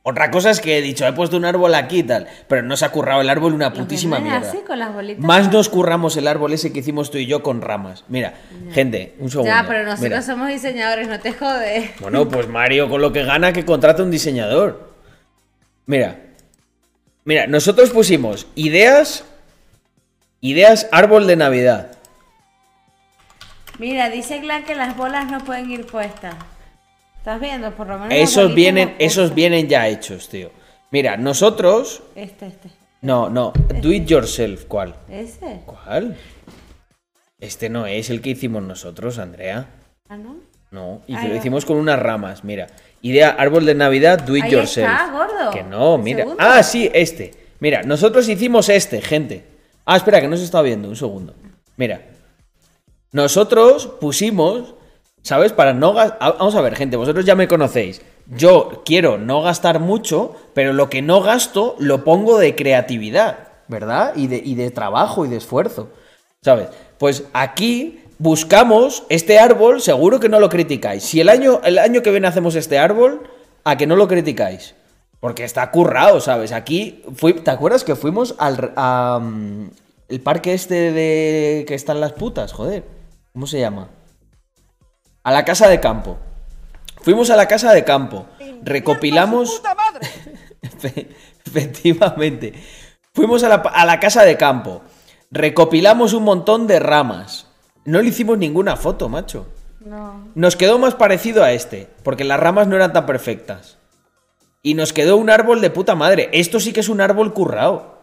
Otra 0.09 0.31
cosa 0.31 0.51
es 0.51 0.61
que 0.61 0.79
he 0.79 0.83
dicho, 0.83 1.05
he 1.05 1.13
puesto 1.13 1.37
un 1.37 1.45
árbol 1.45 1.75
aquí 1.75 1.99
y 1.99 2.03
tal, 2.05 2.29
pero 2.47 2.63
no 2.63 2.77
se 2.77 2.85
ha 2.85 2.91
currado 2.91 3.23
el 3.23 3.29
árbol 3.29 3.53
una 3.53 3.73
putísima 3.73 4.21
mierda. 4.21 4.49
así 4.49 4.59
con 4.59 4.79
las 4.79 4.95
bolitas. 4.95 5.25
Más 5.25 5.51
nos 5.51 5.69
curramos 5.69 6.17
el 6.17 6.29
árbol 6.29 6.53
ese 6.53 6.73
que 6.73 6.79
hicimos 6.79 7.11
tú 7.11 7.19
y 7.19 7.27
yo 7.27 7.43
con 7.43 7.61
ramas. 7.61 8.05
Mira, 8.07 8.35
gente, 8.71 9.17
un 9.19 9.31
segundo. 9.31 9.51
Ya, 9.51 9.65
pero 9.67 9.81
nosotros 9.83 10.03
Mira. 10.03 10.23
somos 10.23 10.47
diseñadores, 10.47 11.09
no 11.09 11.19
te 11.19 11.33
jodes. 11.33 11.91
Bueno, 11.99 12.29
pues 12.29 12.47
Mario 12.47 12.89
con 12.89 13.03
lo 13.03 13.13
que 13.13 13.25
gana 13.25 13.53
que 13.53 13.65
contrata 13.65 14.05
un 14.05 14.13
diseñador. 14.13 14.93
Mira. 15.87 16.21
Mira, 17.25 17.49
nosotros 17.49 17.91
pusimos 17.91 18.47
ideas. 18.55 19.25
Ideas 20.41 20.87
árbol 20.93 21.27
de 21.27 21.35
Navidad. 21.35 21.91
Mira, 23.81 24.09
dice 24.09 24.39
Glan 24.39 24.63
que 24.63 24.77
las 24.77 24.97
bolas 24.97 25.29
no 25.33 25.41
pueden 25.41 25.69
ir 25.69 25.85
puestas. 25.85 26.37
¿Estás 27.27 27.41
viendo? 27.41 27.73
Por 27.73 27.89
lo 27.89 27.99
menos. 27.99 28.15
Esos 28.15 28.55
vienen, 28.55 28.95
esos 29.01 29.35
vienen 29.35 29.67
ya 29.67 29.89
hechos, 29.89 30.29
tío. 30.29 30.53
Mira, 30.93 31.17
nosotros. 31.17 32.05
Este, 32.15 32.47
este. 32.47 32.71
No, 33.03 33.29
no. 33.29 33.53
Do 33.83 33.91
it 33.93 34.07
yourself. 34.07 34.67
¿Cuál? 34.67 34.95
¿Ese? 35.09 35.63
¿Cuál? 35.67 36.17
Este 37.41 37.69
no 37.69 37.85
es 37.85 38.11
el 38.11 38.21
que 38.23 38.31
hicimos 38.31 38.63
nosotros, 38.63 39.19
Andrea. 39.19 39.67
Ah, 40.09 40.17
¿no? 40.17 40.37
No, 40.71 41.03
y 41.09 41.17
que 41.17 41.27
lo 41.27 41.35
hicimos 41.35 41.65
con 41.65 41.79
unas 41.79 41.99
ramas, 41.99 42.45
mira. 42.45 42.69
Idea 43.03 43.31
árbol 43.31 43.67
de 43.67 43.75
Navidad, 43.75 44.21
do 44.21 44.37
it 44.37 44.45
Ahí 44.45 44.53
yourself. 44.53 44.89
está, 44.89 45.11
gordo. 45.11 45.51
Que 45.51 45.65
no, 45.65 45.99
mira. 45.99 46.19
segundo. 46.21 46.41
Ah, 46.41 46.63
sí, 46.63 46.89
este. 46.95 47.35
Mira, 47.59 47.83
nosotros 47.83 48.29
hicimos 48.29 48.69
este, 48.69 49.03
gente. 49.03 49.43
Ah, 49.85 49.97
espera, 49.97 50.21
que 50.21 50.29
no 50.29 50.37
se 50.37 50.45
está 50.45 50.63
viendo, 50.63 50.89
un 50.89 50.95
segundo. 50.95 51.35
Mira, 51.77 52.07
nosotros 53.11 53.89
pusimos, 54.01 54.77
¿sabes? 55.27 55.53
Para 55.53 55.75
no 55.75 55.93
gastar... 55.93 56.37
Vamos 56.39 56.55
a 56.55 56.61
ver, 56.61 56.77
gente, 56.77 56.97
vosotros 56.97 57.25
ya 57.25 57.35
me 57.35 57.49
conocéis. 57.49 58.01
Yo 58.27 58.83
quiero 58.85 59.19
no 59.19 59.43
gastar 59.43 59.81
mucho, 59.81 60.37
pero 60.55 60.73
lo 60.73 60.89
que 60.89 61.03
no 61.03 61.21
gasto 61.21 61.75
lo 61.81 62.05
pongo 62.05 62.39
de 62.39 62.55
creatividad, 62.55 63.39
¿verdad? 63.67 64.13
Y 64.15 64.29
de, 64.29 64.37
y 64.37 64.55
de 64.55 64.71
trabajo 64.71 65.27
y 65.27 65.29
de 65.29 65.37
esfuerzo, 65.37 65.91
¿sabes? 66.43 66.69
Pues 66.99 67.25
aquí 67.33 68.03
buscamos 68.19 69.03
este 69.09 69.41
árbol, 69.41 69.83
seguro 69.83 70.21
que 70.21 70.29
no 70.29 70.39
lo 70.39 70.49
criticáis. 70.49 71.03
Si 71.03 71.21
el 71.21 71.29
año, 71.29 71.61
el 71.65 71.81
año 71.81 72.03
que 72.03 72.13
viene 72.13 72.29
hacemos 72.29 72.55
este 72.55 72.79
árbol, 72.79 73.29
a 73.65 73.77
que 73.77 73.89
no 73.89 73.97
lo 73.97 74.07
criticáis. 74.07 74.77
Porque 75.19 75.43
está 75.43 75.69
currado, 75.73 76.21
¿sabes? 76.21 76.53
Aquí, 76.53 77.03
fui, 77.17 77.33
¿te 77.33 77.51
acuerdas 77.51 77.83
que 77.83 77.97
fuimos 77.97 78.37
al 78.39 78.73
mm, 79.23 79.71
el 80.09 80.21
parque 80.21 80.55
este 80.55 80.93
de 80.93 81.65
que 81.67 81.75
están 81.75 82.01
las 82.01 82.13
putas? 82.13 82.53
Joder, 82.53 82.85
¿cómo 83.33 83.49
se 83.49 83.59
llama? 83.59 83.89
A 85.27 85.33
la 85.33 85.45
casa 85.45 85.69
de 85.69 85.81
campo. 85.81 86.19
Fuimos 87.03 87.31
a 87.31 87.37
la 87.37 87.49
casa 87.49 87.73
de 87.73 87.83
campo. 87.83 88.27
Recopilamos. 88.63 89.61
Efe- 90.63 91.09
Efectivamente. 91.45 92.53
Fuimos 93.13 93.43
a 93.43 93.49
la, 93.49 93.55
a 93.57 93.85
la 93.87 93.99
casa 93.99 94.23
de 94.25 94.37
campo. 94.37 94.83
Recopilamos 95.33 96.13
un 96.13 96.23
montón 96.23 96.69
de 96.69 96.79
ramas. 96.79 97.49
No 97.85 98.01
le 98.01 98.09
hicimos 98.11 98.39
ninguna 98.39 98.77
foto, 98.77 99.09
macho. 99.09 99.49
No. 99.81 100.29
Nos 100.37 100.55
quedó 100.55 100.79
más 100.79 100.95
parecido 100.95 101.43
a 101.43 101.51
este, 101.53 101.89
porque 102.05 102.23
las 102.25 102.39
ramas 102.39 102.69
no 102.69 102.77
eran 102.77 102.93
tan 102.93 103.07
perfectas. 103.07 103.79
Y 104.63 104.75
nos 104.75 104.93
quedó 104.93 105.17
un 105.17 105.31
árbol 105.31 105.61
de 105.61 105.71
puta 105.71 105.97
madre. 105.97 106.29
Esto 106.35 106.61
sí 106.61 106.73
que 106.73 106.81
es 106.81 106.89
un 106.89 107.01
árbol 107.01 107.33
currado. 107.35 107.96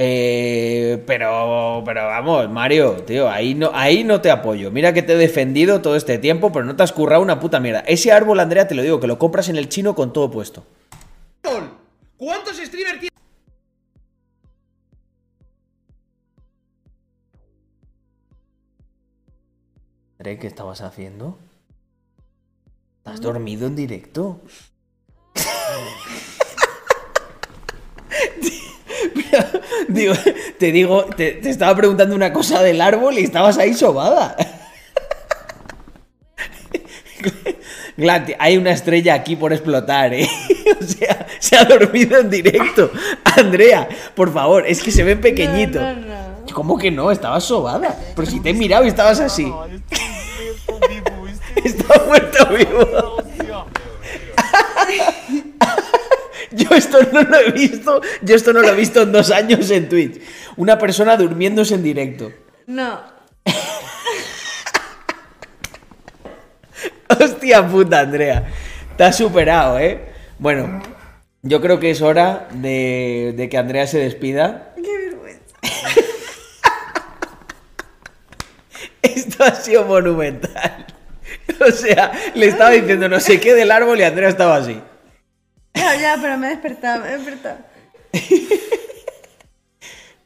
Eh, 0.00 1.02
pero, 1.08 1.82
pero 1.84 2.06
vamos, 2.06 2.48
Mario, 2.48 3.02
tío, 3.02 3.28
ahí 3.28 3.56
no, 3.56 3.72
ahí 3.74 4.04
no 4.04 4.20
te 4.20 4.30
apoyo. 4.30 4.70
Mira 4.70 4.94
que 4.94 5.02
te 5.02 5.14
he 5.14 5.16
defendido 5.16 5.82
todo 5.82 5.96
este 5.96 6.18
tiempo, 6.18 6.52
pero 6.52 6.64
no 6.64 6.76
te 6.76 6.84
has 6.84 6.92
currado 6.92 7.20
una 7.20 7.40
puta 7.40 7.58
mierda. 7.58 7.80
Ese 7.80 8.12
árbol, 8.12 8.38
Andrea, 8.38 8.68
te 8.68 8.76
lo 8.76 8.82
digo, 8.82 9.00
que 9.00 9.08
lo 9.08 9.18
compras 9.18 9.48
en 9.48 9.56
el 9.56 9.68
chino 9.68 9.96
con 9.96 10.12
todo 10.12 10.30
puesto. 10.30 10.62
¿Cuántos 12.16 12.58
streamers 12.58 13.00
tiene? 13.00 13.08
¿qué 20.38 20.46
estabas 20.46 20.82
haciendo? 20.82 21.38
¿Has 23.04 23.20
dormido 23.20 23.66
en 23.66 23.74
directo? 23.74 24.40
Digo, 29.88 30.14
te 30.58 30.72
digo, 30.72 31.04
te, 31.04 31.32
te 31.32 31.50
estaba 31.50 31.74
preguntando 31.76 32.14
una 32.14 32.32
cosa 32.32 32.62
del 32.62 32.80
árbol 32.80 33.18
y 33.18 33.24
estabas 33.24 33.58
ahí 33.58 33.74
sobada. 33.74 34.36
Glad, 37.96 38.28
hay 38.38 38.56
una 38.56 38.70
estrella 38.70 39.14
aquí 39.14 39.34
por 39.34 39.52
explotar, 39.52 40.14
¿eh? 40.14 40.28
O 40.80 40.84
sea, 40.84 41.26
se 41.40 41.56
ha 41.56 41.64
dormido 41.64 42.18
en 42.18 42.30
directo. 42.30 42.90
Andrea, 43.24 43.88
por 44.14 44.32
favor, 44.32 44.66
es 44.66 44.82
que 44.82 44.92
se 44.92 45.02
ve 45.02 45.16
pequeñito. 45.16 45.80
No, 45.80 45.94
no, 45.94 46.06
no. 46.06 46.54
¿Cómo 46.54 46.78
que 46.78 46.90
no? 46.90 47.10
Estabas 47.10 47.44
sobada. 47.44 47.98
Pero 48.14 48.30
si 48.30 48.38
te 48.40 48.50
he 48.50 48.54
mirado 48.54 48.84
y 48.84 48.88
estabas 48.88 49.18
así. 49.20 49.52
Está 51.64 52.04
muerto 52.06 52.46
vivo. 52.46 53.27
Yo 56.58 56.74
esto 56.74 56.98
no 57.12 57.22
lo 57.22 57.38
he 57.38 57.52
visto. 57.52 58.00
Yo 58.22 58.34
esto 58.34 58.52
no 58.52 58.62
lo 58.62 58.70
he 58.70 58.74
visto 58.74 59.02
en 59.02 59.12
dos 59.12 59.30
años 59.30 59.70
en 59.70 59.88
Twitch. 59.88 60.20
Una 60.56 60.76
persona 60.76 61.16
durmiéndose 61.16 61.74
en 61.74 61.84
directo. 61.84 62.32
No. 62.66 63.00
Hostia 67.20 67.66
puta, 67.66 68.00
Andrea. 68.00 68.44
Te 68.96 69.04
has 69.04 69.16
superado, 69.16 69.78
¿eh? 69.78 70.00
Bueno, 70.38 70.82
yo 71.42 71.60
creo 71.60 71.78
que 71.78 71.90
es 71.90 72.02
hora 72.02 72.48
de, 72.52 73.34
de 73.36 73.48
que 73.48 73.56
Andrea 73.56 73.86
se 73.86 73.98
despida. 73.98 74.74
Qué 74.74 75.10
vergüenza. 75.10 75.44
Esto 79.02 79.44
ha 79.44 79.54
sido 79.54 79.84
monumental. 79.84 80.86
O 81.60 81.70
sea, 81.70 82.10
le 82.34 82.46
estaba 82.46 82.70
diciendo 82.70 83.08
no 83.08 83.20
sé 83.20 83.38
qué 83.38 83.54
del 83.54 83.70
árbol 83.70 84.00
y 84.00 84.02
Andrea 84.02 84.28
estaba 84.28 84.56
así. 84.56 84.80
Ya, 85.78 85.94
ya, 86.00 86.18
pero 86.20 86.36
me 86.36 86.48
he 86.48 86.50
despertado, 86.50 87.02
me 87.02 87.08
he 87.08 87.18
despertado. 87.18 87.58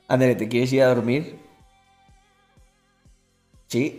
Andrea, 0.08 0.36
¿te 0.36 0.48
quieres 0.48 0.72
ir 0.72 0.82
a 0.82 0.88
dormir? 0.88 1.38
¿Sí? 3.68 3.96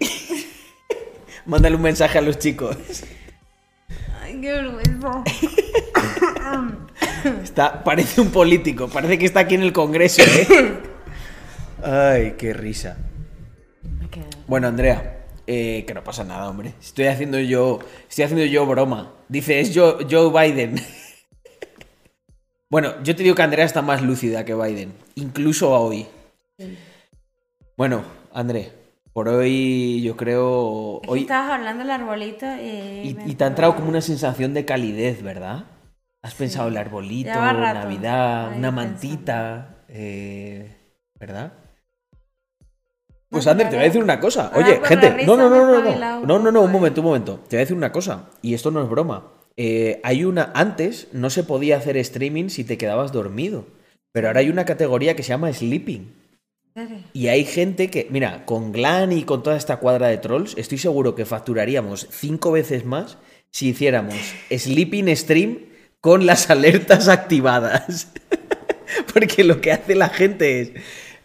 Mándale 1.45 1.75
un 1.75 1.81
mensaje 1.81 2.17
a 2.17 2.21
los 2.21 2.39
chicos. 2.39 2.77
Ay, 4.21 4.39
qué 4.41 4.51
vergüenza. 4.51 5.23
Está, 7.43 7.83
parece 7.83 8.21
un 8.21 8.31
político, 8.31 8.89
parece 8.89 9.17
que 9.17 9.25
está 9.25 9.41
aquí 9.41 9.55
en 9.55 9.63
el 9.63 9.71
Congreso, 9.71 10.21
¿eh? 10.21 10.77
Ay, 11.81 12.35
qué 12.37 12.53
risa. 12.53 12.97
Bueno, 14.45 14.67
Andrea, 14.67 15.25
eh, 15.47 15.85
que 15.87 15.93
no 15.93 16.03
pasa 16.03 16.23
nada, 16.23 16.49
hombre. 16.49 16.73
Estoy 16.81 17.05
haciendo 17.05 17.39
yo, 17.39 17.79
estoy 18.09 18.25
haciendo 18.25 18.45
yo 18.45 18.65
broma. 18.65 19.13
Dice, 19.29 19.61
es 19.61 19.71
Joe, 19.73 20.05
Joe 20.09 20.31
Biden. 20.31 20.75
Bueno, 22.73 22.95
yo 23.03 23.15
te 23.15 23.21
digo 23.21 23.35
que 23.35 23.43
Andrea 23.43 23.65
está 23.65 23.83
más 23.83 24.01
lúcida 24.01 24.45
que 24.45 24.55
Biden, 24.55 24.95
incluso 25.13 25.69
hoy. 25.69 26.07
Bueno, 27.77 28.03
André, 28.33 28.71
por 29.13 29.29
hoy 29.29 30.01
yo 30.01 30.17
creo... 30.17 30.99
Es 31.03 31.09
que 31.11 31.19
estabas 31.19 31.51
hablando 31.51 31.83
del 31.83 31.91
arbolito 31.91 32.47
y... 32.55 33.15
y, 33.27 33.35
te 33.35 33.43
ha 33.43 33.47
entrado 33.47 33.75
como 33.75 33.89
una 33.89 34.01
sensación 34.01 34.55
de 34.55 34.65
calidez, 34.65 35.21
¿verdad? 35.21 35.65
Has 36.23 36.33
pensado 36.33 36.69
el 36.69 36.77
arbolito, 36.77 37.29
Navidad, 37.29 38.53
ahí 38.53 38.57
una 38.57 38.71
mantita, 38.71 39.75
eh, 39.87 40.75
¿verdad? 41.19 41.53
Pues 43.29 43.45
Ander, 43.45 43.69
te 43.69 43.75
voy 43.75 43.83
a 43.83 43.87
decir 43.87 44.01
una 44.01 44.19
cosa. 44.19 44.47
ahora 44.47 44.65
Oye, 44.65 44.79
con 44.79 44.87
gente, 44.87 45.25
no, 45.27 45.37
no, 45.37 45.47
no, 45.47 45.67
no, 45.67 45.79
no, 45.79 46.25
no, 46.25 46.39
no, 46.39 46.51
no, 46.51 46.61
un 46.63 46.71
momento, 46.71 47.01
un 47.01 47.05
momento. 47.05 47.35
Te 47.47 47.55
voy 47.55 47.57
a 47.57 47.65
decir 47.65 47.77
una 47.77 47.91
cosa, 47.91 48.29
y 48.41 48.55
esto 48.55 48.71
no 48.71 48.81
es 48.81 48.89
broma. 48.89 49.27
Eh, 49.57 49.99
hay 50.03 50.23
una, 50.25 50.51
antes 50.55 51.07
no 51.11 51.29
se 51.29 51.43
podía 51.43 51.77
hacer 51.77 51.97
streaming 51.97 52.49
si 52.49 52.63
te 52.63 52.77
quedabas 52.77 53.11
dormido, 53.11 53.67
pero 54.11 54.27
ahora 54.27 54.39
hay 54.39 54.49
una 54.49 54.65
categoría 54.65 55.15
que 55.15 55.23
se 55.23 55.29
llama 55.29 55.51
sleeping. 55.53 56.13
Y 57.13 57.27
hay 57.27 57.45
gente 57.45 57.89
que, 57.91 58.07
mira, 58.09 58.45
con 58.45 58.71
Glan 58.71 59.11
y 59.11 59.23
con 59.23 59.43
toda 59.43 59.55
esta 59.57 59.77
cuadra 59.77 60.07
de 60.07 60.17
trolls, 60.17 60.57
estoy 60.57 60.79
seguro 60.79 61.13
que 61.13 61.25
facturaríamos 61.25 62.07
cinco 62.09 62.51
veces 62.51 62.83
más 62.83 63.17
si 63.51 63.69
hiciéramos 63.69 64.15
sleeping 64.49 65.15
stream 65.15 65.59
con 66.01 66.25
las 66.25 66.49
alertas 66.49 67.07
activadas. 67.09 68.11
Porque 69.13 69.43
lo 69.43 69.61
que 69.61 69.71
hace 69.71 69.93
la 69.95 70.09
gente 70.09 70.61
es, 70.61 70.71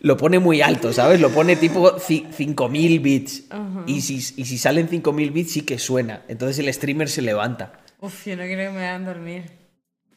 lo 0.00 0.18
pone 0.18 0.38
muy 0.38 0.60
alto, 0.60 0.92
¿sabes? 0.92 1.20
Lo 1.20 1.30
pone 1.30 1.56
tipo 1.56 1.96
ci- 1.96 2.30
5000 2.30 3.00
bits. 3.00 3.44
Y 3.86 4.02
si, 4.02 4.16
y 4.16 4.44
si 4.44 4.58
salen 4.58 4.88
5000 4.88 5.30
bits 5.30 5.52
sí 5.52 5.62
que 5.62 5.78
suena. 5.78 6.22
Entonces 6.28 6.58
el 6.58 6.72
streamer 6.72 7.08
se 7.08 7.22
levanta. 7.22 7.80
Uf, 8.00 8.26
yo 8.26 8.36
no 8.36 8.42
quiero 8.44 8.62
que 8.64 8.70
me 8.78 8.86
hagan 8.86 9.04
dormir. 9.04 9.50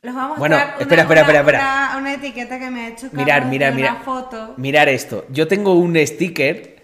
Les 0.02 0.14
vamos 0.16 0.38
a 0.38 0.40
Bueno, 0.40 0.56
espera, 0.58 0.76
una, 0.80 1.02
espera, 1.02 1.22
espera, 1.22 1.40
espera. 1.40 1.60
Una, 1.60 1.98
una 1.98 2.14
etiqueta 2.14 2.60
que 2.60 2.72
me 2.72 2.82
ha 2.82 2.88
hecho 2.90 3.08
Mirar, 3.12 3.46
mirar, 3.46 3.74
mirar. 3.76 3.92
una 3.96 4.02
foto. 4.04 4.54
Mirar 4.58 4.90
esto. 4.90 5.26
Yo 5.30 5.48
tengo 5.48 5.74
un 5.76 5.96
sticker. 5.96 6.82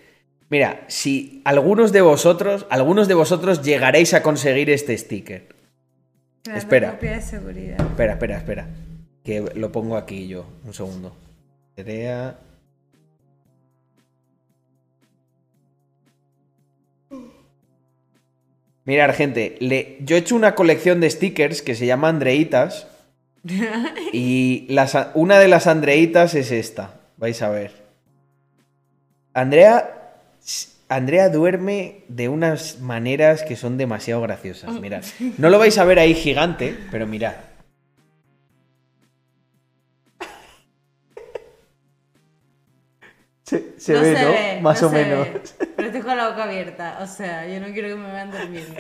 Mira, 0.50 0.86
si 0.88 1.42
algunos 1.46 1.92
de 1.92 2.02
vosotros, 2.02 2.66
algunos 2.70 3.08
de 3.08 3.14
vosotros 3.16 3.62
llegaréis 3.64 4.14
a 4.14 4.22
conseguir 4.24 4.70
este 4.70 4.98
sticker. 4.98 5.48
Espera. 6.56 6.92
copia 6.92 7.12
de 7.14 7.22
seguridad. 7.22 7.82
Espera, 7.82 8.14
espera, 8.14 8.38
espera. 8.38 8.68
Que 9.24 9.42
lo 9.56 9.72
pongo 9.72 9.98
aquí 9.98 10.28
yo. 10.28 10.46
Un 10.64 10.74
segundo. 10.74 11.16
Andrea. 11.78 12.38
Mirar, 18.88 19.14
gente, 19.14 19.58
le... 19.60 19.98
yo 20.00 20.16
he 20.16 20.20
hecho 20.20 20.34
una 20.34 20.56
colección 20.56 21.02
de 21.02 21.10
stickers 21.10 21.62
que 21.62 21.76
se 21.76 21.86
llama 21.86 22.08
Andreitas. 22.08 22.88
Y 24.14 24.66
las, 24.70 24.98
una 25.14 25.40
de 25.40 25.50
las 25.50 25.68
Andreitas 25.68 26.34
es 26.36 26.52
esta. 26.52 27.02
Vais 27.18 27.42
a 27.42 27.50
ver. 27.50 27.74
Andrea. 29.34 29.94
Andrea 30.88 31.28
duerme 31.28 32.04
de 32.08 32.30
unas 32.30 32.80
maneras 32.80 33.44
que 33.44 33.58
son 33.58 33.78
demasiado 33.78 34.22
graciosas. 34.22 34.80
Mirad. 34.80 35.04
No 35.38 35.50
lo 35.50 35.60
vais 35.60 35.78
a 35.78 35.84
ver 35.84 36.00
ahí 36.00 36.14
gigante, 36.14 36.74
pero 36.90 37.06
mirad. 37.06 37.36
Se, 43.48 43.76
se 43.78 43.94
No 43.94 44.02
ve, 44.02 44.16
se 44.16 44.24
¿no? 44.24 44.30
ve, 44.32 44.60
Más 44.62 44.82
no 44.82 44.88
o 44.88 44.92
se 44.92 44.96
menos. 44.98 45.28
ve. 45.34 45.42
Pero 45.76 45.88
estoy 45.88 46.02
con 46.02 46.18
la 46.18 46.30
boca 46.30 46.44
abierta. 46.44 47.00
O 47.02 47.08
sea, 47.08 47.48
yo 47.48 47.60
no 47.62 47.68
quiero 47.74 47.88
que 47.90 47.96
me 47.96 48.12
vean 48.12 48.30
durmiendo. 48.32 48.74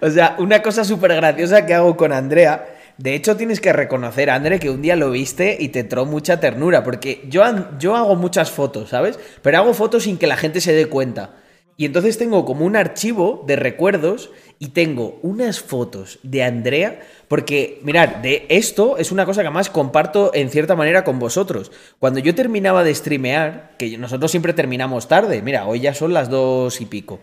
O 0.00 0.10
sea, 0.10 0.36
una 0.38 0.60
cosa 0.62 0.84
súper 0.84 1.14
graciosa 1.14 1.64
que 1.64 1.74
hago 1.74 1.96
con 1.96 2.12
Andrea 2.12 2.66
De 2.98 3.14
hecho, 3.14 3.36
tienes 3.36 3.60
que 3.60 3.72
reconocer, 3.72 4.28
André, 4.30 4.58
que 4.58 4.68
un 4.70 4.82
día 4.82 4.96
lo 4.96 5.10
viste 5.10 5.56
y 5.58 5.68
te 5.70 5.80
entró 5.80 6.04
mucha 6.04 6.38
ternura, 6.40 6.82
porque 6.84 7.24
yo, 7.28 7.42
yo 7.78 7.96
hago 7.96 8.14
muchas 8.16 8.50
fotos, 8.50 8.90
¿sabes? 8.90 9.18
Pero 9.40 9.56
hago 9.58 9.72
fotos 9.74 10.02
sin 10.04 10.18
que 10.18 10.26
la 10.26 10.36
gente 10.36 10.60
se 10.60 10.72
dé 10.74 10.86
cuenta. 10.86 11.30
Y 11.78 11.86
entonces 11.86 12.18
tengo 12.18 12.44
como 12.44 12.66
un 12.66 12.76
archivo 12.76 13.42
de 13.46 13.56
recuerdos 13.56 14.30
y 14.58 14.68
tengo 14.68 15.18
unas 15.22 15.60
fotos 15.60 16.18
de 16.22 16.44
Andrea, 16.44 17.00
porque, 17.32 17.80
mirad, 17.82 18.16
de 18.16 18.44
esto 18.50 18.98
es 18.98 19.10
una 19.10 19.24
cosa 19.24 19.40
que 19.40 19.46
además 19.46 19.70
comparto 19.70 20.32
en 20.34 20.50
cierta 20.50 20.76
manera 20.76 21.02
con 21.02 21.18
vosotros. 21.18 21.72
Cuando 21.98 22.20
yo 22.20 22.34
terminaba 22.34 22.84
de 22.84 22.94
streamear, 22.94 23.74
que 23.78 23.96
nosotros 23.96 24.30
siempre 24.30 24.52
terminamos 24.52 25.08
tarde, 25.08 25.40
mira, 25.40 25.64
hoy 25.64 25.80
ya 25.80 25.94
son 25.94 26.12
las 26.12 26.28
dos 26.28 26.82
y 26.82 26.84
pico. 26.84 27.20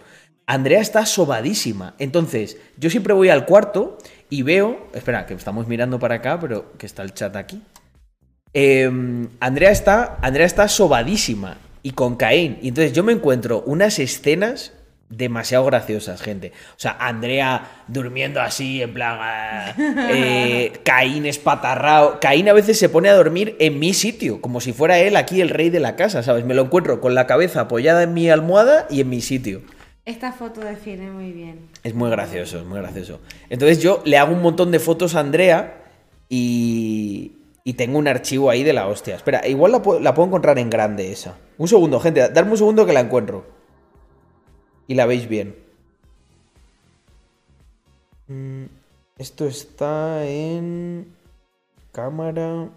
Andrea 0.48 0.82
está 0.82 1.06
sobadísima. 1.06 1.94
Entonces, 2.00 2.58
yo 2.76 2.90
siempre 2.90 3.14
voy 3.14 3.30
al 3.30 3.46
cuarto 3.46 4.00
y 4.32 4.42
veo. 4.42 4.88
Espera, 4.96 5.28
que 5.28 5.36
estamos 5.36 5.68
mirando 5.68 6.00
para 6.00 6.16
acá, 6.16 6.40
pero 6.40 6.74
que 6.80 6.88
está 6.88 7.04
el 7.04 7.14
chat 7.14 7.36
aquí. 7.36 7.62
Eh, 8.56 8.90
Andrea 9.40 9.70
está. 9.70 10.18
Andrea 10.24 10.48
está 10.48 10.68
sobadísima. 10.70 11.58
Y 11.84 11.92
con 11.92 12.16
Caín. 12.16 12.58
Y 12.64 12.70
entonces 12.70 12.94
yo 12.94 13.04
me 13.04 13.14
encuentro 13.14 13.62
unas 13.68 14.00
escenas 14.00 14.74
demasiado 15.10 15.66
graciosas, 15.66 16.22
gente. 16.22 16.54
O 16.72 16.80
sea, 16.80 16.96
Andrea 17.00 17.84
durmiendo 17.88 18.42
así, 18.42 18.82
en 18.82 18.94
plan. 18.94 19.18
ah, 19.20 19.74
eh, 20.12 20.74
Caín 20.84 21.26
espatarrao. 21.26 22.20
Caín 22.20 22.48
a 22.48 22.54
veces 22.54 22.78
se 22.78 22.90
pone 22.90 23.10
a 23.10 23.14
dormir 23.14 23.56
en 23.60 23.80
mi 23.80 23.94
sitio, 23.94 24.40
como 24.40 24.62
si 24.62 24.72
fuera 24.72 25.00
él 25.00 25.16
aquí 25.16 25.42
el 25.42 25.50
rey 25.50 25.70
de 25.70 25.80
la 25.80 25.96
casa, 25.96 26.24
¿sabes? 26.24 26.46
Me 26.46 26.54
lo 26.54 26.64
encuentro 26.64 27.02
con 27.02 27.16
la 27.16 27.28
cabeza 27.28 27.62
apoyada 27.62 28.04
en 28.04 28.14
mi 28.14 28.30
almohada 28.30 28.86
y 28.90 29.02
en 29.02 29.10
mi 29.10 29.22
sitio. 29.22 29.62
Esta 30.06 30.32
foto 30.32 30.62
define 30.62 31.12
muy 31.12 31.32
bien. 31.32 31.68
Es 31.84 31.94
muy 31.94 32.10
gracioso, 32.10 32.60
es 32.60 32.66
muy 32.66 32.80
gracioso. 32.80 33.20
Entonces 33.50 33.82
yo 33.82 34.02
le 34.06 34.18
hago 34.18 34.34
un 34.34 34.42
montón 34.42 34.72
de 34.72 34.80
fotos 34.80 35.16
a 35.16 35.20
Andrea 35.20 35.84
y, 36.30 37.34
y 37.64 37.74
tengo 37.74 38.00
un 38.00 38.08
archivo 38.08 38.50
ahí 38.50 38.64
de 38.64 38.74
la 38.74 38.88
hostia. 38.88 39.16
Espera, 39.16 39.48
igual 39.48 39.72
la 39.72 40.14
puedo 40.14 40.28
encontrar 40.28 40.58
en 40.58 40.70
grande 40.70 41.12
esa. 41.12 41.36
Un 41.58 41.68
segundo, 41.68 42.00
gente, 42.00 42.28
darme 42.30 42.52
un 42.52 42.58
segundo 42.58 42.86
que 42.86 42.94
la 42.94 43.02
encuentro. 43.02 43.59
Y 44.90 44.95
la 44.95 45.06
veis 45.06 45.30
bien. 45.30 45.56
Mm, 48.27 48.66
Esto 49.19 49.45
está 49.45 50.26
en 50.26 51.14
cámara. 51.92 52.69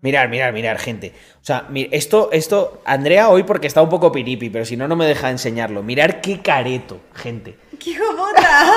Mirar, 0.00 0.28
mirar, 0.28 0.52
mirar, 0.52 0.80
gente. 0.80 1.12
O 1.40 1.44
sea, 1.44 1.68
esto, 1.92 2.30
esto, 2.32 2.82
Andrea 2.84 3.28
hoy 3.28 3.44
porque 3.44 3.68
está 3.68 3.80
un 3.80 3.90
poco 3.90 4.10
piripi, 4.10 4.50
pero 4.50 4.64
si 4.64 4.76
no, 4.76 4.88
no 4.88 4.96
me 4.96 5.06
deja 5.06 5.30
enseñarlo. 5.30 5.84
Mirar 5.84 6.20
qué 6.20 6.40
careto, 6.40 7.00
gente. 7.14 7.56
¡Qué 7.78 7.94
puta! 7.94 8.74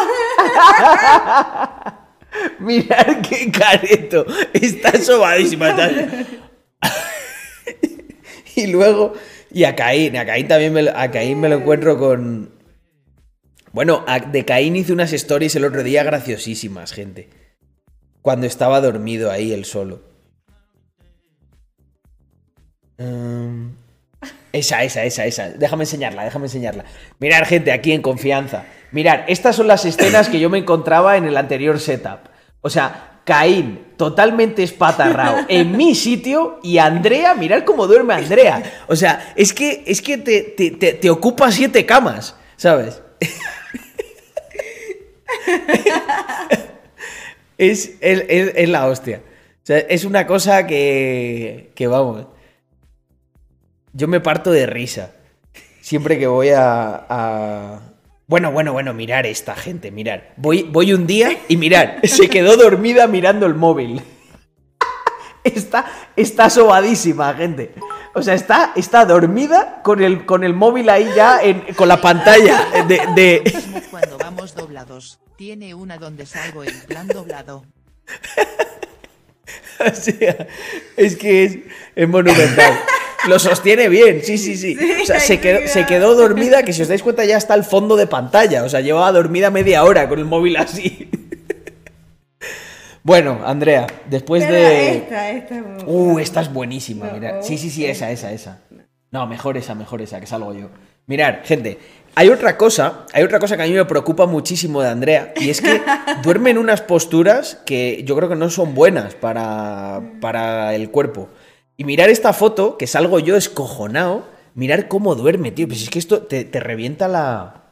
Mirar 2.59 3.23
qué 3.23 3.51
careto. 3.51 4.27
Está 4.53 5.01
sobadísima. 5.01 5.75
y 8.55 8.67
luego, 8.67 9.13
y 9.51 9.64
a 9.64 9.75
Caín, 9.75 10.17
a 10.17 10.25
Caín 10.25 10.48
también 10.48 10.74
me, 10.74 10.82
lo- 10.83 10.95
a 10.98 11.07
me 11.07 11.49
lo 11.49 11.56
encuentro 11.57 11.98
con... 11.98 12.51
Bueno, 13.72 14.06
de 14.32 14.45
Caín 14.45 14.75
hice 14.75 14.93
unas 14.93 15.11
stories 15.14 15.56
el 15.56 15.65
otro 15.65 15.83
día 15.83 16.03
graciosísimas, 16.03 16.93
gente. 16.93 17.30
Cuando 18.22 18.48
estaba 18.48 18.80
dormido 18.82 19.30
ahí 19.32 19.51
él 19.51 19.65
solo. 19.65 20.01
Mm, 22.98 23.69
esa, 24.53 24.83
esa, 24.83 25.03
esa, 25.03 25.25
esa. 25.25 25.49
Déjame 25.49 25.83
enseñarla, 25.83 26.24
déjame 26.24 26.45
enseñarla. 26.45 26.85
Mirar, 27.19 27.45
gente, 27.45 27.72
aquí 27.72 27.91
en 27.91 28.01
confianza. 28.01 28.65
Mirar, 28.91 29.25
estas 29.27 29.56
son 29.57 29.67
las 29.67 29.83
escenas 29.85 30.30
que 30.30 30.40
yo 30.40 30.49
me 30.49 30.57
encontraba 30.59 31.17
en 31.17 31.25
el 31.25 31.35
anterior 31.38 31.80
setup. 31.80 32.30
O 32.61 32.69
sea, 32.69 33.19
Caín, 33.25 33.84
totalmente 33.98 34.64
espatarrao, 34.64 35.45
en 35.48 35.75
mi 35.77 35.95
sitio, 35.95 36.59
y 36.64 36.77
Andrea, 36.77 37.33
mirad 37.35 37.64
cómo 37.64 37.88
duerme 37.88 38.14
Andrea. 38.14 38.64
O 38.88 38.95
sea, 38.95 39.33
es 39.35 39.53
que, 39.53 39.83
es 39.88 40.01
que 40.01 40.17
te, 40.17 40.41
te- 40.41 40.72
te- 40.72 40.93
te 40.93 41.09
ocupa 41.09 41.51
siete 41.51 41.85
camas, 41.85 42.35
¿sabes? 42.57 43.01
es, 47.57 47.91
es- 48.01 48.24
es- 48.27 48.51
es 48.56 48.69
la 48.69 48.85
hostia. 48.88 49.22
O 49.64 49.65
sea, 49.65 49.77
es 49.80 50.06
una 50.06 50.27
cosa 50.27 50.67
que, 50.67 51.72
que 51.75 51.88
vamos. 51.88 52.27
Yo 53.93 54.07
me 54.07 54.19
parto 54.19 54.51
de 54.51 54.65
risa. 54.65 55.11
Siempre 55.82 56.19
que 56.19 56.27
voy 56.27 56.49
a, 56.49 57.06
a- 57.09 57.80
Bueno, 58.27 58.51
bueno, 58.51 58.73
bueno, 58.73 58.93
mirar 58.93 59.25
esta 59.27 59.55
gente, 59.55 59.91
mirar. 59.91 60.33
Voy, 60.37 60.63
voy 60.63 60.93
un 60.93 61.05
día 61.05 61.37
y 61.47 61.57
mirar, 61.57 61.99
se 62.03 62.29
quedó 62.29 62.57
dormida 62.57 63.07
mirando 63.07 63.45
el 63.45 63.55
móvil. 63.55 64.01
Está, 65.43 65.85
está 66.15 66.49
sobadísima, 66.49 67.31
gente. 67.35 67.75
O 68.15 68.23
sea, 68.23 68.33
está, 68.33 68.71
está 68.75 69.05
dormida 69.05 69.79
con 69.83 70.01
el, 70.03 70.25
con 70.25 70.43
el 70.43 70.55
móvil 70.55 70.89
ahí 70.89 71.07
ya, 71.15 71.39
en- 71.39 71.61
con 71.75 71.87
la 71.87 72.01
pantalla 72.01 72.65
de... 72.87 73.43
Cuando 73.91 74.17
vamos 74.17 74.55
doblados, 74.55 75.19
tiene 75.35 75.75
una 75.75 75.99
donde 75.99 76.25
salgo 76.25 76.63
en 76.63 76.79
plan 76.87 77.05
doblado. 77.07 77.63
O 79.79 79.93
sea, 79.93 80.47
es 80.97 81.15
que 81.15 81.43
es, 81.43 81.57
es 81.95 82.09
monumental. 82.09 82.79
Lo 83.27 83.39
sostiene 83.39 83.89
bien, 83.89 84.21
sí, 84.23 84.37
sí, 84.37 84.55
sí. 84.55 84.77
O 85.01 85.05
sea, 85.05 85.19
se 85.19 85.39
quedó, 85.39 85.67
se 85.67 85.85
quedó 85.85 86.15
dormida, 86.15 86.63
que 86.63 86.73
si 86.73 86.81
os 86.81 86.87
dais 86.87 87.01
cuenta 87.01 87.25
ya 87.25 87.37
está 87.37 87.53
al 87.53 87.63
fondo 87.63 87.95
de 87.95 88.07
pantalla. 88.07 88.63
O 88.63 88.69
sea, 88.69 88.81
llevaba 88.81 89.11
dormida 89.11 89.49
media 89.49 89.83
hora 89.83 90.07
con 90.07 90.19
el 90.19 90.25
móvil 90.25 90.57
así. 90.57 91.09
Bueno, 93.05 93.41
Andrea, 93.45 93.85
después 94.09 94.43
Pero 94.43 94.55
de... 94.55 94.97
esta, 94.97 95.29
esta 95.29 95.55
es 95.57 95.61
muy 95.63 95.83
Uh, 95.85 96.19
esta 96.19 96.41
es 96.41 96.51
buenísima, 96.51 97.05
No, 97.05 97.13
mirad. 97.13 97.41
Sí, 97.43 97.59
sí, 97.59 97.69
sí, 97.69 97.85
oh, 97.85 97.89
esa, 97.89 98.09
esa, 98.09 98.31
esa. 98.31 98.61
No, 99.11 99.27
mejor 99.27 99.57
esa, 99.57 99.75
mejor 99.75 100.01
esa, 100.01 100.19
que 100.19 100.25
salgo 100.25 100.55
yo. 100.55 100.69
Mirad, 101.05 101.35
gente, 101.43 101.77
hay 102.15 102.29
otra 102.29 102.57
cosa, 102.57 103.05
hay 103.13 103.23
otra 103.23 103.37
cosa 103.37 103.57
que 103.57 103.61
a 103.61 103.67
mí 103.67 103.73
me 103.73 103.85
preocupa 103.85 104.25
muchísimo 104.25 104.81
de 104.81 104.89
Andrea, 104.89 105.35
y 105.35 105.51
es 105.51 105.61
que 105.61 105.83
duerme 106.23 106.49
en 106.49 106.57
unas 106.57 106.81
posturas 106.81 107.61
que 107.63 108.01
yo 108.05 108.15
creo 108.15 108.27
que 108.27 108.35
no 108.35 108.49
son 108.49 108.73
buenas 108.73 109.13
para, 109.13 110.01
para 110.19 110.73
el 110.73 110.89
cuerpo. 110.89 111.29
Y 111.77 111.83
mirar 111.83 112.09
esta 112.09 112.31
foto, 112.33 112.77
que 112.77 112.87
salgo 112.87 113.19
yo 113.19 113.35
escojonado, 113.35 114.25
mirar 114.53 114.87
cómo 114.87 115.15
duerme, 115.15 115.51
tío. 115.51 115.67
Pues 115.67 115.81
es 115.83 115.89
que 115.89 115.99
esto 115.99 116.23
te, 116.23 116.45
te 116.45 116.59
revienta 116.59 117.07
la... 117.07 117.63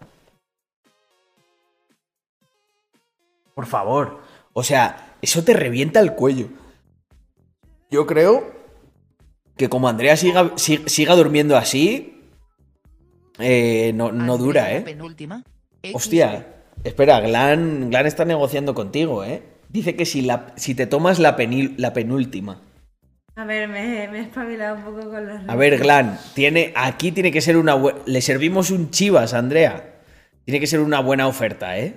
Por 3.56 3.66
favor. 3.66 4.20
O 4.54 4.64
sea, 4.64 5.16
eso 5.22 5.44
te 5.44 5.54
revienta 5.54 6.00
el 6.00 6.14
cuello. 6.14 6.48
Yo 7.90 8.06
creo 8.08 8.52
que 9.56 9.70
como 9.70 9.88
Andrea 9.88 10.18
siga, 10.18 10.52
si- 10.56 10.84
siga 10.88 11.16
durmiendo 11.16 11.56
así, 11.56 12.24
eh, 13.40 13.92
no, 13.94 14.12
no 14.12 14.38
dura, 14.38 14.74
¿eh? 14.76 14.82
penúltima. 14.82 15.44
Hostia, 15.94 16.64
espera, 16.84 17.20
Glan, 17.20 17.90
Glan 17.90 18.06
está 18.08 18.26
negociando 18.26 18.74
contigo, 18.74 19.24
¿eh? 19.24 19.44
Dice 19.70 19.96
que 19.96 20.06
si, 20.06 20.22
la, 20.24 20.54
si 20.56 20.74
te 20.76 20.88
tomas 20.88 21.20
la, 21.20 21.38
penil- 21.38 21.76
la 21.78 21.94
penúltima. 21.94 22.62
A 23.36 23.46
ver, 23.46 23.68
me, 23.68 24.08
me 24.10 24.20
he 24.20 24.22
espabilado 24.22 24.76
un 24.78 24.84
poco 24.84 25.10
con 25.10 25.28
los 25.28 25.40
A 25.48 25.56
ver, 25.56 25.78
Glan, 25.80 26.20
tiene, 26.36 26.72
aquí 26.76 27.12
tiene 27.12 27.32
que 27.32 27.42
ser 27.42 27.58
una 27.58 27.74
buena... 27.74 28.00
Le 28.06 28.22
servimos 28.22 28.70
un 28.70 28.92
chivas, 28.92 29.34
Andrea. 29.34 29.96
Tiene 30.46 30.60
que 30.60 30.68
ser 30.68 30.80
una 30.82 31.00
buena 31.00 31.28
oferta, 31.28 31.78
¿eh? 31.80 31.96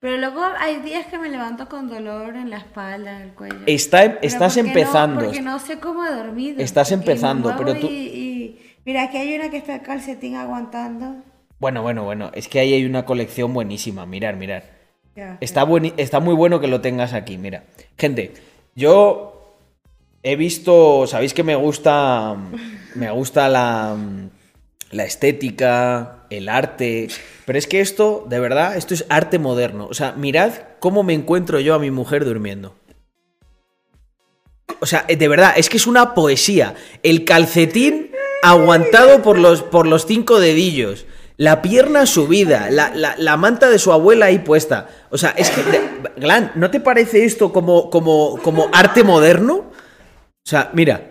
Pero 0.00 0.18
luego 0.18 0.42
hay 0.58 0.80
días 0.80 1.06
que 1.06 1.18
me 1.18 1.28
levanto 1.30 1.68
con 1.68 1.88
dolor 1.88 2.36
en 2.36 2.50
la 2.50 2.58
espalda, 2.58 3.16
en 3.16 3.22
el 3.28 3.34
cuello. 3.34 3.56
Está- 3.66 4.02
Pero 4.02 4.18
estás 4.22 4.54
porque 4.56 4.62
no- 4.72 4.78
empezando. 4.78 5.24
porque 5.24 5.40
no 5.40 5.58
sé 5.58 5.78
cómo 5.80 6.04
he 6.04 6.10
dormido. 6.10 6.60
Estás 6.62 6.92
empezando, 6.92 7.54
pero 7.56 7.74
tú- 7.76 7.88
Y, 7.88 7.94
y- 7.94 8.74
Mira, 8.84 9.02
aquí 9.04 9.16
hay 9.18 9.34
una 9.34 9.50
que 9.50 9.56
está 9.58 9.74
el 9.76 9.82
calcetín 9.82 10.36
aguantando. 10.36 11.16
Bueno, 11.58 11.82
bueno, 11.82 12.04
bueno. 12.04 12.30
Es 12.34 12.46
que 12.48 12.60
ahí 12.60 12.72
hay 12.74 12.84
una 12.86 13.04
colección 13.04 13.52
buenísima. 13.52 14.06
Mirar, 14.06 14.36
mirar. 14.36 14.64
Está, 15.40 15.64
bueni- 15.66 15.94
está 15.96 16.20
muy 16.20 16.34
bueno 16.34 16.60
que 16.60 16.68
lo 16.68 16.80
tengas 16.80 17.12
aquí, 17.12 17.36
mira. 17.38 17.64
Gente, 17.98 18.34
yo 18.76 19.37
he 20.22 20.36
visto, 20.36 21.06
sabéis 21.06 21.34
que 21.34 21.42
me 21.44 21.54
gusta, 21.56 22.36
me 22.94 23.10
gusta 23.10 23.48
la, 23.48 23.96
la 24.90 25.04
estética, 25.04 26.24
el 26.30 26.48
arte, 26.48 27.08
pero 27.46 27.58
es 27.58 27.66
que 27.66 27.80
esto, 27.80 28.26
de 28.28 28.40
verdad, 28.40 28.76
esto 28.76 28.94
es 28.94 29.04
arte 29.08 29.38
moderno. 29.38 29.86
O 29.86 29.94
sea, 29.94 30.12
mirad 30.12 30.52
cómo 30.80 31.02
me 31.02 31.14
encuentro 31.14 31.60
yo 31.60 31.74
a 31.74 31.78
mi 31.78 31.90
mujer 31.90 32.24
durmiendo. 32.24 32.74
O 34.80 34.86
sea, 34.86 35.04
de 35.08 35.28
verdad, 35.28 35.54
es 35.56 35.68
que 35.68 35.76
es 35.76 35.86
una 35.86 36.14
poesía. 36.14 36.74
El 37.02 37.24
calcetín 37.24 38.12
aguantado 38.42 39.22
por 39.22 39.38
los, 39.38 39.62
por 39.62 39.86
los 39.86 40.06
cinco 40.06 40.38
dedillos. 40.38 41.06
La 41.36 41.62
pierna 41.62 42.04
subida, 42.06 42.68
la, 42.70 42.92
la- 42.94 43.14
la 43.16 43.36
manta 43.36 43.70
de 43.70 43.78
su 43.78 43.92
abuela 43.92 44.26
ahí 44.26 44.40
puesta. 44.40 44.88
O 45.10 45.16
sea, 45.18 45.30
es 45.30 45.50
que, 45.50 45.62
Glan, 46.16 46.52
¿no 46.56 46.70
te 46.70 46.80
parece 46.80 47.24
esto 47.24 47.52
como, 47.52 47.90
como, 47.90 48.38
como 48.42 48.68
arte 48.72 49.04
moderno? 49.04 49.70
O 50.48 50.50
sea, 50.50 50.70
mira. 50.72 51.02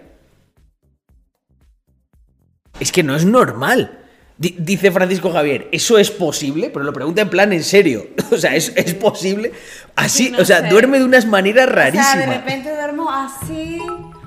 Es 2.79 2.91
que 2.91 3.03
no 3.03 3.15
es 3.15 3.23
normal. 3.23 3.99
Di- 4.35 4.55
dice 4.57 4.91
Francisco 4.91 5.31
Javier, 5.31 5.67
¿eso 5.71 5.99
es 5.99 6.09
posible? 6.09 6.71
Pero 6.71 6.83
lo 6.85 6.91
pregunta 6.93 7.21
en 7.21 7.29
plan 7.29 7.53
en 7.53 7.63
serio. 7.63 8.07
O 8.31 8.37
sea, 8.37 8.55
¿es, 8.55 8.73
es 8.75 8.95
posible? 8.95 9.51
Así, 9.95 10.31
no 10.31 10.39
o 10.39 10.45
sea, 10.45 10.61
sé. 10.61 10.69
duerme 10.69 10.97
de 10.97 11.05
unas 11.05 11.27
maneras 11.27 11.67
O 11.67 11.71
sea, 11.71 11.83
de 11.85 11.91
rarísimas. 11.91 12.27
repente 12.27 12.71
duermo 12.75 13.11
así, 13.11 13.79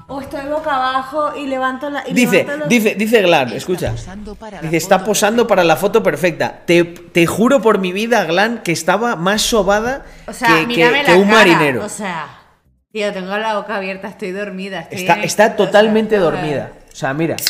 o 0.07 0.21
estoy 0.21 0.47
boca 0.49 0.75
abajo 0.77 1.37
y 1.37 1.47
levanto 1.49 1.91
la. 1.91 2.05
y 2.09 2.15
Dice, 2.15 2.39
levanto 2.45 2.57
los- 2.61 2.69
dice, 2.69 2.95
dice 2.95 3.21
Glan, 3.23 3.53
escucha. 3.53 3.93
Dice, 4.63 4.77
está 4.77 5.05
posando 5.05 5.47
para 5.49 5.65
la 5.65 5.75
foto 5.77 6.03
perfecta. 6.05 6.63
Te, 6.67 6.85
te 6.85 7.27
juro 7.27 7.61
por 7.61 7.79
mi 7.81 7.93
vida, 7.93 8.25
Glan, 8.27 8.63
que 8.63 8.71
estaba 8.73 9.17
más 9.17 9.43
sobada 9.43 10.07
O 10.29 10.33
sea, 10.33 10.67
que, 10.69 10.85
un 10.87 11.25
cara, 11.25 11.27
marinero. 11.27 11.85
O 11.85 11.89
sea, 11.89 12.40
tío, 12.93 13.13
tengo 13.13 13.37
la 13.39 13.57
boca 13.57 13.77
abierta, 13.77 14.09
estoy 14.09 14.33
dormida. 14.33 14.81
Estoy 14.81 14.99
Está, 15.01 15.15
en- 15.15 15.25
está 15.25 15.57
totalmente 15.57 16.17
o 16.19 16.21
sea, 16.21 16.31
dormida. 16.31 16.73
O 16.93 16.97
sea, 16.97 17.15
mira. 17.15 17.37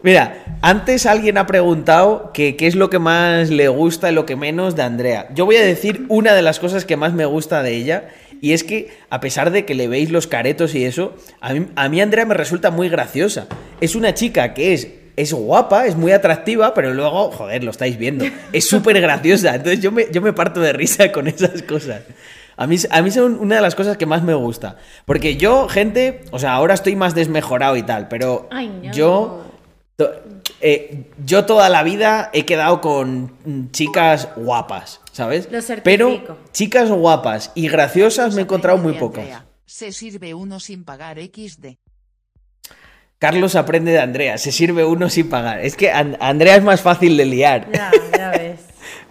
Mira, 0.00 0.44
antes 0.62 1.06
alguien 1.06 1.38
ha 1.38 1.46
preguntado 1.48 2.30
que 2.32 2.54
qué 2.54 2.68
es 2.68 2.76
lo 2.76 2.88
que 2.88 3.00
más 3.00 3.50
le 3.50 3.66
gusta 3.66 4.10
y 4.10 4.14
lo 4.14 4.26
que 4.26 4.36
menos 4.36 4.76
de 4.76 4.82
Andrea. 4.84 5.26
Yo 5.34 5.44
voy 5.44 5.56
a 5.56 5.64
decir 5.64 6.06
una 6.08 6.34
de 6.34 6.42
las 6.42 6.60
cosas 6.60 6.84
que 6.84 6.96
más 6.96 7.14
me 7.14 7.24
gusta 7.24 7.64
de 7.64 7.74
ella. 7.74 8.08
Y 8.40 8.52
es 8.52 8.62
que, 8.62 8.92
a 9.10 9.18
pesar 9.18 9.50
de 9.50 9.64
que 9.64 9.74
le 9.74 9.88
veis 9.88 10.10
los 10.10 10.28
caretos 10.28 10.76
y 10.76 10.84
eso, 10.84 11.16
a 11.40 11.52
mí, 11.52 11.66
a 11.74 11.88
mí 11.88 12.00
Andrea 12.00 12.24
me 12.26 12.34
resulta 12.34 12.70
muy 12.70 12.88
graciosa. 12.88 13.48
Es 13.80 13.96
una 13.96 14.14
chica 14.14 14.54
que 14.54 14.72
es, 14.72 14.86
es 15.16 15.32
guapa, 15.32 15.86
es 15.86 15.96
muy 15.96 16.12
atractiva, 16.12 16.72
pero 16.74 16.94
luego, 16.94 17.32
joder, 17.32 17.64
lo 17.64 17.72
estáis 17.72 17.98
viendo. 17.98 18.24
Es 18.52 18.68
súper 18.68 19.00
graciosa. 19.00 19.56
Entonces 19.56 19.80
yo 19.80 19.90
me, 19.90 20.06
yo 20.12 20.22
me 20.22 20.32
parto 20.32 20.60
de 20.60 20.72
risa 20.72 21.10
con 21.10 21.26
esas 21.26 21.62
cosas. 21.62 22.02
A 22.58 22.66
mí, 22.66 22.76
a 22.90 23.02
mí 23.02 23.10
son 23.10 23.38
una 23.40 23.54
de 23.56 23.62
las 23.62 23.74
cosas 23.74 23.96
que 23.96 24.04
más 24.04 24.22
me 24.22 24.34
gusta. 24.34 24.76
Porque 25.06 25.36
yo, 25.36 25.68
gente, 25.68 26.22
o 26.32 26.38
sea, 26.38 26.52
ahora 26.54 26.74
estoy 26.74 26.96
más 26.96 27.14
desmejorado 27.14 27.76
y 27.76 27.82
tal, 27.84 28.08
pero 28.08 28.48
Ay, 28.50 28.68
no. 28.68 28.92
yo, 28.92 29.42
to- 29.96 30.10
eh, 30.60 31.04
yo 31.24 31.44
toda 31.46 31.68
la 31.68 31.82
vida 31.84 32.30
he 32.32 32.44
quedado 32.44 32.80
con 32.80 33.32
mm, 33.44 33.70
chicas 33.70 34.28
guapas, 34.36 35.00
¿sabes? 35.12 35.48
Lo. 35.52 35.60
Pero 35.84 36.38
chicas 36.52 36.90
guapas 36.90 37.52
y 37.54 37.68
graciosas 37.68 38.34
me 38.34 38.40
he 38.40 38.44
encontrado 38.44 38.76
muy 38.78 38.94
pocas. 38.94 39.24
Se 39.64 39.92
sirve 39.92 40.34
uno 40.34 40.58
sin 40.60 40.84
pagar 40.84 41.18
XD. 41.20 41.76
Carlos 43.20 43.54
aprende 43.56 43.90
de 43.92 43.98
Andrea, 44.00 44.38
se 44.38 44.50
sirve 44.52 44.84
uno 44.84 45.08
sin 45.10 45.28
pagar. 45.28 45.60
Es 45.60 45.76
que 45.76 45.90
An- 45.90 46.16
Andrea 46.20 46.56
es 46.56 46.62
más 46.62 46.80
fácil 46.80 47.16
de 47.16 47.24
liar. 47.24 47.68
Ya, 47.72 47.90
ya 48.16 48.30
ves. 48.30 48.60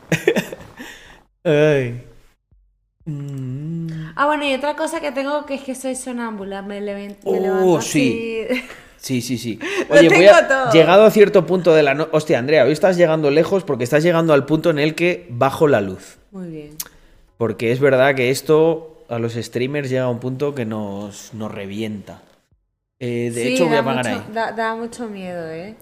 Ay. 1.44 2.04
Ah, 4.16 4.26
bueno, 4.26 4.46
y 4.46 4.54
otra 4.54 4.76
cosa 4.76 5.00
que 5.00 5.12
tengo 5.12 5.46
que 5.46 5.54
es 5.56 5.62
que 5.62 5.76
soy 5.76 5.96
sonámbula. 5.96 6.62
Me, 6.62 6.78
Oh, 7.24 7.34
levanto 7.34 7.82
sí. 7.82 8.46
así. 8.50 8.62
Sí, 8.98 9.22
sí, 9.22 9.38
sí. 9.38 9.60
Lo 9.90 9.96
Oye, 10.00 10.10
voy 10.10 10.26
a- 10.28 10.48
todo. 10.48 10.72
llegado 10.72 11.06
a 11.06 11.12
cierto 11.12 11.46
punto 11.46 11.74
de 11.74 11.84
la 11.84 11.94
noche. 11.94 12.10
Hostia, 12.14 12.40
Andrea, 12.40 12.64
hoy 12.66 12.72
estás 12.72 12.98
llegando 12.98 13.30
lejos 13.32 13.64
porque 13.64 13.84
estás 13.84 14.04
llegando 14.04 14.34
al 14.34 14.46
punto 14.46 14.70
en 14.70 14.80
el 14.80 14.96
que 14.96 15.28
bajo 15.30 15.68
la 15.68 15.82
luz. 15.82 16.18
Muy 16.32 16.48
bien. 16.50 16.72
Porque 17.38 17.72
es 17.72 17.80
verdad 17.80 18.16
que 18.16 18.30
esto 18.32 19.06
a 19.10 19.20
los 19.20 19.34
streamers 19.34 19.90
llega 19.90 20.04
a 20.06 20.10
un 20.10 20.20
punto 20.20 20.54
que 20.56 20.66
nos, 20.66 21.34
nos 21.34 21.52
revienta. 21.52 22.22
Eh, 23.00 23.32
de 23.34 23.44
Sí, 23.44 23.54
hecho, 23.54 23.68
voy 23.68 23.76
a 23.76 23.80
apagar 23.80 24.06
mucho- 24.08 24.24
ahí. 24.28 24.34
Da, 24.34 24.52
da 24.54 24.76
mucho 24.76 25.08
miedo, 25.08 25.48
¿eh? 25.52 25.76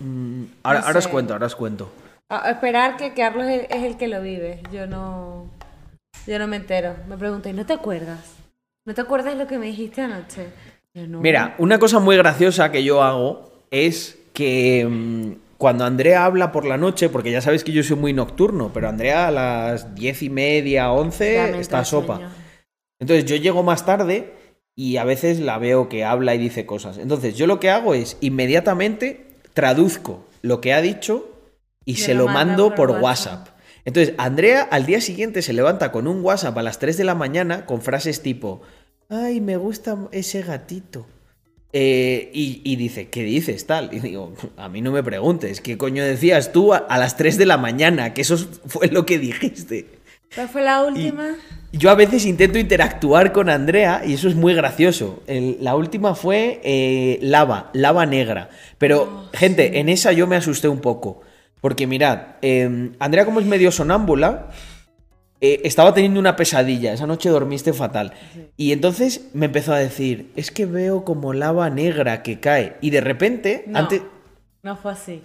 Mm, 0.00 0.42
ahora, 0.64 0.80
No 0.80 0.86
ahora 0.88 0.98
os 0.98 1.08
cuento, 1.08 1.32
ahora 1.32 1.46
os 1.46 1.54
cuento. 1.56 1.92
A 2.28 2.50
esperar 2.50 2.96
que 2.96 3.14
Carlos 3.14 3.46
es, 3.46 3.66
es 3.70 3.84
el 3.84 3.96
que 3.96 4.08
lo 4.08 4.20
vive. 4.20 4.60
Yo 4.72 4.88
no. 4.88 5.46
Yo 6.26 6.38
no 6.38 6.46
me 6.46 6.56
entero. 6.56 6.96
Me 7.08 7.16
pregunté, 7.16 7.52
¿no 7.52 7.64
te 7.64 7.72
acuerdas? 7.72 8.34
¿No 8.84 8.94
te 8.94 9.00
acuerdas 9.00 9.36
lo 9.36 9.46
que 9.46 9.58
me 9.58 9.66
dijiste 9.66 10.02
anoche? 10.02 10.48
No. 10.94 11.20
Mira, 11.20 11.54
una 11.58 11.78
cosa 11.78 11.98
muy 11.98 12.16
graciosa 12.16 12.72
que 12.72 12.82
yo 12.82 13.02
hago 13.02 13.52
es 13.70 14.18
que 14.32 14.86
mm, 14.88 15.32
cuando 15.58 15.84
Andrea 15.84 16.24
habla 16.24 16.52
por 16.52 16.64
la 16.64 16.78
noche, 16.78 17.08
porque 17.08 17.30
ya 17.30 17.40
sabéis 17.40 17.64
que 17.64 17.72
yo 17.72 17.82
soy 17.82 17.96
muy 17.96 18.12
nocturno, 18.12 18.70
pero 18.72 18.88
Andrea 18.88 19.28
a 19.28 19.30
las 19.30 19.94
diez 19.94 20.22
y 20.22 20.30
media, 20.30 20.90
once, 20.92 21.58
está 21.60 21.84
sopa. 21.84 22.16
sueño. 22.16 22.30
Entonces 22.98 23.24
yo 23.26 23.36
llego 23.36 23.62
más 23.62 23.84
tarde 23.84 24.32
y 24.74 24.96
a 24.96 25.04
veces 25.04 25.40
la 25.40 25.58
veo 25.58 25.88
que 25.88 26.04
habla 26.04 26.34
y 26.34 26.38
dice 26.38 26.66
cosas. 26.66 26.98
Entonces 26.98 27.36
yo 27.36 27.46
lo 27.46 27.60
que 27.60 27.70
hago 27.70 27.94
es 27.94 28.16
inmediatamente 28.20 29.26
traduzco 29.54 30.24
lo 30.42 30.60
que 30.60 30.72
ha 30.72 30.80
dicho 30.80 31.28
y 31.84 31.96
se 31.96 32.14
lo 32.14 32.26
mando 32.28 32.74
por 32.74 32.88
por 32.90 33.02
WhatsApp. 33.02 33.48
Entonces 33.86 34.14
Andrea 34.18 34.62
al 34.62 34.84
día 34.84 35.00
siguiente 35.00 35.40
se 35.40 35.54
levanta 35.54 35.90
con 35.92 36.06
un 36.06 36.22
WhatsApp 36.22 36.58
a 36.58 36.62
las 36.62 36.78
3 36.78 36.98
de 36.98 37.04
la 37.04 37.14
mañana 37.14 37.64
con 37.64 37.80
frases 37.80 38.20
tipo, 38.20 38.60
ay, 39.08 39.40
me 39.40 39.56
gusta 39.56 39.96
ese 40.12 40.42
gatito. 40.42 41.06
Eh, 41.72 42.30
y, 42.32 42.62
y 42.64 42.76
dice, 42.76 43.08
¿qué 43.08 43.22
dices 43.22 43.66
tal? 43.66 43.90
Y 43.92 44.00
digo, 44.00 44.32
a 44.56 44.68
mí 44.68 44.80
no 44.80 44.92
me 44.92 45.02
preguntes, 45.02 45.60
¿qué 45.60 45.76
coño 45.76 46.02
decías 46.04 46.52
tú 46.52 46.72
a, 46.74 46.78
a 46.78 46.98
las 46.98 47.16
3 47.16 47.38
de 47.38 47.46
la 47.46 47.58
mañana? 47.58 48.12
Que 48.14 48.22
eso 48.22 48.36
fue 48.66 48.88
lo 48.88 49.04
que 49.06 49.18
dijiste. 49.18 49.86
¿Cuál 50.34 50.48
fue 50.48 50.62
la 50.62 50.82
última? 50.82 51.34
Yo 51.72 51.90
a 51.90 51.94
veces 51.94 52.24
intento 52.24 52.58
interactuar 52.58 53.32
con 53.32 53.50
Andrea 53.50 54.02
y 54.06 54.14
eso 54.14 54.28
es 54.28 54.34
muy 54.34 54.54
gracioso. 54.54 55.22
El- 55.26 55.58
la 55.60 55.76
última 55.76 56.14
fue 56.14 56.60
eh, 56.64 57.18
lava, 57.20 57.70
lava 57.74 58.06
negra. 58.06 58.48
Pero, 58.78 59.28
gente, 59.34 59.78
en 59.78 59.88
esa 59.88 60.12
yo 60.12 60.26
me 60.26 60.36
asusté 60.36 60.68
un 60.68 60.80
poco. 60.80 61.20
Porque 61.60 61.86
mirad, 61.86 62.20
eh, 62.42 62.90
Andrea 62.98 63.24
como 63.24 63.40
es 63.40 63.46
medio 63.46 63.70
sonámbula, 63.72 64.48
eh, 65.40 65.60
estaba 65.64 65.92
teniendo 65.92 66.20
una 66.20 66.36
pesadilla. 66.36 66.92
Esa 66.92 67.06
noche 67.06 67.28
dormiste 67.28 67.72
fatal. 67.72 68.12
Y 68.56 68.72
entonces 68.72 69.28
me 69.34 69.46
empezó 69.46 69.72
a 69.72 69.78
decir, 69.78 70.32
es 70.36 70.50
que 70.50 70.66
veo 70.66 71.04
como 71.04 71.32
lava 71.32 71.68
negra 71.70 72.22
que 72.22 72.40
cae. 72.40 72.76
Y 72.80 72.90
de 72.90 73.00
repente, 73.00 73.64
No. 73.66 73.78
antes... 73.80 74.02
No 74.62 74.76
fue 74.76 74.92
así. 74.92 75.22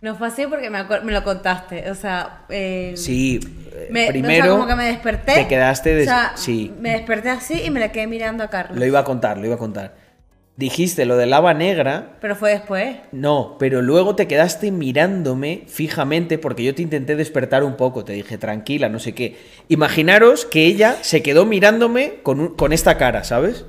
No 0.00 0.14
fue 0.16 0.28
así 0.28 0.46
porque 0.46 0.70
me, 0.70 0.82
lo 1.12 1.24
contaste. 1.24 1.90
O 1.90 1.94
sea, 1.94 2.44
eh, 2.48 2.94
Sí, 2.96 3.38
me- 3.90 4.02
o 4.02 4.04
sea, 4.04 4.12
primero 4.12 4.50
como 4.52 4.66
que 4.66 4.74
me 4.76 4.84
desperté. 4.86 5.34
te 5.34 5.48
quedaste... 5.48 5.94
des- 5.94 6.06
O 6.08 6.10
sea, 6.10 6.32
sí. 6.36 6.72
me 6.80 6.92
desperté 6.92 7.28
así 7.30 7.62
y 7.64 7.70
me 7.70 7.80
la 7.80 7.92
quedé 7.92 8.06
mirando 8.06 8.42
a 8.44 8.48
Carlos. 8.48 8.78
Lo 8.78 8.86
iba 8.86 9.00
a 9.00 9.04
contar, 9.04 9.36
lo 9.38 9.44
iba 9.46 9.56
a 9.56 9.58
contar. 9.58 9.94
Dijiste 10.60 11.06
lo 11.06 11.16
de 11.16 11.24
lava 11.24 11.54
negra, 11.54 12.18
Pero 12.20 12.36
fue 12.36 12.50
después. 12.50 12.96
no, 13.12 13.56
pero 13.58 13.80
luego 13.80 14.14
te 14.14 14.28
quedaste 14.28 14.70
mirándome 14.70 15.64
fijamente 15.68 16.36
porque 16.36 16.62
yo 16.64 16.74
te 16.74 16.82
intenté 16.82 17.16
despertar 17.16 17.64
un 17.64 17.76
poco, 17.78 18.04
te 18.04 18.12
dije 18.12 18.36
tranquila, 18.36 18.90
no 18.90 18.98
sé 18.98 19.14
qué. 19.14 19.38
Imaginaros 19.68 20.44
que 20.44 20.66
ella 20.66 20.98
se 21.00 21.22
quedó 21.22 21.46
mirándome 21.46 22.16
con, 22.22 22.40
un- 22.40 22.54
con 22.56 22.74
esta 22.74 22.98
cara, 22.98 23.24
¿sabes? 23.24 23.64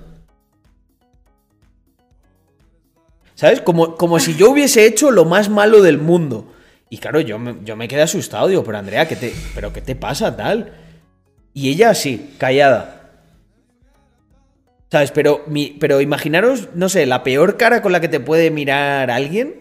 ¿Sabes? 3.35 3.61
Como, 3.61 3.95
como 3.95 4.19
si 4.19 4.35
yo 4.35 4.51
hubiese 4.51 4.85
hecho 4.85 5.11
lo 5.11 5.23
más 5.23 5.47
malo 5.47 5.81
del 5.81 5.97
mundo. 5.97 6.51
Y 6.89 6.97
claro, 6.97 7.21
yo 7.21 7.39
me, 7.39 7.55
yo 7.63 7.77
me 7.77 7.87
quedé 7.87 8.01
asustado, 8.01 8.49
digo, 8.49 8.65
pero 8.65 8.77
Andrea, 8.77 9.07
¿qué 9.07 9.15
te, 9.15 9.33
¿pero 9.55 9.71
qué 9.71 9.79
te 9.81 9.95
pasa 9.95 10.35
tal? 10.35 10.73
Y 11.53 11.69
ella 11.69 11.91
así, 11.91 12.35
callada. 12.37 13.00
¿Sabes? 14.91 15.11
Pero, 15.11 15.43
mi- 15.47 15.77
pero 15.79 16.01
imaginaros, 16.01 16.69
no 16.75 16.89
sé, 16.89 17.05
la 17.05 17.23
peor 17.23 17.55
cara 17.57 17.81
con 17.81 17.91
la 17.93 18.01
que 18.01 18.09
te 18.09 18.19
puede 18.19 18.51
mirar 18.51 19.09
alguien, 19.09 19.55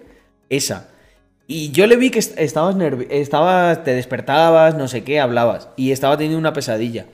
esa. 0.48 0.88
Y 1.46 1.70
yo 1.70 1.86
le 1.86 1.96
vi 1.96 2.10
que 2.10 2.18
est- 2.18 2.38
estabas 2.38 2.76
estabas, 3.10 3.84
te 3.84 3.94
despertabas, 3.94 4.74
no 4.76 4.88
sé 4.88 5.04
qué, 5.04 5.20
hablabas. 5.20 5.68
Y 5.76 5.92
estaba 5.92 6.16
teniendo 6.16 6.38
una 6.38 6.52
pesadilla. 6.52 7.06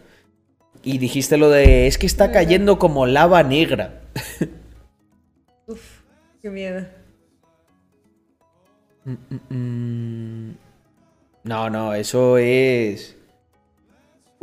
Y 0.82 0.98
dijiste 0.98 1.36
lo 1.36 1.50
de, 1.50 1.86
es 1.86 1.98
que 1.98 2.06
está 2.06 2.32
cayendo 2.32 2.78
como 2.78 3.06
lava 3.06 3.42
negra. 3.42 4.00
Qué 6.42 6.50
miedo. 6.50 6.86
Mm, 9.04 9.12
mm, 9.30 9.54
mm. 10.50 10.56
No, 11.44 11.70
no, 11.70 11.94
eso 11.94 12.38
es... 12.38 13.15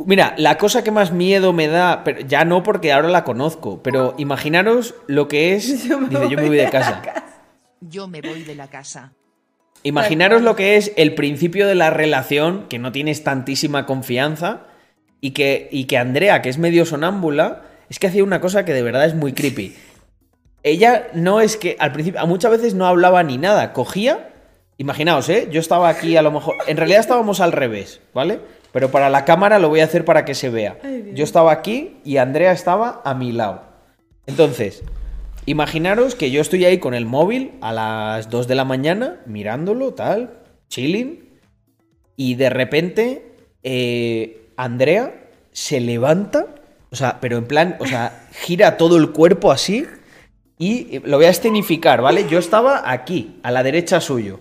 Mira, 0.06 0.34
la 0.36 0.58
cosa 0.58 0.84
que 0.84 0.90
más 0.90 1.12
miedo 1.12 1.52
me 1.52 1.68
da, 1.68 2.04
pero 2.04 2.20
ya 2.20 2.44
no 2.44 2.62
porque 2.62 2.92
ahora 2.92 3.08
la 3.08 3.24
conozco, 3.24 3.82
pero 3.82 4.14
imaginaros 4.18 4.94
lo 5.06 5.28
que 5.28 5.54
es... 5.54 5.66
Dice, 5.82 5.88
yo 5.88 5.98
me 6.36 6.48
voy 6.48 6.56
de 6.56 6.70
casa. 6.70 7.02
Yo 7.80 8.06
me 8.08 8.20
voy 8.20 8.42
de 8.42 8.54
la 8.54 8.68
casa. 8.68 9.12
Imaginaros 9.82 10.42
lo 10.42 10.56
que 10.56 10.76
es 10.76 10.92
el 10.96 11.14
principio 11.14 11.66
de 11.66 11.74
la 11.74 11.90
relación, 11.90 12.66
que 12.68 12.78
no 12.78 12.92
tienes 12.92 13.22
tantísima 13.22 13.84
confianza, 13.84 14.66
y 15.20 15.30
que, 15.30 15.68
y 15.70 15.84
que 15.84 15.98
Andrea, 15.98 16.42
que 16.42 16.48
es 16.48 16.58
medio 16.58 16.84
sonámbula, 16.86 17.62
es 17.88 17.98
que 17.98 18.06
hacía 18.06 18.24
una 18.24 18.40
cosa 18.40 18.64
que 18.64 18.72
de 18.72 18.82
verdad 18.82 19.06
es 19.06 19.14
muy 19.14 19.32
creepy. 19.32 19.76
Ella 20.62 21.08
no 21.12 21.40
es 21.40 21.56
que 21.56 21.76
al 21.78 21.92
principio, 21.92 22.26
muchas 22.26 22.50
veces 22.50 22.74
no 22.74 22.86
hablaba 22.86 23.22
ni 23.22 23.36
nada, 23.36 23.72
cogía, 23.72 24.30
imaginaos, 24.78 25.28
¿eh? 25.28 25.48
Yo 25.50 25.60
estaba 25.60 25.88
aquí 25.88 26.16
a 26.16 26.22
lo 26.22 26.30
mejor, 26.30 26.54
en 26.66 26.76
realidad 26.76 27.00
estábamos 27.00 27.40
al 27.40 27.52
revés, 27.52 28.00
¿vale? 28.14 28.40
Pero 28.74 28.90
para 28.90 29.08
la 29.08 29.24
cámara 29.24 29.60
lo 29.60 29.68
voy 29.68 29.78
a 29.80 29.84
hacer 29.84 30.04
para 30.04 30.24
que 30.24 30.34
se 30.34 30.50
vea. 30.50 30.78
Ay. 30.82 31.12
Yo 31.14 31.22
estaba 31.22 31.52
aquí 31.52 31.96
y 32.04 32.16
Andrea 32.16 32.50
estaba 32.50 33.02
a 33.04 33.14
mi 33.14 33.30
lado. 33.30 33.62
Entonces, 34.26 34.82
imaginaros 35.46 36.16
que 36.16 36.32
yo 36.32 36.40
estoy 36.40 36.64
ahí 36.64 36.78
con 36.78 36.92
el 36.92 37.06
móvil 37.06 37.52
a 37.60 37.72
las 37.72 38.30
2 38.30 38.48
de 38.48 38.56
la 38.56 38.64
mañana, 38.64 39.20
mirándolo, 39.26 39.94
tal, 39.94 40.40
chilling, 40.66 41.38
y 42.16 42.34
de 42.34 42.50
repente 42.50 43.36
eh, 43.62 44.48
Andrea 44.56 45.28
se 45.52 45.78
levanta, 45.78 46.46
o 46.90 46.96
sea, 46.96 47.20
pero 47.20 47.38
en 47.38 47.46
plan, 47.46 47.76
o 47.78 47.86
sea, 47.86 48.26
gira 48.32 48.76
todo 48.76 48.96
el 48.96 49.12
cuerpo 49.12 49.52
así, 49.52 49.86
Y 50.58 50.96
eh, 50.96 51.02
lo 51.04 51.18
voy 51.18 51.26
a 51.26 51.30
escenificar, 51.30 52.02
¿vale? 52.02 52.26
Yo 52.28 52.40
estaba 52.40 52.90
aquí, 52.90 53.38
a 53.44 53.52
la 53.52 53.62
derecha 53.62 54.00
suyo. 54.00 54.40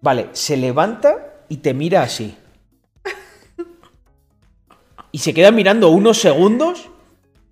Vale, 0.00 0.28
se 0.32 0.56
levanta 0.56 1.34
y 1.50 1.58
te 1.58 1.74
mira 1.74 2.00
así. 2.00 2.34
Y 5.12 5.18
se 5.18 5.34
queda 5.34 5.50
mirando 5.50 5.90
unos 5.90 6.20
segundos. 6.20 6.88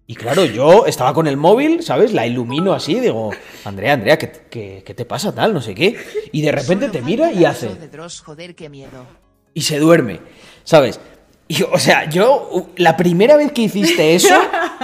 Y 0.06 0.14
claro, 0.14 0.44
yo 0.46 0.86
estaba 0.86 1.12
con 1.12 1.26
el 1.26 1.36
móvil, 1.36 1.82
¿sabes? 1.82 2.14
La 2.14 2.26
ilumino 2.26 2.72
así, 2.72 2.98
digo, 2.98 3.30
Andrea, 3.64 3.92
Andrea, 3.92 4.16
¿qué, 4.18 4.32
qué- 4.50 4.82
qué 4.86 4.94
te 4.94 5.04
pasa 5.04 5.34
tal? 5.34 5.52
No 5.52 5.60
sé 5.60 5.74
qué. 5.74 5.96
Y 6.32 6.40
de 6.40 6.50
repente 6.50 6.88
te 6.88 7.02
mira 7.02 7.30
y 7.30 7.44
hace. 7.44 7.66
Y 9.52 9.60
se 9.62 9.78
duerme, 9.78 10.20
¿sabes? 10.64 10.98
Y, 11.46 11.62
o 11.62 11.78
sea, 11.78 12.08
yo, 12.08 12.68
la 12.76 12.96
primera 12.96 13.36
vez 13.36 13.52
que 13.52 13.62
hiciste 13.62 14.14
eso, 14.14 14.34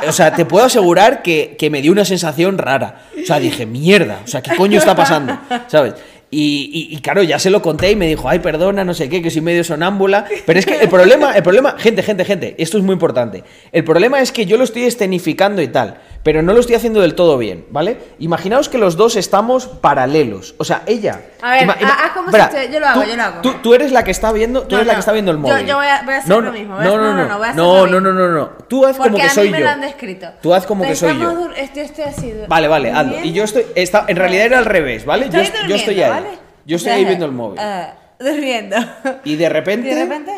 o 0.06 0.12
sea, 0.12 0.34
te 0.34 0.44
puedo 0.46 0.64
asegurar 0.66 1.22
que, 1.22 1.56
que 1.58 1.70
me 1.70 1.80
dio 1.80 1.92
una 1.92 2.04
sensación 2.04 2.58
rara. 2.58 3.06
O 3.22 3.26
sea, 3.26 3.38
dije, 3.38 3.64
mierda, 3.66 4.20
o 4.24 4.26
sea, 4.26 4.42
¿qué 4.42 4.54
coño 4.56 4.78
está 4.78 4.94
pasando? 4.96 5.38
¿Sabes? 5.68 5.94
Y, 6.36 6.98
claro, 7.00 7.22
ya 7.22 7.38
se 7.38 7.50
lo 7.50 7.62
conté 7.62 7.92
y 7.92 7.96
me 7.96 8.08
dijo, 8.08 8.28
ay, 8.28 8.40
perdona, 8.40 8.84
no 8.84 8.92
sé 8.92 9.08
qué, 9.08 9.22
que 9.22 9.30
soy 9.30 9.40
medio 9.40 9.62
sonámbula. 9.62 10.26
Pero 10.44 10.58
es 10.58 10.66
que 10.66 10.76
el 10.80 10.88
problema, 10.88 11.32
el 11.32 11.42
problema, 11.42 11.76
gente, 11.78 12.02
gente, 12.02 12.24
gente, 12.24 12.54
esto 12.58 12.78
es 12.78 12.84
muy 12.84 12.94
importante. 12.94 13.44
El 13.70 13.84
problema 13.84 14.20
es 14.20 14.32
que 14.32 14.44
yo 14.44 14.56
lo 14.56 14.64
estoy 14.64 14.82
escenificando 14.84 15.62
y 15.62 15.68
tal, 15.68 15.98
pero 16.24 16.42
no 16.42 16.52
lo 16.54 16.58
estoy 16.60 16.74
haciendo 16.74 17.00
del 17.02 17.14
todo 17.14 17.38
bien, 17.38 17.66
¿vale? 17.70 17.98
Imaginaos 18.18 18.68
que 18.68 18.78
los 18.78 18.96
dos 18.96 19.14
estamos 19.14 19.66
paralelos. 19.68 20.54
O 20.58 20.64
sea, 20.64 20.82
ella. 20.86 21.20
A 21.40 21.52
ver, 21.52 21.70
haz 21.70 22.10
como 22.12 22.32
si 22.32 22.36
estoy- 22.36 22.72
yo 22.72 22.80
lo 22.80 22.86
hago, 22.88 23.02
tú- 23.02 23.08
yo 23.10 23.16
lo 23.16 23.22
hago. 23.22 23.40
Tú, 23.42 23.52
tú 23.62 23.74
eres 23.74 23.92
la 23.92 24.02
que 24.02 24.10
está 24.10 24.32
viendo, 24.32 24.62
tú 24.62 24.70
No, 24.70 24.76
eres 24.78 24.86
la 24.88 24.94
que 24.94 25.00
está 25.00 25.12
viendo 25.12 25.30
el 25.30 25.36
Yo- 25.36 25.42
móvil. 25.42 25.66
yo 25.66 25.76
voy 25.76 25.86
a- 25.86 26.02
voy 26.02 26.14
a 26.14 26.16
hacer 26.18 26.28
no, 26.30 26.40
lo 26.40 26.50
mismo, 26.52 26.74
No, 26.78 26.84
no, 26.84 26.96
no, 26.96 27.12
no, 27.14 27.28
no, 27.28 27.38
voy 27.38 27.46
a 27.46 27.50
hacer 27.50 27.56
no, 27.62 27.86
lo 27.86 28.00
no, 28.00 28.12
no, 28.12 28.28
no, 28.28 28.28
no. 28.32 28.46
Tú 28.68 28.84
haz 28.84 28.96
Porque 28.96 29.10
como 29.10 29.16
que 29.18 29.22
a 29.22 29.26
mí 29.26 29.30
soy 29.34 29.50
me 29.50 29.58
yo. 29.58 29.64
lo 29.64 29.70
han 29.70 29.80
descrito. 29.82 30.26
Tú 30.42 30.54
haz 30.54 30.66
como 30.66 30.82
que 30.84 30.96
soy 30.96 31.18
yo. 31.20 31.30
dur- 31.32 31.52
Estoy, 31.56 31.82
estoy 31.82 32.04
así. 32.04 32.32
dur- 32.32 32.48
Vale, 32.48 32.68
vale, 32.68 32.90
hazlo. 32.90 33.20
Y 33.22 33.32
yo 33.32 33.44
estoy. 33.44 33.66
Está, 33.74 34.06
en 34.08 34.16
realidad 34.16 34.46
era 34.46 34.58
al 34.58 34.64
revés, 34.64 35.04
¿vale? 35.04 35.28
Yo, 35.30 35.40
Estoy 35.40 35.68
yo 35.68 35.76
estoy 35.76 36.02
ahí. 36.02 36.24
Yo 36.66 36.76
estoy 36.76 36.92
ahí 36.92 37.04
viendo 37.04 37.26
el 37.26 37.32
móvil. 37.32 37.60
Eh, 37.62 37.86
durmiendo. 38.18 38.76
Y 39.24 39.36
de 39.36 39.48
repente. 39.50 39.88
Y 39.90 39.94
de 39.94 40.00
repente. 40.04 40.32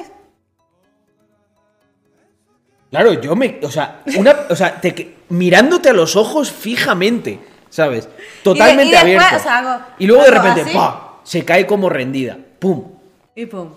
Claro, 2.90 3.12
yo 3.20 3.34
me. 3.36 3.58
O 3.62 3.70
sea, 3.70 4.00
una, 4.16 4.34
o 4.48 4.56
sea 4.56 4.80
te 4.80 5.16
mirándote 5.28 5.88
a 5.90 5.92
los 5.92 6.14
ojos 6.16 6.50
fijamente, 6.52 7.40
¿sabes? 7.68 8.08
Totalmente 8.42 8.84
y 8.84 8.90
después, 8.90 9.16
abierto. 9.16 9.36
o 9.36 9.40
sea, 9.40 9.58
hago- 9.58 9.80
y 9.98 10.06
luego 10.06 10.22
de 10.24 10.30
repente, 10.30 10.60
así. 10.62 10.72
¡pa! 10.74 11.18
Se 11.24 11.44
cae 11.44 11.66
como 11.66 11.88
rendida. 11.88 12.36
¡Pum! 12.58 12.84
Y 13.34 13.46
pum. 13.46 13.70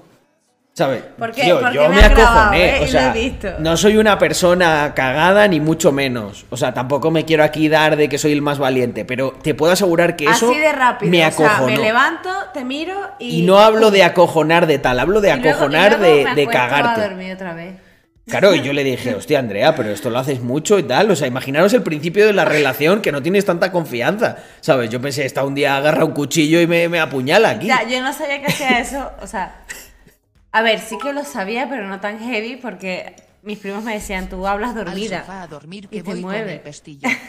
¿Sabes? 0.74 1.04
¿Por 1.18 1.32
qué? 1.34 1.42
Tío, 1.44 1.60
Porque 1.60 1.76
yo 1.76 1.90
me 1.90 1.96
me 1.96 2.02
has 2.04 2.10
grabado, 2.12 2.40
acojoné. 2.40 2.70
¿eh? 2.70 2.80
Y 2.80 2.84
O 2.86 2.88
sea, 2.88 3.14
no 3.60 3.76
soy 3.76 3.98
una 3.98 4.18
persona 4.18 4.94
cagada 4.96 5.46
ni 5.50 5.60
mucho 5.60 5.92
menos. 5.92 6.46
O 6.52 6.56
sea, 6.56 6.74
tampoco 6.74 7.12
me 7.12 7.26
quiero 7.26 7.44
aquí 7.44 7.68
dar 7.68 7.98
de 7.98 8.08
que 8.08 8.18
soy 8.18 8.32
el 8.32 8.42
más 8.42 8.60
valiente. 8.60 9.04
Pero 9.04 9.34
te 9.42 9.54
puedo 9.56 9.74
asegurar 9.74 10.16
que 10.16 10.24
eso 10.26 10.52
Así 10.52 10.58
de 10.60 10.72
rápido. 10.72 11.12
me 11.12 11.26
o 11.28 11.32
sea, 11.32 11.48
acojonó. 11.48 11.66
me 11.76 11.78
levanto, 11.84 12.30
te 12.54 12.64
miro 12.64 12.96
y. 13.20 13.40
y 13.40 13.42
no 13.46 13.60
hablo 13.60 13.92
de 13.92 14.04
acojonar 14.04 14.68
de 14.68 14.78
tal, 14.80 15.00
hablo 15.02 15.20
de 15.20 15.30
y 15.30 15.32
luego- 15.34 15.48
y 15.48 15.50
acojonar 15.50 16.00
luego 16.00 16.16
de, 16.16 16.24
me 16.26 16.36
de 16.36 16.48
cagarte. 16.48 17.02
a 17.02 17.08
dormir 17.10 17.34
otra 17.34 17.54
vez. 17.56 17.74
Claro, 18.30 18.54
y 18.56 18.62
yo 18.62 18.74
le 18.74 18.84
dije, 18.84 19.16
hostia, 19.16 19.40
Andrea, 19.40 19.76
pero 19.76 19.90
esto 19.90 20.10
lo 20.10 20.20
haces 20.20 20.42
mucho 20.42 20.78
y 20.80 20.84
tal. 20.84 21.10
O 21.12 21.16
sea, 21.16 21.28
imaginaros 21.28 21.74
el 21.74 21.84
principio 21.84 22.26
de 22.26 22.34
la 22.34 22.46
relación 22.46 23.02
que 23.02 23.12
no 23.12 23.22
tienes 23.22 23.46
tanta 23.46 23.72
confianza. 23.72 24.38
¿Sabes? 24.62 24.90
Yo 24.90 25.02
pensé, 25.02 25.26
está 25.26 25.44
un 25.44 25.56
día 25.56 25.78
agarra 25.78 26.06
un 26.06 26.12
cuchillo 26.14 26.62
y 26.62 26.68
me, 26.68 26.88
me 26.90 27.00
apuñala 27.00 27.50
aquí. 27.52 27.68
Ya, 27.68 27.88
yo 27.88 28.02
no 28.02 28.14
sabía 28.14 28.40
que 28.42 28.48
hacía 28.48 28.80
eso. 28.80 29.12
O 29.22 29.28
sea, 29.28 29.64
a 30.52 30.62
ver, 30.62 30.80
sí 30.80 30.98
que 31.02 31.14
lo 31.14 31.24
sabía, 31.26 31.68
pero 31.70 31.88
no 31.88 32.00
tan 32.00 32.20
heavy 32.20 32.56
porque 32.56 33.16
mis 33.42 33.60
primos 33.60 33.84
me 33.84 33.94
decían, 33.94 34.30
tú 34.30 34.46
hablas 34.48 34.76
dormida. 34.76 35.18
Al 35.20 35.26
sofá 35.26 35.42
a 35.44 35.48
dormir 35.48 35.86
y 35.86 35.88
que 35.88 35.98
te 35.98 36.04
voy 36.04 36.22
con 36.22 36.32
mueve. 36.32 36.54
el 36.56 36.60
pestillo. 36.62 37.10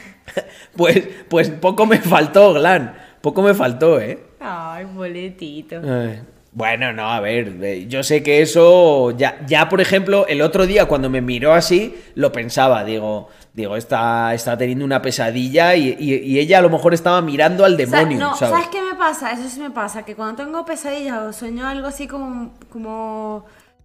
Pues, 0.77 1.03
pues 1.29 1.51
poco 1.51 1.87
me 1.87 1.99
faltó, 1.99 2.55
Glan. 2.55 2.95
Poco 3.21 3.43
me 3.43 3.53
faltó, 3.53 4.01
¿eh? 4.01 4.19
Ay, 4.39 4.85
boletito. 4.85 5.81
Ay, 5.85 6.21
Bueno, 6.53 6.93
no, 6.93 7.13
a 7.13 7.21
ver, 7.21 7.57
eh, 7.63 7.87
yo 7.89 8.03
sé 8.03 8.25
que 8.25 8.43
eso, 8.43 9.13
ya, 9.13 9.39
ya 9.47 9.69
por 9.69 9.81
ejemplo, 9.81 10.27
el 10.27 10.43
otro 10.43 10.67
día 10.67 10.87
cuando 10.87 11.09
me 11.09 11.21
miró 11.21 11.53
así, 11.55 11.95
lo 12.17 12.33
pensaba, 12.33 12.83
digo, 12.83 13.29
digo, 13.53 13.77
está, 13.77 14.35
está 14.35 14.59
teniendo 14.59 14.85
una 14.85 15.01
pesadilla 15.01 15.77
y, 15.77 15.97
y- 15.97 16.15
y 16.17 16.41
ella 16.41 16.59
a 16.59 16.63
lo 16.63 16.69
mejor 16.69 16.93
estaba 16.93 17.23
mirando 17.23 17.65
al 17.65 17.75
O 17.75 17.77
sea, 17.77 17.87
demonio, 17.87 18.19
no, 18.19 18.37
¿sabes? 18.37 18.55
¿sabes 18.55 18.69
qué 18.69 18.83
me 18.83 18.97
pasa? 18.99 19.31
Eso 19.31 19.49
sí 19.49 19.61
me 19.61 19.71
pasa, 19.71 20.05
que 20.05 20.17
cuando 20.17 20.43
tengo 20.43 20.65
pesadillas 20.65 21.19
o 21.23 21.33
sueño 21.33 21.69
algo 21.69 21.87
así 21.87 22.09
como, 22.09 22.53
como 22.69 23.45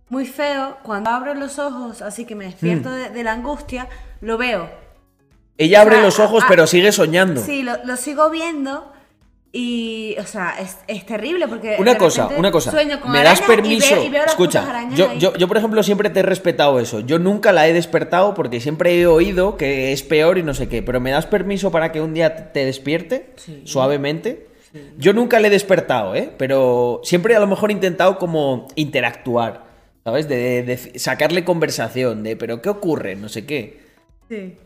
muy 0.10 0.26
feo, 0.26 0.78
cuando 0.82 1.12
abro 1.12 1.36
los 1.36 1.60
ojos, 1.60 2.02
así 2.02 2.26
que 2.26 2.34
me 2.34 2.46
despierto 2.46 2.90
Mm. 2.90 2.94
de, 2.94 3.10
de 3.12 3.24
la 3.24 3.34
angustia, 3.34 3.88
lo 4.22 4.40
veo. 4.40 4.68
Ella 5.60 5.82
abre 5.82 5.98
o 5.98 6.00
sea, 6.00 6.06
los 6.06 6.20
ojos, 6.20 6.44
ah, 6.44 6.48
pero 6.50 6.66
sigue 6.66 6.92
soñando. 6.92 7.42
Sí, 7.42 7.62
lo, 7.62 7.78
lo 7.86 7.96
sigo 7.96 8.32
viendo 8.32 8.92
y, 9.58 10.16
o 10.20 10.26
sea, 10.26 10.56
es, 10.60 10.78
es 10.86 11.06
terrible 11.06 11.48
porque... 11.48 11.78
Una 11.80 11.98
cosa, 11.98 12.28
una 12.38 12.52
cosa. 12.52 12.72
Sueño 12.72 13.00
con 13.00 13.10
¿Me 13.14 13.24
das 13.24 13.40
y 13.40 13.44
permiso? 13.44 14.04
y 14.04 14.10
veo 14.10 14.26
Escucha, 14.26 14.90
yo, 14.94 15.14
yo, 15.14 15.34
yo, 15.38 15.48
por 15.48 15.56
ejemplo 15.56 15.82
siempre 15.82 16.10
te 16.10 16.20
he 16.20 16.24
respetado 16.24 16.78
eso. 16.82 17.00
Yo 17.00 17.20
nunca 17.20 17.54
la 17.54 17.66
he 17.66 17.72
despertado 17.72 18.34
porque 18.34 18.60
siempre 18.60 19.00
he 19.00 19.08
oído 19.08 19.56
que 19.56 19.94
es 19.94 20.04
peor 20.04 20.38
y 20.38 20.44
no 20.44 20.54
sé 20.54 20.68
qué. 20.68 20.84
Pero 20.84 21.00
¿me 21.00 21.12
das 21.12 21.26
permiso 21.26 21.72
para 21.72 21.94
que 21.94 22.02
un 22.02 22.14
día 22.14 22.52
te 22.52 22.66
despierte 22.66 23.34
suavemente? 23.64 24.48
Yo 24.98 25.14
nunca 25.14 25.40
le 25.40 25.48
he 25.48 25.52
despertado, 25.52 26.16
¿eh? 26.16 26.32
Pero 26.38 27.00
siempre 27.06 27.34
a 27.34 27.40
lo 27.40 27.48
mejor 27.48 27.70
he 27.70 27.74
intentado 27.74 28.18
como 28.20 28.68
interactuar, 28.76 29.64
¿sabes? 30.04 30.28
De, 30.28 30.36
de- 30.36 30.64
de 30.64 31.00
sacarle 31.00 31.46
conversación, 31.46 32.24
de 32.24 32.36
pero 32.36 32.62
¿qué 32.62 32.68
ocurre? 32.68 33.16
No 33.16 33.30
sé 33.30 33.46
qué. 33.46 33.80
Sí. 34.30 34.58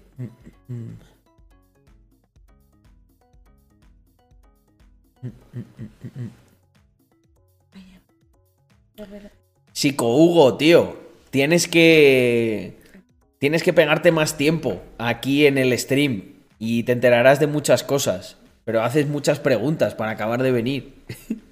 Psico 9.72 10.16
Hugo, 10.16 10.58
tío, 10.58 10.98
tienes 11.30 11.68
que. 11.68 12.78
Tienes 13.38 13.64
que 13.64 13.72
pegarte 13.72 14.12
más 14.12 14.36
tiempo 14.36 14.82
aquí 14.98 15.46
en 15.46 15.58
el 15.58 15.78
stream 15.80 16.34
y 16.60 16.84
te 16.84 16.92
enterarás 16.92 17.40
de 17.40 17.48
muchas 17.48 17.84
cosas. 17.84 18.38
Pero 18.66 18.84
haces 18.84 19.08
muchas 19.08 19.40
preguntas 19.40 19.96
para 19.96 20.12
acabar 20.12 20.44
de 20.44 20.52
venir. 20.52 20.94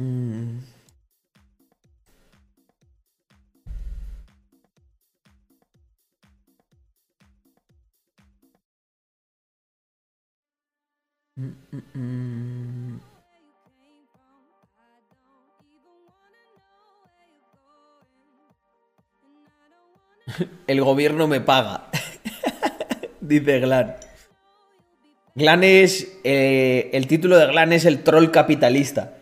Mm. 0.00 0.60
Mm, 11.38 11.52
mm, 11.72 11.82
mm. 11.94 13.00
El 20.66 20.82
gobierno 20.82 21.26
me 21.26 21.40
paga. 21.40 21.88
Dice 23.20 23.60
Glan. 23.60 23.96
Glan 25.34 25.64
es. 25.64 26.18
eh, 26.24 26.90
el 26.92 27.06
título 27.06 27.38
de 27.38 27.46
Glan 27.46 27.72
es 27.72 27.84
el 27.84 28.02
troll 28.02 28.30
capitalista. 28.30 29.14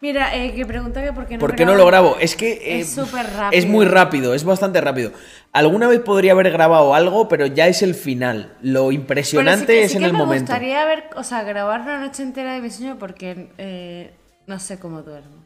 Mira, 0.00 0.34
eh, 0.36 0.54
que 0.54 0.66
pregunta 0.66 1.02
que 1.02 1.12
por 1.12 1.26
qué 1.26 1.34
no 1.34 1.40
¿Por 1.40 1.54
qué 1.56 1.64
no 1.64 1.74
lo 1.74 1.86
grabo? 1.86 2.16
Es 2.20 2.36
que. 2.36 2.52
eh, 2.52 2.80
Es 2.80 2.94
súper 2.94 3.24
rápido. 3.26 3.50
Es 3.58 3.66
muy 3.66 3.86
rápido, 3.86 4.34
es 4.34 4.44
bastante 4.44 4.80
rápido. 4.80 5.12
Alguna 5.54 5.86
vez 5.88 6.00
podría 6.00 6.32
haber 6.32 6.50
grabado 6.50 6.94
algo, 6.94 7.28
pero 7.28 7.46
ya 7.46 7.66
es 7.68 7.80
el 7.82 7.94
final. 7.94 8.56
Lo 8.60 8.90
impresionante 8.92 9.60
sí 9.60 9.66
que- 9.66 9.84
es 9.84 9.90
sí 9.92 9.96
en 9.98 10.04
el 10.04 10.12
me 10.12 10.18
momento. 10.18 10.52
gustaría 10.52 10.84
ver, 10.84 11.04
o 11.16 11.22
sea, 11.22 11.42
grabar 11.44 11.80
una 11.82 12.00
noche 12.00 12.22
entera 12.24 12.52
de 12.54 12.60
mi 12.60 12.70
sueño 12.70 12.96
porque 12.98 13.50
eh, 13.56 14.12
no 14.48 14.58
sé 14.58 14.78
cómo 14.80 15.02
duermo. 15.02 15.44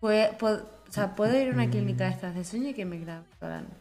Pue- 0.00 0.36
puedo- 0.38 0.62
o 0.88 0.92
sea, 0.92 1.14
puedo 1.16 1.36
ir 1.36 1.48
a 1.48 1.52
una 1.52 1.68
clínica 1.68 2.04
de 2.04 2.10
estas 2.10 2.34
de 2.36 2.44
sueño 2.44 2.68
y 2.70 2.74
que 2.74 2.84
me 2.84 2.98
grabe 2.98 3.24
toda 3.40 3.56
la 3.56 3.60
noche. 3.62 3.74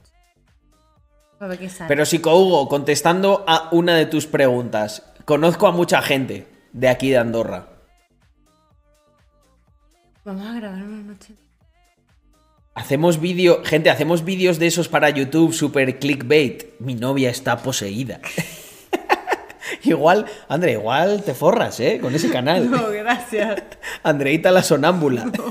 Para 1.38 1.50
ver 1.50 1.60
qué 1.60 1.70
sale. 1.70 1.88
Pero 1.88 2.06
Psico 2.06 2.36
Hugo, 2.36 2.68
contestando 2.68 3.46
a 3.48 3.70
una 3.72 3.96
de 3.96 4.08
tus 4.08 4.26
preguntas, 4.28 5.04
conozco 5.24 5.68
a 5.68 5.72
mucha 5.72 6.02
gente 6.02 6.48
de 6.74 6.90
aquí 6.90 7.12
de 7.12 7.20
Andorra. 7.20 7.68
Vamos 10.26 10.46
a 10.48 10.54
grabar 10.56 10.82
una 10.84 11.04
noche. 11.04 11.36
Hacemos 12.80 13.20
vídeo, 13.20 13.62
gente, 13.66 13.90
hacemos 13.90 14.24
vídeos 14.24 14.58
de 14.58 14.68
esos 14.68 14.88
para 14.88 15.10
YouTube 15.10 15.54
super 15.54 16.00
clickbait. 16.00 16.80
Mi 16.80 16.96
novia 16.96 17.30
está 17.30 17.58
poseída. 17.58 18.22
igual, 19.84 20.26
André, 20.48 20.72
igual 20.72 21.22
te 21.24 21.34
forras, 21.34 21.82
¿eh? 21.82 22.00
Con 22.02 22.16
ese 22.16 22.30
canal. 22.30 22.72
No, 22.72 22.90
gracias. 22.90 23.64
Andreita 24.04 24.50
la 24.52 24.64
sonámbula. 24.64 25.30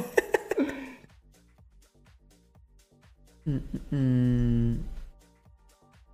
Mm, 3.44 3.96
mm. 3.96 4.87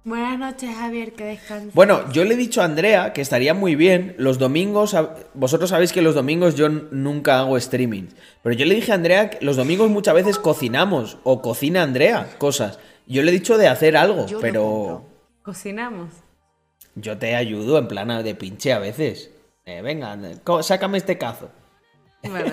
Buenas 0.05 0.39
noches, 0.39 0.77
Javier, 0.77 1.15
que 1.15 1.25
descanses. 1.25 1.73
Bueno, 1.73 2.13
yo 2.13 2.25
le 2.25 2.35
he 2.35 2.37
dicho 2.37 2.61
a 2.61 2.67
Andrea 2.67 3.15
que 3.15 3.23
estaría 3.23 3.55
muy 3.55 3.75
bien 3.75 4.15
los 4.19 4.39
domingos. 4.39 4.95
Vosotros 5.33 5.71
sabéis 5.71 5.95
que 5.95 6.03
los 6.03 6.15
domingos 6.15 6.57
yo 6.57 6.69
nunca 6.69 7.39
hago 7.41 7.57
streaming. 7.57 8.09
Pero 8.43 8.55
yo 8.55 8.67
le 8.67 8.75
dije 8.75 8.93
a 8.93 8.97
Andrea 8.97 9.31
que 9.31 9.43
los 9.43 9.57
domingos 9.57 9.89
muchas 9.89 10.15
veces 10.15 10.39
cocinamos 10.39 11.17
o 11.25 11.41
cocina 11.41 11.83
Andrea 11.83 12.29
cosas. 12.37 12.79
Yo 13.07 13.23
le 13.23 13.31
he 13.31 13.35
dicho 13.35 13.57
de 13.57 13.67
hacer 13.67 13.97
algo, 13.97 14.27
Yo 14.27 14.41
pero 14.41 15.07
Cocinamos. 15.43 16.11
yo 16.95 17.17
te 17.17 17.35
ayudo 17.35 17.79
en 17.79 17.89
plan 17.89 18.23
de 18.23 18.35
pinche 18.35 18.75
a 18.75 18.79
veces. 18.79 19.31
Eh, 19.65 19.81
venga, 19.81 20.19
sácame 20.61 20.99
este 20.99 21.17
cazo. 21.17 21.51
Bueno, 22.23 22.53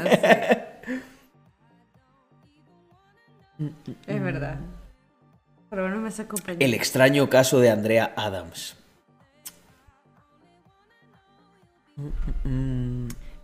sí. 3.58 3.74
es 4.08 4.24
verdad. 4.24 4.58
Pero 5.72 5.88
me. 5.88 6.10
El 6.60 6.74
extraño 6.74 7.30
caso 7.30 7.62
de 7.62 7.70
Andrea 7.70 8.14
Adams. 8.18 8.76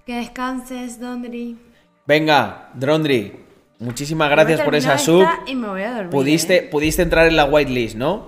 Que 0.05 0.15
descanses, 0.15 0.99
Dondri. 0.99 1.57
Venga, 2.05 2.69
Drondri. 2.73 3.45
Muchísimas 3.79 4.29
gracias 4.29 4.59
por 4.59 4.75
esa 4.75 4.97
sub. 4.97 5.25
Y 5.45 5.55
me 5.55 5.69
voy 5.69 5.83
a 5.83 5.93
dormir. 5.93 6.09
Pudiste, 6.09 6.57
¿eh? 6.57 6.61
pudiste 6.63 7.01
entrar 7.01 7.27
en 7.27 7.37
la 7.37 7.45
whitelist, 7.45 7.95
¿no? 7.95 8.27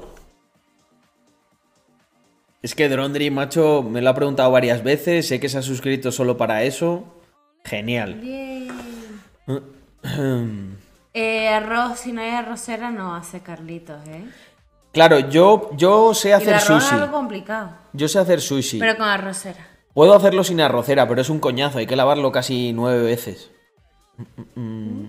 Es 2.61 2.75
que 2.75 2.87
Drondri, 2.87 3.29
macho, 3.31 3.83
me 3.83 4.01
lo 4.01 4.11
ha 4.11 4.15
preguntado 4.15 4.49
varias 4.49 4.81
veces. 4.81 5.27
Sé 5.27 5.41
que 5.41 5.49
se 5.49 5.57
ha 5.57 5.61
suscrito 5.61 6.13
solo 6.13 6.37
para 6.37 6.63
eso. 6.63 7.03
Genial. 7.65 8.15
Bien. 8.15 8.69
Eh, 11.13 11.47
arroz, 11.47 11.99
si 11.99 12.11
no 12.11 12.21
hay 12.21 12.29
arrocera, 12.29 12.91
no 12.91 13.15
hace 13.15 13.41
Carlitos, 13.41 14.05
¿eh? 14.07 14.23
Claro, 14.91 15.19
yo, 15.19 15.69
yo 15.75 16.13
sé 16.13 16.29
y 16.29 16.31
hacer 16.31 16.55
es 16.55 16.63
sushi. 16.63 16.95
algo 16.95 17.11
complicado. 17.11 17.71
Yo 17.93 18.07
sé 18.07 18.19
hacer 18.19 18.41
sushi. 18.41 18.79
Pero 18.79 18.97
con 18.97 19.07
arrocera. 19.07 19.67
Puedo 19.93 20.13
hacerlo 20.15 20.43
sin 20.43 20.61
arrocera, 20.61 21.07
pero 21.07 21.21
es 21.21 21.29
un 21.29 21.39
coñazo. 21.39 21.77
Hay 21.79 21.87
que 21.87 21.95
lavarlo 21.95 22.31
casi 22.31 22.73
nueve 22.73 23.03
veces. 23.03 23.51
Mm. 24.55 25.05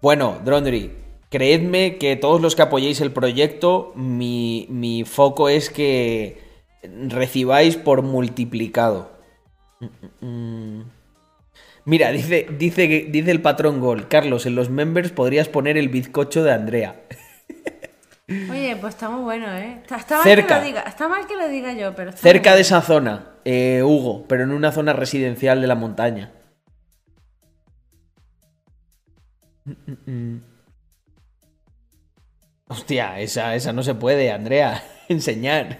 Bueno, 0.00 0.38
Drondri, 0.44 0.96
creedme 1.30 1.98
que 1.98 2.16
todos 2.16 2.40
los 2.40 2.54
que 2.54 2.62
apoyéis 2.62 3.00
el 3.00 3.12
proyecto, 3.12 3.92
mi, 3.96 4.66
mi 4.70 5.04
foco 5.04 5.48
es 5.48 5.70
que 5.70 6.42
recibáis 7.08 7.76
por 7.76 8.02
multiplicado. 8.02 9.10
Mira, 11.86 12.10
dice, 12.12 12.46
dice, 12.58 12.88
que- 12.88 13.06
dice 13.10 13.30
el 13.30 13.40
patrón 13.40 13.80
Gol, 13.80 14.08
Carlos, 14.08 14.44
en 14.44 14.54
los 14.56 14.68
members 14.70 15.10
podrías 15.12 15.48
poner 15.48 15.78
el 15.78 15.88
bizcocho 15.88 16.42
de 16.44 16.52
Andrea. 16.52 17.00
Oye, 18.50 18.76
pues 18.80 18.94
está 18.94 19.08
muy 19.08 19.22
bueno, 19.22 19.46
¿eh? 19.56 19.78
Está, 19.82 19.96
está 19.96 20.16
mal 20.16 20.24
Cerca. 20.24 20.46
que 20.56 20.60
lo 20.60 20.66
diga, 20.66 20.80
está 20.82 21.08
mal 21.08 21.26
que 21.28 21.36
lo 21.36 21.48
diga 21.48 21.72
yo, 21.74 21.94
pero 21.94 22.10
está 22.10 22.22
Cerca 22.22 22.54
de 22.56 22.62
esa 22.62 22.82
zona, 22.82 23.36
eh, 23.44 23.82
Hugo, 23.84 24.26
pero 24.26 24.42
en 24.42 24.50
una 24.50 24.72
zona 24.72 24.92
residencial 24.94 25.60
de 25.60 25.66
la 25.68 25.76
montaña. 25.76 26.32
Mm, 29.64 29.72
mm, 29.86 30.10
mm. 30.10 30.42
Hostia, 32.68 33.20
esa, 33.20 33.54
esa 33.54 33.72
no 33.72 33.84
se 33.84 33.94
puede, 33.94 34.32
Andrea. 34.32 34.82
Enseñar. 35.08 35.78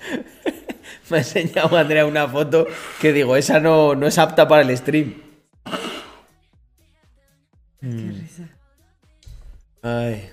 Me 1.12 1.18
ha 1.18 1.20
enseñado 1.20 1.76
Andrea 1.76 2.06
una 2.06 2.26
foto 2.26 2.66
que 3.00 3.12
digo, 3.12 3.36
esa 3.36 3.60
no, 3.60 3.94
no 3.94 4.06
es 4.06 4.18
apta 4.18 4.48
para 4.48 4.62
el 4.62 4.76
stream. 4.76 5.14
Mm. 7.80 7.90
Qué 7.90 8.12
risa. 8.20 8.48
Ay. 9.82 10.30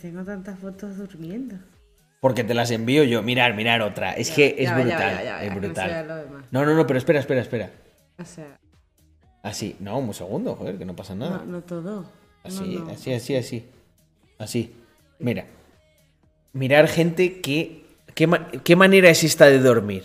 Tengo 0.00 0.24
tantas 0.24 0.58
fotos 0.58 0.96
durmiendo. 0.96 1.56
Porque 2.20 2.44
te 2.44 2.54
las 2.54 2.70
envío 2.70 3.04
yo. 3.04 3.22
Mirar, 3.22 3.54
mirar 3.54 3.82
otra. 3.82 4.12
Es 4.12 4.30
que 4.30 4.54
es 4.58 4.68
ya 4.68 4.74
brutal. 4.78 5.24
ya 5.24 5.42
es 5.44 5.50
no 5.52 5.60
brutal. 5.60 6.30
No, 6.50 6.64
no, 6.64 6.74
no, 6.74 6.86
pero 6.86 6.98
espera, 6.98 7.20
espera, 7.20 7.40
espera. 7.40 7.70
O 8.18 8.24
sea, 8.24 8.58
Así. 9.42 9.76
No, 9.80 9.98
un 9.98 10.14
segundo, 10.14 10.54
joder, 10.54 10.78
que 10.78 10.84
no 10.84 10.94
pasa 10.94 11.14
nada. 11.14 11.38
no, 11.38 11.44
no 11.44 11.60
todo. 11.62 12.06
Así, 12.44 12.76
No, 12.78 12.84
no. 12.86 12.92
así, 12.92 13.12
así, 13.12 13.36
así. 13.36 13.68
Así. 14.38 14.74
Mira. 15.18 15.46
Mirar 16.52 16.88
gente 16.88 17.40
que. 17.40 17.81
¿Qué, 18.14 18.26
ma- 18.26 18.48
qué 18.64 18.76
manera 18.76 19.08
es 19.10 19.24
esta 19.24 19.46
de 19.46 19.58
dormir? 19.58 20.04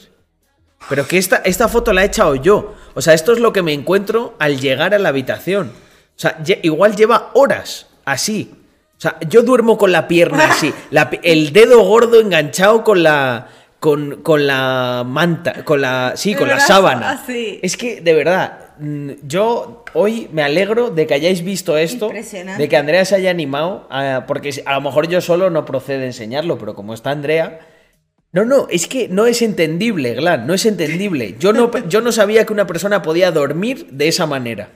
Pero 0.89 1.07
que 1.07 1.17
esta, 1.17 1.37
esta 1.37 1.67
foto 1.67 1.91
la 1.93 2.03
he 2.03 2.05
echado 2.07 2.35
yo. 2.35 2.75
O 2.93 3.01
sea, 3.01 3.13
esto 3.13 3.33
es 3.33 3.39
lo 3.39 3.51
que 3.51 3.61
me 3.63 3.73
encuentro 3.73 4.35
al 4.39 4.59
llegar 4.59 4.93
a 4.93 4.99
la 4.99 5.09
habitación. 5.09 5.67
O 5.69 6.19
sea, 6.19 6.37
igual 6.63 6.95
lleva 6.95 7.31
horas 7.33 7.87
así. 8.05 8.51
O 8.97 8.99
sea, 9.01 9.17
yo 9.27 9.43
duermo 9.43 9.77
con 9.77 9.91
la 9.91 10.07
pierna 10.07 10.45
así. 10.51 10.73
la 10.91 11.09
el 11.23 11.51
dedo 11.53 11.81
gordo 11.83 12.19
enganchado 12.19 12.83
con 12.83 13.03
la. 13.03 13.47
Con, 13.79 14.23
con 14.23 14.47
la 14.47 15.03
manta. 15.05 15.63
Con 15.63 15.81
la. 15.81 16.13
Sí, 16.15 16.33
con 16.33 16.47
la 16.47 16.59
sábana. 16.59 17.11
así. 17.11 17.59
Es 17.61 17.77
que, 17.77 18.01
de 18.01 18.13
verdad, 18.15 18.71
mm, 18.79 19.11
yo 19.23 19.83
hoy 19.93 20.27
me 20.31 20.41
alegro 20.41 20.89
de 20.89 21.05
que 21.05 21.13
hayáis 21.13 21.43
visto 21.43 21.77
esto. 21.77 22.07
Impresionante. 22.07 22.63
De 22.63 22.69
que 22.69 22.77
Andrea 22.77 23.05
se 23.05 23.15
haya 23.15 23.29
animado. 23.29 23.85
a- 23.91 24.23
porque 24.27 24.49
a 24.65 24.73
lo 24.73 24.81
mejor 24.81 25.07
yo 25.07 25.21
solo 25.21 25.49
no 25.51 25.63
procede 25.65 26.05
enseñarlo, 26.05 26.57
pero 26.57 26.73
como 26.73 26.93
está 26.95 27.11
Andrea. 27.11 27.59
No, 28.31 28.45
no, 28.45 28.67
es 28.69 28.87
que 28.87 29.07
no 29.07 29.25
es 29.25 29.41
entendible, 29.41 30.13
Glan, 30.13 30.45
no 30.45 30.53
es 30.53 30.65
entendible. 30.65 31.35
Yo 31.39 31.53
no, 31.53 31.71
yo 31.87 32.01
no 32.01 32.11
sabía 32.11 32.45
que 32.45 32.53
una 32.53 32.67
persona 32.67 33.01
podía 33.01 33.31
dormir 33.31 33.87
de 33.91 34.07
esa 34.07 34.25
manera. 34.25 34.69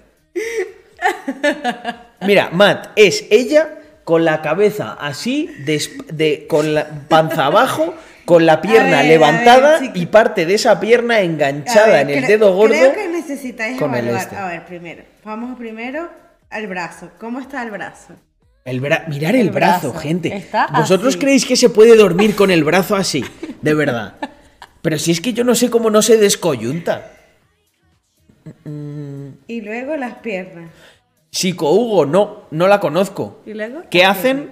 Mira, 2.22 2.50
Matt, 2.52 2.92
es 2.96 3.26
ella 3.30 3.80
con 4.04 4.26
la 4.26 4.42
cabeza 4.42 4.98
así, 5.00 5.50
de, 5.66 6.46
con 6.48 6.74
la 6.74 6.88
panza 7.08 7.46
abajo, 7.46 7.94
con 8.26 8.46
la 8.46 8.62
pierna 8.62 8.84
ver, 8.84 8.96
a 8.96 9.02
ver, 9.02 9.08
levantada 9.08 9.80
y 9.94 10.06
parte 10.06 10.46
de 10.46 10.56
esa 10.56 10.80
pierna 10.80 11.22
enganchada 11.22 12.04
ver, 12.04 12.10
en 12.10 12.18
el 12.18 12.28
dedo 12.28 12.54
gordo. 12.54 12.74
Creo 12.74 12.94
que 12.94 13.08
necesitáis 13.10 13.82
evaluar. 13.82 14.22
este. 14.22 14.36
A 14.36 14.48
ver, 14.48 14.66
primero. 14.66 15.04
Vamos 15.24 15.58
primero 15.58 16.10
al 16.50 16.68
brazo. 16.68 17.10
¿Cómo 17.20 17.40
está 17.40 17.64
el 17.64 17.72
brazo? 17.72 18.16
El 18.66 18.82
bra- 18.82 19.08
mirar 19.08 19.36
el, 19.36 19.42
El 19.48 19.50
brazo, 19.50 19.90
brazo. 19.92 20.00
gente. 20.00 20.36
Está 20.36 20.68
¿Vosotros 20.68 21.10
así. 21.16 21.20
creéis 21.20 21.46
que 21.46 21.56
se 21.56 21.70
puede 21.70 21.96
dormir 21.96 22.36
con 22.36 22.52
el 22.52 22.64
brazo 22.64 22.96
así? 22.96 23.24
De 23.62 23.74
verdad. 23.74 24.16
Pero 24.82 24.98
si 25.00 25.12
es 25.12 25.22
que 25.22 25.34
yo 25.34 25.44
no 25.44 25.56
sé 25.56 25.70
cómo 25.70 25.90
no 25.90 26.02
se 26.02 26.18
descoyunta. 26.18 27.12
Y 29.48 29.62
luego 29.62 29.96
las 29.98 30.16
piernas. 30.16 30.72
Psico 31.32 31.72
Hugo, 31.72 32.06
no, 32.06 32.44
no 32.52 32.68
la 32.68 32.80
conozco. 32.80 33.42
¿Y 33.46 33.54
luego? 33.54 33.84
¿Qué 33.90 34.04
hacen? 34.06 34.52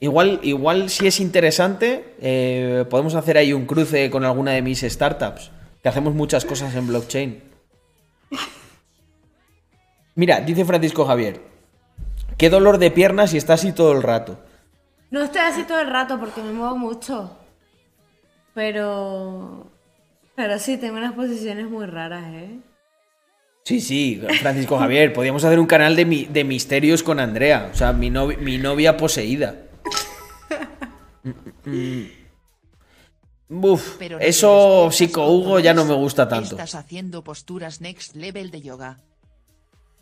Igual, 0.00 0.40
igual 0.42 0.90
si 0.90 1.06
es 1.06 1.20
interesante, 1.20 2.14
eh, 2.20 2.84
podemos 2.90 3.14
hacer 3.14 3.38
ahí 3.38 3.52
un 3.52 3.66
cruce 3.66 4.10
con 4.10 4.24
alguna 4.24 4.52
de 4.52 4.62
mis 4.62 4.80
startups. 4.82 5.50
Que 5.82 5.88
hacemos 5.88 6.14
muchas 6.14 6.44
cosas 6.44 6.74
en 6.74 6.86
blockchain. 6.88 7.42
Mira, 10.14 10.40
dice 10.40 10.64
Francisco 10.64 11.04
Javier. 11.04 11.40
Qué 12.42 12.50
dolor 12.50 12.78
de 12.78 12.90
piernas 12.90 13.32
y 13.34 13.36
está 13.36 13.52
así 13.52 13.70
todo 13.70 13.92
el 13.92 14.02
rato. 14.02 14.36
No 15.12 15.22
estoy 15.22 15.42
así 15.42 15.62
todo 15.62 15.78
el 15.80 15.86
rato 15.86 16.18
porque 16.18 16.42
me 16.42 16.50
muevo 16.52 16.76
mucho. 16.76 17.38
Pero. 18.52 19.70
Pero 20.34 20.58
sí, 20.58 20.76
tengo 20.76 20.96
unas 20.96 21.12
posiciones 21.12 21.70
muy 21.70 21.86
raras, 21.86 22.24
¿eh? 22.34 22.58
Sí, 23.62 23.80
sí, 23.80 24.20
Francisco 24.40 24.76
Javier, 24.76 25.12
podríamos 25.14 25.44
hacer 25.44 25.60
un 25.60 25.66
canal 25.66 25.94
de, 25.94 26.04
mi- 26.04 26.24
de 26.24 26.42
misterios 26.42 27.04
con 27.04 27.20
Andrea. 27.20 27.70
O 27.72 27.76
sea, 27.76 27.92
mi, 27.92 28.10
novi- 28.10 28.38
mi 28.38 28.58
novia 28.58 28.96
poseída. 28.96 29.54
Mm, 31.22 31.70
mm. 31.70 32.06
Uf, 33.66 33.98
Pero 34.00 34.18
no 34.18 34.24
eso 34.24 34.88
psico 34.90 35.28
Hugo 35.30 35.60
ya 35.60 35.74
no 35.74 35.84
me 35.84 35.94
gusta 35.94 36.28
tanto. 36.28 36.56
Estás 36.56 36.74
haciendo 36.74 37.22
posturas 37.22 37.80
next 37.80 38.16
level 38.16 38.50
de 38.50 38.62
yoga. 38.62 38.98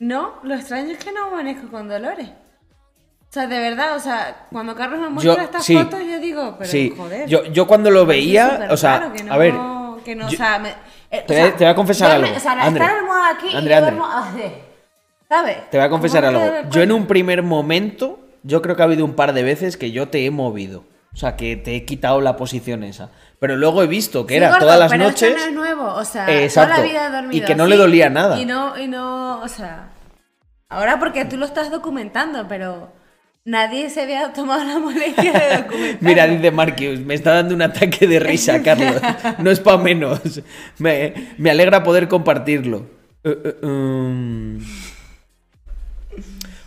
No, 0.01 0.35
lo 0.43 0.55
extraño 0.55 0.91
es 0.91 0.99
que 0.99 1.13
no 1.13 1.27
amanezco 1.27 1.69
con 1.69 1.89
dolores. 1.89 2.29
O 2.29 3.33
sea, 3.33 3.47
de 3.47 3.59
verdad, 3.61 3.95
o 3.95 4.01
sea, 4.01 4.47
cuando 4.51 4.75
Carlos 4.75 4.99
me 4.99 5.05
Yo- 5.07 5.11
muestra 5.13 5.45
estas 5.45 5.65
sí. 5.65 5.77
fotos, 5.77 6.01
yo 6.01 6.19
digo, 6.19 6.57
pero 6.59 6.69
sí, 6.69 6.93
joder. 6.97 7.29
yo, 7.29 7.45
yo 7.45 7.67
cuando 7.69 7.89
lo 7.93 8.05
veía, 8.07 8.67
o 8.71 8.77
sea, 8.77 8.99
raro 8.99 9.13
que 9.13 9.23
no- 9.23 9.33
a 9.33 9.37
ver, 9.37 9.55
que 10.05 10.17
no, 10.17 10.29
yo- 10.29 10.35
o 10.35 10.37
sea, 10.37 10.59
me- 10.59 10.71
eh, 11.11 11.23
te 11.25 11.35
o 11.35 11.37
voy 11.37 11.37
a- 11.37 11.43
sea, 11.47 11.57
te 11.57 11.65
voy 11.65 11.71
a 11.73 11.75
confesar 11.77 12.11
algo, 12.11 12.37
O 12.37 12.41
sea, 12.41 12.57
la 12.57 12.65
almohada 12.65 13.29
aquí 13.31 13.47
Andre, 13.55 13.61
y 13.61 13.69
yo 13.69 13.77
Andre. 13.77 13.81
duermo 13.81 14.07
¿sabes? 15.29 15.71
te 15.71 15.77
voy 15.79 15.87
a 15.87 15.91
confesar 15.91 16.25
algo. 16.25 16.43
Yo 16.71 16.83
en 16.83 16.91
un 16.91 17.07
primer 17.07 17.43
momento, 17.45 18.19
yo 18.43 18.63
creo 18.63 18.75
que 18.75 18.83
ha 18.83 18.87
habido 18.87 19.05
un 19.05 19.15
par 19.15 19.33
de 19.33 19.43
veces 19.45 19.77
que 19.77 19.93
yo 19.93 20.09
te 20.09 20.25
he 20.27 20.31
movido. 20.33 20.83
O 21.13 21.17
sea, 21.17 21.37
que 21.37 21.57
te 21.57 21.75
he 21.77 21.85
quitado 21.85 22.21
la 22.21 22.37
posición 22.37 22.85
esa. 22.85 23.11
Pero 23.41 23.57
luego 23.57 23.83
he 23.83 23.87
visto 23.87 24.27
que 24.27 24.35
Sí, 24.35 24.39
era 24.39 24.49
gordo, 24.51 24.61
todas 24.61 24.79
las 24.79 24.91
pero 24.93 25.05
noches. 25.05 25.35
no 25.37 25.45
es 25.45 25.53
nuevo, 25.53 25.87
o 25.95 26.05
sea, 26.05 26.25
Eh, 26.25 26.27
toda 26.27 26.43
exacto. 26.45 26.77
la 26.77 26.83
vida 26.83 27.07
he 27.07 27.11
dormido 27.11 27.37
Y 27.37 27.41
que 27.47 27.55
no 27.55 27.65
así, 27.65 27.71
le 27.71 27.77
dolía 27.77 28.11
nada. 28.11 28.41
Y 28.41 28.47
no, 28.47 28.79
y 28.79 28.87
no, 28.87 29.41
o 29.41 29.49
sea, 29.49 29.89
ahora 30.69 30.99
porque 30.99 31.25
tú 31.25 31.37
lo 31.37 31.47
estás 31.47 31.71
documentando, 31.71 32.47
pero 32.49 32.93
nadie 33.45 33.91
se 33.91 34.03
había 34.03 34.33
tomado 34.33 34.63
la 34.65 34.79
molestia 34.79 35.33
de 35.33 35.57
documentar. 35.63 35.99
Mira, 36.03 36.27
dice 36.29 36.51
Marquius, 36.53 37.01
me 37.01 37.15
está 37.15 37.33
dando 37.35 37.55
un 37.55 37.63
ataque 37.63 38.07
de 38.07 38.21
risa, 38.21 38.63
Carlos. 38.65 38.97
No 39.39 39.51
es 39.51 39.59
para 39.59 39.79
menos. 39.79 40.21
Me, 40.79 41.15
me 41.39 41.51
alegra 41.51 41.83
poder 41.83 42.07
compartirlo. 42.09 42.87
Um. 43.63 44.59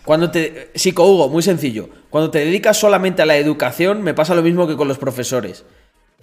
Cuando 0.05 0.31
te. 0.31 0.69
Psico 0.75 1.05
Hugo, 1.05 1.29
muy 1.29 1.43
sencillo. 1.43 1.89
Cuando 2.09 2.29
te 2.31 2.39
dedicas 2.39 2.77
solamente 2.77 3.21
a 3.21 3.25
la 3.25 3.37
educación, 3.37 4.01
me 4.01 4.13
pasa 4.13 4.35
lo 4.35 4.43
mismo 4.43 4.67
que 4.67 4.75
con 4.75 4.87
los 4.87 4.97
profesores. 4.97 5.65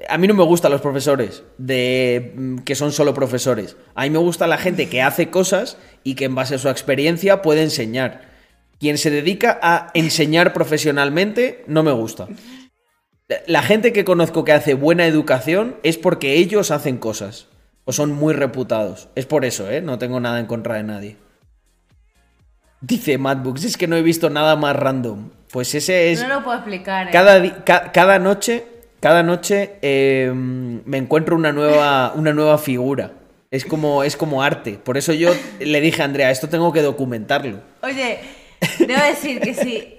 A 0.09 0.19
mí 0.19 0.27
no 0.27 0.35
me 0.35 0.45
gustan 0.45 0.73
los 0.73 0.81
profesores 0.81 1.43
de 1.59 2.33
mm, 2.35 2.59
que 2.59 2.75
son 2.75 2.93
solo 2.93 3.15
profesores. 3.15 3.77
A 3.95 4.05
mí 4.05 4.11
me 4.11 4.19
gusta 4.19 4.47
la 4.47 4.59
gente 4.59 4.89
que 4.89 5.03
hace 5.03 5.31
cosas 5.31 5.79
y 6.05 6.15
que 6.15 6.27
en 6.27 6.35
base 6.35 6.55
a 6.55 6.59
su 6.59 6.69
experiencia 6.69 7.43
puede 7.43 7.63
enseñar. 7.63 8.29
Quien 8.79 8.97
se 8.97 9.11
dedica 9.11 9.59
a 9.63 9.91
enseñar 9.93 10.53
profesionalmente 10.53 11.65
no 11.67 11.83
me 11.83 11.93
gusta. 11.93 12.29
La 13.47 13.63
gente 13.63 13.93
que 13.93 14.05
conozco 14.05 14.45
que 14.45 14.53
hace 14.53 14.75
buena 14.75 15.07
educación 15.07 15.77
es 15.83 15.99
porque 15.99 16.35
ellos 16.35 16.71
hacen 16.71 16.97
cosas 16.97 17.47
o 17.85 17.93
son 17.93 18.13
muy 18.13 18.35
reputados. 18.35 19.09
Es 19.15 19.27
por 19.27 19.45
eso, 19.45 19.71
¿eh? 19.71 19.83
No 19.83 19.99
tengo 19.99 20.19
nada 20.19 20.41
en 20.41 20.47
contra 20.47 20.77
de 20.77 20.83
nadie. 20.83 21.17
Dice 22.81 23.19
Madbooks, 23.19 23.65
es 23.65 23.77
que 23.77 23.87
no 23.87 23.97
he 23.97 24.03
visto 24.03 24.31
nada 24.31 24.57
más 24.57 24.75
random. 24.77 25.31
Pues 25.53 25.75
ese 25.75 26.13
es... 26.13 26.23
No 26.23 26.29
lo 26.29 26.45
puedo 26.45 26.57
explicar. 26.59 27.09
¿eh? 27.09 27.11
Cada, 27.13 27.41
di- 27.41 27.51
ca- 27.65 27.93
cada 27.93 28.19
noche, 28.19 28.65
cada 29.01 29.23
noche 29.23 29.73
eh, 29.83 30.31
me 30.35 30.97
encuentro 30.99 31.37
una 31.37 31.53
nueva, 31.53 32.13
una 32.15 32.33
nueva 32.33 32.57
figura. 32.59 33.13
Es 33.51 33.65
como, 33.65 34.05
es 34.05 34.17
como 34.17 34.43
arte. 34.43 34.79
Por 34.83 34.97
eso 34.97 35.13
yo 35.13 35.31
le 35.59 35.81
dije 35.81 36.03
a 36.03 36.05
Andrea, 36.05 36.31
esto 36.31 36.49
tengo 36.49 36.73
que 36.73 36.83
documentarlo. 36.83 37.61
Oye, 37.83 38.21
debo 38.79 39.03
decir 39.05 39.41
que 39.41 39.55
sí. 39.55 39.97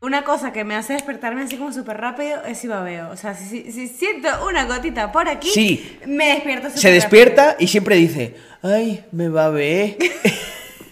Una 0.00 0.24
cosa 0.24 0.52
que 0.52 0.64
me 0.64 0.74
hace 0.74 0.94
despertarme 0.94 1.42
así 1.42 1.56
como 1.56 1.72
súper 1.72 1.96
rápido 2.00 2.42
es 2.44 2.58
si 2.58 2.66
babeo. 2.68 3.10
O 3.10 3.16
sea, 3.16 3.34
si, 3.34 3.44
si- 3.46 3.72
si 3.72 3.88
siento 3.88 4.28
una 4.48 4.64
gotita 4.66 5.12
por 5.12 5.28
aquí, 5.28 5.48
Sí. 5.50 5.98
me 6.06 6.28
despierto 6.34 6.68
súper 6.68 6.80
Se 6.82 6.90
despierta 6.92 7.56
y 7.58 7.66
siempre 7.68 7.96
dice, 7.96 8.36
ay, 8.62 9.04
me 9.12 9.28
va 9.28 9.46
a 9.46 9.50
ver. 9.50 9.96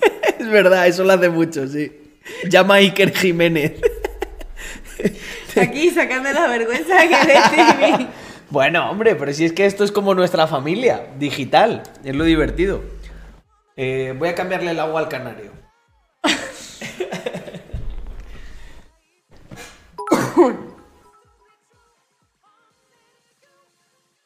es 0.39 0.51
verdad, 0.51 0.87
eso 0.87 1.05
lo 1.05 1.13
hace 1.13 1.29
mucho, 1.29 1.67
sí. 1.67 1.93
Llama 2.49 2.75
a 2.75 2.77
Iker 2.79 3.17
Jiménez. 3.17 3.73
Aquí 5.61 5.91
sacando 5.91 6.31
la 6.33 6.47
vergüenza 6.47 7.01
que 7.03 7.27
le 7.27 7.35
estoy 7.35 8.09
Bueno, 8.51 8.91
hombre, 8.91 9.15
pero 9.15 9.33
si 9.33 9.45
es 9.45 9.53
que 9.53 9.65
esto 9.65 9.85
es 9.85 9.93
como 9.93 10.15
nuestra 10.15 10.47
familia, 10.47 11.07
digital, 11.19 11.83
es 12.05 12.17
lo 12.17 12.25
divertido. 12.25 12.83
Eh, 13.77 14.15
voy 14.19 14.29
a 14.29 14.35
cambiarle 14.35 14.73
el 14.73 14.81
agua 14.81 15.01
al 15.01 15.09
canario. 15.09 15.53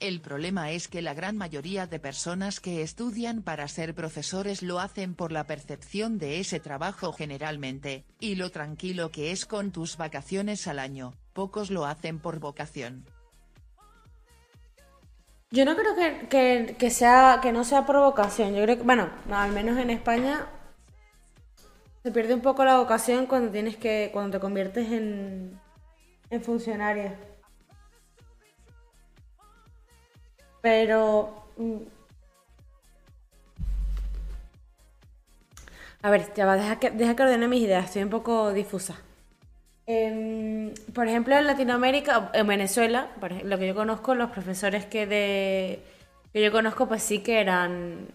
El 0.04 0.20
problema 0.20 0.70
es 0.70 0.86
que 0.86 1.00
la 1.00 1.14
gran 1.14 1.38
mayoría 1.38 1.86
de 1.86 1.98
personas 1.98 2.60
que 2.60 2.82
estudian 2.82 3.40
para 3.40 3.66
ser 3.68 3.94
profesores 3.94 4.62
lo 4.62 4.78
hacen 4.78 5.14
por 5.14 5.32
la 5.32 5.44
percepción 5.46 6.18
de 6.18 6.40
ese 6.40 6.60
trabajo 6.60 7.14
generalmente, 7.14 8.04
y 8.20 8.34
lo 8.34 8.50
tranquilo 8.50 9.10
que 9.10 9.30
es 9.30 9.46
con 9.46 9.72
tus 9.72 9.96
vacaciones 9.96 10.68
al 10.68 10.78
año, 10.78 11.14
pocos 11.32 11.70
lo 11.70 11.86
hacen 11.86 12.18
por 12.18 12.38
vocación. 12.38 13.06
Yo 15.50 15.64
no 15.64 15.74
creo 15.74 16.28
que, 16.28 16.76
que- 16.76 16.90
sea, 16.90 17.38
que 17.40 17.50
no 17.50 17.64
sea 17.64 17.86
provocación. 17.86 18.54
Yo 18.54 18.62
creo 18.64 18.76
que, 18.76 18.82
bueno, 18.82 19.08
no, 19.26 19.38
al 19.38 19.52
menos 19.52 19.78
en 19.78 19.88
España 19.88 20.46
se 22.02 22.12
pierde 22.12 22.34
un 22.34 22.42
poco 22.42 22.62
la 22.66 22.76
vocación 22.76 23.24
cuando 23.24 23.50
tienes 23.50 23.78
que, 23.78 24.10
cuando 24.12 24.36
te 24.36 24.40
conviertes 24.42 24.92
en, 24.92 25.58
en 26.28 26.42
funcionaria. 26.42 27.18
Pero 30.64 31.28
mm, 31.58 31.76
a 36.02 36.10
ver, 36.10 36.32
ya 36.34 36.46
va, 36.46 36.56
deja 36.56 36.78
que, 36.78 36.90
deja 36.90 37.14
que 37.16 37.22
ordene 37.22 37.48
mis 37.48 37.62
ideas, 37.62 37.86
estoy 37.86 38.02
un 38.02 38.10
poco 38.10 38.52
difusa. 38.52 38.96
Em, 39.86 40.72
por 40.94 41.06
ejemplo, 41.08 41.36
en 41.36 41.46
Latinoamérica, 41.46 42.30
en 42.32 42.46
Venezuela, 42.46 43.10
por 43.20 43.32
ej- 43.32 43.44
lo 43.44 43.58
que 43.58 43.66
yo 43.68 43.74
conozco, 43.74 44.14
los 44.14 44.30
profesores 44.30 44.86
que 44.86 45.06
de 45.06 45.80
que 46.32 46.42
yo 46.42 46.50
conozco, 46.50 46.88
pues 46.88 47.02
sí 47.02 47.20
que 47.20 47.40
eran 47.40 48.08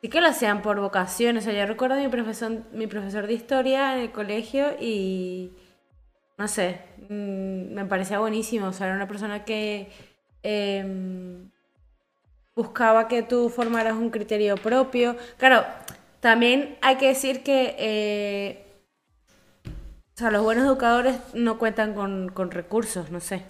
sí 0.00 0.08
que 0.08 0.20
lo 0.20 0.28
hacían 0.28 0.62
por 0.62 0.80
vocación. 0.80 1.36
O 1.36 1.40
sea, 1.40 1.52
yo 1.52 1.66
recuerdo 1.66 1.96
a 1.96 1.98
mi 2.00 2.08
profesor, 2.08 2.62
mi 2.72 2.86
profesor 2.86 3.26
de 3.26 3.34
historia 3.34 3.94
en 3.96 4.02
el 4.02 4.12
colegio 4.12 4.76
y 4.80 5.52
no 6.38 6.48
sé, 6.48 6.80
mm, 7.08 7.74
me 7.74 7.84
parecía 7.86 8.18
buenísimo. 8.20 8.68
O 8.68 8.72
sea, 8.72 8.86
era 8.88 8.96
una 8.96 9.08
persona 9.08 9.44
que 9.44 9.88
em, 10.44 11.50
buscaba 12.54 13.08
que 13.08 13.22
tú 13.24 13.48
formaras 13.48 13.94
un 13.94 14.10
criterio 14.10 14.56
propio. 14.56 15.16
Claro, 15.38 15.64
también 16.20 16.78
hay 16.80 16.96
que 16.96 17.08
decir 17.08 17.42
que 17.42 17.74
eh, 17.78 18.64
o 20.14 20.16
sea, 20.16 20.30
los 20.30 20.44
buenos 20.44 20.64
educadores 20.64 21.18
no 21.34 21.58
cuentan 21.58 21.92
con, 21.92 22.28
con 22.28 22.52
recursos, 22.52 23.10
no 23.10 23.18
sé. 23.18 23.42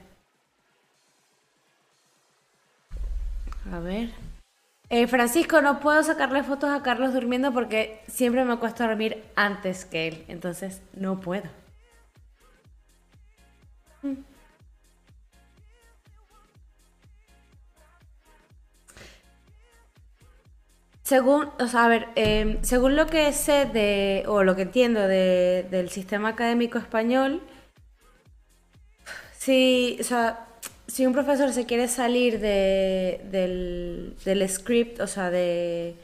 A 3.71 3.81
ver. 3.81 4.09
Eh, 4.89 5.07
Francisco, 5.07 5.61
no 5.61 5.81
puedo 5.81 6.03
sacarle 6.03 6.43
fotos 6.43 6.71
a 6.71 6.83
Carlos 6.83 7.13
durmiendo 7.13 7.53
porque 7.53 8.03
siempre 8.07 8.47
me 8.47 8.57
cuesta 8.57 8.87
dormir 8.87 9.23
antes 9.37 9.85
que 9.85 10.09
él. 10.09 10.25
Entonces, 10.29 10.81
no 10.95 11.21
puedo. 11.21 11.51
Mm. 14.01 14.34
Según, 21.11 21.51
o 21.61 21.67
sea, 21.69 21.85
a 21.85 21.89
ver, 21.89 22.09
em, 22.17 22.59
según 22.63 22.97
lo 22.97 23.07
que 23.07 23.33
sé 23.33 23.67
de, 23.67 24.25
o 24.27 24.43
lo 24.43 24.57
que 24.57 24.63
entiendo 24.63 25.01
de- 25.07 25.67
del 25.71 25.89
sistema 25.91 26.31
académico 26.31 26.79
español, 26.79 27.43
si, 29.39 29.97
o 30.01 30.05
sea, 30.05 30.47
si 30.87 31.07
un 31.07 31.13
profesor 31.13 31.53
se 31.53 31.67
quiere 31.67 31.89
salir 31.89 32.41
de, 32.41 33.21
del, 33.31 34.49
script, 34.49 35.01
o 35.01 35.07
sea, 35.07 35.31
de, 35.31 35.97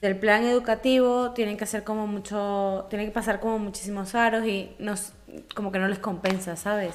del 0.00 0.18
plan 0.18 0.44
educativo, 0.44 1.32
tienen 1.32 1.56
que 1.56 1.64
hacer 1.64 1.84
como 1.84 2.06
mucho, 2.06 2.86
tienen 2.90 3.08
que 3.08 3.14
pasar 3.14 3.40
como 3.40 3.58
muchísimos 3.58 4.14
aros 4.14 4.46
y 4.46 4.70
nos, 4.78 5.12
como 5.54 5.72
que 5.72 5.78
no 5.78 5.88
les 5.88 5.98
compensa, 5.98 6.56
¿sabes? 6.56 6.94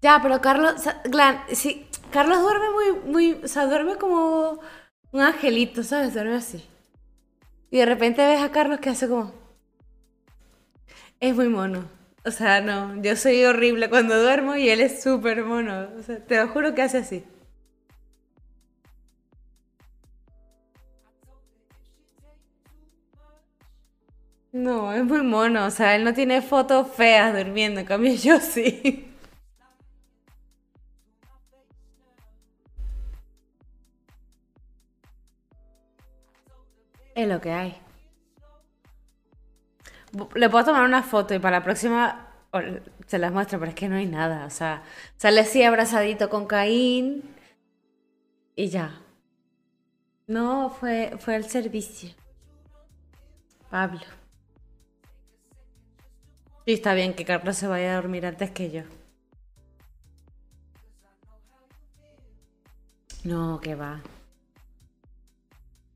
Ya, 0.00 0.20
pero 0.22 0.40
Carlos, 0.40 0.74
Glan, 1.04 1.40
sí, 1.52 1.88
Carlos 2.12 2.40
duerme 2.40 2.66
muy, 2.70 3.10
muy, 3.10 3.44
o 3.44 3.48
sea, 3.48 3.66
duerme 3.66 3.96
como 3.96 4.60
un 5.12 5.20
angelito, 5.20 5.82
¿sabes? 5.82 6.14
Duerme 6.14 6.36
así. 6.36 6.64
Y 7.70 7.78
de 7.78 7.86
repente 7.86 8.26
ves 8.26 8.40
a 8.42 8.50
Carlos 8.50 8.80
que 8.80 8.90
hace 8.90 9.08
como... 9.08 9.32
Es 11.20 11.34
muy 11.34 11.48
mono. 11.48 11.84
O 12.24 12.30
sea, 12.30 12.60
no, 12.60 13.00
yo 13.02 13.16
soy 13.16 13.44
horrible 13.44 13.88
cuando 13.90 14.20
duermo 14.20 14.56
y 14.56 14.68
él 14.68 14.80
es 14.80 15.02
súper 15.02 15.44
mono. 15.44 15.88
O 15.98 16.02
sea, 16.02 16.24
te 16.24 16.36
lo 16.36 16.48
juro 16.48 16.74
que 16.74 16.82
hace 16.82 16.98
así. 16.98 17.24
No, 24.52 24.92
es 24.92 25.04
muy 25.04 25.22
mono. 25.22 25.66
O 25.66 25.70
sea, 25.70 25.94
él 25.96 26.04
no 26.04 26.14
tiene 26.14 26.42
fotos 26.42 26.88
feas 26.88 27.36
durmiendo. 27.36 27.80
En 27.80 27.86
cambio, 27.86 28.12
yo 28.14 28.40
sí. 28.40 29.08
Es 37.18 37.26
lo 37.26 37.40
que 37.40 37.50
hay. 37.50 37.76
Le 40.36 40.48
puedo 40.48 40.66
tomar 40.66 40.84
una 40.84 41.02
foto 41.02 41.34
y 41.34 41.40
para 41.40 41.58
la 41.58 41.64
próxima 41.64 42.28
se 43.08 43.18
las 43.18 43.32
muestro, 43.32 43.58
pero 43.58 43.70
es 43.70 43.74
que 43.74 43.88
no 43.88 43.96
hay 43.96 44.06
nada. 44.06 44.46
O 44.46 44.50
sea, 44.50 44.84
sale 45.16 45.40
así 45.40 45.64
abrazadito 45.64 46.30
con 46.30 46.46
Caín 46.46 47.24
y 48.54 48.68
ya. 48.68 49.00
No, 50.28 50.70
fue, 50.70 51.16
fue 51.18 51.34
el 51.34 51.46
servicio. 51.46 52.10
Pablo. 53.68 54.06
Y 56.66 56.74
está 56.74 56.94
bien 56.94 57.14
que 57.14 57.24
Carlos 57.24 57.56
se 57.56 57.66
vaya 57.66 57.94
a 57.94 57.96
dormir 57.96 58.26
antes 58.26 58.52
que 58.52 58.70
yo. 58.70 58.82
No, 63.24 63.58
que 63.58 63.74
va. 63.74 64.02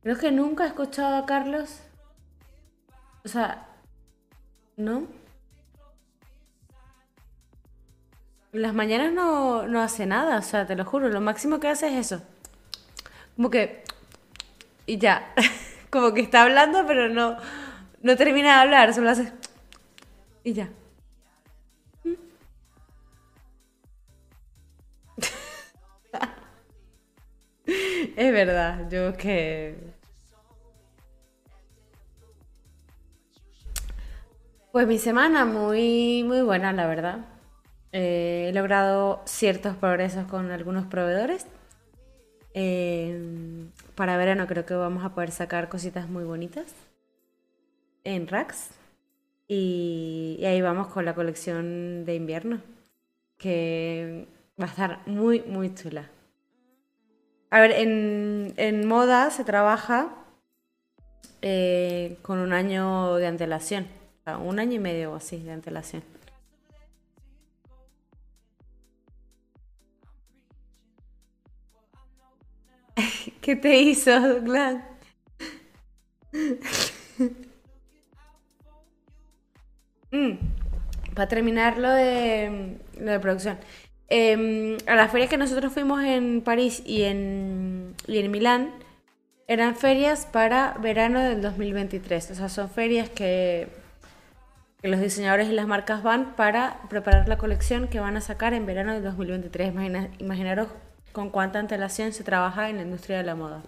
Creo 0.02 0.18
que 0.18 0.32
nunca 0.32 0.64
he 0.64 0.68
escuchado 0.68 1.16
a 1.16 1.26
Carlos. 1.26 1.80
O 3.24 3.28
sea, 3.28 3.68
¿no? 4.76 5.06
Las 8.52 8.74
mañanas 8.74 9.12
no, 9.12 9.66
no 9.66 9.80
hace 9.80 10.04
nada, 10.06 10.38
o 10.38 10.42
sea, 10.42 10.66
te 10.66 10.76
lo 10.76 10.84
juro, 10.84 11.08
lo 11.08 11.20
máximo 11.20 11.60
que 11.60 11.68
hace 11.68 11.88
es 11.88 12.12
eso. 12.12 12.22
Como 13.36 13.48
que... 13.48 13.84
Y 14.86 14.98
ya. 14.98 15.32
Como 15.90 16.12
que 16.14 16.20
está 16.22 16.42
hablando, 16.42 16.86
pero 16.86 17.08
no, 17.08 17.36
no 18.02 18.16
termina 18.16 18.56
de 18.56 18.60
hablar, 18.62 18.94
solo 18.94 19.10
hace... 19.10 19.32
Y 20.44 20.52
ya. 20.54 20.68
Es 28.16 28.32
verdad, 28.32 28.88
yo 28.90 29.16
que. 29.16 29.91
Pues 34.72 34.86
mi 34.86 34.98
semana 34.98 35.44
muy, 35.44 36.24
muy 36.24 36.40
buena, 36.40 36.72
la 36.72 36.86
verdad. 36.86 37.26
Eh, 37.92 38.46
he 38.48 38.52
logrado 38.54 39.20
ciertos 39.26 39.76
progresos 39.76 40.26
con 40.28 40.50
algunos 40.50 40.86
proveedores. 40.86 41.46
Eh, 42.54 43.68
para 43.94 44.16
verano 44.16 44.46
creo 44.46 44.64
que 44.64 44.72
vamos 44.72 45.04
a 45.04 45.10
poder 45.14 45.30
sacar 45.30 45.68
cositas 45.68 46.08
muy 46.08 46.24
bonitas 46.24 46.74
en 48.04 48.26
racks. 48.26 48.70
Y, 49.46 50.40
ahí 50.46 50.62
vamos 50.62 50.86
con 50.88 51.04
la 51.04 51.14
colección 51.14 52.06
de 52.06 52.14
invierno, 52.14 52.62
que 53.36 54.26
va 54.58 54.64
a 54.64 54.70
estar 54.70 55.06
muy, 55.06 55.42
muy 55.42 55.74
chula. 55.74 56.08
A 57.50 57.60
ver, 57.60 57.72
en, 57.72 58.54
en 58.56 58.88
moda 58.88 59.30
se 59.30 59.44
trabaja 59.44 60.14
eh, 61.42 62.16
con 62.22 62.38
un 62.38 62.54
año 62.54 63.16
de 63.16 63.26
antelación. 63.26 64.01
Un 64.26 64.58
año 64.58 64.74
y 64.74 64.78
medio 64.78 65.12
o 65.12 65.16
así 65.16 65.38
de 65.38 65.52
antelación. 65.52 66.02
¿Qué 73.40 73.56
te 73.56 73.80
hizo, 73.80 74.18
Douglas? 74.20 74.82
Mm, 80.10 80.32
Para 81.14 81.28
terminar 81.28 81.78
lo 81.78 81.90
de, 81.90 82.78
de 82.98 83.20
producción. 83.20 83.58
Em, 84.08 84.76
a 84.86 84.94
las 84.96 85.10
ferias 85.10 85.30
que 85.30 85.38
nosotros 85.38 85.72
fuimos 85.72 86.02
en 86.04 86.42
París 86.42 86.82
y 86.86 87.02
en, 87.04 87.94
y 88.06 88.18
en 88.18 88.30
Milán 88.30 88.72
eran 89.48 89.76
ferias 89.76 90.26
para 90.26 90.76
verano 90.82 91.20
del 91.22 91.42
2023. 91.42 92.32
O 92.32 92.34
sea, 92.36 92.48
son 92.48 92.70
ferias 92.70 93.10
que, 93.10 93.68
que 94.82 94.88
los 94.88 95.00
diseñadores 95.00 95.48
y 95.48 95.52
las 95.52 95.68
marcas 95.68 96.02
van 96.02 96.34
para 96.34 96.80
preparar 96.88 97.28
la 97.28 97.38
colección 97.38 97.86
que 97.86 98.00
van 98.00 98.16
a 98.16 98.20
sacar 98.20 98.52
en 98.52 98.66
verano 98.66 98.92
del 98.92 99.04
2023. 99.04 99.68
Imagina- 99.68 100.10
imaginaros 100.18 100.68
con 101.12 101.30
cuánta 101.30 101.60
antelación 101.60 102.12
se 102.12 102.24
trabaja 102.24 102.68
en 102.68 102.76
la 102.78 102.82
industria 102.82 103.18
de 103.18 103.22
la 103.22 103.36
moda. 103.36 103.62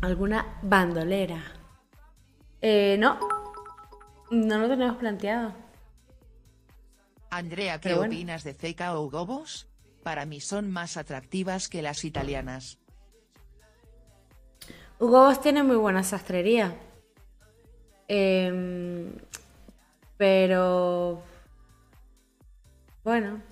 ¿Alguna 0.00 0.58
bandolera? 0.62 1.42
Eh, 2.62 2.96
no, 2.98 3.18
no 4.30 4.58
lo 4.58 4.68
tenemos 4.68 4.96
planteado. 4.96 5.54
Andrea, 7.30 7.80
¿qué 7.80 7.94
bueno. 7.94 8.12
opinas 8.14 8.44
de 8.44 8.54
Ceca 8.54 8.98
o 8.98 9.10
Gobos? 9.10 9.68
Para 10.02 10.26
mí 10.26 10.40
son 10.40 10.70
más 10.70 10.96
atractivas 10.96 11.68
que 11.68 11.82
las 11.82 12.04
italianas. 12.04 12.78
Hugo 15.02 15.24
Boss 15.24 15.40
tiene 15.40 15.64
muy 15.64 15.74
buena 15.74 16.04
sastrería. 16.04 16.76
Em, 18.06 19.10
pero. 20.16 21.20
Bueno. 23.02 23.42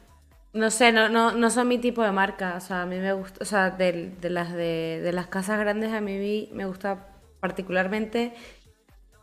No 0.53 0.71
sé, 0.71 0.93
no, 0.93 1.09
no, 1.09 1.33
no 1.33 1.51
son 1.51 1.67
mi 1.67 1.79
tipo 1.79 2.05
de 2.05 2.13
marca. 2.13 2.55
O 2.57 2.61
sea, 2.61 2.83
a 2.83 2.87
mí 2.87 2.99
me 2.99 3.13
gusta. 3.15 3.39
O 3.43 3.45
sea, 3.45 3.71
de, 3.71 4.13
de 4.21 4.31
las 4.31 4.53
de, 4.53 5.01
de 5.03 5.13
las 5.13 5.27
casas 5.27 5.59
grandes 5.59 5.93
a 5.93 6.01
mí 6.01 6.49
me 6.53 6.67
gusta 6.67 7.09
particularmente 7.41 8.33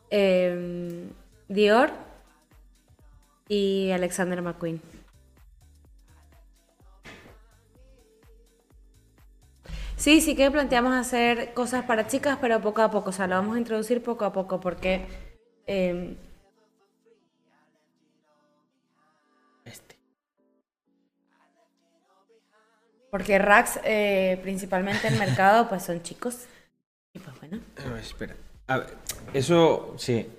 em, 0.09 1.09
Dior 1.47 1.91
y 3.47 3.91
Alexander 3.91 4.41
McQueen. 4.41 4.81
Sí, 9.98 10.22
sí 10.22 10.35
que 10.35 10.50
planteamos 10.51 10.93
hacer 10.93 11.53
cosas 11.53 11.84
para 11.84 12.08
chicas, 12.08 12.38
pero 12.40 12.61
poco 12.61 12.82
a 12.82 12.92
poco. 12.92 13.09
O 13.09 13.14
sea, 13.14 13.27
lo 13.27 13.35
vamos 13.35 13.56
a 13.56 13.59
introducir 13.59 14.01
poco 14.03 14.26
a 14.26 14.32
poco 14.32 14.59
porque. 14.59 15.06
em, 15.66 16.16
Porque 23.09 23.40
racks, 23.40 23.80
eh, 23.84 24.38
principalmente 24.43 25.08
el 25.08 25.17
mercado, 25.17 25.69
pues 25.69 25.84
son 25.84 26.01
chicos. 26.03 26.45
Y 27.14 27.19
pues 27.19 27.40
bueno. 27.40 27.59
A 27.85 27.90
ver, 27.90 28.01
espera. 28.01 28.35
A 28.67 28.77
ver, 28.80 28.93
eso 29.34 29.95
sí. 29.98 30.30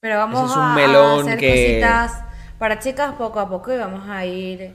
Pero 0.00 0.18
vamos 0.18 0.38
Ese 0.40 0.50
es 0.50 0.56
un 0.56 0.62
a, 0.62 0.74
hacer 1.20 1.38
que- 1.38 1.80
cositas 1.80 2.24
para 2.58 2.78
chicas 2.78 3.14
poco 3.16 3.40
a 3.40 3.48
poco 3.48 3.72
y 3.72 3.76
vamos 3.76 4.08
a 4.08 4.24
ir 4.24 4.72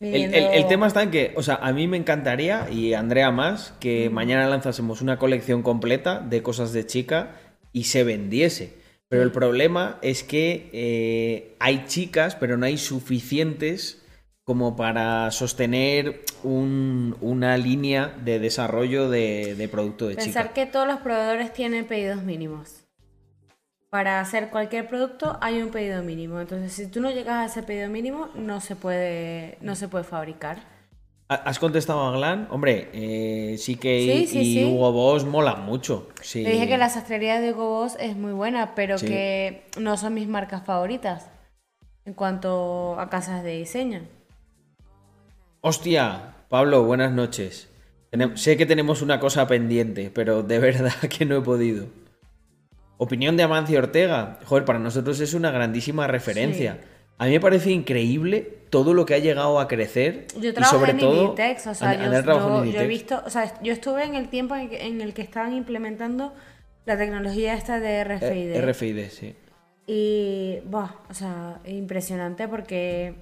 El, 0.00 0.10
midiendo... 0.12 0.36
el- 0.38 0.44
el 0.54 0.66
tema 0.66 0.86
está 0.86 1.02
en 1.02 1.10
que, 1.10 1.32
o 1.36 1.42
sea, 1.42 1.56
a 1.56 1.72
mí 1.72 1.86
me 1.86 1.96
encantaría, 1.98 2.68
y 2.70 2.94
Andrea 2.94 3.30
más, 3.30 3.74
que 3.80 4.08
mañana 4.10 4.48
lanzásemos 4.48 5.02
una 5.02 5.18
colección 5.18 5.62
completa 5.62 6.20
de 6.20 6.42
cosas 6.42 6.72
de 6.72 6.86
chica 6.86 7.36
y 7.72 7.84
se 7.84 8.02
vendiese. 8.02 8.80
Pero 9.08 9.22
el 9.22 9.32
problema 9.32 9.98
es 10.02 10.22
que 10.22 10.70
eh, 10.72 11.56
hay 11.58 11.84
chicas, 11.86 12.36
pero 12.36 12.56
no 12.56 12.64
hay 12.66 12.78
suficientes 12.78 14.02
como 14.44 14.74
para 14.76 15.30
sostener 15.32 16.22
un- 16.44 17.16
una 17.20 17.56
línea 17.58 18.14
de 18.24 18.38
desarrollo 18.38 19.08
de, 19.10 19.54
de 19.56 19.68
producto 19.68 20.08
de 20.08 20.14
Pensar 20.16 20.44
chica. 20.48 20.54
que 20.54 20.66
todos 20.66 20.86
los 20.86 21.00
proveedores 21.00 21.52
tienen 21.52 21.84
pedidos 21.86 22.22
mínimos. 22.22 22.79
Para 23.90 24.20
hacer 24.20 24.50
cualquier 24.50 24.88
producto 24.88 25.36
hay 25.40 25.60
un 25.60 25.70
pedido 25.70 26.02
mínimo. 26.02 26.40
Entonces, 26.40 26.72
si 26.72 26.86
tú 26.86 27.00
no 27.00 27.10
llegas 27.10 27.36
a 27.38 27.44
ese 27.46 27.62
pedido 27.64 27.88
mínimo, 27.90 28.28
no 28.36 28.60
se 28.60 28.76
puede, 28.76 29.58
no 29.60 29.74
se 29.74 29.88
puede 29.88 30.04
fabricar. 30.04 30.58
¿Ha- 31.28 31.34
¿Has 31.34 31.58
contestado 31.58 32.00
a 32.02 32.12
Glan? 32.12 32.46
Hombre, 32.50 32.88
eh, 32.92 33.56
sí 33.58 33.76
que 33.76 34.00
Sí, 34.00 34.12
y, 34.22 34.26
sí, 34.28 34.38
y 34.38 34.54
sí. 34.54 34.64
Hugo 34.64 34.92
Boss 34.92 35.24
mola 35.24 35.56
mucho. 35.56 36.08
Le 36.34 36.52
dije 36.52 36.68
que 36.68 36.78
la 36.78 36.88
sastrería 36.88 37.40
de 37.40 37.52
Hugo 37.52 37.68
Boss 37.80 37.96
es 37.98 38.16
muy 38.16 38.32
buena, 38.32 38.74
pero 38.76 38.96
que 38.96 39.64
no 39.78 39.96
son 39.96 40.14
mis 40.14 40.28
marcas 40.28 40.64
favoritas 40.64 41.28
en 42.04 42.14
cuanto 42.14 42.98
a 42.98 43.10
casas 43.10 43.42
de 43.42 43.58
diseño. 43.58 44.02
Hostia, 45.62 46.34
Pablo, 46.48 46.84
buenas 46.84 47.12
noches. 47.12 47.68
Sé 48.34 48.56
que 48.56 48.66
tenemos 48.66 49.02
una 49.02 49.20
cosa 49.20 49.46
pendiente, 49.46 50.10
pero 50.14 50.42
de 50.42 50.58
verdad 50.60 50.94
que 51.18 51.24
no 51.26 51.36
he 51.38 51.40
podido. 51.42 51.86
Opinión 53.02 53.34
de 53.38 53.42
Amancio 53.44 53.78
Ortega. 53.78 54.38
Joder, 54.44 54.66
para 54.66 54.78
nosotros 54.78 55.18
es 55.20 55.32
una 55.32 55.50
grandísima 55.50 56.06
referencia. 56.06 56.74
Sí. 56.82 56.86
A 57.16 57.24
mí 57.24 57.30
me 57.32 57.40
parece 57.40 57.70
increíble 57.70 58.58
todo 58.68 58.92
lo 58.92 59.06
que 59.06 59.14
ha 59.14 59.18
llegado 59.18 59.58
a 59.58 59.68
crecer. 59.68 60.26
Yo 60.38 60.50
y 60.50 60.52
trabajo 60.52 60.78
sobre 60.78 60.92
en 60.92 60.98
todo, 60.98 61.24
Inditex, 61.24 61.66
o 61.66 61.74
sea, 61.74 61.94
yo, 61.96 62.80
he 62.80 62.86
visto, 62.86 63.22
o 63.24 63.30
sea, 63.30 63.54
yo 63.62 63.72
estuve 63.72 64.04
en 64.04 64.14
el 64.16 64.28
tiempo 64.28 64.54
en 64.54 64.68
que- 64.68 64.86
en 64.86 65.00
el 65.00 65.14
que 65.14 65.22
estaban 65.22 65.54
implementando 65.54 66.34
la 66.84 66.98
tecnología 66.98 67.54
esta 67.54 67.80
de 67.80 68.04
RFID. 68.04 68.54
Eh, 68.54 68.60
RFID, 68.60 69.08
sí. 69.08 69.34
Y, 69.86 70.58
buah, 70.66 70.90
o 71.08 71.14
sea, 71.14 71.58
impresionante 71.66 72.48
porque 72.48 73.14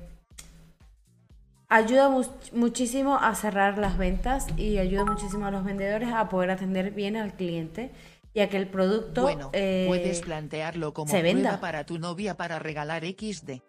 ayuda 1.69 2.09
mu- 2.09 2.25
muchísimo 2.53 3.17
a 3.17 3.35
cerrar 3.35 3.79
las 3.79 3.97
ventas 3.99 4.47
y 4.57 4.79
ayuda 4.79 5.05
muchísimo 5.05 5.47
a 5.47 5.51
los 5.51 5.65
vendedores 5.65 6.09
a 6.13 6.29
poder 6.29 6.51
atender 6.51 6.91
bien 6.93 7.17
al 7.17 7.35
cliente 7.35 7.91
y 8.35 8.41
a 8.41 8.49
que 8.49 8.57
el 8.57 8.69
producto 8.69 9.23
Bueno, 9.23 9.51
eh, 9.53 9.85
puedes 9.89 10.21
plantearlo 10.21 10.93
como 10.95 11.11
se 11.11 11.21
prueba 11.21 11.35
venda. 11.35 11.61
para 11.61 11.85
tu 11.85 11.99
novia 11.99 12.37
para 12.37 12.59
regalar 12.59 13.05
XD. 13.05 13.61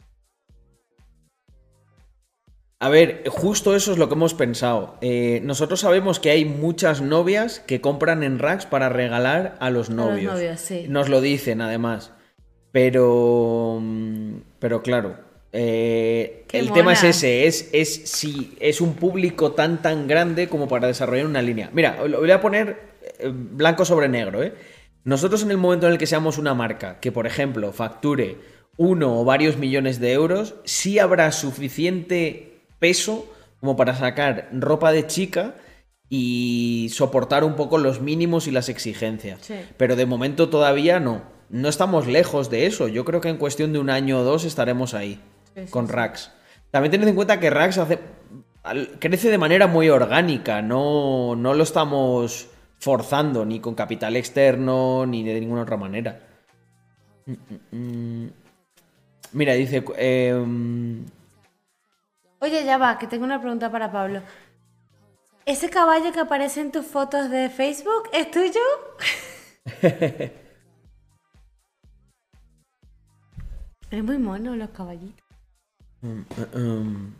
A 2.82 2.88
ver, 2.88 3.24
justo 3.28 3.76
eso 3.76 3.92
es 3.92 3.98
lo 3.98 4.08
que 4.08 4.16
hemos 4.16 4.34
pensado. 4.34 4.96
Eh, 5.02 5.42
nosotros 5.44 5.82
sabemos 5.82 6.20
que 6.22 6.30
hay 6.32 6.46
muchas 6.46 7.02
novias 7.02 7.60
que 7.60 7.82
compran 7.82 8.24
en 8.24 8.40
racks 8.40 8.66
para 8.66 8.88
regalar 8.88 9.58
a 9.60 9.70
los 9.70 9.90
novios. 9.90 10.34
novios, 10.34 10.62
sí. 10.62 10.86
Nos 10.88 11.10
lo 11.10 11.20
dicen, 11.20 11.60
además. 11.62 12.14
Pero. 12.72 13.80
mm, 13.82 14.34
Pero 14.60 14.82
claro. 14.82 15.18
eh, 15.52 16.46
el 16.54 16.72
tema 16.72 16.94
es 16.94 17.04
ese: 17.04 17.48
es, 17.48 17.70
es 17.74 18.10
si 18.10 18.56
es 18.62 18.80
un 18.80 18.94
público 18.94 19.52
tan 19.52 19.82
tan 19.82 20.08
grande 20.08 20.48
como 20.48 20.70
para 20.70 20.88
desarrollar 20.88 21.26
una 21.26 21.42
línea. 21.42 21.70
Mira, 21.74 22.08
lo 22.08 22.20
voy 22.22 22.32
a 22.32 22.40
poner 22.40 22.80
blanco 23.32 23.86
sobre 23.86 24.10
negro, 24.10 24.44
¿eh? 24.44 24.54
Nosotros 25.04 25.44
en 25.44 25.52
el 25.52 25.58
momento 25.58 25.88
en 25.88 25.94
el 25.94 25.98
que 25.98 26.08
seamos 26.08 26.38
una 26.38 26.54
marca 26.54 27.00
que, 27.00 27.12
por 27.12 27.26
ejemplo, 27.26 27.72
facture 27.72 28.38
uno 28.78 29.20
o 29.20 29.26
varios 29.26 29.58
millones 29.58 30.00
de 30.00 30.14
euros, 30.14 30.56
sí 30.66 31.00
habrá 31.00 31.32
suficiente 31.32 32.62
peso 32.80 33.26
como 33.60 33.76
para 33.76 33.96
sacar 33.96 34.50
ropa 34.54 34.92
de 34.92 35.08
chica 35.08 35.56
y 36.10 36.90
soportar 36.94 37.44
un 37.44 37.56
poco 37.56 37.78
los 37.78 38.02
mínimos 38.02 38.48
y 38.48 38.52
las 38.52 38.70
exigencias. 38.70 39.40
Sí. 39.42 39.56
Pero 39.78 39.96
de 39.96 40.06
momento 40.06 40.50
todavía 40.50 41.00
no. 41.00 41.24
No 41.50 41.68
estamos 41.68 42.08
lejos 42.08 42.50
de 42.50 42.66
eso. 42.66 42.88
Yo 42.88 43.06
creo 43.06 43.22
que 43.22 43.30
en 43.30 43.38
cuestión 43.38 43.74
de 43.74 43.80
un 43.80 43.90
año 43.90 44.20
o 44.20 44.24
dos 44.24 44.46
estaremos 44.46 44.94
ahí 44.94 45.20
Sí, 45.56 45.62
sí, 45.66 45.72
con. 45.72 45.88
Rax. 45.88 46.32
También 46.72 46.92
tened 46.92 47.08
en 47.08 47.16
cuenta 47.16 47.40
que 47.40 47.50
Rax 47.50 47.80
hace, 47.80 48.00
crece 49.00 49.30
de 49.30 49.38
manera 49.38 49.68
muy 49.68 49.90
orgánica. 49.90 50.62
No, 50.62 51.36
no 51.36 51.54
lo 51.54 51.64
estamos 51.64 52.48
forzando 52.80 53.46
ni 53.46 53.60
con 53.60 53.76
capital 53.76 54.16
externo 54.16 55.06
ni 55.06 55.24
de 55.24 55.40
ninguna 55.40 55.62
otra 55.64 55.78
manera. 55.78 56.20
Mira, 59.34 59.54
dice. 59.54 59.84
em, 59.98 61.06
Oye, 62.42 62.64
ya 62.64 62.78
va, 62.78 62.98
que 62.98 63.08
tengo 63.08 63.26
una 63.26 63.40
pregunta 63.42 63.70
para 63.70 63.92
Pablo. 63.92 64.22
¿Ese 65.46 65.70
caballo 65.70 66.12
que 66.12 66.22
aparece 66.22 66.62
en 66.62 66.72
tus 66.72 66.86
fotos 66.86 67.30
de 67.30 67.50
Facebook 67.50 68.04
es 68.14 68.32
tuyo? 68.32 68.62
es 73.92 74.04
muy 74.04 74.18
mono 74.18 74.56
los 74.56 74.70
caballitos. 74.70 75.26
Mm, 76.02 76.22
um, 76.56 77.14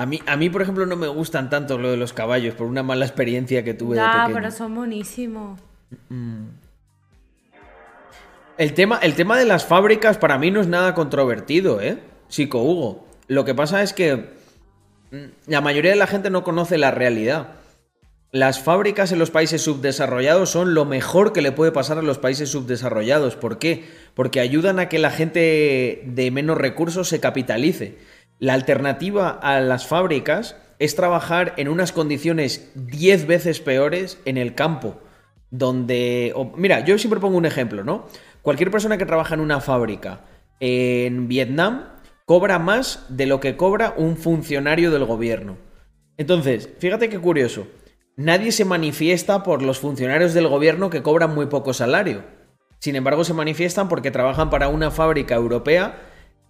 A 0.00 0.06
mí, 0.06 0.18
a 0.24 0.34
mí, 0.38 0.48
por 0.48 0.62
ejemplo, 0.62 0.86
no 0.86 0.96
me 0.96 1.08
gustan 1.08 1.50
tanto 1.50 1.76
lo 1.76 1.90
de 1.90 1.98
los 1.98 2.14
caballos 2.14 2.54
por 2.54 2.66
una 2.66 2.82
mala 2.82 3.04
experiencia 3.04 3.62
que 3.64 3.74
tuve 3.74 3.98
pequeño. 3.98 4.32
pero 4.32 4.50
son 4.50 4.74
buenísimos. 4.74 5.60
Mm. 6.08 6.46
El 8.56 8.72
tema, 8.72 8.98
el 9.02 9.12
tema 9.12 9.38
de 9.38 9.44
las 9.44 9.66
fábricas 9.66 10.16
para 10.16 10.38
mí 10.38 10.50
no 10.50 10.62
es 10.62 10.68
nada 10.68 10.94
controvertido, 10.94 11.82
¿eh? 11.82 11.98
Psico 12.28 12.62
Hugo. 12.62 13.06
Lo 13.26 13.44
que 13.44 13.54
pasa 13.54 13.82
es 13.82 13.92
que 13.92 14.30
mm, 15.10 15.16
la 15.48 15.60
mayoría 15.60 15.90
de 15.90 15.98
la 15.98 16.06
gente 16.06 16.30
no 16.30 16.44
conoce 16.44 16.78
la 16.78 16.90
realidad. 16.92 17.48
Las 18.32 18.58
fábricas 18.58 19.12
en 19.12 19.18
los 19.18 19.30
países 19.30 19.60
subdesarrollados 19.60 20.48
son 20.48 20.72
lo 20.72 20.86
mejor 20.86 21.34
que 21.34 21.42
le 21.42 21.52
puede 21.52 21.72
pasar 21.72 21.98
a 21.98 22.02
los 22.02 22.16
países 22.16 22.48
subdesarrollados. 22.48 23.36
¿Por 23.36 23.58
qué? 23.58 23.84
Porque 24.14 24.40
ayudan 24.40 24.78
a 24.78 24.88
que 24.88 24.98
la 24.98 25.10
gente 25.10 26.04
de 26.06 26.30
menos 26.30 26.56
recursos 26.56 27.06
se 27.06 27.20
capitalice. 27.20 27.98
La 28.40 28.54
alternativa 28.54 29.28
a 29.30 29.60
las 29.60 29.86
fábricas 29.86 30.56
es 30.78 30.96
trabajar 30.96 31.54
en 31.58 31.68
unas 31.68 31.92
condiciones 31.92 32.72
10 32.74 33.26
veces 33.26 33.60
peores 33.60 34.18
en 34.24 34.38
el 34.38 34.54
campo. 34.54 34.98
Donde. 35.50 36.32
o- 36.34 36.52
mira, 36.56 36.80
yo 36.84 36.96
siempre 36.98 37.20
pongo 37.20 37.36
un 37.36 37.46
ejemplo, 37.46 37.84
¿no? 37.84 38.06
Cualquier 38.42 38.70
persona 38.70 38.96
que 38.98 39.06
trabaja 39.06 39.34
en 39.34 39.40
una 39.40 39.60
fábrica 39.60 40.22
en 40.58 41.28
Vietnam 41.28 41.84
cobra 42.24 42.58
más 42.58 43.04
de 43.08 43.26
lo 43.26 43.40
que 43.40 43.56
cobra 43.56 43.94
un 43.96 44.16
funcionario 44.16 44.90
del 44.90 45.04
gobierno. 45.04 45.58
Entonces, 46.16 46.70
fíjate 46.78 47.08
qué 47.08 47.18
curioso. 47.18 47.66
Nadie 48.16 48.52
se 48.52 48.64
manifiesta 48.64 49.42
por 49.42 49.62
los 49.62 49.78
funcionarios 49.78 50.32
del 50.34 50.48
gobierno 50.48 50.88
que 50.90 51.02
cobran 51.02 51.34
muy 51.34 51.46
poco 51.46 51.72
salario. 51.74 52.22
Sin 52.78 52.96
embargo, 52.96 53.24
se 53.24 53.34
manifiestan 53.34 53.88
porque 53.88 54.10
trabajan 54.10 54.48
para 54.48 54.68
una 54.68 54.90
fábrica 54.90 55.34
europea 55.34 55.98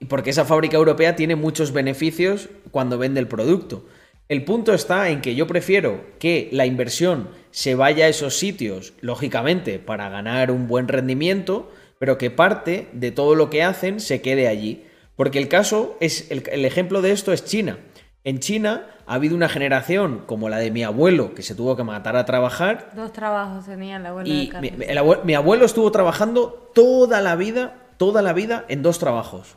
porque 0.08 0.30
esa 0.30 0.44
fábrica 0.44 0.76
europea 0.76 1.16
tiene 1.16 1.36
muchos 1.36 1.72
beneficios 1.72 2.48
cuando 2.70 2.98
vende 2.98 3.20
el 3.20 3.28
producto. 3.28 3.84
El 4.28 4.44
punto 4.44 4.72
está 4.72 5.08
en 5.08 5.20
que 5.22 5.34
yo 5.34 5.46
prefiero 5.46 6.00
que 6.20 6.48
la 6.52 6.64
inversión 6.66 7.28
se 7.50 7.74
vaya 7.74 8.04
a 8.04 8.08
esos 8.08 8.38
sitios, 8.38 8.92
lógicamente, 9.00 9.78
para 9.80 10.08
ganar 10.08 10.50
un 10.52 10.68
buen 10.68 10.86
rendimiento, 10.86 11.70
pero 11.98 12.16
que 12.16 12.30
parte 12.30 12.88
de 12.92 13.10
todo 13.10 13.34
lo 13.34 13.50
que 13.50 13.62
hacen 13.64 13.98
se 14.00 14.22
quede 14.22 14.46
allí. 14.46 14.84
Porque 15.16 15.38
el 15.38 15.48
caso 15.48 15.96
es, 16.00 16.30
el, 16.30 16.44
el 16.50 16.64
ejemplo 16.64 17.02
de 17.02 17.10
esto 17.10 17.32
es 17.32 17.44
China. 17.44 17.78
En 18.22 18.38
China 18.38 18.86
ha 19.06 19.14
habido 19.14 19.34
una 19.34 19.48
generación 19.48 20.22
como 20.26 20.48
la 20.48 20.58
de 20.58 20.70
mi 20.70 20.84
abuelo, 20.84 21.34
que 21.34 21.42
se 21.42 21.54
tuvo 21.56 21.76
que 21.76 21.82
matar 21.82 22.16
a 22.16 22.24
trabajar, 22.24 22.90
Dos 22.94 23.12
trabajos 23.12 23.66
tenía 23.66 23.98
la 23.98 24.10
abuela 24.10 24.32
de 24.32 24.60
mi, 24.60 24.68
el 24.84 24.98
abue- 24.98 25.24
mi 25.24 25.34
abuelo 25.34 25.64
estuvo 25.66 25.90
trabajando 25.90 26.70
toda 26.74 27.20
la 27.20 27.34
vida, 27.34 27.88
toda 27.96 28.22
la 28.22 28.32
vida 28.32 28.64
en 28.68 28.82
dos 28.82 28.98
trabajos. 29.00 29.56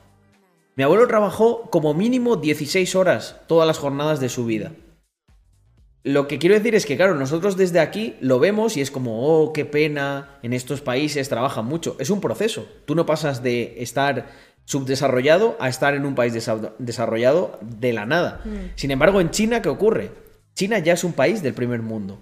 Mi 0.75 0.83
abuelo 0.83 1.07
trabajó 1.07 1.69
como 1.69 1.93
mínimo 1.93 2.35
16 2.35 2.95
horas 2.95 3.37
todas 3.47 3.67
las 3.67 3.77
jornadas 3.77 4.19
de 4.19 4.29
su 4.29 4.45
vida. 4.45 4.71
Lo 6.05 6.27
que 6.27 6.37
quiero 6.37 6.55
decir 6.55 6.75
es 6.75 6.85
que, 6.85 6.97
claro, 6.97 7.15
nosotros 7.15 7.55
desde 7.55 7.79
aquí 7.79 8.15
lo 8.19 8.39
vemos 8.39 8.75
y 8.75 8.81
es 8.81 8.91
como, 8.91 9.25
oh, 9.25 9.53
qué 9.53 9.63
pena, 9.63 10.37
en 10.43 10.51
estos 10.51 10.81
países 10.81 11.29
trabajan 11.29 11.65
mucho. 11.65 11.95
Es 11.99 12.09
un 12.09 12.19
proceso. 12.19 12.67
Tú 12.85 12.93
no 12.95 13.05
pasas 13.05 13.41
de 13.41 13.75
estar 13.81 14.27
subdesarrollado 14.65 15.55
a 15.59 15.69
estar 15.69 15.93
en 15.93 16.05
un 16.05 16.15
país 16.15 16.33
desa- 16.33 16.73
desarrollado 16.77 17.57
de 17.61 17.93
la 17.93 18.05
nada. 18.05 18.41
Mm. 18.43 18.71
Sin 18.75 18.91
embargo, 18.91 19.21
en 19.21 19.29
China, 19.31 19.61
¿qué 19.61 19.69
ocurre? 19.69 20.11
China 20.55 20.79
ya 20.79 20.93
es 20.93 21.03
un 21.05 21.13
país 21.13 21.41
del 21.41 21.53
primer 21.53 21.81
mundo. 21.81 22.19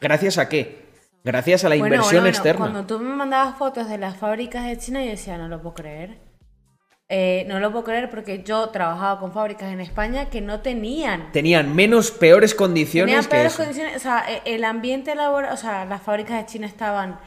¿Gracias 0.00 0.38
a 0.38 0.48
qué? 0.48 0.86
Gracias 1.24 1.64
a 1.64 1.68
la 1.68 1.74
Bueno, 1.76 1.96
inversión 1.96 2.22
bueno, 2.22 2.22
bueno, 2.22 2.28
externa. 2.36 2.60
Cuando 2.70 2.86
tú 2.86 2.98
me 3.00 3.14
mandabas 3.14 3.58
fotos 3.58 3.88
de 3.88 3.98
las 3.98 4.16
fábricas 4.16 4.66
de 4.66 4.78
China, 4.78 5.04
yo 5.04 5.10
decía, 5.10 5.36
no 5.36 5.48
lo 5.48 5.60
puedo 5.60 5.74
creer. 5.74 6.18
Eh, 7.10 7.44
no 7.48 7.58
lo 7.58 7.72
puedo 7.72 7.84
creer 7.84 8.10
porque 8.10 8.42
yo 8.44 8.68
trabajaba 8.68 9.18
con 9.18 9.32
fábricas 9.32 9.72
en 9.72 9.80
España 9.80 10.26
que 10.28 10.42
no 10.42 10.60
tenían. 10.60 11.32
Tenían 11.32 11.74
menos 11.74 12.10
peores 12.10 12.54
condiciones 12.54 13.06
Tenían 13.14 13.24
que 13.24 13.30
peores 13.30 13.52
eso. 13.54 13.62
condiciones. 13.62 13.96
O 13.96 13.98
sea, 14.00 14.24
e- 14.28 14.42
el 14.54 14.62
ambiente 14.64 15.14
laboral, 15.14 15.52
o 15.54 15.56
sea, 15.56 15.86
las 15.86 16.02
fábricas 16.02 16.38
de 16.38 16.46
China 16.46 16.66
estaban. 16.66 17.18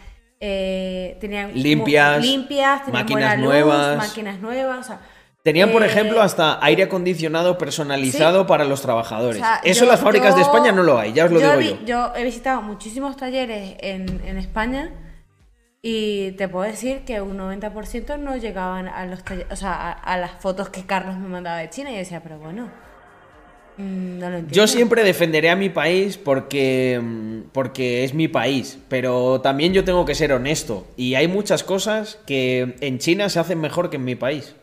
eh, 0.43 1.17
tenían 1.21 1.51
Limpias, 1.53 2.19
limpias, 2.25 2.83
tenían 2.85 3.03
máquinas 3.03 3.37
luz, 3.37 3.45
nuevas. 3.45 3.97
máquinas 3.97 4.39
nuevas, 4.39 4.79
o 4.79 4.83
sea, 4.83 4.99
Tenían, 5.43 5.71
por 5.71 5.83
eh, 5.83 5.85
ejemplo, 5.85 6.19
hasta 6.19 6.57
aire 6.65 6.81
acondicionado 6.83 7.59
personalizado 7.59 8.41
Sí. 8.41 8.47
para 8.47 8.63
los 8.65 8.81
trabajadores. 8.81 9.39
O 9.39 9.45
sea, 9.45 9.61
Eso 9.63 9.83
en 9.83 9.89
las 9.91 9.99
fábricas 9.99 10.35
de 10.35 10.41
España 10.41 10.71
no 10.71 10.81
lo 10.81 10.97
hay, 10.97 11.13
ya 11.13 11.25
os 11.25 11.31
lo 11.31 11.39
yo 11.39 11.57
digo 11.57 11.59
vi- 11.79 11.85
yo. 11.85 12.11
Yo 12.11 12.13
he 12.15 12.23
visitado 12.23 12.61
muchísimos 12.63 13.17
talleres 13.17 13.75
en, 13.81 14.21
en 14.25 14.37
España 14.39 14.89
y 15.83 16.33
te 16.33 16.47
puedo 16.47 16.69
decir 16.69 17.01
que 17.05 17.21
un 17.21 17.37
90% 17.37 18.19
no 18.19 18.37
llegaban 18.37 18.87
a 18.87 19.05
los 19.07 19.23
o 19.49 19.55
sea, 19.55 19.73
a, 19.73 19.91
a 19.91 20.17
las 20.17 20.31
fotos 20.39 20.69
que 20.69 20.85
Carlos 20.85 21.17
me 21.17 21.27
mandaba 21.27 21.57
de 21.57 21.69
China 21.69 21.89
y 21.89 21.93
yo 21.93 21.99
decía, 21.99 22.21
pero 22.21 22.37
bueno, 22.37 22.69
mm, 23.77 24.19
no 24.19 24.29
lo 24.29 24.37
entiendo. 24.37 24.53
Yo 24.53 24.67
siempre 24.67 25.03
defenderé 25.03 25.49
a 25.49 25.55
mi 25.55 25.69
país 25.69 26.17
porque, 26.17 26.99
mm, 27.01 27.49
porque 27.51 28.03
es 28.03 28.13
mi 28.13 28.27
país, 28.27 28.77
pero 28.89 29.41
también 29.41 29.73
yo 29.73 29.83
tengo 29.83 30.05
que 30.05 30.13
ser 30.13 30.33
honesto. 30.33 30.85
Y 30.97 31.15
hay 31.15 31.27
muchas 31.27 31.63
cosas 31.63 32.19
que 32.27 32.75
en 32.79 32.99
China 32.99 33.29
se 33.29 33.39
hacen 33.39 33.59
mejor 33.59 33.89
que 33.89 33.95
en 33.95 34.05
mi 34.05 34.15
país. 34.15 34.55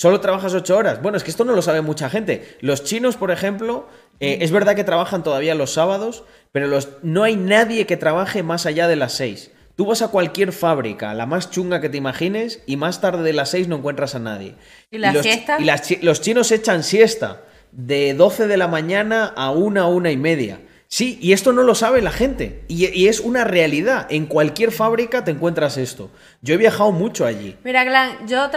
Solo 0.00 0.20
trabajas 0.20 0.54
ocho 0.54 0.78
horas. 0.78 1.02
Bueno, 1.02 1.18
es 1.18 1.24
que 1.24 1.30
esto 1.30 1.44
no 1.44 1.52
lo 1.52 1.60
sabe 1.60 1.82
mucha 1.82 2.08
gente. 2.08 2.56
Los 2.62 2.84
chinos, 2.84 3.18
por 3.18 3.30
ejemplo, 3.30 3.86
eh, 4.20 4.38
es 4.42 4.50
verdad 4.52 4.76
que 4.76 4.84
trabajan 4.84 5.22
todavía 5.22 5.54
los 5.54 5.72
sábados, 5.72 6.24
pero 6.52 6.66
los, 6.66 6.88
no 7.02 7.22
hay 7.24 7.36
nadie 7.36 7.86
que 7.86 7.96
trabaje 7.96 8.42
más 8.42 8.66
allá 8.66 8.86
de 8.88 8.96
las 8.96 9.12
seis. 9.12 9.50
Tú 9.76 9.86
vas 9.86 10.02
a 10.02 10.08
cualquier 10.08 10.52
fábrica, 10.52 11.14
la 11.14 11.24
más 11.26 11.50
chunga 11.50 11.80
que 11.80 11.88
te 11.88 11.96
imagines, 11.96 12.62
y 12.66 12.76
más 12.76 13.00
tarde 13.00 13.22
de 13.22 13.32
las 13.32 13.48
seis 13.50 13.66
no 13.66 13.76
encuentras 13.76 14.14
a 14.14 14.18
nadie. 14.18 14.54
¿Y 14.90 14.98
la 14.98 15.12
los, 15.12 15.22
siesta? 15.22 15.56
Y 15.58 15.64
las 15.64 15.82
chi- 15.82 15.98
los 16.02 16.20
chinos 16.20 16.52
echan 16.52 16.82
siesta 16.82 17.42
de 17.72 18.12
12 18.14 18.46
de 18.46 18.56
la 18.58 18.68
mañana 18.68 19.32
a 19.36 19.50
una, 19.52 19.86
una 19.86 20.10
y 20.10 20.16
media. 20.16 20.60
Sí, 20.92 21.20
y 21.22 21.34
esto 21.34 21.52
no 21.52 21.62
lo 21.62 21.76
sabe 21.76 22.02
la 22.02 22.10
gente. 22.10 22.64
Y, 22.66 23.06
es 23.06 23.20
una 23.20 23.44
realidad. 23.44 24.08
En 24.10 24.26
cualquier 24.26 24.72
fábrica 24.72 25.22
te 25.22 25.30
encuentras 25.30 25.76
esto. 25.76 26.10
Yo 26.42 26.54
he 26.54 26.56
viajado 26.56 26.90
mucho 26.90 27.24
allí. 27.24 27.56
Mira, 27.62 27.84
Glan, 27.84 28.26
yo, 28.26 28.50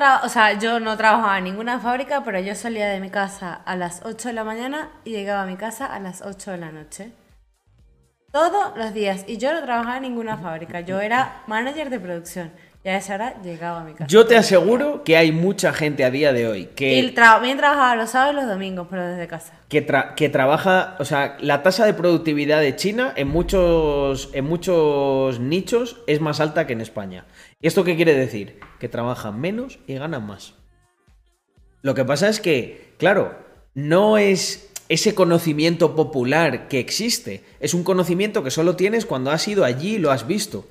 yo 0.60 0.80
no 0.80 0.98
trabajaba 0.98 1.38
en 1.38 1.44
ninguna 1.44 1.80
fábrica, 1.80 2.24
pero 2.24 2.40
yo 2.40 2.56
salía 2.56 2.90
de 2.90 3.00
mi 3.00 3.12
casa 3.12 3.53
a 3.53 3.76
las 3.76 4.02
8 4.03 4.30
de 4.30 4.34
la 4.34 4.44
mañana 4.44 4.90
y 5.03 5.12
llegaba 5.12 5.44
a 5.44 5.45
mi 5.45 5.58
casa 5.58 5.86
a 5.86 6.00
las 6.00 6.24
8 6.24 6.53
de 6.53 6.58
la 6.58 6.72
noche. 6.72 7.12
Todos 8.32 8.76
los 8.78 8.95
días. 8.95 9.26
Y 9.28 9.38
yo 9.38 9.53
no 9.53 9.62
trabajaba 9.62 9.98
en 9.98 10.03
ninguna 10.03 10.36
fábrica. 10.36 10.82
Yo 10.82 11.02
era 11.02 11.44
manager 11.45 11.92
de 11.92 12.00
producción. 12.00 12.52
Y 12.86 12.90
a 12.90 12.98
esa 12.98 13.16
hora 13.16 13.42
llegaba 13.42 13.80
a 13.80 13.84
mi 13.86 13.94
casa. 13.94 14.08
Yo 14.08 14.26
te 14.28 14.36
aseguro 14.36 15.03
que 15.06 15.16
hay 15.16 15.32
mucha 15.32 15.72
gente 15.72 16.03
a 16.03 16.12
día 16.12 16.34
de 16.34 16.48
hoy 16.50 16.62
Y 16.64 16.66
que, 16.66 17.16
tra- 17.16 17.40
bien 17.42 17.58
trabajaba 17.58 17.95
los 17.95 18.10
sábados 18.10 18.34
y 18.34 18.36
los 18.42 18.48
domingos, 18.48 18.88
pero 18.90 19.08
desde 19.08 19.26
casa. 19.28 19.53
que, 19.70 19.88
tra- 19.88 20.16
que 20.16 20.28
trabaja, 20.28 20.98
o 21.00 21.06
sea, 21.06 21.38
la 21.40 21.64
tasa 21.64 21.86
de 21.86 21.94
productividad 21.94 22.60
de 22.60 22.76
China 22.76 23.14
en 23.16 23.30
muchos, 23.30 24.30
en 24.34 24.44
muchos 24.45 25.40
nichos 25.40 26.02
es 26.08 26.20
más 26.20 26.42
alta 26.42 26.68
que 26.68 26.74
en 26.74 26.82
España. 26.82 27.26
¿Esto 27.62 27.86
qué 27.86 27.95
quiere 27.95 28.16
decir? 28.16 28.60
Que 28.80 28.90
trabajan 28.90 29.40
menos 29.40 29.80
y 29.88 29.94
ganan 29.94 30.28
más. 30.28 30.56
Lo 31.84 31.94
que 31.95 32.03
pasa 32.03 32.28
es 32.28 32.42
que, 32.42 32.94
claro, 32.98 33.34
no 33.74 34.18
es 34.18 34.70
ese 34.90 35.16
conocimiento 35.16 35.95
popular 35.95 36.68
que 36.68 36.80
existe, 36.80 37.45
es 37.62 37.74
un 37.74 37.84
conocimiento 37.86 38.44
que 38.44 38.52
solo 38.52 38.76
tienes 38.76 39.06
cuando 39.06 39.32
has 39.32 39.48
ido 39.48 39.64
allí 39.64 39.95
y 39.95 40.00
lo 40.00 40.12
has 40.12 40.28
visto. 40.28 40.68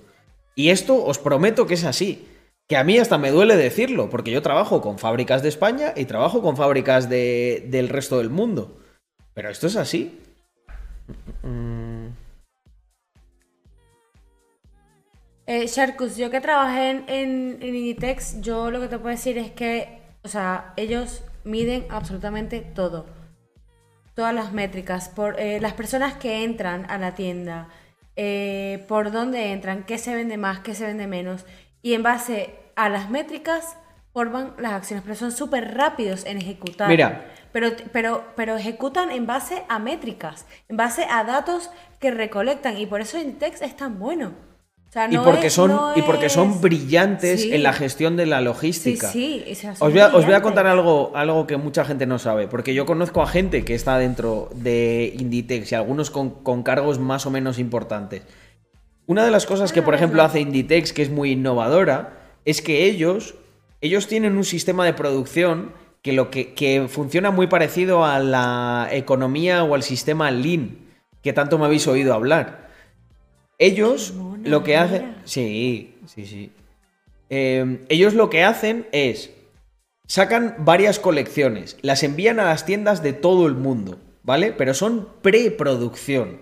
Y 0.55 0.71
esto 0.71 1.05
os 1.05 1.19
prometo 1.19 1.67
que 1.67 1.75
es 1.75 1.85
así. 1.85 2.29
Que 2.69 2.77
a 2.77 2.85
mí 2.85 2.99
hasta 2.99 3.19
me 3.19 3.31
duele 3.31 3.57
decirlo, 3.57 4.09
porque 4.09 4.31
yo 4.31 4.41
trabajo 4.43 4.81
con 4.81 4.99
fábricas 4.99 5.43
de 5.43 5.49
España 5.49 5.93
y 5.97 6.05
trabajo 6.05 6.43
con 6.43 6.57
fábricas 6.57 7.09
de- 7.09 7.67
del 7.69 7.89
resto 7.89 8.19
del 8.19 8.31
mundo. 8.31 8.79
Pero 9.35 9.51
esto 9.51 9.67
es 9.67 9.77
así. 9.77 10.19
Eh, 15.47 15.67
Sharkus, 15.67 16.17
yo 16.17 16.31
que 16.31 16.41
trabajé 16.41 16.91
en, 17.09 17.59
Inditex, 17.61 18.41
yo 18.41 18.71
lo 18.71 18.81
que 18.81 18.89
te 18.89 18.99
puedo 18.99 19.15
decir 19.15 19.39
es 19.39 19.51
que, 19.51 19.99
o 20.23 20.29
sea, 20.29 20.73
ellos 20.77 21.23
miden 21.45 21.87
absolutamente 21.91 22.61
todo. 22.61 23.07
Todas 24.15 24.35
las 24.35 24.53
métricas, 24.53 25.09
por 25.09 25.41
eh, 25.41 25.61
las 25.61 25.73
personas 25.73 26.15
que 26.15 26.45
entran 26.45 26.89
a 26.91 26.99
la 26.99 27.15
tienda, 27.15 27.69
eh, 28.17 28.85
por 28.89 29.11
dónde 29.11 29.53
entran, 29.53 29.85
qué 29.85 29.99
se 29.99 30.15
vende 30.15 30.37
más, 30.37 30.61
qué 30.61 30.75
se 30.75 30.87
vende 30.87 31.07
menos. 31.07 31.45
Y 31.83 31.95
en 31.95 32.03
base 32.03 32.55
a 32.77 32.89
las 32.89 33.11
métricas 33.11 33.77
forman 34.13 34.55
las 34.59 34.73
acciones, 34.73 35.03
pero 35.05 35.17
son 35.17 35.33
súper 35.33 35.75
rápidos 35.75 36.25
en 36.27 36.39
ejecutar. 36.39 36.89
Mira. 36.89 37.27
Pero, 37.53 37.71
pero, 37.93 38.25
pero 38.35 38.57
ejecutan 38.57 39.11
en 39.11 39.27
base 39.27 39.63
a 39.69 39.79
métricas, 39.79 40.47
en 40.69 40.77
base 40.77 41.07
a 41.11 41.25
datos 41.25 41.71
que 42.01 42.11
recolectan. 42.11 42.79
Y 42.79 42.87
por 42.87 43.01
eso 43.01 43.19
Inditex 43.19 43.63
es 43.63 43.77
tan 43.77 43.99
bueno. 43.99 44.33
Sea, 44.93 45.09
y 45.11 45.17
porque 45.19 45.47
es- 45.47 45.53
son 45.55 45.71
no 45.71 45.93
y 45.97 46.03
porque 46.03 46.29
son 46.29 46.51
es- 46.53 46.61
brillantes 46.61 47.43
Sí. 47.43 47.53
en 47.55 47.63
la 47.63 47.73
gestión 47.73 48.17
de 48.17 48.27
la 48.27 48.41
logística. 48.41 49.09
Sí, 49.11 49.43
sí, 49.55 49.67
Os 49.69 49.79
voy, 49.93 49.99
a, 50.01 50.09
os 50.15 50.25
voy 50.27 50.35
a 50.35 50.43
contar 50.43 50.67
algo, 50.67 51.13
algo 51.15 51.47
que 51.47 51.57
mucha 51.57 51.85
gente 51.85 52.07
no 52.07 52.19
sabe, 52.19 52.47
porque 52.49 52.75
yo 52.75 52.85
conozco 52.85 53.23
a 53.23 53.27
gente 53.27 53.65
que 53.65 53.75
está 53.75 53.97
dentro 53.99 54.51
de 54.55 55.15
Inditex 55.19 55.73
y 55.73 55.75
algunos 55.75 56.11
con, 56.11 56.31
con 56.43 56.63
cargos 56.63 56.99
más 56.99 57.25
o 57.27 57.31
menos 57.31 57.59
importantes. 57.59 58.23
Una 59.07 59.25
de 59.25 59.31
las 59.31 59.47
cosas 59.47 59.73
que, 59.73 59.83
por 59.83 59.95
ejemplo, 59.95 60.23
hace 60.23 60.41
Inditex, 60.41 60.93
que 60.93 61.03
es 61.03 61.11
muy 61.11 61.33
innovadora, 61.33 62.19
es 62.45 62.61
que 62.63 62.85
ellos, 62.85 63.35
ellos 63.81 64.07
tienen 64.09 64.37
un 64.37 64.45
sistema 64.45 64.85
de 64.85 64.93
producción 64.95 65.73
que, 66.03 66.13
lo 66.13 66.31
que, 66.31 66.53
que 66.55 66.87
funciona 66.89 67.31
muy 67.31 67.47
parecido 67.47 68.05
a 68.05 68.19
la 68.19 68.89
economía 68.93 69.65
o 69.65 69.75
al 69.75 69.83
sistema 69.83 70.31
Lean, 70.31 70.77
que 71.23 71.33
tanto 71.33 71.59
me 71.59 71.65
habéis 71.67 71.87
oído 71.89 72.13
hablar. 72.15 72.69
Ellos 73.63 74.13
lo 74.43 74.65
que 74.65 74.77
hacen... 74.77 75.15
Sí, 75.25 75.95
sí, 76.07 76.27
sí. 76.27 76.51
Eh, 77.31 77.81
ellos 77.89 78.15
lo 78.15 78.29
que 78.29 78.43
hacen 78.43 78.89
es 78.91 79.31
sacan 80.09 80.57
varias 80.59 80.99
colecciones, 80.99 81.79
las 81.81 82.03
envían 82.03 82.41
a 82.41 82.45
las 82.45 82.67
tiendas 82.67 83.05
de 83.05 83.13
todo 83.13 83.47
el 83.47 83.55
mundo, 83.55 84.01
¿vale? 84.25 84.53
Pero 84.53 84.75
son 84.75 85.09
preproducción. 85.23 86.41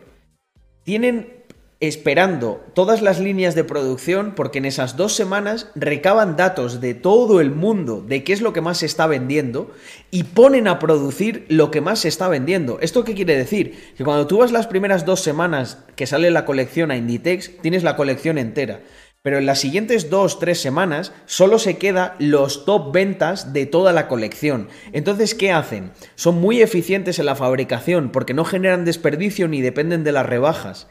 Tienen 0.83 1.40
esperando 1.81 2.62
todas 2.75 3.00
las 3.00 3.18
líneas 3.18 3.55
de 3.55 3.65
producción 3.65 4.34
porque 4.36 4.59
en 4.59 4.67
esas 4.67 4.99
dos 4.99 5.15
semanas 5.15 5.70
recaban 5.75 6.36
datos 6.36 6.83
de 6.83 6.92
todo 6.92 7.41
el 7.41 7.50
mundo 7.52 8.02
de 8.07 8.23
qué 8.23 8.34
es 8.34 8.42
lo 8.42 8.52
que 8.52 8.60
más 8.60 8.78
se 8.78 8.86
está 8.86 9.07
vendiendo 9.07 9.70
y 10.10 10.25
ponen 10.25 10.68
a 10.68 10.78
producir 10.78 11.47
lo 11.49 11.70
que 11.70 11.81
más 11.81 12.00
se 12.00 12.09
está 12.09 12.28
vendiendo. 12.28 12.78
¿Esto 12.81 13.02
qué 13.02 13.15
quiere 13.15 13.34
decir? 13.34 13.94
Que 13.97 14.05
cuando 14.05 14.26
tú 14.26 14.39
vas 14.39 14.52
las 14.52 14.67
primeras 14.67 15.07
dos 15.07 15.23
semanas 15.23 15.78
que 15.97 16.07
sale 16.07 16.31
la 16.31 16.44
colección 16.44 16.91
a 16.91 16.97
Inditex, 16.99 17.59
tienes 17.62 17.83
la 17.83 17.97
colección 17.97 18.36
entera. 18.36 18.83
Pero 19.23 19.39
en 19.39 19.44
las 19.44 19.60
siguientes 19.60 20.09
dos, 20.09 20.39
tres 20.39 20.60
semanas 20.60 21.12
solo 21.26 21.59
se 21.59 21.76
queda 21.76 22.17
los 22.18 22.65
top 22.65 22.92
ventas 22.92 23.52
de 23.52 23.67
toda 23.67 23.92
la 23.92 24.09
colección. 24.09 24.68
Entonces, 24.92 25.34
¿qué 25.34 25.52
hacen? 25.52 25.92
Son 26.15 26.41
muy 26.41 26.62
eficientes 26.62 27.18
en 27.18 27.26
la 27.26 27.36
fabricación 27.36 28.12
porque 28.12 28.33
no 28.33 28.47
generan 28.47 28.86
desperdicio 28.86 29.47
ni 29.47 29.60
dependen 29.60 30.05
de 30.05 30.12
las 30.12 30.25
rebajas. 30.26 30.89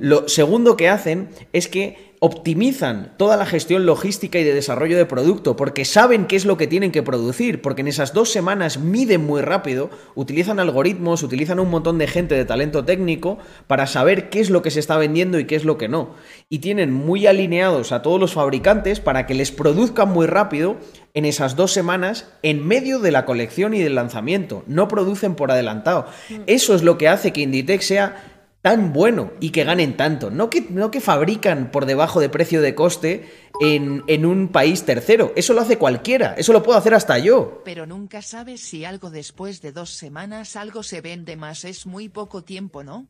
Lo 0.00 0.28
segundo 0.28 0.76
que 0.76 0.88
hacen 0.88 1.28
es 1.52 1.68
que 1.68 2.14
optimizan 2.20 3.12
toda 3.18 3.36
la 3.36 3.46
gestión 3.46 3.86
logística 3.86 4.38
y 4.38 4.44
de 4.44 4.54
desarrollo 4.54 4.96
de 4.96 5.06
producto 5.06 5.56
porque 5.56 5.84
saben 5.84 6.26
qué 6.26 6.36
es 6.36 6.44
lo 6.44 6.56
que 6.56 6.66
tienen 6.66 6.90
que 6.90 7.02
producir, 7.02 7.60
porque 7.60 7.82
en 7.82 7.88
esas 7.88 8.14
dos 8.14 8.30
semanas 8.30 8.78
miden 8.78 9.24
muy 9.24 9.42
rápido, 9.42 9.90
utilizan 10.14 10.58
algoritmos, 10.58 11.22
utilizan 11.22 11.60
un 11.60 11.70
montón 11.70 11.98
de 11.98 12.06
gente 12.06 12.34
de 12.34 12.44
talento 12.44 12.84
técnico 12.84 13.38
para 13.66 13.86
saber 13.86 14.30
qué 14.30 14.40
es 14.40 14.50
lo 14.50 14.62
que 14.62 14.70
se 14.70 14.80
está 14.80 14.96
vendiendo 14.96 15.38
y 15.38 15.44
qué 15.44 15.56
es 15.56 15.64
lo 15.64 15.78
que 15.78 15.88
no. 15.88 16.14
Y 16.48 16.60
tienen 16.60 16.92
muy 16.92 17.26
alineados 17.26 17.92
a 17.92 18.02
todos 18.02 18.20
los 18.20 18.32
fabricantes 18.32 19.00
para 19.00 19.26
que 19.26 19.34
les 19.34 19.52
produzcan 19.52 20.08
muy 20.10 20.26
rápido 20.26 20.76
en 21.14 21.24
esas 21.24 21.56
dos 21.56 21.72
semanas 21.72 22.28
en 22.42 22.66
medio 22.66 22.98
de 22.98 23.10
la 23.10 23.24
colección 23.24 23.74
y 23.74 23.82
del 23.82 23.94
lanzamiento. 23.94 24.64
No 24.66 24.88
producen 24.88 25.34
por 25.34 25.50
adelantado. 25.50 26.06
Eso 26.46 26.74
es 26.74 26.82
lo 26.82 26.98
que 26.98 27.08
hace 27.08 27.32
que 27.32 27.40
Inditex 27.40 27.86
sea 27.86 28.35
tan 28.66 28.92
bueno 28.92 29.30
y 29.38 29.50
que 29.50 29.62
ganen 29.62 29.96
tanto. 29.96 30.28
No 30.28 30.50
que, 30.50 30.66
no 30.70 30.90
que 30.90 31.00
fabrican 31.00 31.70
por 31.70 31.86
debajo 31.86 32.18
de 32.18 32.28
precio 32.28 32.60
de 32.60 32.74
coste 32.74 33.32
en, 33.60 34.02
en 34.08 34.26
un 34.26 34.48
país 34.48 34.82
tercero. 34.84 35.32
Eso 35.36 35.54
lo 35.54 35.60
hace 35.60 35.78
cualquiera. 35.78 36.34
Eso 36.36 36.52
lo 36.52 36.64
puedo 36.64 36.76
hacer 36.76 36.92
hasta 36.92 37.16
yo. 37.20 37.62
Pero 37.64 37.86
nunca 37.86 38.22
sabes 38.22 38.60
si 38.60 38.84
algo 38.84 39.10
después 39.10 39.62
de 39.62 39.70
dos 39.70 39.90
semanas 39.90 40.56
algo 40.56 40.82
se 40.82 41.00
vende 41.00 41.36
más. 41.36 41.64
Es 41.64 41.86
muy 41.86 42.08
poco 42.08 42.42
tiempo, 42.42 42.82
¿no? 42.82 43.06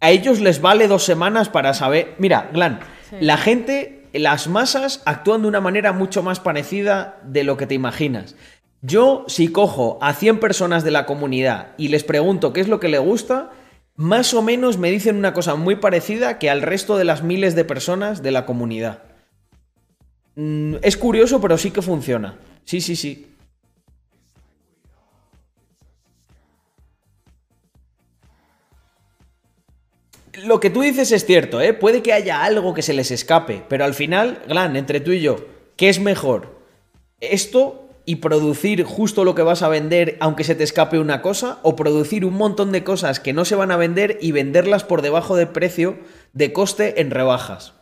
A 0.00 0.10
ellos 0.10 0.40
les 0.40 0.62
vale 0.62 0.88
dos 0.88 1.04
semanas 1.04 1.50
para 1.50 1.74
saber. 1.74 2.14
Mira, 2.16 2.48
Glan, 2.50 2.80
la 3.20 3.36
gente, 3.36 4.08
las 4.14 4.48
masas 4.48 5.02
actúan 5.04 5.42
de 5.42 5.48
una 5.48 5.60
manera 5.60 5.92
mucho 5.92 6.22
más 6.22 6.40
parecida 6.40 7.20
de 7.22 7.44
lo 7.44 7.58
que 7.58 7.66
te 7.66 7.74
imaginas. 7.74 8.34
Yo, 8.80 9.26
si 9.28 9.48
cojo 9.48 9.98
a 10.00 10.14
100 10.14 10.40
personas 10.40 10.84
de 10.84 10.90
la 10.90 11.04
comunidad 11.04 11.74
y 11.76 11.88
les 11.88 12.02
pregunto 12.02 12.54
qué 12.54 12.62
es 12.62 12.68
lo 12.68 12.80
que 12.80 12.88
le 12.88 12.98
gusta, 12.98 13.50
más 13.96 14.34
o 14.34 14.42
menos 14.42 14.78
me 14.78 14.90
dicen 14.90 15.16
una 15.16 15.32
cosa 15.32 15.54
muy 15.54 15.76
parecida 15.76 16.38
que 16.38 16.50
al 16.50 16.62
resto 16.62 16.96
de 16.96 17.04
las 17.04 17.22
miles 17.22 17.54
de 17.54 17.64
personas 17.64 18.22
de 18.22 18.32
la 18.32 18.44
comunidad. 18.46 19.02
Mm, 20.34 20.76
es 20.82 20.96
curioso, 20.96 21.40
pero 21.40 21.56
sí 21.58 21.70
que 21.70 21.82
funciona. 21.82 22.38
Sí, 22.64 22.80
sí, 22.80 22.96
sí. 22.96 23.30
Lo 30.44 30.58
que 30.58 30.70
tú 30.70 30.80
dices 30.82 31.12
es 31.12 31.24
cierto, 31.24 31.60
¿eh? 31.60 31.72
Puede 31.72 32.02
que 32.02 32.12
haya 32.12 32.42
algo 32.42 32.74
que 32.74 32.82
se 32.82 32.92
les 32.92 33.12
escape, 33.12 33.62
pero 33.68 33.84
al 33.84 33.94
final, 33.94 34.42
Glan, 34.48 34.76
entre 34.76 34.98
tú 34.98 35.12
y 35.12 35.20
yo, 35.20 35.46
¿qué 35.76 35.88
es 35.88 36.00
mejor? 36.00 36.58
¿Esto 37.20 37.83
y 38.06 38.16
producir 38.16 38.84
justo 38.84 39.24
lo 39.24 39.34
que 39.34 39.42
vas 39.42 39.62
a 39.62 39.68
vender 39.68 40.16
aunque 40.20 40.44
se 40.44 40.54
te 40.54 40.64
escape 40.64 40.98
una 40.98 41.22
cosa? 41.22 41.58
¿O 41.62 41.76
producir 41.76 42.24
un 42.24 42.34
montón 42.34 42.72
de 42.72 42.84
cosas 42.84 43.20
que 43.20 43.32
no 43.32 43.44
se 43.44 43.56
van 43.56 43.70
a 43.70 43.76
vender 43.76 44.18
y 44.20 44.32
venderlas 44.32 44.84
por 44.84 45.02
debajo 45.02 45.36
de 45.36 45.46
precio 45.46 45.98
de 46.32 46.52
coste 46.52 47.00
en 47.00 47.10
rebajas? 47.10 47.74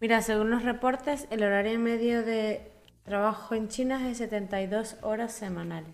Mira, 0.00 0.20
según 0.22 0.50
los 0.50 0.62
reportes, 0.62 1.26
el 1.30 1.42
horario 1.42 1.78
medio 1.78 2.22
de 2.22 2.70
trabajo 3.04 3.54
en 3.54 3.68
China 3.68 4.08
es 4.10 4.18
de 4.18 4.26
72 4.26 4.96
horas 5.02 5.32
semanales. 5.32 5.90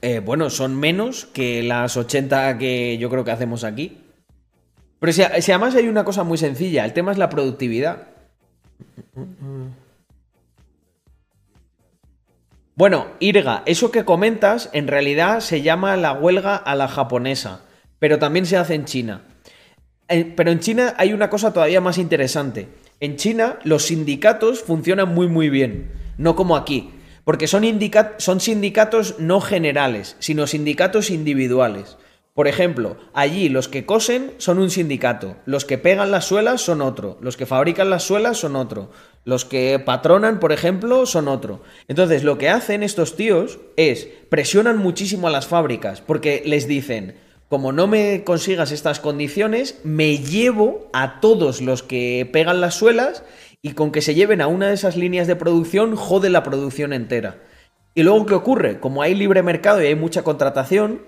Eh, 0.00 0.20
bueno, 0.20 0.48
son 0.48 0.78
menos 0.78 1.26
que 1.26 1.62
las 1.62 1.96
80 1.96 2.56
que 2.56 2.98
yo 2.98 3.10
creo 3.10 3.24
que 3.24 3.32
hacemos 3.32 3.64
aquí. 3.64 3.98
Pero 5.00 5.12
si, 5.12 5.22
si 5.40 5.52
además 5.52 5.74
hay 5.74 5.88
una 5.88 6.04
cosa 6.04 6.24
muy 6.24 6.38
sencilla, 6.38 6.84
el 6.84 6.92
tema 6.92 7.12
es 7.12 7.18
la 7.18 7.28
productividad. 7.28 8.08
Bueno, 12.78 13.08
Irga, 13.18 13.64
eso 13.66 13.90
que 13.90 14.04
comentas 14.04 14.70
en 14.72 14.86
realidad 14.86 15.40
se 15.40 15.62
llama 15.62 15.96
la 15.96 16.12
huelga 16.12 16.54
a 16.54 16.76
la 16.76 16.86
japonesa, 16.86 17.62
pero 17.98 18.20
también 18.20 18.46
se 18.46 18.56
hace 18.56 18.74
en 18.76 18.84
China. 18.84 19.22
Eh, 20.06 20.32
Pero 20.36 20.52
en 20.52 20.60
China 20.60 20.94
hay 20.96 21.12
una 21.12 21.28
cosa 21.28 21.52
todavía 21.52 21.80
más 21.80 21.98
interesante. 21.98 22.68
En 23.00 23.16
China 23.16 23.58
los 23.64 23.86
sindicatos 23.86 24.62
funcionan 24.62 25.12
muy 25.12 25.26
muy 25.26 25.50
bien, 25.50 25.90
no 26.18 26.36
como 26.36 26.56
aquí, 26.56 26.90
porque 27.24 27.48
son, 27.48 27.64
indica- 27.64 28.14
son 28.18 28.38
sindicatos 28.38 29.16
no 29.18 29.40
generales, 29.40 30.14
sino 30.20 30.46
sindicatos 30.46 31.10
individuales. 31.10 31.96
Por 32.38 32.46
ejemplo, 32.46 32.98
allí 33.14 33.48
los 33.48 33.66
que 33.66 33.84
cosen 33.84 34.30
son 34.38 34.60
un 34.60 34.70
sindicato, 34.70 35.34
los 35.44 35.64
que 35.64 35.76
pegan 35.76 36.12
las 36.12 36.26
suelas 36.26 36.60
son 36.60 36.82
otro, 36.82 37.18
los 37.20 37.36
que 37.36 37.46
fabrican 37.46 37.90
las 37.90 38.04
suelas 38.04 38.38
son 38.38 38.54
otro, 38.54 38.92
los 39.24 39.44
que 39.44 39.76
patronan, 39.80 40.38
por 40.38 40.52
ejemplo, 40.52 41.04
son 41.04 41.26
otro. 41.26 41.62
Entonces, 41.88 42.22
lo 42.22 42.38
que 42.38 42.48
hacen 42.48 42.84
estos 42.84 43.16
tíos 43.16 43.58
es 43.76 44.06
presionan 44.28 44.78
muchísimo 44.78 45.26
a 45.26 45.32
las 45.32 45.48
fábricas 45.48 46.00
porque 46.00 46.44
les 46.46 46.68
dicen, 46.68 47.16
como 47.48 47.72
no 47.72 47.88
me 47.88 48.22
consigas 48.22 48.70
estas 48.70 49.00
condiciones, 49.00 49.80
me 49.82 50.18
llevo 50.18 50.90
a 50.92 51.18
todos 51.18 51.60
los 51.60 51.82
que 51.82 52.30
pegan 52.32 52.60
las 52.60 52.76
suelas 52.76 53.24
y 53.62 53.72
con 53.72 53.90
que 53.90 54.00
se 54.00 54.14
lleven 54.14 54.42
a 54.42 54.46
una 54.46 54.68
de 54.68 54.74
esas 54.74 54.96
líneas 54.96 55.26
de 55.26 55.34
producción, 55.34 55.96
jode 55.96 56.30
la 56.30 56.44
producción 56.44 56.92
entera. 56.92 57.42
Y 57.96 58.04
luego, 58.04 58.26
¿qué 58.26 58.34
ocurre? 58.34 58.78
Como 58.78 59.02
hay 59.02 59.16
libre 59.16 59.42
mercado 59.42 59.82
y 59.82 59.86
hay 59.86 59.96
mucha 59.96 60.22
contratación, 60.22 61.00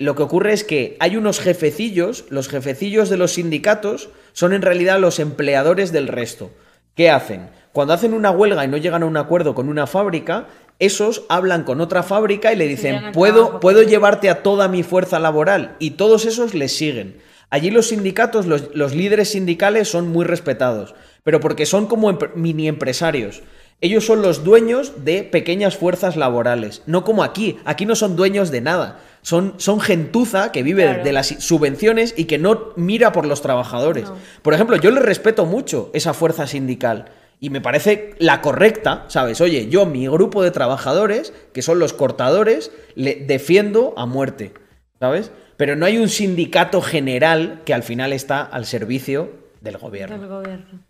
lo 0.00 0.14
que 0.16 0.22
ocurre 0.22 0.52
es 0.52 0.64
que 0.64 0.96
hay 0.98 1.16
unos 1.16 1.38
jefecillos, 1.40 2.24
los 2.30 2.48
jefecillos 2.48 3.08
de 3.10 3.16
los 3.18 3.32
sindicatos 3.34 4.08
son 4.32 4.52
en 4.52 4.62
realidad 4.62 4.98
los 4.98 5.18
empleadores 5.18 5.92
del 5.92 6.08
resto. 6.08 6.50
¿Qué 6.94 7.10
hacen? 7.10 7.50
Cuando 7.72 7.94
hacen 7.94 8.14
una 8.14 8.30
huelga 8.30 8.64
y 8.64 8.68
no 8.68 8.76
llegan 8.78 9.02
a 9.02 9.06
un 9.06 9.16
acuerdo 9.16 9.54
con 9.54 9.68
una 9.68 9.86
fábrica, 9.86 10.46
esos 10.78 11.24
hablan 11.28 11.64
con 11.64 11.80
otra 11.80 12.02
fábrica 12.02 12.52
y 12.52 12.56
le 12.56 12.66
dicen, 12.66 12.94
puedo, 13.12 13.60
puedo 13.60 13.82
llevarte 13.82 14.30
a 14.30 14.42
toda 14.42 14.68
mi 14.68 14.82
fuerza 14.82 15.18
laboral. 15.18 15.76
Y 15.78 15.90
todos 15.92 16.24
esos 16.24 16.54
les 16.54 16.74
siguen. 16.74 17.18
Allí 17.50 17.70
los 17.70 17.88
sindicatos, 17.88 18.46
los, 18.46 18.74
los 18.74 18.94
líderes 18.94 19.30
sindicales 19.32 19.88
son 19.88 20.08
muy 20.08 20.24
respetados, 20.24 20.94
pero 21.24 21.40
porque 21.40 21.66
son 21.66 21.86
como 21.86 22.10
empre- 22.10 22.34
mini 22.34 22.68
empresarios. 22.68 23.42
Ellos 23.82 24.04
son 24.06 24.22
los 24.22 24.44
dueños 24.44 25.04
de 25.04 25.22
pequeñas 25.24 25.76
fuerzas 25.76 26.16
laborales, 26.16 26.82
no 26.86 27.02
como 27.04 27.22
aquí. 27.24 27.58
Aquí 27.64 27.86
no 27.86 27.96
son 27.96 28.14
dueños 28.16 28.50
de 28.50 28.60
nada. 28.60 29.00
Son, 29.22 29.54
son 29.58 29.80
gentuza 29.80 30.50
que 30.50 30.62
vive 30.62 30.84
Claro. 30.84 31.04
de 31.04 31.12
las 31.12 31.26
subvenciones 31.28 32.14
y 32.16 32.24
que 32.24 32.38
no 32.38 32.72
mira 32.76 33.12
por 33.12 33.26
los 33.26 33.42
trabajadores. 33.42 34.10
Por 34.42 34.54
ejemplo, 34.54 34.76
yo 34.76 34.90
le 34.90 35.00
respeto 35.00 35.44
mucho 35.46 35.90
esa 35.92 36.14
fuerza 36.14 36.46
sindical. 36.46 37.06
Y 37.38 37.50
me 37.50 37.60
parece 37.60 38.14
la 38.18 38.40
correcta, 38.42 39.04
¿sabes? 39.08 39.40
Oye, 39.40 39.68
yo, 39.68 39.86
mi 39.86 40.06
grupo 40.08 40.42
de 40.42 40.50
trabajadores, 40.50 41.32
que 41.52 41.62
son 41.62 41.78
los 41.78 41.92
cortadores, 41.92 42.70
le 42.94 43.14
defiendo 43.16 43.94
a 43.96 44.04
muerte, 44.06 44.52
¿sabes? 44.98 45.32
Pero 45.56 45.76
no 45.76 45.86
hay 45.86 45.98
un 45.98 46.08
sindicato 46.08 46.80
general 46.82 47.62
que 47.64 47.74
al 47.74 47.82
final 47.82 48.12
está 48.12 48.42
al 48.42 48.66
servicio 48.66 49.30
del 49.60 49.78
gobierno. 49.78 50.18
Del 50.18 50.28
gobierno. 50.28 50.80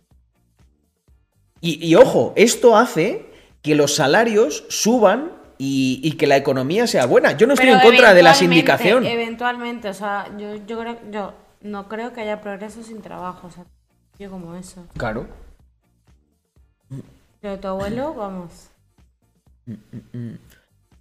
Y, 1.61 1.85
y 1.85 1.95
ojo, 1.95 2.33
esto 2.35 2.75
hace 2.77 3.25
que 3.61 3.75
los 3.75 3.95
salarios 3.95 4.65
suban 4.69 5.31
y, 5.63 5.99
y 6.01 6.13
que 6.13 6.25
la 6.25 6.37
economía 6.37 6.87
sea 6.87 7.05
buena. 7.05 7.33
Yo 7.37 7.45
no 7.45 7.53
estoy 7.53 7.67
Pero 7.67 7.77
en 7.79 7.85
contra 7.85 8.15
de 8.15 8.23
la 8.23 8.33
sindicación. 8.33 9.05
Eventualmente, 9.05 9.89
o 9.89 9.93
sea, 9.93 10.25
yo, 10.35 10.55
yo 10.65 10.79
creo, 10.79 10.97
yo 11.11 11.33
no 11.61 11.87
creo 11.87 12.13
que 12.13 12.21
haya 12.21 12.41
progreso 12.41 12.81
sin 12.81 13.03
trabajo. 13.03 13.45
O 13.45 13.51
sea, 13.51 13.65
Yo 14.17 14.31
como 14.31 14.55
eso. 14.55 14.83
Claro. 14.97 15.27
Pero 17.41 17.59
tu 17.59 17.67
abuelo, 17.67 18.15
vamos. 18.15 18.71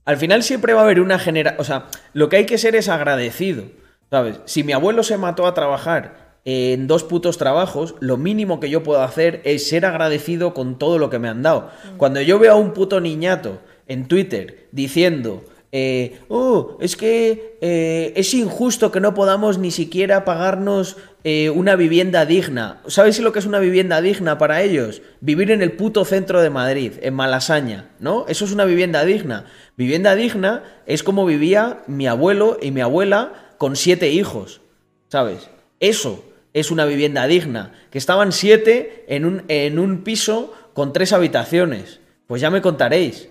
Al 0.04 0.18
final 0.18 0.42
siempre 0.42 0.74
va 0.74 0.82
a 0.82 0.84
haber 0.84 1.00
una 1.00 1.18
genera... 1.18 1.56
O 1.58 1.64
sea, 1.64 1.86
lo 2.12 2.28
que 2.28 2.36
hay 2.36 2.44
que 2.44 2.58
ser 2.58 2.76
es 2.76 2.90
agradecido. 2.90 3.64
¿Sabes? 4.10 4.40
Si 4.44 4.62
mi 4.62 4.74
abuelo 4.74 5.02
se 5.04 5.16
mató 5.16 5.46
a 5.46 5.54
trabajar 5.54 6.36
en 6.44 6.86
dos 6.86 7.04
putos 7.04 7.38
trabajos, 7.38 7.94
lo 8.00 8.18
mínimo 8.18 8.60
que 8.60 8.68
yo 8.68 8.82
puedo 8.82 9.02
hacer 9.02 9.40
es 9.44 9.70
ser 9.70 9.86
agradecido 9.86 10.52
con 10.52 10.78
todo 10.78 10.98
lo 10.98 11.08
que 11.08 11.18
me 11.18 11.30
han 11.30 11.42
dado. 11.42 11.70
Cuando 11.96 12.20
yo 12.20 12.38
veo 12.38 12.52
a 12.52 12.56
un 12.56 12.74
puto 12.74 13.00
niñato 13.00 13.58
en 13.90 14.06
Twitter 14.06 14.68
diciendo, 14.70 15.44
eh, 15.72 16.20
oh, 16.28 16.78
es 16.80 16.96
que 16.96 17.58
eh, 17.60 18.12
es 18.14 18.34
injusto 18.34 18.92
que 18.92 19.00
no 19.00 19.14
podamos 19.14 19.58
ni 19.58 19.72
siquiera 19.72 20.24
pagarnos 20.24 20.96
eh, 21.24 21.50
una 21.50 21.74
vivienda 21.74 22.24
digna. 22.24 22.80
¿Sabéis 22.86 23.18
lo 23.18 23.32
que 23.32 23.40
es 23.40 23.46
una 23.46 23.58
vivienda 23.58 24.00
digna 24.00 24.38
para 24.38 24.62
ellos? 24.62 25.02
Vivir 25.20 25.50
en 25.50 25.60
el 25.60 25.72
puto 25.72 26.04
centro 26.04 26.40
de 26.40 26.50
Madrid, 26.50 26.92
en 27.02 27.14
Malasaña, 27.14 27.90
¿no? 27.98 28.26
Eso 28.28 28.44
es 28.44 28.52
una 28.52 28.64
vivienda 28.64 29.04
digna. 29.04 29.46
Vivienda 29.76 30.14
digna 30.14 30.62
es 30.86 31.02
como 31.02 31.26
vivía 31.26 31.82
mi 31.88 32.06
abuelo 32.06 32.58
y 32.62 32.70
mi 32.70 32.80
abuela 32.80 33.32
con 33.58 33.74
siete 33.74 34.10
hijos, 34.10 34.60
¿sabes? 35.08 35.50
Eso 35.80 36.24
es 36.54 36.70
una 36.70 36.84
vivienda 36.84 37.26
digna. 37.26 37.72
Que 37.90 37.98
estaban 37.98 38.30
siete 38.30 39.04
en 39.08 39.24
un, 39.24 39.42
en 39.48 39.80
un 39.80 40.04
piso 40.04 40.54
con 40.74 40.92
tres 40.92 41.12
habitaciones. 41.12 41.98
Pues 42.28 42.40
ya 42.40 42.50
me 42.50 42.62
contaréis. 42.62 43.28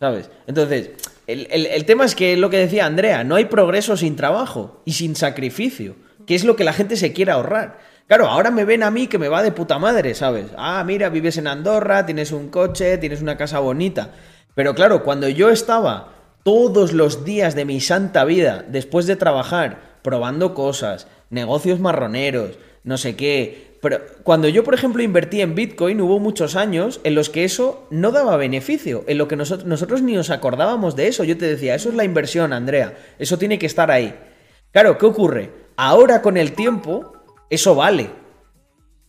¿Sabes? 0.00 0.30
Entonces, 0.46 0.90
el, 1.26 1.46
el- 1.50 1.84
tema 1.84 2.04
es 2.04 2.14
que 2.14 2.36
lo 2.36 2.50
que 2.50 2.58
decía 2.58 2.86
Andrea, 2.86 3.24
no 3.24 3.34
hay 3.34 3.46
progreso 3.46 3.96
sin 3.96 4.16
trabajo 4.16 4.80
y 4.84 4.92
sin 4.92 5.16
sacrificio, 5.16 5.96
que 6.26 6.34
es 6.34 6.44
lo 6.44 6.54
que 6.56 6.64
la 6.64 6.72
gente 6.72 6.96
se 6.96 7.12
quiere 7.12 7.32
ahorrar. 7.32 7.78
Claro, 8.06 8.26
ahora 8.28 8.50
me 8.50 8.64
ven 8.64 8.82
a 8.84 8.90
mí 8.90 9.06
que 9.08 9.18
me 9.18 9.28
va 9.28 9.42
de 9.42 9.52
puta 9.52 9.78
madre, 9.78 10.14
¿sabes? 10.14 10.46
Ah, 10.56 10.82
mira, 10.86 11.08
vives 11.10 11.36
en 11.36 11.46
Andorra, 11.48 12.06
tienes 12.06 12.32
un 12.32 12.48
coche, 12.48 12.96
tienes 12.98 13.20
una 13.20 13.36
casa 13.36 13.58
bonita. 13.58 14.12
Pero 14.54 14.74
claro, 14.74 15.02
cuando 15.04 15.28
yo 15.28 15.50
estaba 15.50 16.14
todos 16.44 16.92
los 16.92 17.24
días 17.24 17.54
de 17.54 17.64
mi 17.66 17.80
santa 17.80 18.24
vida, 18.24 18.64
después 18.66 19.06
de 19.06 19.16
trabajar, 19.16 19.98
probando 20.02 20.54
cosas, 20.54 21.06
negocios 21.28 21.80
marroneros, 21.80 22.58
no 22.84 22.96
sé 22.96 23.16
qué. 23.16 23.67
Pero 23.80 24.00
cuando 24.24 24.48
yo, 24.48 24.64
por 24.64 24.74
ejemplo, 24.74 25.02
invertí 25.02 25.40
en 25.40 25.54
Bitcoin, 25.54 26.00
hubo 26.00 26.18
muchos 26.18 26.56
años 26.56 27.00
en 27.04 27.14
los 27.14 27.30
que 27.30 27.44
eso 27.44 27.86
no 27.90 28.10
daba 28.10 28.36
beneficio, 28.36 29.04
en 29.06 29.18
lo 29.18 29.28
que 29.28 29.36
nosotros, 29.36 29.68
nosotros 29.68 30.02
ni 30.02 30.14
nos 30.14 30.30
acordábamos 30.30 30.96
de 30.96 31.08
eso. 31.08 31.22
Yo 31.24 31.38
te 31.38 31.46
decía, 31.46 31.74
eso 31.74 31.88
es 31.88 31.94
la 31.94 32.04
inversión, 32.04 32.52
Andrea, 32.52 32.98
eso 33.18 33.38
tiene 33.38 33.58
que 33.58 33.66
estar 33.66 33.90
ahí. 33.90 34.18
Claro, 34.72 34.98
¿qué 34.98 35.06
ocurre? 35.06 35.52
Ahora 35.76 36.22
con 36.22 36.36
el 36.36 36.52
tiempo, 36.52 37.12
eso 37.50 37.74
vale. 37.74 38.10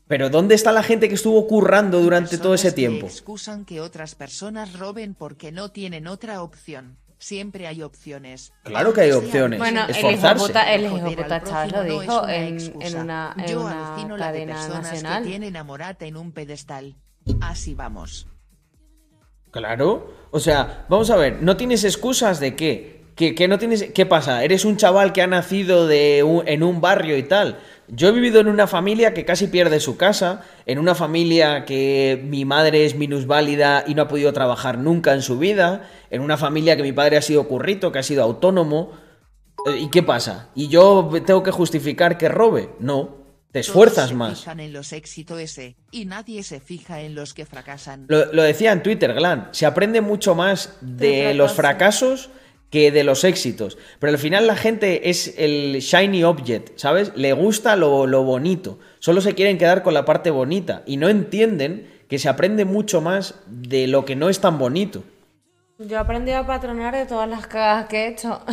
Pero 0.07 0.29
¿dónde 0.29 0.55
está 0.55 0.71
la 0.71 0.83
gente 0.83 1.07
que 1.07 1.15
estuvo 1.15 1.45
currando 1.47 2.01
durante 2.01 2.37
todo 2.37 2.53
ese 2.53 2.69
que 2.69 2.75
tiempo? 2.75 3.05
excusan 3.05 3.65
que 3.65 3.81
otras 3.81 4.15
personas 4.15 4.77
roben 4.77 5.13
porque 5.13 5.51
no 5.51 5.69
tienen 5.69 6.07
otra 6.07 6.41
opción. 6.41 6.97
Siempre 7.19 7.67
hay 7.67 7.83
opciones. 7.83 8.53
Claro 8.63 8.93
que 8.93 9.01
hay 9.01 9.11
opciones. 9.11 9.59
Bueno, 9.59 9.81
el 9.83 9.89
hijo 9.89 10.07
Esforzarse. 10.07 10.75
el 10.75 11.15
puta 11.15 11.43
Chávez 11.43 11.71
lo 11.73 11.83
no 11.83 11.83
dijo 12.01 12.21
una 12.23 12.35
en, 12.35 12.81
en 12.81 12.97
una, 12.97 13.35
en 13.37 13.45
Yo 13.45 13.61
una 13.61 13.87
alucino 13.87 14.17
la 14.17 14.31
de 14.31 14.39
cadena 14.39 14.53
personas 14.55 14.83
nacional. 14.83 15.23
que 15.23 15.29
tienen 15.29 15.57
a 15.57 15.63
Morata 15.65 16.05
en 16.05 16.15
un 16.17 16.31
pedestal. 16.31 16.95
Así 17.41 17.75
vamos. 17.75 18.27
Claro. 19.51 20.13
O 20.31 20.39
sea, 20.39 20.85
vamos 20.89 21.09
a 21.09 21.17
ver, 21.17 21.41
¿no 21.41 21.57
tienes 21.57 21.83
excusas 21.83 22.39
de 22.39 22.55
qué? 22.55 22.98
¿Qué, 23.19 23.35
qué 23.35 23.49
no 23.49 23.59
tienes, 23.59 23.83
¿Qué 23.93 24.05
pasa? 24.05 24.45
¿Eres 24.45 24.63
un 24.63 24.77
chaval 24.77 25.11
que 25.11 25.21
ha 25.21 25.27
nacido 25.27 25.87
de 25.87 26.23
un- 26.23 26.47
en 26.47 26.63
un 26.63 26.79
barrio 26.79 27.17
y 27.17 27.23
tal? 27.23 27.59
Yo 27.89 28.07
he 28.07 28.11
vivido 28.13 28.39
en 28.39 28.47
una 28.47 28.65
familia 28.65 29.13
que 29.13 29.25
casi 29.25 29.47
pierde 29.47 29.81
su 29.81 29.97
casa, 29.97 30.43
en 30.65 30.79
una 30.79 30.95
familia 30.95 31.65
que 31.65 32.21
mi 32.23 32.45
madre 32.45 32.85
es 32.85 32.95
minusválida 32.95 33.83
y 33.85 33.93
no 33.93 34.03
ha 34.03 34.07
podido 34.07 34.31
trabajar 34.31 34.77
nunca 34.77 35.11
en 35.13 35.21
su 35.21 35.37
vida, 35.37 35.89
en 36.09 36.21
una 36.21 36.37
familia 36.37 36.77
que 36.77 36.83
mi 36.83 36.93
padre 36.93 37.17
ha 37.17 37.21
sido 37.21 37.45
currito, 37.49 37.91
que 37.91 37.99
ha 37.99 38.03
sido 38.03 38.23
autónomo. 38.23 38.93
Eh, 39.65 39.79
¿Y 39.79 39.89
qué 39.89 40.01
pasa? 40.01 40.47
¿Y 40.55 40.69
yo 40.69 41.09
tengo 41.25 41.43
que 41.43 41.51
justificar 41.51 42.17
que 42.17 42.29
robe? 42.29 42.69
No. 42.79 43.17
Te 43.51 43.59
esfuerzas 43.59 44.05
Todos 44.11 44.13
más. 44.17 44.39
Fijan 44.39 44.61
en 44.61 44.71
los 44.71 44.93
éxitos 44.93 45.41
ese, 45.41 45.75
y 45.91 46.05
nadie 46.05 46.43
se 46.43 46.61
fija 46.61 47.01
en 47.01 47.15
los 47.15 47.33
que 47.33 47.45
fracasan. 47.45 48.05
Lo, 48.07 48.31
lo 48.31 48.43
decía 48.43 48.71
en 48.71 48.81
Twitter, 48.81 49.13
Glan. 49.13 49.49
Se 49.51 49.65
aprende 49.65 49.99
mucho 49.99 50.35
más 50.35 50.77
de 50.79 51.33
los 51.33 51.51
fracasos 51.51 52.29
que 52.69 52.91
de 52.91 53.03
los 53.03 53.23
éxitos. 53.23 53.77
Pero 53.99 54.11
al 54.11 54.19
final 54.19 54.47
la 54.47 54.55
gente 54.55 55.09
es 55.09 55.35
el 55.37 55.79
shiny 55.79 56.23
object, 56.23 56.77
¿sabes? 56.77 57.11
Le 57.15 57.33
gusta 57.33 57.75
lo, 57.75 58.07
lo 58.07 58.23
bonito. 58.23 58.79
Solo 58.99 59.21
se 59.21 59.33
quieren 59.33 59.57
quedar 59.57 59.83
con 59.83 59.93
la 59.93 60.05
parte 60.05 60.29
bonita. 60.29 60.83
Y 60.85 60.97
no 60.97 61.09
entienden 61.09 61.87
que 62.07 62.19
se 62.19 62.29
aprende 62.29 62.65
mucho 62.65 63.01
más 63.01 63.35
de 63.47 63.87
lo 63.87 64.05
que 64.05 64.15
no 64.15 64.29
es 64.29 64.39
tan 64.39 64.57
bonito. 64.57 65.03
Yo 65.77 65.95
he 65.95 65.99
aprendido 65.99 66.37
a 66.39 66.45
patronar 66.45 66.93
de 66.93 67.05
todas 67.05 67.29
las 67.29 67.47
cagadas 67.47 67.87
que 67.87 68.05
he 68.05 68.07
hecho. 68.09 68.41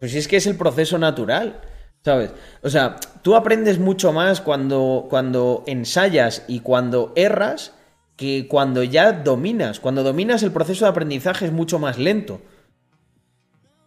Pues 0.00 0.14
es 0.14 0.28
que 0.28 0.38
es 0.38 0.46
el 0.46 0.56
proceso 0.56 0.96
natural, 0.96 1.60
¿sabes? 2.02 2.30
O 2.62 2.70
sea, 2.70 2.96
tú 3.20 3.36
aprendes 3.36 3.78
mucho 3.78 4.14
más 4.14 4.40
cuando, 4.40 5.08
cuando 5.10 5.62
ensayas 5.66 6.42
y 6.48 6.60
cuando 6.60 7.12
erras 7.16 7.74
que 8.16 8.48
cuando 8.48 8.82
ya 8.82 9.12
dominas. 9.12 9.78
Cuando 9.78 10.02
dominas 10.02 10.42
el 10.42 10.52
proceso 10.52 10.86
de 10.86 10.92
aprendizaje 10.92 11.44
es 11.44 11.52
mucho 11.52 11.78
más 11.78 11.98
lento. 11.98 12.40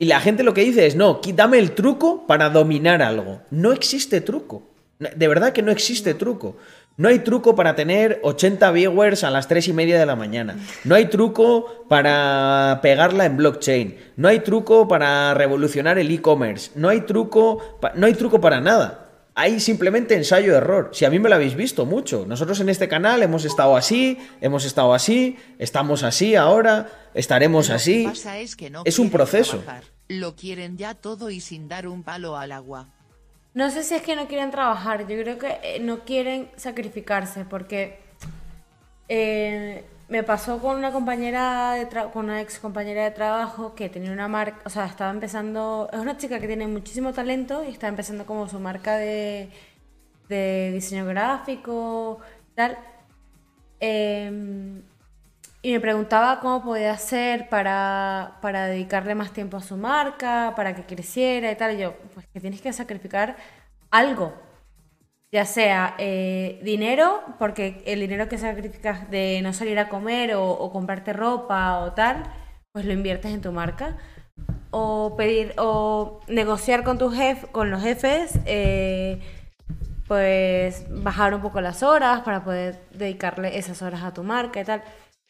Y 0.04 0.06
la 0.06 0.20
gente 0.20 0.44
lo 0.44 0.54
que 0.54 0.66
dice 0.66 0.86
es, 0.86 0.98
no, 0.98 1.22
dame 1.34 1.60
el 1.60 1.72
truco 1.72 2.28
para 2.28 2.50
dominar 2.50 3.02
algo. 3.02 3.40
No 3.52 3.72
existe 3.72 4.20
truco. 4.20 4.64
De 5.00 5.30
verdad 5.30 5.54
que 5.54 5.62
no 5.62 5.72
existe 5.72 6.14
truco. 6.14 6.58
No 6.98 7.08
hay 7.08 7.20
truco 7.20 7.56
para 7.56 7.74
tener 7.74 8.20
80 8.22 8.70
viewers 8.72 9.24
a 9.24 9.32
las 9.32 9.48
3 9.48 9.70
y 9.70 9.72
media 9.72 9.98
de 9.98 10.06
la 10.06 10.18
mañana. 10.18 10.58
No 10.84 10.96
hay 10.96 11.06
truco 11.06 11.86
para 11.88 12.80
pegarla 12.82 13.24
en 13.26 13.38
blockchain. 13.38 13.98
No 14.18 14.28
hay 14.28 14.42
truco 14.42 14.90
para 14.90 15.34
revolucionar 15.36 15.98
el 15.98 16.12
e-commerce. 16.12 16.72
No 16.76 16.90
hay 16.90 17.00
truco, 17.06 17.80
no 17.96 18.06
hay 18.06 18.14
truco 18.14 18.42
para 18.42 18.60
nada. 18.60 19.10
Hay 19.36 19.62
simplemente 19.62 20.16
ensayo-error. 20.16 20.90
Si 20.92 21.06
a 21.06 21.10
mí 21.10 21.18
me 21.18 21.30
lo 21.30 21.36
habéis 21.36 21.56
visto 21.56 21.86
mucho. 21.86 22.26
Nosotros 22.28 22.60
en 22.60 22.68
este 22.68 22.90
canal 22.90 23.24
hemos 23.24 23.46
estado 23.46 23.78
así, 23.78 24.20
hemos 24.42 24.66
estado 24.66 24.94
así, 24.94 25.38
estamos 25.60 26.04
así 26.04 26.36
ahora, 26.36 26.90
estaremos 27.14 27.70
así. 27.70 28.06
es, 28.38 28.56
que 28.58 28.70
no 28.70 28.82
Es 28.84 29.00
un 29.00 29.10
proceso. 29.10 29.60
trabajar. 29.60 29.93
Lo 30.08 30.36
quieren 30.36 30.78
ya 30.78 30.94
todo 30.94 31.30
y 31.30 31.40
sin 31.40 31.68
dar 31.68 31.88
un 31.88 32.04
palo 32.04 32.38
al 32.38 32.52
agua. 32.52 32.90
No 33.54 33.70
sé 33.70 33.84
si 33.84 33.96
es 33.96 34.02
que 34.02 34.16
no 34.16 34.28
quieren 34.28 34.50
trabajar, 34.52 35.02
yo 35.08 35.22
creo 35.22 35.38
que 35.38 35.60
eh, 35.62 35.80
no 35.80 36.00
quieren 36.06 36.50
sacrificarse, 36.56 37.46
porque 37.46 38.00
eh, 39.08 39.86
me 40.10 40.24
pasó 40.24 40.60
con 40.60 40.78
una 40.78 40.92
compañera, 40.92 41.74
de 41.74 41.88
con 42.12 42.26
una 42.26 42.42
ex 42.42 42.60
compañera 42.60 43.04
de 43.04 43.12
trabajo 43.12 43.76
que 43.76 43.90
tenía 43.90 44.12
una 44.12 44.28
marca, 44.28 44.60
o 44.66 44.70
sea, 44.70 44.86
estaba 44.86 45.12
empezando, 45.12 45.88
es 45.94 46.00
una 46.00 46.18
chica 46.18 46.40
que 46.40 46.48
tiene 46.48 46.68
muchísimo 46.68 47.14
talento 47.14 47.64
y 47.64 47.70
está 47.70 47.88
empezando 47.88 48.26
como 48.26 48.50
su 48.50 48.60
marca 48.60 48.98
de, 48.98 49.50
de 50.30 50.72
diseño 50.74 51.06
gráfico, 51.06 52.20
tal. 52.56 52.78
Em, 53.80 54.82
y 55.66 55.72
me 55.72 55.80
preguntaba 55.80 56.42
cómo 56.42 56.62
podía 56.62 56.92
hacer 56.92 57.48
para, 57.48 58.38
para 58.42 58.66
dedicarle 58.68 59.16
más 59.16 59.32
tiempo 59.32 59.56
a 59.56 59.62
su 59.62 59.78
marca, 59.78 60.54
para 60.58 60.76
que 60.76 60.84
creciera 60.84 61.50
y 61.50 61.56
tal. 61.56 61.76
Y 61.76 61.80
yo, 61.80 61.96
pues 62.14 62.28
que 62.28 62.42
tienes 62.42 62.62
que 62.62 62.74
sacrificar 62.74 63.38
algo. 63.90 64.34
Ya 65.32 65.46
sea 65.46 65.96
eh, 66.00 66.60
dinero, 66.64 67.24
porque 67.40 67.82
el 67.86 68.02
dinero 68.02 68.28
que 68.28 68.38
sacrificas 68.38 69.10
de 69.10 69.40
no 69.42 69.54
salir 69.54 69.80
a 69.80 69.88
comer 69.88 70.36
o, 70.36 70.70
comprarte 70.74 71.14
ropa 71.14 71.80
o 71.80 71.94
tal, 71.94 72.24
pues 72.74 72.86
lo 72.86 72.92
inviertes 72.92 73.34
en 73.34 73.42
tu 73.42 73.54
marca. 73.54 73.98
O 74.70 75.16
pedir, 75.16 75.54
o 75.58 76.20
negociar 76.28 76.84
con 76.84 76.98
tu 76.98 77.10
jefe, 77.10 77.48
con 77.48 77.72
los 77.72 77.82
jefes, 77.82 78.38
eh, 78.46 79.22
pues 80.10 80.86
bajar 80.90 81.34
un 81.34 81.42
poco 81.42 81.62
las 81.62 81.84
horas 81.84 82.22
para 82.22 82.44
poder 82.44 82.82
dedicarle 82.92 83.58
esas 83.58 83.82
horas 83.82 84.04
a 84.04 84.14
tu 84.14 84.24
marca 84.24 84.60
y 84.60 84.66
tal. 84.66 84.84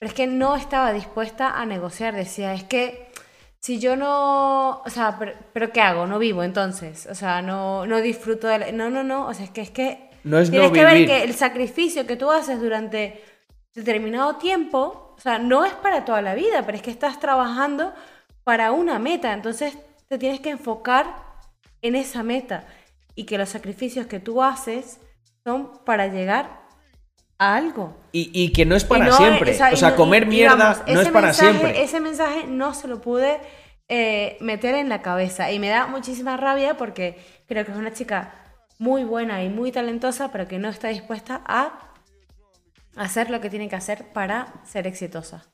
Pero 0.03 0.09
es 0.11 0.15
que 0.15 0.27
no 0.27 0.57
estaba 0.57 0.91
dispuesta 0.91 1.51
a 1.61 1.65
negociar, 1.65 2.13
decía, 2.13 2.53
es 2.53 2.65
que 2.65 3.09
si 3.61 3.79
yo 3.79 3.95
no, 3.95 4.81
o 4.81 4.89
sea, 4.89 5.15
pero, 5.17 5.31
pero 5.53 5.71
¿qué 5.71 5.79
hago? 5.79 6.05
No 6.07 6.19
vivo 6.19 6.43
entonces, 6.43 7.07
o 7.09 7.15
sea, 7.15 7.41
no, 7.41 7.85
no 7.85 8.01
disfruto 8.01 8.47
de 8.47 8.59
la- 8.59 8.71
No, 8.73 8.89
no, 8.89 9.01
no, 9.05 9.27
o 9.27 9.33
sea, 9.33 9.45
es 9.45 9.51
que 9.51 9.61
es 9.61 9.69
que 9.71 10.09
No 10.25 10.39
es 10.39 10.51
tienes 10.51 10.71
no 10.71 10.73
que 10.75 10.83
ver 10.83 11.05
que 11.05 11.23
el 11.23 11.33
sacrificio 11.33 12.05
que 12.05 12.17
tú 12.17 12.29
haces 12.31 12.59
durante 12.59 13.23
determinado 13.73 14.35
tiempo, 14.35 15.15
o 15.17 15.21
sea, 15.21 15.39
no 15.39 15.63
es 15.63 15.71
para 15.71 16.03
toda 16.03 16.21
la 16.21 16.35
vida, 16.35 16.65
pero 16.65 16.75
es 16.75 16.83
que 16.83 16.91
estás 16.91 17.17
trabajando 17.21 17.93
para 18.43 18.73
una 18.73 18.99
meta, 18.99 19.31
entonces 19.31 19.77
te 20.09 20.17
tienes 20.17 20.41
que 20.41 20.49
enfocar 20.49 21.15
en 21.81 21.95
esa 21.95 22.23
meta 22.23 22.65
y 23.15 23.23
que 23.23 23.37
los 23.37 23.47
sacrificios 23.47 24.05
que 24.07 24.19
tú 24.19 24.43
haces 24.43 24.99
son 25.45 25.77
para 25.85 26.07
llegar 26.07 26.59
a 27.39 27.55
algo. 27.55 28.02
Y, 28.15 28.29
y 28.31 28.51
que 28.53 28.65
no 28.65 28.75
es 28.75 28.83
para 28.85 29.07
no, 29.07 29.17
siempre. 29.17 29.51
o 29.51 29.53
sea, 29.55 29.69
O 29.69 29.73
y 29.73 29.77
sea, 29.77 29.89
no- 29.89 29.95
comer 29.95 30.27
mierda 30.27 30.55
digamos, 30.55 30.83
no 30.87 31.01
es 31.01 31.09
para 31.09 31.27
mensaje- 31.27 31.51
siempre. 31.57 31.83
Ese 31.83 31.99
mensaje 31.99 32.45
no 32.47 32.73
se 32.75 32.87
lo 32.87 33.01
pude 33.01 33.39
eh, 33.89 34.37
meter 34.39 34.75
en 34.75 34.87
la 34.87 35.01
cabeza 35.01 35.51
y 35.51 35.57
me 35.59 35.67
da 35.69 35.87
muchísima 35.87 36.37
rabia 36.37 36.77
porque 36.77 37.17
creo 37.47 37.65
que 37.65 37.71
es 37.71 37.77
una 37.77 37.91
chica 37.91 38.33
muy 38.77 39.03
buena 39.03 39.43
y 39.43 39.49
muy 39.49 39.71
talentosa, 39.71 40.31
pero 40.31 40.47
que 40.47 40.59
no 40.59 40.69
está 40.69 40.89
dispuesta 40.89 41.41
a 41.45 41.91
hacer 42.95 43.29
lo 43.31 43.41
que 43.41 43.49
tiene 43.49 43.67
que 43.67 43.75
hacer 43.75 44.05
para 44.13 44.53
ser 44.63 44.85
exitosa. 44.85 45.45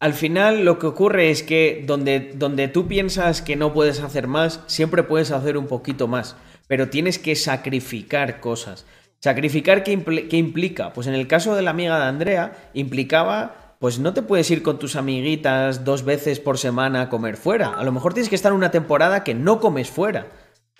Al 0.00 0.14
final 0.14 0.64
lo 0.64 0.78
que 0.78 0.86
ocurre 0.86 1.30
es 1.30 1.42
que 1.42 1.82
donde, 1.84 2.30
donde 2.34 2.68
tú 2.68 2.86
piensas 2.86 3.42
que 3.42 3.56
no 3.56 3.72
puedes 3.74 4.00
hacer 4.00 4.28
más, 4.28 4.60
siempre 4.68 5.02
puedes 5.02 5.32
hacer 5.32 5.56
un 5.56 5.66
poquito 5.66 6.06
más, 6.06 6.36
pero 6.68 6.88
tienes 6.88 7.18
que 7.18 7.34
sacrificar 7.34 8.38
cosas. 8.38 8.86
¿Sacrificar 9.20 9.82
qué, 9.82 9.98
impl- 9.98 10.28
qué 10.28 10.36
implica? 10.36 10.92
Pues 10.92 11.06
en 11.06 11.14
el 11.14 11.26
caso 11.26 11.54
de 11.56 11.62
la 11.62 11.70
amiga 11.70 11.98
de 11.98 12.04
Andrea, 12.06 12.70
implicaba, 12.74 13.74
pues 13.80 13.98
no 13.98 14.14
te 14.14 14.22
puedes 14.22 14.50
ir 14.50 14.62
con 14.62 14.78
tus 14.78 14.96
amiguitas 14.96 15.84
dos 15.84 16.04
veces 16.04 16.38
por 16.40 16.58
semana 16.58 17.02
a 17.02 17.08
comer 17.08 17.36
fuera. 17.36 17.70
A 17.74 17.82
lo 17.84 17.92
mejor 17.92 18.14
tienes 18.14 18.28
que 18.28 18.36
estar 18.36 18.52
una 18.52 18.70
temporada 18.70 19.24
que 19.24 19.34
no 19.34 19.60
comes 19.60 19.90
fuera. 19.90 20.28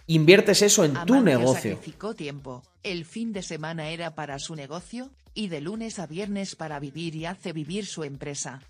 Inviertes 0.06 0.62
eso 0.62 0.84
en 0.84 0.94
tu 1.04 1.20
negocio. 1.20 1.72
sacrificó 1.72 2.14
tiempo. 2.14 2.62
El 2.82 3.04
fin 3.04 3.32
de 3.32 3.42
semana 3.42 3.90
era 3.90 4.14
para 4.14 4.38
su 4.38 4.54
negocio, 4.54 5.10
y 5.34 5.48
de 5.48 5.60
lunes 5.60 5.98
a 5.98 6.06
viernes 6.06 6.56
para 6.56 6.80
vivir 6.80 7.14
y 7.14 7.26
hace 7.26 7.52
vivir 7.52 7.86
su 7.86 8.04
empresa. 8.04 8.62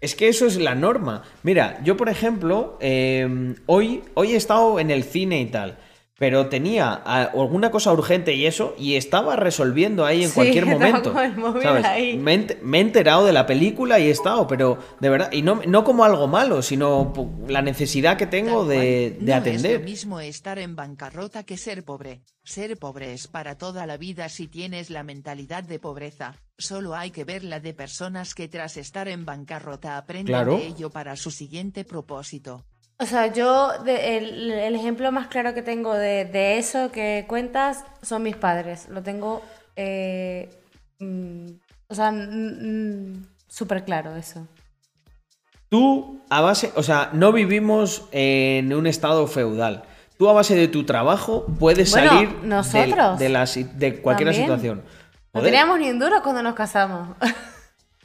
Es 0.00 0.14
que 0.14 0.28
eso 0.28 0.46
es 0.46 0.56
la 0.56 0.74
norma. 0.74 1.22
Mira, 1.44 1.80
yo 1.84 1.96
por 1.96 2.08
ejemplo, 2.08 2.76
eh, 2.80 3.54
hoy, 3.66 4.02
hoy 4.14 4.32
he 4.32 4.36
estado 4.36 4.78
en 4.80 4.90
el 4.90 5.04
cine 5.04 5.40
y 5.40 5.46
tal, 5.46 5.78
pero 6.18 6.48
tenía 6.48 7.02
ah, 7.04 7.30
alguna 7.34 7.70
cosa 7.70 7.92
urgente 7.92 8.34
y 8.34 8.46
eso, 8.46 8.74
y 8.78 8.94
estaba 8.96 9.34
resolviendo 9.36 10.04
ahí 10.04 10.22
en 10.22 10.28
Sí, 10.28 10.34
cualquier 10.34 10.66
momento. 10.66 11.12
con 11.12 11.24
el 11.24 11.36
móvil 11.36 11.62
¿sabes? 11.62 11.84
ahí. 11.84 12.16
Me, 12.18 12.34
he 12.34 12.38
ent- 12.46 12.60
me 12.62 12.78
he 12.78 12.80
enterado 12.82 13.24
de 13.26 13.32
la 13.32 13.46
película 13.46 13.98
y 13.98 14.08
he 14.08 14.10
estado, 14.10 14.46
pero 14.46 14.78
de 15.00 15.08
verdad, 15.08 15.32
y 15.32 15.42
no, 15.42 15.60
no 15.66 15.84
como 15.84 16.04
algo 16.04 16.28
malo, 16.28 16.62
sino 16.62 17.12
la 17.48 17.62
necesidad 17.62 18.16
que 18.16 18.26
tengo 18.26 18.64
de, 18.64 19.16
de 19.18 19.18
no 19.20 19.32
es 19.32 19.40
atender. 19.40 19.80
lo 19.80 19.84
mismo 19.86 20.20
estar 20.20 20.58
en 20.58 20.76
bancarrota 20.76 21.42
que 21.44 21.56
ser 21.56 21.84
pobre. 21.84 22.22
Ser 22.44 22.76
pobre 22.78 23.12
es 23.14 23.26
para 23.28 23.56
toda 23.56 23.86
la 23.86 23.96
vida 23.96 24.28
si 24.28 24.48
tienes 24.48 24.90
la 24.90 25.02
mentalidad 25.04 25.64
de 25.64 25.78
pobreza. 25.78 26.36
Solo 26.58 26.94
hay 26.94 27.10
que 27.10 27.24
ver 27.24 27.42
la 27.44 27.58
de 27.60 27.72
personas 27.74 28.34
que 28.34 28.48
tras 28.48 28.76
estar 28.76 29.08
en 29.08 29.24
bancarrota 29.24 29.96
aprenden 29.96 30.26
Claro. 30.34 30.56
de 30.56 30.66
ello 30.66 30.90
para 30.90 31.16
su 31.16 31.30
siguiente 31.30 31.84
propósito. 31.84 32.64
O 33.02 33.06
sea, 33.06 33.32
yo, 33.32 33.72
de- 33.84 34.16
el, 34.16 34.50
el 34.52 34.74
ejemplo 34.76 35.10
más 35.10 35.26
claro 35.26 35.54
que 35.54 35.62
tengo 35.62 35.92
de, 35.94 36.24
de 36.24 36.58
eso 36.58 36.92
que 36.92 37.24
cuentas 37.28 37.84
son 38.00 38.22
mis 38.22 38.36
padres. 38.36 38.88
Lo 38.90 39.02
tengo, 39.02 39.42
eh, 39.74 40.48
mm, 41.00 41.46
o 41.88 41.94
sea, 41.96 42.12
súper 43.48 43.84
claro 43.84 44.14
eso. 44.14 44.46
Tú, 45.68 46.20
a 46.30 46.40
base, 46.42 46.70
o 46.76 46.82
sea, 46.82 47.10
no 47.12 47.32
vivimos 47.32 48.06
en 48.12 48.72
un 48.72 48.86
estado 48.86 49.26
feudal. 49.26 49.82
Tú, 50.16 50.28
a 50.28 50.32
base 50.32 50.54
de 50.54 50.68
tu 50.68 50.84
trabajo, 50.84 51.46
puedes 51.58 51.90
Bueno, 51.90 52.10
salir 52.10 52.28
de- 52.40 52.46
nosotros 52.46 53.18
de, 53.18 53.28
la 53.30 53.46
si- 53.46 53.64
de 53.64 54.00
cualquier 54.00 54.28
también. 54.28 54.44
situación. 54.46 54.82
No 55.34 55.40
teníamos 55.42 55.78
ni 55.80 55.90
un 55.90 55.98
duro 55.98 56.22
cuando 56.22 56.42
nos 56.42 56.54
casamos. 56.54 57.16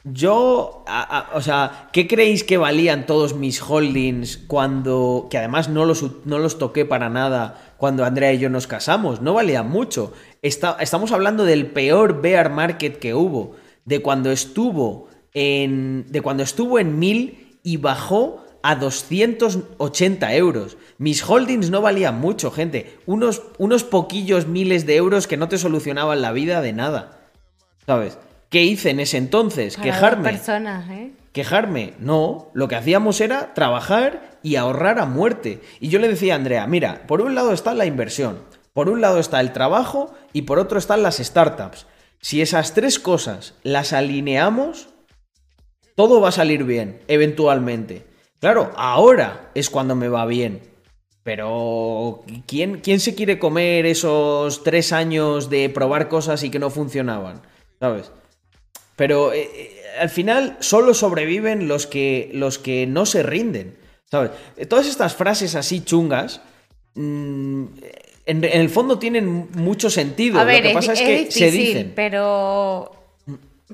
Yo, 0.04 0.84
o 1.34 1.40
sea, 1.40 1.88
¿qué 1.92 2.06
creéis 2.06 2.44
que 2.44 2.56
valían 2.56 3.04
todos 3.04 3.34
mis 3.34 3.60
holdings 3.60 4.38
cuando, 4.46 5.26
que 5.30 5.38
además 5.38 5.68
no 5.68 5.84
los, 5.84 6.04
no 6.24 6.38
los 6.38 6.58
toqué 6.58 6.84
para 6.84 7.10
nada 7.10 7.74
cuando 7.78 8.04
Andrea 8.04 8.32
y 8.32 8.38
yo 8.38 8.48
nos 8.48 8.66
casamos? 8.66 9.20
No 9.20 9.34
valían 9.34 9.68
mucho. 9.68 10.12
Está- 10.40 10.76
estamos 10.80 11.12
hablando 11.12 11.44
del 11.44 11.66
peor 11.66 12.22
bear 12.22 12.50
market 12.50 12.98
que 12.98 13.12
hubo, 13.14 13.56
de 13.84 14.00
cuando 14.00 14.30
estuvo 14.30 15.08
en, 15.34 16.06
de 16.08 16.22
cuando 16.22 16.42
estuvo 16.42 16.78
en 16.78 16.98
1000 16.98 17.58
y 17.62 17.76
bajó 17.76 18.44
a 18.62 18.76
280 18.76 20.34
euros. 20.36 20.76
Mis 20.98 21.28
holdings 21.28 21.70
no 21.70 21.82
valían 21.82 22.20
mucho, 22.20 22.50
gente. 22.50 22.98
Unos, 23.04 23.42
unos 23.58 23.84
poquillos 23.84 24.46
miles 24.46 24.86
de 24.86 24.96
euros 24.96 25.26
que 25.26 25.36
no 25.36 25.48
te 25.48 25.58
solucionaban 25.58 26.22
la 26.22 26.32
vida 26.32 26.60
de 26.60 26.72
nada. 26.72 27.18
¿Sabes? 27.84 28.18
¿Qué 28.50 28.62
hice 28.62 28.90
en 28.90 29.00
ese 29.00 29.18
entonces? 29.18 29.76
Para 29.76 29.84
Quejarme. 29.90 30.30
personas, 30.30 30.88
¿eh? 30.90 31.12
Quejarme. 31.32 31.94
No, 31.98 32.50
lo 32.54 32.66
que 32.66 32.76
hacíamos 32.76 33.20
era 33.20 33.52
trabajar 33.54 34.38
y 34.42 34.56
ahorrar 34.56 34.98
a 34.98 35.06
muerte. 35.06 35.60
Y 35.80 35.88
yo 35.88 35.98
le 35.98 36.08
decía 36.08 36.32
a 36.32 36.36
Andrea, 36.36 36.66
mira, 36.66 37.06
por 37.06 37.20
un 37.20 37.34
lado 37.34 37.52
está 37.52 37.74
la 37.74 37.84
inversión, 37.86 38.40
por 38.72 38.88
un 38.88 39.00
lado 39.00 39.18
está 39.18 39.40
el 39.40 39.52
trabajo 39.52 40.14
y 40.32 40.42
por 40.42 40.58
otro 40.58 40.78
están 40.78 41.02
las 41.02 41.18
startups. 41.18 41.86
Si 42.20 42.40
esas 42.40 42.74
tres 42.74 42.98
cosas 42.98 43.54
las 43.62 43.92
alineamos, 43.92 44.88
todo 45.94 46.20
va 46.20 46.30
a 46.30 46.32
salir 46.32 46.64
bien, 46.64 47.00
eventualmente. 47.06 48.06
Claro, 48.40 48.70
ahora 48.76 49.50
es 49.54 49.68
cuando 49.68 49.94
me 49.94 50.08
va 50.08 50.24
bien. 50.26 50.62
Pero, 51.22 52.22
¿quién, 52.46 52.80
¿quién 52.80 53.00
se 53.00 53.14
quiere 53.14 53.38
comer 53.38 53.84
esos 53.84 54.64
tres 54.64 54.92
años 54.92 55.50
de 55.50 55.68
probar 55.68 56.08
cosas 56.08 56.42
y 56.42 56.50
que 56.50 56.58
no 56.58 56.70
funcionaban? 56.70 57.42
¿Sabes? 57.78 58.10
Pero 58.98 59.32
eh, 59.32 59.48
eh, 59.54 59.80
al 60.00 60.10
final 60.10 60.56
solo 60.58 60.92
sobreviven 60.92 61.68
los 61.68 61.86
que, 61.86 62.30
los 62.34 62.58
que 62.58 62.84
no 62.88 63.06
se 63.06 63.22
rinden. 63.22 63.76
¿Sabes? 64.10 64.32
Eh, 64.56 64.66
Todas 64.66 64.88
estas 64.88 65.14
frases 65.14 65.54
así 65.54 65.82
chungas, 65.84 66.40
mm, 66.94 67.64
en, 68.26 68.44
en 68.44 68.60
el 68.60 68.68
fondo 68.68 68.98
tienen 68.98 69.48
mucho 69.54 69.88
sentido. 69.88 70.40
A 70.40 70.44
ver, 70.44 70.64
Lo 70.64 70.68
que 70.70 70.74
pasa 70.74 70.92
es, 70.94 71.00
es, 71.00 71.06
que 71.06 71.20
es 71.28 71.34
se 71.34 71.44
difícil, 71.50 71.66
dicen. 71.74 71.92
pero, 71.94 72.92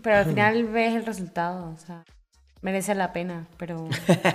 pero 0.02 0.16
al 0.18 0.26
final 0.26 0.64
ves 0.64 0.94
el 0.94 1.06
resultado. 1.06 1.72
O 1.74 1.78
sea, 1.86 2.04
merece 2.60 2.94
la 2.94 3.12
pena, 3.14 3.46
pero... 3.56 3.88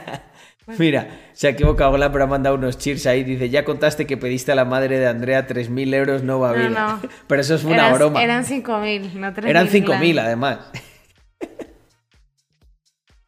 Mira, 0.78 1.20
se 1.34 1.48
ha 1.48 1.52
equivocado 1.52 1.92
Gla, 1.94 2.12
pero 2.12 2.26
ha 2.26 2.28
mandado 2.28 2.56
unos 2.56 2.78
cheers 2.78 3.06
ahí. 3.08 3.24
Dice, 3.24 3.50
ya 3.50 3.66
contaste 3.66 4.06
que 4.06 4.18
pediste 4.18 4.52
a 4.52 4.56
la 4.56 4.66
madre 4.66 5.00
de 5.00 5.08
Andrea 5.08 5.48
3.000 5.48 5.94
euros, 5.96 6.24
no 6.24 6.40
va 6.40 6.52
No, 6.52 6.58
bien. 6.60 6.74
no. 6.74 7.02
Pero 7.28 7.42
eso 7.42 7.58
fue 7.58 7.72
una 7.72 7.88
Eran- 7.88 7.98
broma. 7.98 8.24
Eran 8.24 8.46
5.000, 8.46 9.14
no 9.14 9.34
3.000. 9.34 9.48
Eran 9.50 9.68
5.000 9.68 10.12
Glan. 10.14 10.26
además. 10.26 10.60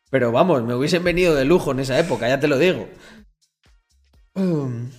Pero 0.10 0.32
vamos, 0.32 0.64
me 0.64 0.76
hubiesen 0.76 1.04
venido 1.04 1.36
de 1.36 1.46
lujo 1.46 1.72
en 1.72 1.80
esa 1.80 1.98
época, 1.98 2.28
ya 2.28 2.40
te 2.40 2.48
lo 2.48 2.58
digo. 2.58 2.88
Um, 4.36 4.90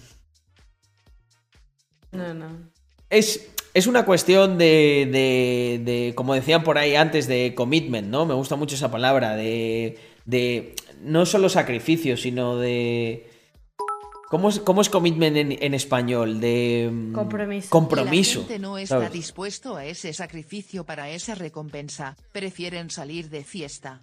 No, 2.12 2.34
no. 2.34 2.70
Es, 3.10 3.50
es 3.74 3.86
una 3.86 4.04
cuestión 4.06 4.56
de, 4.56 5.08
de, 5.12 5.80
de, 5.84 6.14
como 6.14 6.34
decían 6.34 6.62
por 6.64 6.78
ahí 6.78 6.96
antes, 6.96 7.26
de 7.26 7.52
commitment, 7.54 8.08
¿no? 8.08 8.24
Me 8.24 8.32
gusta 8.34 8.56
mucho 8.56 8.74
esa 8.74 8.90
palabra, 8.90 9.36
de, 9.36 9.98
de 10.24 10.74
no 11.02 11.26
solo 11.26 11.48
sacrificio, 11.48 12.16
sino 12.16 12.56
de... 12.56 13.28
¿Cómo 14.30 14.48
es, 14.48 14.60
cómo 14.60 14.80
es 14.80 14.88
commitment 14.88 15.36
en, 15.36 15.52
en 15.62 15.74
español? 15.74 16.40
De... 16.40 16.88
mm, 16.90 17.12
Compromiso. 17.12 17.68
Compromiso. 17.68 18.40
La 18.40 18.46
gente 18.46 18.58
no 18.60 18.78
está 18.78 18.94
¿sabes? 18.96 19.12
dispuesto 19.12 19.76
a 19.76 19.84
ese 19.84 20.12
sacrificio 20.14 20.84
para 20.84 21.10
esa 21.10 21.34
recompensa. 21.34 22.16
Prefieren 22.32 22.88
salir 22.88 23.28
de 23.28 23.44
fiesta. 23.44 24.00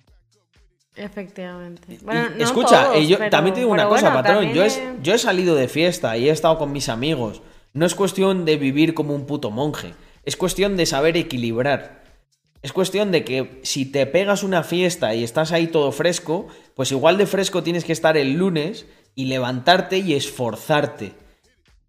Efectivamente. 0.96 1.94
Y 1.94 1.98
Bueno, 2.04 2.30
no 2.38 2.44
escucha, 2.44 2.86
todos, 2.86 2.98
eh, 2.98 3.08
yo 3.08 3.18
pero- 3.18 3.30
también 3.30 3.54
te 3.54 3.62
digo 3.62 3.72
una 3.72 3.88
cosa, 3.88 4.10
bueno, 4.12 4.24
patrón. 4.24 4.54
Yo, 4.54 4.64
he- 4.64 4.68
es- 4.68 4.82
yo 5.02 5.14
he 5.14 5.18
salido 5.18 5.56
de 5.56 5.68
fiesta 5.68 6.18
y 6.18 6.28
he 6.30 6.32
estado 6.32 6.58
con 6.58 6.72
mis 6.72 6.90
amigos. 6.90 7.42
No 7.74 7.86
es 7.86 7.96
cuestión 7.96 8.46
de 8.46 8.58
vivir 8.58 8.94
como 8.94 9.16
un 9.16 9.26
puto 9.26 9.50
monje. 9.52 9.94
Es 10.26 10.36
cuestión 10.36 10.76
de 10.78 10.86
saber 10.86 11.16
equilibrar. 11.18 11.99
Es 12.62 12.74
cuestión 12.74 13.12
de 13.12 13.24
que 13.24 13.62
si 13.64 13.86
te 13.86 14.06
pegas 14.06 14.44
una 14.44 14.64
fiesta 14.64 15.16
y 15.16 15.24
estás 15.24 15.52
ahí 15.52 15.68
todo 15.68 15.92
fresco, 15.92 16.48
pues 16.76 16.92
igual 16.92 17.18
de 17.18 17.26
fresco 17.26 17.64
tienes 17.64 17.86
que 17.86 17.94
estar 17.94 18.18
el 18.18 18.34
lunes 18.34 18.86
y 19.16 19.26
levantarte 19.26 19.98
y 20.00 20.14
esforzarte. 20.14 21.14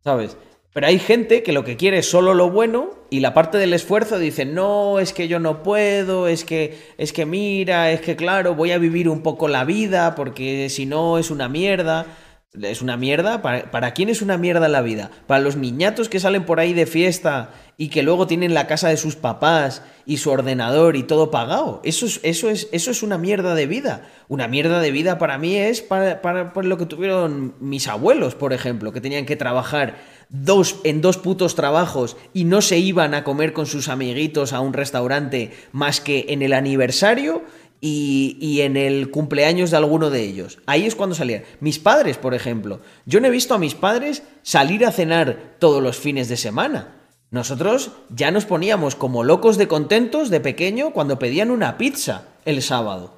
¿Sabes? 0.05 0.37
Pero 0.73 0.87
hay 0.87 1.01
gente 1.01 1.43
que 1.43 1.53
lo 1.53 1.65
que 1.65 1.77
quiere 1.77 1.99
es 1.99 2.09
solo 2.09 2.33
lo 2.33 2.51
bueno 2.51 2.91
y 3.11 3.19
la 3.19 3.35
parte 3.35 3.59
del 3.59 3.73
esfuerzo 3.73 4.21
dice, 4.21 4.45
no, 4.45 5.01
es 5.01 5.13
que 5.13 5.27
yo 5.27 5.41
no 5.41 5.65
puedo, 5.65 6.29
es 6.29 6.45
que, 6.45 6.79
es 6.97 7.13
que 7.13 7.27
mira, 7.27 7.91
es 7.91 8.01
que 8.01 8.15
claro, 8.15 8.55
voy 8.55 8.71
a 8.71 8.79
vivir 8.79 9.09
un 9.09 9.23
poco 9.23 9.49
la 9.49 9.65
vida 9.65 10.15
porque 10.15 10.69
si 10.71 10.87
no 10.87 11.19
es 11.19 11.33
una 11.33 11.49
mierda. 11.49 12.07
¿Es 12.53 12.83
una 12.83 12.97
mierda? 12.97 13.43
¿Para, 13.43 13.71
¿Para 13.71 13.95
quién 13.95 14.09
es 14.09 14.23
una 14.23 14.37
mierda 14.37 14.67
la 14.69 14.83
vida? 14.83 15.13
¿Para 15.29 15.41
los 15.41 15.55
niñatos 15.55 16.09
que 16.09 16.19
salen 16.19 16.45
por 16.45 16.59
ahí 16.59 16.73
de 16.73 16.85
fiesta 16.87 17.51
y 17.77 17.89
que 17.91 18.03
luego 18.03 18.27
tienen 18.27 18.55
la 18.55 18.67
casa 18.67 18.89
de 18.89 18.97
sus 18.97 19.15
papás 19.15 19.83
y 20.05 20.17
su 20.17 20.31
ordenador 20.31 20.97
y 20.97 21.05
todo 21.05 21.31
pagado? 21.31 21.81
Eso 21.85 22.07
es, 22.07 22.19
eso 22.25 22.51
es, 22.51 22.67
eso 22.73 22.91
es 22.91 23.05
una 23.05 23.19
mierda 23.19 23.55
de 23.55 23.67
vida. 23.67 24.03
Una 24.27 24.49
mierda 24.49 24.81
de 24.81 24.91
vida 24.91 25.17
para 25.17 25.39
mí 25.39 25.55
es 25.57 25.81
para, 25.81 26.23
para- 26.23 26.53
para 26.53 26.67
lo 26.67 26.77
que 26.77 26.87
tuvieron 26.87 27.55
mis 27.61 27.87
abuelos, 27.87 28.35
por 28.35 28.53
ejemplo, 28.53 28.91
que 28.93 29.01
tenían 29.01 29.27
que 29.27 29.37
trabajar 29.37 29.99
dos, 30.29 30.81
en 30.83 31.03
dos 31.03 31.19
putos 31.19 31.55
trabajos 31.55 32.17
y 32.35 32.45
no 32.45 32.63
se 32.63 32.79
iban 32.79 33.15
a 33.15 33.23
comer 33.23 33.53
con 33.53 33.67
sus 33.67 33.89
amiguitos 33.89 34.53
a 34.53 34.59
un 34.59 34.73
restaurante 34.73 35.53
más 35.71 36.01
que 36.01 36.27
en 36.31 36.43
el 36.43 36.53
aniversario 36.53 37.43
y, 37.81 38.61
en 38.61 38.77
el 38.77 39.11
cumpleaños 39.11 39.71
de 39.71 39.77
alguno 39.77 40.11
de 40.11 40.23
ellos. 40.23 40.59
Ahí 40.67 40.87
es 40.87 40.95
cuando 40.95 41.15
salían. 41.15 41.45
Mis 41.61 41.79
padres, 41.79 42.19
por 42.19 42.35
ejemplo. 42.35 42.81
Yo 43.07 43.21
no 43.21 43.27
he 43.27 43.31
visto 43.31 43.55
a 43.55 43.59
mis 43.59 43.75
padres 43.75 44.23
salir 44.43 44.85
a 44.85 44.93
cenar 44.93 45.57
todos 45.59 45.83
los 45.83 45.97
fines 45.97 46.29
de 46.29 46.37
semana. 46.37 46.97
Nosotros 47.31 47.93
ya 48.11 48.31
nos 48.31 48.45
poníamos 48.45 48.97
como 48.97 49.25
locos 49.25 49.57
de 49.57 49.69
contentos 49.69 50.31
de 50.31 50.41
pequeño 50.41 50.93
cuando 50.93 51.19
pedían 51.19 51.51
una 51.51 51.79
pizza 51.79 52.27
el 52.45 52.61
sábado. 52.61 53.15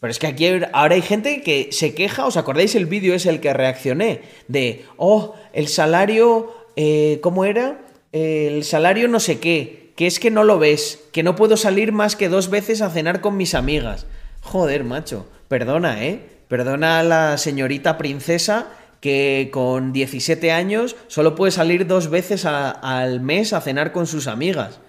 Pero 0.00 0.10
es 0.10 0.18
que 0.18 0.26
aquí 0.26 0.46
ahora 0.72 0.94
hay 0.94 1.02
gente 1.02 1.42
que 1.42 1.68
se 1.70 1.94
queja, 1.94 2.26
¿os 2.26 2.36
acordáis 2.36 2.74
el 2.74 2.86
vídeo 2.86 3.14
es 3.14 3.26
el 3.26 3.40
que 3.40 3.52
reaccioné? 3.52 4.22
De, 4.48 4.84
oh, 4.96 5.34
el 5.52 5.68
salario 5.68 6.64
eh, 6.76 7.20
¿cómo 7.22 7.44
era? 7.44 7.80
El 8.12 8.64
salario 8.64 9.08
no 9.08 9.20
sé 9.20 9.38
qué, 9.38 9.83
que 9.96 10.06
es 10.06 10.18
que 10.18 10.30
no 10.30 10.44
lo 10.44 10.58
ves, 10.58 11.00
que 11.12 11.22
no 11.22 11.36
puedo 11.36 11.56
salir 11.56 11.92
más 11.92 12.16
que 12.16 12.28
dos 12.28 12.50
veces 12.50 12.82
a 12.82 12.90
cenar 12.90 13.20
con 13.20 13.36
mis 13.36 13.54
amigas. 13.54 14.06
Joder, 14.40 14.84
macho, 14.84 15.26
perdona, 15.48 16.04
¿eh? 16.04 16.20
Perdona 16.48 16.98
a 17.00 17.02
la 17.02 17.38
señorita 17.38 17.96
princesa 17.96 18.68
que 19.00 19.50
con 19.52 19.92
17 19.92 20.50
años 20.52 20.96
solo 21.08 21.34
puede 21.34 21.52
salir 21.52 21.86
dos 21.86 22.08
veces 22.10 22.44
al 22.46 23.20
mes 23.20 23.52
a 23.52 23.60
cenar 23.60 23.92
con 23.92 24.06
sus 24.06 24.26
amigas. 24.26 24.80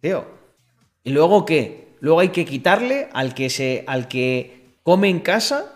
Tío. 0.00 0.26
¿Y 1.02 1.10
luego 1.10 1.44
qué? 1.44 1.94
Luego 2.00 2.20
hay 2.20 2.28
que 2.30 2.44
quitarle 2.44 3.08
al 3.12 3.34
que 3.34 3.50
se. 3.50 3.84
al 3.86 4.08
que 4.08 4.76
come 4.82 5.08
en 5.08 5.20
casa 5.20 5.72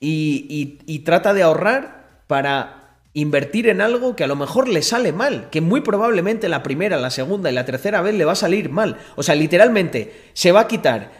y- 0.00 0.78
y 0.86 0.98
trata 1.00 1.32
de 1.32 1.42
ahorrar 1.42 2.22
para 2.26 2.83
invertir 3.14 3.68
en 3.68 3.80
algo 3.80 4.16
que 4.16 4.24
a 4.24 4.26
lo 4.26 4.36
mejor 4.36 4.68
le 4.68 4.82
sale 4.82 5.12
mal, 5.12 5.48
que 5.50 5.60
muy 5.60 5.80
probablemente 5.80 6.48
la 6.48 6.62
primera, 6.62 6.98
la 6.98 7.10
segunda 7.10 7.50
y 7.50 7.54
la 7.54 7.64
tercera 7.64 8.02
vez 8.02 8.14
le 8.14 8.24
va 8.24 8.32
a 8.32 8.36
salir 8.36 8.68
mal. 8.70 8.98
O 9.16 9.22
sea, 9.22 9.34
literalmente 9.36 10.12
se 10.34 10.52
va 10.52 10.60
a 10.62 10.68
quitar 10.68 11.12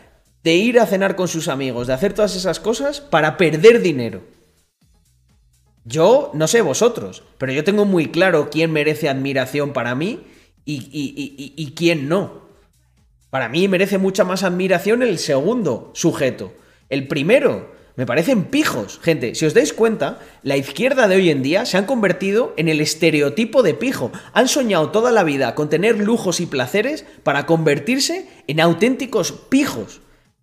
de 0.42 0.54
ir 0.54 0.78
a 0.80 0.86
cenar 0.86 1.16
con 1.16 1.28
sus 1.28 1.48
amigos, 1.48 1.86
de 1.86 1.94
hacer 1.94 2.12
todas 2.12 2.36
esas 2.36 2.60
cosas 2.60 3.00
para 3.00 3.36
perder 3.36 3.80
dinero. 3.80 4.22
Yo, 5.84 6.30
no 6.34 6.48
sé 6.48 6.62
vosotros, 6.62 7.22
pero 7.38 7.52
yo 7.52 7.62
tengo 7.62 7.84
muy 7.84 8.06
claro 8.06 8.48
quién 8.50 8.72
merece 8.72 9.08
admiración 9.08 9.72
para 9.72 9.94
mí 9.94 10.20
y, 10.64 10.74
y- 10.90 11.14
y- 11.16 11.52
y- 11.56 11.74
quién 11.74 12.08
no. 12.08 12.42
Para 13.30 13.48
mí 13.48 13.68
merece 13.68 13.98
mucha 13.98 14.24
más 14.24 14.42
admiración 14.44 15.02
el 15.02 15.18
segundo 15.18 15.90
sujeto. 15.94 16.54
El 16.88 17.06
primero, 17.06 17.72
me 17.96 18.06
parecen 18.06 18.44
pijos. 18.44 18.98
Gente, 19.02 19.34
si 19.34 19.46
os 19.46 19.54
dais 19.54 19.72
cuenta, 19.72 20.18
la 20.42 20.56
izquierda 20.56 21.06
de 21.06 21.16
hoy 21.16 21.30
en 21.30 21.42
día 21.42 21.64
se 21.64 21.76
han 21.76 21.86
convertido 21.86 22.52
en 22.56 22.68
el 22.68 22.80
estereotipo 22.80 23.62
de 23.62 23.74
pijo. 23.74 24.10
Han 24.32 24.48
soñado 24.48 24.90
toda 24.90 25.12
la 25.12 25.22
vida 25.22 25.54
con 25.54 25.68
tener 25.68 25.98
lujos 25.98 26.40
y 26.40 26.46
placeres 26.46 27.04
para 27.22 27.46
convertirse 27.46 28.28
en 28.48 28.60
auténticos 28.60 29.32
pijos. 29.32 30.00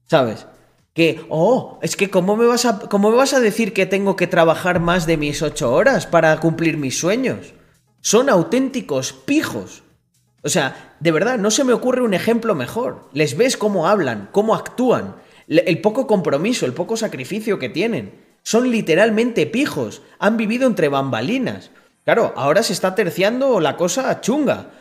¿Sabes? 0.08 0.48
Que, 0.94 1.26
oh, 1.30 1.80
es 1.82 1.96
que 1.96 2.10
¿cómo 2.10 2.36
me 2.38 2.46
vas 2.46 2.66
a, 2.66 2.80
cómo 2.80 3.12
me 3.12 3.18
vas 3.18 3.34
a 3.34 3.40
decir 3.40 3.74
que 3.74 3.86
tengo 3.86 4.16
que 4.16 4.28
trabajar 4.28 4.80
más 4.80 5.06
de 5.06 5.18
mis 5.18 5.42
ocho 5.42 5.74
horas 5.74 6.06
para 6.06 6.38
cumplir 6.40 6.78
mis 6.78 6.98
sueños? 6.98 7.54
Son 8.00 8.30
auténticos 8.30 9.14
pijos. 9.14 9.84
O 10.44 10.50
sea, 10.50 10.96
de 11.00 11.12
verdad, 11.12 11.38
no 11.38 11.52
se 11.52 11.64
me 11.64 11.74
ocurre 11.74 12.02
un 12.02 12.14
ejemplo 12.14 12.56
mejor. 12.56 13.10
Les 13.14 13.38
ves 13.38 13.58
cómo 13.58 13.88
hablan, 13.88 14.30
cómo 14.32 14.56
actúan, 14.56 15.16
el 15.60 15.82
poco 15.82 16.08
compromiso, 16.08 16.66
el 16.66 16.74
poco 16.74 16.96
sacrificio 16.98 17.60
que 17.60 17.70
tienen. 17.70 18.14
Son 18.44 18.72
literalmente 18.72 19.46
pijos. 19.46 20.02
Han 20.18 20.38
vivido 20.38 20.68
entre 20.68 20.88
bambalinas. 20.90 21.72
Claro, 22.06 22.34
ahora 22.36 22.64
se 22.64 22.74
está 22.74 22.96
terciando 22.96 23.60
la 23.60 23.78
cosa 23.78 24.22
chunga. 24.22 24.72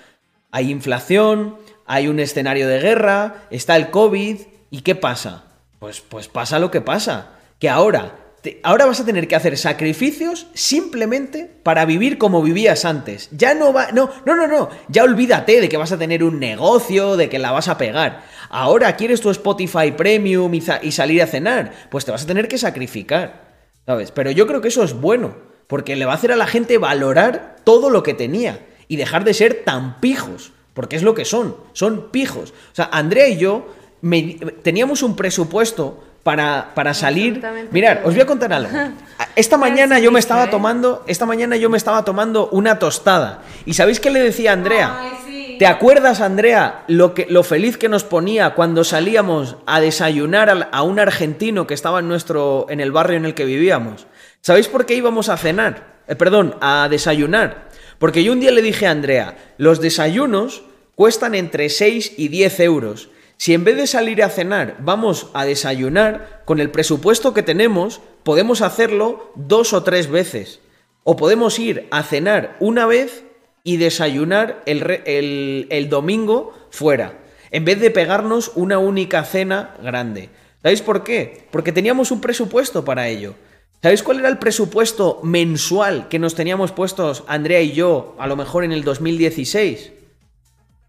Hay 0.51 0.71
inflación, 0.71 1.57
hay 1.87 2.09
un 2.09 2.21
escenario 2.21 2.69
de 2.69 2.81
guerra, 2.81 3.47
está 3.51 3.77
el 3.77 3.91
COVID. 3.91 4.39
¿Y 4.71 4.81
qué 4.83 4.95
pasa? 4.95 5.45
Pues, 5.79 6.01
pues 6.01 6.29
pasa 6.29 6.59
lo 6.59 6.71
que 6.71 6.81
pasa. 6.81 7.33
Que 7.59 7.69
ahora, 7.69 8.15
ahora 8.63 8.87
vas 8.87 9.01
a 9.01 9.05
tener 9.05 9.29
que 9.29 9.37
hacer 9.37 9.57
sacrificios 9.59 10.47
simplemente 10.55 11.51
para 11.63 11.85
vivir 11.85 12.17
como 12.19 12.43
vivías 12.43 12.85
antes. 12.85 13.29
Ya 13.33 13.55
no 13.55 13.73
va. 13.73 13.93
No, 13.93 14.11
no, 14.25 14.35
no, 14.35 14.47
no. 14.47 14.71
Ya 14.89 15.05
olvídate 15.05 15.61
de 15.61 15.69
que 15.69 15.77
vas 15.77 15.93
a 15.93 15.99
tener 15.99 16.25
un 16.25 16.39
negocio, 16.41 17.17
de 17.17 17.29
que 17.29 17.39
la 17.39 17.51
vas 17.53 17.69
a 17.69 17.77
pegar. 17.77 18.23
Ahora 18.49 18.97
quieres 18.97 19.21
tu 19.21 19.31
Spotify 19.31 19.93
Premium 19.93 20.53
y 20.55 20.61
salir 20.93 21.23
a 21.23 21.27
cenar. 21.27 21.73
Pues 21.91 22.05
te 22.05 22.13
vas 22.13 22.25
a 22.25 22.27
tener 22.27 22.49
que 22.49 22.57
sacrificar. 22.59 23.51
¿Sabes? 23.87 24.11
Pero 24.13 24.31
yo 24.31 24.47
creo 24.47 24.61
que 24.61 24.69
eso 24.69 24.85
es 24.85 24.95
bueno. 24.95 25.37
Porque 25.67 25.95
le 25.97 26.05
va 26.07 26.13
a 26.13 26.17
hacer 26.17 26.33
a 26.33 26.37
la 26.37 26.47
gente 26.47 26.79
valorar 26.79 27.57
todo 27.65 27.91
lo 27.91 28.03
que 28.03 28.15
tenía. 28.15 28.67
Y 28.89 28.97
dejar 28.97 29.25
de 29.25 29.35
ser 29.35 29.63
tan 29.65 30.01
pijos. 30.01 30.53
Porque 30.75 30.97
es 30.97 31.03
lo 31.03 31.15
que 31.15 31.25
son. 31.25 31.57
Son 31.75 32.11
pijos. 32.11 32.51
O 32.73 32.75
sea, 32.75 32.89
Andrea 32.93 33.29
y 33.29 33.37
yo 33.37 33.69
me- 34.01 34.39
teníamos 34.63 35.03
un 35.03 35.15
presupuesto 35.15 36.03
para, 36.23 36.73
para 36.75 36.95
salir. 36.95 37.41
Todo. 37.41 37.53
os 38.05 38.15
voy 38.15 38.21
a 38.21 38.27
contar 38.27 38.53
algo. 38.53 38.71
Esta 39.37 39.57
mañana 39.57 39.99
yo 39.99 40.11
me 40.11 40.19
estaba 40.19 40.51
tomando, 40.51 41.05
esta 41.07 41.27
mañana 41.27 41.57
yo 41.57 41.71
me 41.71 41.77
estaba 41.77 42.05
tomando 42.05 42.49
una 42.51 42.79
tostada. 42.79 43.43
¿Y 43.67 43.75
sabéis 43.75 44.01
qué 44.01 44.11
le 44.11 44.21
decía 44.21 44.51
a 44.51 44.55
Andrea? 44.55 44.99
¿Te 45.59 45.67
acuerdas, 45.67 46.23
Andrea, 46.23 46.85
lo, 46.89 47.13
que, 47.13 47.27
lo 47.29 47.43
feliz 47.43 47.77
que 47.77 47.91
nos 47.91 48.03
ponía 48.03 48.55
cuando 48.55 48.83
salíamos 48.83 49.57
a 49.67 49.81
desayunar 49.81 50.71
a 50.73 50.83
un 50.83 50.99
argentino 50.99 51.67
que 51.67 51.75
estaba 51.75 52.01
en, 52.01 52.09
nuestro, 52.09 52.67
en 52.71 52.81
el 52.81 52.93
barrio 52.93 53.19
en 53.19 53.27
el 53.27 53.35
que 53.35 53.45
vivíamos? 53.45 54.07
¿Sabéis 54.41 54.69
por 54.69 54.87
qué 54.87 54.95
íbamos 54.95 55.29
a 55.29 55.37
cenar? 55.37 56.01
Eh, 56.09 56.17
perdón, 56.17 56.57
a 56.63 56.89
desayunar. 56.91 57.69
Porque 57.99 58.25
yo 58.25 58.33
un 58.33 58.41
día 58.41 58.51
le 58.53 58.63
dije 58.63 58.87
a 58.87 58.91
Andrea, 58.91 59.37
los 59.59 59.83
desayunos 59.83 60.63
cuestan 60.95 61.35
entre 61.35 61.69
6 61.69 62.15
y 62.17 62.29
10 62.29 62.61
euros. 62.61 63.11
Si 63.41 63.55
en 63.55 63.65
vez 63.65 63.75
de 63.75 63.87
salir 63.87 64.23
a 64.23 64.29
cenar 64.29 64.77
vamos 64.81 65.29
a 65.33 65.47
desayunar, 65.47 66.43
con 66.45 66.61
el 66.61 66.71
presupuesto 66.71 67.33
que 67.33 67.43
tenemos, 67.43 68.03
podemos 68.23 68.61
hacerlo 68.61 69.33
dos 69.35 69.73
o 69.73 69.83
tres 69.83 70.11
veces. 70.11 70.61
O 71.05 71.17
podemos 71.17 71.59
ir 71.59 71.89
a 71.91 72.03
cenar 72.03 72.59
una 72.61 72.85
vez 72.85 73.25
y 73.65 73.79
desayunar 73.79 74.63
el, 74.67 75.67
el 75.71 75.89
domingo 75.89 76.53
fuera, 76.71 77.19
en 77.51 77.65
vez 77.65 77.81
de 77.81 77.91
pegarnos 77.91 78.53
una 78.57 78.77
única 78.77 79.25
cena 79.25 79.75
grande. 79.83 80.29
¿Sabéis 80.61 80.83
por 80.83 81.03
qué? 81.03 81.49
Porque 81.51 81.73
teníamos 81.73 82.11
un 82.11 82.21
presupuesto 82.21 82.85
para 82.85 83.09
ello. 83.09 83.37
¿Sabéis 83.81 84.03
cuál 84.03 84.19
era 84.19 84.29
el 84.29 84.37
presupuesto 84.37 85.19
mensual 85.23 86.09
que 86.09 86.19
nos 86.19 86.35
teníamos 86.35 86.73
puestos 86.73 87.25
Andrea 87.27 87.63
y 87.63 87.73
yo, 87.73 88.17
a 88.19 88.27
lo 88.27 88.37
mejor 88.37 88.65
en 88.65 88.73
el 88.73 88.85
2016? 88.85 89.93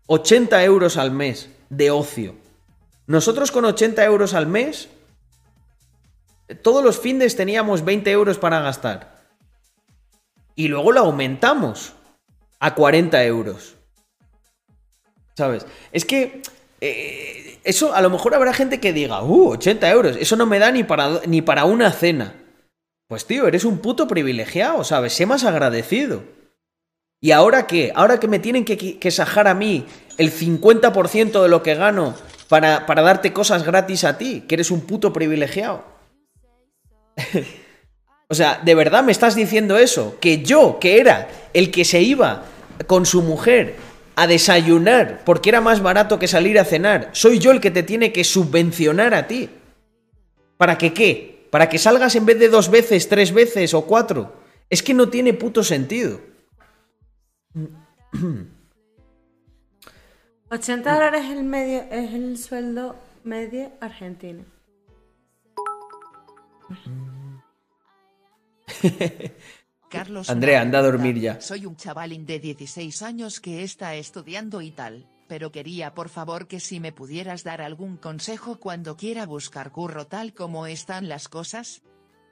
80 0.08 0.66
euros 0.66 0.98
al 0.98 1.12
mes 1.12 1.48
de 1.70 1.90
ocio. 1.90 2.41
Nosotros 3.08 3.52
con 3.52 3.66
80 3.66 4.04
euros 4.06 4.34
al 4.34 4.48
mes, 4.48 4.90
todos 6.62 6.84
los 6.84 7.00
fines 7.00 7.36
teníamos 7.36 7.84
20 7.84 8.12
euros 8.12 8.38
para 8.38 8.60
gastar. 8.60 9.22
Y 10.56 10.68
luego 10.68 10.92
lo 10.92 11.02
aumentamos 11.02 11.94
a 12.60 12.76
40 12.76 13.24
euros. 13.26 13.76
¿Sabes? 15.36 15.66
Es 15.92 16.06
que 16.06 16.42
eh, 16.82 17.60
eso 17.64 17.94
a 17.94 18.02
lo 18.02 18.10
mejor 18.10 18.36
habrá 18.36 18.54
gente 18.54 18.80
que 18.80 18.94
diga, 18.94 19.24
uh, 19.24 19.52
80 19.52 19.90
euros, 19.92 20.18
eso 20.18 20.36
no 20.36 20.46
me 20.46 20.60
da 20.60 20.72
ni 20.72 20.84
para, 20.84 21.22
ni 21.26 21.42
para 21.42 21.66
una 21.66 21.92
cena. 21.92 22.36
Pues 23.08 23.26
tío, 23.26 23.48
eres 23.48 23.66
un 23.66 23.80
puto 23.80 24.08
privilegiado, 24.08 24.84
¿sabes? 24.84 25.14
Sé 25.14 25.26
más 25.26 25.44
agradecido. 25.44 26.24
¿Y 27.20 27.32
ahora 27.32 27.68
qué? 27.68 27.92
¿Ahora 27.94 28.20
que 28.20 28.28
me 28.28 28.40
tienen 28.40 28.66
que, 28.66 28.98
que 28.98 29.12
sajar 29.12 29.48
a 29.48 29.54
mí 29.54 29.86
el 30.18 30.32
50% 30.32 31.42
de 31.42 31.50
lo 31.50 31.62
que 31.62 31.76
gano 31.76 32.16
para, 32.52 32.86
para 32.86 33.02
darte 33.02 33.32
cosas 33.32 33.64
gratis 33.64 34.04
a 34.04 34.18
ti? 34.18 34.44
Que 34.46 34.56
eres 34.56 34.72
un 34.72 34.82
puto 34.82 35.14
privilegiado. 35.14 35.86
o 38.28 38.34
sea, 38.36 38.60
¿de 38.62 38.76
verdad 38.76 39.04
me 39.04 39.14
estás 39.14 39.36
diciendo 39.36 39.78
eso? 39.78 40.18
Que 40.20 40.44
yo, 40.44 40.78
que 40.78 41.00
era 41.00 41.30
el 41.54 41.72
que 41.72 41.86
se 41.86 42.02
iba 42.02 42.44
con 42.88 43.06
su 43.06 43.22
mujer 43.22 43.76
a 44.18 44.28
desayunar 44.28 45.22
porque 45.24 45.48
era 45.48 45.62
más 45.62 45.82
barato 45.82 46.20
que 46.20 46.28
salir 46.28 46.60
a 46.60 46.66
cenar, 46.66 47.12
soy 47.14 47.40
yo 47.40 47.52
el 47.52 47.62
que 47.62 47.72
te 47.72 47.84
tiene 47.84 48.12
que 48.12 48.26
subvencionar 48.26 49.14
a 49.14 49.28
ti. 49.28 49.50
¿Para 50.58 50.78
que 50.78 50.92
qué? 50.92 51.48
¿Para 51.52 51.70
que 51.70 51.80
salgas 51.80 52.18
en 52.18 52.26
vez 52.26 52.38
de 52.38 52.50
dos 52.50 52.70
veces, 52.70 53.08
tres 53.08 53.32
veces 53.32 53.74
o 53.74 53.84
cuatro? 53.86 54.42
Es 54.70 54.84
que 54.84 54.94
no 54.94 55.08
tiene 55.08 55.34
puto 55.34 55.64
sentido. 55.64 56.20
80 60.52 60.94
dólares 60.94 61.24
es 61.24 61.32
el, 61.32 61.44
medio, 61.46 61.84
es 61.90 62.14
el 62.14 62.38
sueldo 62.38 62.98
medio 63.24 63.72
argentino. 63.80 64.44
Carlos 69.90 70.30
Andrea, 70.30 70.60
anda 70.62 70.80
a 70.80 70.82
dormir 70.82 71.18
ya. 71.20 71.40
Soy 71.40 71.66
un 71.66 71.78
chavalín 71.78 72.26
de 72.26 72.40
16 72.40 73.02
años 73.02 73.40
que 73.40 73.64
está 73.64 73.96
estudiando 73.96 74.62
y 74.62 74.72
tal, 74.72 75.08
pero 75.30 75.54
quería 75.54 75.94
por 75.94 76.10
favor 76.10 76.48
que 76.48 76.60
si 76.60 76.82
me 76.82 76.92
pudieras 76.92 77.46
dar 77.46 77.62
algún 77.62 77.96
consejo 77.96 78.60
cuando 78.60 78.98
quiera 78.98 79.26
buscar 79.26 79.72
curro 79.72 80.08
tal 80.08 80.34
como 80.34 80.68
están 80.68 81.08
las 81.08 81.30
cosas. 81.30 81.82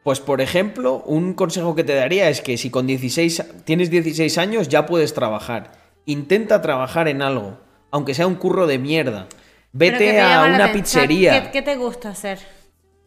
Pues 0.04 0.20
por 0.20 0.42
ejemplo, 0.42 1.04
un 1.06 1.36
consejo 1.36 1.74
que 1.74 1.86
te 1.86 1.96
daría 1.96 2.30
es 2.30 2.42
que 2.42 2.58
si 2.58 2.70
con 2.70 2.86
16 2.86 3.64
tienes 3.64 3.90
16 3.90 4.38
años 4.38 4.68
ya 4.68 4.86
puedes 4.86 5.14
trabajar. 5.14 5.72
Intenta 6.06 6.62
trabajar 6.62 7.08
en 7.08 7.22
algo, 7.22 7.60
aunque 7.92 8.14
sea 8.14 8.28
un 8.28 8.36
curro 8.36 8.68
de 8.68 8.78
mierda. 8.80 9.28
Pero 9.78 9.98
¿qué 9.98 10.04
Vete 10.06 10.12
te 10.14 10.22
a 10.22 10.42
una 10.44 10.50
aten- 10.50 10.54
o 10.54 10.58
sea, 10.58 10.74
pizzería. 10.74 11.44
¿qué, 11.44 11.52
qué 11.52 11.62
te 11.62 11.76
gusta 11.76 12.10
hacer? 12.10 12.40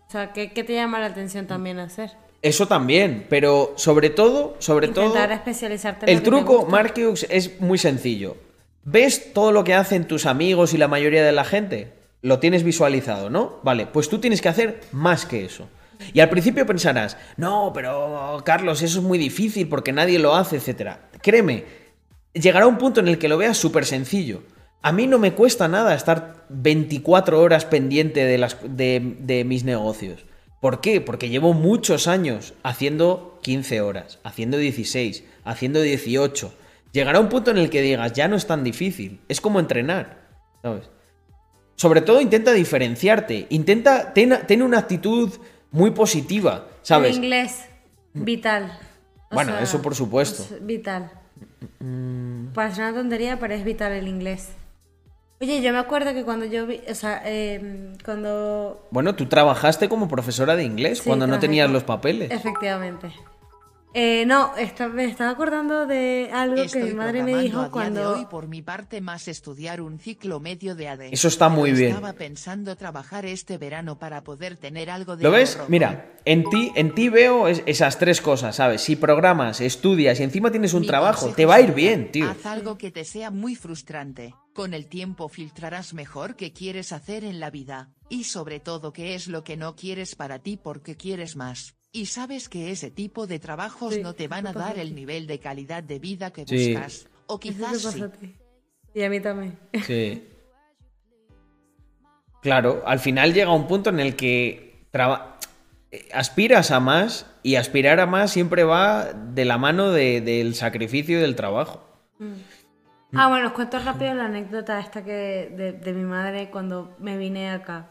O 0.08 0.10
sea, 0.10 0.32
¿qué, 0.32 0.52
qué 0.52 0.62
te 0.64 0.74
llama 0.74 1.00
la 1.00 1.06
atención 1.06 1.46
también 1.46 1.78
hacer? 1.78 2.10
Eso 2.42 2.66
también, 2.66 3.26
pero 3.28 3.72
sobre 3.76 4.10
todo, 4.10 4.56
sobre 4.58 4.88
todo, 4.88 5.06
Intentar 5.06 5.32
especializarte 5.32 6.10
en 6.10 6.16
el 6.16 6.22
truco. 6.22 6.66
Marcus, 6.66 7.24
es 7.30 7.60
muy 7.60 7.78
sencillo. 7.78 8.36
¿Ves 8.84 9.32
todo 9.32 9.52
lo 9.52 9.62
que 9.62 9.74
hacen 9.74 10.06
tus 10.08 10.26
amigos 10.26 10.74
y 10.74 10.78
la 10.78 10.88
mayoría 10.88 11.24
de 11.24 11.30
la 11.32 11.44
gente? 11.44 11.92
Lo 12.20 12.40
tienes 12.40 12.64
visualizado, 12.64 13.30
¿no? 13.30 13.60
Vale, 13.62 13.86
pues 13.86 14.08
tú 14.08 14.18
tienes 14.18 14.42
que 14.42 14.48
hacer 14.48 14.80
más 14.90 15.24
que 15.24 15.44
eso. 15.44 15.68
Y 16.12 16.18
al 16.18 16.30
principio 16.30 16.66
pensarás, 16.66 17.16
no, 17.36 17.70
pero 17.72 18.42
Carlos, 18.44 18.82
eso 18.82 18.98
es 18.98 19.04
muy 19.04 19.18
difícil 19.18 19.68
porque 19.68 19.92
nadie 19.92 20.18
lo 20.18 20.34
hace, 20.34 20.56
etc. 20.56 20.96
Créeme, 21.22 21.64
llegará 22.32 22.66
un 22.66 22.76
punto 22.76 22.98
en 23.00 23.06
el 23.08 23.18
que 23.18 23.28
lo 23.28 23.38
veas 23.38 23.56
súper 23.56 23.84
sencillo. 23.86 24.42
A 24.82 24.92
mí 24.92 25.06
no 25.06 25.18
me 25.18 25.32
cuesta 25.32 25.68
nada 25.68 25.94
estar 25.94 26.44
24 26.48 27.40
horas 27.40 27.64
pendiente 27.64 28.24
de, 28.24 28.38
las, 28.38 28.56
de, 28.62 29.16
de 29.20 29.44
mis 29.44 29.64
negocios. 29.64 30.24
¿Por 30.60 30.80
qué? 30.80 31.00
Porque 31.00 31.28
llevo 31.28 31.54
muchos 31.54 32.06
años 32.08 32.54
haciendo 32.62 33.38
15 33.42 33.80
horas, 33.80 34.18
haciendo 34.24 34.58
16, 34.58 35.24
haciendo 35.44 35.80
18. 35.80 36.52
Llegará 36.92 37.20
un 37.20 37.28
punto 37.28 37.50
en 37.50 37.58
el 37.58 37.70
que 37.70 37.80
digas, 37.82 38.12
ya 38.12 38.28
no 38.28 38.36
es 38.36 38.46
tan 38.46 38.62
difícil. 38.64 39.20
Es 39.28 39.40
como 39.40 39.60
entrenar, 39.60 40.28
¿sabes? 40.62 40.90
Sobre 41.76 42.00
todo 42.00 42.20
intenta 42.20 42.52
diferenciarte. 42.52 43.46
Intenta, 43.50 44.12
ten, 44.12 44.38
ten 44.46 44.62
una 44.62 44.78
actitud 44.78 45.32
muy 45.70 45.90
positiva, 45.92 46.66
¿sabes? 46.82 47.10
El 47.16 47.24
inglés, 47.24 47.64
vital. 48.14 48.78
O 49.30 49.34
Bueno, 49.34 49.52
sea, 49.52 49.62
eso 49.62 49.80
por 49.82 49.94
supuesto. 49.94 50.42
es 50.54 50.64
vital. 50.64 51.10
Parece 52.54 52.82
una 52.82 52.94
tontería, 52.94 53.38
pero 53.40 53.54
es 53.54 53.64
vital 53.64 53.92
el 53.92 54.06
inglés. 54.06 54.50
Oye, 55.42 55.60
yo 55.60 55.72
me 55.72 55.80
acuerdo 55.80 56.14
que 56.14 56.22
cuando 56.22 56.44
yo 56.44 56.68
vi, 56.68 56.80
o 56.88 56.94
sea, 56.94 57.20
eh, 57.24 57.90
cuando... 58.04 58.86
Bueno, 58.92 59.16
tú 59.16 59.26
trabajaste 59.26 59.88
como 59.88 60.06
profesora 60.06 60.54
de 60.54 60.62
inglés 60.62 60.98
Sí, 61.00 61.04
cuando 61.08 61.26
no 61.26 61.40
tenías 61.40 61.68
los 61.68 61.82
papeles. 61.82 62.30
Efectivamente. 62.30 63.12
Eh, 63.94 64.24
no, 64.26 64.56
esta- 64.56 64.88
me 64.88 65.04
estaba 65.04 65.30
acordando 65.30 65.86
de 65.86 66.30
algo 66.32 66.62
que 66.72 66.82
mi 66.84 66.94
madre 66.94 67.22
me 67.22 67.42
dijo 67.42 67.70
cuando... 67.70 68.12
hoy 68.12 68.24
por 68.26 68.48
mi 68.48 68.62
parte 68.62 69.00
más 69.02 69.28
estudiar 69.28 69.82
un 69.82 69.98
ciclo 69.98 70.40
medio 70.40 70.74
de 70.74 70.88
AD. 70.88 71.00
Eso 71.12 71.28
está 71.28 71.50
muy 71.50 71.70
Pero 71.70 71.76
bien. 71.78 71.90
Estaba 71.90 72.12
pensando 72.14 72.74
trabajar 72.76 73.26
este 73.26 73.58
verano 73.58 73.98
para 73.98 74.24
poder 74.24 74.56
tener 74.56 74.88
algo 74.88 75.16
de 75.16 75.24
¿Lo 75.24 75.30
ves? 75.30 75.56
ahorro. 75.56 75.68
Mira, 75.70 76.10
en 76.24 76.44
ti, 76.48 76.72
en 76.74 76.94
ti 76.94 77.10
veo 77.10 77.48
es- 77.48 77.62
esas 77.66 77.98
tres 77.98 78.22
cosas, 78.22 78.56
¿sabes? 78.56 78.80
Si 78.80 78.96
programas, 78.96 79.60
estudias 79.60 80.20
y 80.20 80.22
encima 80.22 80.50
tienes 80.50 80.72
un 80.72 80.80
Mi 80.82 80.86
trabajo, 80.86 81.28
te 81.34 81.44
va 81.44 81.56
a 81.56 81.60
ir 81.60 81.74
bien, 81.74 82.10
tío. 82.10 82.30
Haz 82.30 82.46
algo 82.46 82.78
que 82.78 82.90
te 82.90 83.04
sea 83.04 83.30
muy 83.30 83.56
frustrante. 83.56 84.34
Con 84.54 84.72
el 84.72 84.86
tiempo 84.86 85.28
filtrarás 85.28 85.92
mejor 85.92 86.36
qué 86.36 86.52
quieres 86.52 86.92
hacer 86.92 87.24
en 87.24 87.40
la 87.40 87.50
vida, 87.50 87.90
y 88.08 88.24
sobre 88.24 88.58
todo 88.60 88.92
qué 88.92 89.14
es 89.14 89.26
lo 89.28 89.44
que 89.44 89.56
no 89.58 89.76
quieres 89.76 90.14
para 90.14 90.38
ti 90.38 90.56
porque 90.56 90.96
quieres 90.96 91.36
más. 91.36 91.74
Y 91.92 92.06
sabes 92.06 92.48
que 92.48 92.70
ese 92.70 92.90
tipo 92.90 93.26
de 93.26 93.38
trabajos 93.38 93.98
no 93.98 94.14
te 94.14 94.26
van 94.26 94.46
a 94.46 94.52
dar 94.54 94.78
el 94.78 94.94
nivel 94.94 95.26
de 95.26 95.38
calidad 95.38 95.82
de 95.82 95.98
vida 95.98 96.32
que 96.32 96.46
Sí. 96.46 96.72
buscas. 96.72 97.06
O 97.26 97.34
Eso 97.34 97.38
te 97.38 97.48
quizás 97.48 97.72
pasa 97.72 97.92
sí. 97.92 98.02
a. 98.02 98.98
Y 98.98 99.02
a 99.04 99.10
mí 99.10 99.20
también. 99.20 99.58
Sí. 99.86 100.26
Claro, 102.40 102.82
al 102.86 102.98
final 102.98 103.32
llega 103.34 103.52
un 103.52 103.66
punto 103.68 103.90
en 103.90 104.00
el 104.00 104.16
que 104.16 104.86
traba- 104.90 105.38
aspiras 106.12 106.70
a 106.70 106.80
más 106.80 107.26
y 107.42 107.56
aspirar 107.56 108.00
a 108.00 108.06
más 108.06 108.32
siempre 108.32 108.64
va 108.64 109.12
de 109.12 109.44
la 109.44 109.58
mano 109.58 109.90
de- 109.92 110.20
del 110.22 110.54
sacrificio 110.54 111.18
y 111.18 111.20
del 111.20 111.36
trabajo. 111.36 111.84
Ah, 113.12 113.28
bueno, 113.28 113.48
os 113.48 113.52
cuento 113.52 113.78
rápido 113.78 114.14
la 114.14 114.24
anécdota 114.24 114.80
esta 114.80 115.04
que 115.04 115.52
de, 115.54 115.72
de 115.72 115.92
mi 115.92 116.04
madre 116.04 116.50
cuando 116.50 116.96
me 116.98 117.18
vine 117.18 117.50
acá. 117.50 117.90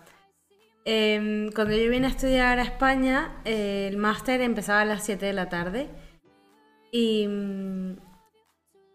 Em, 0.83 1.51
cuando 1.51 1.75
yo 1.75 1.89
vine 1.91 2.07
a 2.07 2.09
estudiar 2.09 2.57
a 2.59 2.63
España, 2.63 3.39
eh, 3.45 3.87
el 3.89 3.97
máster 3.97 4.41
empezaba 4.41 4.81
a 4.81 4.85
las 4.85 5.03
7 5.03 5.25
de 5.27 5.33
la 5.33 5.47
tarde 5.49 5.89
y 6.91 7.27
mm, 7.27 7.95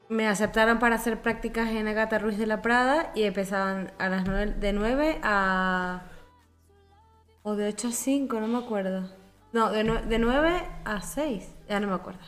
me 0.08 0.26
aceptaron 0.28 0.78
para 0.78 0.96
hacer 0.96 1.22
prácticas 1.22 1.68
en 1.70 1.86
Agata 1.88 2.18
Ruiz 2.18 2.38
de 2.38 2.46
la 2.46 2.60
Prada 2.62 3.12
y 3.14 3.22
empezaban 3.22 3.92
a 3.98 4.08
las 4.08 4.26
9, 4.26 4.54
de 4.58 4.72
9 4.72 5.20
a... 5.22 6.02
o 7.42 7.54
de 7.54 7.68
8 7.68 7.88
a 7.88 7.92
5, 7.92 8.40
no 8.40 8.48
me 8.48 8.58
acuerdo. 8.58 9.08
No, 9.52 9.70
de, 9.70 9.84
nue- 9.84 10.02
de 10.02 10.18
9 10.18 10.62
a 10.84 11.00
6, 11.00 11.54
ya 11.68 11.78
no 11.80 11.86
me 11.88 11.94
acuerdo. 11.94 12.20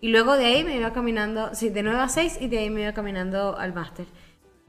Y 0.00 0.08
luego 0.08 0.36
de 0.36 0.46
ahí 0.46 0.64
me 0.64 0.76
iba 0.76 0.92
caminando, 0.92 1.54
sí, 1.54 1.70
de 1.70 1.84
9 1.84 2.00
a 2.00 2.08
6 2.08 2.38
y 2.40 2.48
de 2.48 2.58
ahí 2.58 2.70
me 2.70 2.82
iba 2.82 2.92
caminando 2.92 3.56
al 3.56 3.72
máster. 3.72 4.06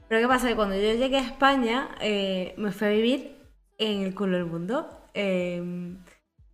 Pero 0.08 0.20
¿qué 0.20 0.28
pasa? 0.28 0.46
Que 0.48 0.54
cuando 0.54 0.76
yo 0.76 0.92
llegué 0.94 1.16
a 1.16 1.20
España, 1.26 1.88
eh, 2.00 2.54
me 2.56 2.70
fui 2.70 2.86
a 2.86 2.90
vivir 2.90 3.33
en 3.78 4.02
el 4.02 4.14
culo 4.14 4.36
del 4.36 4.46
mundo, 4.46 4.88
eh, 5.14 5.96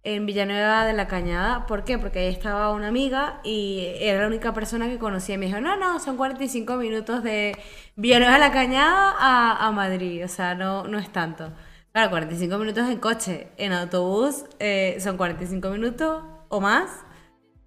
en 0.02 0.26
Villanueva 0.26 0.84
de 0.86 0.92
la 0.92 1.08
Cañada. 1.08 1.66
¿Por 1.66 1.84
qué? 1.84 1.98
Porque 1.98 2.20
ahí 2.20 2.28
estaba 2.28 2.72
una 2.72 2.88
amiga 2.88 3.40
y 3.44 3.92
era 4.00 4.22
la 4.22 4.26
única 4.26 4.52
persona 4.54 4.88
que 4.88 4.98
conocía. 4.98 5.34
Y 5.34 5.38
me 5.38 5.46
dijo, 5.46 5.60
no, 5.60 5.76
no, 5.76 6.00
son 6.00 6.16
45 6.16 6.76
minutos 6.76 7.22
de 7.22 7.56
Villanueva 7.96 8.34
de 8.34 8.40
la 8.40 8.52
Cañada 8.52 9.14
a, 9.18 9.66
a 9.66 9.70
Madrid. 9.72 10.24
O 10.24 10.28
sea, 10.28 10.54
no, 10.54 10.84
no 10.84 10.98
es 10.98 11.12
tanto. 11.12 11.52
Claro, 11.92 12.10
45 12.10 12.58
minutos 12.58 12.88
en 12.88 12.98
coche. 12.98 13.48
En 13.56 13.72
autobús 13.72 14.44
eh, 14.58 14.96
son 15.00 15.16
45 15.16 15.68
minutos 15.70 16.24
o 16.48 16.60
más. 16.60 16.90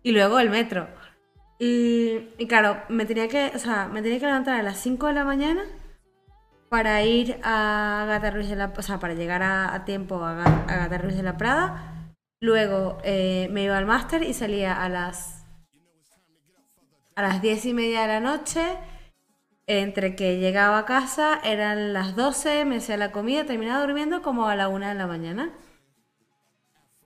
Y 0.02 0.12
luego 0.12 0.40
el 0.40 0.50
metro. 0.50 0.88
Y, 1.60 2.30
y 2.38 2.48
claro, 2.48 2.82
me 2.90 3.06
tenía 3.06 3.28
que, 3.28 3.52
o 3.56 3.60
sea, 3.60 3.88
me 3.88 4.02
tenía 4.02 4.20
que 4.20 4.26
levantar 4.26 4.60
a 4.60 4.64
las 4.64 4.80
5 4.80 5.08
de 5.08 5.14
la 5.14 5.24
mañana 5.24 5.64
para 6.74 7.04
ir 7.04 7.40
a 7.44 8.06
Gata 8.08 8.32
Ruiz 8.32 8.50
de 8.50 8.56
la, 8.56 8.74
o 8.76 8.82
sea, 8.82 8.98
para 8.98 9.14
llegar 9.14 9.44
a, 9.44 9.76
a 9.76 9.86
tiempo 9.86 10.24
a, 10.24 10.44
a 10.44 10.76
Gata 10.76 10.98
Ruiz 10.98 11.16
de 11.16 11.22
la 11.22 11.38
Prada. 11.38 12.16
Luego 12.40 12.98
eh, 13.04 13.48
me 13.52 13.62
iba 13.62 13.78
al 13.78 13.86
máster 13.86 14.24
y 14.24 14.34
salía 14.34 14.82
a 14.82 14.90
las 14.90 15.46
a 17.16 17.22
las 17.22 17.44
10 17.44 17.68
y 17.68 17.74
media 17.76 18.02
de 18.02 18.08
la 18.08 18.20
noche. 18.22 18.76
Entre 19.68 20.16
que 20.16 20.40
llegaba 20.40 20.80
a 20.80 20.86
casa 20.86 21.40
eran 21.44 21.94
las 21.94 22.16
12, 22.16 22.66
me 22.66 22.78
hacía 22.78 22.98
la 22.98 23.12
comida, 23.12 23.46
terminaba 23.46 23.86
durmiendo 23.86 24.24
como 24.24 24.48
a 24.48 24.56
la 24.56 24.68
1 24.68 24.88
de 24.88 24.96
la 24.96 25.06
mañana. 25.06 25.52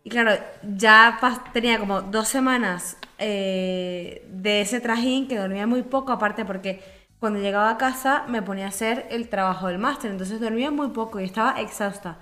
Y 0.05 0.09
claro, 0.09 0.31
ya 0.63 1.19
tenía 1.51 1.77
como 1.77 2.03
dos 2.03 2.29
semanas 2.29 2.95
eh, 3.17 4.25
de 4.31 4.61
ese 4.61 4.79
trajín 4.79 5.27
que 5.27 5.37
dormía 5.37 5.67
muy 5.67 5.83
poco, 5.83 6.13
aparte 6.13 6.45
porque 6.45 6.96
cuando 7.19 7.39
llegaba 7.39 7.69
a 7.71 7.77
casa 7.77 8.25
me 8.27 8.41
ponía 8.41 8.65
a 8.65 8.69
hacer 8.69 9.07
el 9.09 9.29
trabajo 9.29 9.67
del 9.67 9.79
máster, 9.79 10.11
entonces 10.11 10.39
dormía 10.39 10.71
muy 10.71 10.89
poco 10.89 11.19
y 11.19 11.25
estaba 11.25 11.59
exhausta. 11.59 12.19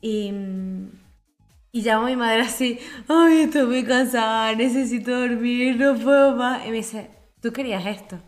Y, 0.00 0.32
y 1.70 1.82
llamo 1.82 2.06
a 2.06 2.10
mi 2.10 2.16
madre 2.16 2.42
así, 2.42 2.78
ay, 3.08 3.42
estoy 3.42 3.66
muy 3.66 3.84
cansada, 3.84 4.54
necesito 4.54 5.10
dormir, 5.10 5.76
no 5.76 5.94
puedo 5.96 6.36
más. 6.36 6.66
Y 6.66 6.70
me 6.70 6.76
dice, 6.76 7.10
tú 7.40 7.52
querías 7.52 7.86
esto, 7.86 8.18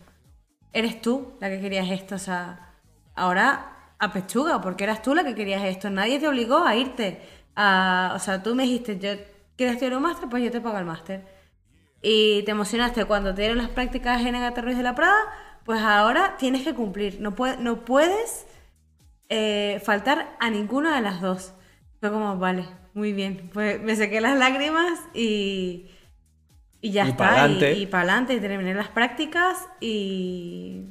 eres 0.72 1.00
tú 1.00 1.34
la 1.40 1.48
que 1.48 1.60
querías 1.60 1.90
esto, 1.90 2.16
o 2.16 2.18
sea, 2.18 2.74
ahora 3.14 3.74
apechuga, 3.98 4.60
porque 4.60 4.84
eras 4.84 5.02
tú 5.02 5.14
la 5.14 5.24
que 5.24 5.34
querías 5.34 5.64
esto, 5.64 5.90
nadie 5.90 6.18
te 6.20 6.28
obligó 6.28 6.58
a 6.58 6.76
irte. 6.76 7.20
A, 7.56 8.12
o 8.14 8.18
sea, 8.18 8.42
tú 8.42 8.54
me 8.54 8.64
dijiste, 8.64 8.98
yo 8.98 9.10
quiero 9.56 9.72
estudiar 9.72 9.96
un 9.96 10.02
máster, 10.02 10.28
pues 10.28 10.42
yo 10.42 10.50
te 10.50 10.60
pago 10.60 10.78
el 10.78 10.84
máster. 10.84 11.24
Y 12.02 12.42
te 12.44 12.50
emocionaste 12.50 13.04
cuando 13.06 13.34
te 13.34 13.42
dieron 13.42 13.58
las 13.58 13.70
prácticas 13.70 14.20
en 14.26 14.34
Agatha 14.34 14.60
Ruiz 14.60 14.76
de 14.76 14.82
la 14.82 14.94
Prada, 14.94 15.18
pues 15.64 15.80
ahora 15.80 16.36
tienes 16.38 16.62
que 16.62 16.74
cumplir. 16.74 17.20
No, 17.20 17.34
puede- 17.34 17.56
no 17.58 17.84
puedes 17.84 18.46
eh, 19.28 19.80
faltar 19.84 20.36
a 20.40 20.50
ninguna 20.50 20.94
de 20.96 21.02
las 21.02 21.20
dos. 21.20 21.52
Fue 22.00 22.10
como, 22.10 22.36
vale, 22.38 22.64
muy 22.92 23.12
bien. 23.12 23.50
Pues 23.52 23.80
me 23.80 23.96
sequé 23.96 24.20
las 24.20 24.38
lágrimas 24.38 24.98
y, 25.14 25.86
y 26.80 26.90
ya 26.90 27.06
Y 27.06 27.10
está. 27.10 27.30
pa'lante. 27.30 27.72
Y, 27.72 27.82
y 27.82 27.86
para 27.86 28.02
adelante. 28.04 28.34
Y 28.34 28.40
terminé 28.40 28.74
las 28.74 28.88
prácticas 28.88 29.66
y. 29.80 30.82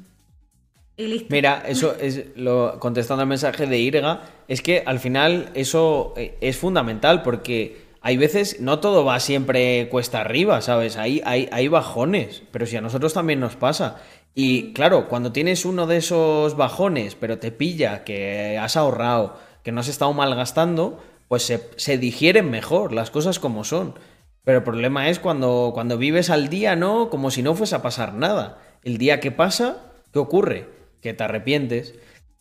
Y 0.96 1.06
listo. 1.08 1.26
Mira, 1.30 1.62
eso 1.66 1.96
es 2.00 2.36
lo 2.36 2.78
contestando 2.78 3.22
al 3.22 3.28
mensaje 3.28 3.66
de 3.66 3.78
Irga, 3.78 4.22
es 4.46 4.62
que 4.62 4.84
al 4.86 5.00
final 5.00 5.50
eso 5.54 6.14
eh, 6.16 6.38
es 6.40 6.56
fundamental 6.56 7.22
porque 7.22 7.82
hay 8.00 8.16
veces 8.16 8.60
no 8.60 8.78
todo 8.78 9.04
va 9.04 9.18
siempre 9.18 9.88
cuesta 9.90 10.20
arriba, 10.20 10.60
¿sabes? 10.60 10.96
Hay, 10.96 11.20
hay, 11.24 11.48
hay 11.50 11.66
bajones, 11.66 12.44
pero 12.52 12.64
si 12.66 12.76
a 12.76 12.80
nosotros 12.80 13.12
también 13.12 13.40
nos 13.40 13.56
pasa. 13.56 14.00
Y 14.34 14.72
claro, 14.72 15.08
cuando 15.08 15.32
tienes 15.32 15.64
uno 15.64 15.86
de 15.86 15.98
esos 15.98 16.56
bajones, 16.56 17.14
pero 17.14 17.38
te 17.38 17.52
pilla 17.52 18.04
que 18.04 18.58
has 18.58 18.76
ahorrado, 18.76 19.38
que 19.62 19.70
no 19.70 19.80
has 19.80 19.88
estado 19.88 20.12
malgastando, 20.12 21.00
pues 21.28 21.52
se, 21.76 21.98
digieren 21.98 22.50
mejor 22.50 22.92
las 22.92 23.10
cosas 23.10 23.38
como 23.38 23.64
son. 23.64 23.94
Pero 24.42 24.58
el 24.58 24.64
problema 24.64 25.08
es 25.08 25.20
cuando, 25.20 25.70
cuando 25.72 25.98
vives 25.98 26.30
al 26.30 26.48
día, 26.48 26.76
¿no? 26.76 27.10
Como 27.10 27.30
si 27.30 27.42
no 27.42 27.54
fuese 27.54 27.76
a 27.76 27.82
pasar 27.82 28.14
nada. 28.14 28.58
El 28.82 28.98
día 28.98 29.20
que 29.20 29.30
pasa, 29.30 29.92
¿qué 30.12 30.18
ocurre? 30.18 30.68
Que 31.00 31.14
te 31.14 31.24
arrepientes. 31.24 31.94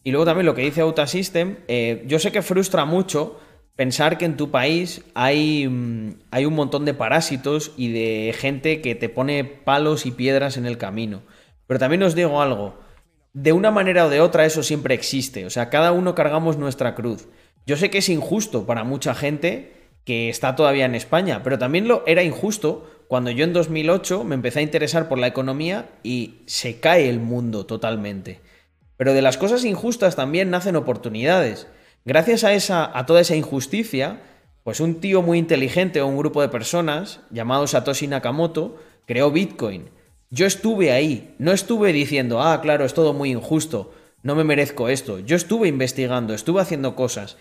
Y 0.04 0.12
luego 0.12 0.26
también 0.26 0.46
lo 0.46 0.56
que 0.56 0.64
dice 0.64 0.82
Outasystem, 0.82 1.58
eh, 1.68 2.04
yo 2.08 2.20
sé 2.20 2.32
que 2.32 2.42
frustra 2.42 2.86
mucho 2.86 3.40
pensar 3.76 4.18
que 4.18 4.26
en 4.26 4.36
tu 4.36 4.52
país 4.52 5.04
hay, 5.14 5.68
mm, 5.68 6.16
hay 6.32 6.46
un 6.46 6.56
montón 6.56 6.86
de 6.86 6.94
parásitos 6.94 7.72
y 7.78 7.92
de 7.92 8.34
gente 8.38 8.82
que 8.82 8.96
te 8.96 9.10
pone 9.10 9.46
palos 9.46 10.06
y 10.06 10.12
piedras 10.12 10.58
en 10.58 10.66
el 10.66 10.78
camino. 10.78 11.22
Pero 11.68 11.80
también 11.80 12.04
os 12.04 12.16
digo 12.16 12.42
algo, 12.42 12.76
de 13.34 13.52
una 13.52 13.72
manera 13.72 14.06
o 14.06 14.10
de 14.10 14.22
otra 14.22 14.46
eso 14.46 14.64
siempre 14.64 14.94
existe, 14.94 15.46
o 15.46 15.50
sea, 15.50 15.70
cada 15.70 15.92
uno 15.92 16.16
cargamos 16.16 16.58
nuestra 16.58 16.96
cruz. 16.96 17.28
Yo 17.66 17.78
sé 17.78 17.90
que 17.90 18.00
es 18.00 18.10
injusto 18.10 18.66
para 18.66 18.84
mucha 18.84 19.16
gente 19.16 19.74
que 20.06 20.30
está 20.30 20.56
todavía 20.56 20.86
en 20.86 20.96
España, 20.96 21.42
pero 21.44 21.58
también 21.58 21.88
lo 21.88 22.04
era 22.06 22.24
injusto 22.24 22.90
cuando 23.08 23.32
yo 23.32 23.44
en 23.44 23.54
2008 23.54 24.24
me 24.24 24.36
empecé 24.36 24.60
a 24.60 24.64
interesar 24.64 25.08
por 25.08 25.18
la 25.18 25.28
economía 25.28 25.90
y 26.04 26.42
se 26.46 26.80
cae 26.80 27.10
el 27.10 27.20
mundo 27.20 27.66
totalmente. 27.66 28.42
Pero 28.98 29.14
de 29.14 29.22
las 29.22 29.38
cosas 29.38 29.66
injustas 29.66 30.16
también 30.16 30.50
nacen 30.50 30.76
oportunidades. 30.76 31.68
Gracias 32.06 32.44
a 32.44 32.54
esa 32.54 32.98
a 32.98 33.06
toda 33.06 33.22
esa 33.22 33.36
injusticia, 33.36 34.22
Pues 34.64 34.80
un 34.80 35.02
tío 35.02 35.22
muy 35.22 35.40
inteligente 35.40 36.00
o 36.02 36.08
un 36.08 36.18
grupo 36.18 36.42
de 36.42 36.48
personas 36.48 37.20
llamado 37.32 37.68
Satoshi 37.68 38.08
Nakamoto 38.08 38.78
creó 39.06 39.30
Bitcoin. 39.30 39.90
Yo 40.34 40.48
estuve 40.48 40.92
ahí, 40.92 41.36
no 41.38 41.52
estuve 41.52 41.94
diciendo, 41.94 42.42
ah, 42.42 42.60
claro, 42.60 42.86
es 42.86 42.96
todo 42.96 43.14
muy 43.14 43.30
injusto, 43.30 43.94
no 44.24 44.34
me 44.34 44.44
merezco 44.44 44.90
esto. 44.90 45.20
Yo 45.20 45.36
estuve 45.36 45.68
investigando, 45.68 46.34
estuve 46.34 46.60
haciendo 46.60 46.96
cosas. 46.96 47.38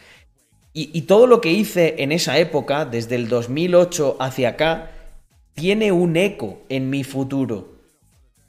Y, 0.74 1.00
todo 1.02 1.26
lo 1.26 1.40
que 1.40 1.52
hice 1.52 2.02
en 2.02 2.12
esa 2.12 2.36
época, 2.36 2.84
desde 2.84 3.14
el 3.14 3.30
2008 3.30 4.18
hacia 4.20 4.50
acá, 4.50 4.90
tiene 5.54 5.90
un 5.90 6.18
eco 6.18 6.60
en 6.68 6.90
mi 6.90 7.02
futuro. 7.02 7.76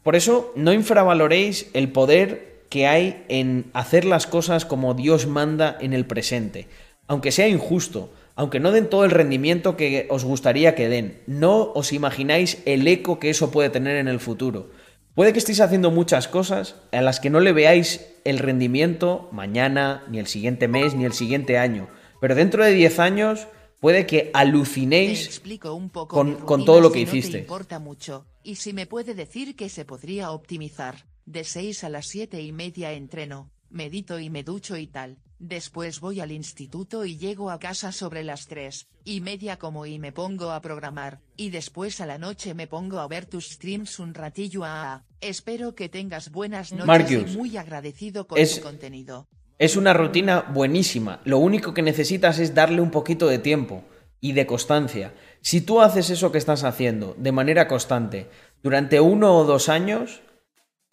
Por 0.03 0.17
eso 0.17 0.51
no 0.57 0.73
infravaloréis 0.73 1.69
el 1.73 1.93
poder 1.93 2.65
que 2.67 2.85
hay 2.85 3.23
en 3.29 3.71
hacer 3.71 4.03
las 4.03 4.27
cosas 4.27 4.65
como 4.65 4.93
Dios 4.93 5.25
manda 5.25 5.77
en 5.79 5.93
el 5.93 6.05
presente, 6.05 6.67
aunque 7.07 7.31
sea 7.31 7.47
injusto, 7.47 8.09
aunque 8.35 8.59
no 8.59 8.71
den 8.71 8.89
todo 8.89 9.05
el 9.05 9.11
rendimiento 9.11 9.77
que 9.77 10.07
os 10.09 10.23
gustaría 10.23 10.75
que 10.75 10.89
den, 10.89 11.21
no 11.27 11.71
os 11.73 11.93
imagináis 11.93 12.61
el 12.65 12.87
eco 12.87 13.19
que 13.19 13.29
eso 13.29 13.51
puede 13.51 13.69
tener 13.69 13.97
en 13.97 14.07
el 14.07 14.19
futuro. 14.19 14.71
Puede 15.15 15.31
que 15.31 15.39
estéis 15.39 15.61
haciendo 15.61 15.91
muchas 15.91 16.27
cosas 16.27 16.75
a 16.91 17.01
las 17.01 17.19
que 17.19 17.29
no 17.29 17.39
le 17.39 17.53
veáis 17.53 18.07
el 18.25 18.39
rendimiento 18.39 19.29
mañana, 19.31 20.03
ni 20.09 20.17
el 20.17 20.25
siguiente 20.25 20.67
mes, 20.67 20.95
ni 20.95 21.05
el 21.05 21.13
siguiente 21.13 21.59
año, 21.59 21.87
pero 22.19 22.33
dentro 22.33 22.63
de 22.63 22.71
10 22.71 22.99
años 22.99 23.47
puede 23.79 24.07
que 24.07 24.31
alucinéis 24.33 25.27
explico 25.27 25.73
un 25.73 25.89
poco 25.89 26.15
con, 26.15 26.65
todo 26.65 26.81
lo 26.81 26.89
si 26.89 26.93
que 26.93 27.05
no 27.05 27.11
te 27.11 27.17
hiciste. 27.17 27.39
importa 27.39 27.77
mucho, 27.77 28.25
y 28.41 28.55
si 28.55 28.73
me 28.73 28.87
puede 28.87 29.13
decir 29.13 29.55
que 29.55 29.69
se 29.69 29.85
podría 29.85 30.31
optimizar. 30.31 31.05
De 31.25 31.45
6 31.45 31.85
a 31.85 31.89
las 31.89 32.07
7 32.07 32.41
y 32.41 32.51
media 32.51 32.91
entreno, 32.91 33.49
medito 33.69 34.19
y 34.19 34.29
me 34.29 34.43
ducho 34.43 34.75
y 34.75 34.87
tal. 34.87 35.19
Después 35.53 35.99
voy 35.99 36.21
al 36.21 36.31
instituto 36.31 37.03
y 37.03 37.17
llego 37.17 37.51
a 37.51 37.59
casa 37.59 37.91
sobre 37.91 38.23
las 38.23 38.47
3 38.47 38.87
y 39.03 39.19
media 39.19 39.57
como 39.59 39.85
y 39.85 39.99
me 39.99 40.13
pongo 40.13 40.51
a 40.51 40.61
programar, 40.61 41.19
y 41.35 41.49
después 41.49 41.99
a 41.99 42.05
la 42.05 42.17
noche 42.17 42.53
me 42.53 42.65
pongo 42.65 42.99
a 43.01 43.09
ver 43.09 43.25
tus 43.25 43.49
streams 43.49 43.99
un 43.99 44.13
ratillo 44.13 44.63
a... 44.63 44.93
a- 44.93 45.03
Espero 45.19 45.75
que 45.75 45.89
tengas 45.89 46.31
buenas 46.31 46.71
noches 46.71 46.87
Marcus, 46.87 47.11
y 47.33 47.37
muy 47.37 47.57
agradecido 47.57 48.25
con 48.25 48.37
es- 48.39 48.55
tu 48.55 48.61
contenido. 48.61 49.27
Es 49.59 49.75
una 49.75 49.91
rutina 49.91 50.39
buenísima. 50.53 51.19
Lo 51.25 51.39
único 51.39 51.73
que 51.73 51.81
necesitas 51.81 52.39
es 52.39 52.55
darle 52.55 52.79
un 52.79 52.89
poquito 52.91 53.27
de 53.27 53.39
tiempo 53.39 53.83
y 54.21 54.31
de 54.31 54.45
constancia. 54.45 55.13
Si 55.41 55.59
tú 55.59 55.81
haces 55.81 56.09
eso 56.09 56.31
que 56.31 56.37
estás 56.37 56.63
haciendo 56.63 57.15
de 57.17 57.33
manera 57.33 57.67
constante 57.67 58.29
durante 58.63 59.01
uno 59.01 59.35
o 59.37 59.43
dos 59.43 59.67
años 59.67 60.21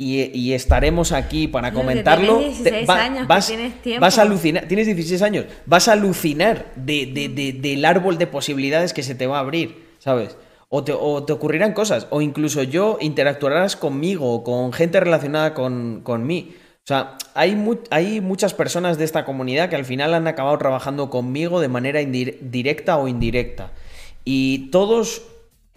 y, 0.02 0.30
y 0.38 0.54
estaremos 0.54 1.12
aquí 1.12 1.46
para 1.46 1.72
comentarlo, 1.72 2.38
tienes 2.38 2.62
te- 2.62 2.70
16 2.70 2.88
va- 2.88 3.02
años, 3.04 3.18
que 3.20 3.26
vas, 3.26 3.46
tienes 3.48 3.82
tiempo. 3.82 4.00
vas 4.00 4.18
a 4.18 4.22
alucinar. 4.22 4.64
Tienes 4.66 4.86
16 4.86 5.20
años. 5.20 5.44
Vas 5.66 5.88
a 5.88 5.92
alucinar 5.92 6.72
de- 6.74 7.04
de- 7.06 7.28
de- 7.28 7.52
del 7.52 7.84
árbol 7.84 8.16
de 8.16 8.26
posibilidades 8.26 8.94
que 8.94 9.02
se 9.02 9.14
te 9.14 9.26
va 9.26 9.36
a 9.36 9.40
abrir, 9.40 9.84
¿sabes? 9.98 10.38
O 10.70 10.84
te, 10.84 10.92
o 10.98 11.22
te 11.24 11.32
ocurrirán 11.34 11.74
cosas, 11.74 12.06
o 12.10 12.22
incluso 12.22 12.62
yo 12.62 12.96
interactuarás 13.02 13.76
conmigo 13.76 14.32
o 14.32 14.42
con 14.42 14.72
gente 14.72 15.00
relacionada 15.00 15.52
con, 15.52 16.00
con 16.02 16.26
mí. 16.26 16.54
O 16.78 16.86
sea, 16.86 17.18
hay, 17.34 17.54
mu- 17.54 17.76
hay 17.90 18.22
muchas 18.22 18.54
personas 18.54 18.96
de 18.96 19.04
esta 19.04 19.26
comunidad 19.26 19.68
que 19.68 19.76
al 19.76 19.84
final 19.84 20.14
han 20.14 20.26
acabado 20.28 20.56
trabajando 20.56 21.10
conmigo 21.10 21.60
de 21.60 21.68
manera 21.68 22.00
directa 22.00 22.96
o 22.96 23.06
indirecta. 23.06 23.72
Y 24.24 24.70
todos 24.70 25.22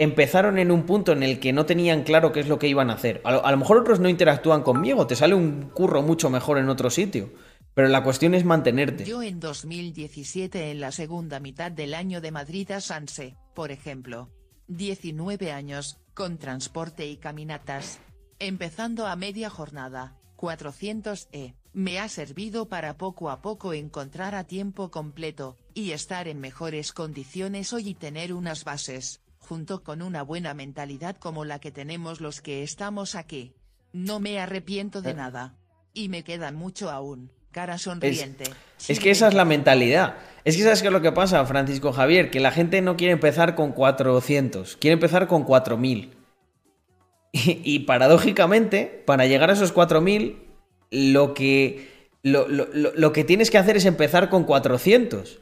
empezaron 0.04 0.60
en 0.60 0.72
un 0.72 0.84
punto 0.84 1.12
en 1.12 1.24
el 1.24 1.40
que 1.40 1.54
no 1.54 1.66
tenían 1.66 2.04
claro 2.04 2.32
qué 2.32 2.40
es 2.40 2.48
lo 2.48 2.60
que 2.60 2.68
iban 2.68 2.90
a 2.90 2.94
hacer. 2.94 3.22
A 3.24 3.52
lo, 3.52 3.58
mejor 3.58 3.78
otros 3.78 4.00
no 4.00 4.10
interactúan 4.10 4.62
conmigo, 4.62 5.08
te 5.08 5.16
sale 5.16 5.36
un 5.36 5.70
curro 5.70 6.02
mucho 6.02 6.30
mejor 6.30 6.58
en 6.58 6.70
otro 6.70 6.90
sitio. 6.90 7.34
Pero 7.74 7.88
la 7.88 8.04
cuestión 8.04 8.36
es 8.36 8.46
mantenerte. 8.46 9.04
Yo 9.04 9.24
en 9.24 9.40
2017 9.40 10.70
en 10.70 10.80
la 10.80 10.92
segunda 10.92 11.40
mitad 11.40 11.72
del 11.72 11.96
año 11.96 12.22
de 12.22 12.32
Madrid 12.32 12.70
a 12.72 12.82
Sanse, 12.82 13.36
por 13.56 13.72
ejemplo. 13.72 14.30
19 14.68 15.52
años, 15.52 16.00
con 16.14 16.38
transporte 16.38 17.08
y 17.08 17.18
caminatas. 17.18 18.00
Empezando 18.38 19.08
a 19.08 19.16
media 19.16 19.50
jornada, 19.50 20.18
400 20.36 21.30
e. 21.32 21.56
Me 21.74 22.00
ha 22.00 22.08
servido 22.10 22.68
para 22.68 22.98
poco 22.98 23.32
a 23.32 23.42
poco 23.42 23.74
encontrar 23.74 24.36
a 24.36 24.44
tiempo 24.44 24.92
completo, 24.92 25.58
y 25.74 25.92
estar 25.92 26.28
en 26.28 26.40
mejores 26.40 26.94
condiciones 26.94 27.74
hoy 27.74 27.90
y 27.90 27.94
tener 27.96 28.34
unas 28.34 28.64
bases, 28.64 29.23
junto 29.54 29.84
con 29.84 30.02
una 30.02 30.24
buena 30.24 30.56
mentalidad 30.56 31.16
como 31.18 31.46
la 31.46 31.60
que 31.60 31.72
tenemos 31.72 32.22
los 32.22 32.42
que 32.42 32.64
estamos 32.64 33.14
aquí. 33.14 33.54
No 33.92 34.20
me 34.20 34.40
arrepiento 34.40 35.04
de 35.04 35.12
Eh. 35.12 35.14
nada. 35.14 35.54
Y 35.94 36.10
me 36.10 36.24
queda 36.24 36.52
mucho 36.52 36.90
aún. 36.90 37.30
Cara 37.52 37.78
sonriente. 37.78 38.46
Es 38.88 39.00
que 39.00 39.12
esa 39.12 39.28
es 39.28 39.36
la 39.36 39.46
mentalidad. 39.46 40.16
Es 40.44 40.58
que 40.58 40.64
sabes 40.64 40.82
qué 40.82 40.88
es 40.88 40.92
lo 40.94 41.04
que 41.04 41.12
pasa, 41.12 41.46
Francisco 41.46 41.94
Javier, 41.94 42.32
que 42.32 42.40
la 42.40 42.50
gente 42.50 42.82
no 42.82 42.98
quiere 42.98 43.14
empezar 43.14 43.54
con 43.54 43.74
400, 43.74 44.76
quiere 44.78 44.94
empezar 44.94 45.28
con 45.28 45.44
4000. 45.44 46.10
Y, 47.32 47.62
y 47.64 47.80
paradójicamente, 47.82 49.04
para 49.06 49.28
llegar 49.28 49.52
a 49.52 49.54
esos 49.54 49.72
4000, 49.72 50.42
lo 50.90 51.36
que, 51.36 52.08
lo, 52.24 52.48
lo- 52.48 52.68
lo- 52.74 52.94
lo 52.96 53.12
que 53.14 53.24
tienes 53.24 53.52
que 53.52 53.60
hacer 53.60 53.78
es 53.78 53.86
empezar 53.86 54.30
con 54.30 54.46
400. 54.46 55.40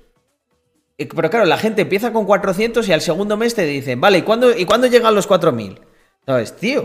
Pero 1.06 1.30
claro, 1.30 1.46
la 1.46 1.58
gente 1.58 1.84
empieza 1.84 2.12
con 2.14 2.26
400 2.26 2.88
y 2.88 2.94
al 2.94 3.02
segundo 3.02 3.38
mes 3.38 3.56
te 3.56 3.64
dicen, 3.66 4.00
vale, 4.02 4.20
¿y 4.20 4.22
cuándo, 4.24 4.56
¿y 4.58 4.66
cuándo 4.66 4.88
llegan 4.88 5.16
los 5.16 5.28
4000? 5.28 5.80
¿Sabes, 6.26 6.56
tío? 6.56 6.84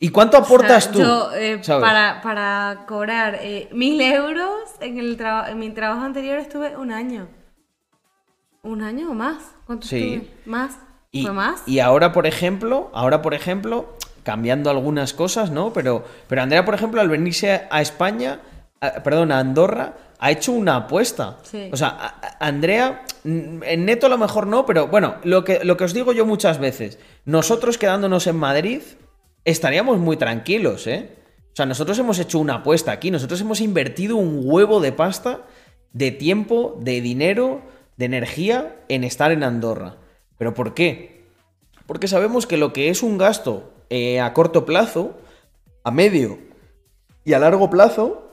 ¿Y 0.00 0.08
cuánto 0.10 0.36
aportas 0.36 0.88
O 0.88 0.92
sea, 0.92 0.92
tú? 0.92 0.98
Yo, 1.00 1.32
eh, 1.34 1.60
para, 1.66 2.20
para 2.22 2.84
cobrar 2.86 3.38
eh, 3.40 3.68
mil 3.72 4.00
euros 4.00 4.50
en, 4.80 4.98
el 4.98 5.18
en 5.48 5.58
mi 5.58 5.70
trabajo 5.70 6.02
anterior 6.02 6.38
estuve 6.38 6.76
un 6.76 6.90
año. 6.92 7.28
¿Un 8.62 8.82
año 8.82 9.10
o 9.10 9.14
más? 9.14 9.36
¿Cuánto 9.66 9.86
Sí. 9.86 10.14
estuve? 10.14 10.34
¿Más? 10.46 10.78
Y, 11.10 11.22
¿Fue 11.22 11.32
más? 11.32 11.62
y 11.66 11.78
ahora, 11.80 12.12
por 12.12 12.26
ejemplo, 12.26 12.90
ahora, 12.92 13.22
por 13.22 13.34
ejemplo, 13.34 13.94
cambiando 14.24 14.70
algunas 14.70 15.12
cosas, 15.14 15.50
¿no? 15.50 15.72
Pero, 15.72 16.04
pero 16.28 16.42
Andrea, 16.42 16.64
por 16.64 16.74
ejemplo, 16.74 17.00
al 17.00 17.08
venirse 17.08 17.66
a 17.70 17.80
España, 17.80 18.40
a- 18.80 19.02
perdón, 19.02 19.30
a 19.30 19.38
Andorra, 19.38 19.92
ha 20.24 20.30
hecho 20.30 20.52
una 20.52 20.76
apuesta. 20.76 21.36
Sí. 21.42 21.68
O 21.70 21.76
sea, 21.76 22.18
Andrea, 22.40 23.04
mm, 23.24 23.62
en 23.62 23.84
neto 23.84 24.06
a 24.06 24.08
lo 24.08 24.16
mejor 24.16 24.46
no, 24.46 24.64
pero 24.64 24.88
bueno, 24.88 25.16
lo 25.22 25.44
que, 25.44 25.62
lo 25.64 25.76
que 25.76 25.84
os 25.84 25.92
digo 25.92 26.14
yo 26.14 26.24
muchas 26.24 26.58
veces, 26.58 26.98
nosotros 27.26 27.76
quedándonos 27.76 28.26
en 28.26 28.36
Madrid, 28.36 28.80
estaríamos 29.44 29.98
muy 29.98 30.16
tranquilos, 30.16 30.86
¿eh? 30.86 31.10
O 31.52 31.56
sea, 31.56 31.66
nosotros 31.66 31.98
hemos 31.98 32.18
hecho 32.18 32.38
una 32.38 32.54
apuesta 32.54 32.90
aquí, 32.90 33.10
nosotros 33.10 33.38
hemos 33.42 33.60
invertido 33.60 34.16
un 34.16 34.40
huevo 34.44 34.80
de 34.80 34.92
pasta, 34.92 35.42
de 35.92 36.10
tiempo, 36.10 36.78
de 36.80 37.02
dinero, 37.02 37.60
de 37.98 38.06
energía 38.06 38.76
en 38.88 39.04
estar 39.04 39.30
en 39.30 39.42
Andorra. 39.42 39.98
¿Pero 40.38 40.54
por 40.54 40.72
qué? 40.72 41.26
Porque 41.84 42.08
sabemos 42.08 42.46
que 42.46 42.56
lo 42.56 42.72
que 42.72 42.88
es 42.88 43.02
un 43.02 43.18
gasto 43.18 43.74
eh, 43.90 44.20
a 44.20 44.32
corto 44.32 44.64
plazo, 44.64 45.18
a 45.82 45.90
medio 45.90 46.38
y 47.26 47.34
a 47.34 47.38
largo 47.38 47.68
plazo, 47.68 48.23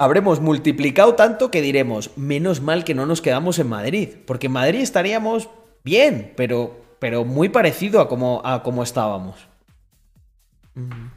habremos 0.00 0.40
multiplicado 0.40 1.14
tanto 1.14 1.50
que 1.50 1.60
diremos, 1.60 2.16
menos 2.16 2.62
mal 2.62 2.84
que 2.84 2.94
no 2.94 3.04
nos 3.04 3.20
quedamos 3.20 3.58
en 3.58 3.68
Madrid. 3.68 4.08
Porque 4.26 4.46
en 4.46 4.54
Madrid 4.54 4.80
estaríamos 4.80 5.50
bien, 5.84 6.32
pero, 6.36 6.74
pero 6.98 7.26
muy 7.26 7.50
parecido 7.50 8.00
a 8.00 8.08
como, 8.08 8.40
a 8.42 8.62
como 8.62 8.82
estábamos. 8.82 9.46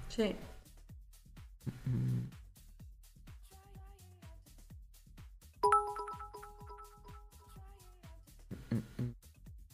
Sí. 0.10 0.36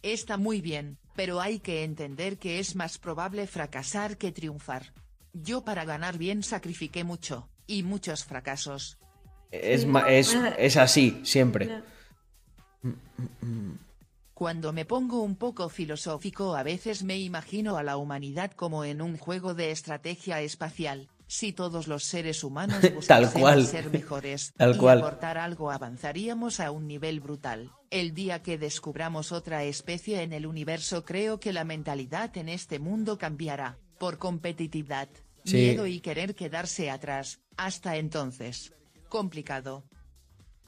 Está 0.03 0.37
muy 0.37 0.61
bien, 0.61 0.99
pero 1.15 1.41
hay 1.41 1.57
que 1.59 1.83
entender 1.83 2.37
que 2.37 2.59
es 2.59 2.75
más 2.75 2.99
probable 2.99 3.47
fracasar 3.47 4.17
que 4.17 4.31
triunfar. 4.31 4.93
Yo 5.33 5.63
para 5.63 5.83
ganar 5.83 6.19
bien 6.19 6.43
sacrifiqué 6.43 7.03
mucho, 7.03 7.49
y 7.69 7.83
muchos 7.83 8.25
fracasos. 8.25 8.97
Es, 9.51 9.87
es, 10.07 10.37
es 10.57 10.77
así, 10.77 11.21
siempre. 11.23 11.81
Cuando 14.33 14.73
me 14.73 14.85
pongo 14.85 15.21
un 15.21 15.35
poco 15.35 15.69
filosófico 15.69 16.55
a 16.55 16.63
veces 16.63 17.03
me 17.03 17.17
imagino 17.19 17.77
a 17.77 17.83
la 17.83 17.97
humanidad 17.97 18.51
como 18.51 18.83
en 18.85 19.01
un 19.01 19.17
juego 19.17 19.53
de 19.53 19.71
estrategia 19.71 20.41
espacial. 20.41 21.09
Si 21.27 21.53
todos 21.53 21.87
los 21.87 22.05
seres 22.05 22.43
humanos 22.43 22.79
cual. 23.33 23.67
ser 23.67 23.91
mejores 23.91 24.51
Tal 24.57 24.75
y 24.75 24.77
cual. 24.79 24.97
aportar 24.97 25.37
algo 25.37 25.69
avanzaríamos 25.69 26.59
a 26.59 26.71
un 26.71 26.87
nivel 26.87 27.19
brutal. 27.19 27.71
El 27.91 28.15
día 28.15 28.41
que 28.41 28.57
descubramos 28.57 29.31
otra 29.31 29.63
especie 29.63 30.23
en 30.23 30.33
el 30.33 30.47
universo 30.47 31.05
creo 31.05 31.39
que 31.39 31.53
la 31.53 31.65
mentalidad 31.65 32.35
en 32.35 32.49
este 32.49 32.79
mundo 32.79 33.19
cambiará, 33.19 33.77
por 33.99 34.17
competitividad, 34.17 35.09
Sí. 35.43 35.57
miedo 35.57 35.87
y 35.87 35.99
querer 35.99 36.35
quedarse 36.35 36.89
atrás. 36.89 37.39
Hasta 37.57 37.97
entonces. 37.97 38.73
Complicado. 39.07 39.83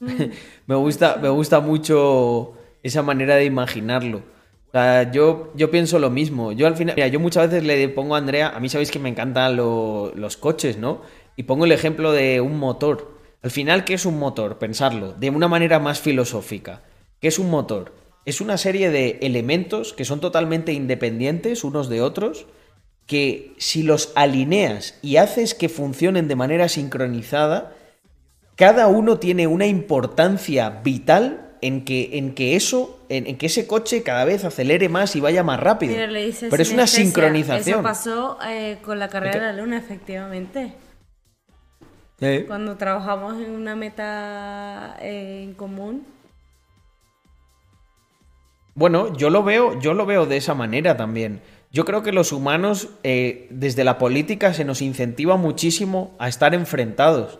me 0.00 0.74
gusta, 0.74 1.16
me 1.20 1.28
gusta 1.28 1.60
mucho 1.60 2.54
esa 2.82 3.02
manera 3.02 3.36
de 3.36 3.44
imaginarlo. 3.44 4.18
O 4.68 4.72
sea, 4.72 5.10
yo, 5.12 5.52
yo 5.54 5.70
pienso 5.70 5.98
lo 5.98 6.10
mismo. 6.10 6.52
Yo 6.52 6.66
al 6.66 6.76
final, 6.76 6.96
mira, 6.96 7.08
yo 7.08 7.20
muchas 7.20 7.48
veces 7.50 7.64
le 7.64 7.88
pongo 7.90 8.14
a 8.14 8.18
Andrea, 8.18 8.48
a 8.50 8.60
mí 8.60 8.68
sabéis 8.68 8.90
que 8.90 8.98
me 8.98 9.08
encantan 9.10 9.56
lo- 9.56 10.12
los 10.16 10.36
coches, 10.36 10.78
¿no? 10.78 11.02
Y 11.36 11.44
pongo 11.44 11.64
el 11.66 11.72
ejemplo 11.72 12.12
de 12.12 12.40
un 12.40 12.58
motor. 12.58 13.18
Al 13.42 13.50
final, 13.50 13.84
¿qué 13.84 13.94
es 13.94 14.06
un 14.06 14.18
motor? 14.18 14.58
Pensarlo, 14.58 15.12
de 15.12 15.30
una 15.30 15.48
manera 15.48 15.78
más 15.78 16.00
filosófica. 16.00 16.82
¿Qué 17.20 17.28
es 17.28 17.38
un 17.38 17.50
motor? 17.50 18.00
es 18.24 18.40
una 18.40 18.56
serie 18.56 18.90
de 18.90 19.18
elementos 19.22 19.92
que 19.92 20.04
son 20.04 20.20
totalmente 20.20 20.72
independientes 20.72 21.64
unos 21.64 21.88
de 21.88 22.02
otros, 22.02 22.46
que 23.06 23.54
si 23.58 23.82
los 23.82 24.12
alineas 24.14 24.98
y 25.02 25.16
haces 25.16 25.54
que 25.54 25.68
funcionen 25.68 26.28
de 26.28 26.36
manera 26.36 26.68
sincronizada, 26.68 27.72
cada 28.56 28.86
uno 28.86 29.18
tiene 29.18 29.46
una 29.46 29.66
importancia 29.66 30.70
vital 30.70 31.52
en 31.62 31.84
que, 31.84 32.18
en 32.18 32.34
que 32.34 32.56
eso, 32.56 32.98
en, 33.08 33.26
en 33.26 33.38
que 33.38 33.46
ese 33.46 33.66
coche 33.66 34.02
cada 34.02 34.24
vez 34.24 34.44
acelere 34.44 34.88
más 34.88 35.14
y 35.16 35.20
vaya 35.20 35.42
más 35.42 35.60
rápido. 35.60 35.94
Pero, 35.94 36.12
le 36.12 36.26
dices 36.26 36.48
Pero 36.50 36.62
es 36.62 36.72
una 36.72 36.86
sincronización. 36.86 37.80
Eso 37.80 37.82
pasó 37.82 38.38
eh, 38.46 38.78
con 38.82 38.98
la 38.98 39.08
carrera 39.08 39.46
¿De 39.46 39.52
la 39.52 39.62
luna, 39.62 39.78
efectivamente. 39.78 40.74
Eh, 42.20 42.44
Cuando 42.46 42.76
trabajamos 42.76 43.40
en 43.40 43.50
una 43.50 43.74
meta 43.76 44.96
eh, 45.00 45.42
en 45.44 45.54
común. 45.54 46.04
Bueno, 48.74 49.16
yo 49.16 49.30
lo 49.30 49.42
veo, 49.42 49.78
yo 49.80 49.94
lo 49.94 50.06
veo 50.06 50.26
de 50.26 50.36
esa 50.38 50.54
manera 50.54 50.96
también. 50.96 51.42
Yo 51.72 51.84
creo 51.86 52.02
que 52.02 52.12
los 52.12 52.32
humanos, 52.32 52.90
eh, 53.02 53.46
desde 53.50 53.82
la 53.82 53.96
política, 53.96 54.52
se 54.52 54.64
nos 54.64 54.82
incentiva 54.82 55.36
muchísimo 55.38 56.14
a 56.18 56.28
estar 56.28 56.54
enfrentados. 56.54 57.38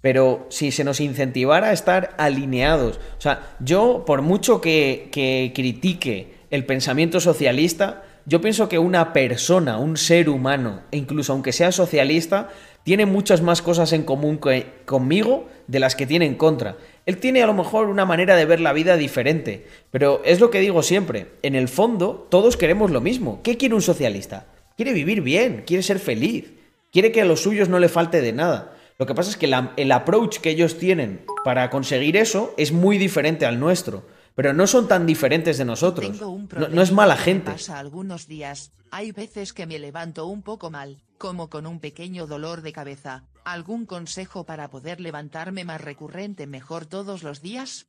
Pero 0.00 0.46
si 0.50 0.70
se 0.70 0.84
nos 0.84 1.00
incentivara 1.00 1.68
a 1.68 1.72
estar 1.72 2.14
alineados. 2.18 2.98
O 3.18 3.20
sea, 3.20 3.56
yo, 3.60 4.04
por 4.06 4.22
mucho 4.22 4.60
que, 4.60 5.08
que 5.12 5.52
critique 5.54 6.34
el 6.50 6.64
pensamiento 6.66 7.20
socialista, 7.20 8.02
yo 8.26 8.40
pienso 8.40 8.68
que 8.68 8.78
una 8.78 9.12
persona, 9.12 9.78
un 9.78 9.96
ser 9.98 10.28
humano, 10.28 10.82
e 10.90 10.96
incluso 10.98 11.32
aunque 11.32 11.52
sea 11.52 11.72
socialista, 11.72 12.48
tiene 12.84 13.06
muchas 13.06 13.40
más 13.42 13.60
cosas 13.62 13.92
en 13.92 14.02
común 14.02 14.38
que- 14.38 14.72
conmigo 14.86 15.46
de 15.68 15.80
las 15.80 15.94
que 15.96 16.06
tiene 16.06 16.26
en 16.26 16.34
contra. 16.34 16.76
Él 17.06 17.18
tiene 17.18 17.42
a 17.42 17.46
lo 17.46 17.54
mejor 17.54 17.88
una 17.88 18.06
manera 18.06 18.34
de 18.36 18.46
ver 18.46 18.60
la 18.60 18.72
vida 18.72 18.96
diferente, 18.96 19.66
pero 19.90 20.22
es 20.24 20.40
lo 20.40 20.50
que 20.50 20.60
digo 20.60 20.82
siempre, 20.82 21.32
en 21.42 21.54
el 21.54 21.68
fondo 21.68 22.26
todos 22.30 22.56
queremos 22.56 22.90
lo 22.90 23.00
mismo. 23.00 23.40
¿Qué 23.42 23.56
quiere 23.56 23.74
un 23.74 23.82
socialista? 23.82 24.46
Quiere 24.76 24.92
vivir 24.92 25.20
bien, 25.20 25.64
quiere 25.66 25.82
ser 25.82 25.98
feliz, 25.98 26.52
quiere 26.90 27.12
que 27.12 27.20
a 27.20 27.24
los 27.26 27.40
suyos 27.42 27.68
no 27.68 27.78
le 27.78 27.88
falte 27.88 28.20
de 28.20 28.32
nada. 28.32 28.74
Lo 28.98 29.06
que 29.06 29.14
pasa 29.14 29.30
es 29.30 29.36
que 29.36 29.46
la- 29.48 29.72
el 29.76 29.92
approach 29.92 30.38
que 30.38 30.50
ellos 30.50 30.78
tienen 30.78 31.24
para 31.44 31.68
conseguir 31.68 32.16
eso 32.16 32.54
es 32.56 32.72
muy 32.72 32.96
diferente 32.96 33.44
al 33.44 33.60
nuestro, 33.60 34.06
pero 34.34 34.52
no 34.52 34.66
son 34.66 34.88
tan 34.88 35.04
diferentes 35.06 35.58
de 35.58 35.64
nosotros. 35.64 36.18
No, 36.20 36.68
no 36.68 36.82
es 36.82 36.90
mala 36.92 37.16
gente. 37.16 37.50
Pasa 37.52 37.78
algunos 37.78 38.26
días. 38.28 38.72
Hay 38.90 39.12
veces 39.12 39.52
que 39.52 39.66
me 39.66 39.78
levanto 39.78 40.26
un 40.26 40.42
poco 40.42 40.70
mal, 40.70 41.02
como 41.18 41.50
con 41.50 41.66
un 41.66 41.80
pequeño 41.80 42.26
dolor 42.26 42.62
de 42.62 42.72
cabeza. 42.72 43.24
¿Algún 43.44 43.86
consejo 43.86 44.44
para 44.44 44.68
poder 44.68 45.00
levantarme 45.00 45.64
más 45.64 45.80
recurrente 45.80 46.46
mejor 46.46 46.86
todos 46.86 47.22
los 47.22 47.42
días? 47.42 47.86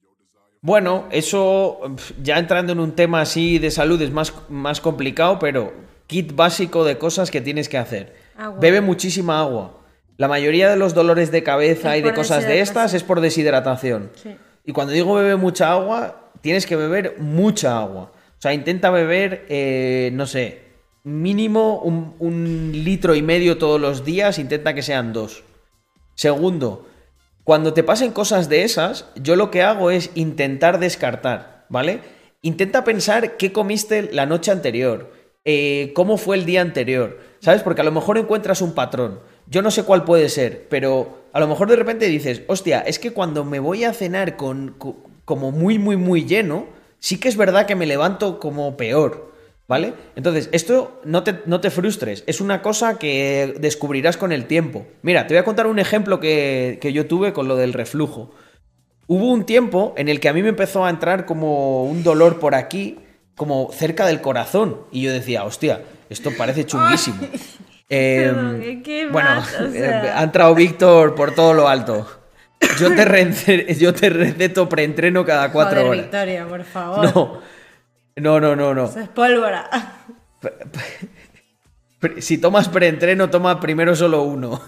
Bueno, 0.62 1.08
eso 1.12 1.80
ya 2.22 2.40
entrando 2.40 2.74
en 2.74 2.80
un 2.80 2.94
tema 2.94 3.22
así 3.22 3.60
de 3.60 3.72
salud 3.72 4.02
es 4.02 4.12
más, 4.12 4.34
más 4.50 4.82
complicado, 4.82 5.40
pero 5.40 5.74
kit 6.08 6.36
básico 6.36 6.84
de 6.84 6.98
cosas 6.98 7.32
que 7.32 7.40
tienes 7.40 7.70
que 7.70 7.78
hacer. 7.78 8.16
Agua. 8.36 8.60
Bebe 8.60 8.82
muchísima 8.82 9.40
agua. 9.40 9.80
La 10.18 10.28
mayoría 10.28 10.70
de 10.70 10.78
los 10.78 10.94
dolores 10.94 11.32
de 11.32 11.44
cabeza 11.44 11.96
Es 11.96 12.00
y 12.00 12.04
de 12.04 12.14
cosas 12.14 12.48
de 12.48 12.62
estas 12.62 12.94
es 12.94 13.04
por 13.04 13.22
deshidratación. 13.22 14.12
Sí. 14.16 14.36
Y 14.66 14.72
cuando 14.72 14.94
digo 14.94 15.14
bebe 15.14 15.36
mucha 15.36 15.72
agua, 15.72 16.32
tienes 16.42 16.66
que 16.66 16.76
beber 16.76 17.16
mucha 17.20 17.78
agua. 17.78 18.12
O 18.38 18.42
sea, 18.42 18.54
intenta 18.54 18.90
beber, 18.90 19.46
eh, 19.50 20.10
no 20.14 20.26
sé, 20.26 20.65
mínimo 21.06 21.80
un, 21.80 22.72
litro 22.74 23.16
y 23.16 23.22
medio 23.22 23.58
todos 23.58 23.80
los 23.80 24.04
días, 24.04 24.40
intenta 24.40 24.74
que 24.74 24.82
sean 24.82 25.14
dos. 25.14 25.44
Segundo, 26.16 26.88
cuando 27.44 27.74
te 27.74 27.84
pasen 27.84 28.12
cosas 28.12 28.50
de 28.50 28.64
esas, 28.64 29.06
yo 29.16 29.36
lo 29.36 29.52
que 29.52 29.62
hago 29.62 29.92
es 29.92 30.10
intentar 30.16 30.80
descartar, 30.80 31.66
¿vale? 31.70 32.02
Intenta 32.42 32.84
pensar 32.84 33.38
qué 33.38 33.52
comiste 33.52 34.10
la 34.12 34.26
noche 34.26 34.52
anterior, 34.52 35.14
eh, 35.46 35.92
cómo 35.96 36.18
fue 36.18 36.38
el 36.38 36.46
día 36.46 36.62
anterior, 36.62 37.20
¿sabes? 37.40 37.62
Porque 37.62 37.82
a 37.82 37.86
lo 37.86 37.92
mejor 37.92 38.18
encuentras 38.18 38.62
un 38.62 38.74
patrón. 38.74 39.20
Yo 39.48 39.62
no 39.62 39.70
sé 39.70 39.84
cuál 39.84 40.06
puede 40.06 40.28
ser, 40.30 40.68
pero 40.70 41.26
a 41.34 41.40
lo 41.40 41.48
mejor 41.48 41.70
de 41.70 41.76
repente 41.76 42.08
dices, 42.08 42.42
hostia, 42.48 42.80
es 42.80 42.98
que 42.98 43.12
cuando 43.12 43.46
me 43.46 43.60
voy 43.60 43.84
a 43.84 43.94
cenar 43.94 44.38
con, 44.38 44.74
co- 44.80 44.98
como 45.24 45.52
muy, 45.52 45.78
muy, 45.78 45.98
muy 45.98 46.26
lleno, 46.26 46.66
sí 46.98 47.20
que 47.20 47.30
es 47.30 47.38
verdad 47.38 47.68
que 47.68 47.76
me 47.76 47.86
levanto 47.86 48.40
como 48.40 48.76
peor. 48.76 49.35
¿Vale? 49.68 49.94
Entonces, 50.16 50.50
esto 50.52 51.02
no 51.06 51.24
te, 51.24 51.42
no 51.48 51.60
te 51.60 51.72
frustres, 51.72 52.24
es 52.28 52.40
una 52.40 52.62
cosa 52.62 53.00
que 53.00 53.56
descubrirás 53.60 54.16
con 54.16 54.32
el 54.32 54.46
tiempo. 54.46 54.86
Mira, 55.02 55.26
te 55.26 55.34
voy 55.34 55.40
a 55.40 55.44
contar 55.44 55.66
un 55.66 55.80
ejemplo 55.80 56.20
que, 56.20 56.78
que 56.80 56.94
yo 56.94 57.08
tuve 57.08 57.34
con 57.34 57.48
lo 57.48 57.56
del 57.56 57.74
reflujo. 57.74 58.32
Hubo 59.08 59.32
un 59.32 59.46
tiempo 59.46 59.94
en 59.98 60.08
el 60.08 60.20
que 60.20 60.30
a 60.30 60.34
mí 60.34 60.44
me 60.44 60.50
empezó 60.50 60.86
a 60.86 60.90
entrar 60.92 61.26
como 61.26 61.84
un 61.86 62.04
dolor 62.04 62.40
por 62.40 62.54
aquí, 62.54 63.00
como 63.36 63.72
cerca 63.72 64.06
del 64.06 64.22
corazón, 64.22 64.82
y 64.92 65.02
yo 65.02 65.12
decía, 65.12 65.44
hostia, 65.44 65.82
esto 66.10 66.32
parece 66.38 66.66
chunguísimo. 66.66 67.18
Eh, 67.88 68.32
Perdón, 68.34 69.12
bueno, 69.12 69.30
más, 69.30 69.62
o 69.62 69.72
sea. 69.72 70.20
ha 70.20 70.24
entrado 70.24 70.56
Víctor 70.56 71.14
por 71.14 71.36
todo 71.36 71.54
lo 71.54 71.68
alto. 71.68 72.08
Yo 72.80 72.96
te, 72.96 73.76
yo 73.80 73.94
te 73.94 74.10
receto 74.10 74.68
preentreno 74.68 75.24
cada 75.24 75.52
cuatro 75.52 75.82
Joder, 75.82 75.88
horas. 75.92 76.02
Victoria, 76.06 76.48
por 76.48 76.64
favor. 76.64 77.14
No, 77.16 77.42
no, 78.18 78.40
no, 78.40 78.56
no, 78.56 78.74
no. 78.74 78.86
Eso 78.86 79.00
es 79.00 79.10
pólvora. 79.10 79.70
Si 82.20 82.38
tomas 82.38 82.70
preentreno, 82.70 83.30
toma 83.30 83.60
primero 83.60 83.96
solo 83.96 84.24
uno. 84.24 84.62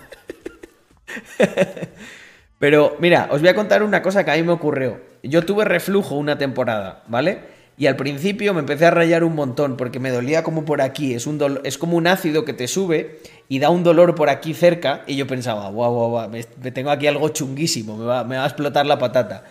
Pero 2.60 2.96
mira, 3.00 3.28
os 3.32 3.42
voy 3.42 3.50
a 3.50 3.56
contar 3.56 3.84
una 3.84 4.02
cosa 4.02 4.24
que 4.26 4.32
a 4.32 4.36
mí 4.36 4.44
me 4.44 4.52
ocurrió. 4.54 5.00
Yo 5.24 5.44
tuve 5.46 5.64
reflujo 5.66 6.16
una 6.16 6.38
temporada, 6.38 7.04
¿vale? 7.08 7.56
Y 7.78 7.86
al 7.86 7.96
principio 7.96 8.56
me 8.56 8.62
empecé 8.62 8.88
a 8.88 8.92
rayar 8.92 9.24
un 9.24 9.36
montón 9.36 9.78
porque 9.78 10.00
me 10.00 10.10
dolía 10.10 10.42
como 10.42 10.66
por 10.66 10.82
aquí. 10.82 11.14
Es, 11.14 11.28
un 11.28 11.38
dolo- 11.40 11.62
es 11.64 11.78
como 11.78 11.96
un 11.96 12.08
ácido 12.08 12.44
que 12.44 12.54
te 12.54 12.68
sube 12.68 13.20
y 13.48 13.60
da 13.60 13.70
un 13.70 13.84
dolor 13.84 14.16
por 14.16 14.30
aquí 14.32 14.56
cerca. 14.56 15.04
Y 15.06 15.16
yo 15.16 15.28
pensaba, 15.28 15.70
guau, 15.70 15.94
guau, 15.94 16.10
guau, 16.10 16.30
me, 16.30 16.44
me 16.64 16.72
tengo 16.72 16.90
aquí 16.90 17.06
algo 17.06 17.30
chunguísimo, 17.30 17.96
me 17.96 18.06
va, 18.06 18.24
me 18.24 18.38
va 18.38 18.44
a 18.46 18.48
explotar 18.48 18.88
la 18.88 18.98
patata. 18.98 19.44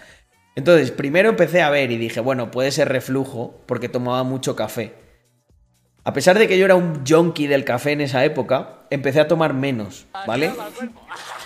Entonces, 0.57 0.91
primero 0.91 1.29
empecé 1.29 1.63
a 1.63 1.71
ver 1.71 1.93
y 1.93 1.99
dije, 1.99 2.21
bueno, 2.21 2.51
puede 2.51 2.73
ser 2.73 2.89
reflujo 2.89 3.63
porque 3.67 3.91
tomaba 3.91 4.25
mucho 4.25 4.57
café. 4.57 4.95
A 6.03 6.13
pesar 6.13 6.39
de 6.39 6.49
que 6.49 6.59
yo 6.59 6.65
era 6.65 6.75
un 6.77 7.05
junkie 7.07 7.47
del 7.47 7.65
café 7.65 7.93
en 7.93 8.01
esa 8.01 8.25
época, 8.25 8.87
empecé 8.91 9.21
a 9.21 9.29
tomar 9.29 9.53
menos, 9.53 10.07
¿vale? 10.27 10.53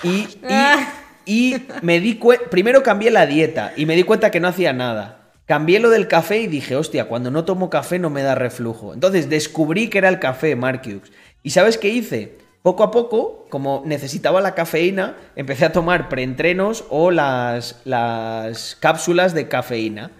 Y, 0.05 0.29
y, 0.49 0.77
y 1.25 1.63
me 1.83 1.99
di 1.99 2.17
cuenta, 2.17 2.49
primero 2.51 2.83
cambié 2.83 3.11
la 3.11 3.27
dieta 3.27 3.73
y 3.77 3.85
me 3.85 3.97
di 3.97 4.05
cuenta 4.05 4.31
que 4.31 4.39
no 4.39 4.49
hacía 4.49 4.73
nada. 4.73 5.33
Cambié 5.45 5.81
lo 5.81 5.91
del 5.91 6.07
café 6.07 6.39
y 6.39 6.47
dije, 6.47 6.77
hostia, 6.77 7.07
cuando 7.07 7.33
no 7.33 7.45
tomo 7.45 7.69
café 7.69 7.99
no 7.99 8.11
me 8.11 8.23
da 8.23 8.37
reflujo. 8.37 8.95
Entonces 8.95 9.29
descubrí 9.29 9.89
que 9.89 9.99
era 9.99 10.09
el 10.09 10.21
café, 10.21 10.55
Marcus. 10.55 11.11
¿Y 11.43 11.51
sabes 11.51 11.79
qué 11.79 11.89
hice? 11.89 12.39
Poco 12.63 12.83
a 12.83 12.91
poco, 12.91 13.47
como 13.49 13.83
necesitaba 13.87 14.43
la 14.43 14.55
cafeína, 14.55 15.17
empecé 15.35 15.65
a 15.65 15.73
tomar 15.73 16.11
preentrenos 16.11 16.85
o 16.91 17.11
las, 17.11 17.81
las 17.85 18.77
cápsulas 18.79 19.33
de 19.33 19.49
cafeína. 19.49 20.11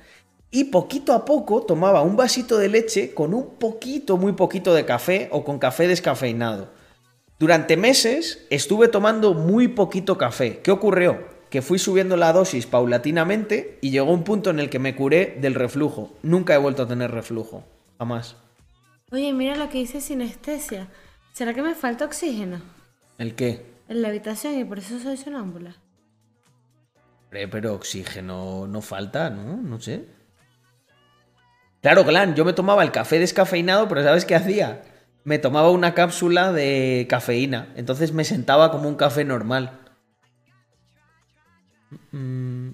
Y 0.51 0.65
poquito 0.65 1.13
a 1.13 1.27
poco 1.27 1.63
tomaba 1.63 2.03
un 2.03 2.17
vasito 2.17 2.57
de 2.57 2.69
leche 2.69 3.13
con 3.13 3.35
un 3.35 3.57
poquito, 3.57 4.17
muy 4.17 4.33
poquito 4.33 4.73
de 4.75 4.87
café 4.87 5.29
o 5.33 5.45
con 5.45 5.59
café 5.59 5.87
descafeinado. 5.87 6.69
Durante 7.39 7.77
meses 7.77 8.47
estuve 8.51 8.89
tomando 8.89 9.35
muy 9.35 9.69
poquito 9.69 10.17
café. 10.17 10.61
¿Qué 10.61 10.71
ocurrió? 10.71 11.25
Que 11.51 11.63
fui 11.63 11.79
subiendo 11.79 12.17
la 12.17 12.33
dosis 12.33 12.67
paulatinamente 12.67 13.79
y 13.81 13.91
llegó 13.91 14.13
un 14.13 14.25
punto 14.25 14.51
en 14.51 14.61
el 14.61 14.71
que 14.71 14.79
me 14.79 14.97
curé 14.97 15.37
del 15.41 15.55
reflujo. 15.55 16.13
Nunca 16.23 16.55
he 16.55 16.59
vuelto 16.59 16.85
a 16.85 16.89
tener 16.89 17.11
reflujo. 17.11 17.65
Jamás. 17.99 18.37
Oye, 19.13 19.33
mira 19.33 19.57
lo 19.57 19.69
que 19.69 19.79
dice 19.79 20.01
sinestesia. 20.01 20.89
¿Será 21.33 21.55
que 21.55 21.63
me 21.63 21.75
falta 21.75 22.05
oxígeno 22.05 22.61
¿El 23.19 23.35
qué? 23.35 23.65
en 23.89 24.03
la 24.03 24.09
habitación 24.09 24.59
y 24.59 24.65
por 24.65 24.79
eso 24.79 24.99
soy 24.99 25.17
sonámbula? 25.17 25.75
Pero 27.31 27.75
oxígeno 27.75 28.67
no 28.67 28.81
falta, 28.83 29.31
¿no? 29.31 29.57
No 29.57 29.81
sé. 29.81 30.05
Claro, 31.81 32.05
Glan, 32.05 32.35
yo 32.35 32.45
me 32.45 32.53
tomaba 32.53 32.83
el 32.83 32.91
café 32.93 33.19
descafeinado, 33.19 33.89
pero 33.89 34.03
¿sabes 34.03 34.25
qué 34.25 34.35
hacía? 34.35 34.83
Me 35.25 35.39
tomaba 35.39 35.71
una 35.71 35.95
cápsula 35.95 36.53
de 36.53 37.07
cafeína. 37.09 37.73
Entonces 37.77 38.13
me 38.13 38.25
sentaba 38.25 38.71
como 38.73 38.89
un 38.89 38.97
café 38.97 39.25
normal. 39.25 39.79
Mm, 42.13 42.71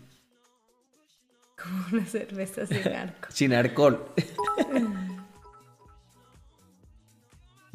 Como 1.63 1.87
una 1.93 2.07
cerveza 2.07 2.67
sin 2.67 2.89
arco. 2.93 3.29
sin 3.31 3.53
alcohol. 3.55 4.13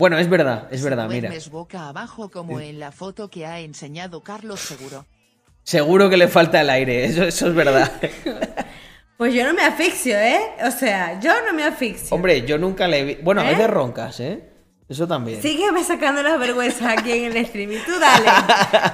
Bueno, 0.01 0.17
es 0.17 0.27
verdad, 0.27 0.67
es 0.71 0.83
verdad, 0.83 1.07
mira. 1.07 1.31
Boca 1.51 1.87
abajo 1.87 2.31
como 2.31 2.59
en 2.59 2.79
la 2.79 2.91
foto 2.91 3.29
que 3.29 3.45
ha 3.45 3.59
enseñado 3.59 4.21
Carlos 4.23 4.59
Seguro. 4.59 5.05
Seguro 5.61 6.09
que 6.09 6.17
le 6.17 6.27
falta 6.27 6.59
el 6.59 6.71
aire, 6.71 7.05
eso, 7.05 7.23
eso 7.23 7.47
es 7.47 7.53
verdad. 7.53 7.91
Pues 9.15 9.35
yo 9.35 9.45
no 9.45 9.53
me 9.53 9.61
asfixio, 9.61 10.17
¿eh? 10.17 10.39
O 10.65 10.71
sea, 10.71 11.19
yo 11.19 11.31
no 11.45 11.53
me 11.53 11.63
asfixio. 11.63 12.15
Hombre, 12.15 12.41
yo 12.41 12.57
nunca 12.57 12.87
le 12.87 13.03
vi. 13.03 13.15
Bueno, 13.21 13.41
a 13.41 13.45
¿Eh? 13.51 13.53
veces 13.53 13.69
roncas, 13.69 14.19
¿eh? 14.19 14.41
Eso 14.89 15.07
también. 15.07 15.39
Sígueme 15.39 15.83
sacando 15.83 16.23
las 16.23 16.39
vergüenzas 16.39 16.97
aquí 16.97 17.11
en 17.11 17.25
el 17.25 17.37
streaming. 17.37 17.77
Tú 17.85 17.91
dale. 17.99 18.25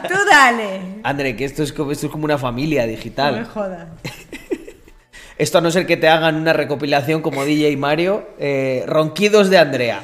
Tú 0.10 0.16
dale. 0.30 0.82
André, 1.04 1.38
que 1.38 1.46
esto 1.46 1.64
es 1.64 1.72
como, 1.72 1.94
esto 1.94 2.08
es 2.08 2.12
como 2.12 2.26
una 2.26 2.38
familia 2.38 2.82
No 2.82 2.88
me 2.88 2.96
digital. 2.98 3.46
jodas. 3.46 3.88
Esto 5.38 5.60
a 5.60 5.62
no 5.62 5.70
ser 5.72 5.86
que 5.86 5.96
te 5.98 6.10
hagan 6.10 6.36
una 6.36 6.52
recopilación 6.52 7.22
como 7.22 7.46
DJ 7.46 7.78
Mario, 7.78 8.28
eh, 8.40 8.84
ronquidos 8.88 9.50
de 9.52 9.60
Andrea. 9.60 10.02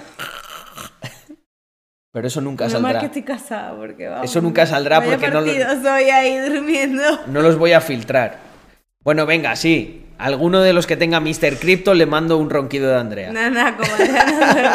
Pero 2.13 2.27
eso 2.27 2.39
nunca 2.41 2.69
saldrá. 2.69 2.99
que 2.99 3.07
estoy 3.07 3.23
casada, 3.23 3.75
porque 3.75 4.07
vamos. 4.07 4.29
Eso 4.29 4.39
nunca 4.39 4.65
saldrá 4.67 4.99
vaya 4.99 5.11
porque 5.13 5.27
no 5.29 5.41
lo- 5.41 5.47
partido 5.47 5.81
soy 5.81 6.03
ahí 6.11 6.37
durmiendo. 6.37 7.01
No 7.27 7.41
los 7.41 7.57
voy 7.57 7.73
a 7.73 7.81
filtrar. 7.81 8.37
Bueno, 9.03 9.25
venga, 9.25 9.55
sí. 9.55 10.05
Alguno 10.19 10.61
de 10.61 10.73
los 10.73 10.85
que 10.85 10.95
tenga 10.95 11.19
Mr. 11.19 11.57
Crypto 11.59 11.95
le 11.95 12.05
mando 12.05 12.37
un 12.37 12.51
ronquido 12.51 12.89
de 12.91 12.97
Andrea. 12.99 13.31
No, 13.33 13.49
no, 13.49 13.75
como 13.75 13.97
ya 13.97 14.25
no 14.25 14.53
duermo. 14.53 14.71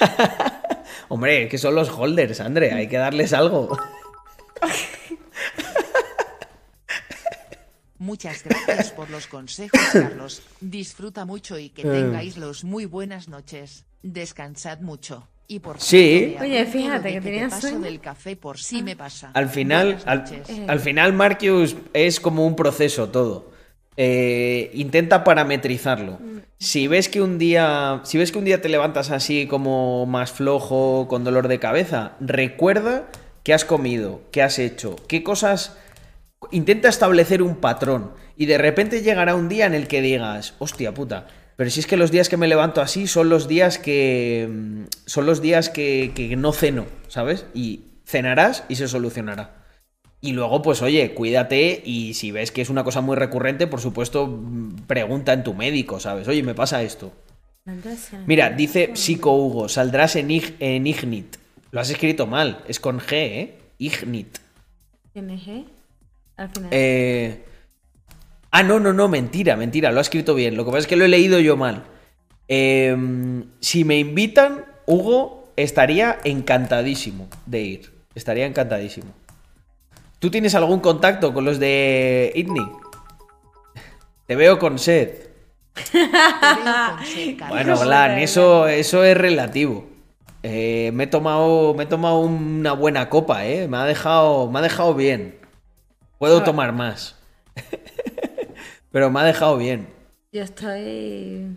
Hombre, 1.08 1.46
que 1.48 1.58
son 1.58 1.74
los 1.74 1.90
holders, 1.90 2.40
Andrea. 2.40 2.76
Hay 2.76 2.88
que 2.88 2.96
darles 2.96 3.32
algo. 3.34 3.78
Muchas 7.98 8.42
gracias 8.44 8.92
por 8.92 9.08
los 9.10 9.26
consejos, 9.26 9.80
Carlos. 9.92 10.42
Disfruta 10.60 11.24
mucho 11.24 11.58
y 11.58 11.70
que 11.70 11.82
Eh. 11.82 11.84
tengáis 11.90 12.36
los 12.36 12.64
muy 12.64 12.84
buenas 12.86 13.28
noches. 13.28 13.84
Descansad 14.02 14.80
mucho. 14.80 15.28
Y 15.48 15.60
por 15.60 15.80
Sí. 15.80 16.36
Oye, 16.40 16.64
fíjate 16.66 17.12
que 17.12 17.20
te 17.20 17.30
tenía 17.30 17.48
paso 17.48 17.68
sueño. 17.68 17.80
del 17.80 18.00
café 18.00 18.36
por 18.36 18.58
si 18.58 18.82
me 18.82 18.96
pasa. 18.96 19.30
Al 19.34 19.48
final, 19.48 19.98
Buenas 20.04 20.68
al, 20.68 20.80
final, 20.80 21.12
Marcus 21.12 21.76
es 21.92 22.18
como 22.20 22.46
un 22.46 22.56
proceso 22.56 23.08
todo. 23.10 23.50
Eh, 23.96 24.70
intenta 24.74 25.24
parametrizarlo. 25.24 26.18
Si 26.58 26.88
ves 26.88 27.08
que 27.08 27.22
un 27.22 27.38
día. 27.38 28.00
Si 28.04 28.18
ves 28.18 28.32
que 28.32 28.38
un 28.38 28.44
día 28.44 28.60
te 28.60 28.68
levantas 28.68 29.10
así 29.10 29.46
como 29.46 30.04
más 30.06 30.32
flojo, 30.32 31.06
con 31.08 31.22
dolor 31.24 31.48
de 31.48 31.58
cabeza, 31.58 32.12
recuerda 32.20 33.06
qué 33.42 33.54
has 33.54 33.64
comido, 33.64 34.22
qué 34.32 34.42
has 34.42 34.58
hecho, 34.58 34.96
qué 35.06 35.22
cosas. 35.22 35.76
Intenta 36.50 36.88
establecer 36.88 37.42
un 37.42 37.56
patrón. 37.56 38.12
Y 38.36 38.46
de 38.46 38.58
repente 38.58 39.02
llegará 39.02 39.34
un 39.34 39.48
día 39.48 39.66
en 39.66 39.74
el 39.74 39.88
que 39.88 40.02
digas, 40.02 40.54
hostia 40.58 40.92
puta. 40.92 41.28
Pero 41.56 41.70
si 41.70 41.80
es 41.80 41.86
que 41.86 41.96
los 41.96 42.10
días 42.10 42.28
que 42.28 42.36
me 42.36 42.48
levanto 42.48 42.80
así 42.82 43.06
son 43.06 43.28
los 43.30 43.48
días 43.48 43.78
que. 43.78 44.84
Son 45.06 45.24
los 45.26 45.40
días 45.40 45.70
que, 45.70 46.12
que 46.14 46.36
no 46.36 46.52
ceno, 46.52 46.86
¿sabes? 47.08 47.46
Y 47.54 47.80
cenarás 48.04 48.64
y 48.68 48.76
se 48.76 48.88
solucionará. 48.88 49.64
Y 50.20 50.32
luego, 50.32 50.60
pues 50.62 50.82
oye, 50.82 51.14
cuídate 51.14 51.82
y 51.84 52.14
si 52.14 52.30
ves 52.30 52.50
que 52.50 52.62
es 52.62 52.70
una 52.70 52.84
cosa 52.84 53.00
muy 53.00 53.16
recurrente, 53.16 53.66
por 53.66 53.80
supuesto, 53.80 54.40
pregunta 54.86 55.32
en 55.32 55.44
tu 55.44 55.54
médico, 55.54 56.00
¿sabes? 56.00 56.26
Oye, 56.28 56.42
me 56.42 56.54
pasa 56.54 56.82
esto. 56.82 57.12
Mira, 58.26 58.50
dice 58.50 58.90
Psico 58.94 59.32
Hugo, 59.36 59.68
saldrás 59.68 60.16
en, 60.16 60.28
Ig- 60.28 60.54
en 60.60 60.86
Ignit. 60.86 61.36
Lo 61.70 61.80
has 61.80 61.90
escrito 61.90 62.26
mal, 62.26 62.62
es 62.68 62.80
con 62.80 63.00
G, 63.00 63.12
¿eh? 63.12 63.54
Ignit. 63.78 64.38
¿Quién 65.12 65.30
es, 65.30 65.46
eh? 65.48 65.64
Al 66.36 66.48
final. 66.50 66.68
Eh... 66.72 67.44
Ah, 68.50 68.62
no, 68.62 68.80
no, 68.80 68.92
no, 68.92 69.08
mentira, 69.08 69.56
mentira, 69.56 69.92
lo 69.92 69.98
ha 69.98 70.02
escrito 70.02 70.34
bien. 70.34 70.56
Lo 70.56 70.64
que 70.64 70.70
pasa 70.70 70.80
es 70.80 70.86
que 70.86 70.96
lo 70.96 71.04
he 71.04 71.08
leído 71.08 71.38
yo 71.40 71.56
mal. 71.56 71.84
Eh, 72.48 72.96
si 73.60 73.84
me 73.84 73.98
invitan, 73.98 74.64
Hugo 74.86 75.52
estaría 75.56 76.18
encantadísimo 76.24 77.28
de 77.44 77.60
ir. 77.60 77.92
Estaría 78.14 78.46
encantadísimo. 78.46 79.12
¿Tú 80.18 80.30
tienes 80.30 80.54
algún 80.54 80.80
contacto 80.80 81.34
con 81.34 81.44
los 81.44 81.58
de 81.58 82.32
Idni? 82.34 82.66
Te 84.26 84.36
veo 84.36 84.58
con 84.58 84.78
sed. 84.78 85.26
Bueno, 87.48 87.78
Glan, 87.78 88.18
eso, 88.18 88.66
eso 88.66 89.04
es 89.04 89.16
relativo. 89.16 89.86
Eh, 90.42 90.90
me 90.94 91.04
he 91.04 91.06
tomado. 91.06 91.74
Me 91.74 91.84
he 91.84 91.86
tomado 91.86 92.20
una 92.20 92.72
buena 92.72 93.08
copa, 93.08 93.44
eh. 93.46 93.68
Me 93.68 93.76
ha 93.76 93.84
dejado. 93.84 94.50
Me 94.50 94.60
ha 94.60 94.62
dejado 94.62 94.94
bien. 94.94 95.38
Puedo 96.18 96.42
tomar 96.42 96.72
más. 96.72 97.16
Pero 98.96 99.10
me 99.10 99.20
ha 99.20 99.24
dejado 99.24 99.58
bien. 99.58 99.88
Yo 100.32 100.42
estoy 100.42 101.54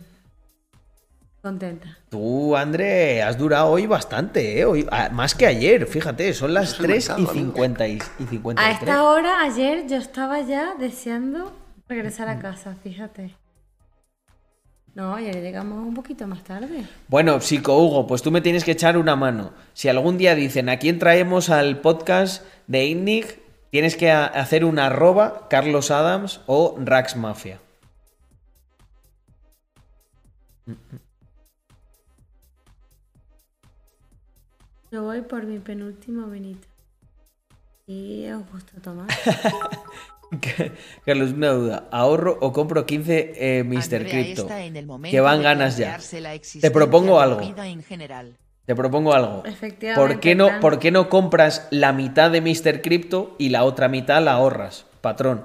contenta. 1.41 1.97
Tú, 2.09 2.53
André, 2.57 3.23
has 3.23 3.37
durado 3.37 3.69
hoy 3.69 3.87
bastante, 3.87 4.59
¿eh? 4.59 4.65
Hoy- 4.65 4.85
ah, 4.91 5.07
más 5.13 5.35
que 5.35 5.45
ayer, 5.45 5.85
fíjate, 5.87 6.33
son 6.33 6.53
las 6.53 6.75
3 6.77 7.11
y, 7.17 7.25
50 7.25 7.87
y, 7.87 7.93
y 7.93 7.99
A 8.23 8.27
53. 8.27 8.79
esta 8.81 9.03
hora, 9.05 9.41
ayer, 9.41 9.87
yo 9.87 9.95
estaba 9.95 10.41
ya 10.41 10.73
deseando 10.77 11.53
regresar 11.87 12.27
a 12.27 12.39
casa, 12.39 12.75
fíjate. 12.83 13.37
No, 14.93 15.15
ayer 15.15 15.41
llegamos 15.41 15.87
un 15.87 15.93
poquito 15.93 16.27
más 16.27 16.43
tarde. 16.43 16.83
Bueno, 17.07 17.39
Psico 17.39 17.77
Hugo, 17.77 18.05
pues 18.05 18.21
tú 18.21 18.31
me 18.31 18.41
tienes 18.41 18.65
que 18.65 18.71
echar 18.71 18.97
una 18.97 19.15
mano. 19.15 19.53
Si 19.71 19.87
algún 19.87 20.17
día 20.17 20.35
dicen 20.35 20.67
a 20.67 20.77
quién 20.77 20.99
traemos 20.99 21.49
al 21.49 21.79
podcast 21.79 22.43
de 22.67 22.87
Innig, 22.87 23.39
tienes 23.69 23.95
que 23.95 24.11
hacer 24.11 24.65
una 24.65 24.88
arroba 24.88 25.48
Carlos 25.49 25.91
Adams 25.91 26.41
o 26.45 26.77
Rax 26.80 27.15
Mafia. 27.15 27.59
Yo 34.91 35.03
voy 35.03 35.22
por 35.22 35.45
mi 35.45 35.59
penúltimo 35.59 36.27
Benito. 36.27 36.67
Y 37.85 38.30
os 38.30 38.43
gusta 38.51 38.80
tomar. 38.81 39.07
Carlos, 41.06 41.31
una 41.31 41.49
duda. 41.49 41.88
¿Ahorro 41.91 42.38
o 42.39 42.53
compro 42.53 42.85
15 42.85 43.33
eh, 43.35 43.64
Mr. 43.64 44.07
Crypto? 44.07 44.48
Que 45.09 45.19
van 45.19 45.41
ganas 45.41 45.77
ya. 45.77 45.99
Te 46.61 46.72
propongo 46.72 47.19
algo. 47.19 47.39
vida 47.39 47.67
en 47.67 47.83
general. 47.83 48.35
Te 48.69 48.75
propongo 48.75 49.15
algo. 49.15 49.41
Efectivamente, 49.48 49.95
¿Por 49.95 50.19
qué, 50.19 50.35
no. 50.35 50.59
¿Por 50.59 50.77
qué 50.77 50.91
no 50.91 51.09
compras 51.09 51.67
la 51.72 51.91
mitad 51.91 52.30
de 52.30 52.39
Mr. 52.39 52.83
Crypto 52.83 53.35
y 53.39 53.49
la 53.49 53.64
otra 53.64 53.88
mitad 53.88 54.23
la 54.23 54.33
ahorras, 54.33 54.85
patrón? 55.01 55.43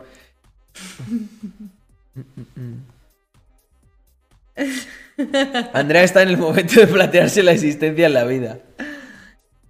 Andrea 5.73 6.03
está 6.03 6.20
en 6.20 6.28
el 6.28 6.36
momento 6.36 6.78
de 6.78 6.86
plantearse 6.86 7.43
la 7.43 7.53
existencia 7.53 8.09
en 8.09 8.12
la 8.12 8.25
vida. 8.25 8.59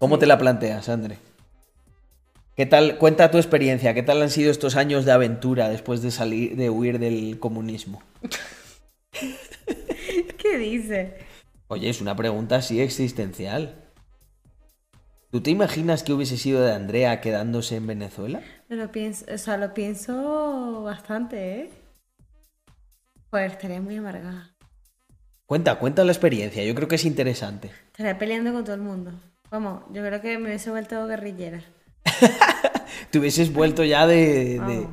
¿Cómo 0.00 0.18
te 0.18 0.26
la 0.26 0.36
planteas, 0.36 0.88
André? 0.88 1.18
¿Qué 2.56 2.66
tal? 2.66 2.98
Cuenta 2.98 3.30
tu 3.30 3.38
experiencia. 3.38 3.94
¿Qué 3.94 4.02
tal 4.02 4.20
han 4.20 4.30
sido 4.30 4.50
estos 4.50 4.74
años 4.74 5.04
de 5.04 5.12
aventura 5.12 5.68
después 5.68 6.02
de 6.02 6.10
salir, 6.10 6.56
de 6.56 6.70
huir 6.70 6.98
del 6.98 7.38
comunismo? 7.38 8.02
¿Qué 10.42 10.58
dice? 10.58 11.33
Oye, 11.68 11.88
es 11.90 12.00
una 12.00 12.14
pregunta 12.16 12.56
así 12.56 12.80
existencial. 12.80 13.80
¿Tú 15.30 15.40
te 15.40 15.50
imaginas 15.50 16.02
que 16.04 16.12
hubiese 16.12 16.36
sido 16.36 16.62
de 16.62 16.72
Andrea 16.72 17.20
quedándose 17.20 17.76
en 17.76 17.86
Venezuela? 17.86 18.40
Lo 18.68 18.92
pienso, 18.92 19.24
o 19.32 19.38
sea, 19.38 19.56
lo 19.56 19.74
pienso 19.74 20.82
bastante, 20.84 21.60
¿eh? 21.60 21.70
Pues 23.30 23.50
estaría 23.52 23.80
muy 23.80 23.96
amargada. 23.96 24.54
Cuenta, 25.46 25.78
cuenta 25.78 26.04
la 26.04 26.12
experiencia. 26.12 26.64
Yo 26.64 26.74
creo 26.74 26.86
que 26.86 26.94
es 26.94 27.04
interesante. 27.04 27.70
Estaría 27.88 28.16
peleando 28.16 28.52
con 28.52 28.62
todo 28.64 28.76
el 28.76 28.82
mundo. 28.82 29.12
Vamos, 29.50 29.82
yo 29.92 30.02
creo 30.04 30.20
que 30.20 30.38
me 30.38 30.48
hubiese 30.48 30.70
vuelto 30.70 31.06
guerrillera. 31.06 31.62
Te 33.10 33.18
hubieses 33.18 33.52
vuelto 33.52 33.82
ya 33.84 34.06
de, 34.06 34.60
de, 34.60 34.86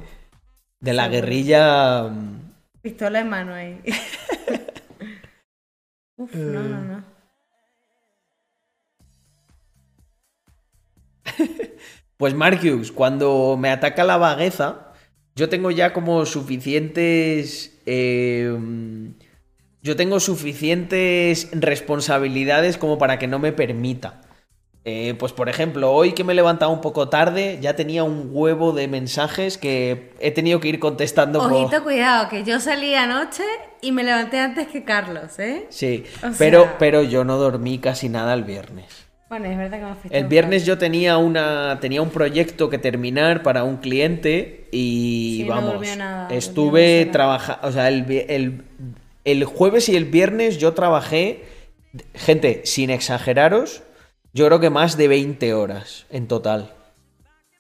de 0.80 0.94
la 0.94 1.08
guerrilla. 1.08 2.04
mm, 2.04 2.52
Pistola 2.82 3.20
en 3.20 3.30
mano 3.30 3.54
ahí. 3.54 3.80
Uf, 6.22 6.36
no, 6.36 6.62
Eh. 6.62 6.70
no, 6.70 6.82
no. 6.84 7.04
Pues 12.18 12.36
Marcus, 12.36 12.92
cuando 12.92 13.58
me 13.60 13.70
ataca 13.72 14.04
la 14.04 14.18
vagueza, 14.18 14.94
yo 15.36 15.50
tengo 15.50 15.72
ya 15.72 15.92
como 15.92 16.26
suficientes. 16.28 17.82
eh, 17.88 18.56
yo 19.84 19.96
tengo 19.96 20.20
suficientes 20.20 21.50
responsabilidades 21.54 22.78
como 22.78 23.00
para 23.00 23.18
que 23.18 23.26
no 23.26 23.40
me 23.40 23.52
permita. 23.52 24.22
Eh, 24.84 25.14
pues 25.20 25.32
por 25.32 25.48
ejemplo, 25.48 25.92
hoy 25.92 26.14
que 26.14 26.24
me 26.24 26.34
he 26.34 26.36
levantado 26.36 26.72
un 26.72 26.82
poco 26.82 27.08
tarde, 27.08 27.60
ya 27.62 27.76
tenía 27.76 28.04
un 28.04 28.30
huevo 28.32 28.72
de 28.72 28.88
mensajes 28.88 29.60
que 29.60 30.12
he 30.20 30.32
tenido 30.32 30.60
que 30.60 30.70
ir 30.70 30.80
contestando 30.80 31.38
por... 31.40 31.54
Ojito, 31.54 31.84
cuidado, 31.84 32.28
que 32.30 32.44
yo 32.44 32.60
salí 32.60 32.96
anoche 32.96 33.44
y 33.82 33.92
me 33.92 34.04
levanté 34.04 34.40
antes 34.40 34.68
que 34.70 34.84
Carlos, 34.84 35.38
¿eh? 35.38 35.68
Sí, 35.70 36.04
O 36.24 36.32
pero, 36.40 36.64
sea- 36.64 36.78
pero 36.80 37.04
yo 37.04 37.24
no 37.24 37.38
dormí 37.38 37.78
casi 37.78 38.10
nada 38.10 38.34
el 38.34 38.44
viernes. 38.44 38.86
Bueno, 39.30 39.46
es 39.46 39.58
verdad 39.58 39.96
que 40.02 40.10
me 40.10 40.18
El 40.18 40.26
viernes 40.26 40.66
yo 40.66 40.78
tenía 40.80 41.18
una 41.18 41.78
tenía 41.80 42.02
un 42.02 42.10
proyecto 42.10 42.70
que 42.72 42.78
terminar 42.80 43.44
para 43.44 43.64
un 43.64 43.78
cliente 43.78 44.68
y 44.72 45.36
Sí, 45.38 45.44
no 45.48 45.56
vamos, 45.56 45.74
durmió 45.74 45.96
nada, 45.96 46.28
estuve 46.36 47.06
trabajando, 47.06 47.68
o 47.68 47.72
sea, 47.72 47.88
el, 47.88 48.12
el, 48.28 48.64
el 49.26 49.46
jueves 49.46 49.88
y 49.90 49.96
el 49.96 50.06
viernes 50.06 50.58
yo 50.58 50.74
trabajé, 50.74 51.46
gente, 52.14 52.62
sin 52.66 52.90
exageraros, 52.90 53.84
yo 54.34 54.46
creo 54.48 54.60
que 54.60 54.70
más 54.70 54.98
de 54.98 55.08
20 55.08 55.54
horas 55.54 56.06
en 56.10 56.28
total, 56.28 56.72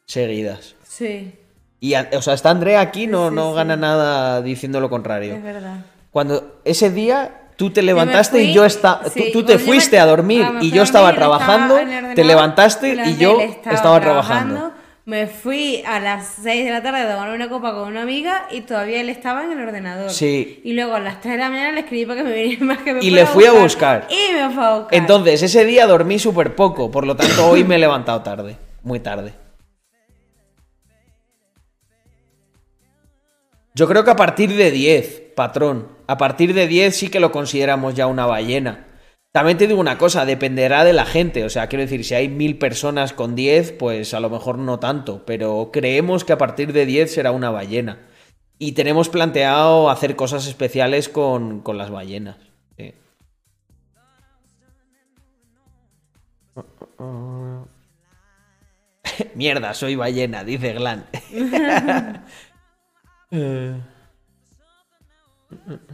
seguidas. 0.05 0.75
Sí, 0.87 1.35
Y, 1.79 1.95
o 1.95 2.21
sea, 2.21 2.33
está 2.35 2.51
Andrea 2.51 2.79
aquí, 2.81 3.07
no, 3.07 3.29
Sí, 3.29 3.35
no 3.35 3.49
sí. 3.51 3.55
gana 3.55 3.75
nada 3.75 4.41
diciendo 4.41 4.79
lo 4.79 4.89
contrario. 4.89 5.33
es 5.35 5.43
verdad. 5.43 5.77
Cuando 6.11 6.59
ese 6.65 6.91
día 6.91 7.47
tú 7.55 7.71
te 7.71 7.81
levantaste 7.81 8.37
fui, 8.39 8.49
y 8.49 8.53
yo 8.53 8.65
estaba. 8.65 9.05
sí, 9.09 9.31
tú, 9.31 9.39
tú 9.39 9.45
te 9.45 9.57
fuiste 9.57 9.95
me- 9.95 10.01
a 10.01 10.05
dormir 10.05 10.45
ah, 10.45 10.59
y 10.61 10.71
yo 10.71 10.83
estaba 10.83 11.13
trabajando, 11.15 11.77
te 12.15 12.23
levantaste 12.23 12.93
y 13.05 13.17
yo 13.17 13.39
estaba, 13.39 13.99
trabajando. 14.01 14.71
Me 15.03 15.25
fui 15.25 15.81
a 15.87 15.99
las 15.99 16.37
6 16.43 16.63
de 16.63 16.69
la 16.71 16.83
tarde 16.83 16.99
a 16.99 17.11
tomar 17.11 17.33
una 17.33 17.49
copa 17.49 17.73
con 17.73 17.87
una 17.87 18.03
amiga 18.03 18.47
y 18.51 18.61
todavía 18.61 19.01
él 19.01 19.09
estaba 19.09 19.43
en 19.43 19.51
el 19.53 19.59
ordenador. 19.59 20.11
Sí. 20.11 20.61
Y 20.63 20.73
luego 20.73 20.93
a 20.93 20.99
las 20.99 21.21
3 21.21 21.33
de 21.33 21.37
la 21.39 21.49
mañana 21.49 21.71
le 21.71 21.79
escribí 21.79 22.05
para 22.05 22.21
que 22.21 22.29
me 22.29 22.33
viniera 22.35 22.65
más 22.65 22.77
que 22.79 22.93
me 22.93 23.03
Y 23.03 23.09
le 23.09 23.25
fui 23.25 23.45
a 23.45 23.51
buscar. 23.51 24.07
Y 24.11 24.33
me 24.33 24.51
fue 24.51 24.63
a 24.63 24.75
buscar. 24.75 24.93
Entonces, 24.99 25.41
ese 25.41 25.65
día 25.65 25.87
dormí 25.87 26.19
súper 26.19 26.55
poco, 26.55 26.91
por 26.91 27.07
lo 27.07 27.15
tanto 27.15 27.49
hoy 27.49 27.63
me 27.63 27.75
he 27.75 27.79
levantado 27.79 28.21
tarde, 28.21 28.57
muy 28.83 28.99
tarde. 28.99 29.33
Yo 33.73 33.87
creo 33.87 34.03
que 34.03 34.11
a 34.11 34.15
partir 34.15 34.55
de 34.55 34.69
10, 34.69 35.31
patrón, 35.35 35.87
a 36.05 36.17
partir 36.17 36.53
de 36.53 36.67
10 36.67 36.95
sí 36.95 37.09
que 37.09 37.19
lo 37.19 37.31
consideramos 37.31 37.95
ya 37.95 38.05
una 38.05 38.27
ballena. 38.27 38.85
También 39.31 39.57
te 39.57 39.65
digo 39.65 39.79
una 39.79 39.97
cosa, 39.97 40.25
dependerá 40.25 40.83
de 40.83 40.91
la 40.91 41.05
gente, 41.05 41.45
o 41.45 41.49
sea, 41.49 41.67
quiero 41.67 41.83
decir, 41.83 42.03
si 42.03 42.13
hay 42.13 42.27
mil 42.27 42.57
personas 42.57 43.13
con 43.13 43.33
10, 43.33 43.71
pues 43.73 44.13
a 44.13 44.19
lo 44.19 44.29
mejor 44.29 44.57
no 44.57 44.79
tanto, 44.79 45.25
pero 45.25 45.69
creemos 45.71 46.25
que 46.25 46.33
a 46.33 46.37
partir 46.37 46.73
de 46.73 46.85
10 46.85 47.13
será 47.13 47.31
una 47.31 47.49
ballena. 47.49 48.09
Y 48.59 48.73
tenemos 48.73 49.07
planteado 49.07 49.89
hacer 49.89 50.17
cosas 50.17 50.47
especiales 50.47 51.07
con, 51.07 51.61
con 51.61 51.77
las 51.77 51.89
ballenas. 51.89 52.35
sí. 52.77 52.93
Mierda, 59.35 59.73
soy 59.73 59.95
ballena, 59.95 60.43
dice 60.43 60.73
Glan. 60.73 61.05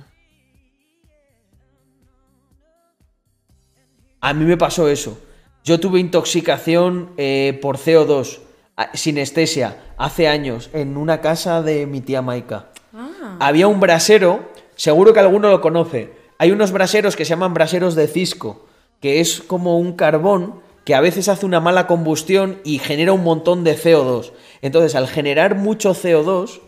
A 4.22 4.34
mí 4.34 4.46
me 4.46 4.58
pasó 4.58 4.88
eso. 4.90 5.18
Yo 5.64 5.80
tuve 5.80 6.00
intoxicación 6.00 7.12
eh, 7.18 7.58
por 7.62 7.78
CO2, 7.78 8.40
a- 8.78 8.96
sinestesia, 8.96 9.78
hace 9.98 10.28
años, 10.28 10.70
en 10.74 10.98
una 10.98 11.22
casa 11.22 11.62
de 11.62 11.86
mi 11.88 12.02
tía 12.02 12.22
Maika. 12.22 12.70
Ah. 12.94 13.38
Había 13.40 13.68
un 13.68 13.80
brasero, 13.80 14.50
seguro 14.76 15.14
que 15.14 15.20
alguno 15.20 15.50
lo 15.50 15.62
conoce. 15.62 16.14
Hay 16.40 16.52
unos 16.52 16.72
braseros 16.72 17.16
que 17.16 17.26
se 17.26 17.32
llaman 17.32 17.54
braseros 17.54 17.96
de 17.96 18.08
Cisco, 18.08 18.66
que 19.02 19.20
es 19.20 19.42
como 19.42 19.78
un 19.80 19.94
carbón 19.94 20.62
que 20.86 20.96
a 20.96 21.02
veces 21.02 21.28
hace 21.28 21.46
una 21.46 21.60
mala 21.60 21.86
combustión 21.86 22.60
y 22.64 22.80
genera 22.80 23.12
un 23.12 23.24
montón 23.24 23.64
de 23.66 23.76
CO2. 23.78 24.32
Entonces, 24.62 24.96
al 24.96 25.08
generar 25.08 25.56
mucho 25.56 25.94
CO2, 25.94 26.62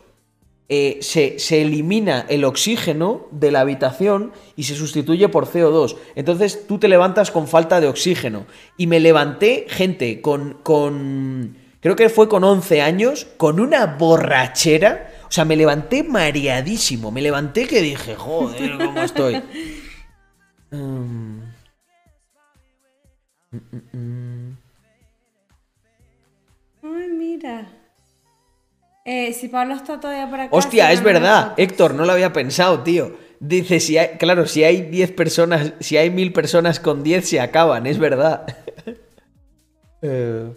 eh, 0.72 1.00
se, 1.02 1.40
se 1.40 1.64
elimina 1.64 2.28
el 2.30 2.46
oxígeno 2.46 3.26
de 3.32 3.50
la 3.50 3.62
habitación 3.62 4.32
y 4.56 4.64
se 4.64 4.76
sustituye 4.76 5.28
por 5.28 5.48
CO2. 5.48 5.98
Entonces 6.14 6.68
tú 6.68 6.78
te 6.78 6.88
levantas 6.88 7.32
con 7.32 7.48
falta 7.48 7.82
de 7.82 7.88
oxígeno. 7.88 8.46
Y 8.78 8.86
me 8.86 9.00
levanté, 9.00 9.66
gente, 9.68 10.22
con, 10.22 10.60
con... 10.62 11.58
Creo 11.82 11.96
que 11.96 12.10
fue 12.10 12.30
con 12.30 12.44
11 12.44 12.84
años, 12.84 13.26
con 13.38 13.60
una 13.60 13.88
borrachera. 13.88 15.12
O 15.28 15.32
sea, 15.32 15.44
me 15.44 15.56
levanté 15.56 16.04
mareadísimo. 16.04 17.10
Me 17.10 17.24
levanté 17.24 17.68
que 17.68 17.82
dije, 17.82 18.16
joder, 18.16 18.78
¿cómo 18.78 19.02
estoy? 19.02 19.42
Mm. 20.72 21.42
Mm, 23.50 23.58
mm, 23.72 23.98
mm. 23.98 24.58
Ay, 26.84 27.10
mira. 27.10 27.79
Eh, 29.12 29.34
si 29.34 29.48
Pablo 29.48 29.74
está 29.74 30.00
todavía 30.00 30.30
por 30.30 30.40
acá. 30.40 30.56
Hostia, 30.56 30.92
es 30.92 31.02
verdad. 31.02 31.54
lo- 31.58 31.64
Héctor, 31.64 31.96
no 31.96 32.06
lo 32.06 32.12
había 32.12 32.32
pensado, 32.32 32.84
tío. 32.84 33.18
Dice, 33.40 33.80
si 33.80 33.98
hay, 33.98 34.18
claro, 34.20 34.46
si 34.46 34.64
hay 34.64 34.82
10 34.82 35.12
personas, 35.14 35.74
si 35.80 35.98
hay 35.98 36.12
mil 36.12 36.32
personas 36.32 36.80
con 36.80 37.02
10 37.02 37.28
se 37.28 37.40
acaban, 37.40 37.88
es 37.88 37.98
verdad. 37.98 38.46
Eh, 40.02 40.54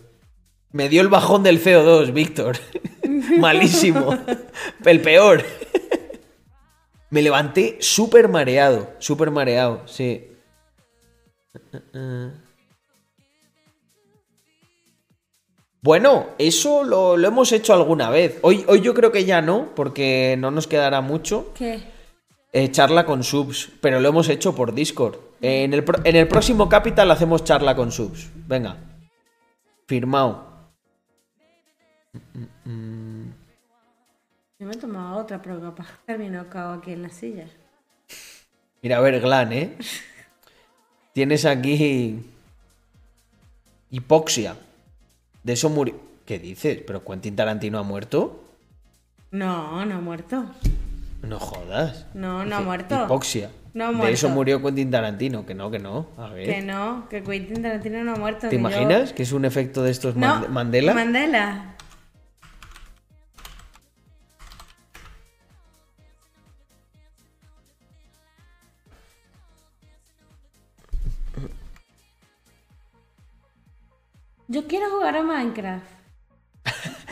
me 0.70 0.88
dio 0.88 1.00
el 1.02 1.08
bajón 1.08 1.42
del 1.42 1.60
CO2, 1.60 2.12
Víctor. 2.12 2.58
Malísimo. 3.38 4.16
El 4.84 5.00
peor. 5.00 5.42
Me 7.10 7.22
levanté 7.22 7.76
súper 7.80 8.28
mareado, 8.28 8.92
súper 9.00 9.32
mareado, 9.32 9.82
sí. 9.86 10.28
Bueno, 15.82 16.28
eso 16.38 16.84
lo, 16.84 17.16
lo 17.16 17.26
hemos 17.26 17.50
hecho 17.50 17.74
alguna 17.74 18.08
vez. 18.08 18.38
Hoy, 18.42 18.64
hoy 18.68 18.80
yo 18.82 18.94
creo 18.94 19.10
que 19.10 19.24
ya 19.24 19.42
no, 19.42 19.74
porque 19.74 20.36
no 20.38 20.52
nos 20.52 20.68
quedará 20.68 21.00
mucho. 21.00 21.52
¿Qué? 21.54 21.82
Eh, 22.52 22.70
charla 22.70 23.04
con 23.04 23.24
subs, 23.24 23.68
pero 23.80 23.98
lo 23.98 24.08
hemos 24.08 24.28
hecho 24.28 24.54
por 24.54 24.74
Discord. 24.74 25.16
Eh, 25.40 25.64
en, 25.64 25.74
el, 25.74 25.84
en 26.04 26.16
el 26.16 26.28
próximo 26.28 26.68
Capital 26.68 27.10
hacemos 27.10 27.42
charla 27.42 27.74
con 27.74 27.90
subs. 27.90 28.30
Venga. 28.46 28.76
Firmado. 29.88 30.52
Yo 32.62 32.70
me 34.66 34.74
he 34.74 34.76
tomado 34.76 35.18
otra, 35.18 35.42
pero 35.42 35.60
capaz 35.60 35.88
que 35.88 35.96
terminó 36.06 36.48
cao 36.48 36.74
aquí 36.74 36.92
en 36.92 37.02
la 37.02 37.08
silla. 37.08 37.46
Mira, 38.82 38.98
a 38.98 39.00
ver, 39.00 39.20
Glan, 39.20 39.52
¿eh? 39.52 39.76
Tienes 41.12 41.44
aquí. 41.44 42.24
Hipoxia. 43.90 44.54
De 45.42 45.52
eso 45.54 45.68
murió. 45.70 45.96
¿Qué 46.24 46.38
dices? 46.38 46.78
¿Pero 46.86 47.04
Quentin 47.04 47.34
Tarantino 47.36 47.78
ha 47.78 47.82
muerto? 47.82 48.44
No, 49.30 49.84
no 49.86 49.96
ha 49.96 50.00
muerto. 50.00 50.44
No 51.22 51.38
jodas. 51.38 52.06
No, 52.14 52.44
no 52.44 52.56
ha 52.56 52.60
muerto. 52.60 53.04
Hipoxia. 53.04 53.50
No 53.74 53.86
ha 53.86 53.92
De 53.92 54.12
eso 54.12 54.28
muerto. 54.28 54.34
murió 54.34 54.62
Quentin 54.62 54.90
Tarantino. 54.90 55.46
Que 55.46 55.54
no, 55.54 55.70
que 55.70 55.78
no. 55.78 56.06
A 56.18 56.28
ver. 56.28 56.46
Que 56.46 56.62
no, 56.62 57.08
que 57.08 57.22
Quentin 57.22 57.62
Tarantino 57.62 58.04
no 58.04 58.14
ha 58.14 58.16
muerto. 58.16 58.40
¿Te 58.42 58.50
que 58.50 58.56
yo- 58.56 58.60
imaginas 58.60 59.12
que 59.12 59.22
es 59.22 59.32
un 59.32 59.44
efecto 59.44 59.82
de 59.82 59.90
estos 59.90 60.14
No, 60.16 60.46
Mandela? 60.48 60.94
Mandela. 60.94 61.71
Yo 74.48 74.66
quiero 74.66 74.90
jugar 74.90 75.16
a 75.16 75.22
Minecraft. 75.22 75.84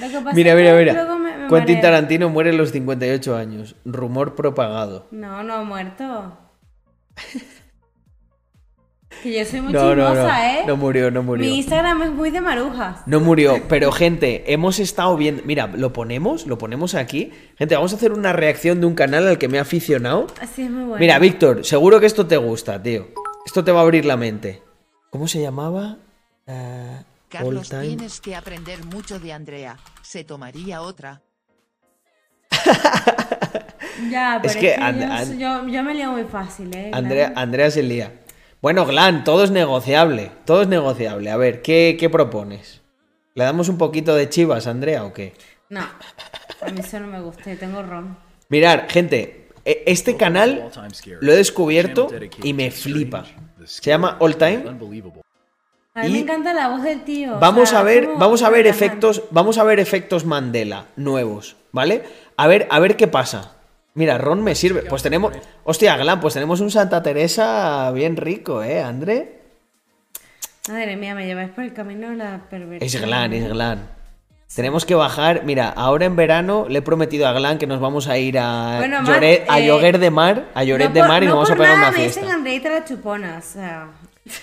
Lo 0.01 0.09
que 0.09 0.15
pasa 0.25 0.33
Mira, 0.37 0.55
mira, 0.55 0.75
mira. 0.75 0.93
luego 0.93 1.19
me- 1.19 1.37
me 1.37 1.49
Quentin 1.49 1.77
mareo. 1.77 1.81
Tarantino 1.83 2.29
muere 2.29 2.51
a 2.51 2.53
los 2.55 2.71
58 2.73 3.37
años. 3.37 3.77
Rumor 3.85 4.35
propagado. 4.35 5.07
No, 5.11 5.43
no 5.43 5.55
ha 5.55 5.63
muerto. 5.65 6.39
Que 9.23 9.39
yo 9.39 9.45
soy 9.45 9.61
muy 9.61 9.73
No, 9.73 9.81
chismosa, 9.91 10.39
no. 10.39 10.45
¿eh? 10.45 10.63
No 10.67 10.77
murió, 10.79 11.11
no 11.11 11.23
murió. 11.23 11.45
Mi 11.45 11.59
Instagram 11.59 12.03
es 12.03 12.11
muy 12.13 12.31
de 12.31 12.41
marujas. 12.41 13.03
No 13.07 13.21
murió, 13.21 13.61
pero 13.69 13.93
gente, 13.93 14.51
hemos 14.53 14.79
estado 14.79 15.15
viendo. 15.17 15.43
Mira, 15.45 15.67
lo 15.67 15.93
ponemos, 15.93 16.47
lo 16.47 16.57
ponemos 16.57 16.95
aquí. 16.95 17.31
Gente, 17.59 17.75
vamos 17.75 17.93
a 17.93 17.97
hacer 17.97 18.13
una 18.13 18.33
reacción 18.33 18.81
de 18.81 18.87
un 18.87 18.95
canal 18.95 19.27
al 19.27 19.37
que 19.37 19.49
me 19.49 19.59
he 19.59 19.61
aficionado. 19.61 20.29
Así 20.41 20.63
es 20.63 20.71
muy 20.71 20.85
bueno. 20.85 21.01
Mira, 21.01 21.19
Víctor, 21.19 21.67
seguro 21.67 22.01
que 22.01 22.07
esto 22.07 22.27
te 22.27 22.37
gusta, 22.39 22.81
tío. 22.83 23.09
Esto 23.45 23.63
te 23.63 23.73
va 23.73 23.81
a 23.81 23.83
abrir 23.83 24.07
la 24.07 24.17
mente. 24.17 24.63
¿Cómo 25.11 25.27
se 25.29 25.43
llamaba? 25.43 25.99
Eh, 26.47 27.03
Carlos, 27.31 27.69
tienes 27.71 28.21
que 28.21 28.35
aprender 28.37 28.85
mucho 28.85 29.19
de 29.19 29.33
Andrea. 29.33 29.77
Se 30.03 30.25
tomaría 30.25 30.83
otra. 30.83 31.23
Ya, 34.11 34.39
pero 34.41 34.51
Es 34.51 34.57
es 34.57 34.61
que 34.61 34.75
And- 34.83 35.01
yo, 35.01 35.13
And- 35.13 35.39
yo, 35.39 35.69
yo 35.69 35.83
me 35.83 35.95
lío 35.95 36.13
muy 36.13 36.25
fácil, 36.25 36.75
¿eh? 36.75 36.91
Andrea. 36.95 37.33
Andrea 37.37 37.71
se 37.71 37.83
lía. 37.83 38.21
Bueno, 38.63 38.87
Glan, 38.87 39.25
todo 39.25 39.45
es 39.45 39.51
negociable. 39.51 40.33
Todo 40.47 40.63
es 40.63 40.69
negociable. 40.69 41.31
A 41.31 41.37
ver, 41.37 41.61
¿qué, 41.61 41.97
qué 42.01 42.09
propones? 42.09 42.81
¿Le 43.35 43.45
damos 43.45 43.69
un 43.69 43.77
poquito 43.77 44.15
de 44.15 44.29
chivas, 44.31 44.67
Andrea, 44.67 45.05
o 45.05 45.13
qué? 45.13 45.35
No, 45.69 45.81
a 45.83 46.71
mí 46.71 46.81
eso 46.81 46.99
no 47.01 47.09
me 47.09 47.21
gusta, 47.21 47.55
tengo 47.57 47.83
ron. 47.83 48.17
Mirar, 48.49 48.87
gente, 48.91 49.49
e- 49.67 49.83
este 49.87 50.17
canal 50.17 50.71
lo 51.21 51.33
he 51.33 51.37
descubierto 51.37 52.09
y 52.43 52.55
me 52.55 52.71
flipa. 52.71 53.25
Se 53.67 53.83
llama 53.91 54.17
All 54.21 54.37
Time. 54.37 54.65
A 55.95 56.03
mí 56.03 56.07
Y 56.09 56.13
me 56.13 56.19
encanta 56.21 56.53
la 56.55 56.69
voz 56.69 56.83
del 56.83 57.03
tío. 57.03 57.37
o 57.37 57.41
Vamos 57.41 57.71
sea, 57.71 57.81
a 57.81 57.83
ver, 57.83 58.09
vamos 58.17 58.43
a 58.43 58.51
ver 58.51 58.67
efectos, 58.67 59.23
vamos 59.31 59.59
a 59.59 59.65
ver 59.65 59.81
efectos 59.81 60.25
Mandela 60.25 60.87
nuevos, 60.97 61.57
¿vale? 61.73 62.05
A 62.37 62.47
ver, 62.47 62.69
a 62.71 62.79
ver 62.79 62.97
qué 62.97 63.09
pasa. 63.09 63.57
Mira, 63.95 64.17
Ron 64.17 64.43
me 64.43 64.55
sirve. 64.55 64.83
Pues 64.83 65.03
tenemos, 65.03 65.33
hostia, 65.65 65.97
Glan, 65.97 66.21
pues 66.21 66.35
tenemos 66.35 66.61
un 66.61 66.71
Santa 66.71 67.03
Teresa 67.03 67.91
bien 67.91 68.17
rico, 68.17 68.63
¿eh, 68.63 68.81
André? 68.81 69.41
Madre 70.69 70.97
mía, 70.97 71.15
me 71.17 71.27
lleváis 71.27 71.51
por 71.51 71.65
el 71.65 71.73
camino 71.73 72.11
de 72.11 72.17
la 72.17 72.41
perversión. 72.49 72.87
Es 72.87 73.01
Glan, 73.01 73.33
es 73.33 73.49
Glan. 73.49 73.89
Tenemos 74.55 74.85
que 74.87 74.95
bajar. 74.95 75.43
Mira, 75.45 75.69
ahora 75.71 76.07
en 76.07 76.15
verano 76.15 76.67
le 76.69 76.79
he 76.79 76.83
prometido 76.83 77.27
a 77.27 77.33
Glan 77.33 77.59
que 77.59 77.67
nos 77.67 77.81
vamos 77.81 78.07
a 78.07 78.17
ir 78.17 78.39
a, 78.39 78.77
Bueno, 78.79 79.03
Lloret, 79.03 79.45
a 79.49 79.59
eh, 79.61 79.93
de 79.99 80.11
Mar, 80.11 80.47
a 80.55 80.63
Lloret 80.63 80.89
No 80.89 80.95
de 80.95 81.01
por- 81.01 81.09
Mar 81.09 81.23
y 81.23 81.27
no 81.27 81.35
nos 81.35 81.49
vamos 81.49 81.51
a 81.51 81.57
pegar 81.57 81.69
nada 81.77 81.89
una 81.89 81.91
me 81.91 81.97
fiesta. 82.05 82.21
dicen 82.21 82.35
Andreita 82.35 82.71
la 82.71 82.85
chupona, 82.85 83.37
o 83.39 83.43
sea. 83.43 83.89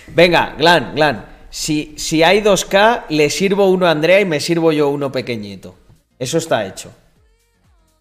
Venga, 0.08 0.54
Glan, 0.58 0.94
Glan. 0.94 1.37
Si, 1.50 1.94
si 1.96 2.22
hay 2.22 2.40
2K, 2.42 3.04
le 3.08 3.30
sirvo 3.30 3.70
uno 3.70 3.86
a 3.86 3.90
Andrea 3.90 4.20
y 4.20 4.24
me 4.24 4.40
sirvo 4.40 4.72
yo 4.72 4.88
uno 4.90 5.10
pequeñito. 5.10 5.74
Eso 6.18 6.38
está 6.38 6.66
hecho. 6.66 6.90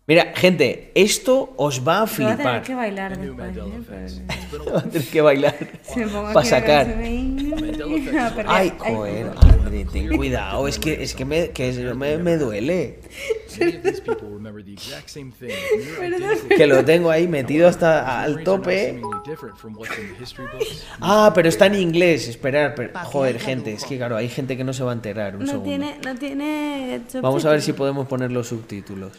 Mira, 0.06 0.32
gente, 0.35 0.92
esto 0.95 1.53
os 1.58 1.85
va 1.85 2.00
a 2.00 2.06
Voy 2.06 2.11
a 2.11 2.16
tener 2.16 2.35
flipar. 2.38 2.61
que 2.64 2.76
bailar 2.76 3.17
después. 3.17 3.58
¿eh? 3.58 4.26
Va 4.74 4.80
a 4.80 4.84
tener 4.84 5.08
que 5.09 5.22
bailar 5.22 5.56
para 6.34 6.45
sacar. 6.45 6.88
Ay, 8.48 8.72
joder. 8.77 9.32
Hombre, 9.68 9.86
ten 9.92 10.16
cuidado, 10.16 10.68
es 10.68 10.80
que, 10.80 11.04
es 11.04 11.14
que, 11.14 11.26
me, 11.26 11.50
que 11.52 11.70
es- 11.70 11.96
me, 11.96 12.18
me 12.18 12.38
duele. 12.38 13.00
Que 16.56 16.68
lo 16.68 16.84
tengo 16.86 17.10
ahí 17.12 17.28
metido 17.28 17.68
hasta 17.68 18.22
al 18.22 18.44
tope. 18.44 19.02
Ah, 21.02 21.32
pero 21.36 21.50
está 21.50 21.66
en 21.68 21.76
inglés. 21.76 22.28
Esperar, 22.28 22.76
pero- 22.76 22.92
joder, 23.06 23.40
gente, 23.40 23.74
es 23.74 23.84
que 23.86 23.98
claro, 23.98 24.16
hay 24.16 24.30
gente 24.30 24.56
que 24.58 24.64
no 24.64 24.74
se 24.74 24.84
va 24.84 24.92
a 24.92 24.96
enterar. 24.96 25.36
Un 25.36 25.42
No 25.42 25.48
segundo. 25.48 25.70
tiene, 25.70 25.98
no 26.04 26.16
tiene. 26.16 27.02
Vamos 27.22 27.46
a 27.46 27.52
ver 27.52 27.62
si 27.62 27.74
podemos 27.74 28.08
poner 28.08 28.32
los 28.32 28.48
subtítulos. 28.48 29.14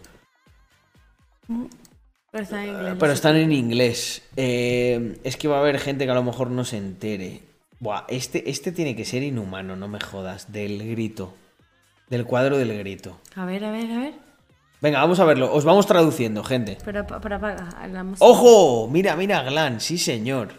Pero 2.31 2.43
está 2.45 2.63
en 2.65 2.71
inglés. 2.71 2.95
Pero 3.01 3.13
están 3.13 3.37
en 3.37 3.53
inglés. 3.53 4.23
Eh, 4.37 5.19
es 5.25 5.37
que 5.37 5.49
va 5.49 5.57
a 5.57 5.61
haber 5.61 5.79
gente 5.79 6.05
que 6.05 6.11
a 6.11 6.15
lo 6.15 6.23
mejor 6.23 6.51
no 6.51 6.65
se 6.65 6.77
entere. 6.77 7.41
Buah, 7.81 8.05
este, 8.09 8.51
este 8.51 8.73
tiene 8.73 8.97
que 8.97 9.05
ser 9.05 9.23
inhumano, 9.23 9.77
no 9.77 9.89
me 9.89 10.01
jodas. 10.01 10.53
Del 10.53 10.91
grito. 10.91 11.35
Del 12.09 12.25
cuadro 12.25 12.57
del 12.59 12.77
grito. 12.79 13.19
A 13.37 13.45
ver, 13.45 13.65
a 13.65 13.71
ver, 13.71 13.91
a 13.93 13.99
ver. 13.99 14.15
Venga, 14.81 15.01
vamos 15.01 15.21
a 15.21 15.25
verlo. 15.25 15.53
Os 15.53 15.65
vamos 15.65 15.87
traduciendo, 15.87 16.43
gente. 16.45 16.79
Pero, 16.85 17.07
pero 17.07 17.37
apaga 17.37 17.87
la 17.89 18.05
música. 18.05 18.25
¡Ojo! 18.25 18.89
Mira, 18.89 19.17
mira, 19.17 19.43
Glan, 19.43 19.81
sí, 19.81 19.99
señor. 19.99 20.51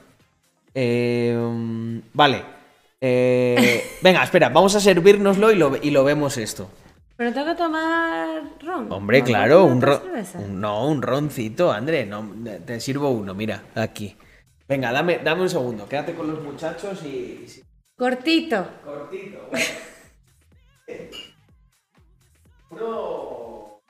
Eh, 0.73 2.01
vale. 2.13 2.43
Eh, 3.01 3.83
venga, 4.01 4.23
espera, 4.23 4.49
vamos 4.49 4.75
a 4.75 4.79
servirnoslo 4.79 5.51
y 5.51 5.55
lo, 5.55 5.75
y 5.81 5.91
lo 5.91 6.03
vemos 6.03 6.37
esto. 6.37 6.69
Pero 7.15 7.33
tengo 7.33 7.47
que 7.47 7.55
tomar 7.55 8.43
ron. 8.61 8.91
Hombre, 8.91 9.19
¿No? 9.19 9.25
claro, 9.25 9.59
¿No 9.59 9.65
un 9.65 9.81
ron. 9.81 10.01
No, 10.61 10.87
un 10.87 11.01
roncito, 11.01 11.71
André. 11.71 12.05
No, 12.05 12.25
te 12.65 12.79
sirvo 12.79 13.09
uno, 13.09 13.33
mira, 13.33 13.63
aquí. 13.75 14.15
Venga, 14.69 14.91
dame, 14.91 15.19
dame 15.27 15.41
un 15.41 15.49
segundo. 15.49 15.87
Quédate 15.89 16.13
con 16.15 16.27
los 16.31 16.41
muchachos 16.43 17.03
y. 17.03 17.07
y- 17.07 17.63
Cortito. 17.97 18.65
Cortito, 18.85 19.47
bueno. 19.49 19.65
Uno. 22.71 23.81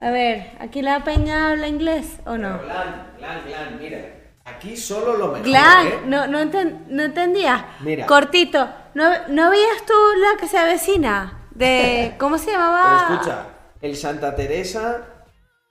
A 0.00 0.10
ver, 0.10 0.50
¿aquí 0.60 0.82
la 0.82 1.02
peña 1.02 1.50
habla 1.50 1.66
inglés 1.66 2.18
o 2.26 2.36
no? 2.36 2.58
Glan, 2.58 3.12
Glan, 3.18 3.40
Glan, 3.46 3.78
mira. 3.80 3.98
Aquí 4.44 4.76
solo 4.76 5.16
lo 5.16 5.28
mejor. 5.28 5.42
Glan, 5.46 5.86
¿eh? 5.86 6.00
no, 6.06 6.26
no, 6.26 6.38
enten- 6.38 6.84
no 6.88 7.02
entendía. 7.02 7.66
Mira. 7.80 8.04
Cortito. 8.06 8.68
¿No, 8.92 9.10
¿No 9.28 9.50
veías 9.50 9.86
tú 9.86 9.94
la 10.20 10.38
que 10.38 10.46
se 10.46 10.58
avecina? 10.58 11.46
De. 11.52 12.14
¿Cómo 12.18 12.36
se 12.36 12.46
Pero 12.46 12.58
llamaba? 12.58 13.08
escucha, 13.14 13.46
el 13.80 13.96
Santa 13.96 14.36
Teresa 14.36 15.06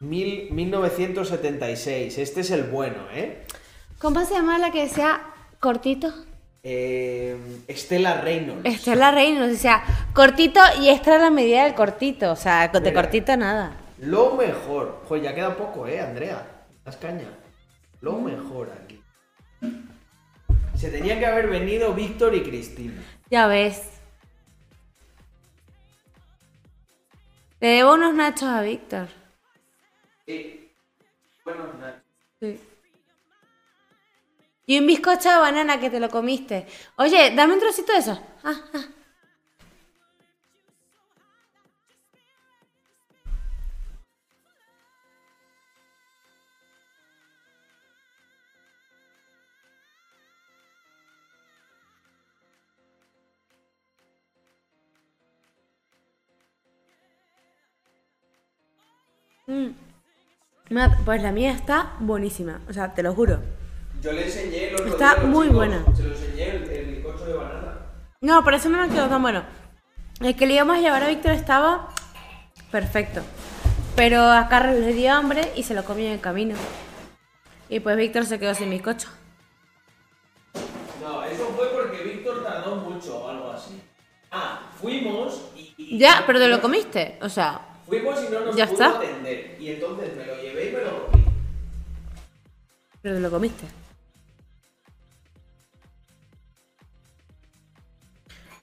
mil- 0.04 0.50
1976. 0.52 2.18
Este 2.18 2.42
es 2.42 2.52
el 2.52 2.64
bueno, 2.64 3.08
¿eh? 3.14 3.46
¿Cómo 4.00 4.24
se 4.26 4.34
llamaba 4.36 4.60
la 4.60 4.72
que 4.72 4.84
decía 4.84 5.22
cortito? 5.60 6.14
Eh, 6.64 7.38
Estela 7.68 8.22
Reynolds. 8.22 8.62
Estela 8.66 9.12
Reynolds, 9.12 9.56
o 9.58 9.62
sea, 9.62 9.84
cortito 10.14 10.60
y 10.82 10.90
esta 10.90 11.16
era 11.16 11.24
la 11.26 11.30
medida 11.32 11.64
del 11.64 11.74
cortito, 11.74 12.32
o 12.32 12.36
sea, 12.36 12.68
de 12.68 12.80
Mira. 12.80 12.94
cortito 12.94 13.36
nada. 13.38 13.78
Lo 14.00 14.36
mejor. 14.36 15.04
Joder, 15.08 15.24
ya 15.24 15.36
queda 15.36 15.56
poco, 15.58 15.88
¿eh, 15.88 16.00
Andrea? 16.00 16.46
Las 16.86 16.98
caña. 16.98 17.28
Lo 18.02 18.14
mejor 18.20 18.72
aquí. 18.84 19.02
Se 20.78 20.90
tenía 20.90 21.18
que 21.20 21.26
haber 21.26 21.48
venido 21.48 21.94
Víctor 21.94 22.36
y 22.36 22.44
Cristina. 22.44 23.02
Ya 23.30 23.48
ves. 23.48 23.82
Le 27.62 27.68
debo 27.70 27.94
unos 27.94 28.14
nachos 28.14 28.50
a 28.50 28.62
Víctor. 28.62 29.08
Y 34.66 34.80
un 34.80 34.88
bizcocho 34.88 35.30
de 35.30 35.36
banana 35.38 35.80
que 35.80 35.90
te 35.90 36.00
lo 36.00 36.10
comiste. 36.10 36.66
Oye, 36.98 37.32
dame 37.36 37.54
un 37.54 37.60
trocito 37.60 37.92
de 37.92 38.00
eso. 38.00 38.20
Ah, 38.44 38.62
ah. 38.74 38.86
Mm. 59.48 59.83
Mira, 60.74 60.98
Pues 61.06 61.22
la 61.22 61.32
mía 61.32 61.52
está 61.52 61.94
buenísima, 62.00 62.60
o 62.68 62.74
sea, 62.74 62.96
te 62.96 63.04
lo 63.04 63.14
juro. 63.14 63.40
Yo 64.02 64.12
le 64.12 64.26
enseñé 64.26 64.72
los 64.72 64.82
Está 64.82 65.18
muy 65.18 65.50
buena. 65.50 65.86
Se 65.96 66.02
lo 66.02 66.10
enseñé 66.16 66.50
el, 66.56 66.64
el 66.64 66.96
bizcocho 66.96 67.26
de 67.26 67.34
banana. 67.36 67.78
No, 68.22 68.44
por 68.44 68.56
eso 68.56 68.70
no 68.70 68.82
me 68.82 68.90
quedó 68.90 69.08
tan 69.08 69.22
bueno. 69.22 69.44
El 70.20 70.36
que 70.36 70.48
le 70.48 70.56
íbamos 70.56 70.78
a 70.78 70.82
llevar 70.82 71.04
a 71.04 71.08
Víctor 71.10 71.34
estaba 71.34 71.90
perfecto. 72.72 73.22
Pero 73.96 74.24
a 74.24 74.48
Carlos 74.50 74.80
le 74.80 74.94
dio 74.94 75.14
hambre 75.14 75.52
y 75.56 75.62
se 75.62 75.76
lo 75.76 75.84
comió 75.86 76.08
en 76.08 76.14
el 76.14 76.20
camino. 76.22 76.56
Y 77.70 77.80
pues 77.80 77.96
Víctor 77.96 78.26
se 78.26 78.40
quedó 78.40 78.56
sin 78.56 78.72
bizcocho. 78.72 79.10
No, 81.04 81.24
eso 81.24 81.54
fue 81.56 81.68
porque 81.68 82.02
Víctor 82.04 82.44
tardó 82.44 82.78
mucho 82.78 83.16
o 83.24 83.30
algo 83.30 83.52
así. 83.52 83.80
Ah, 84.32 84.72
fuimos 84.82 85.52
y. 85.56 85.76
y- 85.78 86.00
Ya, 86.00 86.24
pero 86.26 86.40
te 86.40 86.48
lo 86.48 86.60
comiste. 86.62 87.20
O 87.22 87.30
sea, 87.30 87.62
Fuimos 87.94 88.24
y 88.28 88.32
no 88.34 88.40
nos 88.46 88.56
Ya 88.56 88.66
pudo 88.66 88.84
está. 88.84 88.98
atender. 88.98 89.56
Y 89.60 89.70
entonces 89.70 90.16
me 90.18 90.26
lo 90.26 90.42
llevé 90.42 90.70
y 90.70 90.72
me 90.74 90.82
lo 90.84 91.06
comí. 91.12 91.24
pero 93.04 93.16
te 93.16 93.22
lo 93.22 93.30
comiste. 93.30 93.66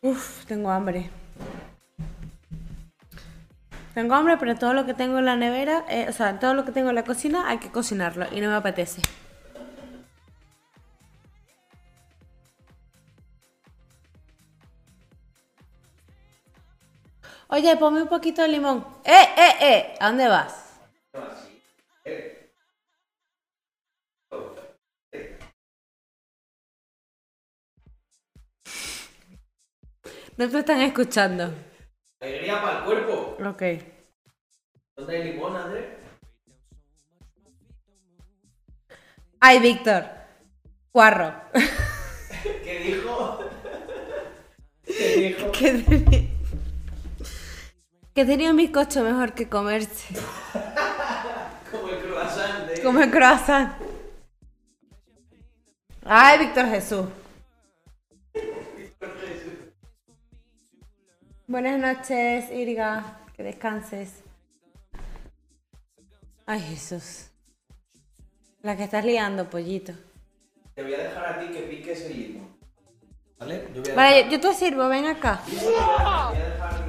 Uf, 0.02 0.46
tengo 0.46 0.70
hambre. 0.70 1.10
Tengo 3.94 4.14
hambre, 4.14 4.36
pero 4.38 4.56
todo 4.56 4.72
lo 4.72 4.86
que 4.86 4.94
tengo 4.94 5.18
en 5.18 5.26
la 5.26 5.36
nevera, 5.36 5.84
eh, 5.88 6.06
o 6.08 6.12
sea, 6.12 6.38
todo 6.40 6.54
lo 6.54 6.64
que 6.64 6.72
tengo 6.72 6.88
en 6.88 6.94
la 6.96 7.04
cocina 7.04 7.48
hay 7.48 7.58
que 7.58 7.70
cocinarlo 7.70 8.26
y 8.32 8.40
no 8.40 8.48
me 8.48 8.56
apetece. 8.56 9.02
Oye, 17.52 17.76
ponme 17.76 18.02
un 18.02 18.08
poquito 18.08 18.42
de 18.42 18.48
limón. 18.48 18.86
¡Eh, 19.04 19.28
eh, 19.36 19.54
eh! 19.60 19.94
¿A 19.98 20.06
dónde 20.08 20.28
vas? 20.28 20.78
No 30.36 30.48
te 30.48 30.58
están 30.60 30.80
escuchando. 30.80 31.52
Alegría 32.20 32.62
para 32.62 32.78
el 32.78 32.84
cuerpo. 32.84 33.36
Ok. 33.44 33.62
¿Dónde 34.96 35.16
hay 35.16 35.32
limón, 35.32 35.56
André? 35.56 35.98
Ay, 39.40 39.58
Víctor. 39.58 40.04
Cuarro. 40.92 41.34
¿Qué 42.64 42.78
dijo? 42.78 43.40
¿Qué 44.84 45.16
dijo? 45.16 45.52
que, 45.52 45.72
tenía, 45.72 46.29
que 48.14 48.24
tenía 48.24 48.50
un 48.50 48.56
bizcocho 48.56 49.02
mejor 49.04 49.32
que 49.34 49.48
comerse. 49.48 50.14
Como 51.70 51.88
el 51.88 51.98
croissant 52.02 52.66
de. 52.68 52.82
Como 52.82 53.00
el 53.00 53.10
croissant. 53.10 53.72
Ay, 56.04 56.38
Víctor 56.38 56.66
Jesús. 56.66 57.06
Buenas 61.46 61.78
noches, 61.78 62.50
Irga. 62.52 63.18
Que 63.36 63.42
descanses. 63.42 64.22
Ay, 66.46 66.60
Jesús. 66.60 67.26
La 68.62 68.76
que 68.76 68.84
estás 68.84 69.04
liando, 69.04 69.48
pollito. 69.48 69.92
Te 70.74 70.82
voy 70.82 70.94
a 70.94 70.98
dejar 70.98 71.26
a 71.26 71.40
ti 71.40 71.48
que 71.52 71.60
piques 71.62 72.02
el 72.06 72.18
limón. 72.20 72.48
¿Vale? 73.38 73.68
Yo 73.74 73.82
voy 73.82 73.90
a 73.92 73.94
Vale, 73.94 74.16
dejar- 74.16 74.30
yo, 74.30 74.36
yo 74.36 74.40
te 74.50 74.54
sirvo, 74.54 74.88
ven 74.88 75.06
acá. 75.06 75.40
Voy 75.46 75.56
a 75.56 76.30
dejar 76.50 76.84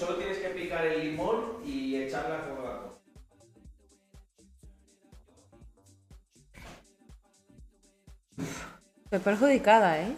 Solo, 0.00 0.16
tienes 0.16 0.38
que 0.38 0.48
picar 0.48 0.86
el 0.86 1.10
limón 1.10 1.56
y 1.62 1.94
echar 1.94 2.26
la 2.30 2.48
Coca-Cola. 2.48 2.94
Estoy 9.04 9.18
perjudicada, 9.18 10.00
¿eh? 10.00 10.14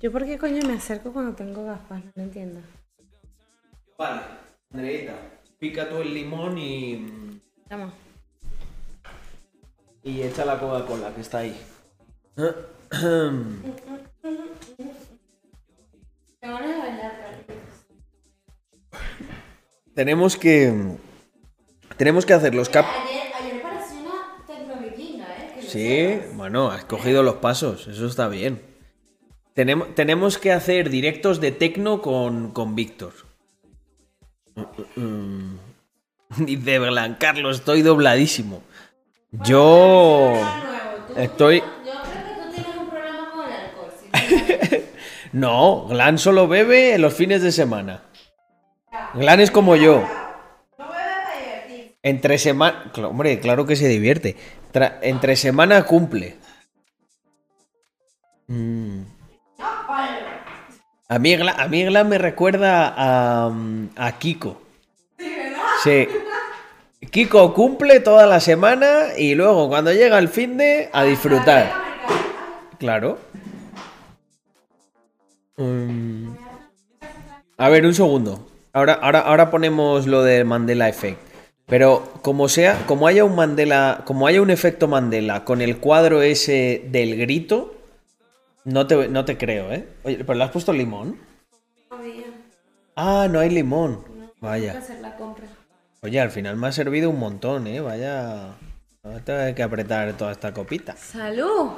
¿Yo 0.00 0.12
por 0.12 0.26
qué 0.26 0.36
coño 0.36 0.62
me 0.66 0.74
acerco 0.74 1.12
cuando 1.12 1.34
tengo 1.34 1.64
gafas? 1.64 2.02
No 2.14 2.22
entiendo. 2.22 2.60
Vale, 3.96 4.20
Andreita, 4.72 5.14
pica 5.58 5.88
tú 5.88 5.96
el 5.98 6.12
limón 6.12 6.58
y. 6.58 7.40
Vamos. 7.70 7.94
Y 10.02 10.22
echa 10.22 10.44
la 10.44 10.60
Coca-Cola 10.60 11.14
que 11.14 11.20
está 11.22 11.38
ahí. 11.38 11.58
Tenemos 19.94 20.36
que. 20.36 20.98
Tenemos 21.96 22.26
que 22.26 22.34
hacer 22.34 22.54
los 22.54 22.68
cap. 22.68 22.84
Ayer, 22.84 23.32
ayer 23.34 23.62
parecía 23.62 24.00
una 24.00 24.44
tecnovikinga, 24.46 25.24
¿eh? 25.24 25.52
Que 25.54 25.62
Sí, 25.62 26.34
bueno, 26.34 26.70
has 26.70 26.84
cogido 26.84 27.22
los 27.22 27.36
pasos, 27.36 27.86
eso 27.88 28.06
está 28.06 28.28
bien. 28.28 28.75
Tenemos, 29.56 29.94
tenemos 29.94 30.36
que 30.36 30.52
hacer 30.52 30.90
directos 30.90 31.40
de 31.40 31.50
tecno 31.50 32.02
con, 32.02 32.50
con 32.52 32.74
Víctor. 32.74 33.14
Mm. 34.96 35.56
Dice 36.44 36.78
Blan, 36.78 37.14
Carlos, 37.14 37.56
estoy 37.56 37.80
dobladísimo. 37.80 38.62
Yo 39.32 40.34
estoy. 41.16 41.60
Yo 41.60 41.64
creo 41.64 42.02
que 42.04 42.42
tú 42.42 42.54
tienes 42.54 42.76
un 42.76 42.88
problema 42.90 43.30
con 43.32 43.46
el 43.46 43.52
alcohol. 43.54 43.90
¿sí? 43.98 44.76
No, 45.32 45.86
Glan 45.88 46.18
solo 46.18 46.48
bebe 46.48 46.94
en 46.94 47.00
los 47.02 47.14
fines 47.14 47.40
de 47.42 47.50
semana. 47.50 48.02
Glan 49.14 49.40
es 49.40 49.50
como 49.50 49.74
yo. 49.76 50.06
Entre 52.02 52.36
semana. 52.38 52.92
Hombre, 53.08 53.40
claro 53.40 53.64
que 53.66 53.74
se 53.76 53.88
divierte. 53.88 54.36
Tra- 54.72 54.98
entre 55.00 55.34
semana 55.36 55.82
cumple. 55.84 56.36
Mm. 58.48 59.15
A 61.08 61.18
mí, 61.18 61.36
Gla- 61.36 61.54
a 61.58 61.68
mí 61.68 61.84
Glan 61.84 62.08
me 62.08 62.18
recuerda 62.18 62.92
a, 62.96 63.48
mm, 63.50 63.90
a 63.96 64.12
Kiko. 64.18 64.60
Sí. 65.84 66.08
Kiko 67.10 67.54
cumple 67.54 68.00
toda 68.00 68.26
la 68.26 68.40
semana 68.40 69.08
y 69.16 69.34
luego 69.34 69.68
cuando 69.68 69.92
llega 69.92 70.18
el 70.18 70.28
fin 70.28 70.56
de 70.56 70.88
a 70.92 71.04
disfrutar. 71.04 71.72
Claro. 72.78 73.18
Mm. 75.56 76.30
A 77.58 77.68
ver, 77.68 77.86
un 77.86 77.94
segundo. 77.94 78.46
Ahora, 78.72 78.94
ahora, 78.94 79.20
ahora 79.20 79.50
ponemos 79.50 80.06
lo 80.06 80.22
del 80.22 80.44
Mandela 80.44 80.88
Effect. 80.88 81.18
Pero 81.66 82.12
como 82.22 82.48
sea, 82.48 82.78
como 82.86 83.06
haya 83.06 83.24
un 83.24 83.34
Mandela, 83.34 84.02
como 84.04 84.26
haya 84.26 84.42
un 84.42 84.50
efecto 84.50 84.86
Mandela 84.88 85.44
con 85.44 85.60
el 85.62 85.78
cuadro 85.78 86.22
ese 86.22 86.82
del 86.90 87.16
grito, 87.16 87.74
no 88.66 88.86
te, 88.86 89.08
no 89.08 89.24
te 89.24 89.38
creo, 89.38 89.72
¿eh? 89.72 89.88
Oye, 90.02 90.18
¿pero 90.18 90.34
le 90.34 90.44
has 90.44 90.50
puesto 90.50 90.72
limón? 90.72 91.18
Había. 91.90 92.24
Ah, 92.96 93.28
no 93.30 93.38
hay 93.38 93.50
limón. 93.50 94.04
Hay 94.10 94.26
que 94.26 94.36
Vaya. 94.40 94.78
hacer 94.78 95.00
la 95.00 95.16
compra. 95.16 95.46
Oye, 96.02 96.20
al 96.20 96.30
final 96.30 96.56
me 96.56 96.66
ha 96.66 96.72
servido 96.72 97.08
un 97.10 97.18
montón, 97.18 97.66
¿eh? 97.68 97.80
Vaya. 97.80 98.56
Ahora 99.02 99.20
tengo 99.24 99.54
que 99.54 99.62
apretar 99.62 100.12
toda 100.14 100.32
esta 100.32 100.52
copita. 100.52 100.96
¡Salud! 100.96 101.70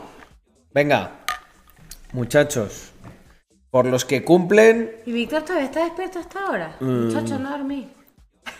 Venga, 0.72 1.12
muchachos. 2.12 2.92
Por 3.70 3.84
los 3.86 4.06
que 4.06 4.24
cumplen. 4.24 4.90
¿Y 5.04 5.12
Víctor 5.12 5.42
todavía 5.42 5.66
está 5.66 5.84
despierto 5.84 6.18
hasta 6.20 6.46
ahora? 6.46 6.76
Mm. 6.80 7.06
Muchacho, 7.06 7.38
no 7.38 7.50
dormí. 7.50 7.92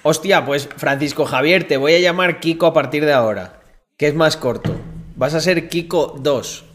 Hostia, 0.03 0.45
pues 0.45 0.69
Francisco 0.77 1.25
Javier, 1.25 1.67
te 1.67 1.79
voy 1.79 1.95
a 1.95 1.99
llamar 1.99 2.41
Kiko 2.41 2.67
a 2.67 2.75
partir 2.75 3.07
de 3.07 3.15
ahora. 3.15 3.63
Que 3.97 4.09
es 4.09 4.15
más 4.15 4.37
corto. 4.37 4.77
Vas 5.17 5.33
a 5.33 5.41
ser 5.41 5.71
Kiko 5.71 6.15
2. 6.21 6.68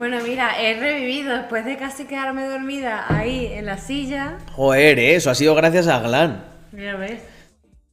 Bueno, 0.00 0.16
mira, 0.22 0.58
he 0.58 0.80
revivido 0.80 1.36
después 1.36 1.66
de 1.66 1.76
casi 1.76 2.06
quedarme 2.06 2.46
dormida 2.46 3.04
ahí 3.06 3.50
en 3.52 3.66
la 3.66 3.76
silla. 3.76 4.38
Joder, 4.52 4.98
¿eh? 4.98 5.14
eso 5.14 5.28
ha 5.28 5.34
sido 5.34 5.54
gracias 5.54 5.88
a 5.88 5.98
Glan. 6.00 6.42
Mira, 6.72 6.96
ves. 6.96 7.20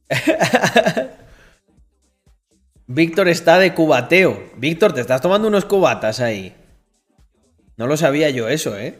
Víctor 2.86 3.28
está 3.28 3.58
de 3.58 3.74
cubateo. 3.74 4.42
Víctor, 4.56 4.94
te 4.94 5.02
estás 5.02 5.20
tomando 5.20 5.48
unos 5.48 5.66
cubatas 5.66 6.20
ahí. 6.20 6.54
No 7.76 7.86
lo 7.86 7.98
sabía 7.98 8.30
yo 8.30 8.48
eso, 8.48 8.78
¿eh? 8.78 8.98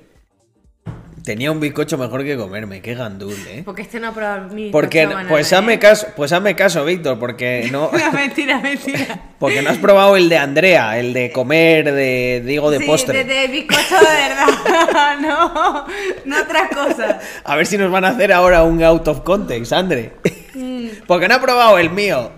Tenía 1.24 1.50
un 1.50 1.60
bizcocho 1.60 1.98
mejor 1.98 2.24
que 2.24 2.36
comerme. 2.36 2.80
Qué 2.80 2.94
gandul, 2.94 3.34
¿eh? 3.48 3.62
Porque 3.64 3.82
este 3.82 4.00
no 4.00 4.08
ha 4.08 4.12
probado 4.12 4.54
mi 4.54 4.70
Porque, 4.70 5.06
banana, 5.06 5.28
pues 5.28 5.52
¿eh? 5.52 5.56
hazme 5.56 5.78
caso, 5.78 6.08
pues 6.16 6.32
hazme 6.32 6.54
caso, 6.54 6.84
Víctor, 6.84 7.18
porque 7.18 7.68
no, 7.70 7.90
mentira, 8.12 8.60
mentira. 8.60 9.20
porque 9.38 9.62
no 9.62 9.70
has 9.70 9.78
probado 9.78 10.16
el 10.16 10.28
de 10.28 10.38
Andrea, 10.38 10.98
el 10.98 11.12
de 11.12 11.32
comer, 11.32 11.92
de 11.92 12.42
digo 12.44 12.70
de 12.70 12.78
sí, 12.78 12.84
postre. 12.84 13.24
De, 13.24 13.34
de 13.34 13.48
bizcocho 13.48 13.96
de 13.96 14.28
verdad. 14.28 15.18
no, 15.20 15.86
no 16.24 16.42
otras 16.42 16.70
cosas. 16.70 17.16
A 17.44 17.56
ver 17.56 17.66
si 17.66 17.78
nos 17.78 17.90
van 17.90 18.04
a 18.04 18.08
hacer 18.08 18.32
ahora 18.32 18.62
un 18.62 18.82
out 18.82 19.08
of 19.08 19.20
context, 19.20 19.72
Andre. 19.72 20.12
Mm, 20.54 20.88
Porque 21.06 21.28
no 21.28 21.34
ha 21.34 21.40
probado 21.40 21.78
el 21.78 21.90
mío. 21.90 22.32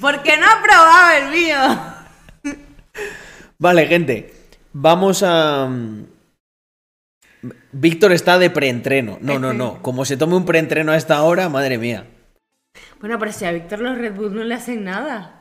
Porque 0.00 0.36
no 0.36 0.46
ha 0.46 0.62
probado 0.62 1.16
el 1.16 1.30
mío. 1.30 2.56
Vale, 3.58 3.86
gente. 3.86 4.32
Vamos 4.72 5.22
a. 5.22 5.68
Víctor 7.72 8.12
está 8.12 8.38
de 8.38 8.50
preentreno. 8.50 9.18
No, 9.20 9.38
no, 9.38 9.52
no. 9.52 9.82
Como 9.82 10.04
se 10.04 10.16
tome 10.16 10.36
un 10.36 10.44
preentreno 10.44 10.92
a 10.92 10.96
esta 10.96 11.22
hora, 11.22 11.48
madre 11.48 11.78
mía. 11.78 12.06
Bueno, 13.00 13.18
pero 13.18 13.32
si 13.32 13.44
a 13.44 13.52
Víctor 13.52 13.80
los 13.80 13.98
Red 13.98 14.14
Bull 14.14 14.34
no 14.34 14.44
le 14.44 14.54
hacen 14.54 14.84
nada. 14.84 15.38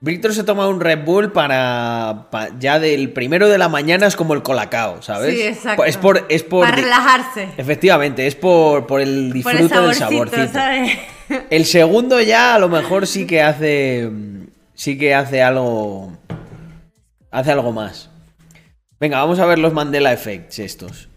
Víctor 0.00 0.34
se 0.34 0.44
toma 0.44 0.68
un 0.68 0.80
Red 0.80 1.04
Bull 1.04 1.32
para, 1.32 2.26
pa- 2.30 2.50
ya 2.58 2.78
del 2.78 3.10
primero 3.12 3.48
de 3.48 3.56
la 3.56 3.68
mañana 3.70 4.06
es 4.06 4.16
como 4.16 4.34
el 4.34 4.42
colacao, 4.42 5.00
¿sabes? 5.00 5.34
Sí, 5.34 5.42
exacto. 5.42 5.84
Es 5.84 5.96
por, 5.96 6.26
es 6.28 6.42
por 6.42 6.64
Para 6.66 6.76
relajarse. 6.76 7.48
Efectivamente, 7.56 8.26
es 8.26 8.34
por, 8.34 8.86
por 8.86 9.00
el 9.00 9.08
Por 9.42 9.52
el 9.52 9.58
disfrute 9.60 9.62
del 9.80 9.94
saborcito, 9.94 10.36
saborcito. 10.36 10.52
¿sabes? 10.52 10.98
El 11.48 11.64
segundo 11.64 12.20
ya 12.20 12.54
a 12.54 12.58
lo 12.58 12.68
mejor 12.68 13.06
sí 13.06 13.26
que 13.26 13.40
hace. 13.42 14.10
Sí 14.74 14.98
que 14.98 15.14
hace 15.14 15.40
algo. 15.42 16.12
Hace 17.30 17.52
algo 17.52 17.72
más. 17.72 18.10
Venga, 19.00 19.18
vamos 19.20 19.38
a 19.38 19.46
ver 19.46 19.58
los 19.58 19.72
Mandela 19.72 20.12
Effects 20.12 20.58
estos. 20.58 21.08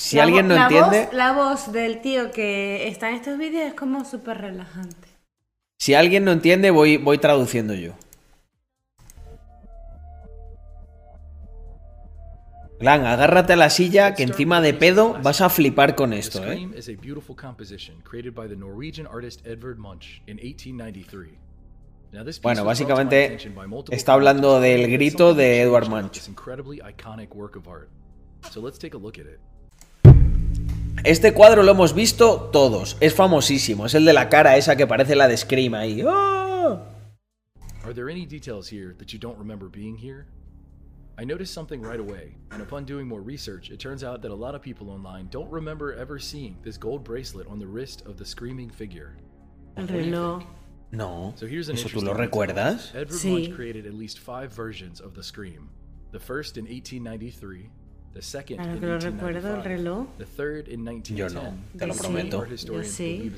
Si 0.00 0.16
La 0.16 0.22
alguien 0.22 0.48
no 0.48 0.54
la 0.54 0.62
entiende. 0.62 1.04
Voz, 1.04 1.12
la 1.12 1.32
voz 1.32 1.72
del 1.72 2.00
tío 2.00 2.30
que 2.30 2.88
está 2.88 3.10
en 3.10 3.16
estos 3.16 3.36
vídeos 3.36 3.64
es 3.64 3.74
como 3.74 4.02
súper 4.06 4.38
relajante. 4.38 5.08
Si 5.78 5.92
alguien 5.92 6.24
no 6.24 6.32
entiende, 6.32 6.70
voy, 6.70 6.96
voy 6.96 7.18
traduciendo 7.18 7.74
yo. 7.74 7.92
Glan, 12.78 13.04
agárrate 13.04 13.52
a 13.52 13.56
la 13.56 13.68
silla 13.68 14.14
que 14.14 14.22
encima 14.22 14.62
de 14.62 14.72
pedo 14.72 15.18
vas 15.22 15.42
a 15.42 15.50
flipar 15.50 15.94
con 15.96 16.14
esto, 16.14 16.38
¿eh? 16.44 16.54
Scream 16.56 16.72
is 16.74 16.88
a 16.88 16.92
beautiful 16.92 17.36
composition 17.36 18.00
created 18.02 18.34
by 18.34 18.48
the 18.48 18.56
Norwegian 18.56 19.06
artist 19.06 19.46
Edvard 19.46 19.76
Munch 19.76 20.22
in 20.26 20.38
1893. 20.38 21.36
Now, 22.12 22.24
this 22.24 22.38
piece 22.38 22.42
Bueno, 22.42 22.64
básicamente 22.64 23.36
está 23.90 24.14
hablando 24.14 24.60
del 24.60 24.90
grito 24.90 25.34
de 25.34 25.60
Edward 25.60 25.90
Munch. 25.90 26.22
Este 31.04 31.32
cuadro 31.32 31.62
lo 31.62 31.72
hemos 31.72 31.94
visto 31.94 32.50
todos. 32.52 32.96
Es 33.00 33.14
famosísimo. 33.14 33.86
Es 33.86 33.94
el 33.94 34.04
de 34.04 34.12
la 34.12 34.28
cara 34.28 34.56
esa 34.56 34.76
que 34.76 34.86
parece 34.86 35.16
la 35.16 35.28
de 35.28 35.36
Scream 35.36 35.74
ahí. 35.74 36.02
¡Ah! 36.06 36.82
Are 37.84 37.94
there 37.94 38.10
any 38.10 38.26
details 38.26 38.68
here 38.70 38.94
that 38.98 39.12
you 39.12 39.18
don't 39.18 39.38
remember 39.38 39.68
being 39.68 39.96
here? 39.96 40.26
I 41.18 41.24
noticed 41.24 41.52
something 41.52 41.82
right 41.82 42.00
away, 42.00 42.36
and 42.50 42.62
upon 42.62 42.86
doing 42.86 43.06
more 43.06 43.20
research, 43.20 43.70
it 43.70 43.78
turns 43.78 44.02
out 44.02 44.22
that 44.22 44.30
a 44.30 44.34
lot 44.34 44.54
of 44.54 44.62
people 44.62 44.88
online 44.90 45.28
don't 45.30 45.50
remember 45.50 45.92
ever 45.94 46.18
seeing 46.18 46.56
this 46.62 46.78
gold 46.78 47.04
bracelet 47.04 47.46
on 47.46 47.58
the 47.58 47.66
wrist 47.66 48.02
of 48.06 48.16
the 48.16 48.24
screaming 48.24 48.70
figure. 48.70 49.16
El 49.76 49.86
reloj. 49.86 50.44
No. 50.92 51.32
So 51.36 51.46
here's 51.46 51.68
an 51.68 51.76
¿Eso 51.76 51.88
tú 51.88 52.02
lo 52.02 52.14
recuerdas? 52.14 52.94
Edward 52.94 53.18
Sí. 53.18 53.30
Munch 53.30 53.54
created 53.54 53.86
at 53.86 53.94
least 53.94 54.18
five 54.18 54.50
versions 54.52 55.00
of 55.00 55.14
the 55.14 55.22
Scream. 55.22 55.68
The 56.12 56.18
first 56.18 56.56
in 56.56 56.64
1893, 56.64 57.60
the 57.60 57.68
second 57.68 57.79
Claro 58.12 58.80
que 58.80 58.86
lo 58.86 58.98
recuerdo, 58.98 59.48
el 59.48 59.62
1895, 59.62 59.62
reloj. 59.62 60.06
the 60.18 60.24
third 60.24 60.68
in 60.68 60.82
1910. 60.82 61.16
Yo 61.16 61.28
no, 61.28 61.54
te 61.78 61.86
lo 61.86 61.94
prometo. 61.94 62.46
Yo 62.46 62.84
sí. 62.84 63.32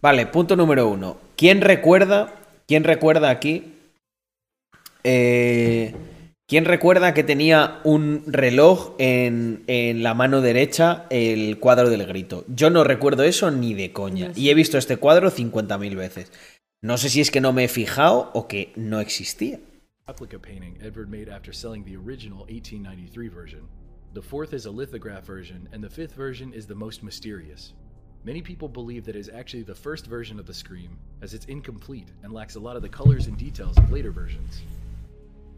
Vale, 0.00 0.26
punto 0.26 0.56
número 0.56 0.88
uno. 0.88 1.18
¿Quién 1.36 1.60
recuerda? 1.60 2.34
¿Quién 2.66 2.84
recuerda 2.84 3.30
aquí? 3.30 3.74
Eh, 5.04 5.94
¿Quién 6.46 6.64
recuerda 6.64 7.12
que 7.12 7.24
tenía 7.24 7.80
un 7.84 8.24
reloj 8.26 8.94
en, 8.98 9.64
en 9.66 10.02
la 10.02 10.14
mano 10.14 10.40
derecha 10.40 11.06
el 11.10 11.58
cuadro 11.58 11.90
del 11.90 12.06
grito? 12.06 12.44
Yo 12.48 12.70
no 12.70 12.84
recuerdo 12.84 13.22
eso 13.24 13.50
ni 13.50 13.74
de 13.74 13.92
coña. 13.92 14.32
Y 14.34 14.48
he 14.48 14.54
visto 14.54 14.78
este 14.78 14.96
cuadro 14.96 15.30
50.000 15.30 15.94
veces. 15.94 16.32
No 16.80 16.96
sé 16.96 17.10
si 17.10 17.20
es 17.20 17.30
que 17.30 17.40
no 17.40 17.52
me 17.52 17.64
he 17.64 17.68
fijado 17.68 18.30
o 18.32 18.48
que 18.48 18.72
no 18.76 19.00
existía. 19.00 19.60
replica 20.06 20.38
painting 20.38 20.78
Edward 20.80 21.10
made 21.10 21.28
after 21.28 21.52
selling 21.52 21.84
the 21.84 21.96
original 21.96 22.46
1893 22.46 23.28
version. 23.28 23.68
The 24.14 24.22
fourth 24.22 24.54
is 24.54 24.64
a 24.64 24.70
lithograph 24.70 25.24
version, 25.24 25.68
and 25.70 25.84
the 25.84 25.90
fifth 25.90 26.14
version 26.14 26.54
is 26.54 26.66
the 26.66 26.74
most 26.74 27.02
mysterious. 27.02 27.74
Many 28.24 28.40
people 28.40 28.66
believe 28.66 29.04
that 29.04 29.16
it 29.16 29.18
is 29.18 29.28
actually 29.28 29.64
the 29.64 29.74
first 29.74 30.06
version 30.06 30.40
of 30.40 30.46
the 30.46 30.54
Scream, 30.54 30.98
as 31.20 31.34
it's 31.34 31.44
incomplete 31.44 32.08
and 32.22 32.32
lacks 32.32 32.56
a 32.56 32.60
lot 32.60 32.74
of 32.74 32.80
the 32.82 32.88
colors 32.88 33.26
and 33.26 33.36
details 33.36 33.76
of 33.76 33.92
later 33.92 34.10
versions. 34.10 34.62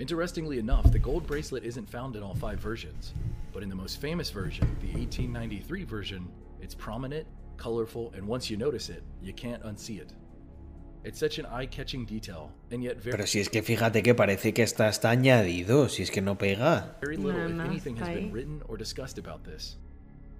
Interestingly 0.00 0.58
enough, 0.58 0.90
the 0.90 0.98
gold 0.98 1.28
bracelet 1.28 1.62
isn't 1.62 1.88
found 1.88 2.16
in 2.16 2.24
all 2.24 2.34
five 2.34 2.58
versions, 2.58 3.14
but 3.52 3.62
in 3.62 3.68
the 3.68 3.74
most 3.76 4.00
famous 4.00 4.30
version, 4.30 4.66
the 4.80 4.88
1893 4.88 5.84
version, 5.84 6.28
it's 6.60 6.74
prominent, 6.74 7.28
colorful, 7.56 8.12
and 8.16 8.26
once 8.26 8.50
you 8.50 8.56
notice 8.56 8.88
it, 8.88 9.04
you 9.22 9.32
can't 9.32 9.62
unsee 9.62 10.00
it. 10.00 10.12
It's 11.02 11.18
such 11.18 11.38
an 11.38 11.46
eye-catching 11.46 12.04
detail, 12.04 12.52
and 12.70 12.82
yet 12.82 13.00
very, 13.00 13.12
Pero 13.16 13.26
si 13.26 13.40
es 13.40 13.48
que 13.48 13.62
fíjate 13.62 14.02
que 14.02 14.14
parece 14.14 14.52
que 14.52 14.62
está 14.62 14.86
hasta 14.86 15.08
añadido, 15.10 15.88
si 15.88 16.02
es 16.02 16.10
que 16.10 16.20
no 16.20 16.36
pega. 16.36 16.94
very 17.00 17.16
little, 17.16 17.48
No, 17.48 17.64
if 17.64 17.70
anything, 17.70 17.96
has 17.96 18.08
been 18.08 18.30
written 18.30 18.62
or 18.68 18.76
discussed 18.76 19.16
about 19.16 19.42
this. 19.42 19.76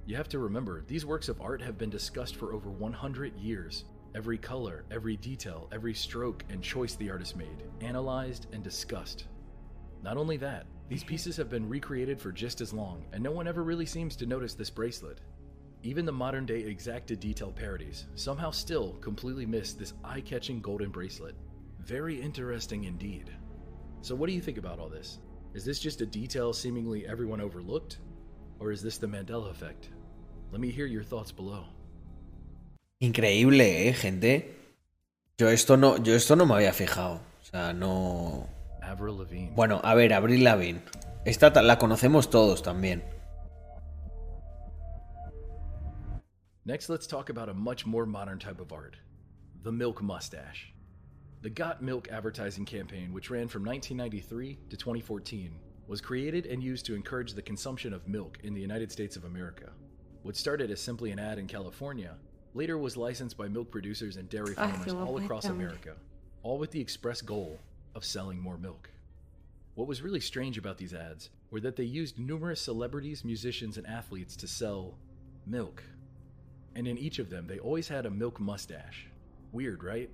You 0.04 0.16
have 0.16 0.28
to 0.28 0.38
remember, 0.38 0.82
these 0.86 1.06
works 1.06 1.28
of 1.28 1.40
art 1.40 1.62
have 1.62 1.78
been 1.78 1.88
discussed 1.88 2.36
for 2.36 2.52
over 2.52 2.68
100 2.70 3.36
years. 3.36 3.84
Every 4.14 4.36
color, 4.36 4.84
every 4.90 5.16
detail, 5.16 5.68
every 5.72 5.94
stroke 5.94 6.44
and 6.50 6.62
choice 6.62 6.94
the 6.96 7.10
artist 7.10 7.36
made, 7.36 7.62
analyzed 7.80 8.46
and 8.52 8.62
discussed. 8.62 9.26
Not 10.02 10.16
only 10.16 10.36
that, 10.38 10.66
these 10.88 11.04
pieces 11.04 11.36
have 11.36 11.48
been 11.48 11.68
recreated 11.68 12.20
for 12.20 12.32
just 12.32 12.60
as 12.60 12.72
long, 12.72 13.04
and 13.12 13.22
no 13.22 13.30
one 13.30 13.46
ever 13.46 13.62
really 13.62 13.86
seems 13.86 14.16
to 14.16 14.26
notice 14.26 14.54
this 14.54 14.70
bracelet. 14.70 15.20
Even 15.82 16.04
the 16.04 16.12
modern 16.12 16.44
day 16.44 16.60
exacted 16.60 17.20
detail 17.20 17.50
parodies 17.50 18.06
somehow 18.14 18.50
still 18.50 18.98
completely 19.00 19.46
miss 19.46 19.72
this 19.72 19.94
eye 20.04 20.20
catching 20.20 20.60
golden 20.60 20.90
bracelet. 20.90 21.34
Very 21.80 22.20
interesting 22.20 22.84
indeed. 22.84 23.30
So, 24.02 24.14
what 24.14 24.28
do 24.28 24.34
you 24.34 24.42
think 24.42 24.58
about 24.58 24.78
all 24.78 24.90
this? 24.90 25.20
Is 25.54 25.64
this 25.64 25.80
just 25.80 26.02
a 26.02 26.06
detail 26.06 26.52
seemingly 26.52 27.06
everyone 27.06 27.40
overlooked? 27.40 27.98
Or 28.58 28.72
is 28.72 28.82
this 28.82 28.98
the 28.98 29.06
Mandela 29.06 29.50
effect? 29.50 29.88
Let 30.52 30.60
me 30.60 30.70
hear 30.70 30.86
your 30.86 31.02
thoughts 31.02 31.32
below. 31.32 31.64
Increíble, 33.00 33.88
eh, 33.88 33.94
gente. 33.94 34.54
Yo 35.38 35.48
esto 35.48 35.78
no, 35.78 35.96
yo 35.96 36.14
esto 36.14 36.36
no 36.36 36.44
me 36.44 36.56
había 36.56 36.74
fijado. 36.74 37.14
O 37.40 37.44
sea, 37.44 37.72
no. 37.72 38.46
Avril 38.82 39.16
Lavigne. 39.16 39.52
Bueno, 39.56 39.80
a 39.82 39.94
ver, 39.94 40.12
Abril 40.12 40.44
Lavigne. 40.44 40.82
Esta 41.24 41.62
la 41.62 41.78
conocemos 41.78 42.28
todos 42.28 42.62
también. 42.62 43.02
Next, 46.70 46.88
let's 46.88 47.08
talk 47.08 47.30
about 47.30 47.48
a 47.48 47.54
much 47.54 47.84
more 47.84 48.06
modern 48.06 48.38
type 48.38 48.60
of 48.60 48.72
art 48.72 48.94
the 49.64 49.72
milk 49.72 50.00
mustache. 50.00 50.72
The 51.42 51.50
Got 51.50 51.82
Milk 51.82 52.06
advertising 52.12 52.64
campaign, 52.64 53.12
which 53.12 53.28
ran 53.28 53.48
from 53.48 53.64
1993 53.64 54.56
to 54.70 54.76
2014, 54.76 55.52
was 55.88 56.00
created 56.00 56.46
and 56.46 56.62
used 56.62 56.86
to 56.86 56.94
encourage 56.94 57.34
the 57.34 57.42
consumption 57.42 57.92
of 57.92 58.06
milk 58.06 58.38
in 58.44 58.54
the 58.54 58.60
United 58.60 58.92
States 58.92 59.16
of 59.16 59.24
America. 59.24 59.72
What 60.22 60.36
started 60.36 60.70
as 60.70 60.80
simply 60.80 61.10
an 61.10 61.18
ad 61.18 61.40
in 61.40 61.48
California 61.48 62.14
later 62.54 62.78
was 62.78 62.96
licensed 62.96 63.36
by 63.36 63.48
milk 63.48 63.72
producers 63.72 64.16
and 64.16 64.28
dairy 64.28 64.54
farmers 64.54 64.92
all 64.92 65.18
across. 65.18 65.46
America, 65.46 65.96
all 66.44 66.56
with 66.56 66.70
the 66.70 66.80
express 66.80 67.20
goal 67.20 67.58
of 67.96 68.04
selling 68.04 68.38
more 68.38 68.58
milk. 68.58 68.88
What 69.74 69.88
was 69.88 70.02
really 70.02 70.20
strange 70.20 70.56
about 70.56 70.78
these 70.78 70.94
ads 70.94 71.30
were 71.50 71.60
that 71.62 71.74
they 71.74 71.82
used 71.82 72.20
numerous 72.20 72.60
celebrities, 72.60 73.24
musicians, 73.24 73.76
and 73.76 73.88
athletes 73.88 74.36
to 74.36 74.46
sell 74.46 74.94
milk. 75.44 75.82
And 76.74 76.86
in 76.86 76.98
each 76.98 77.18
of 77.18 77.30
them, 77.30 77.46
they 77.46 77.58
always 77.58 77.88
had 77.88 78.06
a 78.06 78.10
milk 78.10 78.40
mustache. 78.40 79.08
Weird, 79.52 79.82
right? 79.82 80.10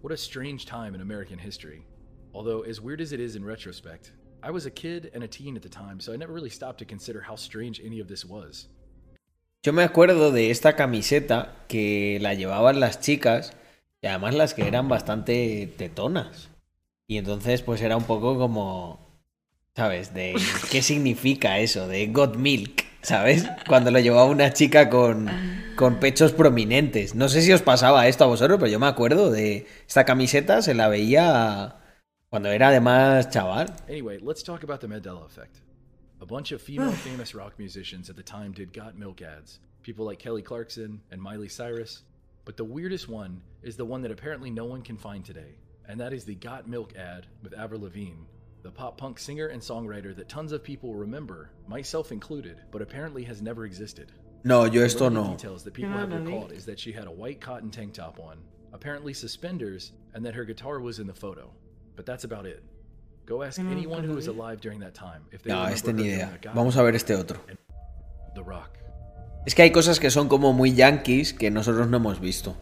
What 0.00 0.12
a 0.12 0.16
strange 0.16 0.64
time 0.64 0.94
in 0.94 1.00
American 1.00 1.38
history. 1.38 1.86
Although, 2.32 2.62
as 2.62 2.80
weird 2.80 3.00
as 3.00 3.12
it 3.12 3.20
is 3.20 3.36
in 3.36 3.44
retrospect, 3.44 4.12
I 4.42 4.50
was 4.50 4.66
a 4.66 4.70
kid 4.70 5.10
and 5.14 5.24
a 5.24 5.28
teen 5.28 5.56
at 5.56 5.62
the 5.62 5.68
time, 5.68 6.00
so 6.00 6.12
I 6.12 6.16
never 6.16 6.32
really 6.32 6.50
stopped 6.50 6.78
to 6.78 6.84
consider 6.84 7.20
how 7.20 7.36
strange 7.36 7.80
any 7.84 8.00
of 8.00 8.08
this 8.08 8.24
was. 8.24 8.68
Yo 9.64 9.72
me 9.72 9.82
acuerdo 9.82 10.30
de 10.30 10.50
esta 10.50 10.76
camiseta 10.76 11.56
que 11.66 12.18
la 12.20 12.34
llevaban 12.34 12.78
las 12.78 13.00
chicas 13.00 13.52
y 14.00 14.06
además 14.06 14.34
las 14.34 14.54
que 14.54 14.68
eran 14.68 14.88
bastante 14.88 15.74
tetonas. 15.76 16.48
Y 17.08 17.18
entonces 17.18 17.62
pues 17.62 17.82
era 17.82 17.96
un 17.96 18.04
poco 18.04 18.38
como, 18.38 19.00
¿sabes? 19.74 20.14
De 20.14 20.36
qué 20.70 20.80
significa 20.82 21.58
eso, 21.58 21.88
de 21.88 22.06
God 22.06 22.36
Milk, 22.36 22.84
¿sabes? 23.08 23.48
Cuando 23.66 23.90
lo 23.90 24.00
llevaba 24.00 24.26
una 24.26 24.52
chica 24.52 24.90
con, 24.90 25.28
con 25.76 25.98
pechos 25.98 26.32
prominentes. 26.32 27.14
No 27.14 27.30
sé 27.30 27.40
si 27.40 27.50
os 27.52 27.62
pasaba 27.62 28.06
esto 28.06 28.24
a 28.24 28.26
vosotros, 28.26 28.58
pero 28.58 28.70
yo 28.70 28.78
me 28.78 28.86
acuerdo 28.86 29.30
de 29.30 29.66
esta 29.86 30.04
camiseta, 30.04 30.60
se 30.60 30.74
la 30.74 30.88
veía 30.88 31.76
cuando 32.28 32.50
era 32.50 32.68
además 32.68 33.30
chaval. 33.30 33.72
Anyway, 33.88 34.18
let's 34.18 34.42
talk 34.42 34.62
about 34.62 34.80
the 34.80 34.86
Mandela 34.86 35.24
effect. 35.24 35.56
A 36.20 36.26
bunch 36.26 36.52
of 36.52 36.60
female 36.60 36.92
famous 37.04 37.34
rock 37.34 37.54
musicians 37.58 38.10
at 38.10 38.16
the 38.16 38.22
time 38.22 38.52
did 38.52 38.74
Got 38.74 38.98
Milk 38.98 39.22
ads, 39.22 39.60
people 39.82 40.04
like 40.04 40.18
Kelly 40.18 40.42
Clarkson 40.42 41.00
and 41.10 41.22
Miley 41.22 41.48
Cyrus. 41.48 42.02
But 42.44 42.58
the 42.58 42.64
weirdest 42.64 43.08
one 43.08 43.40
is 43.62 43.76
the 43.76 43.86
one 43.86 44.02
that 44.02 44.12
apparently 44.12 44.50
no 44.50 44.66
one 44.66 44.82
can 44.82 44.98
find 44.98 45.24
today, 45.24 45.56
and 45.88 45.98
that 46.00 46.12
is 46.12 46.24
the 46.24 46.34
Got 46.34 46.68
Milk 46.68 46.94
ad 46.94 47.26
with 47.42 47.54
Avril 47.54 47.80
Lavigne, 47.80 48.26
the 48.68 48.72
pop 48.72 48.98
punk 48.98 49.18
singer 49.18 49.46
and 49.46 49.62
songwriter 49.62 50.14
that 50.14 50.28
tons 50.28 50.52
of 50.52 50.62
people 50.62 50.94
remember, 50.94 51.50
myself 51.66 52.12
included, 52.12 52.58
but 52.70 52.82
apparently 52.82 53.24
has 53.24 53.40
never 53.40 53.64
existed. 53.64 54.12
No, 54.44 54.64
yo 54.66 54.80
The 54.80 54.84
esto 54.84 55.06
only 55.06 55.22
no. 55.22 55.30
details 55.30 55.64
that 55.64 55.72
people 55.72 55.90
No, 55.92 55.96
have 55.96 56.10
no, 56.10 56.18
no. 56.18 56.24
recalled 56.30 56.52
is 56.52 56.66
that 56.66 56.78
she 56.78 56.92
had 56.92 57.06
a 57.06 57.10
white 57.10 57.40
cotton 57.40 57.70
tank 57.70 57.94
top 57.94 58.20
on, 58.20 58.36
apparently 58.74 59.14
suspenders, 59.14 59.92
and 60.12 60.22
that 60.26 60.34
her 60.34 60.44
guitar 60.44 60.80
was 60.80 60.98
in 60.98 61.06
the 61.06 61.14
photo. 61.14 61.50
But 61.96 62.04
that's 62.04 62.24
about 62.24 62.44
it. 62.44 62.62
Go 63.24 63.42
ask 63.42 63.58
anyone 63.58 64.04
who 64.04 64.14
was 64.14 64.26
alive 64.26 64.60
during 64.60 64.80
that 64.80 64.94
time 64.94 65.22
if 65.32 65.42
they 65.42 65.48
No, 65.50 65.60
remember 65.64 65.74
este 65.74 65.92
ni 65.94 66.02
idea. 66.12 66.30
a 66.34 66.38
God 66.44 66.54
Vamos 66.54 66.76
a 66.76 66.82
ver 66.82 66.94
este 66.94 67.12
otro. 67.14 67.40
The 68.34 68.42
Rock. 68.42 68.76
Es 69.46 69.54
que 69.54 69.62
hay 69.62 69.70
cosas 69.70 69.98
que 69.98 70.10
son 70.10 70.28
como 70.28 70.52
muy 70.52 70.74
yankees 70.74 71.32
que 71.32 71.50
nosotros 71.50 71.88
no 71.88 71.96
hemos 71.96 72.20
visto. 72.20 72.54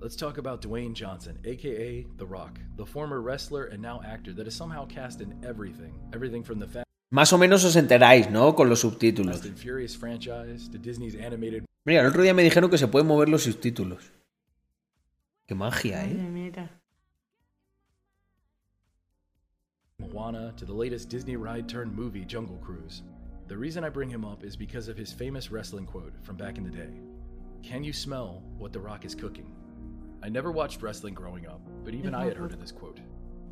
Let's 0.00 0.14
talk 0.16 0.38
about 0.38 0.62
Dwayne 0.62 0.92
Johnson, 0.94 1.38
aka 1.44 2.06
The 2.18 2.26
Rock, 2.26 2.60
the 2.76 2.86
former 2.86 3.20
wrestler 3.20 3.64
and 3.64 3.82
now 3.82 4.00
actor 4.04 4.32
that 4.34 4.46
is 4.46 4.54
somehow 4.54 4.86
cast 4.86 5.20
in 5.20 5.34
everything. 5.44 5.92
Everything 6.12 6.44
from 6.44 6.58
the 6.60 6.66
Fast 6.66 6.84
Más 7.10 7.32
o 7.32 7.38
menos 7.38 7.64
os 7.64 7.74
enteráis, 7.74 8.30
¿no? 8.30 8.54
Con 8.54 8.68
los 8.68 8.80
subtítulos. 8.82 9.42
and 9.44 9.58
Furious 9.58 9.96
franchise 9.96 10.68
to 10.68 10.78
Disney's 10.78 11.14
animated 11.16 11.64
Mira, 11.84 12.02
el 12.02 12.08
otro 12.08 12.22
día 12.22 12.34
me 12.34 12.42
dijeron 12.42 12.70
que 12.70 12.76
se 12.78 12.86
pueden 12.86 13.08
mover 13.08 13.28
los 13.28 13.44
subtítulos. 13.44 14.12
Qué 15.46 15.54
magia, 15.54 16.02
Oye, 16.04 16.12
¿eh? 16.12 16.28
mira. 16.30 16.70
Moana 20.12 20.52
to 20.56 20.64
the 20.66 20.72
latest 20.72 21.08
Disney 21.08 21.36
ride 21.36 21.66
turned 21.68 21.92
movie 21.94 22.24
Jungle 22.26 22.58
Cruise. 22.62 23.02
The 23.48 23.56
reason 23.56 23.82
I 23.84 23.88
bring 23.88 24.10
him 24.10 24.24
up 24.24 24.44
is 24.44 24.54
because 24.56 24.88
of 24.88 24.96
his 24.98 25.12
famous 25.12 25.50
wrestling 25.50 25.86
quote 25.86 26.12
from 26.22 26.36
back 26.36 26.58
in 26.58 26.64
the 26.64 26.70
day 26.70 27.00
Can 27.62 27.82
you 27.82 27.92
smell 27.94 28.42
what 28.58 28.72
The 28.72 28.80
Rock 28.80 29.04
is 29.06 29.14
cooking? 29.14 29.54
I 30.22 30.28
never 30.28 30.50
watched 30.52 30.82
wrestling 30.82 31.14
growing 31.14 31.46
up, 31.46 31.60
but 31.84 31.94
even 31.94 32.14
I 32.14 32.24
had 32.24 32.36
heard 32.36 32.52
of 32.52 32.60
this 32.60 32.72
quote. 32.72 33.00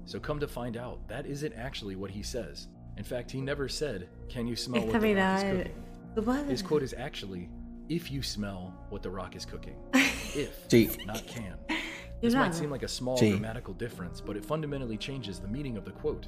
So 0.04 0.18
come 0.20 0.38
to 0.40 0.48
find 0.48 0.76
out, 0.76 1.06
that 1.08 1.26
isn't 1.26 1.52
actually 1.54 1.96
what 1.96 2.10
he 2.10 2.22
says. 2.22 2.68
In 2.96 3.04
fact, 3.04 3.30
he 3.30 3.40
never 3.40 3.68
said, 3.68 4.08
Can 4.28 4.46
you 4.46 4.56
smell 4.56 4.82
Esta 4.82 4.92
what 4.92 5.00
The 5.00 5.14
Rock 5.14 5.16
mira, 5.16 5.36
is 5.36 5.42
cooking? 5.42 6.44
tu. 6.44 6.50
His 6.50 6.62
quote 6.62 6.82
is 6.82 6.94
actually, 6.96 7.48
If 7.88 8.10
you 8.10 8.22
smell 8.22 8.74
what 8.88 9.02
The 9.02 9.10
Rock 9.10 9.36
is 9.36 9.44
cooking. 9.44 9.76
If, 10.34 10.68
Sí. 10.68 11.04
not 11.06 11.26
can. 11.26 11.56
Y 11.68 11.76
This 12.20 12.34
might 12.34 12.54
seem 12.54 12.70
like 12.70 12.82
a 12.82 12.88
small 12.88 13.16
Sí. 13.18 13.30
grammatical 13.30 13.74
difference, 13.74 14.20
but 14.20 14.36
it 14.36 14.44
fundamentally 14.44 14.96
changes 14.98 15.38
the 15.38 15.48
meaning 15.48 15.76
of 15.76 15.84
the 15.84 15.92
quote. 15.92 16.26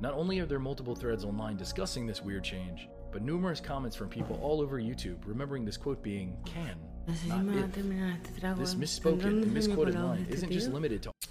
Not 0.00 0.14
only 0.14 0.38
are 0.40 0.46
there 0.46 0.58
multiple 0.60 0.94
threads 0.94 1.24
online 1.24 1.56
discussing 1.56 2.06
this 2.06 2.22
weird 2.22 2.42
change, 2.44 2.88
but 3.12 3.22
numerous 3.22 3.60
comments 3.60 3.96
from 3.96 4.08
people 4.08 4.38
all 4.42 4.60
over 4.60 4.80
YouTube 4.80 5.18
remembering 5.26 5.64
this 5.64 5.76
quote 5.76 6.02
being 6.02 6.36
can, 6.44 6.78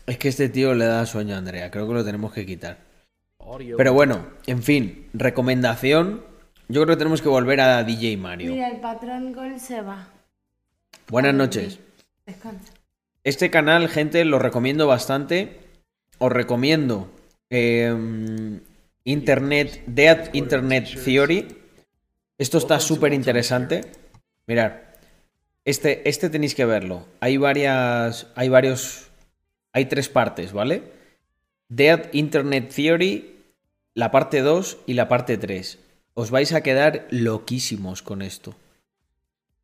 Es 0.08 0.18
que 0.18 0.28
este 0.30 0.50
tío 0.50 0.74
le 0.74 0.86
da 0.86 1.06
sueño 1.06 1.36
a 1.36 1.38
Andrea. 1.38 1.70
Creo 1.70 1.88
que 1.88 1.94
lo 1.94 2.04
tenemos 2.04 2.34
que 2.34 2.46
quitar. 2.46 2.80
Pero 3.78 3.94
bueno, 3.94 4.28
en 4.46 4.64
fin, 4.64 5.08
recomendación. 5.14 6.24
Yo 6.68 6.84
creo 6.84 6.96
que 6.96 7.00
tenemos 7.00 7.22
que 7.22 7.30
volver 7.30 7.62
a 7.62 7.84
DJ 7.84 8.18
Mario. 8.18 8.52
Mira, 8.54 8.70
el 8.70 8.82
patrón 8.82 9.32
Gol 9.34 9.60
se 9.60 9.82
va. 9.82 10.10
Buenas 11.08 11.34
noches. 11.34 11.80
Descansa. 12.26 12.74
Este 13.24 13.50
canal, 13.50 13.88
gente, 13.88 14.26
lo 14.26 14.40
recomiendo 14.40 14.88
bastante. 14.88 15.60
Os 16.18 16.32
recomiendo 16.32 17.10
eh, 17.50 18.60
Internet, 19.04 19.84
Dead 19.86 20.30
Internet 20.34 20.90
Theory. 21.06 21.48
Esto 22.38 22.58
está 22.58 22.80
súper 22.80 23.14
interesante. 23.14 23.82
Mirad, 24.48 24.74
este, 25.68 26.08
este 26.08 26.30
tenéis 26.30 26.56
que 26.56 26.64
verlo. 26.64 27.06
Hay 27.20 27.36
varias, 27.36 28.28
hay 28.36 28.48
varios, 28.48 29.10
hay 29.74 29.88
tres 29.88 30.08
partes, 30.08 30.54
¿vale? 30.54 30.82
Dead 31.68 32.08
Internet 32.14 32.72
Theory, 32.74 33.36
la 33.94 34.10
parte 34.10 34.40
2 34.40 34.78
y 34.86 34.94
la 34.94 35.10
parte 35.10 35.38
3. 35.38 35.78
Os 36.14 36.32
vais 36.32 36.54
a 36.54 36.62
quedar 36.62 37.06
loquísimos 37.12 38.02
con 38.02 38.22
esto. 38.22 38.56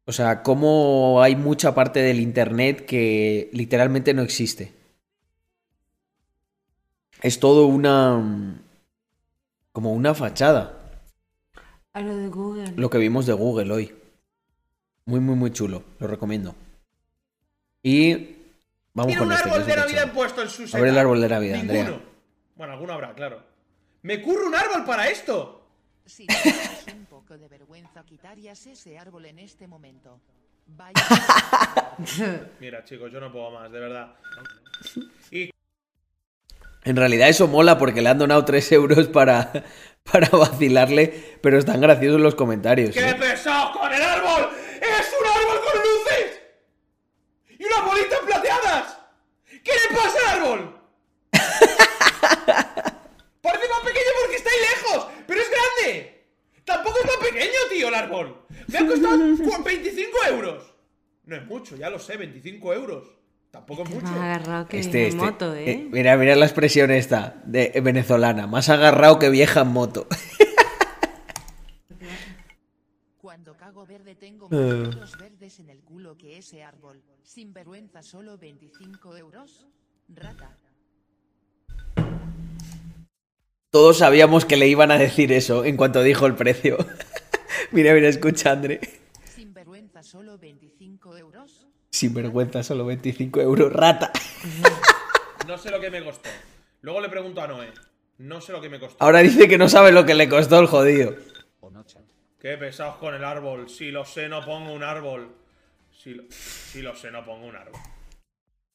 O 0.03 0.11
sea, 0.11 0.43
cómo 0.43 1.21
hay 1.21 1.37
mucha 1.37 1.73
parte 1.73 2.01
del 2.01 2.19
Internet 2.19 2.85
que 2.85 3.49
literalmente 3.53 4.13
no 4.13 4.23
existe. 4.23 4.73
Es 7.21 7.39
todo 7.39 7.65
una... 7.67 8.59
como 9.71 9.93
una 9.93 10.13
fachada. 10.13 10.99
A 11.93 12.01
lo 12.01 12.17
de 12.17 12.27
Google. 12.27 12.73
Lo 12.75 12.89
que 12.89 12.97
vimos 12.97 13.25
de 13.25 13.31
Google 13.31 13.71
hoy. 13.71 14.02
Muy, 15.05 15.19
muy, 15.19 15.35
muy 15.35 15.51
chulo. 15.51 15.83
Lo 15.99 16.07
recomiendo. 16.07 16.55
Y 17.81 18.37
vamos 18.93 19.07
Tiene 19.07 19.19
con 19.19 19.27
un 19.27 19.33
este. 19.33 19.49
árbol 19.49 19.61
es 19.61 19.67
de 19.67 19.75
Navidad 19.75 20.13
puesto 20.13 20.41
en 20.41 20.49
su 20.49 20.61
Abre 20.63 20.89
el 20.89 20.89
seta. 20.89 21.01
árbol 21.01 21.21
de 21.21 21.29
Navidad, 21.29 21.55
Ninguno. 21.57 21.79
Andrea. 21.79 21.99
Bueno, 22.55 22.73
alguno 22.73 22.93
habrá, 22.93 23.13
claro. 23.13 23.43
¡Me 24.03 24.21
curro 24.21 24.47
un 24.47 24.55
árbol 24.55 24.85
para 24.85 25.09
esto! 25.09 25.65
Si 26.05 26.27
tienes 26.27 26.85
un 26.93 27.05
poco 27.05 27.37
de 27.37 27.47
vergüenza, 27.47 28.03
quitarías 28.05 28.65
ese 28.67 28.97
árbol 28.97 29.25
en 29.25 29.39
este 29.39 29.67
momento. 29.67 30.19
Vaya. 30.67 30.93
Mira, 32.59 32.83
chicos, 32.85 33.11
yo 33.11 33.19
no 33.19 33.31
puedo 33.31 33.51
más, 33.51 33.71
de 33.71 33.79
verdad. 33.79 34.13
Y 35.31 35.49
En 36.85 36.95
realidad 36.95 37.27
eso 37.29 37.47
mola 37.47 37.77
porque 37.77 38.01
le 38.01 38.09
han 38.09 38.17
donado 38.17 38.43
3 38.45 38.71
euros 38.73 39.07
para, 39.07 39.51
para 40.11 40.29
vacilarle, 40.29 41.37
pero 41.41 41.57
están 41.57 41.81
graciosos 41.81 42.21
los 42.21 42.35
comentarios. 42.35 42.93
¡Qué 42.93 43.09
¿eh? 43.09 43.15
pesado 43.15 43.73
con 43.79 43.91
el 43.91 44.01
árbol! 44.01 44.49
¡Es 44.81 45.13
un 45.19 45.27
árbol 45.27 45.57
con 45.63 45.81
luces! 45.81 46.41
¡Y 47.59 47.65
unas 47.65 47.85
bolitas 47.85 48.19
plateadas! 48.25 48.97
¿Qué 49.63 49.71
le 49.71 49.95
pasa 49.95 50.17
al 50.31 50.39
árbol? 50.39 50.79
Parece 53.41 53.67
más 53.67 53.79
pequeño 53.83 54.11
porque 54.21 54.35
está 54.37 54.49
ahí 54.49 54.61
lejos, 54.61 55.07
pero 55.27 55.41
es 55.41 55.47
grande. 55.49 56.23
Tampoco 56.63 56.97
es 56.99 57.05
más 57.05 57.17
pequeño, 57.17 57.59
tío, 57.71 57.87
el 57.89 57.95
árbol. 57.95 58.45
Me 58.67 58.77
ha 58.77 58.87
costado 58.87 59.17
cu- 59.17 59.63
25 59.63 60.17
euros. 60.29 60.73
No 61.25 61.35
es 61.35 61.45
mucho, 61.45 61.75
ya 61.75 61.89
lo 61.89 61.99
sé, 61.99 62.17
25 62.17 62.73
euros. 62.73 63.07
Tampoco 63.51 63.83
es 63.83 63.89
mucho. 63.89 64.07
Más 64.07 64.15
agarrado 64.21 64.67
que 64.67 64.79
Este, 64.79 65.07
este, 65.07 65.19
moto, 65.19 65.53
¿eh? 65.53 65.71
eh, 65.71 65.87
mira, 65.91 66.17
mira 66.17 66.35
la 66.35 66.45
expresión 66.45 66.89
esta 66.91 67.35
de 67.45 67.71
venezolana. 67.83 68.47
Más 68.47 68.69
agarrado 68.69 69.19
que 69.19 69.29
vieja 69.29 69.61
en 69.61 69.67
moto. 69.67 70.07
Cago 73.73 73.87
verde 73.87 74.13
tengo 74.13 74.45
Eh. 74.51 74.87
pelos 74.91 75.17
verdes 75.17 75.59
en 75.59 75.71
el 75.71 75.79
culo 75.79 76.15
que 76.15 76.37
ese 76.37 76.61
árbol. 76.61 77.01
Sin 77.23 77.53
vergüenza 77.53 78.03
solo 78.03 78.37
25 78.37 79.17
euros. 79.17 79.65
Rata. 80.09 80.55
Todos 83.71 83.97
sabíamos 83.97 84.45
que 84.45 84.57
le 84.57 84.67
iban 84.67 84.91
a 84.91 84.99
decir 84.99 85.31
eso 85.31 85.65
en 85.65 85.75
cuanto 85.75 86.03
dijo 86.03 86.27
el 86.27 86.35
precio. 86.35 86.77
mira, 87.71 87.95
mira, 87.95 88.09
escucha, 88.09 88.51
André. 88.51 88.79
Sin 89.33 89.55
vergüenza 89.55 90.03
solo 90.03 90.37
25 90.37 91.17
euros. 91.17 91.65
Sin 91.89 92.13
vergüenza, 92.13 92.61
solo 92.61 92.85
25 92.85 93.41
euros. 93.41 93.73
Rata. 93.73 94.11
No 95.47 95.57
sé 95.57 95.71
lo 95.71 95.81
que 95.81 95.89
me 95.89 96.01
costó. 96.01 96.29
Luego 96.81 97.01
le 97.01 97.09
pregunto 97.09 97.41
a 97.41 97.47
Noé. 97.47 97.73
No 98.19 98.39
sé 98.39 98.53
lo 98.53 98.61
que 98.61 98.69
me 98.69 98.79
costó. 98.79 99.03
Ahora 99.03 99.19
dice 99.19 99.49
que 99.49 99.57
no 99.57 99.67
sabe 99.67 99.91
lo 99.91 100.05
que 100.05 100.13
le 100.13 100.29
costó 100.29 100.59
el 100.59 100.67
jodido. 100.67 101.15
Qué 102.43 102.57
pesados 102.57 102.97
con 102.97 103.15
el 103.15 103.23
árbol. 103.23 103.69
Si 103.69 103.89
lo 103.89 104.03
sé, 104.03 104.27
no 104.27 104.43
pongo 104.43 104.73
un 104.73 104.83
árbol. 104.83 105.29
Si 105.97 106.13
lo, 106.13 106.23
si 106.29 106.81
lo 106.81 106.93
sé, 106.93 107.09
no 107.09 107.23
pongo 107.23 107.47
un 107.47 107.55
árbol. 107.55 107.79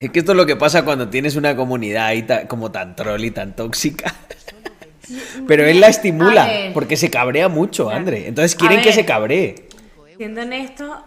Es 0.00 0.10
que 0.10 0.20
esto 0.20 0.32
es 0.32 0.38
lo 0.38 0.46
que 0.46 0.56
pasa 0.56 0.86
cuando 0.86 1.10
tienes 1.10 1.36
una 1.36 1.54
comunidad 1.54 2.06
ahí 2.06 2.22
ta- 2.22 2.48
como 2.48 2.72
tan 2.72 2.96
troll 2.96 3.22
y 3.22 3.30
tan 3.30 3.54
tóxica. 3.54 4.14
Pero 5.46 5.66
él 5.66 5.80
la 5.80 5.88
estimula 5.88 6.50
porque 6.72 6.96
se 6.96 7.10
cabrea 7.10 7.48
mucho. 7.48 7.90
André. 7.90 8.26
Entonces 8.28 8.56
quieren 8.56 8.80
que 8.80 8.92
se 8.92 9.04
cabree. 9.04 9.68
Siendo 10.16 10.40
honesto, 10.40 11.04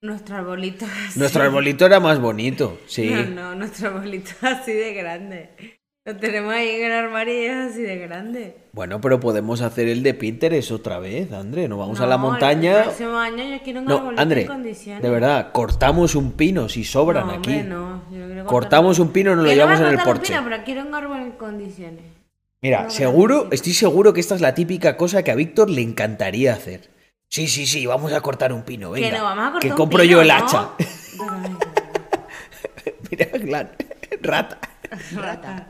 nuestro 0.00 0.36
arbolito 0.36 0.86
así. 0.86 1.18
Nuestro 1.18 1.42
arbolito 1.42 1.84
era 1.84 2.00
más 2.00 2.18
bonito, 2.18 2.80
sí. 2.86 3.10
No, 3.10 3.22
no, 3.24 3.54
nuestro 3.54 3.88
arbolito 3.88 4.30
es 4.30 4.42
así 4.44 4.72
de 4.72 4.94
grande. 4.94 5.77
Lo 6.08 6.16
tenemos 6.16 6.54
ahí 6.54 6.70
en 6.70 6.86
el 6.86 6.92
armario 6.92 7.34
y 7.34 7.44
es 7.44 7.70
así 7.70 7.82
de 7.82 7.98
grande. 7.98 8.56
Bueno, 8.72 8.98
pero 8.98 9.20
podemos 9.20 9.60
hacer 9.60 9.88
el 9.88 10.02
de 10.02 10.14
Pinterest 10.14 10.70
otra 10.70 10.98
vez, 10.98 11.30
André. 11.32 11.68
Nos 11.68 11.78
vamos 11.78 12.00
a 12.00 12.06
la 12.06 12.16
montaña. 12.16 12.78
El 12.78 12.82
próximo 12.84 13.18
año 13.18 13.44
yo 13.44 13.62
quiero 13.62 13.80
un 13.80 13.84
No, 13.86 14.12
André, 14.16 14.42
en 14.42 14.46
condiciones. 14.46 15.02
de 15.02 15.10
verdad, 15.10 15.52
cortamos 15.52 16.14
un 16.14 16.32
pino 16.32 16.66
si 16.70 16.84
sobran 16.84 17.26
No, 17.26 17.32
aquí. 17.34 17.50
hombre, 17.50 17.64
no, 17.64 18.02
yo 18.10 18.46
Cortamos 18.46 18.98
un 18.98 19.10
pino 19.10 19.32
y 19.32 19.36
nos 19.36 19.44
lo 19.44 19.52
llevamos 19.52 19.80
en 19.80 19.86
el 19.88 19.98
porche. 19.98 20.32
pino, 20.32 20.44
pero 20.48 20.64
quiero 20.64 20.80
un 20.80 20.94
árbol 20.94 21.18
en 21.18 21.32
condiciones. 21.32 22.00
Mira, 22.62 22.84
No, 22.84 22.90
seguro, 22.90 23.48
estoy 23.52 23.74
seguro 23.74 24.14
que 24.14 24.20
esta 24.20 24.34
es 24.34 24.40
la 24.40 24.54
típica 24.54 24.96
cosa 24.96 25.22
que 25.22 25.30
a 25.30 25.34
Víctor 25.34 25.68
le 25.68 25.82
encantaría 25.82 26.54
hacer. 26.54 26.88
Sí, 27.28 27.48
sí, 27.48 27.66
sí, 27.66 27.84
vamos 27.84 28.14
a 28.14 28.22
cortar 28.22 28.54
un 28.54 28.62
pino, 28.62 28.92
venga. 28.92 29.10
que 29.10 29.18
no, 29.18 29.24
vamos 29.24 29.44
a 29.46 29.50
cortar 29.52 29.60
que 29.60 29.68
un 29.68 29.76
compro 29.76 29.98
pino, 30.00 30.10
yo 30.12 30.22
el 30.22 30.28
¿no? 30.28 30.34
hacha. 30.34 30.70
Mira, 33.10 33.26
rata. 34.22 34.58
Rata. 35.14 35.66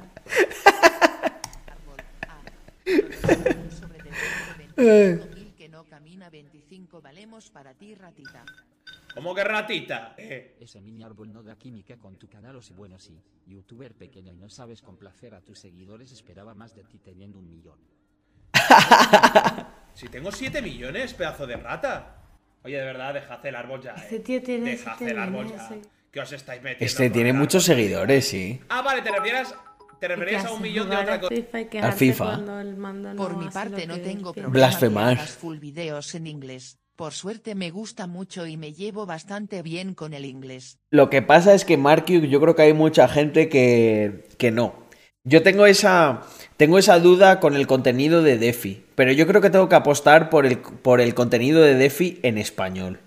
Que 5.57 5.68
no 5.68 5.84
camina 5.84 6.31
25 6.31 7.00
valemos 7.00 7.50
para 7.50 7.74
ti 7.74 7.94
ratita. 7.94 8.44
¿Cómo 9.15 9.34
que 9.34 9.42
ratita? 9.42 10.15
Eh. 10.16 10.57
Ese 10.60 10.81
mini 10.81 11.02
árbol 11.02 11.32
no 11.32 11.42
da 11.42 11.57
química 11.57 11.97
con 11.97 12.16
tu 12.16 12.28
canal 12.28 12.57
o 12.57 12.62
si 12.62 12.73
bueno 12.73 12.98
sí, 12.98 13.18
youtuber 13.47 13.94
pequeño 13.94 14.32
y 14.32 14.36
no 14.36 14.48
sabes 14.48 14.81
complacer 14.82 15.34
a 15.34 15.40
tus 15.40 15.58
seguidores 15.58 16.12
esperaba 16.12 16.55
más 16.55 16.74
de 16.74 16.84
ti 16.84 16.98
teniendo 16.98 17.39
un 17.39 17.48
millón. 17.48 17.78
Si 19.98 20.08
tengo 20.08 20.31
7 20.31 20.62
millones, 20.62 21.12
pedazo 21.12 21.44
de 21.44 21.57
rata. 21.57 22.23
Oye, 22.62 22.76
de 22.78 22.84
verdad, 22.84 23.15
dejad 23.15 23.44
el 23.44 23.57
árbol 23.57 23.82
ya, 23.82 23.94
Este 23.94 24.15
eh. 24.16 24.20
tío 24.20 24.40
tiene 24.40 24.70
Dejad 24.70 25.02
el 25.02 25.18
árbol 25.18 25.47
millones, 25.47 25.68
ya. 25.70 25.74
sí. 25.74 25.82
Que 26.12 26.20
os 26.20 26.31
estáis 26.32 26.62
metiendo. 26.62 26.84
Este 26.86 27.10
tiene 27.10 27.32
muchos 27.32 27.65
seguidores, 27.65 28.28
sí. 28.28 28.60
Ah, 28.68 28.81
vale, 28.82 29.02
te 29.02 29.10
refieres. 29.10 29.52
Te 30.01 30.09
referías 30.09 30.44
a 30.44 30.52
un 30.52 30.62
millón 30.62 30.91
de 30.91 30.97
otra 30.97 31.20
cosa. 31.20 31.35
Al 31.83 31.93
FIFA. 31.93 32.41
Por 33.17 33.36
mi 33.36 33.49
parte 33.49 33.86
no 33.86 33.99
tengo 33.99 34.33
problema 34.33 34.52
Blasfemar. 34.52 35.18
full 35.18 35.59
videos 35.59 36.15
en 36.15 36.27
inglés. 36.27 36.78
Por 36.94 37.12
suerte 37.12 37.55
me 37.55 37.70
gusta 37.70 38.07
mucho 38.07 38.47
y 38.47 38.57
me 38.57 38.73
llevo 38.73 39.07
bastante 39.07 39.62
bien 39.62 39.94
con 39.94 40.15
el 40.15 40.25
inglés. 40.25 40.78
Lo 40.91 41.10
que 41.10 41.23
pasa 41.23 41.55
es 41.55 41.65
que 41.65 41.77
Markiuk, 41.77 42.25
yo 42.25 42.41
creo 42.41 42.57
que 42.57 42.62
hay 42.62 42.73
mucha 42.73 43.09
gente 43.09 43.49
que, 43.49 44.25
que 44.36 44.51
no. 44.51 44.75
Yo 45.23 45.43
tengo 45.43 45.67
esa, 45.67 46.23
tengo 46.57 46.78
esa 46.78 46.99
duda 46.99 47.39
con 47.39 47.55
el 47.55 47.67
contenido 47.67 48.23
de 48.23 48.39
Defi, 48.39 48.85
pero 48.94 49.12
yo 49.12 49.27
creo 49.27 49.41
que 49.41 49.51
tengo 49.51 49.68
que 49.68 49.77
apostar 49.77 50.31
por 50.31 50.47
el, 50.47 50.59
por 50.59 51.01
el 51.01 51.15
contenido 51.15 51.60
de 51.60 51.75
Defi 51.75 52.18
en 52.23 52.39
español. 52.39 52.99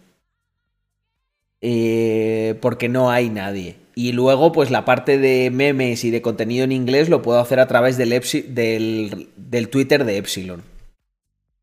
Eh, 1.62 2.58
porque 2.62 2.90
no 2.90 3.12
hay 3.12 3.30
nadie. 3.30 3.81
Y 3.96 4.14
luego, 4.14 4.52
pues 4.52 4.72
la 4.72 4.86
parte 4.86 5.18
de 5.18 5.50
memes 5.52 6.04
y 6.04 6.12
de 6.12 6.22
contenido 6.22 6.64
en 6.64 6.72
inglés 6.72 7.10
lo 7.10 7.22
puedo 7.22 7.40
hacer 7.40 7.60
a 7.60 7.68
través 7.68 7.98
del, 7.98 8.14
Epsi- 8.14 8.46
del, 8.46 9.30
del 9.36 9.70
Twitter 9.70 10.06
de 10.06 10.18
Epsilon. 10.18 10.64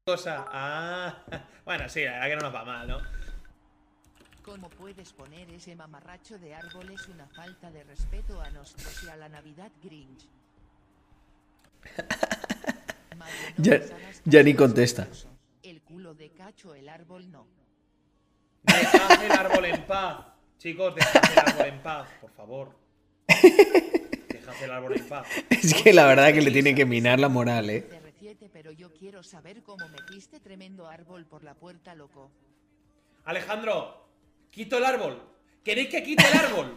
Cosa. 0.05 0.45
Ah. 0.53 1.15
Bueno, 1.69 1.87
sí, 1.91 2.03
la 2.03 2.13
verdad 2.13 2.29
que 2.29 2.37
no 2.37 2.41
nos 2.41 2.55
va 2.55 2.65
mal, 2.65 2.89
¿no? 2.89 2.99
¿Cómo 4.43 4.71
puedes 4.71 5.13
poner 5.13 5.51
ese 5.51 5.77
mamarracho 5.77 6.39
de 6.39 6.55
árbol 6.55 6.91
es 6.95 7.07
una 7.09 7.27
falta 7.27 7.71
de 7.71 7.85
respeto 7.85 8.41
a 8.41 8.49
nosotros 8.49 9.03
y 9.05 9.09
a 9.11 9.17
la 9.17 9.29
Navidad 9.29 9.71
Grinch? 9.85 10.27
Ya, 13.59 13.81
ya 14.25 14.43
ni 14.43 14.55
contesta. 14.55 15.09
El 15.63 15.83
culo 15.83 16.15
de 16.15 16.31
cacho 16.31 16.75
el 16.75 16.89
árbol 16.89 17.31
no. 17.31 17.47
Dejad 18.63 19.25
el 19.25 19.33
árbol 19.33 19.65
en 19.65 19.83
paz. 19.83 20.25
Chicos, 20.59 20.95
dejad 20.95 21.33
el 21.33 21.39
árbol 21.39 21.67
en 21.67 21.83
paz, 21.83 22.09
por 22.21 22.33
favor. 22.33 22.77
Dejad 23.29 24.65
el 24.65 24.71
árbol 24.73 24.97
en 24.97 25.09
paz. 25.09 25.27
Es 25.51 25.75
que 25.75 25.93
la 25.93 26.07
verdad 26.07 26.33
que 26.33 26.43
le 26.43 26.51
tiene 26.51 26.75
que 26.75 26.85
minar 26.85 27.21
la 27.21 27.29
moral, 27.29 27.71
¿eh? 27.71 27.89
Pero 28.53 28.73
yo 28.73 28.93
quiero 28.93 29.23
saber 29.23 29.63
cómo 29.63 29.89
metiste 29.89 30.41
tremendo 30.41 30.89
árbol 30.89 31.27
por 31.27 31.45
la 31.45 31.55
puerta, 31.55 31.95
loco. 31.95 32.33
Alejandro, 33.25 34.09
quito 34.51 34.79
el 34.79 34.85
árbol. 34.85 35.23
¿Queréis 35.63 35.91
que 35.91 36.03
quite 36.03 36.27
el 36.27 36.39
árbol? 36.39 36.77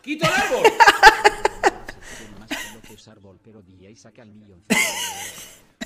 ¡Quito 0.00 0.26
el 0.26 0.32
árbol! 0.32 0.62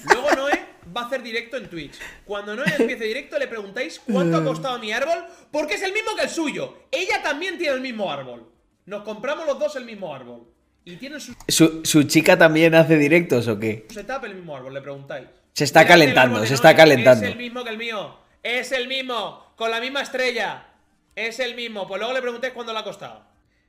Tiene. 0.07 0.21
Luego 0.23 0.37
Noé 0.37 0.65
va 0.97 1.03
a 1.03 1.07
hacer 1.07 1.23
directo 1.23 1.57
en 1.57 1.69
Twitch. 1.69 1.99
Cuando 2.25 2.55
Noé 2.57 2.67
empiece 2.79 3.05
directo 3.05 3.39
le 3.39 3.49
preguntáis 3.49 4.01
cuánto 4.01 4.37
ha 4.39 4.45
costado 4.45 4.79
mi 4.79 4.93
árbol, 4.93 5.25
porque 5.51 5.75
es 5.75 5.83
el 5.83 5.93
mismo 5.93 6.15
que 6.17 6.23
el 6.25 6.29
suyo. 6.31 6.79
Ella 6.91 7.23
también 7.23 7.59
tiene 7.59 7.75
el 7.75 7.81
mismo 7.81 8.11
árbol. 8.11 8.51
Nos 8.87 9.03
compramos 9.03 9.47
los 9.47 9.59
dos 9.59 9.77
el 9.77 9.85
mismo 9.85 10.15
árbol. 10.15 10.49
Y 10.85 10.97
tienen 10.97 11.21
su 11.21 11.35
¿Su, 11.47 11.85
su 11.85 12.03
chica 12.05 12.37
también 12.37 12.75
hace 12.75 12.97
directos 12.99 13.47
o 13.47 13.59
qué? 13.59 13.87
setup 13.89 14.25
el 14.25 14.35
mismo 14.35 14.57
árbol, 14.57 14.75
le 14.75 14.81
preguntáis. 14.81 15.29
Se 15.53 15.65
está 15.65 15.87
calentando, 15.87 16.45
se 16.45 16.55
está 16.55 16.75
calentando. 16.75 17.25
Es 17.25 17.33
el 17.33 17.39
mismo 17.39 17.63
que 17.63 17.71
el 17.71 17.79
mío. 17.79 18.19
Es 18.43 18.73
el 18.73 18.89
mismo. 18.89 19.53
Con 19.55 19.71
la 19.71 19.81
misma 19.81 20.03
estrella. 20.03 20.67
Es 21.15 21.39
el 21.39 21.55
mismo. 21.55 21.87
Pues 21.87 22.01
luego 22.01 22.15
le 22.15 22.23
preguntéis 22.23 22.53
cuándo 22.55 22.73
le 22.73 22.79
ha 22.81 22.85
costado. 22.85 23.23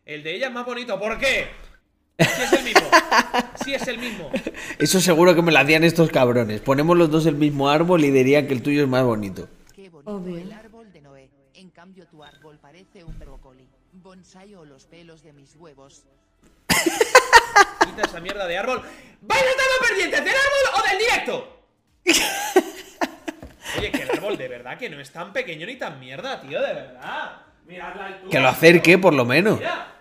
El 0.06 0.24
de 0.24 0.34
ella 0.34 0.48
es 0.48 0.53
más 0.53 0.66
bonito. 0.66 1.00
¿Por 1.00 1.20
qué? 1.20 1.48
Si 2.19 2.24
es 2.43 2.53
el 2.53 2.64
mismo. 2.64 2.90
Si 3.64 3.74
es 3.74 3.88
el 3.88 3.98
mismo. 3.98 4.32
Eso 4.80 5.01
seguro 5.01 5.33
que 5.35 5.42
me 5.42 5.51
lo 5.51 5.59
hacían 5.59 5.83
estos 5.83 6.09
cabrones. 6.09 6.61
Ponemos 6.61 6.98
los 6.98 7.09
dos 7.09 7.25
el 7.25 7.35
mismo 7.35 7.69
árbol 7.69 8.03
y 8.03 8.11
dirían 8.11 8.48
que 8.48 8.53
el 8.53 8.61
tuyo 8.61 8.83
es 8.83 8.88
más 8.88 9.03
bonito. 9.03 9.48
Qué 9.74 9.90
bonito 9.90 10.38
el 10.38 10.51
árbol 10.51 10.92
de 10.92 11.01
Noé. 11.01 11.30
En 11.56 11.69
cambio 11.69 12.06
tu 12.08 12.24
árbol 12.24 12.59
parece 12.61 13.03
un 13.03 13.17
brócoli. 13.17 13.67
Bonsai 13.93 14.53
o 14.56 14.66
los 14.66 14.85
pelos 14.85 15.24
de 15.24 15.33
mis 15.33 15.56
huevos. 15.56 16.03
Quita 17.85 18.01
esa 18.03 18.19
mierda 18.19 18.48
de 18.48 18.58
árbol. 18.58 18.82
¿Vais 19.22 19.43
a 19.43 19.50
estar 19.50 19.66
más 19.80 19.90
pendientes 19.90 20.24
del 20.24 20.33
árbol 20.33 20.74
o 20.75 20.90
del 20.90 21.00
directo? 21.00 21.66
Oye, 23.77 23.92
que 23.92 24.03
el 24.03 24.11
árbol 24.11 24.38
de 24.38 24.48
verdad 24.48 24.77
que 24.77 24.90
no 24.90 25.00
es 25.00 25.11
tan 25.11 25.33
pequeño 25.33 25.66
ni 25.66 25.77
tan 25.77 26.00
mierda, 26.00 26.42
tío, 26.42 26.61
de 26.61 26.74
verdad. 26.74 27.42
Mirad 27.66 27.95
la 27.95 28.06
altura. 28.08 28.30
Que 28.30 28.40
lo 28.40 28.48
acerque, 28.50 28.98
por 28.98 29.14
lo 29.14 29.25
menos. 29.25 29.58
Mira, 29.58 29.93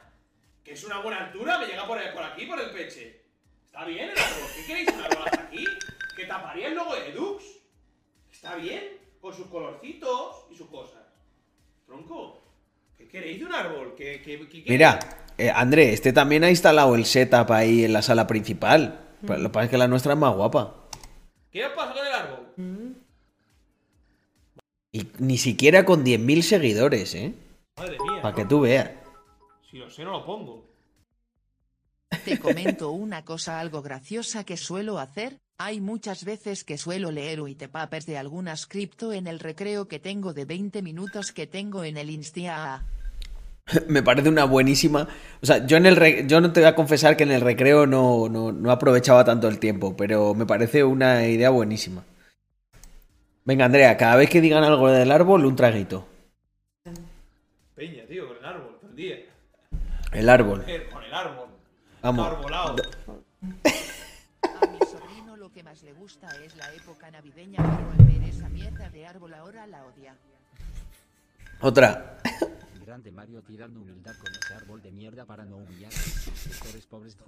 que 0.72 0.78
es 0.78 0.84
una 0.84 1.00
buena 1.00 1.26
altura, 1.26 1.58
me 1.58 1.66
llega 1.66 1.86
por, 1.86 1.98
por 2.14 2.22
aquí, 2.22 2.46
por 2.46 2.58
el 2.58 2.70
peche. 2.70 3.20
Está 3.66 3.84
bien 3.84 4.08
el 4.08 4.18
árbol, 4.18 4.48
¿Qué 4.56 4.64
queréis 4.66 4.88
un 4.88 5.00
árbol 5.02 5.24
hasta 5.26 5.42
aquí? 5.42 5.64
Que 6.16 6.24
taparía 6.24 6.68
el 6.68 6.74
logo 6.74 6.94
de 6.94 7.12
Dux. 7.12 7.44
Está 8.32 8.56
bien, 8.56 8.82
con 9.20 9.34
sus 9.34 9.48
colorcitos 9.48 10.46
y 10.50 10.56
sus 10.56 10.68
cosas. 10.68 11.02
Tronco, 11.84 12.40
¿qué 12.96 13.06
queréis 13.06 13.40
de 13.40 13.44
un 13.44 13.54
árbol? 13.54 13.94
¿Qué, 13.98 14.22
qué, 14.24 14.48
qué 14.48 14.64
Mira, 14.66 14.98
eh, 15.36 15.50
André, 15.54 15.92
este 15.92 16.14
también 16.14 16.42
ha 16.42 16.48
instalado 16.48 16.94
el 16.94 17.04
setup 17.04 17.50
ahí 17.50 17.84
en 17.84 17.92
la 17.92 18.00
sala 18.00 18.26
principal. 18.26 19.10
Pero 19.26 19.40
Lo 19.40 19.50
que 19.50 19.52
pasa 19.52 19.64
es 19.64 19.70
que 19.70 19.78
la 19.78 19.88
nuestra 19.88 20.14
es 20.14 20.18
más 20.18 20.34
guapa. 20.34 20.88
¿Qué 21.50 21.66
os 21.66 21.72
pasa 21.72 21.92
con 21.92 22.06
el 22.06 22.12
árbol? 22.14 22.96
Y 24.90 25.06
ni 25.18 25.36
siquiera 25.36 25.84
con 25.84 26.02
10.000 26.02 26.40
seguidores, 26.40 27.14
¿eh? 27.14 27.34
Madre 27.76 27.98
mía. 27.98 28.22
Para 28.22 28.34
que 28.34 28.46
tú 28.46 28.62
veas. 28.62 29.01
Si 29.72 29.78
lo 29.78 29.88
sé, 29.88 30.04
no 30.04 30.10
lo 30.10 30.22
pongo. 30.26 30.68
Te 32.26 32.38
comento 32.38 32.90
una 32.90 33.24
cosa 33.24 33.58
algo 33.58 33.80
graciosa 33.80 34.44
que 34.44 34.58
suelo 34.58 34.98
hacer, 34.98 35.38
hay 35.56 35.80
muchas 35.80 36.26
veces 36.26 36.62
que 36.62 36.76
suelo 36.76 37.10
leer 37.10 37.40
papers 37.72 38.04
de 38.04 38.18
algunas 38.18 38.66
cripto 38.66 39.14
en 39.14 39.26
el 39.26 39.40
recreo 39.40 39.88
que 39.88 39.98
tengo 39.98 40.34
de 40.34 40.44
20 40.44 40.82
minutos 40.82 41.32
que 41.32 41.46
tengo 41.46 41.84
en 41.84 41.96
el 41.96 42.10
Insta. 42.10 42.84
Me 43.88 44.02
parece 44.02 44.28
una 44.28 44.44
buenísima. 44.44 45.08
O 45.42 45.46
sea, 45.46 45.66
yo 45.66 45.78
en 45.78 45.86
el 45.86 45.96
re- 45.96 46.26
yo 46.26 46.42
no 46.42 46.52
te 46.52 46.60
voy 46.60 46.68
a 46.68 46.74
confesar 46.74 47.16
que 47.16 47.22
en 47.24 47.30
el 47.32 47.40
recreo 47.40 47.86
no, 47.86 48.28
no, 48.28 48.52
no 48.52 48.70
aprovechaba 48.70 49.24
tanto 49.24 49.48
el 49.48 49.58
tiempo, 49.58 49.96
pero 49.96 50.34
me 50.34 50.44
parece 50.44 50.84
una 50.84 51.26
idea 51.26 51.48
buenísima. 51.48 52.04
Venga, 53.44 53.64
Andrea, 53.66 53.96
cada 53.96 54.16
vez 54.16 54.28
que 54.30 54.40
digan 54.40 54.64
algo 54.64 54.88
del 54.90 55.12
árbol, 55.12 55.44
un 55.46 55.54
traguito. 55.56 56.06
El 60.12 60.28
árbol. 60.28 60.64
Con 60.92 61.02
el 61.04 61.14
árbol. 61.14 61.48
Vamos. 62.02 62.26
Arbolado. 62.26 62.76
A 64.42 64.66
mi 64.66 64.78
sobrino 64.86 65.36
lo 65.36 65.50
que 65.50 65.62
más 65.62 65.82
le 65.82 65.94
gusta 65.94 66.28
es 66.44 66.54
la 66.56 66.72
época 66.74 67.10
navideña, 67.10 67.56
pero 67.56 67.90
al 67.90 68.04
ver 68.04 68.28
esa 68.28 68.48
mierda 68.50 68.90
de 68.90 69.06
árbol 69.06 69.32
ahora 69.34 69.66
la 69.66 69.84
odia. 69.86 70.14
Otra. 71.60 72.18
Grande 72.84 73.10
Mario 73.10 73.40
tirando 73.42 73.80
humildad 73.80 74.12
con 74.18 74.34
ese 74.34 74.54
árbol 74.54 74.82
de 74.82 74.92
mierda 74.92 75.24
para 75.24 75.44
no 75.44 75.56
humillar 75.56 75.90
a 75.90 75.96
los 75.96 76.04
suscriptores 76.04 76.86
pobres 76.86 77.16
de. 77.16 77.24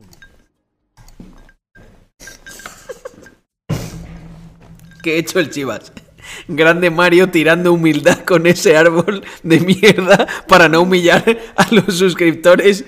¿Qué 5.02 5.14
he 5.14 5.18
hecho 5.18 5.38
el 5.38 5.50
Chivas? 5.50 5.92
Grande 6.48 6.90
Mario 6.90 7.30
tirando 7.30 7.72
humildad 7.72 8.20
con 8.20 8.46
ese 8.46 8.76
árbol 8.76 9.24
de 9.42 9.60
mierda 9.60 10.26
para 10.48 10.68
no 10.68 10.82
humillar 10.82 11.24
a 11.56 11.66
los 11.70 11.98
suscriptores 11.98 12.84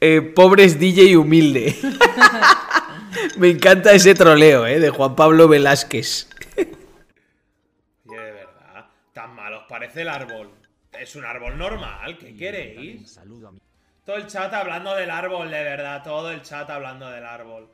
eh, 0.00 0.20
pobres 0.20 0.78
DJ 0.78 1.16
humilde. 1.16 1.76
Me 3.38 3.50
encanta 3.50 3.92
ese 3.92 4.14
troleo, 4.14 4.66
¿eh? 4.66 4.78
De 4.78 4.90
Juan 4.90 5.16
Pablo 5.16 5.48
Velázquez. 5.48 6.28
De 6.56 8.16
verdad. 8.16 8.86
Tan 9.12 9.34
mal 9.34 9.54
os 9.54 9.64
parece 9.68 10.02
el 10.02 10.08
árbol. 10.08 10.50
Es 10.92 11.14
un 11.16 11.24
árbol 11.24 11.56
normal, 11.56 12.18
¿qué 12.18 12.34
queréis? 12.36 13.12
Saludo 13.12 13.48
a 13.48 13.52
mi 13.52 13.58
Todo 14.04 14.16
el 14.16 14.26
chat 14.26 14.52
hablando 14.52 14.94
del 14.94 15.10
árbol, 15.10 15.50
de 15.50 15.62
verdad. 15.62 16.02
Todo 16.02 16.30
el 16.30 16.42
chat 16.42 16.68
hablando 16.70 17.08
del 17.10 17.24
árbol. 17.24 17.68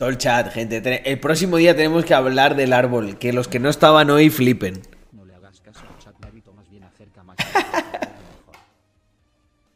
Todo 0.00 0.08
el 0.08 0.16
chat, 0.16 0.50
gente. 0.50 0.80
Te- 0.80 1.10
El 1.12 1.20
próximo 1.20 1.58
día 1.58 1.76
tenemos 1.76 2.06
que 2.06 2.14
hablar 2.14 2.56
del 2.56 2.72
árbol. 2.72 3.18
Que 3.18 3.34
los 3.34 3.48
que 3.48 3.58
no 3.58 3.68
estaban 3.68 4.08
hoy 4.08 4.30
flipen. 4.30 4.80
No 5.12 5.26
le 5.26 5.34
hagas 5.34 5.60
caso 5.60 5.80
al 5.86 5.98
chat 6.02 6.14
más 6.54 6.70
bien 6.70 6.84
acerca 6.84 7.22
más. 7.22 7.36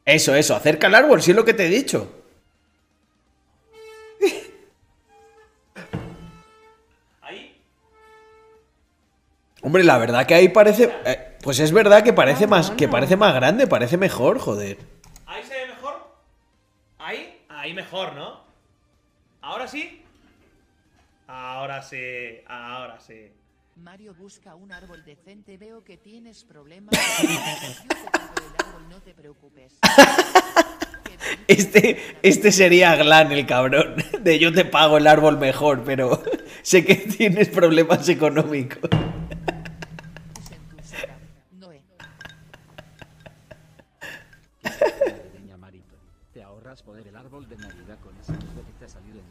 Eso, 0.06 0.34
eso. 0.34 0.56
Acerca 0.56 0.86
al 0.86 0.94
árbol, 0.94 1.20
si 1.20 1.32
es 1.32 1.36
lo 1.36 1.44
que 1.44 1.52
te 1.52 1.66
he 1.66 1.68
dicho. 1.68 2.10
Ahí. 7.20 7.60
Hombre, 9.62 9.84
la 9.84 9.98
verdad 9.98 10.26
que 10.26 10.34
ahí 10.34 10.48
parece. 10.48 10.90
eh, 11.04 11.36
pues 11.42 11.58
es 11.60 11.72
verdad 11.72 12.02
que 12.02 12.12
parece 12.12 12.46
más. 12.46 12.70
Que 12.70 12.88
parece 12.88 13.16
más 13.16 13.34
grande, 13.34 13.66
parece 13.66 13.96
mejor, 13.96 14.38
joder. 14.38 14.78
¿Ahí 15.26 15.42
se 15.44 15.54
ve 15.54 15.66
mejor? 15.68 16.06
¿Ahí? 16.98 17.42
Ahí 17.48 17.74
mejor, 17.74 18.14
¿no? 18.14 18.40
¿Ahora 19.42 19.68
sí? 19.68 20.00
Ahora 21.36 21.82
sí, 21.82 21.96
ahora 22.46 23.00
sí. 23.00 23.32
Mario 23.74 24.14
busca 24.14 24.54
un 24.54 24.70
árbol 24.70 25.04
decente, 25.04 25.56
veo 25.56 25.82
que 25.82 25.96
tienes 25.96 26.44
problemas. 26.44 26.94
Yo 27.22 27.88
te 27.88 28.10
pago 28.12 28.34
el 28.36 28.66
árbol, 28.66 28.88
no 28.88 29.00
te 29.00 29.14
preocupes. 29.14 29.78
Este, 31.48 32.18
este 32.22 32.52
sería 32.52 32.96
Glan, 32.96 33.32
el 33.32 33.46
cabrón. 33.46 33.96
De 34.20 34.38
yo 34.38 34.52
te 34.52 34.64
pago 34.64 34.98
el 34.98 35.06
árbol 35.06 35.38
mejor, 35.38 35.82
pero 35.84 36.22
sé 36.62 36.84
que 36.84 36.96
tienes 36.96 37.48
problemas 37.48 38.08
económicos. 38.08 38.90
Te 46.32 46.42
ahorras 46.42 46.82
poner 46.82 47.06
el 47.08 47.16
árbol 47.16 47.48
de 47.48 47.56
Navidad 47.56 47.98
con 48.02 48.16
ese 48.18 48.32
dibujo 48.32 48.66
que 48.66 48.72
te 48.78 48.84
ha 48.84 48.88
salido 48.88 49.20
en 49.20 49.30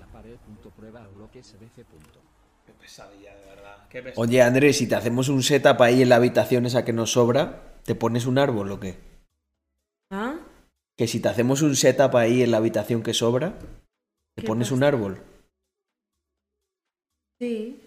Qué 2.66 2.74
pesadilla, 2.80 3.36
de 3.36 3.46
verdad. 3.46 3.88
Qué 3.90 4.02
pesadilla. 4.02 4.22
Oye, 4.22 4.42
Andrés, 4.42 4.78
si 4.78 4.88
te 4.88 4.96
hacemos 4.96 5.30
un 5.30 5.44
setup 5.44 5.82
ahí 5.82 6.02
en 6.02 6.10
la 6.10 6.16
habitación 6.16 6.66
esa 6.66 6.86
que 6.86 6.94
nos 6.94 7.12
sobra, 7.12 7.80
¿te 7.84 7.96
pones 7.96 8.26
un 8.26 8.38
árbol 8.38 8.72
o 8.72 8.80
qué? 8.80 8.98
¿Ah? 10.12 10.36
Que 10.98 11.08
si 11.08 11.20
te 11.20 11.28
hacemos 11.30 11.62
un 11.62 11.76
setup 11.76 12.16
ahí 12.16 12.44
en 12.44 12.52
la 12.52 12.58
habitación 12.58 13.04
que 13.04 13.14
sobra, 13.14 13.58
¿te 14.36 14.42
¿Qué 14.42 14.48
pones 14.48 14.68
pasa? 14.68 14.76
un 14.76 14.84
árbol? 14.84 15.22
Sí. 17.40 17.82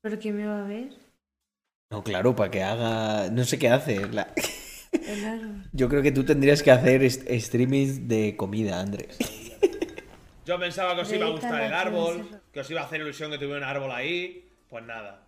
¿Pero 0.00 0.18
quién 0.18 0.36
me 0.36 0.46
va 0.46 0.64
a 0.64 0.68
ver? 0.68 0.90
No, 1.90 2.02
claro, 2.02 2.34
para 2.34 2.50
que 2.50 2.62
haga. 2.62 3.28
No 3.30 3.44
sé 3.44 3.58
qué 3.58 3.68
hace. 3.68 4.08
la- 4.08 4.32
El 4.92 5.24
árbol. 5.24 5.64
Yo 5.72 5.88
creo 5.88 6.02
que 6.02 6.12
tú 6.12 6.24
tendrías 6.24 6.62
que 6.62 6.70
hacer 6.70 7.08
streamings 7.10 8.08
de 8.08 8.36
comida, 8.36 8.80
Andrés. 8.80 9.18
Yo 10.44 10.58
pensaba 10.58 10.94
que 10.96 11.02
os 11.02 11.12
iba 11.12 11.26
a 11.26 11.30
gustar 11.30 11.62
el 11.62 11.72
árbol, 11.72 12.40
que 12.52 12.60
os 12.60 12.70
iba 12.70 12.80
a 12.80 12.84
hacer 12.84 13.00
ilusión 13.00 13.30
que 13.30 13.38
tuviera 13.38 13.58
un 13.58 13.64
árbol 13.64 13.92
ahí. 13.92 14.48
Pues 14.68 14.84
nada. 14.84 15.22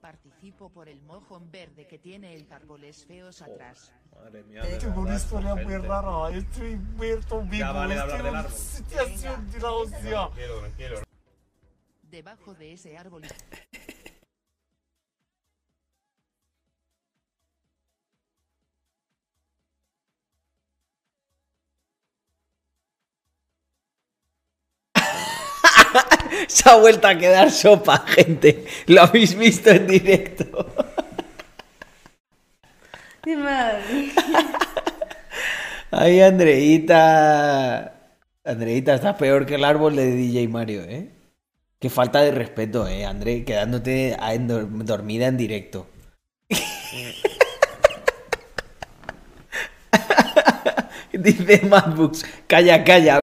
Participo 0.00 0.70
por 0.70 0.88
el 0.88 1.00
mojón 1.02 1.50
verde 1.50 1.86
que 1.86 1.98
tiene 1.98 2.34
el 2.34 2.46
árboles 2.50 3.04
feos 3.04 3.42
atrás. 3.42 3.92
Madre 4.14 4.42
mía. 4.44 4.62
de 4.62 4.78
Tengo 4.78 5.00
una 5.00 5.16
historia 5.16 5.54
muy 5.54 5.76
rara. 5.76 6.30
Estoy 6.30 6.76
muerto 6.76 7.42
vivo. 7.42 7.56
Ya 7.58 7.72
vale 7.72 7.94
de 7.94 8.00
hablar 8.00 8.22
del 8.22 8.34
árbol. 8.36 8.52
Situación 8.52 9.50
de 9.50 9.58
la 9.58 9.70
hostia. 9.72 10.00
Tranquilo, 10.00 10.60
tranquilo. 10.60 11.02
Debajo 12.02 12.54
de 12.54 12.72
ese 12.72 12.96
árbol. 12.96 13.22
Se 26.48 26.68
ha 26.68 26.76
vuelto 26.76 27.08
a 27.08 27.16
quedar 27.16 27.50
sopa, 27.50 27.98
gente. 28.06 28.64
Lo 28.86 29.02
habéis 29.02 29.34
visto 29.36 29.70
en 29.70 29.86
directo. 29.86 30.66
Madre. 33.26 34.12
Ay, 35.90 36.20
Andreita. 36.20 37.94
Andreita, 38.44 38.94
estás 38.94 39.16
peor 39.16 39.46
que 39.46 39.56
el 39.56 39.64
árbol 39.64 39.96
de 39.96 40.12
DJ 40.12 40.48
Mario, 40.48 40.82
¿eh? 40.82 41.10
Qué 41.78 41.90
falta 41.90 42.20
de 42.20 42.30
respeto, 42.30 42.86
¿eh, 42.86 43.04
André? 43.06 43.44
Quedándote 43.44 44.16
dormida 44.84 45.26
en 45.26 45.36
directo. 45.36 45.88
Dice 51.12 51.62
Madbooks, 51.66 52.24
calla, 52.46 52.84
calla. 52.84 53.20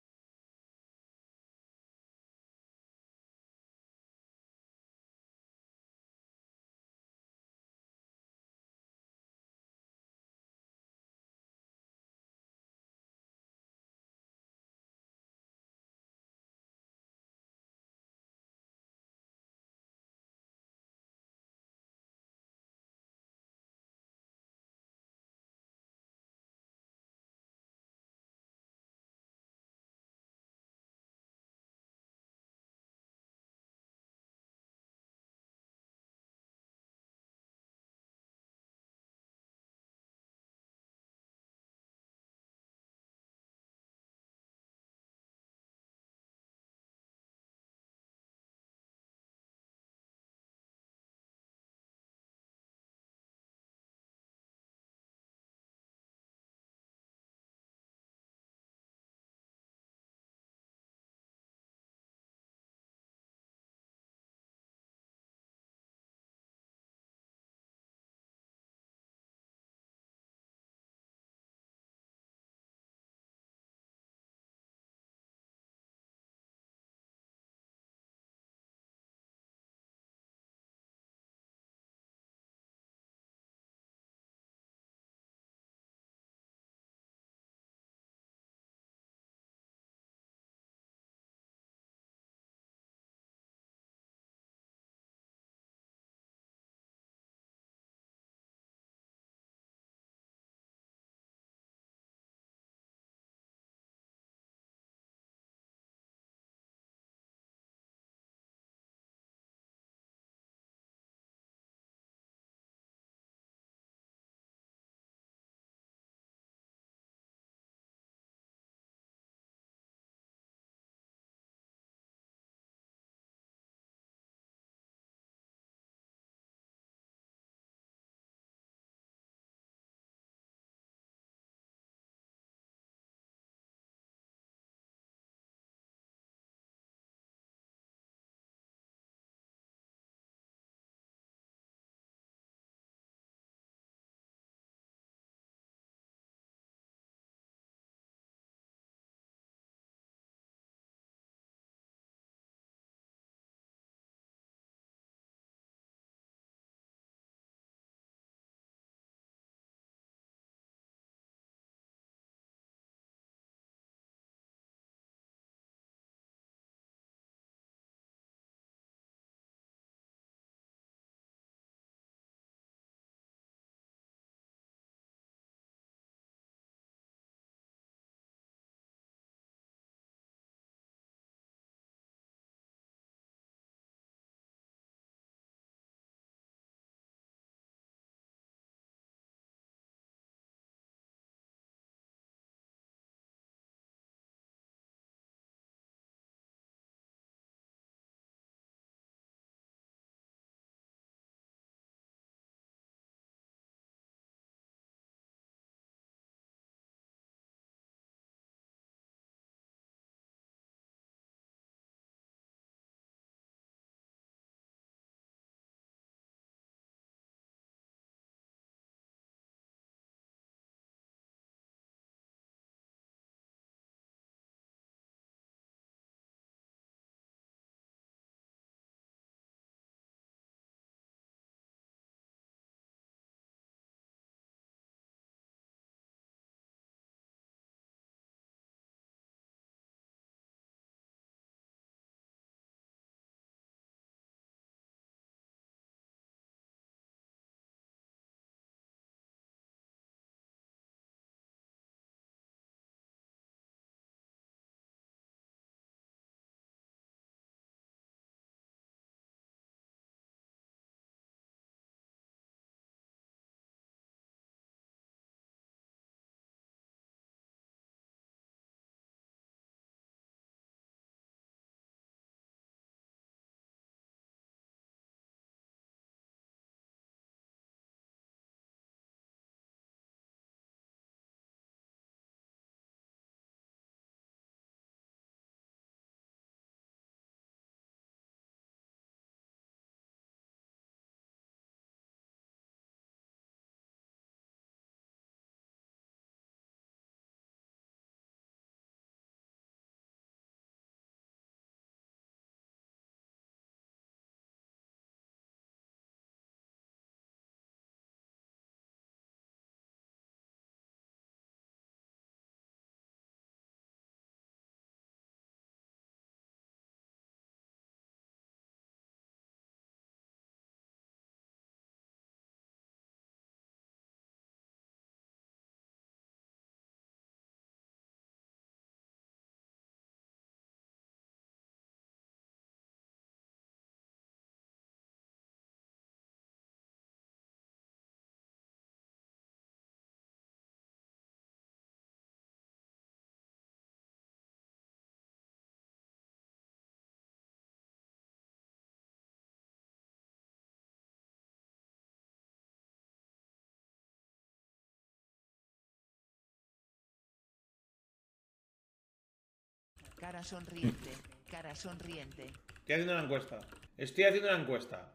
Cara 360.20 360.44
sonriente, 360.44 361.12
cara 361.50 361.76
sonriente. 361.76 362.48
Estoy 362.80 362.96
haciendo 362.96 363.14
una 363.14 363.24
encuesta. 363.24 363.60
Estoy 363.98 364.24
haciendo 364.24 364.50
una 364.50 364.60
encuesta. 364.60 365.12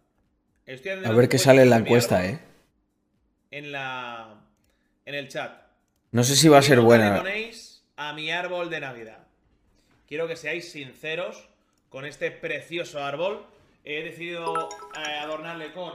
Estoy 0.64 0.92
haciendo 0.92 1.08
A 1.10 1.16
ver 1.16 1.28
qué 1.28 1.38
sale 1.38 1.62
en 1.62 1.70
la 1.70 1.78
encuesta, 1.78 2.24
eh. 2.24 2.38
En 3.50 3.72
la. 3.72 4.44
En 5.04 5.14
el 5.16 5.26
chat. 5.28 5.60
No 6.12 6.22
sé 6.22 6.36
si 6.36 6.48
va 6.48 6.58
a 6.58 6.62
ser 6.62 6.80
buena. 6.80 7.16
donéis 7.16 7.84
a 7.96 8.12
mi 8.12 8.30
árbol 8.30 8.70
de 8.70 8.78
Navidad. 8.78 9.26
Quiero 10.06 10.28
que 10.28 10.36
seáis 10.36 10.70
sinceros 10.70 11.48
con 11.88 12.04
este 12.04 12.30
precioso 12.30 13.02
árbol. 13.02 13.44
He 13.84 14.04
decidido 14.04 14.68
eh, 14.96 15.18
adornarle 15.18 15.72
con 15.72 15.94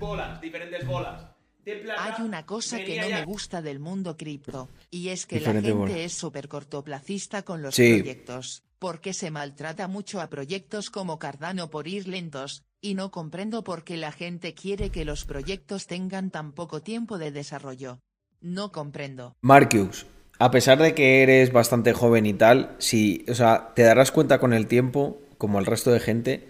bolas, 0.00 0.40
diferentes 0.40 0.84
bolas. 0.84 1.35
De 1.66 1.76
plata. 1.76 2.02
Hay 2.04 2.22
una 2.24 2.46
cosa 2.46 2.82
que 2.82 2.96
no 3.00 3.08
ya- 3.08 3.18
me 3.18 3.24
gusta 3.24 3.60
del 3.60 3.80
mundo 3.80 4.16
cripto, 4.16 4.68
y 4.90 5.08
es 5.08 5.26
que 5.26 5.40
Diferente 5.40 5.68
la 5.70 5.76
gente 5.76 6.04
es 6.04 6.12
súper 6.14 6.46
cortoplacista 6.48 7.42
con 7.42 7.60
los 7.60 7.74
Sí. 7.74 7.96
proyectos, 7.96 8.62
porque 8.78 9.12
se 9.12 9.32
maltrata 9.32 9.88
mucho 9.88 10.20
a 10.20 10.28
proyectos 10.30 10.90
como 10.90 11.18
Cardano 11.18 11.68
por 11.68 11.88
ir 11.88 12.06
lentos, 12.06 12.62
y 12.80 12.94
no 12.94 13.10
comprendo 13.10 13.64
por 13.64 13.82
qué 13.82 13.96
la 13.96 14.12
gente 14.12 14.54
quiere 14.54 14.90
que 14.90 15.04
los 15.04 15.24
proyectos 15.24 15.88
tengan 15.88 16.30
tan 16.30 16.52
poco 16.52 16.82
tiempo 16.82 17.18
de 17.18 17.32
desarrollo. 17.32 17.98
No 18.40 18.70
comprendo. 18.70 19.34
Marcus, 19.40 20.06
a 20.38 20.52
pesar 20.52 20.78
de 20.78 20.94
que 20.94 21.24
eres 21.24 21.50
bastante 21.52 21.92
joven 21.94 22.26
y 22.26 22.34
tal, 22.34 22.76
si, 22.78 23.24
o 23.28 23.34
sea, 23.34 23.72
te 23.74 23.82
darás 23.82 24.12
cuenta 24.12 24.38
con 24.38 24.52
el 24.52 24.68
tiempo, 24.68 25.20
como 25.36 25.58
el 25.58 25.66
resto 25.66 25.90
de 25.90 25.98
gente, 25.98 26.48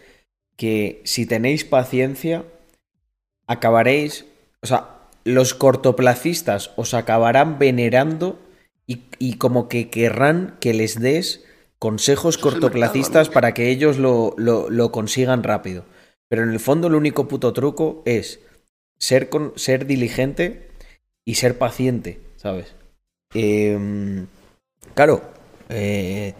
que 0.57 1.01
si 1.07 1.25
tenéis 1.25 1.65
paciencia, 1.65 2.45
acabaréis, 3.47 4.27
o 4.61 4.67
sea, 4.67 4.93
los 5.27 5.55
cortoplacistas 5.55 6.71
os 6.77 6.95
acabarán 6.95 7.59
venerando 7.59 8.39
y, 8.87 9.03
y 9.19 9.35
como 9.39 9.69
que 9.69 9.91
querrán 9.91 10.57
que 10.61 10.73
les 10.73 11.01
des 11.01 11.45
consejos 11.81 12.39
cortoplacistas 12.39 13.11
mercado, 13.11 13.25
¿no? 13.31 13.35
para 13.35 13.53
que 13.55 13.71
ellos 13.71 13.99
lo, 13.99 14.35
lo- 14.39 14.71
lo 14.71 14.93
consigan 14.93 15.43
rápido. 15.43 15.85
Pero 16.29 16.43
en 16.45 16.51
el 16.51 16.61
fondo 16.61 16.87
el 16.89 16.95
único 16.95 17.27
puto 17.29 17.53
truco 17.53 18.03
es 18.07 18.41
ser, 18.99 19.29
con, 19.29 19.53
ser 19.57 19.87
diligente 19.87 20.71
y 21.25 21.35
ser 21.35 21.59
paciente, 21.59 22.21
¿sabes? 22.37 22.75
Em, 23.35 24.27
claro, 24.95 25.23
eh, 25.69 26.35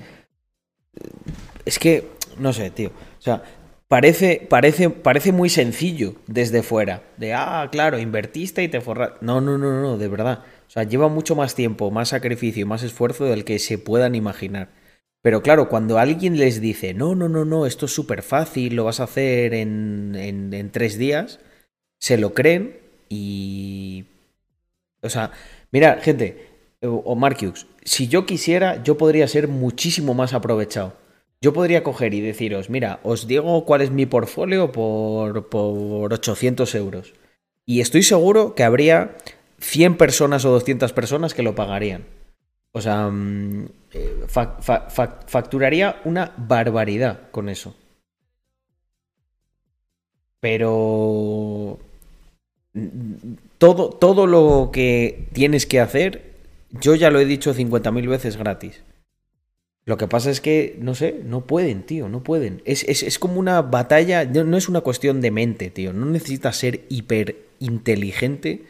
es 1.65 1.79
que, 1.79 2.09
no 2.39 2.53
sé, 2.53 2.71
tío. 2.71 2.91
O 3.19 3.23
sea, 3.23 3.43
parece, 3.89 4.47
parece, 4.49 4.91
parece 4.91 5.33
muy 5.33 5.49
sencillo 5.49 6.17
desde 6.27 6.63
fuera. 6.63 7.03
De, 7.17 7.35
ah, 7.35 7.69
claro, 7.71 7.99
invertiste 7.99 8.63
y 8.63 8.69
te 8.69 8.81
forraste. 8.81 9.19
No, 9.21 9.41
no, 9.41 9.59
no, 9.59 9.81
no, 9.81 9.99
de 9.99 10.09
verdad. 10.09 10.45
O 10.67 10.71
sea, 10.71 10.83
lleva 10.85 11.09
mucho 11.09 11.37
más 11.37 11.55
tiempo, 11.55 11.91
más 11.91 12.09
sacrificio 12.11 12.67
más 12.67 12.83
esfuerzo 12.83 13.25
del 13.25 13.45
que 13.45 13.59
se 13.59 13.79
puedan 13.79 14.15
imaginar. 14.15 14.71
Pero 15.23 15.43
claro, 15.43 15.69
cuando 15.69 15.99
alguien 15.99 16.37
les 16.39 16.61
dice, 16.61 16.95
no, 16.95 17.15
no, 17.15 17.29
no, 17.29 17.45
no, 17.45 17.67
esto 17.67 17.87
es 17.87 17.93
súper 17.93 18.23
fácil, 18.23 18.77
lo 18.77 18.85
vas 18.85 19.01
a 19.01 19.05
hacer 19.05 19.55
en, 19.55 20.15
en, 20.17 20.53
en 20.55 20.71
tres 20.71 20.99
días, 20.99 21.41
se 21.99 22.19
lo 22.19 22.35
creen 22.35 22.79
y... 23.09 24.07
O 25.03 25.09
sea, 25.11 25.33
mira, 25.73 25.99
gente, 26.03 26.49
o 26.83 27.03
o 27.05 27.17
Marcus, 27.17 27.67
si 27.85 28.09
yo 28.09 28.27
quisiera, 28.27 28.83
yo 28.83 28.97
podría 28.99 29.29
ser 29.29 29.49
muchísimo 29.49 30.15
más 30.15 30.33
aprovechado. 30.35 30.95
Yo 31.47 31.53
podría 31.53 31.85
coger 31.85 32.13
y 32.13 32.21
deciros, 32.21 32.71
mira, 32.71 32.99
os 33.05 33.29
digo 33.29 33.65
cuál 33.65 33.81
es 33.81 33.93
mi 33.93 34.05
portfolio 34.05 34.73
por, 34.73 35.49
por 35.49 36.13
800 36.13 36.75
euros. 36.75 37.13
Y 37.65 37.81
estoy 37.81 38.03
seguro 38.03 38.57
que 38.57 38.65
habría 38.65 39.15
100 39.61 39.97
personas 39.97 40.45
o 40.45 40.51
200 40.51 40.93
personas 40.93 41.35
que 41.35 41.45
lo 41.45 41.55
pagarían. 41.55 42.03
O 42.73 42.81
sea, 42.81 43.07
mm, 43.11 43.69
eh, 43.93 44.25
fa- 44.27 44.57
fa- 44.61 44.91
fa- 44.91 45.21
facturaría 45.29 46.01
una 46.05 46.33
barbaridad 46.37 47.31
con 47.31 47.49
eso. 47.49 47.77
Pero 50.41 51.79
mm, 52.75 53.15
todo, 53.59 53.91
todo 53.91 54.27
lo 54.27 54.71
que 54.73 55.29
tienes 55.33 55.65
que 55.67 55.79
hacer, 55.79 56.33
yo 56.73 56.97
ya 56.97 57.11
lo 57.13 57.21
he 57.21 57.25
dicho 57.25 57.55
50.000 57.55 58.09
veces 58.09 58.37
gratis. 58.37 58.83
Lo 59.89 59.97
que 59.97 60.09
pasa 60.09 60.31
es 60.31 60.41
que, 60.41 60.77
no 60.81 60.97
sé, 60.97 61.21
no 61.25 61.47
pueden, 61.47 61.85
tío, 61.85 62.09
no 62.09 62.23
pueden. 62.25 62.61
Es, 62.65 62.83
es- 62.89 63.05
es 63.05 63.19
como 63.21 63.39
una 63.39 63.63
batalla, 63.63 64.25
no, 64.25 64.57
es 64.57 64.69
una 64.69 64.81
cuestión 64.81 65.21
de 65.21 65.31
mente, 65.31 65.71
tío. 65.71 65.93
No 65.93 66.07
necesitas 66.07 66.57
ser 66.57 66.81
hiper 66.89 67.37
inteligente 67.61 68.65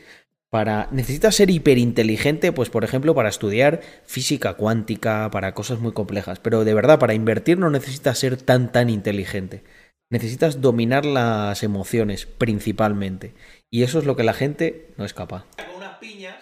para... 0.51 0.89
Necesitas 0.93 1.35
ser 1.35 1.49
hiperinteligente, 1.51 2.53
pues 2.53 2.69
por 2.69 2.85
ejemplo, 2.85 3.15
para 3.15 3.31
estudiar 3.31 3.81
física 4.05 4.55
cuántica, 4.55 5.31
para 5.33 5.55
cosas 5.55 5.79
muy 5.81 5.93
complejas. 5.93 6.39
Pero 6.39 6.65
de 6.65 6.75
verdad, 6.75 6.99
para 6.99 7.15
invertir 7.15 7.59
no 7.59 7.71
necesitas 7.71 8.19
ser 8.19 8.37
tan, 8.37 8.71
tan 8.71 8.91
inteligente. 8.91 9.63
Necesitas 10.11 10.61
dominar 10.61 11.07
las 11.07 11.63
emociones, 11.63 12.27
principalmente. 12.27 13.33
Y 13.71 13.85
eso 13.85 13.99
es 13.99 14.05
lo 14.05 14.17
que 14.17 14.23
la 14.23 14.35
gente 14.35 14.89
no 14.99 15.07
es 15.07 15.15
capaz. 15.15 15.47
Con 15.57 15.77
unas 15.79 15.97
piñas 15.99 16.37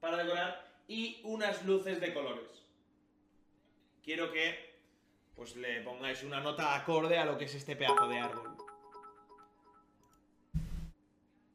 para 0.00 0.16
decorar 0.18 0.64
y 0.86 1.20
unas 1.24 1.64
luces 1.66 2.00
de 2.00 2.14
colores. 2.14 2.44
Quiero 4.06 4.32
que 4.32 4.54
pues 5.34 5.54
le 5.56 5.82
pongáis 5.82 6.22
una 6.22 6.40
nota 6.40 6.74
acorde 6.76 7.18
a 7.18 7.24
lo 7.26 7.36
que 7.36 7.44
es 7.44 7.54
este 7.56 7.76
pedazo 7.76 8.08
de 8.08 8.18
árbol. 8.20 8.56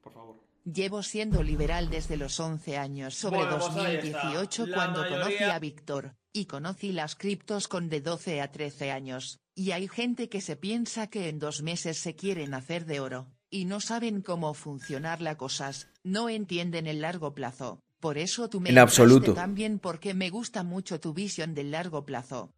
Por 0.03 0.13
favor. 0.13 0.35
Llevo 0.65 1.01
siendo 1.01 1.41
liberal 1.41 1.89
desde 1.89 2.17
los 2.17 2.39
11 2.39 2.77
años 2.77 3.15
sobre 3.15 3.37
Bueno, 3.37 3.57
pues 3.57 3.75
ahí 3.77 3.95
está. 3.95 4.23
2018 4.25 4.65
La 4.67 4.75
cuando 4.75 4.99
mayoría- 5.01 5.23
conocí 5.25 5.43
a 5.45 5.59
Víctor, 5.59 6.15
y 6.33 6.45
conocí 6.45 6.91
las 6.91 7.15
criptos 7.15 7.67
con 7.67 7.89
de 7.89 8.01
12 8.01 8.41
a 8.41 8.51
13 8.51 8.91
años, 8.91 9.39
y 9.55 9.71
hay 9.71 9.87
gente 9.87 10.29
que 10.29 10.41
se 10.41 10.55
piensa 10.57 11.07
que 11.07 11.29
en 11.29 11.39
dos 11.39 11.61
meses 11.63 11.97
se 11.97 12.15
quieren 12.15 12.53
hacer 12.53 12.85
de 12.85 12.99
oro, 12.99 13.27
y 13.49 13.65
no 13.65 13.79
saben 13.79 14.21
cómo 14.21 14.53
funcionar 14.53 15.21
las 15.21 15.37
cosas, 15.37 15.87
no 16.03 16.29
entienden 16.29 16.85
el 16.85 17.01
largo 17.01 17.33
plazo. 17.33 17.79
Por 18.01 18.17
eso 18.17 18.49
tú 18.49 18.59
me 18.59 18.71
En 18.71 18.79
absoluto. 18.79 19.33
también 19.35 19.77
porque 19.77 20.15
me 20.15 20.31
gusta 20.31 20.63
mucho 20.63 20.99
tu 20.99 21.13
visión 21.13 21.53
del 21.53 21.69
largo 21.71 22.03
plazo. 22.03 22.51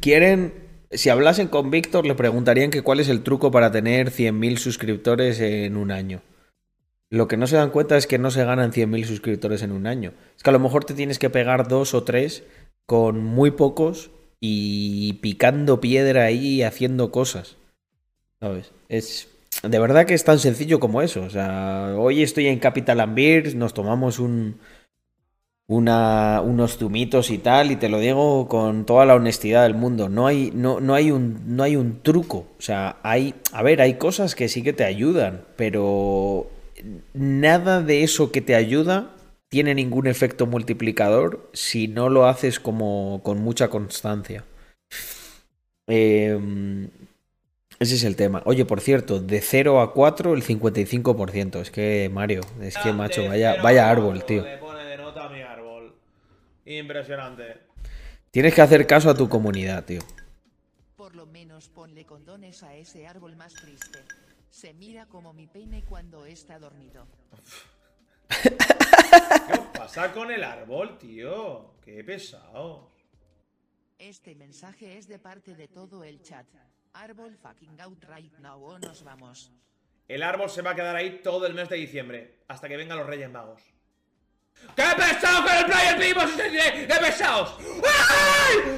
Quieren, 0.00 0.52
si 0.90 1.10
hablasen 1.10 1.46
con 1.46 1.70
Víctor, 1.70 2.06
le 2.06 2.16
preguntarían 2.16 2.70
que 2.70 2.82
cuál 2.82 2.98
es 2.98 3.08
el 3.08 3.22
truco 3.22 3.52
para 3.52 3.70
tener 3.70 4.10
100.000 4.10 4.56
suscriptores 4.56 5.40
en 5.40 5.76
un 5.76 5.92
año. 5.92 6.22
Lo 7.08 7.28
que 7.28 7.36
no 7.36 7.46
se 7.46 7.54
dan 7.54 7.70
cuenta 7.70 7.96
es 7.96 8.08
que 8.08 8.18
no 8.18 8.32
se 8.32 8.44
ganan 8.44 8.72
100.000 8.72 9.04
suscriptores 9.04 9.62
en 9.62 9.70
un 9.70 9.86
año. 9.86 10.12
Es 10.36 10.42
que 10.42 10.50
a 10.50 10.52
lo 10.52 10.58
mejor 10.58 10.84
te 10.84 10.94
tienes 10.94 11.20
que 11.20 11.30
pegar 11.30 11.68
dos 11.68 11.94
o 11.94 12.02
tres 12.02 12.42
con 12.84 13.22
muy 13.22 13.52
pocos 13.52 14.10
y 14.40 15.14
picando 15.14 15.80
piedra 15.80 16.24
ahí 16.24 16.46
y 16.56 16.62
haciendo 16.64 17.12
cosas. 17.12 17.56
¿Sabes? 18.40 18.72
Es. 18.88 19.28
De 19.62 19.78
verdad 19.78 20.06
que 20.06 20.14
es 20.14 20.24
tan 20.24 20.38
sencillo 20.38 20.80
como 20.80 21.02
eso. 21.02 21.22
O 21.22 21.30
sea, 21.30 21.94
hoy 21.96 22.22
estoy 22.22 22.48
en 22.48 22.58
Capital 22.58 23.00
and 23.00 23.14
Beers, 23.14 23.54
nos 23.54 23.72
tomamos 23.72 24.18
un, 24.18 24.58
una, 25.66 26.40
unos 26.42 26.76
zumitos 26.76 27.30
y 27.30 27.38
tal, 27.38 27.70
y 27.70 27.76
te 27.76 27.88
lo 27.88 27.98
digo 27.98 28.48
con 28.48 28.84
toda 28.84 29.06
la 29.06 29.14
honestidad 29.14 29.62
del 29.62 29.74
mundo. 29.74 30.08
No 30.08 30.26
hay, 30.26 30.50
no, 30.54 30.80
no 30.80 30.94
hay, 30.94 31.10
un, 31.10 31.56
no 31.56 31.62
hay 31.62 31.76
un 31.76 32.02
truco. 32.02 32.46
O 32.58 32.62
sea, 32.62 32.98
hay. 33.02 33.34
A 33.52 33.62
ver, 33.62 33.80
hay 33.80 33.94
cosas 33.94 34.34
que 34.34 34.48
sí 34.48 34.62
que 34.62 34.72
te 34.72 34.84
ayudan, 34.84 35.44
pero 35.56 36.50
nada 37.14 37.80
de 37.82 38.02
eso 38.02 38.32
que 38.32 38.40
te 38.40 38.54
ayuda 38.54 39.10
tiene 39.48 39.74
ningún 39.74 40.06
efecto 40.08 40.46
multiplicador 40.46 41.48
si 41.52 41.86
no 41.86 42.08
lo 42.08 42.26
haces 42.26 42.58
como 42.60 43.20
con 43.22 43.38
mucha 43.40 43.68
constancia. 43.68 44.44
Eh, 45.86 46.38
ese 47.80 47.96
es 47.96 48.04
el 48.04 48.16
tema. 48.16 48.42
Oye, 48.44 48.64
por 48.64 48.80
cierto, 48.80 49.20
de 49.20 49.40
0 49.40 49.80
a 49.80 49.92
4 49.92 50.34
el 50.34 50.42
55%. 50.42 51.60
Es 51.60 51.70
que, 51.70 52.08
Mario, 52.12 52.40
es 52.60 52.76
que, 52.78 52.92
macho, 52.92 53.26
vaya, 53.26 53.60
vaya 53.62 53.90
árbol, 53.90 54.24
tío. 54.24 54.42
Le 54.44 54.58
pone 54.58 54.84
de 54.84 54.96
nota 54.96 55.26
a 55.26 55.28
mi 55.28 55.42
árbol. 55.42 55.94
Impresionante. 56.64 57.60
Tienes 58.30 58.54
que 58.54 58.62
hacer 58.62 58.86
caso 58.86 59.10
a 59.10 59.14
tu 59.14 59.28
comunidad, 59.28 59.84
tío. 59.84 60.00
Por 60.96 61.14
lo 61.14 61.26
menos 61.26 61.68
ponle 61.68 62.04
condones 62.04 62.62
a 62.62 62.74
ese 62.74 63.06
árbol 63.06 63.36
más 63.36 63.54
triste. 63.54 63.98
Se 64.50 64.72
mira 64.72 65.06
como 65.06 65.32
mi 65.32 65.46
peine 65.46 65.84
cuando 65.84 66.26
está 66.26 66.58
dormido. 66.58 67.06
¿Qué 68.42 69.52
os 69.52 69.66
pasa 69.76 70.12
con 70.12 70.30
el 70.30 70.42
árbol, 70.44 70.96
tío? 70.98 71.74
Qué 71.84 72.02
pesado. 72.04 72.90
Este 73.98 74.34
mensaje 74.34 74.96
es 74.98 75.08
de 75.08 75.18
parte 75.18 75.54
de 75.54 75.68
todo 75.68 76.04
el 76.04 76.22
chat. 76.22 76.46
Árbol 76.94 77.36
fucking 77.42 77.80
out 77.80 78.04
right 78.08 78.32
now 78.38 78.62
o 78.62 78.78
nos 78.78 79.02
vamos. 79.02 79.50
El 80.06 80.22
árbol 80.22 80.48
se 80.48 80.62
va 80.62 80.70
a 80.70 80.74
quedar 80.76 80.94
ahí 80.94 81.20
todo 81.24 81.44
el 81.46 81.52
mes 81.52 81.68
de 81.68 81.74
diciembre, 81.76 82.38
hasta 82.46 82.68
que 82.68 82.76
vengan 82.76 82.98
los 82.98 83.06
Reyes 83.08 83.28
Magos. 83.28 83.60
¡Qué 84.76 84.84
pesado 84.96 85.42
con 85.44 85.56
el 85.56 85.66
Player 85.66 85.98
63! 85.98 86.86
¡Qué 86.86 87.04
pesados! 87.04 87.56
¡Ay! 87.82 88.76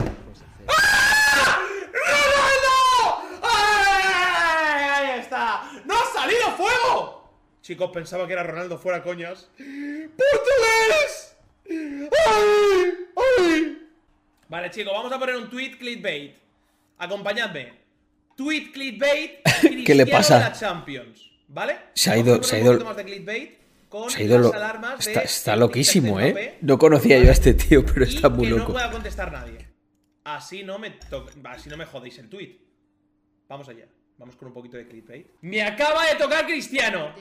¡Ah! 0.67 1.61
¡Ronaldo! 1.93 3.43
¡Ay! 3.43 4.85
Ahí 4.85 5.21
está. 5.21 5.71
¡No 5.85 5.95
ha 5.95 6.07
salido 6.07 6.51
fuego! 6.53 7.31
Chicos, 7.61 7.91
pensaba 7.91 8.27
que 8.27 8.33
era 8.33 8.45
Ronaldo 8.45 8.79
fuera 8.79 9.03
coñas. 9.03 9.51
¡Portugués! 10.17 11.37
¡Ay! 12.17 13.89
Vale, 14.49 14.71
chicos, 14.71 14.95
vamos 14.95 15.13
a 15.13 15.19
poner 15.19 15.37
un 15.37 15.51
tweet 15.51 15.77
clickbait. 15.77 16.35
Acompañadme. 16.97 17.86
Tweet 18.37 18.71
clickbait. 18.73 19.41
¿Qué 19.87 19.95
le 19.95 20.07
pasa? 20.07 20.35
de 20.39 20.41
la 20.45 20.53
Champions. 20.53 21.31
¿Vale? 21.49 21.77
Se 21.95 22.11
ha 22.11 22.19
ido- 22.19 22.43
se 22.43 22.57
ha 22.57 22.61
ido- 22.61 22.73
poquito 22.73 22.85
más 22.85 22.97
de 22.97 23.05
clickbait 23.05 23.51
con 23.89 24.11
Se 24.11 24.19
ha 24.19 24.25
ido 24.25 24.39
lo- 24.39 24.51
de 24.51 24.59
Está, 24.99 25.21
está 25.23 25.57
loquísimo, 25.57 26.21
¿eh? 26.21 26.59
No 26.61 26.77
conocía 26.79 27.19
yo 27.19 27.29
a 27.29 27.33
este 27.33 27.55
tío, 27.55 27.85
pero 27.87 28.05
está 28.05 28.29
muy 28.29 28.45
que 28.45 28.51
no 28.51 28.57
loco. 28.59 28.73
pueda 28.73 28.91
contestar 28.91 29.33
nadie. 29.33 29.67
Así 30.25 30.63
no 30.65 30.79
me 30.79 30.91
to- 30.91 31.27
así 31.45 31.69
no 31.69 31.77
me 31.77 31.87
jodéis 31.87 32.19
el 32.19 32.29
tweet. 32.29 32.59
Vamos 33.49 33.69
allá. 33.69 33.87
Vamos 34.19 34.35
con 34.37 34.49
un 34.49 34.55
poquito 34.55 34.77
de 34.77 34.89
clickbait. 34.89 35.27
Me 35.43 35.63
acaba 35.63 36.05
de 36.07 36.17
tocar 36.17 36.47
Cristiano. 36.47 37.15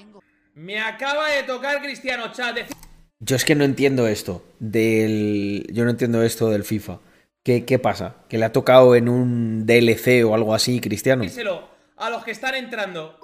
Me 0.55 0.79
acaba 0.79 1.29
de 1.29 1.43
tocar 1.43 1.81
Cristiano, 1.81 2.31
chat. 2.31 2.55
Decí- 2.57 2.73
Yo 3.19 3.35
es 3.35 3.45
que 3.45 3.53
no 3.55 3.63
entiendo 3.63 4.07
esto 4.07 4.43
del. 4.59 5.67
Yo 5.71 5.83
no 5.83 5.91
entiendo 5.91 6.23
esto 6.23 6.49
del 6.49 6.63
FIFA. 6.63 6.99
¿Qué, 7.45 7.63
qué 7.63 7.77
pasa? 7.77 8.15
¿Que 8.27 8.39
le 8.39 8.45
ha 8.45 8.51
tocado 8.51 8.95
en 8.95 9.07
un 9.07 9.67
DLC 9.67 10.25
o 10.25 10.33
algo 10.33 10.55
así, 10.55 10.81
Cristiano? 10.81 11.21
Díselo 11.21 11.69
a 11.95 12.09
los 12.09 12.23
que 12.23 12.31
están 12.31 12.55
entrando. 12.55 13.19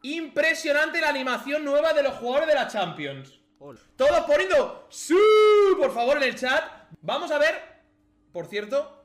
Impresionante 0.00 1.02
la 1.02 1.10
animación 1.10 1.66
nueva 1.66 1.92
de 1.92 2.02
los 2.02 2.14
jugadores 2.14 2.48
de 2.48 2.54
la 2.54 2.66
Champions. 2.66 3.38
Todos 3.94 4.20
poniendo 4.26 4.86
¡Sí! 4.88 5.14
Por 5.76 5.92
favor, 5.92 6.16
en 6.16 6.22
el 6.22 6.34
chat. 6.34 6.64
Vamos 7.02 7.30
a 7.30 7.36
ver. 7.36 7.60
Por 8.32 8.46
cierto, 8.46 9.04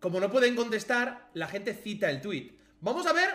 como 0.00 0.20
no 0.20 0.30
pueden 0.30 0.54
contestar, 0.54 1.30
la 1.32 1.46
gente 1.46 1.72
cita 1.72 2.10
el 2.10 2.20
tweet. 2.20 2.58
Vamos 2.82 3.06
a 3.06 3.14
ver 3.14 3.30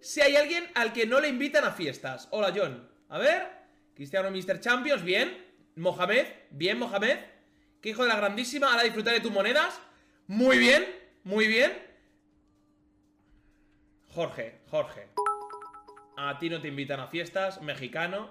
si 0.00 0.22
hay 0.22 0.34
alguien 0.34 0.64
al 0.76 0.94
que 0.94 1.04
no 1.04 1.20
le 1.20 1.28
invitan 1.28 1.64
a 1.64 1.72
fiestas. 1.72 2.26
Hola, 2.30 2.54
John. 2.56 2.88
A 3.10 3.18
ver. 3.18 3.46
Cristiano 3.94 4.30
Mr. 4.30 4.60
Champions, 4.60 5.04
bien. 5.04 5.44
Mohamed, 5.76 6.26
bien, 6.52 6.78
Mohamed. 6.78 7.18
Que 7.82 7.90
hijo 7.90 8.04
de 8.04 8.08
la 8.08 8.16
grandísima. 8.16 8.70
Ahora 8.70 8.84
disfrutar 8.84 9.12
de 9.12 9.20
tus 9.20 9.30
monedas. 9.30 9.78
Muy 10.30 10.58
bien, 10.58 10.86
muy 11.24 11.48
bien. 11.48 11.72
Jorge, 14.14 14.60
Jorge. 14.70 15.08
A 16.16 16.38
ti 16.38 16.48
no 16.48 16.60
te 16.60 16.68
invitan 16.68 17.00
a 17.00 17.08
fiestas, 17.08 17.60
mexicano. 17.62 18.30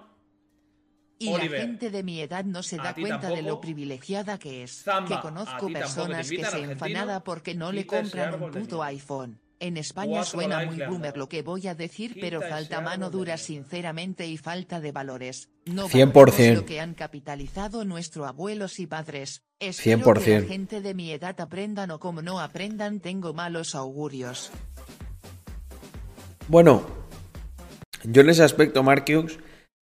Y 1.18 1.28
Oliver. 1.28 1.60
la 1.60 1.66
gente 1.66 1.90
de 1.90 2.02
mi 2.02 2.22
edad 2.22 2.46
no 2.46 2.62
se 2.62 2.78
da 2.78 2.94
cuenta 2.94 3.28
de 3.28 3.42
lo 3.42 3.60
privilegiada 3.60 4.38
que 4.38 4.62
es. 4.62 4.82
Zamba, 4.82 5.16
que 5.16 5.20
conozco 5.20 5.70
personas 5.70 6.30
que 6.30 6.38
se 6.38 6.46
argentino. 6.46 6.72
enfanada 6.72 7.22
porque 7.22 7.54
no 7.54 7.70
le 7.70 7.84
compran 7.84 8.42
un 8.42 8.50
puto 8.50 8.82
iPhone. 8.82 9.38
En 9.62 9.76
España 9.76 10.20
Cuatro 10.20 10.30
suena 10.30 10.64
muy 10.64 10.80
boomer 10.82 11.18
lo 11.18 11.28
que 11.28 11.42
voy 11.42 11.66
a 11.66 11.74
decir, 11.74 12.16
pero 12.18 12.40
falta 12.40 12.80
mano 12.80 13.10
dura 13.10 13.36
sinceramente 13.36 14.26
y 14.26 14.38
falta 14.38 14.80
de 14.80 14.90
valores. 14.90 15.50
No 15.66 15.86
100%. 15.86 16.12
valoramos 16.14 16.54
lo 16.56 16.64
que 16.64 16.80
han 16.80 16.94
capitalizado 16.94 17.84
nuestros 17.84 18.26
abuelos 18.26 18.80
y 18.80 18.86
padres. 18.86 19.42
Espero 19.58 20.14
que 20.14 20.20
100%. 20.20 20.40
la 20.40 20.48
gente 20.48 20.80
de 20.80 20.94
mi 20.94 21.12
edad 21.12 21.38
aprendan 21.38 21.90
o 21.90 22.00
como 22.00 22.22
no 22.22 22.40
aprendan 22.40 23.00
tengo 23.00 23.34
malos 23.34 23.74
augurios. 23.74 24.50
Bueno, 26.48 26.86
yo 28.04 28.22
en 28.22 28.30
ese 28.30 28.44
aspecto, 28.44 28.82
Marquius, 28.82 29.38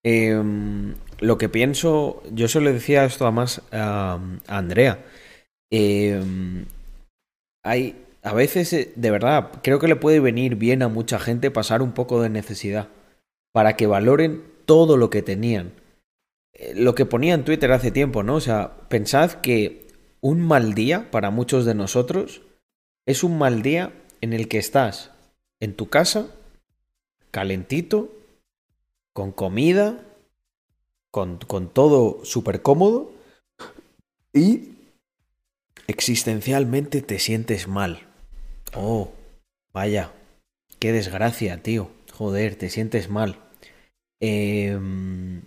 em, 0.04 0.94
lo 1.20 1.38
que 1.38 1.48
pienso, 1.48 2.22
yo 2.30 2.48
se 2.48 2.60
lo 2.60 2.70
decía 2.70 3.06
esto 3.06 3.24
además 3.24 3.62
a, 3.72 4.20
a 4.46 4.58
Andrea. 4.58 5.02
em, 5.70 6.66
hay, 7.64 8.03
a 8.24 8.32
veces, 8.32 8.72
eh, 8.72 8.92
de 8.96 9.10
verdad, 9.10 9.52
creo 9.62 9.78
que 9.78 9.86
le 9.86 9.96
puede 9.96 10.18
venir 10.18 10.56
bien 10.56 10.82
a 10.82 10.88
mucha 10.88 11.18
gente 11.18 11.50
pasar 11.50 11.82
un 11.82 11.92
poco 11.92 12.22
de 12.22 12.30
necesidad 12.30 12.88
para 13.52 13.76
que 13.76 13.86
valoren 13.86 14.42
todo 14.64 14.96
lo 14.96 15.10
que 15.10 15.22
tenían. 15.22 15.74
Eh, 16.54 16.72
Lo 16.74 16.94
que 16.94 17.04
ponía 17.04 17.34
en 17.34 17.44
Twitter 17.44 17.70
hace 17.70 17.90
tiempo, 17.90 18.22
¿no? 18.22 18.36
O 18.36 18.40
sea, 18.40 18.88
pensad 18.88 19.32
que 19.42 19.86
un 20.22 20.40
mal 20.40 20.72
día 20.72 21.10
para 21.10 21.30
muchos 21.30 21.66
de 21.66 21.74
nosotros 21.74 22.40
es 23.06 23.24
un 23.24 23.36
mal 23.36 23.60
día 23.60 23.92
en 24.22 24.32
el 24.32 24.48
que 24.48 24.56
estás 24.56 25.10
en 25.60 25.74
tu 25.74 25.90
casa, 25.90 26.34
calentito, 27.30 28.10
con 29.12 29.32
comida, 29.32 30.02
con, 31.10 31.36
con 31.36 31.68
todo 31.68 32.24
súper 32.24 32.62
cómodo 32.62 33.12
y 34.32 34.70
existencialmente 35.86 37.02
te 37.02 37.18
sientes 37.18 37.68
mal. 37.68 38.13
Oh, 38.76 39.12
vaya, 39.72 40.12
qué 40.78 40.92
desgracia, 40.92 41.62
tío. 41.62 41.90
Joder, 42.12 42.56
te 42.56 42.70
sientes 42.70 43.08
mal. 43.08 43.38
Em, 44.20 45.42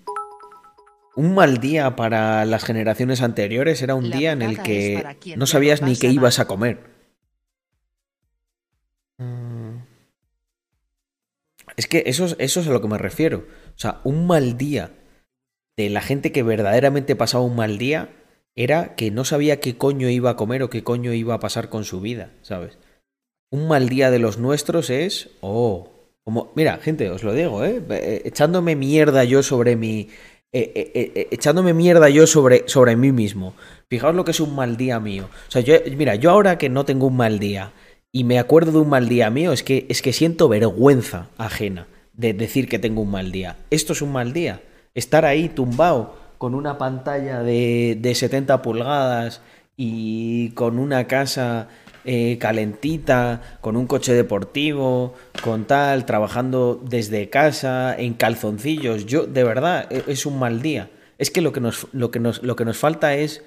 un 1.15 1.33
mal 1.35 1.57
día 1.59 1.95
para 1.95 2.45
las 2.45 2.63
generaciones 2.63 3.21
anteriores 3.21 3.81
era 3.81 3.95
un 3.95 4.09
La 4.09 4.17
día 4.17 4.31
en 4.33 4.41
el 4.41 4.61
que 4.61 5.03
no 5.37 5.45
sabías 5.47 5.81
ni 5.81 5.95
qué 5.95 6.07
ibas 6.09 6.39
a 6.39 6.47
comer. 6.47 6.79
Mm. 9.17 9.77
Es 11.75 11.87
que 11.87 12.03
eso, 12.07 12.25
es- 12.25 12.35
eso 12.39 12.59
es 12.61 12.67
a 12.67 12.71
lo 12.71 12.81
que 12.81 12.87
me 12.87 12.97
refiero. 12.97 13.45
O 13.75 13.77
sea, 13.79 14.01
un 14.03 14.27
mal 14.27 14.57
día 14.57 14.91
de 15.77 15.89
la 15.89 16.01
gente 16.01 16.31
que 16.31 16.43
verdaderamente 16.43 17.15
pasaba 17.15 17.43
un 17.43 17.55
mal 17.55 17.77
día 17.77 18.09
era 18.55 18.95
que 18.95 19.11
no 19.11 19.25
sabía 19.25 19.59
qué 19.59 19.77
coño 19.77 20.09
iba 20.09 20.31
a 20.31 20.35
comer 20.35 20.63
o 20.63 20.69
qué 20.69 20.83
coño 20.83 21.13
iba 21.13 21.35
a 21.35 21.39
pasar 21.39 21.69
con 21.69 21.83
su 21.83 22.01
vida, 22.01 22.31
¿sabes? 22.41 22.77
Un 23.49 23.67
mal 23.67 23.87
día 23.87 24.11
de 24.11 24.19
los 24.19 24.37
nuestros 24.37 24.89
es, 24.89 25.29
oh, 25.41 25.89
como, 26.23 26.51
mira, 26.55 26.77
gente, 26.77 27.09
os 27.09 27.23
lo 27.23 27.33
digo, 27.33 27.63
¿eh? 27.63 27.81
Eh, 27.89 28.21
Echándome 28.25 28.75
mierda 28.75 29.23
yo 29.23 29.41
sobre 29.41 29.77
mi, 29.77 30.09
eh, 30.51 30.91
eh, 30.93 31.27
echándome 31.31 31.73
mierda 31.73 32.09
yo 32.09 32.25
sobre, 32.25 32.63
sobre 32.67 32.95
mí 32.95 33.11
mismo. 33.11 33.53
Fijaos 33.89 34.15
lo 34.15 34.25
que 34.25 34.31
es 34.31 34.39
un 34.39 34.55
mal 34.55 34.75
día 34.75 34.99
mío. 34.99 35.29
O 35.47 35.51
sea, 35.51 35.61
yo, 35.61 35.75
mira, 35.95 36.15
yo 36.15 36.31
ahora 36.31 36.57
que 36.57 36.69
no 36.69 36.83
tengo 36.83 37.07
un 37.07 37.17
mal 37.17 37.39
día 37.39 37.71
y 38.11 38.23
me 38.23 38.39
acuerdo 38.39 38.71
de 38.71 38.79
un 38.79 38.89
mal 38.89 39.07
día 39.07 39.29
mío, 39.29 39.51
es 39.51 39.63
que, 39.63 39.85
es 39.89 40.01
que 40.01 40.13
siento 40.13 40.49
vergüenza 40.49 41.29
ajena 41.37 41.87
de 42.13 42.33
decir 42.33 42.67
que 42.67 42.79
tengo 42.79 43.01
un 43.01 43.11
mal 43.11 43.31
día. 43.31 43.57
Esto 43.69 43.93
es 43.93 44.01
un 44.01 44.11
mal 44.11 44.33
día. 44.33 44.61
Estar 44.95 45.25
ahí 45.25 45.49
tumbado 45.49 46.17
con 46.37 46.55
una 46.55 46.77
pantalla 46.77 47.43
de, 47.43 47.97
de 47.99 48.15
70 48.15 48.61
pulgadas 48.61 49.41
y 49.75 50.49
con 50.51 50.79
una 50.79 51.07
casa 51.07 51.67
eh, 52.09 52.37
calentita, 52.39 53.59
con 53.59 53.75
un 53.75 53.85
coche 53.85 54.13
deportivo, 54.13 55.13
con 55.43 55.65
tal, 55.65 56.05
trabajando 56.05 56.81
desde 56.81 57.29
casa, 57.29 57.93
en 57.97 58.13
calzoncillos. 58.13 59.05
Yo, 59.05 59.27
de 59.27 59.43
verdad, 59.43 59.91
e- 59.91 60.05
es 60.07 60.25
un 60.25 60.39
mal 60.39 60.61
día. 60.61 60.89
Es 61.17 61.31
que 61.31 61.41
lo 61.41 61.51
que 61.51 61.59
nos, 61.59 61.87
lo 61.91 62.09
que 62.09 62.21
nos, 62.21 62.41
lo 62.43 62.55
que 62.55 62.63
nos 62.63 62.77
falta 62.77 63.13
es 63.13 63.43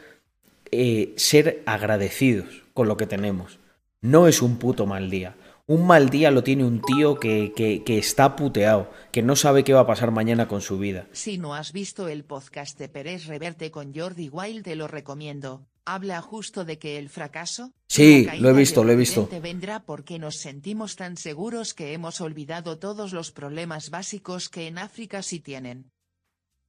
eh, 0.70 1.14
ser 1.16 1.62
agradecidos 1.64 2.62
con 2.74 2.86
lo 2.86 2.98
que 2.98 3.06
tenemos. 3.06 3.58
No 4.02 4.28
es 4.28 4.42
un 4.42 4.58
puto 4.58 4.84
mal 4.84 5.08
día. 5.08 5.36
Un 5.66 5.86
mal 5.86 6.10
día 6.10 6.30
lo 6.30 6.42
tiene 6.42 6.64
un 6.64 6.82
tío 6.82 7.18
que, 7.18 7.54
que, 7.56 7.98
está 7.98 8.36
puteado, 8.36 8.90
que 9.10 9.22
no 9.22 9.36
sabe 9.36 9.64
qué 9.64 9.72
va 9.72 9.80
a 9.80 9.86
pasar 9.86 10.10
mañana 10.10 10.48
con 10.48 10.60
su 10.60 10.78
vida. 10.78 11.06
Si 11.12 11.38
no 11.38 11.54
has 11.54 11.72
visto 11.72 12.08
el 12.08 12.24
podcast 12.24 12.78
de 12.78 12.88
Pérez 12.90 13.26
Reverte 13.26 13.70
con 13.70 13.94
Jordi 13.94 14.28
Wild 14.28 14.64
te 14.64 14.74
lo 14.74 14.86
recomiendo. 14.86 15.69
Habla 15.92 16.22
justo 16.22 16.64
de 16.64 16.78
que 16.78 16.98
el 16.98 17.08
fracaso 17.08 17.72
Sí, 17.88 18.28
lo 18.38 18.50
he 18.50 18.52
visto, 18.52 18.84
lo 18.84 18.92
he 18.92 18.96
visto. 18.96 19.28
Vendrá 19.42 19.80
porque 19.80 20.20
nos 20.20 20.36
sentimos 20.36 20.94
tan 20.94 21.16
seguros 21.16 21.74
que 21.74 21.92
hemos 21.92 22.20
olvidado 22.20 22.78
todos 22.78 23.12
los 23.12 23.32
problemas 23.32 23.90
básicos 23.90 24.48
que 24.48 24.68
en 24.68 24.78
África 24.78 25.20
sí 25.22 25.40
tienen. 25.40 25.90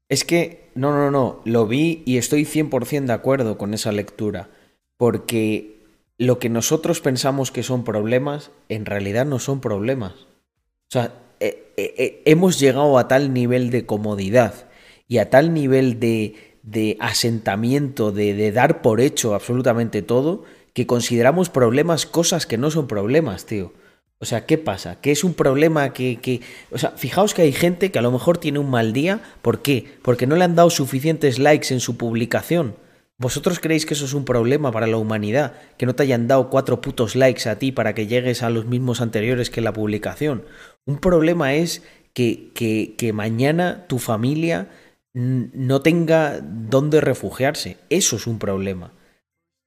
Es 0.09 0.25
que, 0.25 0.71
no, 0.73 0.91
no, 0.91 1.11
no, 1.11 1.43
lo 1.45 1.67
vi 1.67 2.01
y 2.07 2.17
estoy 2.17 2.45
100% 2.45 3.05
de 3.05 3.13
acuerdo 3.13 3.59
con 3.59 3.75
esa 3.75 3.91
lectura, 3.91 4.49
porque 4.97 5.85
lo 6.17 6.39
que 6.39 6.49
nosotros 6.49 6.99
pensamos 6.99 7.51
que 7.51 7.61
son 7.61 7.83
problemas, 7.83 8.49
en 8.69 8.87
realidad 8.87 9.27
no 9.27 9.37
son 9.37 9.61
problemas. 9.61 10.13
O 10.13 10.89
sea, 10.89 11.13
eh, 11.39 11.71
eh, 11.77 11.93
eh, 11.99 12.21
hemos 12.25 12.59
llegado 12.59 12.97
a 12.97 13.07
tal 13.07 13.31
nivel 13.31 13.69
de 13.69 13.85
comodidad 13.85 14.67
y 15.07 15.19
a 15.19 15.29
tal 15.29 15.53
nivel 15.53 15.99
de, 15.99 16.50
de 16.63 16.97
asentamiento, 16.99 18.11
de, 18.11 18.33
de 18.33 18.51
dar 18.51 18.81
por 18.81 19.01
hecho 19.01 19.35
absolutamente 19.35 20.01
todo, 20.01 20.43
que 20.73 20.87
consideramos 20.87 21.49
problemas 21.49 22.05
cosas 22.05 22.45
que 22.45 22.57
no 22.57 22.71
son 22.71 22.87
problemas, 22.87 23.45
tío. 23.45 23.73
O 24.19 24.25
sea, 24.25 24.45
¿qué 24.45 24.59
pasa? 24.59 25.01
¿Que 25.01 25.11
es 25.11 25.23
un 25.23 25.33
problema 25.33 25.93
que, 25.93 26.19
que... 26.21 26.41
O 26.69 26.77
sea, 26.77 26.91
fijaos 26.91 27.33
que 27.33 27.41
hay 27.41 27.51
gente 27.51 27.91
que 27.91 27.97
a 27.97 28.03
lo 28.03 28.11
mejor 28.11 28.37
tiene 28.37 28.59
un 28.59 28.69
mal 28.69 28.93
día. 28.93 29.19
¿Por 29.41 29.63
qué? 29.63 29.97
Porque 30.03 30.27
no 30.27 30.35
le 30.35 30.43
han 30.43 30.55
dado 30.55 30.69
suficientes 30.69 31.39
likes 31.39 31.73
en 31.73 31.79
su 31.79 31.97
publicación. 31.97 32.75
¿Vosotros 33.17 33.59
creéis 33.59 33.87
que 33.87 33.95
eso 33.95 34.05
es 34.05 34.13
un 34.13 34.23
problema 34.23 34.71
para 34.71 34.85
la 34.85 34.97
humanidad? 34.97 35.53
Que 35.77 35.87
no 35.87 35.95
te 35.95 36.03
hayan 36.03 36.27
dado 36.27 36.51
cuatro 36.51 36.81
putos 36.81 37.15
likes 37.15 37.49
a 37.49 37.57
ti 37.57 37.71
para 37.71 37.95
que 37.95 38.05
llegues 38.05 38.43
a 38.43 38.51
los 38.51 38.65
mismos 38.67 39.01
anteriores 39.01 39.49
que 39.49 39.59
la 39.59 39.73
publicación. 39.73 40.43
Un 40.85 40.99
problema 40.99 41.55
es 41.55 41.81
que, 42.13 42.51
que, 42.53 42.93
que 42.99 43.13
mañana 43.13 43.85
tu 43.87 43.97
familia 43.97 44.69
no 45.13 45.81
tenga 45.81 46.39
dónde 46.41 47.01
refugiarse. 47.01 47.77
Eso 47.89 48.15
es 48.15 48.27
un 48.27 48.39
problema. 48.39 48.93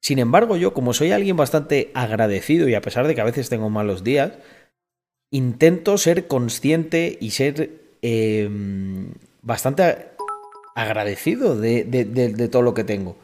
Sin 0.03 0.19
embargo, 0.19 0.57
yo, 0.57 0.75
como 0.75 0.93
soy 0.93 1.13
alguien 1.13 1.37
bastante 1.37 1.91
agradecido 1.95 2.69
y 2.69 2.75
a 2.75 2.81
pesar 2.83 3.07
de 3.07 3.15
que 3.15 3.21
a 3.21 3.25
veces 3.25 3.49
tengo 3.49 3.71
malos 3.71 4.05
días, 4.05 4.33
intento 5.31 5.99
ser 5.99 6.27
consciente 6.27 7.17
y 7.21 7.31
ser 7.31 7.97
eh, 8.03 8.49
bastante 9.43 10.09
agradecido 10.75 11.59
de, 11.59 11.85
de- 11.85 12.05
de- 12.05 12.33
de 12.35 12.49
todo 12.49 12.63
lo 12.63 12.75
que 12.75 12.85
tengo. 12.85 13.17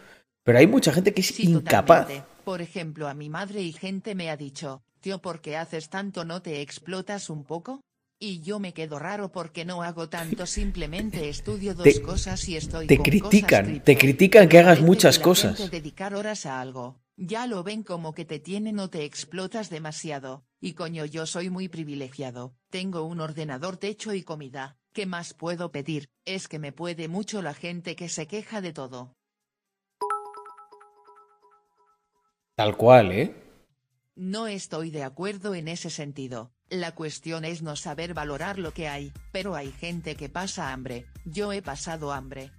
Pero 0.42 0.58
hay 0.58 0.66
mucha 0.66 0.92
gente 0.92 1.12
que 1.12 1.20
es 1.20 1.38
incapaz. 1.40 2.08
Por 2.44 2.62
ejemplo, 2.62 3.08
a 3.08 3.14
mi 3.14 3.28
madre 3.28 3.60
y 3.62 3.72
gente 3.72 4.14
me 4.14 4.30
ha 4.30 4.36
dicho, 4.36 4.82
tío, 5.00 5.18
¿por 5.20 5.40
qué 5.40 5.56
haces 5.56 5.90
tanto? 5.90 6.24
¿No 6.24 6.40
te 6.42 6.62
explotas 6.62 7.28
un 7.30 7.44
poco? 7.44 7.80
Y 8.22 8.42
yo 8.42 8.58
me 8.58 8.74
quedo 8.74 8.98
raro 8.98 9.32
porque 9.32 9.64
no 9.64 9.82
hago 9.82 10.10
tanto, 10.10 10.44
simplemente 10.46 11.30
estudio 11.30 11.74
dos 11.74 11.84
Te- 11.84 12.02
cosas 12.02 12.46
y 12.48 12.56
estoy 12.56 12.86
Te 12.86 12.96
con 12.98 13.04
critican, 13.04 13.64
cosas 13.66 13.84
te 13.84 13.96
critican 13.96 14.46
que 14.48 14.58
hagas 14.58 14.82
muchas 14.82 15.18
cosas. 15.18 15.70
dedicar 15.70 16.14
horas 16.14 16.44
a 16.44 16.60
algo. 16.60 17.00
Ya 17.16 17.46
lo 17.46 17.62
ven 17.62 17.82
como 17.82 18.12
que 18.14 18.26
te 18.26 18.38
tienen 18.38 18.78
o 18.78 18.90
te 18.90 19.04
explotas 19.04 19.70
demasiado. 19.70 20.44
Y 20.60 20.74
coño, 20.74 21.06
yo 21.06 21.24
soy 21.24 21.48
muy 21.48 21.68
privilegiado. 21.68 22.54
Tengo 22.68 23.04
un 23.04 23.20
ordenador, 23.20 23.78
techo 23.78 24.12
y 24.12 24.22
comida. 24.22 24.76
¿Qué 24.92 25.06
más 25.06 25.32
puedo 25.32 25.72
pedir? 25.72 26.10
Es 26.26 26.46
que 26.46 26.58
me 26.58 26.72
puede 26.72 27.08
mucho 27.08 27.40
la 27.40 27.54
gente 27.54 27.96
que 27.96 28.10
se 28.10 28.26
queja 28.26 28.60
de 28.60 28.72
todo. 28.74 29.14
Tal 32.54 32.76
cual, 32.76 33.12
¿eh? 33.12 33.34
No 34.14 34.46
estoy 34.46 34.90
de 34.90 35.04
acuerdo 35.04 35.54
en 35.54 35.68
ese 35.68 35.88
sentido. 35.88 36.52
La 36.70 36.92
cuestión 36.92 37.44
es 37.44 37.62
no 37.62 37.74
saber 37.74 38.14
valorar 38.14 38.60
lo 38.60 38.72
que 38.72 38.86
hay, 38.86 39.12
pero 39.32 39.56
hay 39.56 39.72
gente 39.72 40.14
que 40.14 40.28
pasa 40.28 40.72
hambre. 40.72 41.04
Yo 41.24 41.52
he 41.52 41.62
pasado 41.62 42.12
hambre. 42.12 42.52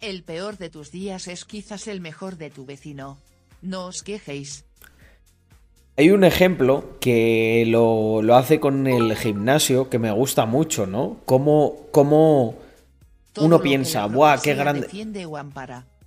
El 0.00 0.22
peor 0.24 0.58
de 0.58 0.68
tus 0.68 0.92
días 0.92 1.26
es 1.26 1.46
quizás 1.46 1.88
el 1.88 2.02
mejor 2.02 2.36
de 2.36 2.50
tu 2.50 2.66
vecino. 2.66 3.18
No 3.62 3.86
os 3.86 4.02
quejéis. 4.02 4.66
Hay 5.96 6.10
un 6.10 6.24
ejemplo 6.24 6.98
que 7.00 7.64
lo, 7.66 8.20
lo 8.20 8.36
hace 8.36 8.60
con 8.60 8.86
el 8.86 9.16
gimnasio 9.16 9.88
que 9.88 9.98
me 9.98 10.12
gusta 10.12 10.44
mucho, 10.44 10.86
¿no? 10.86 11.16
Cómo, 11.24 11.86
cómo 11.92 12.56
uno 13.38 13.62
piensa, 13.62 14.04
¡buah, 14.04 14.38
qué 14.42 14.54
grande! 14.54 14.86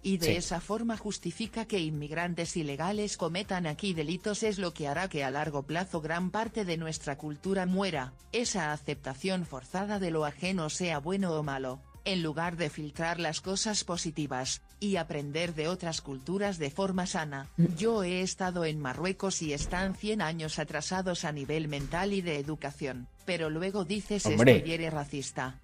Y 0.01 0.17
de 0.17 0.27
Sí. 0.27 0.31
esa 0.37 0.61
forma 0.61 0.95
justifica 0.97 1.65
que 1.65 1.79
inmigrantes 1.79 2.55
ilegales 2.57 3.17
cometan 3.17 3.67
aquí 3.67 3.93
delitos 3.93 4.43
es 4.43 4.57
lo 4.57 4.73
que 4.73 4.87
hará 4.87 5.09
que 5.09 5.23
a 5.23 5.31
largo 5.31 5.63
plazo 5.63 6.01
gran 6.01 6.31
parte 6.31 6.63
de 6.65 6.77
nuestra 6.77 7.17
cultura 7.17 7.65
muera, 7.65 8.13
esa 8.31 8.71
aceptación 8.71 9.45
forzada 9.45 9.99
de 9.99 10.11
lo 10.11 10.25
ajeno 10.25 10.69
sea 10.69 10.99
bueno 10.99 11.33
o 11.33 11.43
malo, 11.43 11.81
en 12.05 12.23
lugar 12.23 12.55
de 12.55 12.69
filtrar 12.69 13.19
las 13.19 13.41
cosas 13.41 13.83
positivas, 13.83 14.61
y 14.79 14.95
aprender 14.95 15.53
de 15.53 15.67
otras 15.67 15.99
culturas 15.99 16.57
de 16.57 16.71
forma 16.71 17.05
sana. 17.05 17.47
Yo 17.77 18.03
he 18.03 18.21
estado 18.21 18.63
en 18.63 18.79
Marruecos 18.79 19.41
y 19.41 19.51
están 19.51 19.93
100 19.95 20.21
años 20.21 20.57
atrasados 20.59 21.25
a 21.25 21.33
nivel 21.33 21.67
mental 21.67 22.13
y 22.13 22.21
de 22.21 22.39
educación, 22.39 23.07
pero 23.25 23.49
luego 23.49 23.83
dices 23.83 24.25
Hombre. 24.25 24.55
esto 24.57 24.67
y 24.69 24.71
eres 24.71 24.93
racista. 24.93 25.59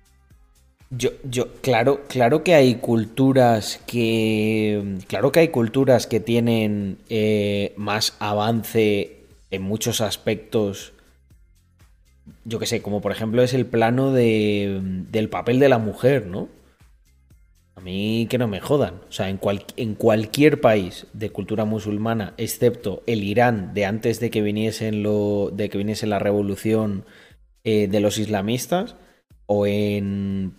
Yo, 0.98 1.10
yo, 1.24 1.52
claro, 1.62 2.04
claro 2.08 2.44
que 2.44 2.54
hay 2.54 2.76
culturas 2.76 3.82
que. 3.88 4.98
Claro 5.08 5.32
que 5.32 5.40
hay 5.42 5.48
culturas 5.50 6.08
que 6.08 6.20
tienen 6.20 6.98
eh, 7.10 7.74
más 7.76 8.16
avance 8.20 9.24
en 9.52 9.62
muchos 9.64 10.00
aspectos. 10.02 10.94
Yo 12.44 12.60
que 12.60 12.66
sé, 12.66 12.82
como 12.82 13.02
por 13.02 13.12
ejemplo 13.12 13.42
es 13.42 13.54
el 13.54 13.66
plano 13.66 14.12
de, 14.12 14.80
del 15.12 15.30
papel 15.30 15.60
de 15.60 15.70
la 15.70 15.80
mujer, 15.80 16.28
¿no? 16.28 16.50
A 17.76 17.82
mí 17.82 18.28
que 18.30 18.38
no 18.38 18.48
me 18.48 18.62
jodan. 18.62 19.02
O 19.10 19.12
sea, 19.12 19.30
en, 19.30 19.38
cual- 19.38 19.66
en 19.78 19.96
cualquier 19.96 20.62
país 20.62 21.08
de 21.14 21.30
cultura 21.30 21.66
musulmana, 21.66 22.34
excepto 22.38 23.04
el 23.06 23.24
Irán 23.24 23.74
de 23.74 23.86
antes 23.86 24.20
de 24.20 24.30
que 24.30 24.42
viniesen 24.42 25.04
lo, 25.04 25.50
de 25.52 25.70
que 25.70 25.78
viniese 25.78 26.08
la 26.08 26.20
revolución 26.20 27.06
eh, 27.64 27.88
de 27.88 28.00
los 28.00 28.18
islamistas, 28.18 28.96
o 29.48 29.68
en, 29.68 30.54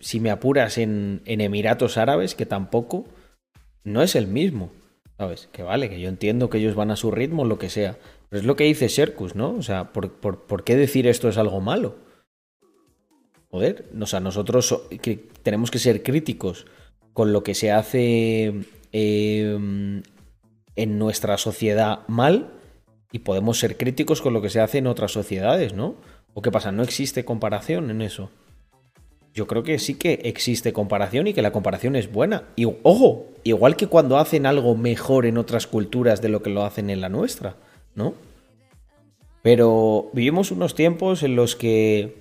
si 0.00 0.20
me 0.20 0.30
apuras, 0.30 0.78
en, 0.78 1.22
Emiratos 1.24 1.96
Árabes, 1.96 2.34
que 2.34 2.46
tampoco, 2.46 3.06
no 3.84 4.02
es 4.02 4.16
el 4.16 4.26
mismo. 4.26 4.70
¿Sabes? 5.18 5.48
Que 5.52 5.62
vale, 5.62 5.90
que 5.90 6.00
yo 6.00 6.08
entiendo 6.08 6.48
que 6.48 6.58
ellos 6.58 6.74
van 6.74 6.90
a 6.90 6.96
su 6.96 7.10
ritmo, 7.10 7.44
lo 7.44 7.58
que 7.58 7.68
sea. 7.68 7.98
Pero 8.28 8.40
es 8.40 8.46
lo 8.46 8.56
que 8.56 8.64
dice 8.64 8.88
Sherkus, 8.88 9.34
¿no? 9.34 9.54
O 9.54 9.62
sea, 9.62 9.92
¿por, 9.92 10.64
qué 10.64 10.76
decir 10.76 11.06
esto 11.06 11.28
es 11.28 11.36
algo 11.36 11.60
malo? 11.60 11.98
Joder, 13.50 13.84
o 14.00 14.06
sea, 14.06 14.20
nosotros 14.20 14.82
tenemos 15.42 15.70
que 15.70 15.78
ser 15.78 16.02
críticos 16.02 16.66
con 17.12 17.32
lo 17.32 17.42
que 17.42 17.54
se 17.54 17.72
hace 17.72 18.54
eh, 18.92 20.02
en 20.76 20.98
nuestra 20.98 21.36
sociedad 21.36 22.06
mal 22.06 22.52
y 23.12 23.20
podemos 23.20 23.58
ser 23.58 23.76
críticos 23.76 24.22
con 24.22 24.32
lo 24.32 24.40
que 24.40 24.50
se 24.50 24.60
hace 24.60 24.78
en 24.78 24.86
otras 24.86 25.12
sociedades, 25.12 25.74
¿no? 25.74 25.96
¿O 26.34 26.42
qué 26.42 26.50
pasa? 26.50 26.72
¿No 26.72 26.82
existe 26.82 27.24
comparación 27.24 27.90
en 27.90 28.02
eso? 28.02 28.30
Yo 29.32 29.46
creo 29.46 29.62
que 29.62 29.78
sí 29.78 29.94
que 29.94 30.20
existe 30.24 30.72
comparación 30.72 31.26
y 31.26 31.34
que 31.34 31.42
la 31.42 31.52
comparación 31.52 31.94
es 31.94 32.10
buena. 32.10 32.44
Y 32.56 32.66
ojo, 32.82 33.26
igual 33.44 33.76
que 33.76 33.86
cuando 33.86 34.18
hacen 34.18 34.44
algo 34.44 34.74
mejor 34.74 35.26
en 35.26 35.38
otras 35.38 35.66
culturas 35.66 36.20
de 36.20 36.28
lo 36.28 36.42
que 36.42 36.50
lo 36.50 36.64
hacen 36.64 36.90
en 36.90 37.00
la 37.00 37.08
nuestra, 37.08 37.56
¿no? 37.94 38.14
Pero 39.42 40.10
vivimos 40.12 40.50
unos 40.50 40.74
tiempos 40.74 41.22
en 41.22 41.36
los 41.36 41.54
que 41.56 42.16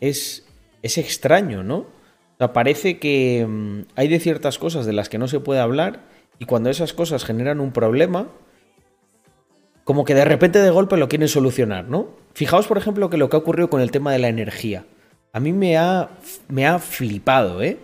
es, 0.00 0.46
es 0.82 0.98
extraño, 0.98 1.62
¿no? 1.62 1.78
O 1.78 2.38
sea, 2.38 2.52
parece 2.52 2.98
que 2.98 3.46
mm, 3.48 3.80
hay 3.94 4.08
de 4.08 4.20
ciertas 4.20 4.58
cosas 4.58 4.86
de 4.86 4.92
las 4.92 5.08
que 5.08 5.18
no 5.18 5.28
se 5.28 5.40
puede 5.40 5.60
hablar 5.60 6.00
y 6.38 6.44
cuando 6.44 6.70
esas 6.70 6.92
cosas 6.92 7.24
generan 7.24 7.60
un 7.60 7.72
problema, 7.72 8.28
como 9.84 10.04
que 10.04 10.14
de 10.14 10.24
repente 10.24 10.60
de 10.60 10.70
golpe 10.70 10.96
lo 10.96 11.08
quieren 11.08 11.28
solucionar, 11.28 11.88
¿no? 11.88 12.10
Fijaos, 12.34 12.66
por 12.66 12.78
ejemplo, 12.78 13.08
que 13.08 13.16
lo 13.16 13.28
que 13.28 13.36
ha 13.36 13.40
ocurrido 13.40 13.70
con 13.70 13.80
el 13.80 13.90
tema 13.90 14.12
de 14.12 14.18
la 14.18 14.28
energía. 14.28 14.84
A 15.38 15.40
mí 15.40 15.52
me 15.52 15.76
ha, 15.76 16.08
me 16.48 16.66
ha 16.66 16.80
flipado, 16.80 17.62
¿eh? 17.62 17.78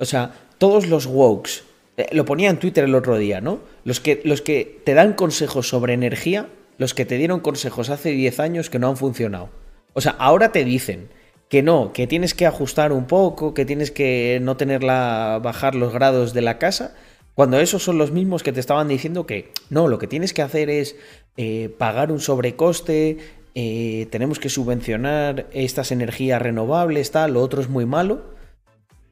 O 0.00 0.04
sea, 0.04 0.32
todos 0.58 0.88
los 0.88 1.06
wokes, 1.06 1.62
eh, 1.96 2.08
lo 2.10 2.24
ponía 2.24 2.50
en 2.50 2.58
Twitter 2.58 2.82
el 2.82 2.96
otro 2.96 3.16
día, 3.16 3.40
¿no? 3.40 3.60
Los 3.84 4.00
que, 4.00 4.20
los 4.24 4.42
que 4.42 4.80
te 4.82 4.94
dan 4.94 5.12
consejos 5.12 5.68
sobre 5.68 5.92
energía, 5.92 6.48
los 6.76 6.94
que 6.94 7.04
te 7.04 7.16
dieron 7.16 7.38
consejos 7.38 7.88
hace 7.88 8.10
10 8.10 8.40
años 8.40 8.68
que 8.68 8.80
no 8.80 8.88
han 8.88 8.96
funcionado. 8.96 9.48
O 9.92 10.00
sea, 10.00 10.16
ahora 10.18 10.50
te 10.50 10.64
dicen 10.64 11.08
que 11.48 11.62
no, 11.62 11.92
que 11.92 12.08
tienes 12.08 12.34
que 12.34 12.46
ajustar 12.46 12.90
un 12.90 13.06
poco, 13.06 13.54
que 13.54 13.64
tienes 13.64 13.92
que 13.92 14.40
no 14.42 14.56
tenerla, 14.56 15.38
bajar 15.40 15.76
los 15.76 15.92
grados 15.92 16.34
de 16.34 16.42
la 16.42 16.58
casa, 16.58 16.96
cuando 17.36 17.60
esos 17.60 17.84
son 17.84 17.98
los 17.98 18.10
mismos 18.10 18.42
que 18.42 18.52
te 18.52 18.58
estaban 18.58 18.88
diciendo 18.88 19.24
que 19.24 19.52
no, 19.70 19.86
lo 19.86 20.00
que 20.00 20.08
tienes 20.08 20.32
que 20.32 20.42
hacer 20.42 20.68
es 20.68 20.96
eh, 21.36 21.72
pagar 21.78 22.10
un 22.10 22.18
sobrecoste, 22.18 23.18
eh, 23.54 24.06
tenemos 24.10 24.38
que 24.38 24.48
subvencionar 24.48 25.46
estas 25.52 25.92
energías 25.92 26.40
renovables, 26.40 27.10
tal, 27.10 27.34
lo 27.34 27.42
otro 27.42 27.60
es 27.60 27.68
muy 27.68 27.86
malo. 27.86 28.22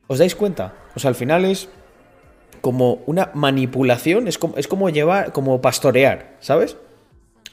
¿Os 0.07 0.19
dais 0.19 0.35
cuenta? 0.35 0.75
O 0.95 1.01
sea, 1.01 1.09
al 1.09 1.15
final 1.15 1.45
es 1.45 1.69
como 2.61 3.03
una 3.07 3.31
manipulación, 3.35 4.29
es 4.29 4.39
como, 4.39 4.57
es 4.57 4.69
como 4.69 4.91
llevar, 4.91 5.33
como 5.33 5.61
pastorear, 5.61 6.37
¿sabes? 6.41 6.77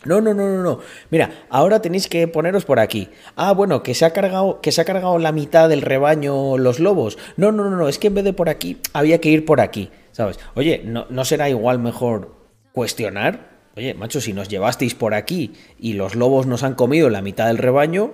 No, 0.05 0.19
no, 0.19 0.33
no, 0.33 0.49
no, 0.49 0.61
no. 0.61 0.79
Mira, 1.09 1.45
ahora 1.49 1.81
tenéis 1.81 2.07
que 2.07 2.27
poneros 2.27 2.65
por 2.65 2.79
aquí. 2.79 3.09
Ah, 3.35 3.53
bueno, 3.53 3.83
que 3.83 3.93
se 3.93 4.05
ha 4.05 4.11
cargado, 4.11 4.59
que 4.59 4.71
se 4.71 4.81
ha 4.81 4.85
cargado 4.85 5.17
la 5.17 5.31
mitad 5.31 5.69
del 5.69 5.81
rebaño 5.81 6.57
los 6.57 6.79
lobos. 6.79 7.17
No, 7.37 7.51
no, 7.51 7.69
no, 7.69 7.77
no, 7.77 7.87
es 7.87 7.99
que 7.99 8.07
en 8.07 8.15
vez 8.15 8.23
de 8.25 8.33
por 8.33 8.49
aquí, 8.49 8.79
había 8.91 9.21
que 9.21 9.29
ir 9.29 9.45
por 9.45 9.61
aquí, 9.61 9.91
¿sabes? 10.11 10.39
Oye, 10.55 10.81
¿no, 10.83 11.05
no 11.09 11.23
será 11.25 11.49
igual 11.49 11.79
mejor 11.79 12.35
cuestionar? 12.73 13.52
Oye, 13.75 13.93
macho, 13.95 14.21
si 14.21 14.33
nos 14.33 14.49
llevasteis 14.49 14.93
por 14.93 15.13
aquí 15.13 15.51
y 15.79 15.93
los 15.93 16.15
lobos 16.15 16.45
nos 16.45 16.63
han 16.63 16.75
comido 16.75 17.09
la 17.09 17.21
mitad 17.21 17.47
del 17.47 17.57
rebaño. 17.57 18.13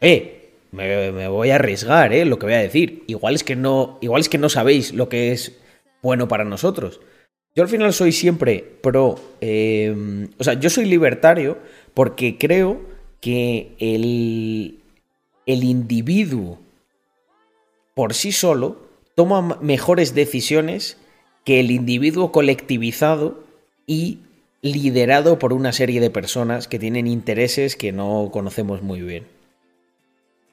Eh, 0.00 0.50
me, 0.70 1.28
voy 1.28 1.50
a 1.50 1.56
arriesgar, 1.56 2.12
eh, 2.12 2.24
lo 2.24 2.38
que 2.38 2.46
voy 2.46 2.54
a 2.54 2.58
decir. 2.58 3.02
Igual 3.08 3.34
es 3.34 3.42
que 3.42 3.56
no, 3.56 3.98
igual 4.00 4.20
es 4.20 4.28
que 4.28 4.38
no 4.38 4.48
sabéis 4.48 4.92
lo 4.92 5.08
que 5.08 5.32
es 5.32 5.58
bueno 6.02 6.28
para 6.28 6.44
nosotros. 6.44 7.00
Yo 7.56 7.64
al 7.64 7.68
final 7.68 7.92
soy 7.92 8.12
siempre 8.12 8.64
pro. 8.80 9.18
eh, 9.40 10.28
o 10.38 10.44
sea, 10.44 10.54
yo 10.54 10.70
soy 10.70 10.84
libertario 10.84 11.58
porque 11.94 12.38
creo 12.38 12.80
que 13.20 13.72
el, 13.80 14.78
el 15.46 15.64
individuo 15.64 16.60
por 17.94 18.14
sí 18.14 18.30
solo 18.30 18.86
toma 19.16 19.58
mejores 19.60 20.14
decisiones 20.14 20.96
que 21.44 21.58
el 21.58 21.72
individuo 21.72 22.30
colectivizado 22.30 23.42
y 23.88 24.18
liderado 24.62 25.38
por 25.38 25.52
una 25.52 25.72
serie 25.72 26.00
de 26.00 26.10
personas 26.10 26.68
que 26.68 26.78
tienen 26.78 27.06
intereses 27.06 27.76
que 27.76 27.92
no 27.92 28.30
conocemos 28.32 28.82
muy 28.82 29.02
bien. 29.02 29.26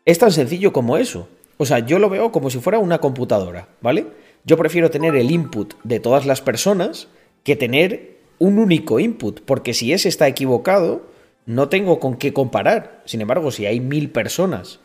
Es 0.06 0.20
tan 0.20 0.32
sencillo 0.32 0.72
como 0.72 0.98
eso. 0.98 1.28
O 1.58 1.66
sea, 1.66 1.80
yo 1.80 2.00
lo 2.00 2.10
veo 2.10 2.32
como 2.32 2.50
si 2.50 2.60
fuera 2.60 2.80
una 2.80 3.00
computadora, 3.00 3.70
¿vale? 3.82 4.08
Yo 4.44 4.58
prefiero 4.58 4.92
tener 4.92 5.16
el 5.16 5.32
input 5.32 5.74
de 5.84 6.00
todas 6.00 6.26
las 6.26 6.42
personas 6.42 7.08
que 7.44 7.56
tener 7.56 8.18
un 8.38 8.60
único 8.60 9.00
input, 9.00 9.42
porque 9.42 9.74
si 9.74 9.94
ese 9.94 10.10
está 10.10 10.28
equivocado, 10.28 11.08
no 11.46 11.70
tengo 11.70 12.00
con 12.00 12.18
qué 12.18 12.34
comparar. 12.34 13.02
Sin 13.06 13.22
embargo, 13.22 13.52
si 13.52 13.66
hay 13.66 13.80
mil 13.80 14.10
personas 14.12 14.80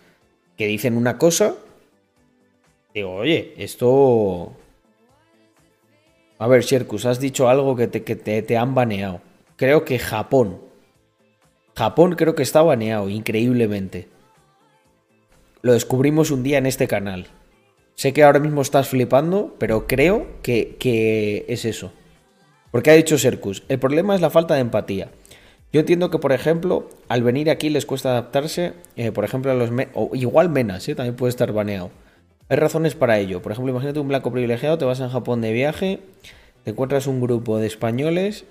que 0.57 0.67
dicen 0.67 0.97
una 0.97 1.19
cosa, 1.19 1.57
digo, 2.95 3.15
oye, 3.15 3.55
esto... 3.59 4.53
A 6.41 6.47
ver, 6.49 6.63
Sherkus, 6.63 7.05
has 7.05 7.21
dicho 7.21 7.49
algo 7.49 7.77
que 7.77 7.87
te, 7.87 8.03
que 8.03 8.17
te, 8.17 8.41
te 8.43 8.57
han 8.57 8.75
baneado. 8.75 9.21
Creo 9.57 9.85
que 9.85 9.99
Japón. 9.99 10.59
Japón 11.77 12.15
creo 12.17 12.35
que 12.35 12.43
está 12.43 12.63
baneado, 12.63 13.09
increíblemente. 13.11 14.09
Lo 15.63 15.75
descubrimos 15.75 16.31
un 16.31 16.43
día 16.43 16.57
en 16.59 16.65
este 16.67 16.89
canal. 16.89 17.27
Sé 17.95 18.15
que 18.15 18.25
ahora 18.25 18.39
mismo 18.39 18.63
estás 18.63 18.89
flipando, 18.89 19.55
pero 19.59 19.87
creo 19.87 20.27
que, 20.43 20.77
que 20.81 21.45
es 21.49 21.67
eso. 21.67 21.93
Porque 22.71 22.91
ha 22.91 22.95
dicho 22.95 23.19
Sercus, 23.19 23.63
el 23.69 23.79
problema 23.79 24.15
es 24.15 24.23
la 24.23 24.31
falta 24.31 24.55
de 24.55 24.61
empatía. 24.61 25.11
Yo 25.73 25.81
entiendo 25.81 26.11
que, 26.11 26.19
por 26.19 26.33
ejemplo, 26.33 26.89
al 27.09 27.23
venir 27.23 27.51
aquí 27.51 27.69
les 27.69 27.85
cuesta 27.85 28.11
adaptarse, 28.13 28.73
eh, 28.97 29.13
por 29.13 29.25
ejemplo, 29.25 29.53
a 29.53 29.55
los... 29.55 29.71
me- 29.71 29.89
o 29.93 30.11
igual 30.15 30.49
menas, 30.49 30.89
¿eh? 30.89 30.95
también 30.95 31.17
puede 31.17 31.31
estar 31.31 31.53
baneado. 31.53 31.91
Hay 32.51 32.57
razones 32.57 32.97
para 32.97 33.19
ello. 33.19 33.41
Por 33.41 33.53
ejemplo, 33.53 33.71
imagínate 33.71 34.01
un 34.01 34.09
blanco 34.09 34.33
privilegiado, 34.33 34.77
te 34.77 34.85
vas 34.85 35.01
a 35.01 35.09
Japón 35.09 35.41
de 35.41 35.53
viaje, 35.53 36.01
te 36.65 36.73
encuentras 36.73 37.07
un 37.07 37.21
grupo 37.21 37.59
de 37.59 37.69
españoles, 37.69 38.45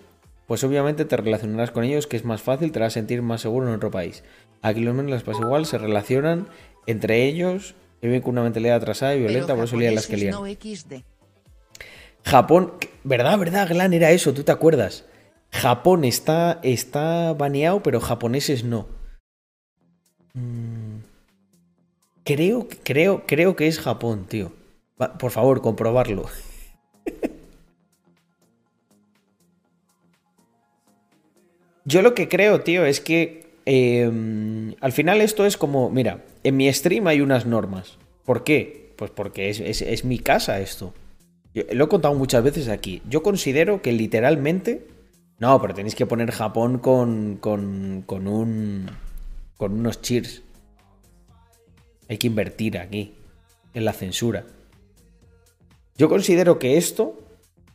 pues 0.48 0.64
obviamente 0.64 1.04
te 1.04 1.18
relacionarás 1.18 1.72
con 1.72 1.84
ellos, 1.84 2.08
que 2.08 2.16
es 2.16 2.24
más 2.24 2.42
fácil, 2.42 2.72
te 2.72 2.80
vas 2.80 2.88
a 2.88 2.90
sentir 2.92 3.22
más 3.22 3.42
seguro 3.42 3.68
en 3.68 3.76
otro 3.76 3.92
país. 3.92 4.24
Aquí 4.62 4.80
los 4.80 4.96
menos 4.96 5.12
les 5.12 5.24
pasa 5.24 5.42
igual, 5.42 5.66
se 5.66 5.78
relacionan 5.78 6.48
entre 6.88 7.26
ellos, 7.26 7.76
viven 8.02 8.22
con 8.22 8.32
una 8.32 8.44
mentalidad 8.44 8.78
atrasada 8.78 9.16
y 9.16 9.20
violenta, 9.20 9.54
por 9.54 9.66
eso 9.66 9.76
lían 9.76 9.96
las 9.96 10.08
que 10.08 10.16
lían. 10.16 10.32
no. 10.32 10.46
Japón, 12.24 12.74
¿verdad, 13.04 13.38
verdad, 13.38 13.68
Glan? 13.68 13.94
Era 13.94 14.12
eso, 14.12 14.34
¿tú 14.34 14.44
te 14.44 14.54
acuerdas? 14.54 15.06
Japón 15.52 16.06
está, 16.06 16.60
está 16.64 17.34
baneado, 17.34 17.84
pero 17.84 18.00
japoneses 18.00 18.64
no. 18.64 18.88
Mm, 20.34 20.89
Creo, 22.30 22.68
creo, 22.90 23.14
creo 23.32 23.56
que 23.58 23.68
es 23.68 23.78
Japón, 23.80 24.26
tío. 24.30 24.52
Por 25.20 25.32
favor, 25.32 25.62
comprobarlo. 25.62 26.26
Yo 31.86 32.02
lo 32.02 32.14
que 32.14 32.28
creo, 32.28 32.62
tío, 32.62 32.86
es 32.86 33.00
que 33.00 33.48
eh, 33.66 34.10
al 34.80 34.92
final 34.92 35.22
esto 35.22 35.46
es 35.46 35.58
como, 35.58 35.90
mira, 35.90 36.24
en 36.44 36.58
mi 36.58 36.72
stream 36.72 37.08
hay 37.08 37.22
unas 37.22 37.46
normas. 37.46 37.98
¿Por 38.26 38.44
qué? 38.44 38.94
Pues 38.98 39.12
porque 39.12 39.50
es, 39.50 39.60
es- 39.60 40.06
mi 40.06 40.20
casa 40.20 40.60
esto. 40.60 40.94
Lo 41.72 41.86
he 41.86 41.88
contado 41.88 42.14
muchas 42.14 42.44
veces 42.44 42.68
aquí. 42.70 43.02
Yo 43.10 43.24
considero 43.24 43.82
que 43.82 43.92
literalmente... 43.92 44.88
No, 45.40 45.60
pero 45.62 45.74
tenéis 45.74 45.96
que 45.96 46.06
poner 46.06 46.32
Japón 46.32 46.80
con, 46.80 47.38
con, 47.38 48.04
con 48.06 48.28
un... 48.28 48.88
con 49.58 49.74
unos 49.80 50.02
cheers. 50.02 50.44
Hay 52.10 52.18
que 52.18 52.28
invertir 52.28 52.78
aquí, 52.78 53.14
en 53.74 53.86
la 53.86 53.94
censura. 53.94 54.46
Yo 55.98 56.10
considero 56.10 56.60
que 56.60 56.78
esto, 56.78 57.20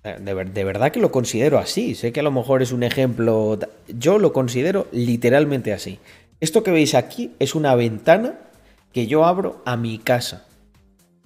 eh, 0.03 0.17
de, 0.21 0.35
ver- 0.35 0.53
de 0.53 0.65
verdad 0.65 0.91
que 0.93 1.01
lo 1.01 1.11
considero 1.13 1.59
así. 1.59 1.95
Sé 1.95 2.13
que 2.13 2.21
a 2.21 2.25
lo 2.25 2.33
mejor 2.33 2.63
es 2.63 2.73
un 2.73 2.83
ejemplo. 2.83 3.59
Yo 3.89 4.19
lo 4.19 4.33
considero 4.33 4.87
literalmente 4.93 5.73
así. 5.73 5.99
Esto 6.41 6.63
que 6.63 6.71
veis 6.73 6.95
aquí 6.95 7.33
es 7.39 7.55
una 7.55 7.75
ventana 7.75 8.39
que 8.93 9.07
yo 9.07 9.25
abro 9.25 9.63
a 9.65 9.77
mi 9.77 9.99
casa. 9.99 10.47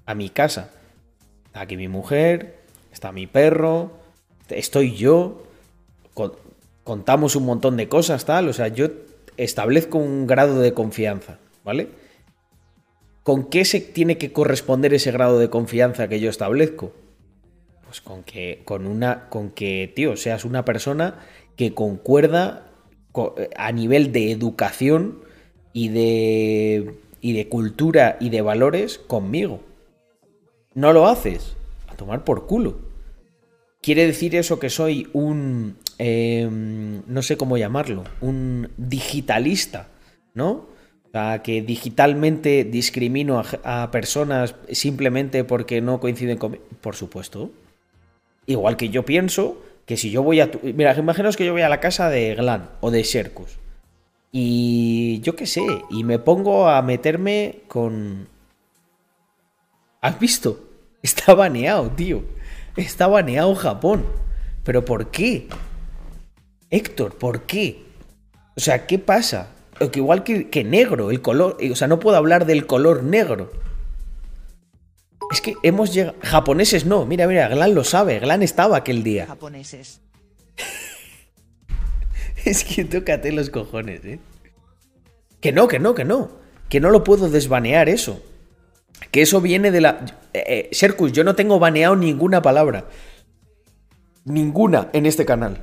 A 0.06 0.14
mi 0.14 0.28
casa. 0.28 0.70
Está 1.46 1.62
aquí 1.62 1.76
mi 1.76 1.88
mujer, 1.88 2.58
está 2.92 3.10
mi 3.12 3.26
perro, 3.26 3.92
estoy 4.50 4.94
yo. 4.94 5.44
con- 6.14 6.32
contamos 6.84 7.36
un 7.36 7.44
montón 7.44 7.76
de 7.76 7.88
cosas, 7.88 8.24
tal. 8.24 8.48
O 8.48 8.52
sea, 8.52 8.68
yo 8.68 8.88
establezco 9.36 9.98
un 9.98 10.26
grado 10.26 10.58
de 10.60 10.74
confianza, 10.74 11.38
¿vale? 11.64 11.88
¿Con 13.28 13.50
qué 13.50 13.66
se 13.66 13.82
tiene 13.82 14.16
que 14.16 14.32
corresponder 14.32 14.94
ese 14.94 15.12
grado 15.12 15.38
de 15.38 15.50
confianza 15.50 16.08
que 16.08 16.18
yo 16.18 16.30
establezco? 16.30 16.94
Pues 17.84 18.00
con 18.00 18.22
que, 18.22 18.62
con 18.64 18.86
una, 18.86 19.28
con 19.28 19.50
que, 19.50 19.92
tío, 19.94 20.16
seas 20.16 20.46
una 20.46 20.64
persona 20.64 21.26
que 21.54 21.74
concuerda 21.74 22.70
co- 23.12 23.34
a 23.54 23.70
nivel 23.72 24.12
de 24.12 24.32
educación 24.32 25.18
y 25.74 25.88
de, 25.88 26.94
y 27.20 27.34
de 27.34 27.48
cultura 27.50 28.16
y 28.18 28.30
de 28.30 28.40
valores 28.40 28.96
conmigo. 28.96 29.60
No 30.72 30.94
lo 30.94 31.06
haces, 31.06 31.54
a 31.86 31.96
tomar 31.96 32.24
por 32.24 32.46
culo. 32.46 32.78
¿Quiere 33.82 34.06
decir 34.06 34.36
eso 34.36 34.58
que 34.58 34.70
soy 34.70 35.06
un, 35.12 35.76
eh, 35.98 36.48
no 36.50 37.20
sé 37.20 37.36
cómo 37.36 37.58
llamarlo, 37.58 38.04
un 38.22 38.70
digitalista, 38.78 39.88
¿no? 40.32 40.77
Sea, 41.12 41.42
que 41.42 41.62
digitalmente 41.62 42.64
discrimino 42.64 43.40
a, 43.64 43.82
a 43.82 43.90
personas 43.90 44.54
simplemente 44.72 45.44
porque 45.44 45.80
no 45.80 46.00
coinciden 46.00 46.38
conmigo. 46.38 46.64
Por 46.80 46.96
supuesto. 46.96 47.50
Igual 48.46 48.76
que 48.76 48.88
yo 48.90 49.04
pienso 49.04 49.62
que 49.86 49.96
si 49.96 50.10
yo 50.10 50.22
voy 50.22 50.40
a... 50.40 50.50
tu- 50.50 50.60
Mira, 50.62 50.94
imaginaos 50.96 51.36
que 51.36 51.44
yo 51.46 51.52
voy 51.52 51.62
a 51.62 51.68
la 51.68 51.80
casa 51.80 52.08
de 52.10 52.34
Glan 52.34 52.70
o 52.80 52.90
de 52.90 53.02
Sherkus. 53.02 53.58
Y 54.32 55.20
yo 55.22 55.34
qué 55.36 55.46
sé, 55.46 55.64
y 55.90 56.04
me 56.04 56.18
pongo 56.18 56.68
a 56.68 56.82
meterme 56.82 57.60
con... 57.68 58.28
¿Has 60.00 60.18
visto? 60.20 60.60
Está 61.02 61.34
baneado, 61.34 61.90
tío. 61.90 62.22
Está 62.76 63.06
baneado 63.06 63.54
Japón. 63.54 64.04
¿Pero 64.64 64.84
por 64.84 65.10
qué? 65.10 65.48
Héctor, 66.70 67.16
¿por 67.16 67.42
qué? 67.42 67.82
O 68.56 68.60
sea, 68.60 68.86
¿qué 68.86 68.98
pasa? 68.98 69.48
Igual 69.94 70.24
que, 70.24 70.48
que 70.48 70.64
negro, 70.64 71.10
el 71.10 71.22
color. 71.22 71.56
O 71.70 71.76
sea, 71.76 71.88
no 71.88 72.00
puedo 72.00 72.16
hablar 72.16 72.46
del 72.46 72.66
color 72.66 73.02
negro. 73.02 73.50
Es 75.30 75.40
que 75.40 75.56
hemos 75.62 75.92
llegado. 75.92 76.16
Japoneses 76.22 76.86
no, 76.86 77.04
mira, 77.04 77.26
mira, 77.26 77.48
Glan 77.48 77.74
lo 77.74 77.84
sabe. 77.84 78.18
Glan 78.18 78.42
estaba 78.42 78.78
aquel 78.78 79.02
día. 79.02 79.26
Japoneses. 79.26 80.00
Es 82.44 82.62
que 82.64 82.84
tócate 82.84 83.32
los 83.32 83.50
cojones, 83.50 84.04
¿eh? 84.04 84.20
Que 85.40 85.52
no, 85.52 85.66
que 85.68 85.80
no, 85.80 85.94
que 85.94 86.04
no. 86.04 86.30
Que 86.68 86.80
no 86.80 86.88
lo 86.90 87.02
puedo 87.04 87.28
desbanear 87.28 87.88
eso. 87.88 88.22
Que 89.10 89.22
eso 89.22 89.40
viene 89.40 89.70
de 89.70 89.80
la. 89.80 90.06
Eh, 90.32 90.44
eh, 90.46 90.68
Serkus, 90.72 91.12
yo 91.12 91.24
no 91.24 91.34
tengo 91.34 91.58
baneado 91.58 91.96
ninguna 91.96 92.40
palabra. 92.40 92.88
Ninguna 94.24 94.88
en 94.92 95.04
este 95.06 95.26
canal. 95.26 95.62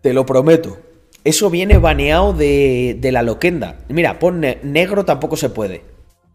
Te 0.00 0.12
lo 0.12 0.26
prometo. 0.26 0.78
Eso 1.26 1.50
viene 1.50 1.78
baneado 1.78 2.32
de, 2.32 2.96
de 3.00 3.10
la 3.10 3.22
loquenda. 3.22 3.78
Mira, 3.88 4.20
pon 4.20 4.38
ne- 4.38 4.60
negro 4.62 5.04
tampoco 5.04 5.36
se 5.36 5.50
puede. 5.50 5.82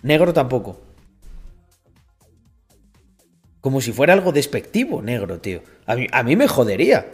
Negro 0.01 0.33
tampoco. 0.33 0.81
Como 3.61 3.79
si 3.79 3.93
fuera 3.93 4.11
algo 4.11 4.33
despectivo, 4.33 5.01
negro, 5.01 5.39
tío. 5.39 5.61
A 5.85 5.95
mí, 5.95 6.07
a 6.11 6.23
mí 6.23 6.35
me 6.35 6.49
jodería. 6.49 7.05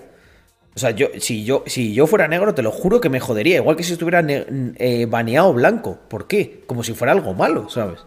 O 0.76 0.80
sea, 0.80 0.90
yo, 0.90 1.10
si, 1.20 1.44
yo, 1.46 1.64
si 1.68 1.94
yo 1.94 2.08
fuera 2.08 2.28
negro, 2.28 2.56
te 2.56 2.64
lo 2.64 2.72
juro 2.72 3.00
que 3.00 3.10
me 3.10 3.20
jodería. 3.20 3.58
Igual 3.58 3.76
que 3.76 3.84
si 3.84 3.94
estuviera 3.94 4.26
eh, 4.28 5.06
baneado 5.08 5.54
blanco. 5.54 6.00
¿Por 6.10 6.26
qué? 6.28 6.64
Como 6.66 6.82
si 6.84 6.94
fuera 6.94 7.12
algo 7.14 7.36
malo, 7.36 7.70
¿sabes? 7.70 8.00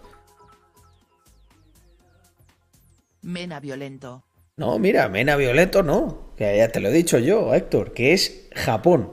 Mena 3.22 3.60
violento. 3.60 4.24
No, 4.56 4.80
mira, 4.80 5.08
Mena 5.08 5.36
Violento 5.36 5.84
no. 5.84 6.32
Que 6.36 6.56
ya 6.56 6.68
te 6.68 6.80
lo 6.80 6.88
he 6.88 6.92
dicho 6.92 7.18
yo, 7.18 7.54
Héctor, 7.54 7.92
que 7.92 8.12
es 8.14 8.48
Japón. 8.54 9.12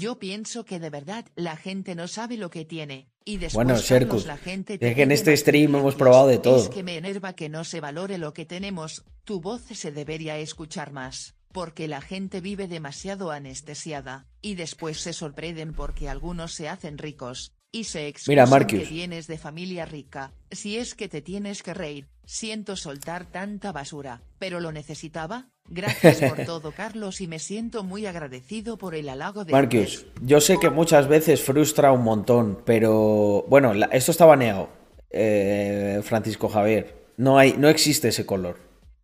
Yo 0.00 0.18
pienso 0.18 0.64
que 0.64 0.80
de 0.80 0.88
verdad 0.88 1.26
la 1.36 1.56
gente 1.56 1.94
no 1.94 2.08
sabe 2.08 2.38
lo 2.38 2.48
que 2.48 2.64
tiene. 2.64 3.10
Y 3.22 3.36
después 3.36 3.66
Bueno, 3.66 3.78
Serkus, 3.78 4.24
la 4.24 4.38
gente 4.38 4.78
es 4.80 4.94
que 4.94 5.02
en 5.02 5.12
este 5.12 5.36
stream 5.36 5.74
hemos 5.74 5.94
probado 5.94 6.26
de 6.26 6.38
todo. 6.38 6.56
Es 6.56 6.70
que 6.70 6.82
me 6.82 6.96
enerva 6.96 7.34
que 7.34 7.50
no 7.50 7.64
se 7.64 7.80
valore 7.80 8.16
lo 8.16 8.32
que 8.32 8.46
tenemos. 8.46 9.04
Tu 9.24 9.42
voz 9.42 9.60
se 9.60 9.92
debería 9.92 10.38
escuchar 10.38 10.92
más. 10.92 11.34
Porque 11.52 11.86
la 11.86 12.00
gente 12.00 12.40
vive 12.40 12.66
demasiado 12.66 13.30
anestesiada. 13.30 14.26
Y 14.40 14.54
después 14.54 15.00
se 15.00 15.12
sorprenden 15.12 15.74
porque 15.74 16.08
algunos 16.08 16.54
se 16.54 16.70
hacen 16.70 16.96
ricos. 16.96 17.52
Y 17.70 17.84
se 17.84 18.08
excusan 18.08 18.48
Mira, 18.48 18.66
que 18.66 18.78
vienes 18.78 19.26
de 19.26 19.36
familia 19.36 19.84
rica. 19.84 20.32
Si 20.50 20.78
es 20.78 20.94
que 20.94 21.08
te 21.08 21.20
tienes 21.20 21.62
que 21.62 21.74
reír. 21.74 22.08
Siento 22.24 22.74
soltar 22.74 23.26
tanta 23.26 23.70
basura. 23.70 24.22
Pero 24.38 24.60
lo 24.60 24.72
necesitaba. 24.72 25.50
Gracias 25.70 26.20
por 26.30 26.44
todo, 26.44 26.72
Carlos, 26.72 27.20
y 27.20 27.26
me 27.28 27.38
siento 27.38 27.84
muy 27.84 28.04
agradecido 28.06 28.76
por 28.76 28.94
el 28.94 29.08
halago 29.08 29.44
de 29.44 29.52
Marcus, 29.52 30.04
yo 30.22 30.40
sé 30.40 30.58
que 30.58 30.68
muchas 30.68 31.06
veces 31.08 31.40
frustra 31.42 31.92
un 31.92 32.02
montón, 32.02 32.58
pero 32.66 33.44
bueno, 33.48 33.72
la- 33.72 33.86
esto 33.86 34.10
está 34.10 34.24
baneado, 34.26 34.68
eh, 35.10 36.00
Francisco 36.02 36.48
Javier. 36.48 36.94
No 37.16 37.38
hay, 37.38 37.54
no 37.56 37.68
existe 37.68 38.08
ese 38.08 38.26
color. 38.26 38.56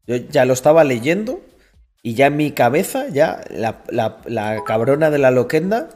Yo 0.06 0.16
ya 0.16 0.44
lo 0.44 0.52
estaba 0.54 0.84
leyendo 0.84 1.40
y 2.02 2.14
ya 2.14 2.26
en 2.26 2.36
mi 2.36 2.50
cabeza, 2.52 3.08
ya 3.08 3.42
la, 3.50 3.82
la- 3.90 4.18
la 4.26 4.62
cabrona 4.64 5.10
de 5.10 5.18
la 5.18 5.30
loquenda, 5.30 5.88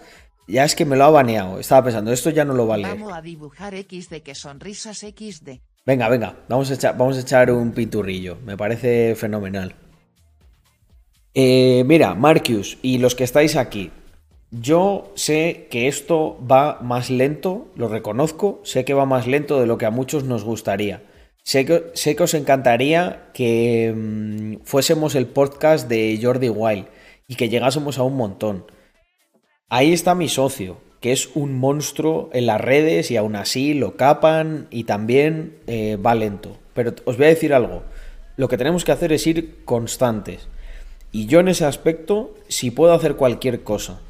ya 0.49 0.65
es 0.65 0.75
que 0.75 0.85
me 0.85 0.97
lo 0.97 1.05
ha 1.05 1.11
baneado. 1.11 1.59
Estaba 1.61 1.85
pensando, 1.85 2.13
esto 2.13 2.31
ya 2.31 2.45
no 2.45 2.55
lo 2.55 2.67
vale. 2.67 2.89
Vamos 2.89 3.13
a 3.13 3.23
dibujar 3.23 3.75
X 3.75 4.11
de 4.11 4.23
que 4.23 4.35
sonrisas 4.35 4.99
XD. 4.99 5.61
Venga, 5.87 6.09
venga, 6.09 6.37
vamos 6.49 6.71
a 6.71 6.75
echar, 6.75 6.97
vamos 6.97 7.17
a 7.17 7.21
echar 7.21 7.51
un 7.51 7.73
pinturrillo. 7.73 8.37
Me 8.45 8.57
parece 8.57 9.15
fenomenal. 9.17 9.75
Eh, 11.35 11.85
mira, 11.87 12.15
Marcus 12.15 12.79
y 12.83 12.99
los 12.99 13.15
que 13.15 13.25
estáis 13.25 13.57
aquí, 13.57 13.91
yo 14.51 15.13
sé 15.15 15.69
que 15.71 15.87
esto 15.87 16.37
va 16.51 16.81
más 16.83 17.09
lento, 17.09 17.69
lo 17.77 17.87
reconozco, 17.87 18.61
sé 18.65 18.85
que 18.85 18.95
va 18.95 19.07
más 19.07 19.29
lento 19.29 19.61
de 19.61 19.67
lo 19.67 19.79
que 19.79 19.87
a 19.87 19.91
muchos 19.91 20.25
nos 20.25 20.43
gustaría. 20.43 21.03
Sé 21.45 21.65
que, 21.65 22.23
os 22.23 22.35
encantaría 22.35 23.31
que 23.33 23.95
mm, 23.97 24.65
fuésemos 24.65 25.15
el 25.15 25.27
podcast 25.27 25.89
de 25.89 26.19
Jordi 26.21 26.49
Wild 26.49 26.87
y 27.29 27.37
que 27.37 27.49
llegásemos 27.49 27.99
a 27.99 28.03
un 28.03 28.17
montón. 28.17 28.67
Ahí 29.69 29.93
está 29.93 30.17
mi 30.17 30.29
socio, 30.29 30.79
que 31.01 31.13
es 31.13 31.31
un 31.35 31.57
monstruo 31.57 32.29
en 32.33 32.47
las 32.47 32.61
redes 32.61 33.11
y 33.13 33.17
aún 33.17 33.37
así 33.37 33.73
lo 33.75 33.97
capan 33.97 34.67
y 34.71 34.85
también 34.85 35.59
eh, 35.69 35.97
va 35.97 36.15
lento. 36.17 36.59
Pero 36.75 36.95
os 37.05 37.17
voy 37.17 37.27
a 37.27 37.31
decir 37.31 37.55
algo, 37.55 37.85
lo 38.37 38.49
que 38.49 38.59
tenemos 38.59 38.85
que 38.85 38.93
hacer 38.93 39.13
es 39.13 39.27
ir 39.27 39.65
constantes. 39.65 40.49
Y 41.13 41.27
yo 41.27 41.41
en 41.41 41.49
ese 41.49 41.65
aspecto, 41.65 42.35
si 42.49 42.71
puedo 42.71 42.93
hacer 42.93 43.17
cualquier 43.17 43.63
cosa 43.63 44.01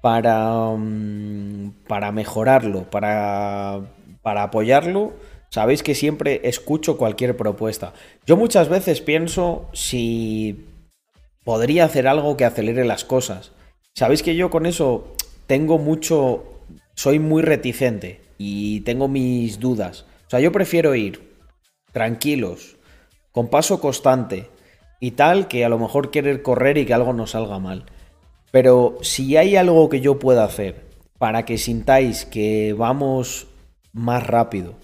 para, 0.00 0.70
mm, 0.76 1.72
para 1.86 2.12
mejorarlo, 2.12 2.90
para, 2.90 3.80
para 4.22 4.44
apoyarlo, 4.44 5.12
sabéis 5.50 5.82
que 5.82 5.94
siempre 5.94 6.40
escucho 6.44 6.96
cualquier 6.96 7.36
propuesta. 7.36 7.92
Yo 8.26 8.36
muchas 8.36 8.68
veces 8.68 9.00
pienso 9.00 9.68
si 9.72 10.66
podría 11.44 11.84
hacer 11.84 12.06
algo 12.06 12.36
que 12.36 12.44
acelere 12.44 12.84
las 12.84 13.04
cosas. 13.04 13.52
Sabéis 13.94 14.22
que 14.22 14.36
yo 14.36 14.50
con 14.50 14.64
eso 14.64 15.14
tengo 15.46 15.78
mucho, 15.78 16.44
soy 16.94 17.18
muy 17.18 17.42
reticente 17.42 18.20
y 18.38 18.80
tengo 18.80 19.08
mis 19.08 19.58
dudas. 19.58 20.06
O 20.26 20.30
sea, 20.30 20.40
yo 20.40 20.52
prefiero 20.52 20.94
ir 20.94 21.36
tranquilos, 21.92 22.76
con 23.32 23.48
paso 23.48 23.80
constante 23.80 24.48
y 25.00 25.12
tal, 25.12 25.48
que 25.48 25.64
a 25.64 25.68
lo 25.68 25.78
mejor 25.78 26.10
querer 26.10 26.42
correr 26.42 26.78
y 26.78 26.86
que 26.86 26.94
algo 26.94 27.12
no 27.12 27.26
salga 27.26 27.58
mal. 27.58 27.84
Pero 28.50 28.98
si 29.02 29.36
hay 29.36 29.56
algo 29.56 29.88
que 29.88 30.00
yo 30.00 30.18
pueda 30.18 30.44
hacer 30.44 30.86
para 31.18 31.44
que 31.44 31.58
sintáis 31.58 32.24
que 32.24 32.74
vamos 32.76 33.46
más 33.92 34.26
rápido 34.26 34.74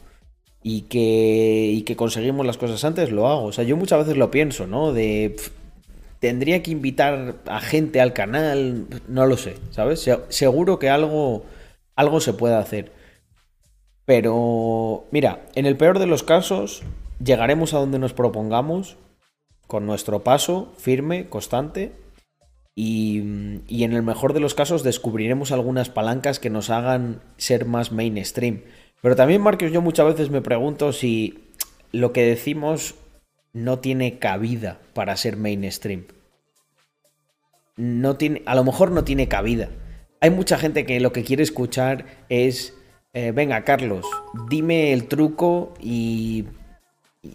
y 0.63 0.83
que, 0.83 1.71
y 1.73 1.83
que 1.83 1.97
conseguimos 1.97 2.47
las 2.47 2.59
cosas 2.59 2.85
antes, 2.85 3.11
lo 3.11 3.29
hago. 3.29 3.45
O 3.45 3.53
sea, 3.53 3.65
yo 3.65 3.77
muchas 3.77 4.01
veces 4.01 4.17
lo 4.17 4.31
pienso, 4.31 4.67
¿no? 4.67 4.93
De... 4.93 5.37
tendría 6.21 6.63
que 6.63 6.71
invitar 6.71 7.37
a 7.47 7.61
gente 7.61 8.01
al 8.01 8.13
canal, 8.13 8.87
no 9.09 9.27
lo 9.27 9.37
sé, 9.37 9.57
¿sabes? 9.71 10.01
Se- 10.01 10.21
seguro 10.31 10.79
que 10.79 10.89
algo, 10.91 11.45
algo 11.97 12.21
se 12.21 12.33
puede 12.33 12.55
hacer. 12.57 12.93
Pero, 14.05 15.05
mira, 15.11 15.47
en 15.55 15.67
el 15.67 15.77
peor 15.77 15.99
de 15.99 16.07
los 16.07 16.23
casos, 16.23 16.83
llegaremos 17.23 17.73
a 17.75 17.79
donde 17.79 17.99
nos 17.99 18.13
propongamos 18.13 18.97
con 19.67 19.87
nuestro 19.87 20.23
paso 20.23 20.73
firme, 20.79 21.29
constante, 21.29 21.93
y, 22.75 23.23
y 23.69 23.85
en 23.85 23.93
el 23.93 24.03
mejor 24.03 24.33
de 24.33 24.41
los 24.41 24.55
casos 24.55 24.83
descubriremos 24.83 25.53
algunas 25.53 25.89
palancas 25.89 26.41
que 26.41 26.51
nos 26.51 26.71
hagan 26.71 27.21
ser 27.37 27.67
más 27.67 27.93
mainstream. 27.93 28.63
Pero 29.01 29.17
también, 29.17 29.43
Marcos, 29.43 29.71
yo 29.71 29.83
muchas 29.83 30.07
veces 30.07 30.31
me 30.31 30.41
pregunto 30.41 30.93
si 30.93 31.45
lo 31.93 32.13
que 32.13 32.25
decimos 32.25 32.95
no 33.53 33.79
tiene 33.79 34.19
cabida 34.19 34.81
para 34.93 35.17
ser 35.17 35.37
mainstream. 35.37 36.07
No 37.77 38.17
tiene, 38.17 38.43
a 38.47 38.55
lo 38.55 38.65
mejor 38.65 38.91
no 38.91 39.05
tiene 39.05 39.29
cabida. 39.29 39.71
Hay 40.21 40.31
mucha 40.31 40.59
gente 40.59 40.85
que 40.87 41.01
lo 41.01 41.13
que 41.13 41.25
quiere 41.25 41.43
escuchar 41.43 42.07
es, 42.29 42.75
eh, 43.13 43.33
venga, 43.33 43.63
Carlos, 43.65 44.07
dime 44.49 44.93
el 44.93 45.07
truco 45.07 45.75
y, 45.81 46.47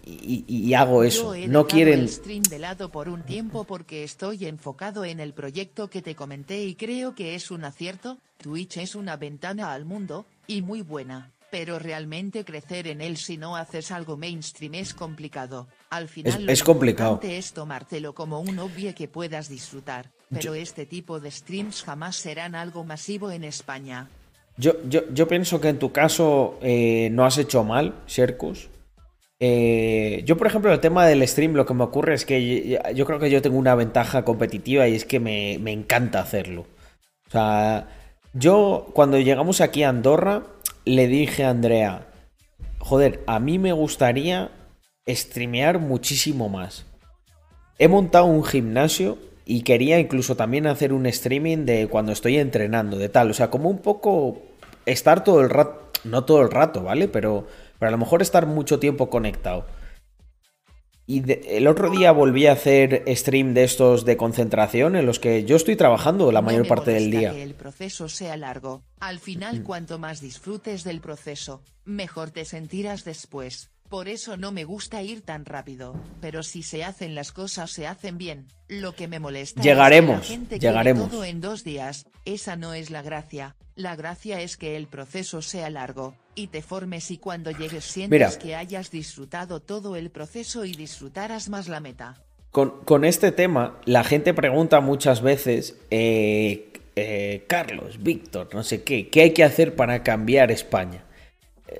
y, 0.04 0.44
y- 0.46 0.74
hago 0.74 1.02
eso. 1.02 1.34
Yo 1.34 1.48
No 1.48 1.66
quieren... 1.66 2.00
el 2.00 2.08
stream 2.08 2.42
de 2.44 2.58
lado 2.58 2.90
por 2.90 3.08
un 3.08 3.22
tiempo 3.22 3.64
porque 3.64 4.04
estoy 4.04 4.46
enfocado 4.46 5.04
en 5.04 5.20
el 5.20 5.32
proyecto 5.32 5.88
que 5.90 6.02
te 6.02 6.14
comenté 6.14 6.62
y 6.64 6.74
creo 6.74 7.14
que 7.14 7.34
es 7.34 7.50
un 7.50 7.64
acierto. 7.64 8.18
Twitch 8.38 8.78
es 8.78 8.94
una 8.94 9.16
ventana 9.16 9.72
al 9.72 9.84
mundo, 9.84 10.24
y 10.46 10.62
muy 10.62 10.80
buena, 10.80 11.30
pero 11.50 11.78
realmente 11.78 12.44
crecer 12.44 12.86
en 12.86 13.00
él 13.02 13.18
si 13.18 13.36
no 13.36 13.56
haces 13.56 13.90
algo 13.90 14.16
mainstream 14.16 14.74
es 14.76 14.94
complicado. 14.94 15.68
Al 15.90 16.08
final 16.08 16.46
lo 16.46 16.52
es 16.52 16.62
complicado. 16.62 17.20
es 17.22 17.52
tomártelo 17.52 18.14
como 18.14 18.40
un 18.40 18.56
hobby 18.56 18.94
que 18.94 19.08
puedas 19.08 19.48
disfrutar, 19.50 20.10
pero 20.32 20.54
este 20.54 20.86
tipo 20.86 21.20
de 21.20 21.30
streams 21.30 21.82
jamás 21.82 22.16
serán 22.16 22.54
algo 22.54 22.82
masivo 22.84 23.30
en 23.30 23.44
España. 23.44 24.08
Yo, 24.56 24.72
yo, 24.88 25.02
yo 25.12 25.28
pienso 25.28 25.60
que 25.60 25.68
en 25.68 25.78
tu 25.78 25.92
caso 25.92 26.58
eh, 26.62 27.08
no 27.12 27.24
has 27.26 27.36
hecho 27.36 27.62
mal, 27.64 27.94
Sherkus. 28.06 28.68
Eh, 29.40 30.22
yo, 30.26 30.36
por 30.36 30.46
ejemplo, 30.46 30.72
el 30.72 30.80
tema 30.80 31.06
del 31.06 31.26
stream, 31.26 31.54
lo 31.54 31.64
que 31.64 31.74
me 31.74 31.84
ocurre 31.84 32.14
es 32.14 32.26
que 32.26 32.68
yo, 32.68 32.78
yo 32.94 33.06
creo 33.06 33.18
que 33.18 33.30
yo 33.30 33.40
tengo 33.40 33.58
una 33.58 33.74
ventaja 33.74 34.24
competitiva 34.24 34.86
y 34.86 34.94
es 34.94 35.06
que 35.06 35.18
me, 35.18 35.58
me 35.60 35.72
encanta 35.72 36.20
hacerlo. 36.20 36.66
O 37.26 37.30
sea, 37.30 37.88
yo 38.34 38.90
cuando 38.92 39.18
llegamos 39.18 39.60
aquí 39.60 39.82
a 39.82 39.88
Andorra, 39.88 40.42
le 40.84 41.06
dije 41.06 41.44
a 41.44 41.50
Andrea, 41.50 42.06
joder, 42.78 43.22
a 43.26 43.40
mí 43.40 43.58
me 43.58 43.72
gustaría 43.72 44.50
streamear 45.08 45.78
muchísimo 45.78 46.48
más. 46.48 46.86
He 47.78 47.88
montado 47.88 48.26
un 48.26 48.44
gimnasio 48.44 49.18
y 49.46 49.62
quería 49.62 49.98
incluso 49.98 50.36
también 50.36 50.66
hacer 50.66 50.92
un 50.92 51.06
streaming 51.06 51.64
de 51.64 51.88
cuando 51.88 52.12
estoy 52.12 52.36
entrenando, 52.36 52.98
de 52.98 53.08
tal. 53.08 53.30
O 53.30 53.34
sea, 53.34 53.50
como 53.50 53.70
un 53.70 53.78
poco 53.78 54.42
estar 54.86 55.24
todo 55.24 55.40
el 55.40 55.50
rato, 55.50 55.90
no 56.04 56.24
todo 56.24 56.42
el 56.42 56.50
rato, 56.50 56.82
¿vale? 56.82 57.08
Pero, 57.08 57.46
pero 57.80 57.88
a 57.88 57.90
lo 57.90 57.98
mejor 57.98 58.22
estar 58.22 58.46
mucho 58.46 58.78
tiempo 58.78 59.10
conectado. 59.10 59.66
Y 61.06 61.20
de- 61.20 61.42
el 61.56 61.66
otro 61.66 61.90
día 61.90 62.12
volví 62.12 62.46
a 62.46 62.52
hacer 62.52 63.02
stream 63.16 63.52
de 63.52 63.64
estos 63.64 64.04
de 64.04 64.16
concentración 64.16 64.94
en 64.94 65.06
los 65.06 65.18
que 65.18 65.42
yo 65.44 65.56
estoy 65.56 65.74
trabajando 65.74 66.30
la 66.30 66.40
mayor 66.40 66.68
parte 66.68 66.92
del 66.92 67.10
día. 67.10 67.32
Que 67.32 67.42
el 67.42 67.54
proceso 67.54 68.08
sea 68.08 68.36
largo. 68.36 68.82
Al 69.00 69.18
final, 69.18 69.60
Mm. 69.60 69.64
cuanto 69.64 69.98
más 69.98 70.20
disfrutes 70.20 70.84
del 70.84 71.00
proceso, 71.00 71.62
mejor 71.84 72.30
te 72.30 72.44
sentirás 72.44 73.04
después. 73.04 73.70
Por 73.90 74.08
eso 74.08 74.36
no 74.36 74.52
me 74.52 74.62
gusta 74.62 75.02
ir 75.02 75.22
tan 75.22 75.44
rápido. 75.44 75.96
Pero 76.20 76.44
si 76.44 76.62
se 76.62 76.84
hacen 76.84 77.16
las 77.16 77.32
cosas, 77.32 77.72
se 77.72 77.88
hacen 77.88 78.18
bien. 78.18 78.46
Lo 78.68 78.94
que 78.94 79.08
me 79.08 79.18
molesta 79.18 79.60
Llegaremos, 79.60 80.20
es 80.20 80.26
que 80.26 80.32
la 80.32 80.38
gente 80.38 80.58
llegaremos. 80.60 81.10
todo 81.10 81.24
en 81.24 81.40
dos 81.40 81.64
días. 81.64 82.06
Esa 82.24 82.54
no 82.54 82.72
es 82.72 82.90
la 82.90 83.02
gracia. 83.02 83.56
La 83.74 83.96
gracia 83.96 84.40
es 84.42 84.56
que 84.56 84.76
el 84.76 84.86
proceso 84.86 85.42
sea 85.42 85.70
largo 85.70 86.14
y 86.36 86.46
te 86.46 86.62
formes 86.62 87.10
y 87.10 87.18
cuando 87.18 87.50
llegues 87.50 87.84
sientas 87.84 88.10
Mira. 88.10 88.38
que 88.38 88.54
hayas 88.54 88.92
disfrutado 88.92 89.58
todo 89.58 89.96
el 89.96 90.10
proceso 90.10 90.64
y 90.64 90.72
disfrutarás 90.72 91.48
más 91.48 91.66
la 91.66 91.80
meta. 91.80 92.22
Con, 92.52 92.84
con 92.84 93.04
este 93.04 93.32
tema, 93.32 93.80
la 93.86 94.04
gente 94.04 94.34
pregunta 94.34 94.80
muchas 94.80 95.20
veces, 95.20 95.76
eh, 95.90 96.72
eh, 96.94 97.44
Carlos, 97.48 98.00
Víctor, 98.02 98.50
no 98.52 98.62
sé 98.62 98.84
qué, 98.84 99.08
¿qué 99.08 99.22
hay 99.22 99.30
que 99.32 99.42
hacer 99.42 99.74
para 99.74 100.04
cambiar 100.04 100.52
España? 100.52 101.04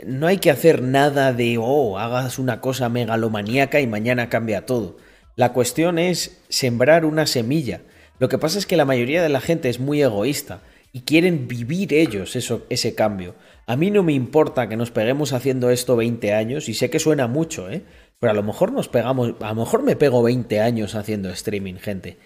No 0.06 0.26
hay 0.26 0.38
que 0.38 0.50
hacer 0.50 0.82
nada 0.82 1.32
de, 1.32 1.58
oh, 1.58 1.98
hagas 1.98 2.38
una 2.38 2.60
cosa 2.60 2.88
megalomaníaca 2.88 3.80
y 3.80 3.86
mañana 3.86 4.28
cambia 4.28 4.66
todo. 4.66 4.96
La 5.36 5.52
cuestión 5.52 5.98
es 5.98 6.38
sembrar 6.48 7.04
una 7.04 7.26
semilla. 7.26 7.82
Lo 8.18 8.28
que 8.28 8.38
pasa 8.38 8.58
es 8.58 8.66
que 8.66 8.76
la 8.76 8.84
mayoría 8.84 9.22
de 9.22 9.28
la 9.28 9.40
gente 9.40 9.68
es 9.68 9.80
muy 9.80 10.02
egoísta 10.02 10.60
y 10.92 11.02
quieren 11.02 11.48
vivir 11.48 11.94
ellos 11.94 12.36
eso, 12.36 12.66
ese 12.68 12.94
cambio. 12.94 13.34
A 13.66 13.76
mí 13.76 13.90
no 13.90 14.02
me 14.02 14.12
importa 14.12 14.68
que 14.68 14.76
nos 14.76 14.90
peguemos 14.90 15.32
haciendo 15.32 15.70
esto 15.70 15.96
20 15.96 16.34
años 16.34 16.68
y 16.68 16.74
sé 16.74 16.90
que 16.90 16.98
suena 16.98 17.28
mucho, 17.28 17.70
¿eh? 17.70 17.82
Pero 18.18 18.32
a 18.32 18.34
lo 18.34 18.42
mejor 18.42 18.72
nos 18.72 18.88
pegamos, 18.88 19.34
a 19.40 19.48
lo 19.48 19.54
mejor 19.54 19.82
me 19.82 19.96
pego 19.96 20.22
20 20.22 20.60
años 20.60 20.94
haciendo 20.94 21.30
streaming, 21.30 21.76
gente. 21.76 22.18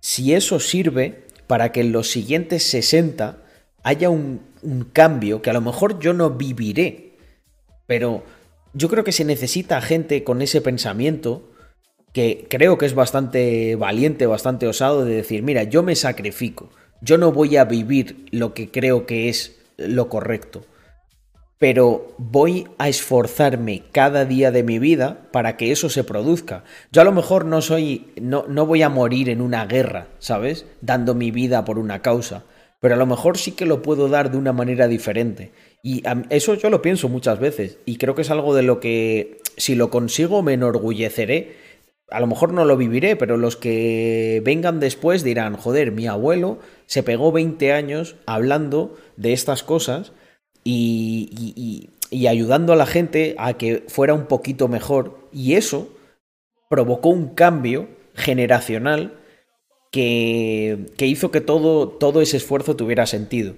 Si 0.00 0.34
eso 0.34 0.58
sirve 0.58 1.26
para 1.46 1.70
que 1.72 1.82
en 1.82 1.92
los 1.92 2.10
siguientes 2.10 2.64
60 2.64 3.38
haya 3.82 4.10
un, 4.10 4.40
un 4.62 4.84
cambio 4.84 5.42
que 5.42 5.50
a 5.50 5.54
lo 5.54 5.60
mejor 5.60 5.98
yo 5.98 6.12
no 6.12 6.30
viviré, 6.30 7.16
pero 7.86 8.22
yo 8.72 8.88
creo 8.88 9.04
que 9.04 9.12
se 9.12 9.24
necesita 9.24 9.80
gente 9.80 10.24
con 10.24 10.42
ese 10.42 10.60
pensamiento 10.60 11.50
que 12.12 12.46
creo 12.48 12.78
que 12.78 12.86
es 12.86 12.94
bastante 12.94 13.76
valiente, 13.76 14.26
bastante 14.26 14.66
osado 14.66 15.04
de 15.04 15.14
decir, 15.14 15.42
mira, 15.42 15.64
yo 15.64 15.82
me 15.82 15.94
sacrifico, 15.94 16.70
yo 17.00 17.18
no 17.18 17.32
voy 17.32 17.56
a 17.56 17.64
vivir 17.64 18.26
lo 18.30 18.52
que 18.54 18.70
creo 18.70 19.06
que 19.06 19.28
es 19.28 19.60
lo 19.76 20.08
correcto, 20.08 20.62
pero 21.58 22.14
voy 22.18 22.66
a 22.78 22.88
esforzarme 22.88 23.84
cada 23.92 24.24
día 24.24 24.50
de 24.50 24.62
mi 24.62 24.78
vida 24.78 25.28
para 25.30 25.56
que 25.56 25.72
eso 25.72 25.88
se 25.88 26.04
produzca. 26.04 26.64
Yo 26.90 27.02
a 27.02 27.04
lo 27.04 27.12
mejor 27.12 27.44
no 27.44 27.60
soy, 27.60 28.12
no, 28.20 28.44
no 28.48 28.66
voy 28.66 28.82
a 28.82 28.88
morir 28.88 29.28
en 29.28 29.40
una 29.40 29.66
guerra, 29.66 30.08
¿sabes? 30.18 30.66
Dando 30.80 31.14
mi 31.14 31.30
vida 31.30 31.64
por 31.64 31.78
una 31.78 32.02
causa, 32.02 32.44
pero 32.80 32.94
a 32.94 32.98
lo 32.98 33.06
mejor 33.06 33.38
sí 33.38 33.52
que 33.52 33.66
lo 33.66 33.82
puedo 33.82 34.08
dar 34.08 34.30
de 34.30 34.38
una 34.38 34.52
manera 34.52 34.88
diferente. 34.88 35.52
Y 35.82 36.02
eso 36.30 36.54
yo 36.54 36.70
lo 36.70 36.82
pienso 36.82 37.08
muchas 37.08 37.38
veces 37.38 37.78
y 37.86 37.96
creo 37.96 38.14
que 38.14 38.22
es 38.22 38.30
algo 38.30 38.54
de 38.54 38.62
lo 38.62 38.80
que 38.80 39.38
si 39.56 39.74
lo 39.74 39.90
consigo 39.90 40.42
me 40.42 40.54
enorgulleceré. 40.54 41.56
A 42.10 42.18
lo 42.20 42.26
mejor 42.26 42.52
no 42.52 42.64
lo 42.64 42.76
viviré, 42.76 43.14
pero 43.14 43.36
los 43.36 43.56
que 43.56 44.42
vengan 44.44 44.80
después 44.80 45.22
dirán, 45.22 45.56
joder, 45.56 45.92
mi 45.92 46.06
abuelo 46.08 46.58
se 46.86 47.02
pegó 47.04 47.30
20 47.30 47.72
años 47.72 48.16
hablando 48.26 48.96
de 49.16 49.32
estas 49.32 49.62
cosas 49.62 50.12
y- 50.64 51.88
y 52.10 52.26
ayudando 52.26 52.72
a 52.72 52.76
la 52.76 52.86
gente 52.86 53.36
a 53.38 53.54
que 53.54 53.84
fuera 53.86 54.14
un 54.14 54.26
poquito 54.26 54.66
mejor. 54.66 55.28
Y 55.32 55.54
eso 55.54 55.88
provocó 56.68 57.10
un 57.10 57.34
cambio 57.34 57.88
generacional 58.14 59.14
que, 59.90 60.86
hizo 60.98 61.30
que 61.30 61.40
todo, 61.40 61.88
todo 61.88 62.20
ese 62.20 62.36
esfuerzo 62.36 62.76
tuviera 62.76 63.06
sentido. 63.06 63.54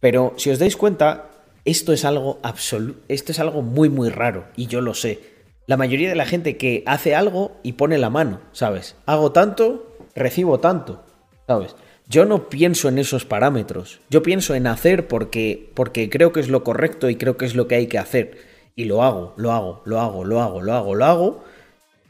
Pero 0.00 0.34
si 0.36 0.50
os 0.50 0.58
dais 0.58 0.76
cuenta, 0.76 1.30
esto 1.64 1.92
es 1.92 2.04
algo 2.04 2.38
absoluto, 2.42 3.00
esto 3.08 3.32
es 3.32 3.40
algo 3.40 3.62
muy 3.62 3.88
muy 3.88 4.08
raro 4.08 4.46
y 4.56 4.66
yo 4.66 4.80
lo 4.80 4.94
sé. 4.94 5.20
La 5.66 5.76
mayoría 5.76 6.08
de 6.08 6.14
la 6.14 6.26
gente 6.26 6.56
que 6.56 6.84
hace 6.86 7.14
algo 7.14 7.56
y 7.62 7.72
pone 7.72 7.98
la 7.98 8.10
mano, 8.10 8.40
¿sabes? 8.52 8.94
Hago 9.06 9.32
tanto, 9.32 9.96
recibo 10.14 10.60
tanto, 10.60 11.04
¿sabes? 11.46 11.74
yo 12.08 12.24
no 12.24 12.48
pienso 12.48 12.88
en 12.88 12.98
esos 12.98 13.24
parámetros. 13.24 14.00
Yo 14.10 14.22
pienso 14.22 14.54
en 14.54 14.66
hacer 14.66 15.08
porque, 15.08 15.70
porque 15.74 16.08
creo 16.08 16.32
que 16.32 16.40
es 16.40 16.48
lo 16.48 16.62
correcto 16.62 17.10
y 17.10 17.16
creo 17.16 17.36
que 17.36 17.46
es 17.46 17.54
lo 17.54 17.66
que 17.66 17.74
hay 17.76 17.86
que 17.88 17.98
hacer. 17.98 18.38
Y 18.76 18.84
lo 18.84 19.02
hago, 19.02 19.34
lo 19.36 19.52
hago, 19.52 19.82
lo 19.84 20.00
hago, 20.00 20.24
lo 20.24 20.40
hago, 20.40 20.62
lo 20.62 20.72
hago, 20.74 20.94
lo 20.94 21.04
hago. 21.04 21.44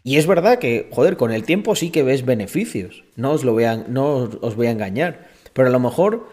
Y 0.06 0.18
es 0.18 0.28
verdad 0.28 0.60
que, 0.60 0.88
joder, 0.92 1.16
con 1.16 1.32
el 1.32 1.42
tiempo 1.42 1.74
sí 1.74 1.90
que 1.90 2.04
ves 2.04 2.24
beneficios. 2.24 3.02
No 3.16 3.32
os 3.32 3.42
lo 3.42 3.54
voy 3.54 3.64
a, 3.64 3.74
no 3.74 4.30
os 4.40 4.54
voy 4.54 4.68
a 4.68 4.70
engañar. 4.70 5.26
Pero 5.52 5.66
a 5.66 5.72
lo 5.72 5.80
mejor 5.80 6.28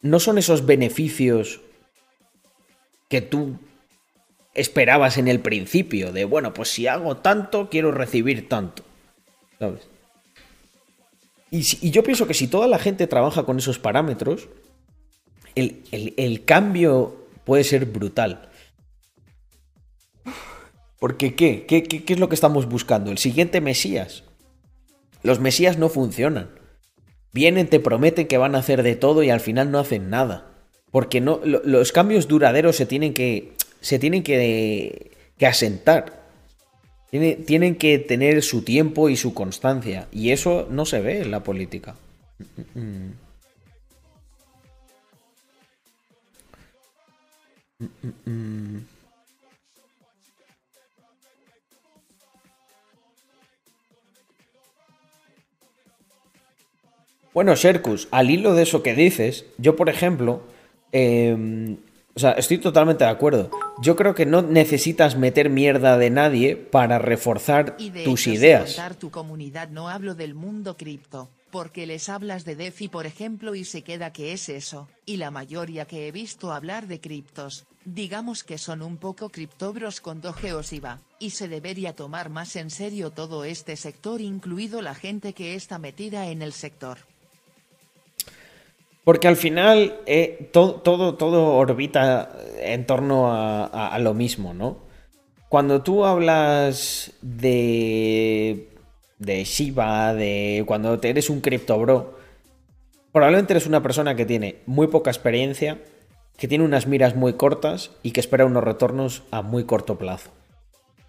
no 0.00 0.18
son 0.20 0.38
esos 0.38 0.64
beneficios 0.64 1.60
que 3.10 3.20
tú 3.20 3.58
esperabas 4.54 5.18
en 5.18 5.28
el 5.28 5.40
principio. 5.40 6.12
De, 6.12 6.24
bueno, 6.24 6.54
pues 6.54 6.70
si 6.70 6.86
hago 6.86 7.18
tanto, 7.18 7.68
quiero 7.68 7.92
recibir 7.92 8.48
tanto. 8.48 8.82
¿Sabes? 9.58 9.86
Y, 11.50 11.90
yo 11.90 12.02
pienso 12.04 12.26
que 12.26 12.32
si 12.32 12.48
toda 12.48 12.68
la 12.68 12.78
gente 12.78 13.06
trabaja 13.06 13.42
con 13.42 13.58
esos 13.58 13.78
parámetros, 13.78 14.48
el, 15.54 16.42
cambio 16.46 17.26
puede 17.44 17.64
ser 17.64 17.84
brutal. 17.84 18.48
Porque 20.98 21.34
¿qué? 21.34 21.66
¿qué? 21.66 21.82
¿qué? 21.82 22.12
es 22.12 22.18
lo 22.18 22.28
que 22.28 22.34
estamos 22.34 22.68
buscando? 22.68 23.10
El 23.10 23.18
siguiente 23.18 23.60
Mesías. 23.60 24.24
Los 25.22 25.40
Mesías 25.40 25.78
no 25.78 25.88
funcionan. 25.88 26.50
Vienen, 27.32 27.68
te 27.68 27.80
prometen 27.80 28.26
que 28.26 28.38
van 28.38 28.54
a 28.54 28.58
hacer 28.58 28.82
de 28.82 28.96
todo 28.96 29.22
y 29.22 29.30
al 29.30 29.40
final 29.40 29.70
no 29.70 29.78
hacen 29.78 30.10
nada. 30.10 30.50
Porque 30.90 31.20
no, 31.20 31.40
los 31.44 31.92
cambios 31.92 32.28
duraderos 32.28 32.76
se 32.76 32.86
tienen 32.86 33.14
que, 33.14 33.52
se 33.80 33.98
tienen 33.98 34.22
que, 34.22 35.10
que 35.36 35.46
asentar 35.46 36.24
tienen 37.46 37.76
que 37.76 37.98
tener 37.98 38.42
su 38.42 38.62
tiempo 38.62 39.08
y 39.08 39.16
su 39.16 39.34
constancia. 39.34 40.08
Y 40.10 40.30
eso 40.30 40.66
no 40.70 40.84
se 40.84 41.00
ve 41.00 41.22
en 41.22 41.30
la 41.30 41.44
política. 41.44 41.94
Bueno, 57.34 57.56
Sherkus, 57.56 58.06
al 58.12 58.30
hilo 58.30 58.54
de 58.54 58.62
eso 58.62 58.84
que 58.84 58.94
dices, 58.94 59.44
yo 59.58 59.74
por 59.74 59.88
ejemplo, 59.88 60.44
em, 60.92 61.78
o 62.14 62.20
sea, 62.20 62.30
estoy 62.32 62.58
totalmente 62.58 63.02
de 63.02 63.10
acuerdo. 63.10 63.50
Yo 63.82 63.96
creo 63.96 64.14
que 64.14 64.24
no 64.24 64.40
necesitas 64.40 65.16
meter 65.16 65.50
mierda 65.50 65.98
de 65.98 66.10
nadie 66.10 66.54
para 66.54 67.00
reforzar 67.00 67.74
y 67.76 67.90
de 67.90 68.04
tus 68.04 68.28
ideas. 68.28 68.80
Tu 69.00 69.10
comunidad 69.10 69.68
no 69.70 69.88
hablo 69.88 70.14
del 70.14 70.36
mundo 70.36 70.76
cripto, 70.76 71.28
porque 71.50 71.86
les 71.86 72.08
hablas 72.08 72.44
de 72.44 72.54
DeFi 72.54 72.86
por 72.86 73.04
ejemplo 73.04 73.56
y 73.56 73.64
se 73.64 73.82
queda 73.82 74.12
que 74.12 74.32
es 74.32 74.48
eso, 74.48 74.86
y 75.04 75.16
la 75.16 75.32
mayoría 75.32 75.86
que 75.86 76.06
he 76.06 76.12
visto 76.12 76.52
hablar 76.52 76.86
de 76.86 77.00
criptos, 77.00 77.66
digamos 77.84 78.44
que 78.44 78.58
son 78.58 78.80
un 78.80 78.96
poco 78.96 79.30
criptobros 79.30 80.00
con 80.00 80.20
Doge 80.20 80.52
o 80.52 80.62
Shiba, 80.62 81.00
y 81.18 81.30
se 81.30 81.48
debería 81.48 81.96
tomar 81.96 82.30
más 82.30 82.54
en 82.54 82.70
serio 82.70 83.10
todo 83.10 83.44
este 83.44 83.74
sector 83.74 84.20
incluido 84.20 84.82
la 84.82 84.94
gente 84.94 85.32
que 85.32 85.56
está 85.56 85.80
metida 85.80 86.28
en 86.28 86.40
el 86.40 86.52
sector. 86.52 86.98
Porque 89.04 89.28
al 89.28 89.36
final 89.36 90.00
eh, 90.06 90.48
todo, 90.50 90.80
todo, 90.80 91.56
orbita 91.56 92.32
en 92.60 92.86
torno 92.86 93.30
a, 93.30 93.66
a, 93.66 93.98
lo 93.98 94.14
mismo, 94.14 94.54
¿no? 94.54 94.78
Cuando 95.50 95.82
tú 95.82 96.06
hablas 96.06 97.12
de, 97.20 98.70
de 99.18 99.44
Shiba, 99.44 100.14
de 100.14 100.64
cuando 100.66 100.98
eres 101.02 101.28
un 101.28 101.42
cripto 101.42 101.78
bro, 101.78 102.18
probablemente 103.12 103.52
eres 103.52 103.66
una 103.66 103.82
persona 103.82 104.16
que 104.16 104.24
tiene 104.24 104.56
muy 104.64 104.86
poca 104.86 105.10
experiencia, 105.10 105.78
que 106.38 106.48
tiene 106.48 106.64
unas 106.64 106.86
miras 106.86 107.14
muy 107.14 107.34
cortas 107.34 107.90
y 108.02 108.12
que 108.12 108.20
espera 108.20 108.46
unos 108.46 108.64
retornos 108.64 109.22
a 109.30 109.42
muy 109.42 109.64
corto 109.64 109.98
plazo. 109.98 110.30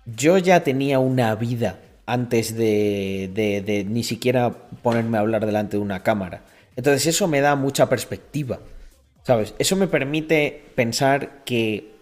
Yo 0.06 0.38
ya 0.38 0.64
tenía 0.64 1.00
una 1.00 1.34
vida 1.36 1.80
antes 2.06 2.56
de, 2.56 3.32
de, 3.34 3.62
de 3.62 3.86
ni 3.86 4.04
siquiera 4.04 4.52
ponerme 4.84 5.18
a 5.18 5.22
hablar 5.22 5.46
delante 5.46 5.78
de 5.78 5.84
una 5.84 6.04
cámara. 6.04 6.44
Entonces 6.76 7.08
eso 7.08 7.28
me 7.28 7.42
da 7.42 7.56
mucha 7.56 7.88
perspectiva, 7.90 8.60
¿sabes? 9.24 9.54
Eso 9.60 9.76
me 9.76 9.88
permite 9.88 10.64
pensar 10.76 11.44
que 11.46 11.96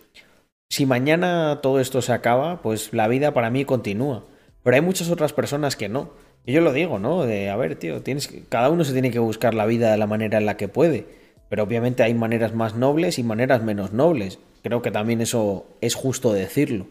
si 0.69 0.85
mañana 0.85 1.59
todo 1.61 1.79
esto 1.79 2.01
se 2.01 2.13
acaba, 2.13 2.61
pues 2.61 2.93
la 2.93 3.07
vida 3.07 3.33
para 3.33 3.51
mí 3.51 3.65
continúa. 3.65 4.23
Pero 4.63 4.75
hay 4.75 4.81
muchas 4.81 5.09
otras 5.09 5.33
personas 5.33 5.75
que 5.75 5.89
no. 5.89 6.11
Y 6.45 6.53
yo 6.53 6.61
lo 6.61 6.73
digo, 6.73 6.97
¿no? 6.97 7.25
De, 7.25 7.49
a 7.49 7.55
ver, 7.55 7.75
tío, 7.75 8.01
tienes 8.01 8.27
que, 8.27 8.43
cada 8.43 8.69
uno 8.69 8.83
se 8.83 8.93
tiene 8.93 9.11
que 9.11 9.19
buscar 9.19 9.53
la 9.53 9.65
vida 9.65 9.91
de 9.91 9.97
la 9.97 10.07
manera 10.07 10.39
en 10.39 10.45
la 10.45 10.57
que 10.57 10.67
puede. 10.67 11.05
Pero 11.49 11.63
obviamente 11.63 12.01
hay 12.01 12.13
maneras 12.15 12.53
más 12.55 12.75
nobles 12.75 13.19
y 13.19 13.23
maneras 13.23 13.61
menos 13.61 13.93
nobles. 13.93 14.39
Creo 14.63 14.81
que 14.81 14.89
también 14.89 15.21
eso 15.21 15.67
es 15.81 15.93
justo 15.93 16.33
decirlo. 16.33 16.87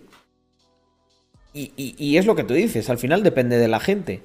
Y, 1.52 1.72
y, 1.76 1.94
y 1.98 2.18
es 2.18 2.26
lo 2.26 2.36
que 2.36 2.44
tú 2.44 2.54
dices, 2.54 2.88
al 2.88 2.98
final 2.98 3.22
depende 3.22 3.58
de 3.58 3.68
la 3.68 3.80
gente. 3.80 4.22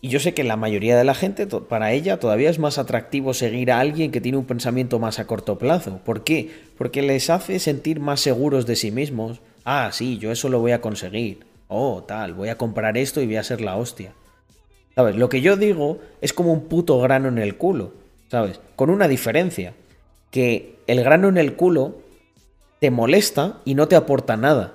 Y 0.00 0.10
yo 0.10 0.20
sé 0.20 0.32
que 0.32 0.44
la 0.44 0.56
mayoría 0.56 0.96
de 0.96 1.02
la 1.02 1.14
gente, 1.14 1.46
para 1.46 1.92
ella, 1.92 2.20
todavía 2.20 2.50
es 2.50 2.60
más 2.60 2.78
atractivo 2.78 3.34
seguir 3.34 3.72
a 3.72 3.80
alguien 3.80 4.12
que 4.12 4.20
tiene 4.20 4.38
un 4.38 4.44
pensamiento 4.44 5.00
más 5.00 5.18
a 5.18 5.26
corto 5.26 5.58
plazo. 5.58 6.00
¿Por 6.04 6.22
qué? 6.22 6.50
Porque 6.76 7.02
les 7.02 7.30
hace 7.30 7.58
sentir 7.58 7.98
más 7.98 8.20
seguros 8.20 8.64
de 8.64 8.76
sí 8.76 8.92
mismos. 8.92 9.40
Ah, 9.64 9.90
sí, 9.92 10.18
yo 10.18 10.30
eso 10.30 10.48
lo 10.48 10.60
voy 10.60 10.70
a 10.70 10.80
conseguir. 10.80 11.46
Oh, 11.66 12.04
tal, 12.06 12.34
voy 12.34 12.48
a 12.48 12.56
comprar 12.56 12.96
esto 12.96 13.20
y 13.20 13.26
voy 13.26 13.36
a 13.36 13.42
ser 13.42 13.60
la 13.60 13.76
hostia. 13.76 14.12
¿Sabes? 14.94 15.16
Lo 15.16 15.28
que 15.28 15.40
yo 15.40 15.56
digo 15.56 15.98
es 16.20 16.32
como 16.32 16.52
un 16.52 16.68
puto 16.68 17.00
grano 17.00 17.28
en 17.28 17.38
el 17.38 17.56
culo. 17.56 17.92
¿Sabes? 18.28 18.60
Con 18.76 18.90
una 18.90 19.08
diferencia. 19.08 19.74
Que 20.30 20.76
el 20.86 21.02
grano 21.02 21.28
en 21.28 21.38
el 21.38 21.56
culo 21.56 21.96
te 22.78 22.92
molesta 22.92 23.58
y 23.64 23.74
no 23.74 23.88
te 23.88 23.96
aporta 23.96 24.36
nada. 24.36 24.74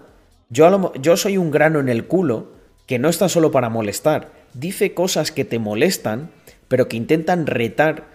Yo, 0.49 0.93
yo 0.95 1.15
soy 1.15 1.37
un 1.37 1.49
grano 1.49 1.79
en 1.79 1.87
el 1.87 2.07
culo 2.07 2.51
que 2.87 2.99
no 2.99 3.07
está 3.07 3.29
solo 3.29 3.51
para 3.51 3.69
molestar 3.69 4.42
dice 4.53 4.93
cosas 4.93 5.31
que 5.31 5.45
te 5.45 5.59
molestan, 5.59 6.31
pero 6.67 6.87
que 6.87 6.97
intentan 6.97 7.45
retar 7.47 8.07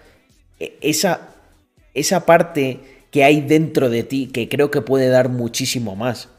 e-, 0.59 0.77
esa, 0.81 1.29
esa 1.93 2.25
parte 2.25 2.79
que 3.11 3.23
hay 3.23 3.41
dentro 3.41 3.89
de 3.89 4.03
ti 4.03 4.27
que 4.27 4.49
creo 4.49 4.71
que 4.71 4.81
puede 4.81 5.09
dar 5.09 5.29
muchísimo 5.29 5.95
más. 5.95 6.29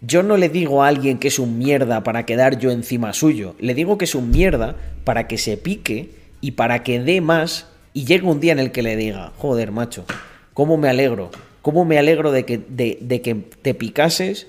Yo 0.00 0.22
no 0.22 0.36
le 0.36 0.48
digo 0.48 0.82
a 0.82 0.88
alguien 0.88 1.18
que 1.18 1.28
es 1.28 1.38
un 1.38 1.58
mierda 1.58 2.02
para 2.02 2.24
quedar 2.24 2.58
yo 2.58 2.70
encima 2.70 3.12
suyo, 3.12 3.54
le 3.58 3.74
digo 3.74 3.98
que 3.98 4.06
es 4.06 4.14
un 4.14 4.30
mierda 4.30 4.76
para 5.04 5.28
que 5.28 5.36
se 5.36 5.56
pique 5.58 6.10
y 6.40 6.52
para 6.52 6.82
que 6.82 7.00
dé 7.00 7.20
más 7.20 7.66
y 7.92 8.04
llegue 8.04 8.26
un 8.26 8.40
día 8.40 8.52
en 8.52 8.60
el 8.60 8.72
que 8.72 8.82
le 8.82 8.96
diga, 8.96 9.32
joder 9.36 9.72
macho, 9.72 10.06
¿cómo 10.54 10.78
me 10.78 10.88
alegro? 10.88 11.30
¿Cómo 11.60 11.84
me 11.84 11.98
alegro 11.98 12.32
de 12.32 12.46
que, 12.46 12.56
de, 12.56 12.96
de 13.02 13.20
que 13.20 13.34
te 13.34 13.74
picases 13.74 14.46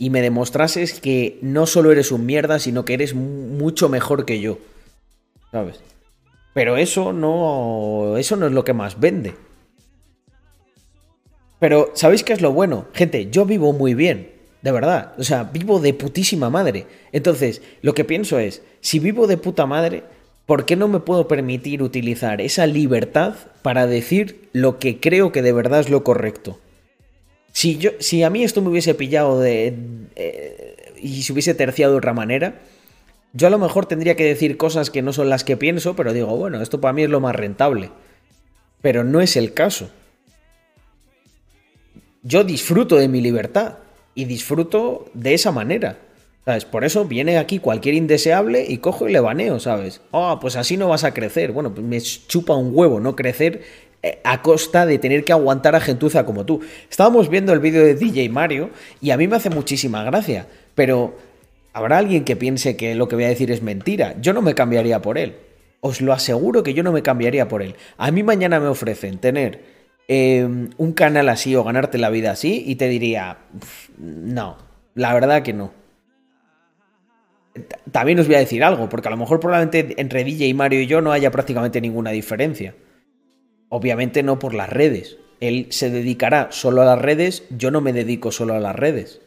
y 0.00 0.08
me 0.08 0.22
demostrases 0.22 0.98
que 0.98 1.38
no 1.42 1.66
solo 1.66 1.92
eres 1.92 2.10
un 2.10 2.24
mierda, 2.24 2.58
sino 2.58 2.86
que 2.86 2.94
eres 2.94 3.14
mucho 3.14 3.90
mejor 3.90 4.24
que 4.24 4.40
yo. 4.40 4.56
¿Sabes? 5.52 5.82
Pero 6.54 6.78
eso 6.78 7.12
no. 7.12 8.16
Eso 8.16 8.36
no 8.36 8.46
es 8.46 8.52
lo 8.52 8.64
que 8.64 8.72
más 8.72 8.98
vende. 8.98 9.34
Pero, 11.58 11.90
¿sabéis 11.94 12.24
qué 12.24 12.32
es 12.32 12.40
lo 12.40 12.50
bueno? 12.52 12.86
Gente, 12.94 13.30
yo 13.30 13.44
vivo 13.44 13.74
muy 13.74 13.92
bien. 13.92 14.32
De 14.62 14.72
verdad. 14.72 15.12
O 15.18 15.22
sea, 15.22 15.44
vivo 15.44 15.80
de 15.80 15.92
putísima 15.92 16.48
madre. 16.48 16.86
Entonces, 17.12 17.60
lo 17.82 17.92
que 17.92 18.06
pienso 18.06 18.38
es, 18.38 18.62
si 18.80 19.00
vivo 19.00 19.26
de 19.26 19.36
puta 19.36 19.66
madre, 19.66 20.04
¿por 20.46 20.64
qué 20.64 20.76
no 20.76 20.88
me 20.88 21.00
puedo 21.00 21.28
permitir 21.28 21.82
utilizar 21.82 22.40
esa 22.40 22.66
libertad 22.66 23.34
para 23.60 23.86
decir 23.86 24.48
lo 24.54 24.78
que 24.78 24.98
creo 24.98 25.30
que 25.30 25.42
de 25.42 25.52
verdad 25.52 25.80
es 25.80 25.90
lo 25.90 26.04
correcto? 26.04 26.58
Si, 27.52 27.78
yo, 27.78 27.90
si 27.98 28.22
a 28.22 28.30
mí 28.30 28.44
esto 28.44 28.62
me 28.62 28.68
hubiese 28.68 28.94
pillado 28.94 29.40
de, 29.40 29.74
eh, 30.16 30.94
y 31.00 31.22
se 31.22 31.32
hubiese 31.32 31.54
terciado 31.54 31.92
de 31.92 31.98
otra 31.98 32.14
manera, 32.14 32.60
yo 33.32 33.46
a 33.46 33.50
lo 33.50 33.58
mejor 33.58 33.86
tendría 33.86 34.16
que 34.16 34.24
decir 34.24 34.56
cosas 34.56 34.90
que 34.90 35.02
no 35.02 35.12
son 35.12 35.28
las 35.28 35.44
que 35.44 35.56
pienso, 35.56 35.94
pero 35.94 36.12
digo, 36.12 36.36
bueno, 36.36 36.60
esto 36.60 36.80
para 36.80 36.92
mí 36.92 37.02
es 37.02 37.10
lo 37.10 37.20
más 37.20 37.34
rentable. 37.34 37.90
Pero 38.82 39.04
no 39.04 39.20
es 39.20 39.36
el 39.36 39.52
caso. 39.52 39.90
Yo 42.22 42.44
disfruto 42.44 42.96
de 42.96 43.08
mi 43.08 43.20
libertad 43.20 43.78
y 44.14 44.24
disfruto 44.24 45.10
de 45.14 45.34
esa 45.34 45.52
manera. 45.52 45.98
¿Sabes? 46.44 46.64
Por 46.64 46.84
eso 46.84 47.04
viene 47.04 47.36
aquí 47.36 47.58
cualquier 47.58 47.94
indeseable 47.94 48.64
y 48.66 48.78
cojo 48.78 49.06
y 49.06 49.12
le 49.12 49.20
baneo, 49.20 49.60
¿sabes? 49.60 50.00
Ah, 50.10 50.38
pues 50.40 50.56
así 50.56 50.78
no 50.78 50.88
vas 50.88 51.04
a 51.04 51.12
crecer. 51.12 51.52
Bueno, 51.52 51.74
pues 51.74 51.86
me 51.86 52.00
chupa 52.00 52.56
un 52.56 52.70
huevo 52.72 52.98
no 52.98 53.14
crecer 53.14 53.62
a 54.24 54.42
costa 54.42 54.86
de 54.86 54.98
tener 54.98 55.24
que 55.24 55.32
aguantar 55.32 55.74
a 55.74 55.80
gentuza 55.80 56.24
como 56.24 56.46
tú. 56.46 56.60
Estábamos 56.88 57.28
viendo 57.28 57.52
el 57.52 57.60
vídeo 57.60 57.84
de 57.84 57.94
DJ 57.94 58.28
Mario 58.30 58.70
y 59.00 59.10
a 59.10 59.16
mí 59.16 59.28
me 59.28 59.36
hace 59.36 59.50
muchísima 59.50 60.02
gracia, 60.04 60.46
pero 60.74 61.16
habrá 61.72 61.98
alguien 61.98 62.24
que 62.24 62.36
piense 62.36 62.76
que 62.76 62.94
lo 62.94 63.08
que 63.08 63.16
voy 63.16 63.24
a 63.24 63.28
decir 63.28 63.50
es 63.50 63.62
mentira. 63.62 64.14
Yo 64.20 64.32
no 64.32 64.42
me 64.42 64.54
cambiaría 64.54 65.02
por 65.02 65.18
él. 65.18 65.36
Os 65.80 66.00
lo 66.00 66.12
aseguro 66.12 66.62
que 66.62 66.74
yo 66.74 66.82
no 66.82 66.92
me 66.92 67.02
cambiaría 67.02 67.48
por 67.48 67.62
él. 67.62 67.74
A 67.96 68.10
mí 68.10 68.22
mañana 68.22 68.60
me 68.60 68.68
ofrecen 68.68 69.18
tener 69.18 69.62
em, 70.08 70.70
un 70.78 70.92
canal 70.92 71.28
así 71.28 71.54
o 71.54 71.64
ganarte 71.64 71.98
la 71.98 72.10
vida 72.10 72.30
así 72.30 72.64
y 72.66 72.76
te 72.76 72.88
diría, 72.88 73.38
no, 73.98 74.56
la 74.94 75.14
verdad 75.14 75.42
que 75.42 75.52
no. 75.52 75.72
También 77.92 78.18
os 78.18 78.26
voy 78.26 78.36
a 78.36 78.40
decir 78.40 78.62
algo, 78.62 78.88
porque 78.88 79.08
a 79.08 79.10
lo 79.10 79.16
mejor 79.16 79.40
probablemente 79.40 80.00
entre 80.00 80.24
DJ 80.24 80.54
Mario 80.54 80.80
y 80.80 80.86
yo 80.86 81.00
no 81.00 81.12
haya 81.12 81.30
prácticamente 81.30 81.80
ninguna 81.80 82.10
diferencia. 82.10 82.74
Obviamente 83.70 84.22
no 84.22 84.38
por 84.38 84.52
las 84.52 84.68
redes. 84.68 85.16
Él 85.40 85.68
se 85.70 85.88
dedicará 85.90 86.52
solo 86.52 86.82
a 86.82 86.84
las 86.84 86.98
redes, 86.98 87.44
yo 87.50 87.70
no 87.70 87.80
me 87.80 87.94
dedico 87.94 88.30
solo 88.30 88.54
a 88.54 88.60
las 88.60 88.76
redes. 88.76 89.20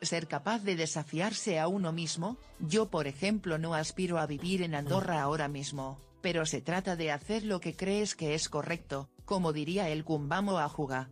Ser 0.00 0.26
capaz 0.26 0.64
de 0.64 0.76
desafiarse 0.76 1.60
a 1.60 1.68
uno 1.68 1.92
mismo, 1.92 2.38
yo 2.58 2.86
por 2.86 3.06
ejemplo 3.06 3.58
no 3.58 3.74
aspiro 3.74 4.18
a 4.18 4.26
vivir 4.26 4.62
en 4.62 4.74
Andorra 4.74 5.20
ahora 5.20 5.46
mismo, 5.46 5.98
pero 6.22 6.46
se 6.46 6.62
trata 6.62 6.96
de 6.96 7.12
hacer 7.12 7.44
lo 7.44 7.60
que 7.60 7.76
crees 7.76 8.14
que 8.14 8.34
es 8.34 8.48
correcto, 8.48 9.10
como 9.26 9.52
diría 9.52 9.90
el 9.90 10.04
Kumbamo 10.04 10.58
a 10.58 10.68
jugar. 10.70 11.08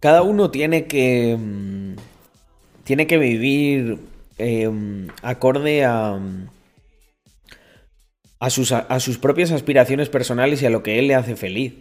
Cada 0.00 0.22
uno 0.22 0.50
tiene 0.50 0.86
que. 0.86 1.36
mm, 1.38 1.96
Tiene 2.84 3.06
que 3.06 3.18
vivir 3.18 3.98
eh, 4.38 4.68
acorde 5.22 5.84
a. 5.84 6.18
A 8.42 8.48
sus, 8.48 8.72
a 8.72 9.00
sus 9.00 9.18
propias 9.18 9.50
aspiraciones 9.52 10.08
personales 10.08 10.62
y 10.62 10.66
a 10.66 10.70
lo 10.70 10.82
que 10.82 10.98
él 10.98 11.08
le 11.08 11.14
hace 11.14 11.36
feliz. 11.36 11.74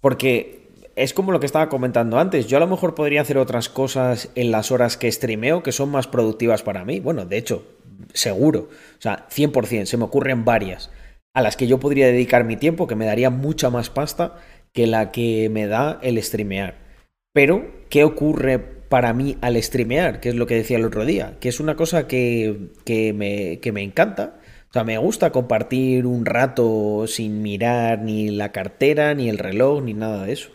Porque 0.00 0.60
es 0.96 1.12
como 1.12 1.30
lo 1.30 1.40
que 1.40 1.46
estaba 1.46 1.68
comentando 1.68 2.18
antes. 2.18 2.46
Yo 2.46 2.56
a 2.56 2.60
lo 2.60 2.66
mejor 2.66 2.94
podría 2.94 3.20
hacer 3.20 3.36
otras 3.36 3.68
cosas 3.68 4.30
en 4.34 4.50
las 4.50 4.70
horas 4.70 4.96
que 4.96 5.12
streameo 5.12 5.62
que 5.62 5.72
son 5.72 5.90
más 5.90 6.06
productivas 6.06 6.62
para 6.62 6.86
mí. 6.86 7.00
Bueno, 7.00 7.26
de 7.26 7.36
hecho, 7.36 7.66
seguro. 8.14 8.70
O 8.98 9.02
sea, 9.02 9.26
100%. 9.28 9.84
Se 9.84 9.98
me 9.98 10.04
ocurren 10.04 10.46
varias. 10.46 10.90
A 11.34 11.42
las 11.42 11.58
que 11.58 11.66
yo 11.66 11.78
podría 11.78 12.06
dedicar 12.06 12.44
mi 12.44 12.56
tiempo, 12.56 12.86
que 12.86 12.96
me 12.96 13.04
daría 13.04 13.28
mucha 13.28 13.68
más 13.68 13.90
pasta 13.90 14.36
que 14.72 14.86
la 14.86 15.12
que 15.12 15.50
me 15.50 15.66
da 15.66 15.98
el 16.02 16.20
streamear. 16.22 16.89
Pero, 17.32 17.70
¿qué 17.88 18.04
ocurre 18.04 18.58
para 18.58 19.12
mí 19.12 19.36
al 19.40 19.62
streamear? 19.62 20.20
Que 20.20 20.30
es 20.30 20.34
lo 20.34 20.46
que 20.46 20.56
decía 20.56 20.78
el 20.78 20.84
otro 20.84 21.04
día. 21.04 21.36
Que 21.40 21.48
es 21.48 21.60
una 21.60 21.76
cosa 21.76 22.06
que, 22.06 22.70
que, 22.84 23.12
me, 23.12 23.60
que 23.60 23.72
me 23.72 23.82
encanta. 23.82 24.40
O 24.70 24.72
sea, 24.72 24.84
me 24.84 24.98
gusta 24.98 25.32
compartir 25.32 26.06
un 26.06 26.26
rato 26.26 27.04
sin 27.06 27.42
mirar 27.42 28.00
ni 28.02 28.30
la 28.30 28.52
cartera, 28.52 29.14
ni 29.14 29.28
el 29.28 29.38
reloj, 29.38 29.82
ni 29.82 29.94
nada 29.94 30.26
de 30.26 30.32
eso. 30.32 30.50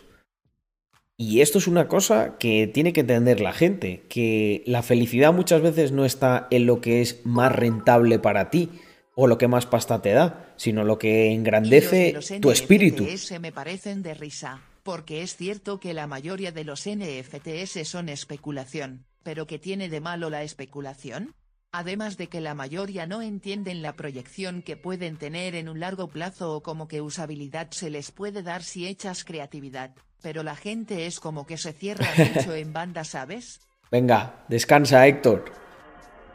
Y 1.18 1.40
esto 1.40 1.60
es 1.60 1.68
una 1.68 1.88
cosa 1.88 2.38
que 2.38 2.68
tiene 2.68 2.92
que 2.92 3.02
entender 3.02 3.40
la 3.40 3.54
gente, 3.54 4.04
que 4.10 4.64
la 4.66 4.84
felicidad 4.84 5.34
muchas 5.34 5.62
veces 5.62 5.94
no 5.94 6.04
está 6.04 6.48
en 6.52 6.66
lo 6.66 6.82
que 6.82 7.02
es 7.02 7.26
más 7.26 7.54
rentable 7.54 8.20
para 8.20 8.50
ti 8.50 8.70
o 9.16 9.28
lo 9.28 9.38
que 9.38 9.48
más 9.48 9.66
pasta 9.66 10.02
te 10.02 10.12
da, 10.12 10.54
sino 10.58 10.84
lo 10.84 10.98
que 10.98 11.32
engrandece 11.32 12.12
Los 12.12 12.34
tu 12.42 12.52
espíritu. 12.52 13.08
Me 13.40 13.54
parecen 13.54 14.04
de 14.04 14.14
risa, 14.14 14.62
porque 14.86 15.24
es 15.24 15.36
cierto 15.36 15.80
que 15.80 15.96
la 15.96 16.06
mayoría 16.06 16.52
de 16.52 16.64
los 16.64 16.88
NFTs 16.88 17.88
son 17.88 18.08
especulación, 18.08 19.08
pero 19.24 19.48
¿qué 19.48 19.58
tiene 19.58 19.90
de 19.90 20.00
malo 20.00 20.30
la 20.30 20.44
especulación? 20.44 21.34
Además 21.72 22.18
de 22.18 22.28
que 22.28 22.40
la 22.40 22.54
mayoría 22.54 23.08
no 23.08 23.24
entienden 23.24 23.82
la 23.82 23.94
proyección 23.94 24.62
que 24.62 24.78
pueden 24.78 25.18
tener 25.18 25.56
en 25.56 25.70
un 25.70 25.80
largo 25.80 26.08
plazo 26.08 26.54
o 26.54 26.62
como 26.62 26.88
que 26.88 27.02
usabilidad 27.02 27.72
se 27.72 27.90
les 27.90 28.12
puede 28.12 28.44
dar 28.44 28.62
si 28.62 28.86
echas 28.86 29.24
creatividad, 29.24 29.96
pero 30.22 30.44
la 30.44 30.56
gente 30.56 31.08
es 31.08 31.20
como 31.20 31.48
que 31.48 31.58
se 31.58 31.74
cierra 31.74 32.08
mucho 32.36 32.54
en 32.54 32.72
banda, 32.72 33.04
¿sabes? 33.06 33.62
Venga, 33.90 34.46
descansa, 34.50 35.08
Héctor. 35.08 35.46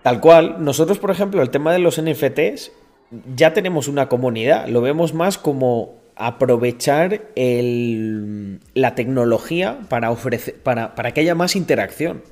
Tal 0.03 0.21
cual, 0.21 0.57
nosotros, 0.65 0.99
por 0.99 1.13
ejemplo, 1.13 1.41
el 1.41 1.51
tema 1.51 1.73
de 1.73 1.79
los 1.79 2.03
NFTs, 2.03 2.73
ya 3.37 3.53
tenemos 3.53 3.87
una 3.87 4.09
comunidad, 4.09 4.67
lo 4.67 4.81
vemos 4.81 5.15
más 5.15 5.39
como 5.39 6.00
aprovechar 6.17 7.31
la 7.37 8.95
tecnología 8.95 9.81
para, 9.89 10.11
ofrecer, 10.11 10.61
para, 10.63 10.95
para 10.95 11.13
que 11.13 11.21
haya 11.21 11.35
más 11.35 11.57
interacción. 11.57 12.23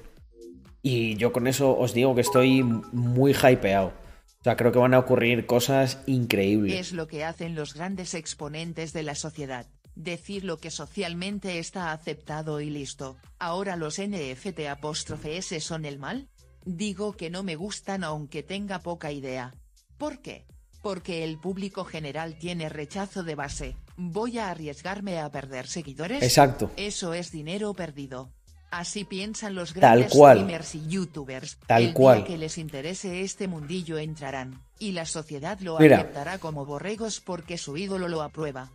Y 0.83 1.17
yo 1.17 1.33
con 1.33 1.47
eso 1.47 1.77
os 1.77 1.95
digo 1.95 2.15
que 2.15 2.21
estoy 2.21 2.63
muy 2.63 3.33
hypeado. 3.33 3.93
O 4.41 4.45
sea, 4.45 4.57
creo 4.57 4.71
que 4.71 4.79
van 4.79 4.95
a 4.95 5.01
ocurrir 5.01 5.47
cosas 5.47 5.99
increíbles. 6.07 6.75
Es 6.75 6.93
lo 6.93 7.09
que 7.09 7.25
hacen 7.25 7.55
los 7.55 7.75
grandes 7.75 8.15
exponentes 8.15 8.93
de 8.93 9.03
la 9.03 9.15
sociedad. 9.15 9.67
Decir 9.97 10.45
lo 10.45 10.59
que 10.59 10.71
socialmente 10.71 11.59
está 11.59 11.93
aceptado 11.93 12.61
y 12.61 12.71
listo. 12.71 13.17
Ahora 13.41 13.75
los 13.75 14.01
NFT 14.01 14.61
apóstrofe 14.71 15.39
S 15.39 15.59
son 15.61 15.85
el 15.85 15.99
mal. 15.99 16.29
Digo 16.65 17.15
que 17.15 17.31
no 17.31 17.43
me 17.43 17.57
gustan 17.57 18.05
aunque 18.05 18.45
tenga 18.45 18.79
poca 18.79 19.11
idea. 19.11 19.55
¿Por 19.97 20.21
qué? 20.21 20.47
Porque 20.89 21.23
el 21.23 21.37
público 21.37 21.85
general 21.85 22.39
tiene 22.39 22.71
rechazo 22.71 23.23
de 23.23 23.35
base. 23.35 23.77
¿Voy 23.99 24.39
a 24.39 24.49
arriesgarme 24.49 25.21
a 25.21 25.31
perder 25.31 25.67
seguidores? 25.67 26.23
Exacto. 26.23 26.71
Eso 26.79 27.13
es 27.13 27.31
dinero 27.31 27.75
perdido. 27.75 28.31
Así 28.71 29.05
piensan 29.05 29.55
los 29.55 29.75
grandes 29.75 30.11
streamers 30.15 30.75
y 30.75 30.89
youtubers. 30.89 31.59
Tal 31.67 31.83
el 31.83 31.93
cual. 31.93 32.21
Día 32.21 32.27
que 32.29 32.39
les 32.39 32.57
interese 32.57 33.21
este 33.21 33.49
mundillo 33.49 33.99
entrarán, 33.99 34.63
y 34.79 34.93
la 34.93 35.05
sociedad 35.05 35.61
lo 35.61 35.79
Mira. 35.79 35.99
aceptará 35.99 36.39
como 36.39 36.65
borregos 36.65 37.21
porque 37.21 37.59
su 37.59 37.77
ídolo 37.77 38.09
lo 38.09 38.23
aprueba. 38.23 38.73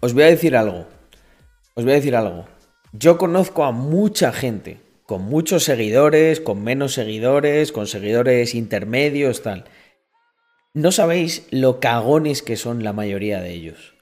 Os 0.00 0.14
voy 0.14 0.24
a 0.24 0.26
decir 0.26 0.56
algo. 0.56 0.88
Os 1.74 1.84
voy 1.84 1.92
a 1.92 1.96
decir 1.96 2.16
algo. 2.16 2.48
Yo 2.90 3.18
conozco 3.18 3.62
a 3.62 3.70
mucha 3.70 4.32
gente, 4.32 4.80
con 5.04 5.22
muchos 5.22 5.62
seguidores, 5.62 6.40
con 6.40 6.64
menos 6.64 6.94
seguidores, 6.94 7.70
con 7.70 7.86
seguidores 7.86 8.56
intermedios, 8.56 9.42
tal. 9.42 9.66
No 10.76 10.92
sabéis 10.92 11.46
lo 11.50 11.80
cagones 11.80 12.42
que 12.42 12.58
son 12.58 12.84
la 12.84 12.92
mayoría 12.92 13.40
de 13.40 13.50
ellos. 13.54 13.94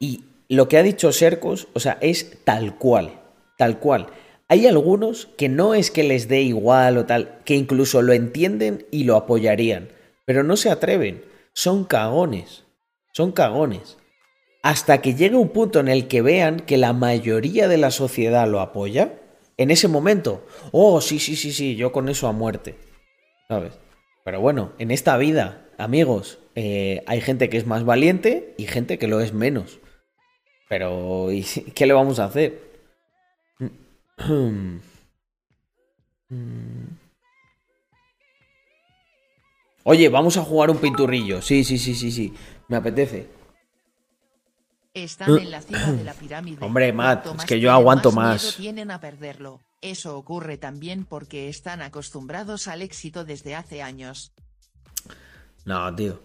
Y 0.00 0.24
lo 0.48 0.66
que 0.66 0.78
ha 0.78 0.82
dicho 0.82 1.12
Sercos, 1.12 1.68
o 1.74 1.78
sea, 1.78 1.98
es 2.00 2.42
tal 2.44 2.78
cual, 2.78 3.20
tal 3.58 3.80
cual. 3.80 4.06
Hay 4.48 4.66
algunos 4.66 5.26
que 5.36 5.50
no 5.50 5.74
es 5.74 5.90
que 5.90 6.02
les 6.02 6.26
dé 6.26 6.40
igual 6.40 6.96
o 6.96 7.04
tal, 7.04 7.40
que 7.44 7.54
incluso 7.54 8.00
lo 8.00 8.14
entienden 8.14 8.86
y 8.90 9.04
lo 9.04 9.14
apoyarían, 9.14 9.90
pero 10.24 10.42
no 10.42 10.56
se 10.56 10.70
atreven. 10.70 11.22
Son 11.52 11.84
cagones, 11.84 12.64
son 13.12 13.30
cagones. 13.30 13.98
Hasta 14.62 15.02
que 15.02 15.14
llegue 15.14 15.36
un 15.36 15.50
punto 15.50 15.80
en 15.80 15.88
el 15.88 16.08
que 16.08 16.22
vean 16.22 16.60
que 16.60 16.78
la 16.78 16.94
mayoría 16.94 17.68
de 17.68 17.76
la 17.76 17.90
sociedad 17.90 18.48
lo 18.48 18.60
apoya, 18.60 19.20
en 19.58 19.70
ese 19.70 19.86
momento, 19.86 20.46
oh, 20.72 21.02
sí, 21.02 21.18
sí, 21.18 21.36
sí, 21.36 21.52
sí, 21.52 21.76
yo 21.76 21.92
con 21.92 22.08
eso 22.08 22.26
a 22.26 22.32
muerte. 22.32 22.76
¿Sabes? 23.48 23.74
Pero 24.24 24.40
bueno, 24.40 24.72
en 24.78 24.90
esta 24.90 25.18
vida, 25.18 25.66
amigos, 25.80 26.38
eh, 26.54 27.02
hay 27.06 27.20
gente 27.20 27.48
que 27.48 27.56
es 27.56 27.66
más 27.66 27.84
valiente 27.84 28.54
y 28.58 28.66
gente 28.66 28.98
que 28.98 29.08
lo 29.08 29.20
es 29.20 29.32
menos. 29.32 29.78
Pero, 30.68 31.32
¿y 31.32 31.42
qué 31.74 31.86
le 31.86 31.92
vamos 31.92 32.18
a 32.18 32.26
hacer? 32.26 32.60
Oye, 39.82 40.08
vamos 40.08 40.36
a 40.36 40.42
jugar 40.42 40.70
un 40.70 40.78
pinturrillo. 40.78 41.42
Sí, 41.42 41.64
sí, 41.64 41.78
sí, 41.78 41.94
sí, 41.94 42.12
sí. 42.12 42.34
Me 42.68 42.76
apetece. 42.76 43.26
Están 44.92 45.38
en 45.38 45.50
la 45.50 45.62
cima 45.62 45.92
de 45.92 46.04
la 46.04 46.12
pirámide. 46.20 46.64
Hombre, 46.64 46.92
Matt, 46.92 47.26
es 47.26 47.44
que 47.44 47.58
yo 47.58 47.72
aguanto 47.72 48.12
más. 48.12 48.56
tienen 48.56 48.90
a 48.90 49.00
perderlo. 49.00 49.60
Eso 49.80 50.16
ocurre 50.18 50.58
también 50.58 51.06
porque 51.06 51.48
están 51.48 51.80
acostumbrados 51.80 52.68
al 52.68 52.82
éxito 52.82 53.24
desde 53.24 53.54
hace 53.54 53.82
años. 53.82 54.32
No, 55.64 55.94
tío. 55.94 56.20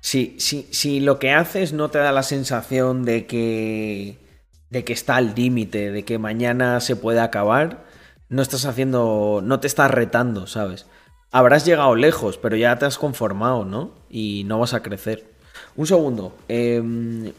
Si, 0.00 0.36
si, 0.38 0.68
si 0.70 1.00
lo 1.00 1.18
que 1.18 1.32
haces 1.32 1.72
no 1.72 1.90
te 1.90 1.98
da 1.98 2.12
la 2.12 2.22
sensación 2.22 3.04
de 3.04 3.26
que. 3.26 4.18
de 4.70 4.84
que 4.84 4.92
está 4.92 5.16
al 5.16 5.34
límite, 5.34 5.90
de 5.90 6.04
que 6.04 6.18
mañana 6.18 6.80
se 6.80 6.96
puede 6.96 7.20
acabar, 7.20 7.84
no 8.28 8.42
estás 8.42 8.64
haciendo. 8.66 9.40
no 9.42 9.60
te 9.60 9.66
estás 9.66 9.90
retando, 9.90 10.46
¿sabes? 10.46 10.86
Habrás 11.30 11.64
llegado 11.64 11.94
lejos, 11.96 12.38
pero 12.38 12.56
ya 12.56 12.78
te 12.78 12.86
has 12.86 12.98
conformado, 12.98 13.64
¿no? 13.64 13.92
Y 14.08 14.44
no 14.46 14.58
vas 14.58 14.74
a 14.74 14.82
crecer. 14.82 15.24
Un 15.76 15.86
segundo. 15.86 16.36
Eh, 16.48 17.32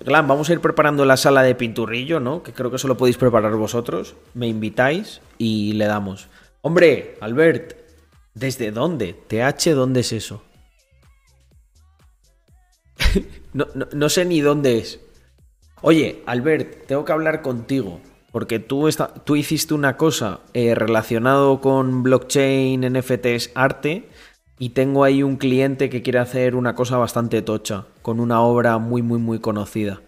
Glam, 0.00 0.26
vamos 0.26 0.48
a 0.48 0.52
ir 0.52 0.60
preparando 0.60 1.04
la 1.04 1.16
sala 1.16 1.42
de 1.42 1.54
pinturrillo, 1.54 2.20
¿no? 2.20 2.42
Que 2.42 2.52
creo 2.52 2.70
que 2.70 2.76
eso 2.76 2.88
lo 2.88 2.96
podéis 2.96 3.16
preparar 3.16 3.54
vosotros. 3.54 4.16
Me 4.34 4.48
invitáis 4.48 5.20
y 5.38 5.74
le 5.74 5.86
damos. 5.86 6.28
Hombre, 6.62 7.16
Albert, 7.20 7.76
¿desde 8.34 8.72
dónde? 8.72 9.14
TH, 9.14 9.74
¿dónde 9.74 10.00
es 10.00 10.12
eso? 10.12 10.42
no, 13.52 13.66
no- 13.74 13.88
no 13.92 14.08
sé 14.08 14.24
ni 14.24 14.40
dónde 14.40 14.78
es. 14.78 15.00
Oye, 15.82 16.22
Albert, 16.26 16.86
tengo 16.86 17.04
que 17.04 17.12
hablar 17.12 17.42
contigo. 17.42 18.00
Porque 18.32 18.60
tú, 18.60 18.88
tú 19.24 19.34
hiciste 19.34 19.74
una 19.74 19.96
cosa 19.96 20.40
eh, 20.54 20.74
relacionado 20.76 21.60
con 21.60 22.02
blockchain, 22.04 22.80
NFTs, 22.92 23.50
arte. 23.54 24.08
Y 24.58 24.70
tengo 24.70 25.02
ahí 25.04 25.22
un 25.22 25.36
cliente 25.36 25.88
que 25.90 26.02
quiere 26.02 26.18
hacer 26.20 26.54
una 26.54 26.74
cosa 26.74 26.96
bastante 26.98 27.42
tocha. 27.42 27.86
Con 28.02 28.20
una 28.20 28.40
obra 28.42 28.78
muy, 28.78 29.02
muy, 29.02 29.18
muy 29.18 29.40
conocida. 29.40 30.00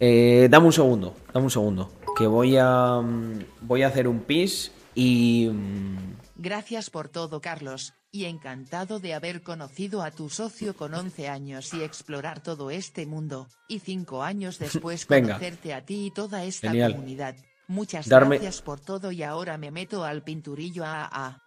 Eh, 0.00 0.48
dame 0.50 0.66
un 0.66 0.72
segundo, 0.72 1.14
dame 1.32 1.44
un 1.44 1.50
segundo. 1.50 1.92
Que 2.16 2.26
voy 2.26 2.56
a. 2.56 3.00
mm, 3.02 3.38
Voy 3.60 3.82
a 3.82 3.88
hacer 3.88 4.08
un 4.08 4.20
pis 4.20 4.72
y. 4.94 5.48
mm, 5.52 5.96
Gracias 6.36 6.90
por 6.90 7.08
todo, 7.08 7.40
Carlos, 7.40 7.94
y 8.14 8.26
encantado 8.26 9.00
de 9.00 9.12
haber 9.12 9.42
conocido 9.42 10.00
a 10.04 10.12
tu 10.12 10.30
socio 10.30 10.76
con 10.76 10.94
11 10.94 11.28
años 11.28 11.74
y 11.74 11.82
explorar 11.82 12.40
todo 12.44 12.70
este 12.70 13.06
mundo, 13.06 13.48
y 13.66 13.80
5 13.80 14.22
años 14.22 14.60
después 14.60 15.04
Venga. 15.08 15.34
conocerte 15.34 15.74
a 15.74 15.84
ti 15.84 16.06
y 16.06 16.10
toda 16.12 16.44
esta 16.44 16.68
Genial. 16.68 16.92
comunidad. 16.92 17.34
Muchas 17.66 18.08
darme... 18.08 18.36
gracias 18.36 18.62
por 18.62 18.78
todo 18.78 19.10
y 19.10 19.24
ahora 19.24 19.58
me 19.58 19.72
meto 19.72 20.04
al 20.04 20.22
pinturillo 20.22 20.84
a 20.84 21.08
a. 21.10 21.42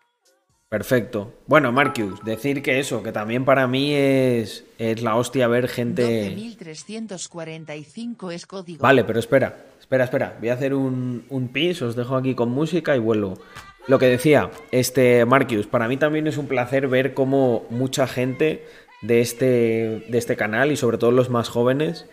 Perfecto. 0.67 1.35
Bueno, 1.47 1.71
Marcus, 1.71 2.21
decir 2.25 2.61
que 2.61 2.79
eso, 2.81 3.01
que 3.01 3.13
también 3.13 3.45
para 3.45 3.65
mí 3.65 3.93
es, 3.93 4.65
es 4.77 5.01
la 5.01 5.15
hostia 5.15 5.47
ver 5.47 5.69
gente... 5.69 6.35
12.345 6.35 8.33
es 8.33 8.45
código. 8.45 8.81
Vale, 8.81 9.05
pero 9.05 9.19
espera, 9.19 9.57
espera, 9.79 10.03
espera. 10.03 10.35
Voy 10.37 10.49
a 10.49 10.53
hacer 10.55 10.73
un, 10.73 11.25
un 11.29 11.47
pis, 11.47 11.81
os 11.81 11.95
dejo 11.95 12.17
aquí 12.17 12.35
con 12.35 12.49
música 12.49 12.93
y 12.93 12.99
vuelvo. 12.99 13.39
Lo 13.87 13.99
que 13.99 14.07
decía, 14.07 14.51
este 14.71 15.25
Marcus, 15.25 15.65
para 15.65 15.87
mí 15.87 15.95
también 15.95 16.27
es 16.27 16.37
un 16.37 16.47
placer 16.47 16.87
ver 16.87 17.13
cómo 17.13 17.65
mucha 17.69 18.05
gente 18.05 18.65
de 19.01 19.21
este, 19.21 20.05
de 20.09 20.17
este 20.17 20.35
canal 20.35 20.71
y 20.71 20.75
sobre 20.75 20.97
todo 20.97 21.11
los 21.11 21.29
más 21.29 21.47
jóvenes 21.47 22.05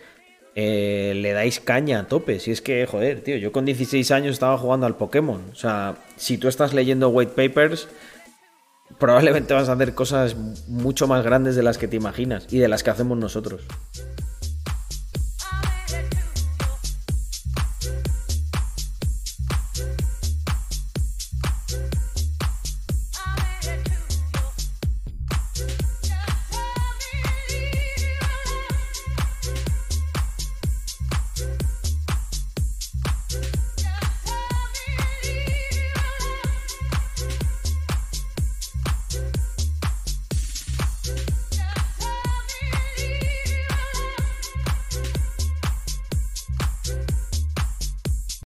eh, 0.55 1.11
le 1.15 1.33
dais 1.33 1.59
caña 1.59 1.99
a 1.99 2.07
tope. 2.07 2.39
Si 2.39 2.51
es 2.51 2.61
que, 2.61 2.85
joder, 2.85 3.21
tío, 3.21 3.35
yo 3.35 3.51
con 3.51 3.65
16 3.65 4.09
años 4.11 4.33
estaba 4.33 4.57
jugando 4.57 4.85
al 4.85 4.95
Pokémon. 4.95 5.41
O 5.51 5.55
sea, 5.55 5.95
si 6.15 6.37
tú 6.37 6.47
estás 6.47 6.73
leyendo 6.73 7.09
white 7.09 7.33
papers, 7.33 7.89
probablemente 8.97 9.53
vas 9.53 9.67
a 9.67 9.73
hacer 9.73 9.93
cosas 9.93 10.37
mucho 10.67 11.07
más 11.07 11.25
grandes 11.25 11.57
de 11.57 11.63
las 11.63 11.77
que 11.77 11.89
te 11.89 11.97
imaginas 11.97 12.47
y 12.51 12.59
de 12.59 12.69
las 12.69 12.83
que 12.83 12.91
hacemos 12.91 13.17
nosotros. 13.17 13.63